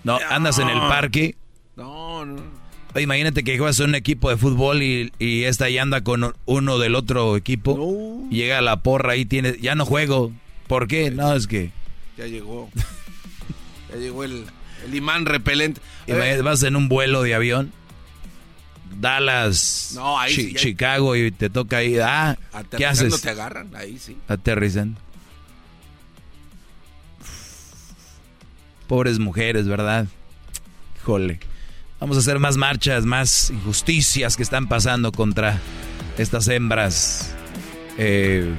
No, 0.04 0.18
andas 0.30 0.58
en 0.58 0.68
el 0.68 0.78
parque. 0.78 1.36
No, 1.76 2.24
no. 2.24 2.40
Oye, 2.94 3.02
imagínate 3.04 3.44
que 3.44 3.58
juegas 3.58 3.78
en 3.80 3.90
un 3.90 3.94
equipo 3.94 4.30
de 4.30 4.38
fútbol 4.38 4.82
y, 4.82 5.12
y 5.18 5.42
esta 5.44 5.66
ahí 5.66 5.76
anda 5.76 6.02
con 6.02 6.34
uno 6.46 6.78
del 6.78 6.94
otro 6.94 7.36
equipo. 7.36 8.22
Y 8.30 8.36
llega 8.36 8.62
la 8.62 8.82
porra 8.82 9.16
y 9.16 9.26
tiene, 9.26 9.56
ya 9.60 9.74
no 9.74 9.84
juego. 9.84 10.32
¿Por 10.66 10.88
qué? 10.88 11.10
No, 11.10 11.34
es 11.34 11.46
que 11.46 11.70
Ya 12.16 12.26
llegó. 12.26 12.70
ya 13.90 13.96
llegó 13.96 14.24
el, 14.24 14.46
el 14.86 14.94
imán 14.94 15.26
repelente. 15.26 15.82
vas 16.42 16.62
en 16.62 16.74
un 16.76 16.88
vuelo 16.88 17.22
de 17.22 17.34
avión. 17.34 17.72
Dallas, 19.00 19.92
No, 19.94 20.18
ahí 20.18 20.34
Chi- 20.34 20.42
sí, 20.48 20.52
ya- 20.54 20.58
Chicago 20.60 21.16
y 21.16 21.30
te 21.30 21.48
toca 21.50 21.78
ahí. 21.78 21.98
Ah, 21.98 22.36
¿qué 22.76 22.84
haces? 22.86 23.20
te 23.20 23.30
agarran, 23.30 23.74
ahí 23.76 23.98
sí. 23.98 24.16
Aterrizando. 24.28 25.00
Pobres 28.86 29.18
mujeres, 29.18 29.68
¿verdad? 29.68 30.06
Híjole. 30.96 31.40
Vamos 32.00 32.16
a 32.16 32.20
hacer 32.20 32.38
más 32.38 32.56
marchas, 32.56 33.04
más 33.04 33.50
injusticias 33.50 34.36
que 34.36 34.42
están 34.42 34.68
pasando 34.68 35.12
contra 35.12 35.58
estas 36.16 36.48
hembras. 36.48 37.32
Eh, 37.98 38.50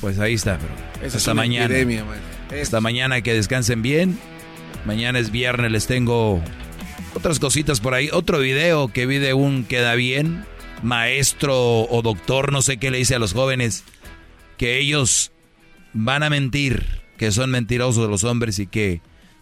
pues 0.00 0.18
ahí 0.18 0.34
está, 0.34 0.56
bro. 0.56 0.68
Esa 0.98 1.06
es 1.06 1.14
Hasta 1.16 1.34
mañana. 1.34 1.66
epidemia. 1.66 2.04
Hasta 2.60 2.80
mañana 2.80 3.20
que 3.20 3.34
descansen 3.34 3.82
bien. 3.82 4.18
Mañana 4.86 5.18
es 5.18 5.30
viernes, 5.30 5.70
les 5.70 5.86
tengo 5.86 6.42
otras 7.16 7.38
cositas 7.38 7.80
por 7.80 7.94
ahí. 7.94 8.08
Otro 8.12 8.38
video 8.38 8.88
que 8.88 9.06
vi 9.06 9.18
de 9.18 9.34
un 9.34 9.64
queda 9.64 9.94
bien, 9.94 10.44
maestro 10.82 11.82
o 11.82 12.02
doctor, 12.02 12.52
no 12.52 12.62
sé 12.62 12.76
qué 12.76 12.90
le 12.90 12.98
dice 12.98 13.14
a 13.14 13.18
los 13.18 13.32
jóvenes, 13.32 13.84
que 14.58 14.78
ellos 14.78 15.32
van 15.92 16.22
a 16.22 16.30
mentir, 16.30 16.86
que 17.16 17.32
son 17.32 17.50
mentirosos 17.50 18.08
los 18.08 18.24
hombres 18.24 18.58
y 18.58 18.66
que 18.66 19.00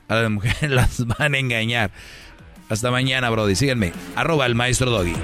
a 0.09 0.15
las 0.17 0.31
mujeres 0.31 0.63
las 0.71 1.07
van 1.07 1.35
a 1.35 1.39
engañar. 1.39 1.91
Hasta 2.69 2.91
mañana, 2.91 3.29
Brody. 3.29 3.57
Síganme. 3.57 3.93
Arroba 4.17 4.47
el 4.47 4.55
maestro 4.55 4.91
Doggy. 4.91 5.15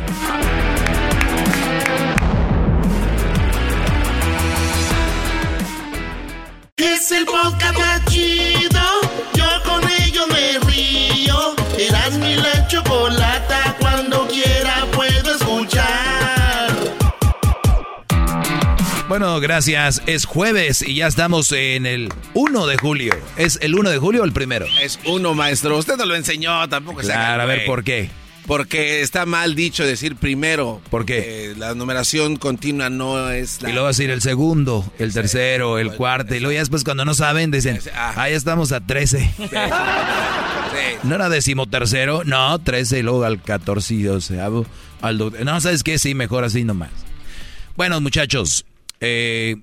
Es 6.76 7.12
el 7.12 7.26
chido. 8.06 8.79
Bueno, 19.20 19.38
gracias. 19.38 20.00
Es 20.06 20.24
jueves 20.24 20.80
y 20.80 20.94
ya 20.94 21.06
estamos 21.06 21.52
en 21.52 21.84
el 21.84 22.08
1 22.32 22.66
de 22.66 22.78
julio. 22.78 23.12
¿Es 23.36 23.58
el 23.60 23.74
1 23.74 23.90
de 23.90 23.98
julio 23.98 24.22
o 24.22 24.24
el 24.24 24.32
primero? 24.32 24.64
Es 24.80 24.98
uno, 25.04 25.34
maestro. 25.34 25.76
Usted 25.76 25.98
no 25.98 26.06
lo 26.06 26.16
enseñó, 26.16 26.66
tampoco 26.70 27.02
se 27.02 27.12
haga 27.12 27.26
Claro, 27.26 27.42
a 27.42 27.44
ver 27.44 27.66
por 27.66 27.84
qué. 27.84 28.08
Porque 28.46 29.02
está 29.02 29.26
mal 29.26 29.54
dicho 29.54 29.84
decir 29.84 30.16
primero. 30.16 30.80
¿Por 30.88 31.04
qué? 31.04 31.50
Eh, 31.50 31.54
la 31.58 31.74
numeración 31.74 32.36
continua 32.36 32.88
no 32.88 33.28
es 33.28 33.60
la... 33.60 33.68
Y 33.68 33.72
luego 33.74 33.88
a 33.88 33.90
decir 33.90 34.08
el 34.08 34.22
segundo, 34.22 34.90
el 34.98 35.12
tercero, 35.12 35.78
el 35.78 35.92
cuarto. 35.96 36.34
Y 36.34 36.40
luego 36.40 36.54
ya 36.54 36.60
después 36.60 36.82
cuando 36.82 37.04
no 37.04 37.12
saben 37.12 37.50
dicen, 37.50 37.78
ah, 37.94 38.14
ya 38.26 38.34
estamos 38.34 38.72
a 38.72 38.80
13. 38.80 39.34
¿No 41.02 41.14
era 41.14 41.28
decimotercero? 41.28 42.24
No, 42.24 42.58
13 42.58 43.00
y 43.00 43.02
luego 43.02 43.24
al 43.24 43.42
14 43.42 43.94
y 43.96 44.02
12. 44.02 44.40
Al 44.40 44.64
no, 45.44 45.60
¿sabes 45.60 45.82
qué? 45.82 45.98
Sí, 45.98 46.14
mejor 46.14 46.44
así 46.44 46.64
nomás. 46.64 46.88
Bueno, 47.76 48.00
muchachos, 48.00 48.64
eh, 49.00 49.56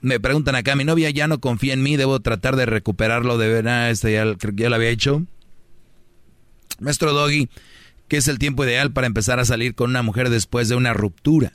me 0.00 0.18
preguntan 0.18 0.56
acá, 0.56 0.74
mi 0.74 0.84
novia 0.84 1.10
ya 1.10 1.28
no 1.28 1.40
confía 1.40 1.74
en 1.74 1.82
mí, 1.82 1.96
debo 1.96 2.20
tratar 2.20 2.56
de 2.56 2.66
recuperarlo 2.66 3.38
de 3.38 3.48
verdad, 3.48 3.90
este 3.90 4.12
ya, 4.12 4.34
que 4.34 4.52
ya 4.54 4.68
lo 4.68 4.74
había 4.76 4.90
hecho. 4.90 5.24
Maestro 6.80 7.12
Doggy, 7.12 7.48
¿qué 8.08 8.16
es 8.16 8.26
el 8.26 8.38
tiempo 8.38 8.64
ideal 8.64 8.92
para 8.92 9.06
empezar 9.06 9.38
a 9.38 9.44
salir 9.44 9.74
con 9.74 9.90
una 9.90 10.02
mujer 10.02 10.28
después 10.28 10.68
de 10.68 10.74
una 10.74 10.92
ruptura? 10.92 11.52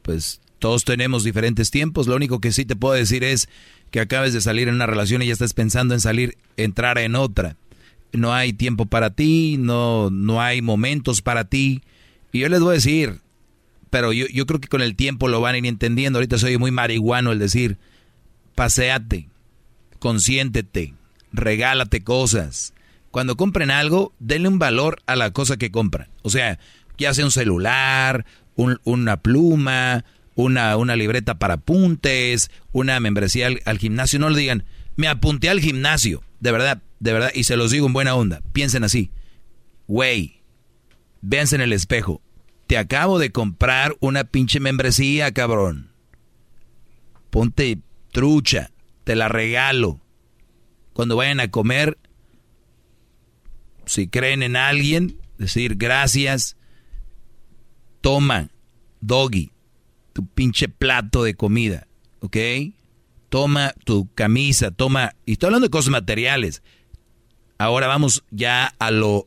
Pues 0.00 0.40
todos 0.58 0.84
tenemos 0.84 1.22
diferentes 1.22 1.70
tiempos, 1.70 2.06
lo 2.06 2.16
único 2.16 2.40
que 2.40 2.52
sí 2.52 2.64
te 2.64 2.76
puedo 2.76 2.94
decir 2.94 3.22
es 3.24 3.48
que 3.90 4.00
acabes 4.00 4.32
de 4.32 4.40
salir 4.40 4.68
en 4.68 4.76
una 4.76 4.86
relación 4.86 5.20
y 5.20 5.26
ya 5.26 5.34
estás 5.34 5.52
pensando 5.52 5.92
en 5.92 6.00
salir, 6.00 6.38
entrar 6.56 6.96
en 6.96 7.14
otra. 7.14 7.56
No 8.12 8.32
hay 8.32 8.54
tiempo 8.54 8.86
para 8.86 9.10
ti, 9.10 9.56
no, 9.58 10.08
no 10.10 10.40
hay 10.40 10.62
momentos 10.62 11.20
para 11.20 11.44
ti. 11.44 11.82
Y 12.32 12.40
yo 12.40 12.48
les 12.48 12.60
voy 12.60 12.70
a 12.70 12.74
decir, 12.74 13.20
pero 13.92 14.10
yo, 14.14 14.24
yo 14.32 14.46
creo 14.46 14.58
que 14.58 14.68
con 14.68 14.80
el 14.80 14.96
tiempo 14.96 15.28
lo 15.28 15.42
van 15.42 15.54
a 15.54 15.58
ir 15.58 15.66
entendiendo. 15.66 16.18
Ahorita 16.18 16.38
soy 16.38 16.56
muy 16.56 16.70
marihuano 16.70 17.30
el 17.30 17.38
decir, 17.38 17.76
paseate, 18.54 19.28
consiéntete, 19.98 20.94
regálate 21.30 22.02
cosas. 22.02 22.72
Cuando 23.10 23.36
compren 23.36 23.70
algo, 23.70 24.14
denle 24.18 24.48
un 24.48 24.58
valor 24.58 25.02
a 25.06 25.14
la 25.14 25.30
cosa 25.32 25.58
que 25.58 25.70
compran. 25.70 26.08
O 26.22 26.30
sea, 26.30 26.58
ya 26.96 27.12
sea 27.12 27.26
un 27.26 27.30
celular, 27.30 28.24
un- 28.56 28.80
una 28.84 29.18
pluma, 29.18 30.06
una, 30.36 30.74
una 30.78 30.96
libreta 30.96 31.38
para 31.38 31.54
apuntes, 31.54 32.50
una 32.72 32.98
membresía 32.98 33.48
al, 33.48 33.60
al 33.66 33.78
gimnasio. 33.78 34.18
No 34.18 34.30
le 34.30 34.40
digan, 34.40 34.64
me 34.96 35.08
apunté 35.08 35.50
al 35.50 35.60
gimnasio. 35.60 36.22
De 36.40 36.50
verdad, 36.50 36.80
de 36.98 37.12
verdad. 37.12 37.30
Y 37.34 37.44
se 37.44 37.56
los 37.56 37.70
digo 37.70 37.86
en 37.86 37.92
buena 37.92 38.14
onda. 38.14 38.40
Piensen 38.54 38.84
así. 38.84 39.10
Güey, 39.86 40.40
véanse 41.20 41.56
en 41.56 41.60
el 41.60 41.74
espejo. 41.74 42.22
Te 42.72 42.78
acabo 42.78 43.18
de 43.18 43.32
comprar 43.32 43.98
una 44.00 44.24
pinche 44.24 44.58
membresía, 44.58 45.30
cabrón. 45.32 45.92
Ponte 47.28 47.82
trucha. 48.12 48.70
Te 49.04 49.14
la 49.14 49.28
regalo. 49.28 50.00
Cuando 50.94 51.16
vayan 51.16 51.40
a 51.40 51.50
comer, 51.50 51.98
si 53.84 54.08
creen 54.08 54.42
en 54.42 54.56
alguien, 54.56 55.20
decir 55.36 55.74
gracias. 55.76 56.56
Toma, 58.00 58.48
doggy, 59.02 59.52
tu 60.14 60.26
pinche 60.26 60.70
plato 60.70 61.24
de 61.24 61.34
comida, 61.34 61.86
¿ok? 62.20 62.38
Toma 63.28 63.74
tu 63.84 64.08
camisa, 64.14 64.70
toma, 64.70 65.14
y 65.26 65.32
estoy 65.32 65.48
hablando 65.48 65.66
de 65.66 65.72
cosas 65.72 65.90
materiales. 65.90 66.62
Ahora 67.58 67.86
vamos 67.86 68.24
ya 68.30 68.74
a 68.78 68.90
lo, 68.90 69.26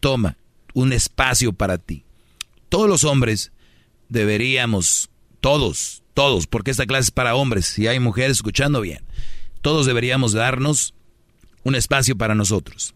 toma, 0.00 0.38
un 0.72 0.92
espacio 0.92 1.52
para 1.52 1.78
ti. 1.78 2.03
Todos 2.68 2.88
los 2.88 3.04
hombres 3.04 3.52
deberíamos, 4.08 5.10
todos, 5.40 6.02
todos, 6.14 6.46
porque 6.46 6.70
esta 6.70 6.86
clase 6.86 7.04
es 7.04 7.10
para 7.10 7.34
hombres, 7.34 7.66
si 7.66 7.86
hay 7.86 8.00
mujeres 8.00 8.38
escuchando 8.38 8.80
bien, 8.80 9.02
todos 9.60 9.86
deberíamos 9.86 10.32
darnos 10.32 10.94
un 11.62 11.74
espacio 11.74 12.16
para 12.16 12.34
nosotros. 12.34 12.94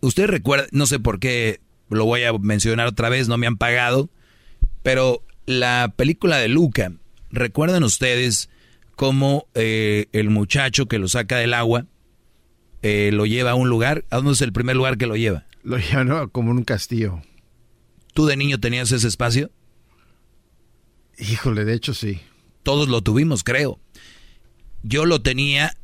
Usted 0.00 0.26
recuerda, 0.26 0.66
no 0.70 0.86
sé 0.86 0.98
por 0.98 1.18
qué 1.18 1.60
lo 1.90 2.04
voy 2.04 2.24
a 2.24 2.32
mencionar 2.32 2.86
otra 2.86 3.08
vez, 3.08 3.28
no 3.28 3.38
me 3.38 3.46
han 3.46 3.56
pagado, 3.56 4.10
pero 4.82 5.22
la 5.46 5.92
película 5.96 6.38
de 6.38 6.48
Luca, 6.48 6.92
¿recuerdan 7.30 7.84
ustedes 7.84 8.48
cómo 8.96 9.46
eh, 9.54 10.06
el 10.12 10.30
muchacho 10.30 10.86
que 10.86 10.98
lo 10.98 11.08
saca 11.08 11.36
del 11.36 11.54
agua 11.54 11.86
eh, 12.82 13.10
lo 13.12 13.26
lleva 13.26 13.52
a 13.52 13.54
un 13.54 13.68
lugar? 13.68 14.04
¿A 14.10 14.16
dónde 14.16 14.32
es 14.32 14.42
el 14.42 14.52
primer 14.52 14.76
lugar 14.76 14.98
que 14.98 15.06
lo 15.06 15.16
lleva? 15.16 15.44
Lo 15.62 15.78
llevan 15.78 16.08
¿no? 16.08 16.28
como 16.28 16.50
en 16.50 16.58
un 16.58 16.64
castillo. 16.64 17.22
¿Tú 18.14 18.26
de 18.26 18.36
niño 18.36 18.58
tenías 18.58 18.90
ese 18.92 19.06
espacio? 19.08 19.50
Híjole, 21.18 21.64
de 21.64 21.74
hecho 21.74 21.94
sí. 21.94 22.20
Todos 22.62 22.88
lo 22.88 23.02
tuvimos, 23.02 23.44
creo. 23.44 23.78
Yo 24.82 25.04
lo 25.06 25.22
tenía, 25.22 25.74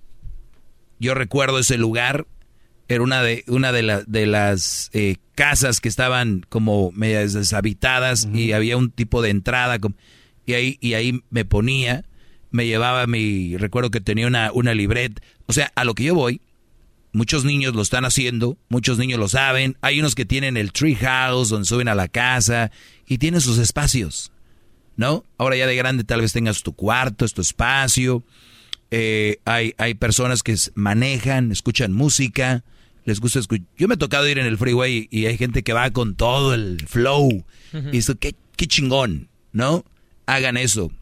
yo 0.98 1.14
recuerdo 1.14 1.58
ese 1.58 1.78
lugar, 1.78 2.26
era 2.88 3.02
una 3.02 3.22
de, 3.22 3.44
una 3.46 3.72
de, 3.72 3.82
la- 3.82 4.02
de 4.02 4.26
las 4.26 4.90
eh, 4.92 5.16
casas 5.34 5.80
que 5.80 5.88
estaban 5.88 6.44
como 6.48 6.90
medias 6.92 7.32
deshabitadas 7.32 8.28
y 8.32 8.52
había 8.52 8.76
un 8.76 8.90
tipo 8.90 9.22
de 9.22 9.30
entrada 9.30 9.78
y 10.46 10.52
ahí, 10.54 10.78
y 10.80 10.94
ahí 10.94 11.22
me 11.30 11.44
ponía, 11.44 12.04
me 12.50 12.66
llevaba 12.66 13.06
mi, 13.06 13.56
recuerdo 13.56 13.90
que 13.90 14.00
tenía 14.00 14.26
una, 14.26 14.50
una 14.52 14.74
libreta, 14.74 15.22
o 15.46 15.52
sea, 15.52 15.72
a 15.76 15.84
lo 15.84 15.94
que 15.94 16.04
yo 16.04 16.14
voy, 16.14 16.40
muchos 17.12 17.44
niños 17.44 17.74
lo 17.74 17.82
están 17.82 18.04
haciendo, 18.04 18.56
muchos 18.68 18.98
niños 18.98 19.18
lo 19.18 19.28
saben, 19.28 19.76
hay 19.80 20.00
unos 20.00 20.14
que 20.14 20.24
tienen 20.24 20.56
el 20.56 20.72
tree 20.72 20.94
house 20.96 21.48
donde 21.48 21.66
suben 21.66 21.88
a 21.88 21.94
la 21.94 22.08
casa 22.08 22.70
y 23.06 23.18
tienen 23.18 23.40
sus 23.40 23.58
espacios. 23.58 24.32
¿no? 24.96 25.24
Ahora 25.38 25.56
ya 25.56 25.66
de 25.66 25.76
grande 25.76 26.04
tal 26.04 26.20
vez 26.20 26.32
tengas 26.32 26.62
tu 26.62 26.74
cuarto, 26.74 27.24
es 27.24 27.32
tu 27.32 27.40
espacio. 27.40 28.22
eh, 28.90 29.38
hay, 29.44 29.72
hay 29.78 29.94
personas 29.94 30.42
que 30.42 30.54
manejan, 30.74 31.52
escuchan 31.52 31.92
música, 31.92 32.64
les 33.06 33.18
gusta 33.20 33.38
escuchar. 33.38 33.66
Yo 33.78 33.88
me 33.88 33.94
he 33.94 33.98
tocado 33.98 34.28
ir 34.28 34.38
en 34.38 34.46
el 34.46 34.58
freeway 34.58 35.08
y 35.10 35.24
hay 35.26 35.38
gente 35.38 35.62
que 35.62 35.72
va 35.72 35.90
con 35.90 36.16
todo 36.16 36.52
el 36.54 36.84
flow. 36.86 37.44
Y 37.92 37.98
esto, 37.98 38.16
qué, 38.18 38.34
qué 38.56 38.66
chingón, 38.66 39.28
¿no? 39.52 39.84
Hagan 40.26 40.56
eso. 40.58 40.92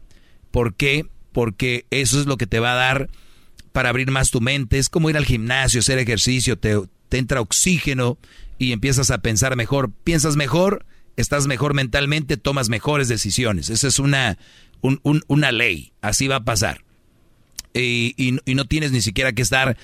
¿Por 0.51 0.75
qué? 0.75 1.05
Porque 1.33 1.85
eso 1.89 2.19
es 2.21 2.25
lo 2.25 2.37
que 2.37 2.47
te 2.47 2.59
va 2.59 2.71
a 2.71 2.75
dar 2.75 3.09
para 3.71 3.89
abrir 3.89 4.11
más 4.11 4.31
tu 4.31 4.41
mente. 4.41 4.77
Es 4.79 4.89
como 4.89 5.09
ir 5.09 5.17
al 5.17 5.25
gimnasio, 5.25 5.79
hacer 5.79 5.97
ejercicio, 5.99 6.57
te, 6.57 6.79
te 7.09 7.17
entra 7.17 7.41
oxígeno 7.41 8.17
y 8.57 8.71
empiezas 8.71 9.11
a 9.11 9.19
pensar 9.19 9.55
mejor. 9.55 9.91
Piensas 10.03 10.35
mejor, 10.35 10.85
estás 11.17 11.47
mejor 11.47 11.73
mentalmente, 11.73 12.37
tomas 12.37 12.69
mejores 12.69 13.07
decisiones. 13.07 13.69
Esa 13.69 13.87
es 13.87 13.99
una, 13.99 14.37
un- 14.81 14.99
un- 15.03 15.23
una 15.27 15.51
ley. 15.51 15.91
Así 16.01 16.27
va 16.27 16.37
a 16.37 16.43
pasar. 16.45 16.83
Y, 17.73 18.13
y- 18.17 18.39
y 18.45 18.55
no 18.55 18.65
tienes 18.65 18.91
ni 18.91 19.01
siquiera 19.01 19.31
que 19.33 19.41
estar 19.43 19.77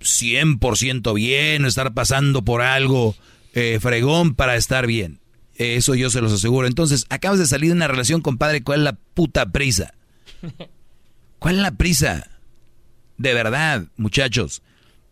100% 0.00 1.14
bien, 1.14 1.64
estar 1.64 1.94
pasando 1.94 2.42
por 2.42 2.62
algo 2.62 3.14
eh, 3.54 3.78
fregón 3.80 4.34
para 4.34 4.56
estar 4.56 4.86
bien. 4.86 5.20
Eso 5.56 5.94
yo 5.94 6.10
se 6.10 6.20
los 6.22 6.32
aseguro. 6.32 6.66
Entonces, 6.66 7.04
acabas 7.10 7.38
de 7.38 7.46
salir 7.46 7.68
de 7.68 7.76
una 7.76 7.86
relación, 7.86 8.20
compadre, 8.22 8.62
¿cuál 8.62 8.80
es 8.80 8.84
la 8.84 8.98
puta 9.14 9.46
prisa? 9.52 9.94
¿Cuál 11.38 11.56
es 11.56 11.60
la 11.62 11.72
prisa? 11.72 12.30
De 13.22 13.34
verdad, 13.34 13.84
muchachos. 13.96 14.62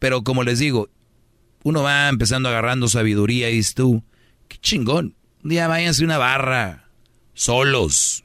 Pero 0.00 0.24
como 0.24 0.42
les 0.42 0.58
digo, 0.58 0.90
uno 1.62 1.84
va 1.84 2.08
empezando 2.08 2.48
agarrando 2.48 2.88
sabiduría 2.88 3.48
y 3.50 3.54
dices 3.54 3.74
tú, 3.74 4.02
qué 4.48 4.58
chingón. 4.58 5.14
Un 5.44 5.50
día 5.50 5.68
váyanse 5.68 6.04
una 6.04 6.18
barra, 6.18 6.88
solos. 7.34 8.24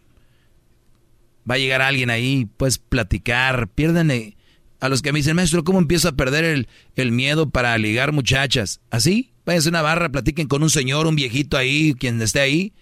Va 1.47 1.53
a 1.53 1.57
llegar 1.59 1.83
alguien 1.83 2.09
ahí, 2.09 2.49
puedes 2.57 2.79
platicar, 2.79 3.67
pierden 3.67 4.09
eh, 4.09 4.35
a 4.79 4.89
los 4.89 5.03
que 5.03 5.13
me 5.13 5.19
dicen, 5.19 5.35
maestro, 5.35 5.63
¿cómo 5.63 5.77
empiezo 5.77 6.09
a 6.09 6.13
perder 6.13 6.65
el, 6.95 7.11
miedo 7.11 7.51
para 7.51 7.77
ligar 7.77 8.11
muchachas? 8.11 8.81
¿Así? 8.89 9.33
Váyanse 9.45 9.69
a 9.69 9.69
una 9.69 9.81
barra, 9.83 10.09
platiquen 10.09 10.47
con 10.47 10.63
un 10.63 10.71
señor, 10.71 11.05
un 11.05 11.15
viejito 11.15 11.57
ahí, 11.57 11.93
quien 11.93 12.19
esté 12.23 12.39
ahí. 12.39 12.73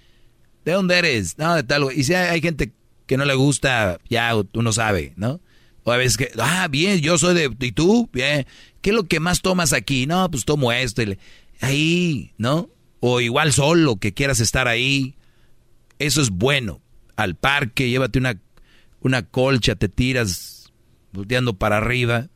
¿De 0.63 0.71
dónde 0.71 0.99
eres? 0.99 1.37
No, 1.37 1.53
de 1.53 1.63
tal. 1.63 1.89
Y 1.93 2.05
si 2.05 2.13
hay, 2.13 2.29
hay 2.29 2.41
gente 2.41 2.71
que 3.07 3.17
no 3.17 3.25
le 3.25 3.33
gusta, 3.33 3.99
ya 4.07 4.31
uno 4.53 4.71
sabe, 4.71 5.11
¿no? 5.17 5.41
O 5.83 5.91
a 5.91 5.97
veces 5.97 6.17
que, 6.17 6.31
ah, 6.39 6.67
bien, 6.69 6.99
yo 7.01 7.17
soy 7.17 7.33
de, 7.35 7.53
¿y 7.59 7.71
tú? 7.73 8.09
Bien. 8.13 8.45
¿Qué 8.81 8.91
es 8.91 8.95
lo 8.95 9.03
que 9.05 9.19
más 9.19 9.41
tomas 9.41 9.73
aquí? 9.73 10.05
No, 10.07 10.29
pues 10.31 10.45
tomo 10.45 10.71
esto. 10.71 11.01
y 11.01 11.05
le- 11.07 11.19
ahí, 11.61 12.33
¿no? 12.37 12.69
O 12.99 13.19
igual 13.21 13.51
solo, 13.53 13.97
que 13.97 14.13
quieras 14.13 14.39
estar 14.39 14.67
ahí. 14.67 15.15
Eso 15.99 16.21
es 16.21 16.29
bueno. 16.29 16.81
Al 17.15 17.35
parque, 17.35 17.89
llévate 17.89 18.17
una, 18.19 18.39
una 19.01 19.23
colcha, 19.23 19.75
te 19.75 19.89
tiras 19.89 20.71
volteando 21.11 21.53
para 21.53 21.77
arriba. 21.77 22.27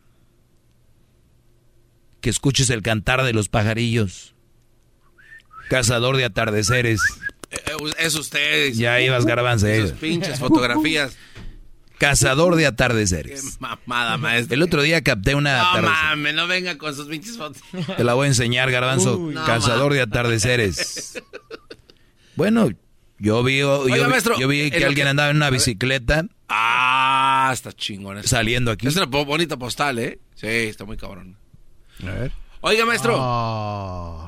Que 2.21 2.29
escuches 2.29 2.69
el 2.69 2.81
cantar 2.81 3.23
de 3.23 3.33
los 3.33 3.47
pajarillos. 3.49 4.33
Cazador 5.69 6.17
de 6.17 6.25
atardeceres. 6.25 6.99
Eh, 7.51 7.59
Es 7.99 8.15
usted. 8.15 8.73
Ya 8.73 8.99
ibas, 9.01 9.25
garbanzo. 9.25 9.67
Sus 9.81 9.91
pinches 9.93 10.39
fotografías. 10.39 11.15
Cazador 11.99 12.55
de 12.55 12.61
Qué 12.63 12.67
atardeceres. 12.67 13.59
mamada, 13.59 14.17
maestro. 14.17 14.53
El 14.55 14.61
otro 14.63 14.81
día 14.83 15.01
capté 15.01 15.33
una 15.35 15.57
No 15.57 15.63
atardecer. 15.69 15.89
mames, 16.09 16.33
no 16.35 16.47
venga 16.47 16.77
con 16.77 16.95
sus 16.95 17.07
pinches 17.07 17.37
fotos. 17.37 17.61
Te 17.97 18.03
la 18.03 18.13
voy 18.13 18.25
a 18.25 18.27
enseñar, 18.27 18.69
garbanzo. 18.71 19.17
Uy. 19.17 19.33
No, 19.33 19.43
Cazador 19.45 19.93
de 19.93 20.01
atardeceres. 20.01 21.21
Bueno, 22.35 22.69
yo 23.17 23.41
vi, 23.43 23.59
yo, 23.59 23.79
Oiga, 23.81 24.05
vi- 24.05 24.11
maestro, 24.11 24.37
yo 24.39 24.47
vi 24.47 24.61
en 24.61 24.69
que 24.69 24.85
alguien 24.85 25.05
que- 25.05 25.09
andaba 25.09 25.29
en 25.31 25.37
una 25.37 25.49
bicicleta 25.49 26.25
Ah, 26.47 27.49
está 27.51 27.73
chingón. 27.73 28.19
eso. 28.19 28.27
saliendo 28.27 28.69
aquí. 28.71 28.87
Es 28.87 28.95
una 28.95 29.05
bonita 29.07 29.57
postal, 29.57 29.97
¿eh? 29.99 30.19
Sí, 30.35 30.45
está 30.47 30.85
muy 30.85 30.97
cabrón. 30.97 31.35
A 32.03 32.11
ver. 32.11 32.31
Oiga, 32.61 32.85
maestro. 32.85 33.17
Ah. 33.19 34.26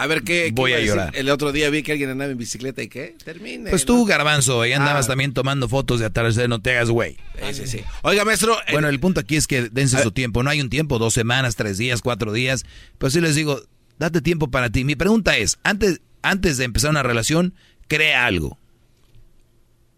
A 0.00 0.06
ver, 0.06 0.22
¿qué, 0.22 0.50
Voy 0.54 0.72
a 0.74 0.80
llorar. 0.80 1.10
El 1.16 1.28
otro 1.28 1.50
día 1.50 1.68
vi 1.70 1.82
que 1.82 1.90
alguien 1.92 2.10
andaba 2.10 2.30
en 2.30 2.38
bicicleta 2.38 2.82
y 2.82 2.88
¿qué? 2.88 3.16
Termine. 3.24 3.68
Pues 3.70 3.84
tú, 3.84 4.04
garbanzo, 4.04 4.62
ahí 4.62 4.72
andabas 4.72 5.06
Ah. 5.06 5.08
también 5.08 5.32
tomando 5.34 5.68
fotos 5.68 5.98
de 5.98 6.06
atardecer, 6.06 6.48
no 6.48 6.62
te 6.62 6.70
hagas 6.70 6.88
güey. 6.90 7.16
Sí, 7.48 7.54
sí, 7.54 7.66
sí. 7.66 7.80
Oiga, 8.02 8.24
maestro. 8.24 8.54
eh, 8.60 8.72
Bueno, 8.72 8.88
el 8.88 9.00
punto 9.00 9.18
aquí 9.20 9.34
es 9.36 9.46
que 9.48 9.68
dense 9.70 10.00
su 10.02 10.12
tiempo. 10.12 10.42
No 10.44 10.50
hay 10.50 10.60
un 10.60 10.70
tiempo, 10.70 10.98
dos 11.00 11.14
semanas, 11.14 11.56
tres 11.56 11.78
días, 11.78 12.00
cuatro 12.00 12.32
días. 12.32 12.64
Pero 12.98 13.10
sí 13.10 13.20
les 13.20 13.34
digo, 13.34 13.60
date 13.98 14.20
tiempo 14.20 14.50
para 14.52 14.70
ti. 14.70 14.84
Mi 14.84 14.94
pregunta 14.94 15.36
es, 15.36 15.58
antes, 15.64 16.00
antes 16.22 16.58
de 16.58 16.64
empezar 16.64 16.90
una 16.90 17.02
relación, 17.02 17.54
crea 17.88 18.24
algo. 18.26 18.56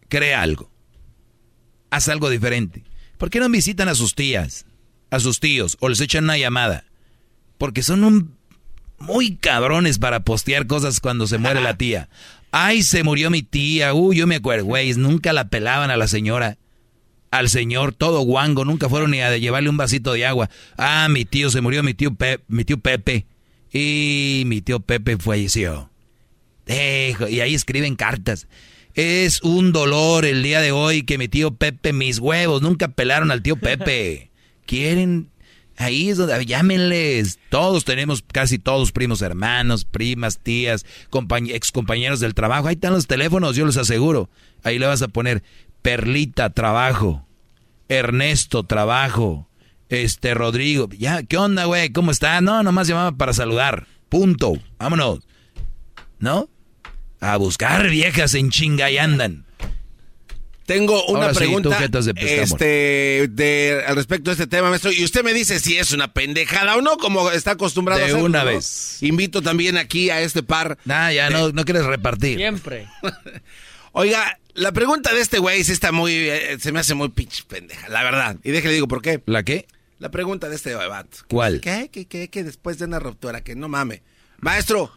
Crea 0.08 0.40
algo. 0.42 0.70
Haz 1.90 2.08
algo 2.08 2.30
diferente. 2.30 2.84
¿Por 3.18 3.28
qué 3.30 3.38
no 3.38 3.48
visitan 3.50 3.88
a 3.88 3.94
sus 3.94 4.14
tías, 4.14 4.64
a 5.10 5.20
sus 5.20 5.40
tíos, 5.40 5.76
o 5.80 5.88
les 5.90 6.00
echan 6.00 6.24
una 6.24 6.38
llamada? 6.38 6.84
Porque 7.58 7.82
son 7.82 8.02
un 8.04 8.39
muy 9.00 9.36
cabrones 9.36 9.98
para 9.98 10.20
postear 10.20 10.66
cosas 10.66 11.00
cuando 11.00 11.26
se 11.26 11.38
muere 11.38 11.60
la 11.60 11.76
tía. 11.76 12.08
Ay, 12.52 12.82
se 12.82 13.02
murió 13.02 13.30
mi 13.30 13.42
tía. 13.42 13.94
Uy, 13.94 14.16
yo 14.16 14.26
me 14.26 14.36
acuerdo, 14.36 14.64
güey, 14.66 14.92
nunca 14.94 15.32
la 15.32 15.48
pelaban 15.48 15.90
a 15.90 15.96
la 15.96 16.06
señora. 16.08 16.58
Al 17.30 17.48
señor, 17.48 17.92
todo 17.94 18.20
guango, 18.22 18.64
nunca 18.64 18.88
fueron 18.88 19.12
ni 19.12 19.20
a 19.20 19.36
llevarle 19.36 19.70
un 19.70 19.76
vasito 19.76 20.12
de 20.12 20.26
agua. 20.26 20.50
Ah, 20.76 21.06
mi 21.10 21.24
tío 21.24 21.48
se 21.50 21.60
murió, 21.60 21.82
mi 21.82 21.94
tío, 21.94 22.12
Pe- 22.14 22.40
mi 22.48 22.64
tío 22.64 22.78
Pepe. 22.78 23.26
Y 23.72 24.42
mi 24.46 24.60
tío 24.62 24.80
Pepe 24.80 25.16
falleció. 25.16 25.90
Dejo, 26.66 27.28
y 27.28 27.40
ahí 27.40 27.54
escriben 27.54 27.94
cartas. 27.94 28.48
Es 28.94 29.42
un 29.42 29.70
dolor 29.70 30.24
el 30.24 30.42
día 30.42 30.60
de 30.60 30.72
hoy 30.72 31.04
que 31.04 31.18
mi 31.18 31.28
tío 31.28 31.52
Pepe, 31.52 31.92
mis 31.92 32.18
huevos, 32.18 32.62
nunca 32.62 32.88
pelaron 32.88 33.30
al 33.30 33.42
tío 33.42 33.54
Pepe. 33.56 34.30
Quieren, 34.66 35.29
ahí 35.80 36.10
es 36.10 36.18
donde, 36.18 36.44
llámenles. 36.46 37.38
Todos 37.48 37.84
tenemos, 37.84 38.22
casi 38.22 38.58
todos 38.58 38.92
primos 38.92 39.22
hermanos, 39.22 39.84
primas, 39.84 40.38
tías, 40.38 40.84
ex 41.48 41.72
compañeros 41.72 42.20
del 42.20 42.34
trabajo. 42.34 42.68
Ahí 42.68 42.74
están 42.74 42.92
los 42.92 43.06
teléfonos, 43.06 43.56
yo 43.56 43.66
les 43.66 43.76
aseguro. 43.76 44.30
Ahí 44.62 44.78
le 44.78 44.86
vas 44.86 45.02
a 45.02 45.08
poner 45.08 45.42
Perlita, 45.82 46.50
trabajo. 46.50 47.26
Ernesto, 47.88 48.64
trabajo. 48.64 49.48
Este, 49.88 50.34
Rodrigo. 50.34 50.88
Ya, 50.96 51.22
¿qué 51.22 51.36
onda, 51.36 51.64
güey? 51.64 51.90
¿Cómo 51.90 52.10
está? 52.10 52.40
No, 52.40 52.62
nomás 52.62 52.86
llamaba 52.86 53.12
para 53.12 53.32
saludar. 53.32 53.86
Punto. 54.08 54.52
Vámonos. 54.78 55.26
¿No? 56.18 56.48
A 57.20 57.36
buscar 57.38 57.88
viejas 57.88 58.34
en 58.34 58.50
chinga 58.50 58.90
y 58.90 58.98
andan. 58.98 59.46
Tengo 60.70 61.04
una 61.06 61.22
Ahora 61.22 61.34
sí, 61.34 61.38
pregunta 61.40 61.88
tú, 61.90 62.00
de 62.00 62.42
este, 62.42 63.26
de, 63.28 63.82
al 63.88 63.96
respecto 63.96 64.30
de 64.30 64.34
este 64.34 64.46
tema, 64.46 64.70
maestro. 64.70 64.92
Y 64.92 65.02
usted 65.02 65.24
me 65.24 65.34
dice 65.34 65.58
si 65.58 65.76
es 65.76 65.90
una 65.90 66.12
pendejada 66.12 66.76
o 66.76 66.80
no, 66.80 66.96
como 66.96 67.28
está 67.32 67.50
acostumbrado 67.50 67.98
De 67.98 68.04
a 68.04 68.06
hacerlo, 68.06 68.26
una 68.26 68.44
¿no? 68.44 68.50
vez. 68.50 69.02
Invito 69.02 69.42
también 69.42 69.76
aquí 69.76 70.10
a 70.10 70.20
este 70.20 70.44
par. 70.44 70.78
Nah, 70.84 71.10
ya 71.10 71.28
no, 71.28 71.50
no 71.50 71.64
quieres 71.64 71.84
repartir. 71.86 72.36
Siempre. 72.38 72.86
Oiga, 73.92 74.38
la 74.54 74.70
pregunta 74.70 75.12
de 75.12 75.20
este 75.20 75.40
güey 75.40 75.64
sí 75.64 75.72
está 75.72 75.90
muy, 75.90 76.12
eh, 76.12 76.56
se 76.60 76.70
me 76.70 76.78
hace 76.78 76.94
muy 76.94 77.08
pinche 77.08 77.42
pendeja, 77.48 77.88
la 77.88 78.04
verdad. 78.04 78.36
Y 78.44 78.52
déjale 78.52 78.74
digo 78.74 78.86
por 78.86 79.02
qué. 79.02 79.20
¿La 79.26 79.42
qué? 79.42 79.66
La 79.98 80.12
pregunta 80.12 80.48
de 80.48 80.54
este 80.54 80.72
vato. 80.72 81.18
¿Cuál? 81.26 81.60
¿Qué? 81.60 81.90
¿Qué? 81.90 82.06
¿Qué? 82.06 82.28
Que 82.28 82.44
después 82.44 82.78
de 82.78 82.84
una 82.84 83.00
ruptura, 83.00 83.40
que 83.40 83.56
no 83.56 83.68
mame. 83.68 84.02
Maestro, 84.38 84.92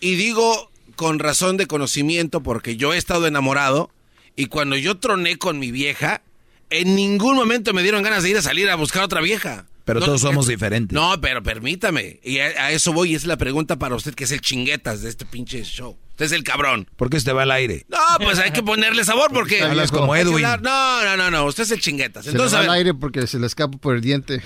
y 0.00 0.14
digo 0.14 0.70
con 0.96 1.18
razón 1.18 1.58
de 1.58 1.66
conocimiento 1.66 2.42
porque 2.42 2.78
yo 2.78 2.94
he 2.94 2.96
estado 2.96 3.26
enamorado 3.26 3.90
y 4.36 4.46
cuando 4.46 4.76
yo 4.76 4.96
troné 4.98 5.36
con 5.38 5.58
mi 5.58 5.70
vieja, 5.70 6.22
en 6.70 6.94
ningún 6.96 7.36
momento 7.36 7.72
me 7.72 7.82
dieron 7.82 8.02
ganas 8.02 8.22
de 8.22 8.30
ir 8.30 8.36
a 8.38 8.42
salir 8.42 8.68
a 8.70 8.74
buscar 8.76 9.02
otra 9.02 9.20
vieja. 9.20 9.66
Pero 9.84 9.98
No, 9.98 10.06
todos 10.06 10.20
somos 10.20 10.48
eh, 10.48 10.52
diferentes. 10.52 10.94
No, 10.94 11.20
pero 11.20 11.42
permítame. 11.42 12.20
Y 12.22 12.38
a, 12.38 12.44
a 12.46 12.70
eso 12.70 12.92
voy 12.92 13.10
y 13.12 13.14
es 13.16 13.26
la 13.26 13.36
pregunta 13.36 13.78
para 13.80 13.96
usted 13.96 14.14
que 14.14 14.24
es 14.24 14.30
el 14.30 14.40
chinguetas 14.40 15.02
de 15.02 15.08
este 15.08 15.26
pinche 15.26 15.64
show. 15.64 15.98
Usted 16.10 16.26
es 16.26 16.32
el 16.32 16.44
cabrón. 16.44 16.88
¿Por 16.96 17.10
qué 17.10 17.18
se 17.18 17.32
va 17.32 17.42
al 17.42 17.50
aire? 17.50 17.84
No, 17.88 17.98
pues 18.24 18.38
hay 18.38 18.52
que 18.52 18.62
ponerle 18.62 19.04
sabor 19.04 19.32
porque... 19.32 19.60
Hablas 19.60 19.90
como 19.90 20.14
Edwin. 20.14 20.42
No, 20.42 21.02
no, 21.04 21.16
no, 21.16 21.30
no. 21.32 21.44
Usted 21.46 21.64
es 21.64 21.72
el 21.72 21.80
chinguetas. 21.80 22.24
Se 22.26 22.30
Entonces, 22.30 22.52
le 22.52 22.66
va 22.66 22.72
a 22.72 22.74
al 22.74 22.78
aire 22.78 22.94
porque 22.94 23.26
se 23.26 23.40
le 23.40 23.46
escapa 23.48 23.76
por 23.76 23.96
el 23.96 24.02
diente. 24.02 24.40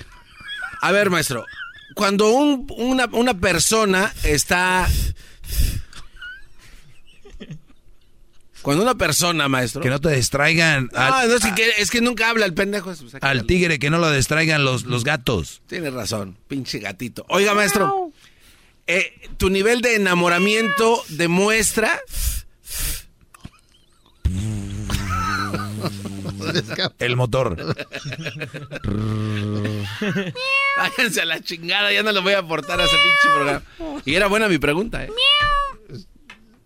a 0.81 0.91
ver, 0.93 1.11
maestro. 1.11 1.45
Cuando 1.95 2.31
un- 2.31 2.67
una, 2.79 3.05
una 3.13 3.35
persona 3.39 4.13
está... 4.25 4.89
Cuando 8.67 8.83
una 8.83 8.97
persona, 8.97 9.49
maestro... 9.49 9.81
Que 9.81 9.91
no 9.91 10.01
te 10.01 10.11
distraigan 10.11 10.91
No, 10.93 10.99
al, 10.99 11.29
no, 11.29 11.37
es, 11.37 11.47
que, 11.55 11.71
es 11.79 11.89
que 11.89 12.01
nunca 12.01 12.29
habla 12.29 12.47
el 12.47 12.53
pendejo. 12.53 12.93
Pues, 12.93 13.15
al 13.21 13.47
tigre, 13.47 13.79
que 13.79 13.91
no 13.91 13.99
lo 13.99 14.11
distraigan 14.11 14.65
los, 14.65 14.87
los 14.87 15.05
gatos. 15.05 15.63
Tienes 15.69 15.95
razón, 15.95 16.37
pinche 16.49 16.81
gatito. 16.81 17.25
Oiga, 17.29 17.55
maestro, 17.55 18.11
eh, 18.89 19.13
tu 19.37 19.51
nivel 19.51 19.83
de 19.83 19.95
enamoramiento 19.95 21.01
demuestra... 21.11 22.01
El 26.99 27.15
motor. 27.15 27.57
Váyanse 30.77 31.21
a 31.21 31.25
la 31.25 31.41
chingada, 31.41 31.93
ya 31.93 32.03
no 32.03 32.11
le 32.11 32.19
voy 32.19 32.33
a 32.33 32.41
aportar 32.41 32.81
a 32.81 32.85
ese 32.85 32.97
pinche 32.97 33.29
programa. 33.33 33.63
Y 34.05 34.17
era 34.17 34.27
buena 34.27 34.49
mi 34.49 34.59
pregunta, 34.59 35.05
¿eh? 35.05 35.11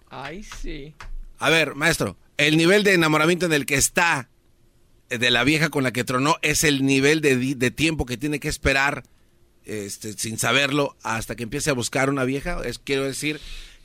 Ay, 0.09 0.43
sí. 0.43 0.95
A 1.41 1.49
ver, 1.49 1.75
maestro, 1.75 2.19
el 2.37 2.59
nivel 2.59 2.85
de 2.85 2.93
enamoramiento 2.93 3.47
en 3.47 3.55
el 3.55 3.65
que 3.65 3.77
está 3.77 4.29
de 5.09 5.31
la 5.31 5.43
vieja 5.43 5.71
con 5.71 5.83
la 5.83 5.91
que 5.91 6.05
tronó 6.05 6.37
es 6.43 6.65
el 6.65 6.85
nivel 6.85 7.23
de, 7.23 7.55
de 7.57 7.71
tiempo 7.71 8.05
que 8.05 8.19
tiene 8.19 8.41
que 8.41 8.49
esperar 8.49 9.05
este, 9.65 10.13
sin 10.13 10.39
saberlo 10.39 10.97
hasta 11.03 11.37
que 11.37 11.45
empiece 11.45 11.71
a 11.71 11.73
buscar 11.73 12.11
una 12.11 12.25
vieja. 12.25 12.61
Es, 12.65 12.79
quiero 12.79 13.05
decir 13.05 13.41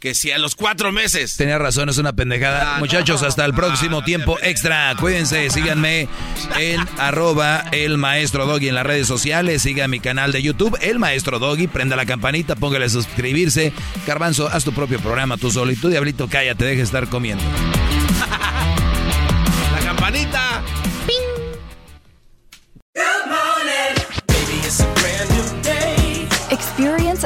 que 0.05 0.13
si 0.13 0.29
a 0.29 0.37
los 0.37 0.53
cuatro 0.53 0.91
meses... 0.91 1.35
Tenía 1.35 1.57
razón, 1.57 1.89
es 1.89 1.97
una 1.97 2.13
pendejada. 2.13 2.75
Ah, 2.75 2.79
Muchachos, 2.79 3.23
no. 3.23 3.27
hasta 3.27 3.43
el 3.43 3.55
próximo 3.55 4.03
tiempo 4.03 4.37
extra. 4.43 4.93
Cuídense, 4.99 5.49
síganme 5.49 6.07
en 6.59 6.79
arroba 6.99 7.63
el 7.71 7.97
maestro 7.97 8.45
Doggy 8.45 8.69
en 8.69 8.75
las 8.75 8.85
redes 8.85 9.07
sociales. 9.07 9.63
Siga 9.63 9.87
mi 9.87 9.99
canal 9.99 10.31
de 10.31 10.43
YouTube, 10.43 10.77
el 10.79 10.99
maestro 10.99 11.39
Doggy. 11.39 11.65
Prenda 11.65 11.95
la 11.95 12.05
campanita, 12.05 12.55
póngale 12.55 12.85
a 12.85 12.89
suscribirse. 12.89 13.73
Garbanzo, 14.05 14.47
haz 14.47 14.63
tu 14.63 14.73
propio 14.73 14.99
programa 14.99 15.37
tú 15.37 15.49
solo. 15.49 15.71
Y 15.71 15.75
tú, 15.75 15.89
diablito, 15.89 16.27
cállate, 16.29 16.65
deja 16.65 16.77
de 16.77 16.83
estar 16.83 17.09
comiendo. 17.09 17.43
La 19.73 19.79
campanita. 19.79 20.61